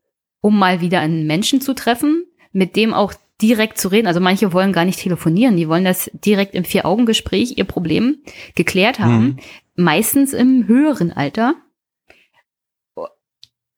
um 0.41 0.59
mal 0.59 0.81
wieder 0.81 0.99
einen 0.99 1.25
Menschen 1.25 1.61
zu 1.61 1.73
treffen, 1.73 2.25
mit 2.51 2.75
dem 2.75 2.93
auch 2.93 3.13
direkt 3.41 3.77
zu 3.77 3.89
reden. 3.89 4.07
Also 4.07 4.19
manche 4.19 4.53
wollen 4.53 4.73
gar 4.73 4.85
nicht 4.85 4.99
telefonieren, 4.99 5.57
die 5.57 5.67
wollen 5.67 5.83
das 5.83 6.09
direkt 6.13 6.55
im 6.55 6.63
Vier-Augen-Gespräch 6.63 7.57
ihr 7.57 7.65
Problem 7.65 8.17
geklärt 8.55 8.99
haben, 8.99 9.23
mhm. 9.23 9.37
meistens 9.75 10.33
im 10.33 10.67
höheren 10.67 11.11
Alter. 11.11 11.55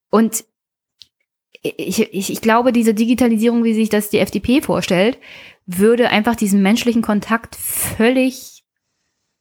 Und 0.09 0.45
ich, 1.61 1.99
ich, 2.13 2.31
ich 2.31 2.41
glaube, 2.41 2.71
diese 2.71 2.93
Digitalisierung, 2.93 3.63
wie 3.63 3.73
sich 3.73 3.89
das 3.89 4.09
die 4.09 4.19
FDP 4.19 4.61
vorstellt, 4.61 5.17
würde 5.65 6.09
einfach 6.09 6.35
diesen 6.35 6.61
menschlichen 6.61 7.01
Kontakt 7.01 7.55
völlig 7.55 8.56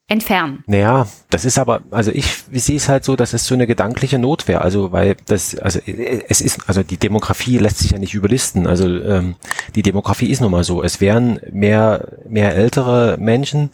entfernen. 0.09 0.62
Naja, 0.67 1.09
das 1.31 1.44
ist 1.44 1.59
aber, 1.59 1.81
also 1.91 2.12
ich, 2.12 2.44
sehe 2.52 2.76
es 2.76 2.89
halt 2.89 3.05
so, 3.05 3.17
das 3.17 3.35
ist 3.35 3.47
so 3.47 3.55
eine 3.55 3.67
gedankliche 3.67 4.18
Notwehr. 4.18 4.62
Also 4.62 4.93
weil 4.93 5.17
das, 5.26 5.59
also 5.59 5.81
es 5.81 6.41
ist, 6.41 6.68
also 6.68 6.83
die 6.83 6.97
Demografie 6.97 7.59
lässt 7.59 7.78
sich 7.78 7.91
ja 7.91 7.99
nicht 7.99 8.15
überlisten. 8.15 8.67
Also 8.67 8.86
ähm, 8.86 9.35
die 9.75 9.83
Demografie 9.83 10.31
ist 10.31 10.41
nun 10.41 10.52
mal 10.52 10.65
so. 10.65 10.83
Es 10.83 11.01
werden 11.01 11.41
mehr 11.51 12.09
mehr 12.28 12.55
ältere 12.55 13.17
Menschen. 13.18 13.70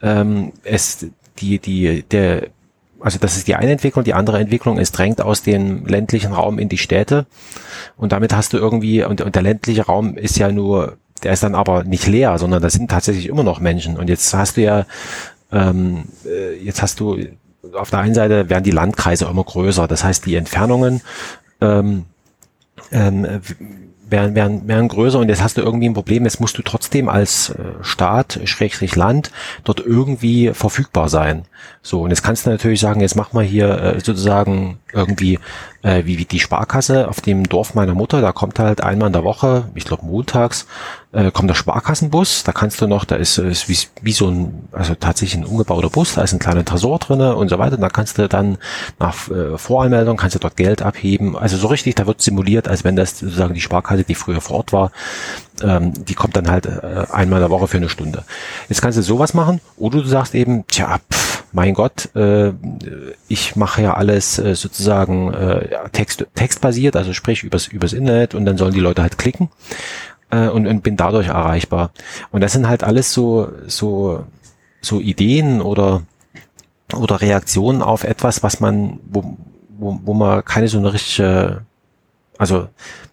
Ähm, 0.00 0.52
es 0.62 1.06
die 1.38 1.58
die 1.58 2.04
der 2.10 2.48
also 3.00 3.18
das 3.18 3.36
ist 3.36 3.48
die 3.48 3.56
eine 3.56 3.72
Entwicklung, 3.72 4.04
die 4.04 4.14
andere 4.14 4.38
Entwicklung, 4.38 4.78
es 4.78 4.92
drängt 4.92 5.20
aus 5.20 5.42
dem 5.42 5.86
ländlichen 5.86 6.32
Raum 6.32 6.60
in 6.60 6.68
die 6.68 6.78
Städte 6.78 7.26
und 7.96 8.12
damit 8.12 8.32
hast 8.32 8.52
du 8.52 8.58
irgendwie, 8.58 9.02
und, 9.02 9.20
und 9.20 9.34
der 9.34 9.42
ländliche 9.42 9.86
Raum 9.86 10.16
ist 10.16 10.38
ja 10.38 10.52
nur, 10.52 10.98
der 11.22 11.32
ist 11.32 11.42
dann 11.42 11.54
aber 11.54 11.84
nicht 11.84 12.06
leer, 12.06 12.38
sondern 12.38 12.62
da 12.62 12.70
sind 12.70 12.90
tatsächlich 12.90 13.28
immer 13.28 13.42
noch 13.42 13.58
Menschen 13.58 13.96
und 13.96 14.08
jetzt 14.08 14.32
hast 14.34 14.56
du 14.56 14.62
ja 14.62 14.86
ähm, 15.52 16.04
äh, 16.24 16.56
jetzt 16.56 16.82
hast 16.82 17.00
du 17.00 17.18
auf 17.74 17.90
der 17.90 18.00
einen 18.00 18.14
Seite 18.14 18.50
werden 18.50 18.64
die 18.64 18.70
Landkreise 18.70 19.26
immer 19.26 19.44
größer, 19.44 19.86
das 19.86 20.02
heißt 20.02 20.26
die 20.26 20.34
Entfernungen 20.34 21.00
ähm, 21.60 22.04
ähm, 22.90 23.40
werden, 24.12 24.34
werden, 24.34 24.68
werden 24.68 24.88
größer 24.88 25.18
und 25.18 25.28
jetzt 25.28 25.42
hast 25.42 25.56
du 25.56 25.62
irgendwie 25.62 25.88
ein 25.88 25.94
Problem, 25.94 26.24
jetzt 26.24 26.40
musst 26.40 26.56
du 26.58 26.62
trotzdem 26.62 27.08
als 27.08 27.50
äh, 27.50 27.82
Staat, 27.82 28.40
Schrägstrich 28.44 28.94
Land, 28.94 29.32
dort 29.64 29.80
irgendwie 29.80 30.52
verfügbar 30.52 31.08
sein. 31.08 31.44
So, 31.82 32.02
und 32.02 32.10
jetzt 32.10 32.22
kannst 32.22 32.46
du 32.46 32.50
natürlich 32.50 32.80
sagen, 32.80 33.00
jetzt 33.00 33.16
mach 33.16 33.32
mal 33.32 33.44
hier 33.44 33.70
äh, 33.80 34.00
sozusagen 34.00 34.78
irgendwie 34.92 35.38
äh, 35.82 36.04
wie, 36.04 36.18
wie 36.18 36.24
die 36.24 36.40
Sparkasse 36.40 37.08
auf 37.08 37.20
dem 37.20 37.48
Dorf 37.48 37.74
meiner 37.74 37.94
Mutter, 37.94 38.20
da 38.20 38.32
kommt 38.32 38.58
halt 38.58 38.82
einmal 38.82 39.08
in 39.08 39.14
der 39.14 39.24
Woche, 39.24 39.68
ich 39.74 39.84
glaube 39.84 40.04
montags, 40.04 40.66
äh, 41.12 41.30
kommt 41.30 41.50
der 41.50 41.54
Sparkassenbus, 41.54 42.42
da 42.42 42.52
kannst 42.52 42.80
du 42.80 42.86
noch, 42.86 43.04
da 43.04 43.16
ist, 43.16 43.38
ist 43.38 43.68
wie, 43.68 43.76
wie 44.00 44.12
so 44.12 44.28
ein, 44.28 44.68
also 44.72 44.94
tatsächlich 44.94 45.42
ein 45.42 45.46
umgebauter 45.46 45.90
Bus, 45.90 46.14
da 46.14 46.22
ist 46.22 46.32
ein 46.32 46.38
kleiner 46.38 46.64
Tresor 46.64 46.98
drinne 46.98 47.36
und 47.36 47.48
so 47.48 47.58
weiter, 47.58 47.76
da 47.76 47.88
kannst 47.90 48.18
du 48.18 48.28
dann 48.28 48.58
nach 48.98 49.28
äh, 49.28 49.58
Voranmeldung, 49.58 50.16
kannst 50.16 50.36
du 50.36 50.40
dort 50.40 50.56
Geld 50.56 50.80
abheben, 50.80 51.36
also 51.36 51.56
so 51.58 51.66
richtig, 51.66 51.96
da 51.96 52.06
wird 52.06 52.22
simuliert, 52.22 52.66
als 52.66 52.84
wenn 52.84 52.96
das 52.96 53.18
sozusagen 53.18 53.54
die 53.54 53.60
Sparkasse, 53.60 54.04
die 54.04 54.14
früher 54.14 54.40
vor 54.40 54.56
Ort 54.56 54.72
war, 54.72 54.90
ähm, 55.62 55.92
die 56.04 56.14
kommt 56.14 56.34
dann 56.34 56.50
halt 56.50 56.66
äh, 56.66 57.04
einmal 57.12 57.40
in 57.40 57.44
der 57.44 57.50
Woche 57.50 57.68
für 57.68 57.76
eine 57.76 57.90
Stunde. 57.90 58.24
Jetzt 58.68 58.80
kannst 58.80 58.96
du 58.96 59.02
sowas 59.02 59.34
machen, 59.34 59.60
oder 59.76 60.00
du 60.00 60.06
sagst 60.06 60.34
eben, 60.34 60.66
tja, 60.66 60.98
pff, 61.12 61.44
mein 61.52 61.74
Gott, 61.74 62.14
äh, 62.16 62.52
ich 63.28 63.56
mache 63.56 63.82
ja 63.82 63.94
alles 63.94 64.38
äh, 64.38 64.54
sozusagen 64.54 65.32
äh, 65.34 65.68
Text, 65.92 66.24
textbasiert, 66.34 66.96
also 66.96 67.12
sprich 67.12 67.42
übers, 67.42 67.66
übers 67.66 67.92
Internet 67.92 68.34
und 68.34 68.46
dann 68.46 68.56
sollen 68.56 68.72
die 68.72 68.80
Leute 68.80 69.02
halt 69.02 69.18
klicken 69.18 69.50
äh, 70.32 70.48
und, 70.48 70.66
und 70.66 70.82
bin 70.82 70.96
dadurch 70.96 71.28
erreichbar. 71.28 71.92
Und 72.32 72.40
das 72.40 72.52
sind 72.52 72.66
halt 72.66 72.82
alles 72.82 73.12
so, 73.12 73.48
so, 73.68 74.24
so 74.80 74.98
Ideen 74.98 75.60
oder, 75.60 76.02
oder 76.94 77.20
Reaktionen 77.20 77.82
auf 77.82 78.02
etwas, 78.02 78.42
was 78.42 78.58
man, 78.58 78.98
wo, 79.08 79.36
wo, 79.78 80.00
wo 80.04 80.14
man 80.14 80.44
keine 80.44 80.66
so 80.66 80.78
eine 80.78 80.92
richtige, 80.92 81.62
also 82.38 82.68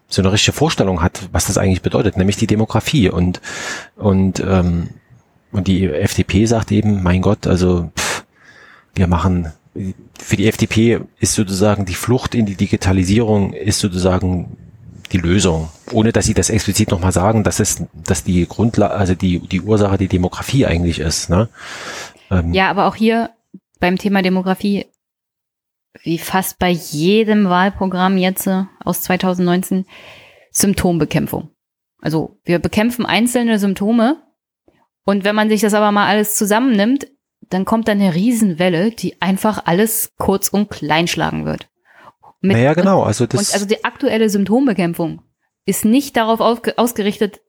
so 0.08 0.22
eine 0.22 0.32
richtige 0.32 0.56
Vorstellung 0.56 1.02
hat, 1.02 1.28
was 1.30 1.46
das 1.46 1.58
eigentlich 1.58 1.82
bedeutet, 1.82 2.16
nämlich 2.16 2.36
die 2.36 2.48
Demografie. 2.48 3.10
Und, 3.10 3.40
und, 3.96 4.40
ähm, 4.40 4.88
und 5.52 5.68
die 5.68 5.86
FDP 5.86 6.46
sagt 6.46 6.72
eben, 6.72 7.02
mein 7.02 7.22
Gott, 7.22 7.46
also 7.46 7.92
pff, 7.96 8.24
wir 8.94 9.06
machen, 9.06 9.52
für 10.18 10.36
die 10.36 10.48
FDP 10.48 11.00
ist 11.20 11.34
sozusagen 11.34 11.84
die 11.84 11.94
Flucht 11.94 12.34
in 12.34 12.46
die 12.46 12.56
Digitalisierung 12.56 13.52
ist 13.52 13.78
sozusagen 13.78 14.56
die 15.12 15.18
Lösung, 15.18 15.68
ohne 15.92 16.12
dass 16.12 16.26
sie 16.26 16.34
das 16.34 16.50
explizit 16.50 16.90
nochmal 16.90 17.12
sagen, 17.12 17.44
dass 17.44 17.60
es, 17.60 17.84
dass 17.92 18.24
die 18.24 18.46
Grundlage, 18.46 18.94
also 18.94 19.14
die, 19.14 19.40
die 19.40 19.60
Ursache 19.60 19.98
die 19.98 20.08
Demografie 20.08 20.66
eigentlich 20.66 21.00
ist. 21.00 21.30
Ne? 21.30 21.48
Ähm, 22.30 22.52
ja, 22.52 22.70
aber 22.70 22.86
auch 22.86 22.94
hier 22.94 23.30
beim 23.80 23.98
Thema 23.98 24.22
Demografie, 24.22 24.86
wie 26.02 26.18
fast 26.18 26.58
bei 26.58 26.70
jedem 26.70 27.48
Wahlprogramm 27.48 28.16
jetzt 28.16 28.46
äh, 28.46 28.64
aus 28.84 29.02
2019, 29.02 29.86
Symptombekämpfung. 30.52 31.50
Also 32.00 32.38
wir 32.44 32.58
bekämpfen 32.58 33.06
einzelne 33.06 33.58
Symptome 33.58 34.22
und 35.04 35.24
wenn 35.24 35.34
man 35.34 35.48
sich 35.48 35.60
das 35.60 35.74
aber 35.74 35.92
mal 35.92 36.08
alles 36.08 36.36
zusammennimmt, 36.36 37.08
dann 37.48 37.64
kommt 37.64 37.88
dann 37.88 38.00
eine 38.00 38.14
Riesenwelle, 38.14 38.90
die 38.90 39.20
einfach 39.20 39.66
alles 39.66 40.12
kurz 40.18 40.48
und 40.48 40.70
klein 40.70 41.08
schlagen 41.08 41.44
wird. 41.44 41.69
Mit, 42.40 42.56
naja, 42.56 42.74
genau. 42.74 43.02
Also, 43.02 43.26
das 43.26 43.40
und 43.40 43.54
also 43.54 43.66
die 43.66 43.84
aktuelle 43.84 44.30
Symptombekämpfung 44.30 45.22
ist 45.66 45.84
nicht 45.84 46.16
darauf 46.16 46.40
ausgerichtet, 46.40 47.40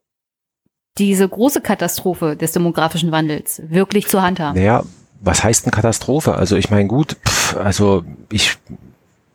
diese 0.97 1.27
große 1.27 1.61
Katastrophe 1.61 2.35
des 2.35 2.51
demografischen 2.51 3.11
Wandels 3.11 3.61
wirklich 3.65 4.07
zur 4.07 4.21
Hand 4.21 4.39
haben. 4.39 4.57
Naja, 4.57 4.83
was 5.21 5.43
heißt 5.43 5.65
denn 5.65 5.71
Katastrophe? 5.71 6.33
Also 6.35 6.57
ich 6.57 6.69
meine, 6.69 6.87
gut, 6.87 7.15
pff, 7.25 7.55
also 7.55 8.03
ich 8.29 8.57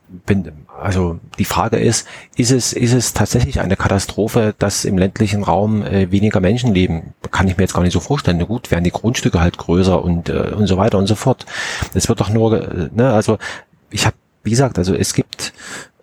bin, 0.08 0.52
also 0.80 1.18
die 1.38 1.44
Frage 1.44 1.78
ist, 1.78 2.06
ist 2.36 2.50
es, 2.50 2.72
ist 2.72 2.92
es 2.92 3.12
tatsächlich 3.12 3.60
eine 3.60 3.76
Katastrophe, 3.76 4.54
dass 4.58 4.84
im 4.84 4.98
ländlichen 4.98 5.42
Raum 5.42 5.82
äh, 5.82 6.10
weniger 6.10 6.40
Menschen 6.40 6.74
leben? 6.74 7.14
Kann 7.30 7.48
ich 7.48 7.56
mir 7.56 7.62
jetzt 7.62 7.74
gar 7.74 7.82
nicht 7.82 7.92
so 7.92 8.00
vorstellen. 8.00 8.36
Na 8.38 8.44
gut, 8.44 8.70
werden 8.70 8.84
die 8.84 8.90
Grundstücke 8.90 9.40
halt 9.40 9.58
größer 9.58 10.02
und, 10.02 10.28
äh, 10.28 10.52
und 10.56 10.66
so 10.66 10.76
weiter 10.76 10.98
und 10.98 11.06
so 11.06 11.14
fort. 11.14 11.46
Es 11.94 12.08
wird 12.08 12.20
doch 12.20 12.30
nur, 12.30 12.60
äh, 12.60 12.88
ne, 12.92 13.12
also 13.12 13.38
ich 13.90 14.06
habe 14.06 14.16
wie 14.46 14.50
gesagt, 14.50 14.78
also 14.78 14.94
es 14.94 15.12
gibt, 15.12 15.52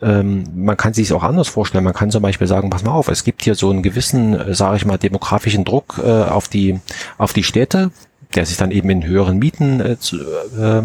ähm, 0.02 0.44
man 0.54 0.78
kann 0.78 0.94
sich 0.94 1.12
auch 1.14 1.24
anders 1.24 1.48
vorstellen. 1.48 1.84
Man 1.84 1.94
kann 1.94 2.12
zum 2.12 2.22
Beispiel 2.22 2.46
sagen, 2.46 2.70
pass 2.70 2.84
mal 2.84 2.92
auf, 2.92 3.08
es 3.08 3.24
gibt 3.24 3.42
hier 3.42 3.56
so 3.56 3.72
einen 3.72 3.82
gewissen, 3.82 4.40
äh, 4.40 4.54
sage 4.54 4.76
ich 4.76 4.86
mal, 4.86 4.98
demografischen 4.98 5.64
Druck 5.64 6.00
äh, 6.04 6.10
auf 6.10 6.48
die 6.48 6.80
auf 7.18 7.34
die 7.34 7.44
Städte, 7.44 7.92
der 8.36 8.46
sich 8.46 8.58
dann 8.58 8.72
eben 8.72 8.90
in 8.90 9.06
höheren 9.06 9.40
Mieten 9.40 9.80
äh, 9.80 9.98
zu, 9.98 10.18
äh, 10.60 10.84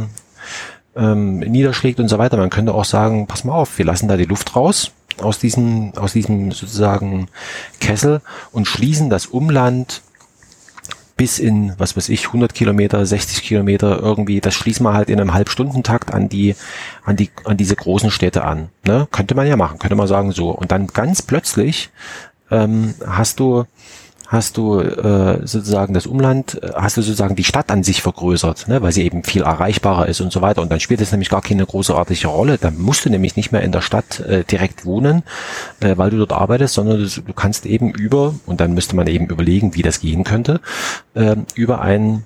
ähm, 0.96 1.40
niederschlägt 1.40 2.00
und 2.00 2.08
so 2.08 2.18
weiter. 2.18 2.36
Man 2.36 2.50
könnte 2.50 2.72
auch 2.72 2.84
sagen, 2.84 3.26
pass 3.26 3.44
mal 3.44 3.54
auf, 3.54 3.76
wir 3.76 3.84
lassen 3.84 4.08
da 4.08 4.16
die 4.16 4.24
Luft 4.24 4.54
raus 4.56 4.92
aus 5.20 5.40
diesem 5.40 5.92
aus 5.96 6.12
diesem 6.12 6.52
sozusagen 6.52 7.26
Kessel 7.80 8.20
und 8.52 8.68
schließen 8.68 9.10
das 9.10 9.26
Umland 9.26 10.02
bis 11.18 11.38
in, 11.38 11.74
was 11.78 11.96
weiß 11.96 12.08
ich, 12.08 12.28
100 12.28 12.54
Kilometer, 12.54 13.04
60 13.04 13.42
Kilometer 13.42 13.98
irgendwie, 13.98 14.40
das 14.40 14.54
schließen 14.54 14.86
wir 14.86 14.94
halt 14.94 15.10
in 15.10 15.20
einem 15.20 15.34
Halbstundentakt 15.34 16.14
an 16.14 16.30
die, 16.30 16.54
an 17.04 17.16
die, 17.16 17.28
an 17.44 17.58
diese 17.58 17.76
großen 17.76 18.10
Städte 18.10 18.44
an. 18.44 18.70
Ne? 18.86 19.06
Könnte 19.10 19.34
man 19.34 19.46
ja 19.46 19.56
machen, 19.56 19.78
könnte 19.78 19.96
man 19.96 20.06
sagen 20.06 20.32
so. 20.32 20.50
Und 20.50 20.70
dann 20.70 20.86
ganz 20.86 21.20
plötzlich 21.20 21.90
ähm, 22.50 22.94
hast 23.04 23.40
du 23.40 23.64
hast 24.28 24.58
du 24.58 24.78
äh, 24.78 25.40
sozusagen 25.46 25.94
das 25.94 26.06
Umland, 26.06 26.62
äh, 26.62 26.72
hast 26.74 26.98
du 26.98 27.02
sozusagen 27.02 27.34
die 27.34 27.44
Stadt 27.44 27.70
an 27.70 27.82
sich 27.82 28.02
vergrößert, 28.02 28.68
ne, 28.68 28.82
weil 28.82 28.92
sie 28.92 29.02
eben 29.02 29.24
viel 29.24 29.42
erreichbarer 29.42 30.06
ist 30.06 30.20
und 30.20 30.30
so 30.30 30.42
weiter. 30.42 30.60
Und 30.60 30.70
dann 30.70 30.80
spielt 30.80 31.00
es 31.00 31.10
nämlich 31.12 31.30
gar 31.30 31.40
keine 31.40 31.64
großartige 31.64 32.28
Rolle. 32.28 32.58
Dann 32.58 32.78
musst 32.78 33.06
du 33.06 33.10
nämlich 33.10 33.36
nicht 33.36 33.52
mehr 33.52 33.62
in 33.62 33.72
der 33.72 33.80
Stadt 33.80 34.20
äh, 34.20 34.44
direkt 34.44 34.84
wohnen, 34.84 35.22
äh, 35.80 35.96
weil 35.96 36.10
du 36.10 36.18
dort 36.18 36.32
arbeitest, 36.32 36.74
sondern 36.74 36.98
du, 36.98 37.08
du 37.08 37.32
kannst 37.32 37.64
eben 37.64 37.90
über, 37.90 38.34
und 38.44 38.60
dann 38.60 38.74
müsste 38.74 38.96
man 38.96 39.06
eben 39.06 39.26
überlegen, 39.26 39.74
wie 39.74 39.82
das 39.82 40.00
gehen 40.00 40.24
könnte, 40.24 40.60
äh, 41.14 41.36
über 41.54 41.80
einen 41.80 42.24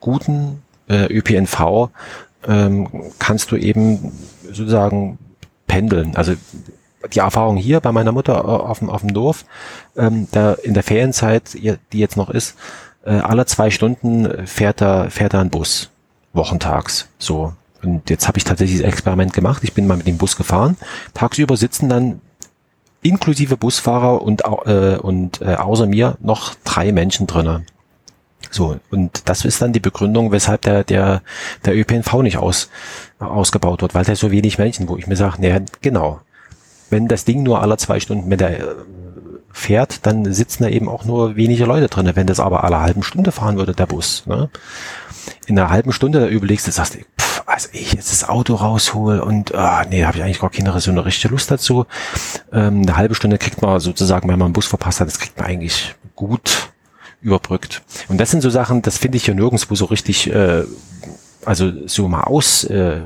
guten 0.00 0.62
äh, 0.88 1.06
ÖPNV 1.06 1.90
ähm, 2.46 2.88
kannst 3.18 3.52
du 3.52 3.56
eben 3.56 4.12
sozusagen 4.44 5.18
pendeln. 5.68 6.16
Also 6.16 6.34
die 7.12 7.20
Erfahrung 7.20 7.56
hier 7.56 7.80
bei 7.80 7.92
meiner 7.92 8.12
Mutter 8.12 8.34
äh, 8.34 8.46
auf 8.46 8.80
dem, 8.80 8.90
auf 8.90 9.00
dem 9.00 9.14
Dorf, 9.14 9.44
ähm, 9.96 10.28
da 10.32 10.54
in 10.54 10.74
der 10.74 10.82
Ferienzeit, 10.82 11.54
die 11.54 11.98
jetzt 11.98 12.16
noch 12.16 12.30
ist, 12.30 12.56
äh, 13.04 13.12
alle 13.12 13.46
zwei 13.46 13.70
Stunden 13.70 14.46
fährt 14.46 14.80
da, 14.80 15.10
fährt 15.10 15.34
da 15.34 15.40
ein 15.40 15.50
Bus, 15.50 15.90
wochentags, 16.32 17.08
so. 17.18 17.52
Und 17.82 18.10
jetzt 18.10 18.26
habe 18.26 18.38
ich 18.38 18.44
tatsächlich 18.44 18.80
das 18.80 18.88
Experiment 18.88 19.32
gemacht. 19.32 19.62
Ich 19.62 19.72
bin 19.72 19.86
mal 19.86 19.96
mit 19.96 20.08
dem 20.08 20.18
Bus 20.18 20.36
gefahren. 20.36 20.76
Tagsüber 21.14 21.56
sitzen 21.56 21.88
dann 21.88 22.20
inklusive 23.02 23.56
Busfahrer 23.56 24.20
und, 24.20 24.42
äh, 24.44 24.98
und 25.00 25.40
äh, 25.40 25.54
außer 25.54 25.86
mir 25.86 26.16
noch 26.20 26.54
drei 26.64 26.90
Menschen 26.90 27.28
drinnen. 27.28 27.66
So, 28.50 28.78
und 28.90 29.28
das 29.28 29.44
ist 29.44 29.60
dann 29.60 29.72
die 29.72 29.80
Begründung, 29.80 30.32
weshalb 30.32 30.62
der, 30.62 30.84
der, 30.84 31.22
der 31.64 31.76
ÖPNV 31.76 32.22
nicht 32.22 32.38
aus, 32.38 32.70
ausgebaut 33.18 33.82
wird, 33.82 33.94
weil 33.94 34.04
da 34.04 34.14
so 34.16 34.30
wenig 34.30 34.58
Menschen, 34.58 34.88
wo 34.88 34.96
ich 34.96 35.06
mir 35.06 35.16
sage, 35.16 35.40
naja, 35.40 35.60
genau. 35.80 36.20
Wenn 36.90 37.08
das 37.08 37.24
Ding 37.24 37.42
nur 37.42 37.60
alle 37.62 37.76
zwei 37.76 38.00
Stunden 38.00 38.28
mit 38.28 38.40
der 38.40 38.60
äh, 38.60 38.64
fährt, 39.52 40.06
dann 40.06 40.32
sitzen 40.32 40.62
da 40.62 40.68
eben 40.68 40.88
auch 40.88 41.04
nur 41.04 41.36
wenige 41.36 41.64
Leute 41.64 41.88
drin. 41.88 42.10
Wenn 42.14 42.26
das 42.26 42.40
aber 42.40 42.64
alle 42.64 42.80
halben 42.80 43.02
Stunde 43.02 43.32
fahren 43.32 43.56
würde, 43.56 43.72
der 43.72 43.86
Bus, 43.86 44.24
ne? 44.26 44.50
In 45.46 45.58
einer 45.58 45.70
halben 45.70 45.92
Stunde 45.92 46.20
da 46.20 46.26
überlegst 46.28 46.66
du, 46.66 46.70
sagst 46.70 46.94
du, 46.94 46.98
pff, 46.98 47.42
also 47.46 47.68
ich 47.72 47.92
jetzt 47.92 48.12
das 48.12 48.28
Auto 48.28 48.54
raushol 48.54 49.20
und 49.20 49.54
ah, 49.54 49.84
nee, 49.88 50.04
habe 50.04 50.18
ich 50.18 50.22
eigentlich 50.22 50.40
gar 50.40 50.50
keine 50.50 50.78
so 50.80 50.90
eine 50.90 51.04
richtige 51.04 51.32
Lust 51.32 51.50
dazu. 51.50 51.86
Ähm, 52.52 52.82
eine 52.82 52.96
halbe 52.96 53.14
Stunde 53.14 53.38
kriegt 53.38 53.60
man 53.60 53.80
sozusagen, 53.80 54.28
wenn 54.28 54.38
man 54.38 54.46
einen 54.46 54.52
Bus 54.52 54.66
verpasst 54.66 55.00
hat, 55.00 55.08
das 55.08 55.18
kriegt 55.18 55.36
man 55.36 55.46
eigentlich 55.46 55.94
gut 56.14 56.70
überbrückt. 57.20 57.82
Und 58.08 58.18
das 58.18 58.30
sind 58.30 58.42
so 58.42 58.50
Sachen, 58.50 58.82
das 58.82 58.98
finde 58.98 59.16
ich 59.16 59.26
ja 59.26 59.34
nirgendwo 59.34 59.74
so 59.74 59.86
richtig, 59.86 60.30
äh, 60.32 60.64
also 61.44 61.72
so 61.86 62.08
mal 62.08 62.24
aus 62.24 62.64
äh, 62.64 63.00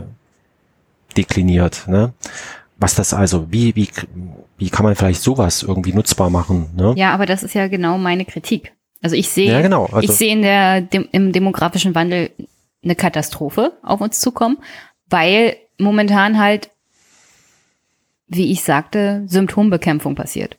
dekliniert. 1.16 1.88
Ne? 1.88 2.12
Was 2.82 2.94
das 2.94 3.14
also, 3.14 3.50
wie, 3.52 3.74
wie, 3.76 3.88
wie 4.58 4.70
kann 4.70 4.84
man 4.84 4.94
vielleicht 4.96 5.22
sowas 5.22 5.62
irgendwie 5.62 5.92
nutzbar 5.92 6.30
machen? 6.30 6.70
Ne? 6.76 6.94
Ja, 6.96 7.12
aber 7.14 7.26
das 7.26 7.42
ist 7.42 7.54
ja 7.54 7.68
genau 7.68 7.96
meine 7.98 8.24
Kritik. 8.24 8.72
Also 9.00 9.16
ich 9.16 9.28
sehe, 9.28 9.50
ja, 9.50 9.60
genau. 9.62 9.86
also, 9.86 10.00
ich 10.00 10.10
sehe 10.12 10.32
in 10.32 10.42
der, 10.42 10.80
dem, 10.80 11.08
im 11.12 11.32
demografischen 11.32 11.94
Wandel 11.94 12.30
eine 12.84 12.94
Katastrophe 12.94 13.72
auf 13.82 14.00
uns 14.00 14.20
zukommen, 14.20 14.58
weil 15.08 15.56
momentan 15.78 16.38
halt, 16.38 16.70
wie 18.28 18.50
ich 18.52 18.62
sagte, 18.62 19.24
Symptombekämpfung 19.26 20.14
passiert. 20.14 20.56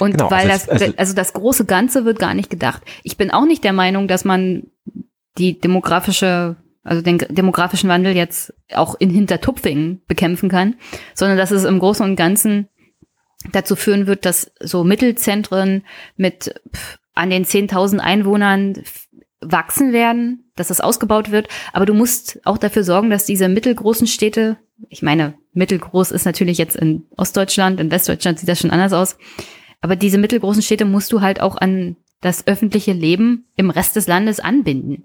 Und 0.00 0.12
Genau, 0.12 0.30
weil 0.30 0.50
also 0.50 0.66
das, 0.66 0.82
also- 0.82 0.94
also 0.96 1.14
das 1.14 1.32
große 1.32 1.64
Ganze 1.66 2.04
wird 2.04 2.18
gar 2.18 2.34
nicht 2.34 2.50
gedacht. 2.50 2.82
Ich 3.02 3.16
bin 3.16 3.30
auch 3.30 3.44
nicht 3.44 3.64
der 3.64 3.72
Meinung, 3.72 4.08
dass 4.08 4.24
man 4.24 4.64
die 5.36 5.58
demografische, 5.60 6.56
also 6.88 7.02
den 7.02 7.18
demografischen 7.18 7.90
Wandel 7.90 8.16
jetzt 8.16 8.54
auch 8.72 8.94
in 8.98 9.10
Hintertupfingen 9.10 10.00
bekämpfen 10.06 10.48
kann, 10.48 10.76
sondern 11.14 11.36
dass 11.36 11.50
es 11.50 11.64
im 11.64 11.78
Großen 11.78 12.04
und 12.04 12.16
Ganzen 12.16 12.68
dazu 13.52 13.76
führen 13.76 14.06
wird, 14.06 14.24
dass 14.24 14.50
so 14.60 14.84
Mittelzentren 14.84 15.84
mit 16.16 16.54
an 17.14 17.30
den 17.30 17.44
10.000 17.44 17.98
Einwohnern 17.98 18.82
wachsen 19.40 19.92
werden, 19.92 20.50
dass 20.56 20.68
das 20.68 20.80
ausgebaut 20.80 21.30
wird. 21.30 21.48
Aber 21.72 21.84
du 21.84 21.92
musst 21.92 22.40
auch 22.44 22.58
dafür 22.58 22.84
sorgen, 22.84 23.10
dass 23.10 23.26
diese 23.26 23.48
mittelgroßen 23.48 24.06
Städte, 24.06 24.56
ich 24.88 25.02
meine, 25.02 25.34
mittelgroß 25.52 26.10
ist 26.10 26.24
natürlich 26.24 26.56
jetzt 26.56 26.76
in 26.76 27.04
Ostdeutschland, 27.16 27.80
in 27.80 27.90
Westdeutschland 27.90 28.38
sieht 28.38 28.48
das 28.48 28.60
schon 28.60 28.70
anders 28.70 28.94
aus. 28.94 29.18
Aber 29.82 29.94
diese 29.94 30.18
mittelgroßen 30.18 30.62
Städte 30.62 30.86
musst 30.86 31.12
du 31.12 31.20
halt 31.20 31.40
auch 31.40 31.56
an 31.56 31.96
das 32.20 32.46
öffentliche 32.46 32.92
Leben 32.92 33.46
im 33.56 33.70
Rest 33.70 33.94
des 33.94 34.06
Landes 34.06 34.40
anbinden. 34.40 35.04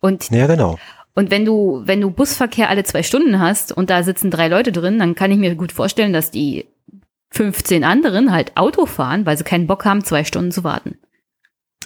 Und 0.00 0.30
ja, 0.30 0.46
genau. 0.46 0.78
Und 1.14 1.30
wenn 1.30 1.44
du, 1.44 1.82
wenn 1.84 2.00
du 2.00 2.10
Busverkehr 2.10 2.68
alle 2.68 2.84
zwei 2.84 3.02
Stunden 3.02 3.40
hast 3.40 3.72
und 3.72 3.90
da 3.90 4.02
sitzen 4.02 4.30
drei 4.30 4.48
Leute 4.48 4.72
drin, 4.72 4.98
dann 4.98 5.14
kann 5.14 5.30
ich 5.30 5.38
mir 5.38 5.54
gut 5.54 5.72
vorstellen, 5.72 6.12
dass 6.12 6.30
die 6.30 6.66
15 7.30 7.84
anderen 7.84 8.32
halt 8.32 8.56
Auto 8.56 8.86
fahren, 8.86 9.26
weil 9.26 9.36
sie 9.36 9.44
keinen 9.44 9.66
Bock 9.66 9.84
haben, 9.84 10.04
zwei 10.04 10.24
Stunden 10.24 10.52
zu 10.52 10.64
warten. 10.64 10.98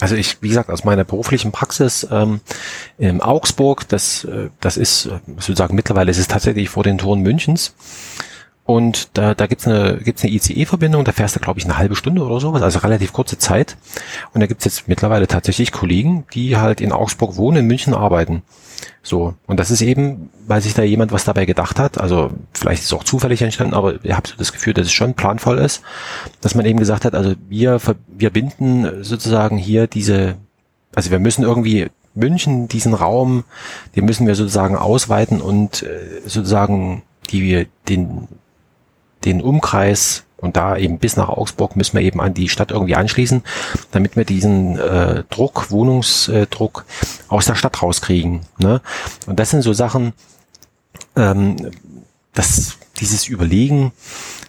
Also 0.00 0.16
ich, 0.16 0.42
wie 0.42 0.48
gesagt, 0.48 0.68
aus 0.68 0.84
meiner 0.84 1.04
beruflichen 1.04 1.52
Praxis 1.52 2.06
ähm, 2.10 2.40
in 2.98 3.20
Augsburg, 3.20 3.88
das, 3.88 4.24
äh, 4.24 4.50
das 4.60 4.76
ist 4.76 5.06
äh, 5.06 5.20
sozusagen 5.36 5.76
mittlerweile 5.76 6.10
ist 6.10 6.18
es 6.18 6.28
tatsächlich 6.28 6.68
vor 6.68 6.82
den 6.82 6.98
Toren 6.98 7.20
Münchens. 7.20 7.74
Und 8.64 9.16
da, 9.16 9.34
da 9.34 9.46
gibt's 9.46 9.66
eine, 9.66 9.98
gibt's 10.02 10.22
eine 10.22 10.32
ICE-Verbindung, 10.32 11.04
da 11.04 11.12
fährst 11.12 11.36
du, 11.36 11.40
glaube 11.40 11.58
ich, 11.58 11.64
eine 11.64 11.78
halbe 11.78 11.96
Stunde 11.96 12.22
oder 12.22 12.40
sowas, 12.40 12.62
also 12.62 12.78
relativ 12.78 13.12
kurze 13.12 13.38
Zeit. 13.38 13.76
Und 14.32 14.40
da 14.40 14.46
gibt's 14.46 14.64
jetzt 14.64 14.88
mittlerweile 14.88 15.26
tatsächlich 15.26 15.72
Kollegen, 15.72 16.24
die 16.32 16.56
halt 16.56 16.80
in 16.80 16.92
Augsburg 16.92 17.36
wohnen, 17.36 17.58
in 17.58 17.66
München 17.66 17.94
arbeiten. 17.94 18.42
So, 19.02 19.34
und 19.46 19.58
das 19.58 19.70
ist 19.70 19.82
eben, 19.82 20.30
weil 20.46 20.60
sich 20.60 20.74
da 20.74 20.82
jemand 20.82 21.12
was 21.12 21.24
dabei 21.24 21.44
gedacht 21.44 21.78
hat, 21.78 21.98
also 21.98 22.30
vielleicht 22.52 22.82
ist 22.82 22.86
es 22.86 22.92
auch 22.92 23.04
zufällig 23.04 23.42
entstanden, 23.42 23.74
aber 23.74 24.04
ich 24.04 24.12
habe 24.12 24.28
so 24.28 24.34
das 24.36 24.52
Gefühl, 24.52 24.74
dass 24.74 24.86
es 24.86 24.92
schon 24.92 25.14
planvoll 25.14 25.58
ist, 25.58 25.82
dass 26.40 26.54
man 26.54 26.66
eben 26.66 26.78
gesagt 26.78 27.04
hat, 27.04 27.14
also 27.14 27.34
wir, 27.48 27.80
wir 28.08 28.30
binden 28.30 29.02
sozusagen 29.04 29.56
hier 29.56 29.86
diese, 29.86 30.36
also 30.94 31.10
wir 31.10 31.18
müssen 31.18 31.42
irgendwie 31.42 31.88
München, 32.14 32.68
diesen 32.68 32.94
Raum, 32.94 33.44
den 33.96 34.04
müssen 34.04 34.26
wir 34.26 34.34
sozusagen 34.34 34.76
ausweiten 34.76 35.40
und 35.40 35.82
äh, 35.82 36.20
sozusagen 36.26 37.02
die, 37.30 37.66
den, 37.88 38.28
den 39.24 39.40
Umkreis 39.40 40.24
und 40.42 40.56
da 40.56 40.76
eben 40.76 40.98
bis 40.98 41.16
nach 41.16 41.28
Augsburg 41.28 41.76
müssen 41.76 41.96
wir 41.96 42.02
eben 42.02 42.20
an 42.20 42.34
die 42.34 42.48
Stadt 42.48 42.72
irgendwie 42.72 42.96
anschließen, 42.96 43.42
damit 43.92 44.16
wir 44.16 44.24
diesen 44.24 44.78
äh, 44.78 45.22
Druck, 45.30 45.70
Wohnungsdruck 45.70 46.84
aus 47.28 47.46
der 47.46 47.54
Stadt 47.54 47.80
rauskriegen. 47.80 48.40
Ne? 48.58 48.82
Und 49.26 49.38
das 49.38 49.50
sind 49.50 49.62
so 49.62 49.72
Sachen, 49.72 50.12
ähm, 51.16 51.70
das, 52.34 52.76
dieses 52.98 53.28
Überlegen 53.28 53.92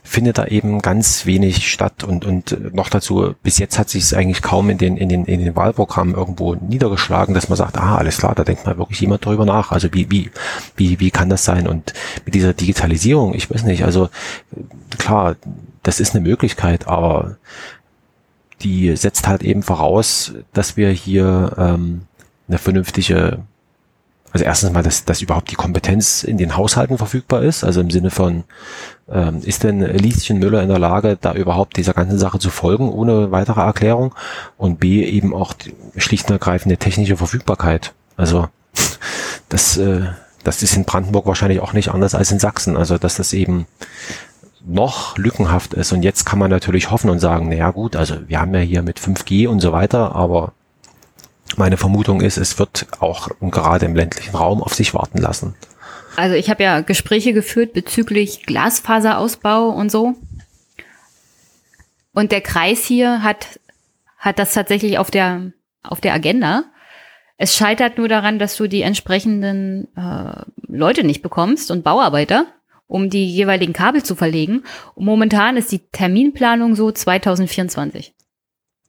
findet 0.03 0.37
da 0.37 0.45
eben 0.45 0.81
ganz 0.81 1.25
wenig 1.25 1.71
statt 1.71 2.03
und, 2.03 2.25
und 2.25 2.73
noch 2.73 2.89
dazu, 2.89 3.35
bis 3.41 3.57
jetzt 3.57 3.79
hat 3.79 3.89
sich 3.89 4.03
es 4.03 4.13
eigentlich 4.13 4.41
kaum 4.41 4.69
in 4.69 4.77
den, 4.77 4.97
in 4.97 5.09
den, 5.09 5.25
in 5.25 5.43
den 5.43 5.55
Wahlprogrammen 5.55 6.13
irgendwo 6.13 6.55
niedergeschlagen, 6.55 7.33
dass 7.33 7.49
man 7.49 7.57
sagt, 7.57 7.77
ah, 7.77 7.97
alles 7.97 8.17
klar, 8.17 8.35
da 8.35 8.43
denkt 8.43 8.65
mal 8.65 8.77
wirklich 8.77 8.99
jemand 8.99 9.25
drüber 9.25 9.45
nach. 9.45 9.71
Also 9.71 9.87
wie, 9.93 10.11
wie, 10.11 10.29
wie, 10.75 10.99
wie 10.99 11.11
kann 11.11 11.29
das 11.29 11.45
sein? 11.45 11.67
Und 11.67 11.93
mit 12.25 12.35
dieser 12.35 12.53
Digitalisierung, 12.53 13.33
ich 13.33 13.49
weiß 13.49 13.63
nicht, 13.63 13.85
also 13.85 14.09
klar, 14.97 15.35
das 15.83 15.99
ist 15.99 16.15
eine 16.15 16.27
Möglichkeit, 16.27 16.87
aber 16.87 17.37
die 18.61 18.95
setzt 18.95 19.27
halt 19.27 19.43
eben 19.43 19.63
voraus, 19.63 20.33
dass 20.53 20.77
wir 20.77 20.89
hier 20.89 21.53
ähm, 21.57 22.03
eine 22.47 22.57
vernünftige 22.57 23.43
also 24.33 24.45
erstens 24.45 24.71
mal, 24.71 24.81
dass, 24.81 25.05
dass 25.05 25.21
überhaupt 25.21 25.51
die 25.51 25.55
Kompetenz 25.55 26.23
in 26.23 26.37
den 26.39 26.57
Haushalten 26.57 26.97
verfügbar 26.97 27.43
ist, 27.43 27.63
also 27.63 27.81
im 27.81 27.91
Sinne 27.91 28.09
von, 28.09 28.45
ähm, 29.07 29.41
ist 29.43 29.63
denn 29.63 29.79
Lieschen 29.79 30.39
Müller 30.39 30.63
in 30.63 30.69
der 30.69 30.79
Lage, 30.79 31.19
da 31.21 31.33
überhaupt 31.33 31.77
dieser 31.77 31.93
ganzen 31.93 32.17
Sache 32.17 32.39
zu 32.39 32.49
folgen, 32.49 32.89
ohne 32.89 33.29
weitere 33.29 33.61
Erklärung? 33.61 34.15
Und 34.57 34.79
B, 34.79 35.03
eben 35.03 35.35
auch 35.35 35.53
schlicht 35.97 36.29
und 36.29 36.33
ergreifende 36.33 36.77
technische 36.77 37.15
Verfügbarkeit. 37.15 37.93
Also 38.17 38.47
das, 39.49 39.77
äh, 39.77 40.01
das 40.43 40.63
ist 40.63 40.75
in 40.75 40.85
Brandenburg 40.85 41.27
wahrscheinlich 41.27 41.59
auch 41.59 41.73
nicht 41.73 41.89
anders 41.89 42.15
als 42.15 42.31
in 42.31 42.39
Sachsen. 42.39 42.75
Also 42.75 42.97
dass 42.97 43.15
das 43.17 43.33
eben 43.33 43.67
noch 44.65 45.17
lückenhaft 45.17 45.73
ist. 45.73 45.91
Und 45.91 46.03
jetzt 46.03 46.25
kann 46.25 46.39
man 46.39 46.49
natürlich 46.49 46.91
hoffen 46.91 47.09
und 47.09 47.19
sagen, 47.19 47.49
na 47.49 47.55
ja 47.55 47.71
gut, 47.71 47.95
also 47.95 48.15
wir 48.27 48.39
haben 48.39 48.53
ja 48.53 48.61
hier 48.61 48.81
mit 48.81 48.99
5G 48.99 49.47
und 49.47 49.59
so 49.59 49.71
weiter, 49.71 50.15
aber 50.15 50.53
meine 51.57 51.77
Vermutung 51.77 52.21
ist, 52.21 52.37
es 52.37 52.57
wird 52.59 52.87
auch 52.99 53.29
gerade 53.41 53.85
im 53.85 53.95
ländlichen 53.95 54.35
Raum 54.35 54.63
auf 54.63 54.73
sich 54.73 54.93
warten 54.93 55.19
lassen. 55.19 55.55
Also 56.15 56.35
ich 56.35 56.49
habe 56.49 56.63
ja 56.63 56.81
Gespräche 56.81 57.33
geführt 57.33 57.73
bezüglich 57.73 58.45
Glasfaserausbau 58.45 59.69
und 59.69 59.91
so. 59.91 60.15
Und 62.13 62.31
der 62.31 62.41
Kreis 62.41 62.85
hier 62.85 63.23
hat, 63.23 63.59
hat 64.17 64.39
das 64.39 64.53
tatsächlich 64.53 64.97
auf 64.97 65.09
der, 65.09 65.51
auf 65.81 65.99
der 66.01 66.13
Agenda. 66.13 66.65
Es 67.37 67.55
scheitert 67.55 67.97
nur 67.97 68.07
daran, 68.07 68.37
dass 68.37 68.55
du 68.55 68.67
die 68.67 68.83
entsprechenden 68.83 69.87
äh, 69.97 70.43
Leute 70.67 71.03
nicht 71.03 71.23
bekommst 71.23 71.71
und 71.71 71.83
Bauarbeiter, 71.83 72.45
um 72.93 73.09
die 73.09 73.25
jeweiligen 73.27 73.73
Kabel 73.73 74.03
zu 74.03 74.15
verlegen. 74.15 74.63
Und 74.93 75.05
momentan 75.05 75.57
ist 75.57 75.71
die 75.71 75.79
Terminplanung 75.91 76.75
so 76.75 76.91
2024. 76.91 78.13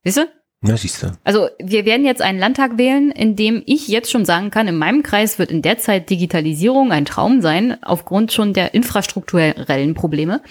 Wisst 0.02 0.18
ihr? 0.18 0.28
Ja, 0.62 0.76
siehst 0.76 1.02
du. 1.02 1.12
Also 1.24 1.48
wir 1.58 1.86
werden 1.86 2.04
jetzt 2.04 2.20
einen 2.20 2.38
Landtag 2.38 2.76
wählen, 2.76 3.10
in 3.10 3.34
dem 3.34 3.62
ich 3.64 3.88
jetzt 3.88 4.10
schon 4.10 4.26
sagen 4.26 4.50
kann, 4.50 4.68
in 4.68 4.76
meinem 4.76 5.02
Kreis 5.02 5.38
wird 5.38 5.50
in 5.50 5.62
der 5.62 5.78
Zeit 5.78 6.10
Digitalisierung 6.10 6.92
ein 6.92 7.06
Traum 7.06 7.40
sein, 7.40 7.82
aufgrund 7.82 8.30
schon 8.32 8.52
der 8.52 8.74
infrastrukturellen 8.74 9.94
Probleme. 9.94 10.42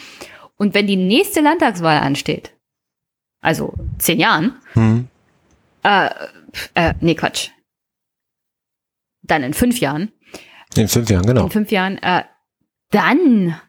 Und 0.58 0.74
wenn 0.74 0.88
die 0.88 0.96
nächste 0.96 1.42
Landtagswahl 1.42 2.00
ansteht, 2.00 2.54
also 3.42 3.74
zehn 4.00 4.20
Jahren, 4.20 4.56
Hm. 4.74 5.08
äh, 5.84 6.10
äh, 6.74 6.94
nee, 7.02 7.14
Quatsch. 7.16 7.50
Dann 9.22 9.44
in 9.44 9.54
fünf 9.54 9.80
Jahren, 9.80 10.12
In 10.76 10.88
fünf 10.88 11.10
Jahren, 11.10 11.26
genau. 11.26 11.46
in 11.46 11.52
fünf 11.52 11.72
Jahren, 11.72 11.98
äh, 12.02 12.24
dann 12.94 13.60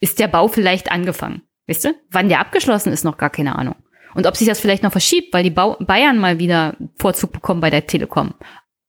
ist 0.00 0.18
der 0.18 0.28
Bau 0.28 0.48
vielleicht 0.48 0.90
angefangen. 0.90 1.42
Wisst 1.66 1.84
ihr? 1.84 1.94
Wann 2.10 2.28
der 2.28 2.40
abgeschlossen 2.40 2.92
ist, 2.92 3.04
noch 3.04 3.16
gar 3.16 3.30
keine 3.30 3.56
Ahnung. 3.56 3.76
Und 4.14 4.26
ob 4.26 4.36
sich 4.36 4.46
das 4.46 4.60
vielleicht 4.60 4.82
noch 4.82 4.92
verschiebt, 4.92 5.32
weil 5.32 5.44
die 5.44 5.50
Bau 5.50 5.76
Bayern 5.80 6.18
mal 6.18 6.38
wieder 6.38 6.76
Vorzug 6.96 7.32
bekommen 7.32 7.60
bei 7.60 7.70
der 7.70 7.86
Telekom, 7.86 8.34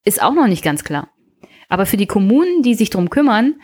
ist 0.04 0.22
auch 0.22 0.34
noch 0.34 0.48
nicht 0.48 0.62
ganz 0.62 0.84
klar. 0.84 1.08
Aber 1.68 1.86
für 1.86 1.96
die 1.96 2.06
Kommunen, 2.06 2.62
die 2.62 2.74
sich 2.74 2.90
drum 2.90 3.08
kümmern, 3.08 3.54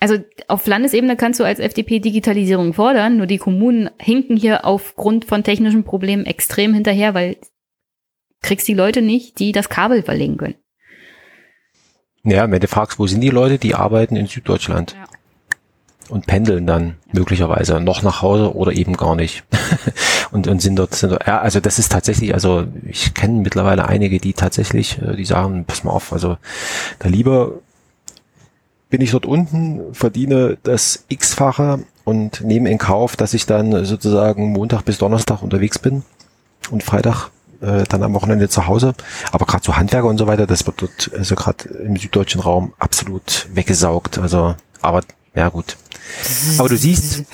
also 0.00 0.16
auf 0.48 0.66
Landesebene 0.66 1.16
kannst 1.16 1.38
du 1.38 1.44
als 1.44 1.60
FDP 1.60 2.00
Digitalisierung 2.00 2.72
fordern, 2.72 3.18
nur 3.18 3.26
die 3.26 3.38
Kommunen 3.38 3.90
hinken 3.98 4.36
hier 4.36 4.64
aufgrund 4.64 5.26
von 5.26 5.44
technischen 5.44 5.84
Problemen 5.84 6.24
extrem 6.24 6.72
hinterher, 6.72 7.12
weil 7.12 7.36
kriegst 8.40 8.66
die 8.66 8.74
Leute 8.74 9.02
nicht, 9.02 9.38
die 9.38 9.52
das 9.52 9.68
Kabel 9.68 10.02
verlegen 10.02 10.38
können. 10.38 10.54
Ja, 12.24 12.50
wenn 12.50 12.60
du 12.60 12.68
fragst, 12.68 12.98
wo 12.98 13.06
sind 13.06 13.20
die 13.20 13.30
Leute, 13.30 13.58
die 13.58 13.74
arbeiten 13.74 14.16
in 14.16 14.26
Süddeutschland. 14.26 14.92
Ja. 14.92 15.04
Und 16.08 16.26
pendeln 16.26 16.66
dann 16.66 16.96
möglicherweise 17.12 17.80
noch 17.80 18.02
nach 18.02 18.20
Hause 18.20 18.56
oder 18.56 18.72
eben 18.72 18.96
gar 18.96 19.14
nicht. 19.14 19.44
und, 20.32 20.48
und 20.48 20.60
sind 20.60 20.76
dort, 20.76 20.94
sind 20.94 21.10
dort, 21.10 21.26
ja, 21.26 21.40
also 21.40 21.60
das 21.60 21.78
ist 21.78 21.92
tatsächlich, 21.92 22.34
also 22.34 22.66
ich 22.84 23.14
kenne 23.14 23.40
mittlerweile 23.40 23.86
einige, 23.86 24.18
die 24.18 24.32
tatsächlich, 24.32 25.00
äh, 25.00 25.14
die 25.14 25.24
sagen, 25.24 25.64
pass 25.64 25.84
mal 25.84 25.92
auf, 25.92 26.12
also 26.12 26.36
da 26.98 27.08
lieber 27.08 27.60
bin 28.90 29.00
ich 29.00 29.12
dort 29.12 29.24
unten, 29.24 29.94
verdiene 29.94 30.58
das 30.64 31.04
X-fache 31.08 31.84
und 32.02 32.40
nehme 32.40 32.68
in 32.70 32.78
Kauf, 32.78 33.14
dass 33.14 33.34
ich 33.34 33.46
dann 33.46 33.84
sozusagen 33.84 34.50
Montag 34.50 34.84
bis 34.84 34.98
Donnerstag 34.98 35.42
unterwegs 35.42 35.78
bin 35.78 36.02
und 36.72 36.82
Freitag 36.82 37.30
äh, 37.60 37.84
dann 37.84 38.02
am 38.02 38.14
Wochenende 38.14 38.48
zu 38.48 38.66
Hause. 38.66 38.94
Aber 39.32 39.46
gerade 39.46 39.64
so 39.64 39.76
Handwerker 39.76 40.08
und 40.08 40.18
so 40.18 40.26
weiter, 40.26 40.46
das 40.46 40.66
wird 40.66 40.82
dort 40.82 41.10
also 41.16 41.34
gerade 41.34 41.68
im 41.68 41.96
süddeutschen 41.96 42.40
Raum 42.40 42.74
absolut 42.78 43.48
weggesaugt. 43.52 44.18
Also, 44.18 44.54
aber 44.80 45.02
ja 45.34 45.48
gut. 45.48 45.76
Aber 46.58 46.68
du 46.68 46.76
siehst, 46.76 47.24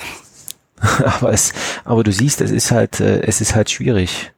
aber 1.03 1.33
es, 1.33 1.53
aber 1.83 2.03
du 2.03 2.11
siehst, 2.11 2.41
es 2.41 2.51
ist 2.51 2.71
halt, 2.71 2.99
äh, 2.99 3.21
es 3.21 3.41
ist 3.41 3.55
halt 3.55 3.69
schwierig. 3.69 4.31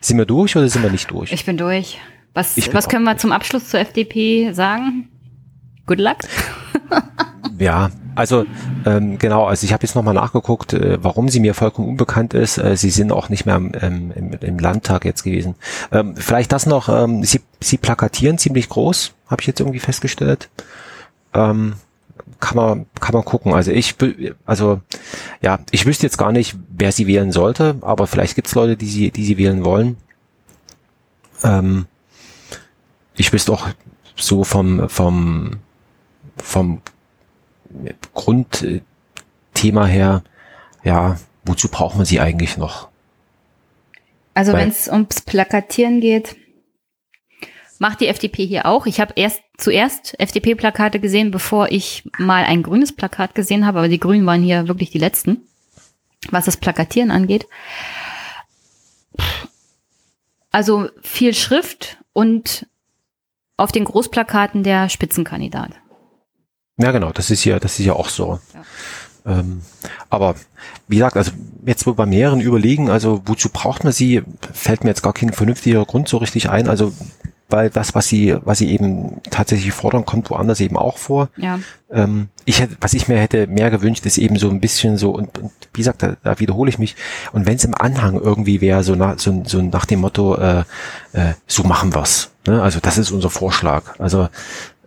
Sind 0.00 0.18
wir 0.18 0.26
durch 0.26 0.56
oder 0.56 0.68
sind 0.68 0.82
wir 0.82 0.90
nicht 0.90 1.10
durch? 1.10 1.32
Ich 1.32 1.44
bin 1.44 1.56
durch. 1.56 1.98
Was, 2.34 2.56
was 2.72 2.88
können 2.88 3.04
wir 3.04 3.16
zum 3.16 3.32
Abschluss 3.32 3.68
zur 3.68 3.80
FDP 3.80 4.52
sagen? 4.52 5.08
Good 5.86 5.98
luck. 5.98 6.18
ja, 7.58 7.90
also 8.14 8.46
ähm, 8.86 9.18
genau, 9.18 9.46
also 9.46 9.64
ich 9.64 9.72
habe 9.72 9.82
jetzt 9.84 9.94
nochmal 9.94 10.14
nachgeguckt, 10.14 10.72
äh, 10.72 10.98
warum 11.02 11.28
sie 11.28 11.40
mir 11.40 11.54
vollkommen 11.54 11.88
unbekannt 11.88 12.34
ist. 12.34 12.58
Äh, 12.58 12.76
sie 12.76 12.90
sind 12.90 13.12
auch 13.12 13.28
nicht 13.28 13.46
mehr 13.46 13.56
ähm, 13.56 14.12
im, 14.14 14.32
im 14.40 14.58
Landtag 14.58 15.04
jetzt 15.04 15.24
gewesen. 15.24 15.56
Ähm, 15.92 16.16
vielleicht 16.16 16.52
das 16.52 16.66
noch, 16.66 16.88
ähm, 16.88 17.24
sie, 17.24 17.40
sie 17.60 17.76
plakatieren 17.76 18.38
ziemlich 18.38 18.68
groß, 18.68 19.12
habe 19.28 19.42
ich 19.42 19.46
jetzt 19.46 19.60
irgendwie 19.60 19.80
festgestellt. 19.80 20.48
Ähm, 21.34 21.74
kann 22.40 22.56
man 22.56 22.86
kann 23.00 23.14
man 23.14 23.24
gucken. 23.24 23.54
Also 23.54 23.70
ich 23.72 23.96
also 24.46 24.80
ja, 25.42 25.58
ich 25.70 25.86
wüsste 25.86 26.06
jetzt 26.06 26.18
gar 26.18 26.32
nicht, 26.32 26.56
wer 26.68 26.92
sie 26.92 27.06
wählen 27.06 27.32
sollte, 27.32 27.76
aber 27.80 28.06
vielleicht 28.06 28.34
gibt's 28.36 28.54
Leute, 28.54 28.76
die 28.76 28.86
sie 28.86 29.10
die 29.10 29.24
sie 29.24 29.38
wählen 29.38 29.64
wollen. 29.64 29.96
Ähm, 31.42 31.86
ich 33.16 33.32
wüsste 33.32 33.52
auch 33.52 33.68
so 34.16 34.44
vom 34.44 34.88
vom 34.88 35.58
vom 36.36 36.80
Grundthema 38.14 39.86
her, 39.86 40.22
ja, 40.82 41.18
wozu 41.44 41.68
braucht 41.68 41.96
man 41.96 42.04
sie 42.04 42.20
eigentlich 42.20 42.56
noch? 42.56 42.88
Also 44.34 44.52
wenn 44.52 44.68
es 44.68 44.88
ums 44.88 45.20
Plakatieren 45.20 46.00
geht, 46.00 46.36
macht 47.78 48.00
die 48.00 48.08
FDP 48.08 48.46
hier 48.46 48.66
auch. 48.66 48.86
Ich 48.86 49.00
habe 49.00 49.12
erst 49.16 49.42
zuerst 49.56 50.18
FDP-Plakate 50.18 51.00
gesehen, 51.00 51.30
bevor 51.30 51.70
ich 51.70 52.08
mal 52.18 52.44
ein 52.44 52.62
grünes 52.62 52.92
Plakat 52.92 53.34
gesehen 53.34 53.64
habe, 53.66 53.78
aber 53.78 53.88
die 53.88 54.00
Grünen 54.00 54.26
waren 54.26 54.42
hier 54.42 54.68
wirklich 54.68 54.90
die 54.90 54.98
letzten, 54.98 55.42
was 56.30 56.46
das 56.46 56.56
Plakatieren 56.56 57.10
angeht. 57.10 57.46
Also 60.50 60.88
viel 61.02 61.34
Schrift 61.34 61.98
und 62.12 62.66
auf 63.56 63.70
den 63.70 63.84
Großplakaten 63.84 64.64
der 64.64 64.88
Spitzenkandidat. 64.88 65.70
Ja, 66.76 66.90
genau, 66.90 67.12
das 67.12 67.30
ist 67.30 67.44
ja, 67.44 67.58
das 67.58 67.78
ist 67.78 67.86
ja 67.86 67.92
auch 67.94 68.08
so. 68.08 68.40
Ja. 68.52 69.38
Ähm, 69.38 69.62
aber 70.10 70.34
wie 70.86 70.96
gesagt, 70.96 71.16
also 71.16 71.30
jetzt 71.64 71.86
wo 71.86 71.94
bei 71.94 72.04
mehreren 72.04 72.40
überlegen, 72.40 72.90
also 72.90 73.22
wozu 73.24 73.48
braucht 73.48 73.84
man 73.84 73.92
sie, 73.92 74.22
fällt 74.52 74.84
mir 74.84 74.90
jetzt 74.90 75.02
gar 75.02 75.14
kein 75.14 75.32
vernünftiger 75.32 75.84
Grund 75.84 76.08
so 76.08 76.18
richtig 76.18 76.50
ein. 76.50 76.68
Also 76.68 76.92
weil 77.48 77.70
das, 77.70 77.94
was 77.94 78.08
sie, 78.08 78.36
was 78.44 78.58
sie 78.58 78.70
eben 78.70 79.20
tatsächlich 79.30 79.72
fordern, 79.72 80.04
kommt 80.04 80.30
woanders 80.30 80.60
eben 80.60 80.76
auch 80.76 80.98
vor. 80.98 81.28
Ja. 81.36 81.60
Ähm, 81.90 82.28
ich 82.46 82.60
hätte, 82.60 82.76
was 82.80 82.94
ich 82.94 83.06
mir 83.06 83.18
hätte 83.18 83.46
mehr 83.46 83.70
gewünscht, 83.70 84.04
ist 84.06 84.18
eben 84.18 84.36
so 84.36 84.48
ein 84.48 84.60
bisschen 84.60 84.96
so, 84.96 85.10
und, 85.10 85.38
und 85.38 85.52
wie 85.72 85.80
gesagt, 85.80 86.02
da, 86.02 86.16
da 86.22 86.40
wiederhole 86.40 86.70
ich 86.70 86.78
mich, 86.78 86.96
und 87.32 87.46
wenn 87.46 87.56
es 87.56 87.64
im 87.64 87.74
Anhang 87.74 88.14
irgendwie 88.20 88.60
wäre, 88.60 88.82
so, 88.82 88.94
nach, 88.94 89.18
so, 89.18 89.42
so 89.46 89.60
nach 89.62 89.84
dem 89.84 90.00
Motto, 90.00 90.36
äh, 90.36 90.64
äh, 91.12 91.34
so 91.46 91.62
machen 91.64 91.94
wir's. 91.94 92.30
Ne? 92.46 92.62
Also 92.62 92.80
das 92.80 92.98
ist 92.98 93.10
unser 93.10 93.30
Vorschlag. 93.30 93.98
Also 93.98 94.28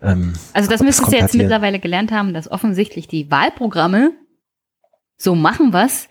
ähm, 0.01 0.34
also 0.53 0.69
das 0.69 0.82
müssen 0.82 1.06
Sie 1.06 1.16
jetzt 1.16 1.34
halt 1.34 1.34
mittlerweile 1.35 1.80
gelernt 1.80 2.11
haben, 2.11 2.34
dass 2.34 2.50
offensichtlich 2.50 3.08
die 3.08 3.30
Wahlprogramme 3.32 4.11
so 5.17 5.35
machen 5.35 5.74
was 5.74 6.08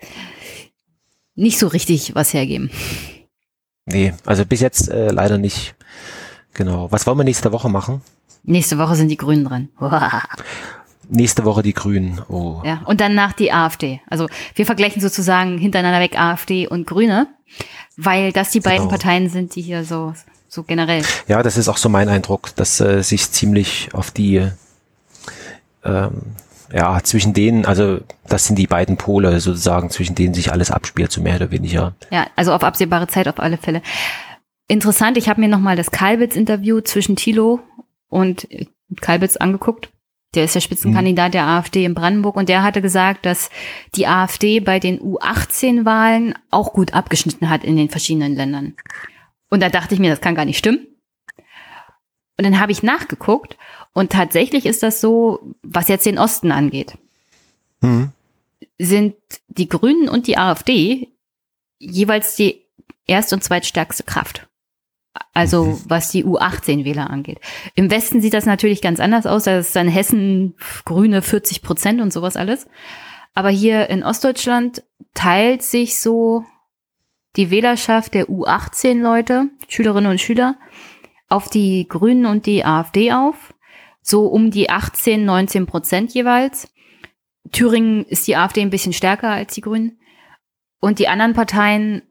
nicht 1.35 1.59
so 1.59 1.67
richtig 1.67 2.15
was 2.15 2.33
hergeben. 2.33 2.69
Nee, 3.85 4.13
also 4.25 4.45
bis 4.45 4.59
jetzt 4.59 4.89
äh, 4.89 5.11
leider 5.11 5.37
nicht. 5.37 5.75
Genau. 6.53 6.91
Was 6.91 7.05
wollen 7.07 7.17
wir 7.17 7.23
nächste 7.23 7.51
Woche 7.51 7.69
machen? 7.69 8.01
Nächste 8.43 8.77
Woche 8.77 8.95
sind 8.95 9.09
die 9.09 9.17
Grünen 9.17 9.45
dran. 9.45 9.69
nächste 11.09 11.45
Woche 11.45 11.61
die 11.61 11.73
Grünen. 11.73 12.21
Oh. 12.27 12.61
Ja, 12.65 12.81
und 12.85 12.99
danach 12.99 13.33
die 13.33 13.53
AfD. 13.53 14.01
Also 14.09 14.27
wir 14.55 14.65
vergleichen 14.65 15.01
sozusagen 15.01 15.57
hintereinander 15.57 15.99
weg 15.99 16.19
AfD 16.19 16.67
und 16.67 16.87
Grüne, 16.87 17.27
weil 17.95 18.31
das 18.31 18.51
die 18.51 18.59
beiden 18.59 18.87
genau. 18.87 18.89
Parteien 18.89 19.29
sind, 19.29 19.55
die 19.55 19.61
hier 19.61 19.85
so 19.85 20.13
so 20.57 20.63
generell. 20.63 21.03
Ja, 21.27 21.43
das 21.43 21.55
ist 21.55 21.69
auch 21.69 21.77
so 21.77 21.87
mein 21.87 22.09
Eindruck, 22.09 22.55
dass 22.55 22.81
äh, 22.81 23.03
sich 23.03 23.31
ziemlich 23.31 23.89
auf 23.93 24.09
die 24.11 24.47
ähm, 25.85 26.35
ja, 26.73 26.99
zwischen 27.03 27.33
denen, 27.33 27.65
also 27.65 27.99
das 28.27 28.45
sind 28.45 28.57
die 28.57 28.67
beiden 28.67 28.97
Pole 28.97 29.39
sozusagen, 29.39 29.89
zwischen 29.89 30.15
denen 30.15 30.33
sich 30.33 30.51
alles 30.51 30.71
abspielt, 30.71 31.11
so 31.11 31.21
mehr 31.21 31.35
oder 31.35 31.51
weniger. 31.51 31.93
Ja, 32.11 32.27
also 32.35 32.53
auf 32.53 32.63
absehbare 32.63 33.07
Zeit 33.07 33.27
auf 33.27 33.39
alle 33.39 33.57
Fälle. 33.57 33.81
Interessant, 34.67 35.17
ich 35.17 35.29
habe 35.29 35.39
mir 35.39 35.47
nochmal 35.47 35.77
das 35.77 35.91
Kalbitz-Interview 35.91 36.81
zwischen 36.81 37.15
Thilo 37.15 37.61
und 38.09 38.47
Kalbitz 38.99 39.37
angeguckt. 39.37 39.89
Der 40.35 40.43
ist 40.43 40.55
der 40.55 40.61
Spitzenkandidat 40.61 41.33
der 41.33 41.47
AfD 41.47 41.85
in 41.85 41.93
Brandenburg 41.93 42.35
und 42.35 42.49
der 42.49 42.63
hatte 42.63 42.81
gesagt, 42.81 43.25
dass 43.25 43.49
die 43.95 44.07
AfD 44.07 44.59
bei 44.59 44.79
den 44.79 44.99
U18-Wahlen 44.99 46.33
auch 46.51 46.73
gut 46.73 46.93
abgeschnitten 46.93 47.49
hat 47.49 47.63
in 47.63 47.77
den 47.77 47.89
verschiedenen 47.89 48.35
Ländern. 48.35 48.73
Und 49.49 49.61
da 49.61 49.69
dachte 49.69 49.93
ich 49.93 49.99
mir, 49.99 50.09
das 50.09 50.21
kann 50.21 50.35
gar 50.35 50.45
nicht 50.45 50.57
stimmen. 50.57 50.87
Und 52.37 52.43
dann 52.43 52.59
habe 52.59 52.71
ich 52.71 52.83
nachgeguckt 52.83 53.57
und 53.93 54.11
tatsächlich 54.11 54.65
ist 54.65 54.83
das 54.83 55.01
so, 55.01 55.55
was 55.63 55.87
jetzt 55.87 56.05
den 56.05 56.19
Osten 56.19 56.51
angeht. 56.51 56.97
Mhm. 57.81 58.11
Sind 58.77 59.15
die 59.47 59.67
Grünen 59.67 60.07
und 60.07 60.27
die 60.27 60.37
AfD 60.37 61.07
jeweils 61.79 62.35
die 62.35 62.63
erst- 63.07 63.33
und 63.33 63.43
zweitstärkste 63.43 64.03
Kraft. 64.03 64.47
Also 65.33 65.81
was 65.85 66.11
die 66.11 66.25
U18-Wähler 66.25 67.09
angeht. 67.09 67.39
Im 67.73 67.89
Westen 67.89 68.21
sieht 68.21 68.35
das 68.35 68.45
natürlich 68.45 68.81
ganz 68.81 68.99
anders 68.99 69.25
aus. 69.25 69.45
Da 69.45 69.57
ist 69.57 69.75
dann 69.75 69.87
Hessen 69.87 70.55
Grüne 70.85 71.23
40 71.23 71.63
Prozent 71.63 72.01
und 72.01 72.13
sowas 72.13 72.35
alles. 72.35 72.67
Aber 73.33 73.49
hier 73.49 73.89
in 73.89 74.03
Ostdeutschland 74.03 74.83
teilt 75.15 75.63
sich 75.63 75.99
so 75.99 76.45
die 77.37 77.51
Wählerschaft 77.51 78.13
der 78.15 78.27
U18-Leute, 78.27 79.49
Schülerinnen 79.67 80.11
und 80.11 80.19
Schüler, 80.19 80.55
auf 81.29 81.49
die 81.49 81.87
Grünen 81.87 82.25
und 82.25 82.45
die 82.45 82.65
AfD 82.65 83.13
auf. 83.13 83.53
So 84.01 84.27
um 84.27 84.51
die 84.51 84.69
18, 84.69 85.23
19 85.23 85.65
Prozent 85.65 86.13
jeweils. 86.13 86.69
Thüringen 87.51 88.05
ist 88.05 88.27
die 88.27 88.35
AfD 88.35 88.61
ein 88.61 88.69
bisschen 88.69 88.93
stärker 88.93 89.29
als 89.29 89.53
die 89.53 89.61
Grünen. 89.61 89.99
Und 90.79 90.99
die 90.99 91.07
anderen 91.07 91.33
Parteien 91.33 92.01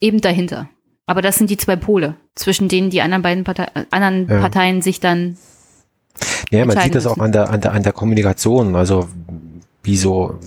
eben 0.00 0.20
dahinter. 0.20 0.68
Aber 1.06 1.22
das 1.22 1.36
sind 1.36 1.50
die 1.50 1.56
zwei 1.56 1.76
Pole, 1.76 2.16
zwischen 2.34 2.68
denen 2.68 2.90
die 2.90 3.00
anderen 3.00 3.22
beiden 3.22 3.44
Partei 3.44 3.66
anderen 3.90 4.28
ja. 4.28 4.40
Parteien 4.40 4.82
sich 4.82 5.00
dann. 5.00 5.36
Ja, 6.50 6.64
man 6.64 6.78
sieht 6.78 6.94
das 6.94 7.06
auch 7.06 7.18
an 7.18 7.32
der, 7.32 7.50
an 7.50 7.60
der, 7.60 7.72
an 7.72 7.82
der 7.82 7.92
Kommunikation. 7.92 8.74
Also, 8.76 9.08
wie 9.82 9.96
so 9.96 10.38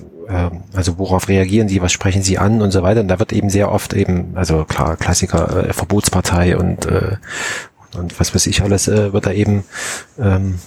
also 0.73 0.97
worauf 0.97 1.27
reagieren 1.27 1.67
sie, 1.67 1.81
was 1.81 1.91
sprechen 1.91 2.21
sie 2.21 2.37
an 2.37 2.61
und 2.61 2.71
so 2.71 2.83
weiter. 2.83 3.01
Und 3.01 3.07
da 3.07 3.19
wird 3.19 3.33
eben 3.33 3.49
sehr 3.49 3.71
oft 3.71 3.93
eben, 3.93 4.31
also 4.35 4.65
klar, 4.65 4.97
Klassiker, 4.97 5.67
äh, 5.67 5.73
Verbotspartei 5.73 6.57
und, 6.57 6.85
äh, 6.85 7.17
und 7.97 8.19
was 8.19 8.33
weiß 8.33 8.47
ich 8.47 8.61
alles, 8.61 8.87
äh, 8.87 9.13
wird 9.13 9.25
da 9.25 9.31
eben 9.31 9.63
ähm, 10.19 10.59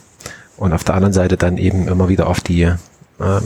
und 0.56 0.72
auf 0.72 0.84
der 0.84 0.94
anderen 0.94 1.12
Seite 1.12 1.36
dann 1.36 1.56
eben 1.56 1.88
immer 1.88 2.08
wieder 2.08 2.26
auf 2.26 2.40
die 2.40 2.62
ähm, 2.62 3.42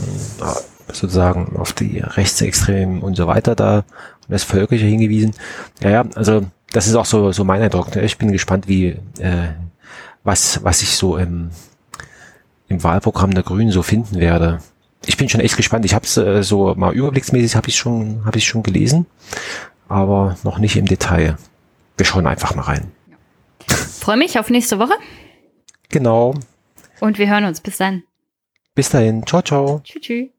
sozusagen 0.91 1.55
auf 1.57 1.73
die 1.73 1.99
Rechtsextremen 1.99 3.01
und 3.01 3.15
so 3.15 3.27
weiter 3.27 3.55
da 3.55 3.77
und 3.77 3.85
das 4.29 4.43
Völkische 4.43 4.85
hingewiesen. 4.85 5.33
Ja, 5.81 5.89
ja, 5.89 6.05
also 6.15 6.41
das 6.71 6.87
ist 6.87 6.95
auch 6.95 7.05
so, 7.05 7.31
so 7.31 7.43
mein 7.43 7.61
Eindruck. 7.61 7.95
Ich 7.95 8.17
bin 8.17 8.31
gespannt, 8.31 8.67
wie 8.67 8.97
äh, 9.19 9.49
was, 10.23 10.63
was 10.63 10.81
ich 10.81 10.95
so 10.95 11.17
im, 11.17 11.51
im 12.67 12.83
Wahlprogramm 12.83 13.33
der 13.33 13.43
Grünen 13.43 13.71
so 13.71 13.81
finden 13.81 14.19
werde 14.19 14.59
ich 15.09 15.17
bin 15.17 15.27
schon 15.27 15.41
echt 15.41 15.57
gespannt. 15.57 15.85
Ich 15.85 15.95
habe 15.95 16.05
es 16.05 16.17
äh, 16.17 16.43
so 16.43 16.75
mal 16.75 16.93
überblicksmäßig 16.93 17.55
habe 17.55 17.67
ich 17.67 17.75
schon 17.75 18.23
habe 18.25 18.37
ich 18.37 18.45
schon 18.45 18.61
gelesen, 18.61 19.07
aber 19.87 20.37
noch 20.43 20.59
nicht 20.59 20.75
im 20.75 20.85
Detail. 20.85 21.37
Wir 21.97 22.05
schauen 22.05 22.27
einfach 22.27 22.55
mal 22.55 22.61
rein. 22.61 22.91
Freue 23.67 24.17
mich 24.17 24.39
auf 24.39 24.49
nächste 24.49 24.77
Woche. 24.79 24.93
Genau. 25.89 26.35
Und 26.99 27.17
wir 27.17 27.27
hören 27.27 27.45
uns. 27.45 27.59
Bis 27.59 27.77
dann. 27.77 28.03
Bis 28.75 28.89
dahin. 28.89 29.25
Ciao, 29.25 29.41
ciao. 29.41 29.81
Tschüss. 29.83 30.01
tschüss. 30.01 30.29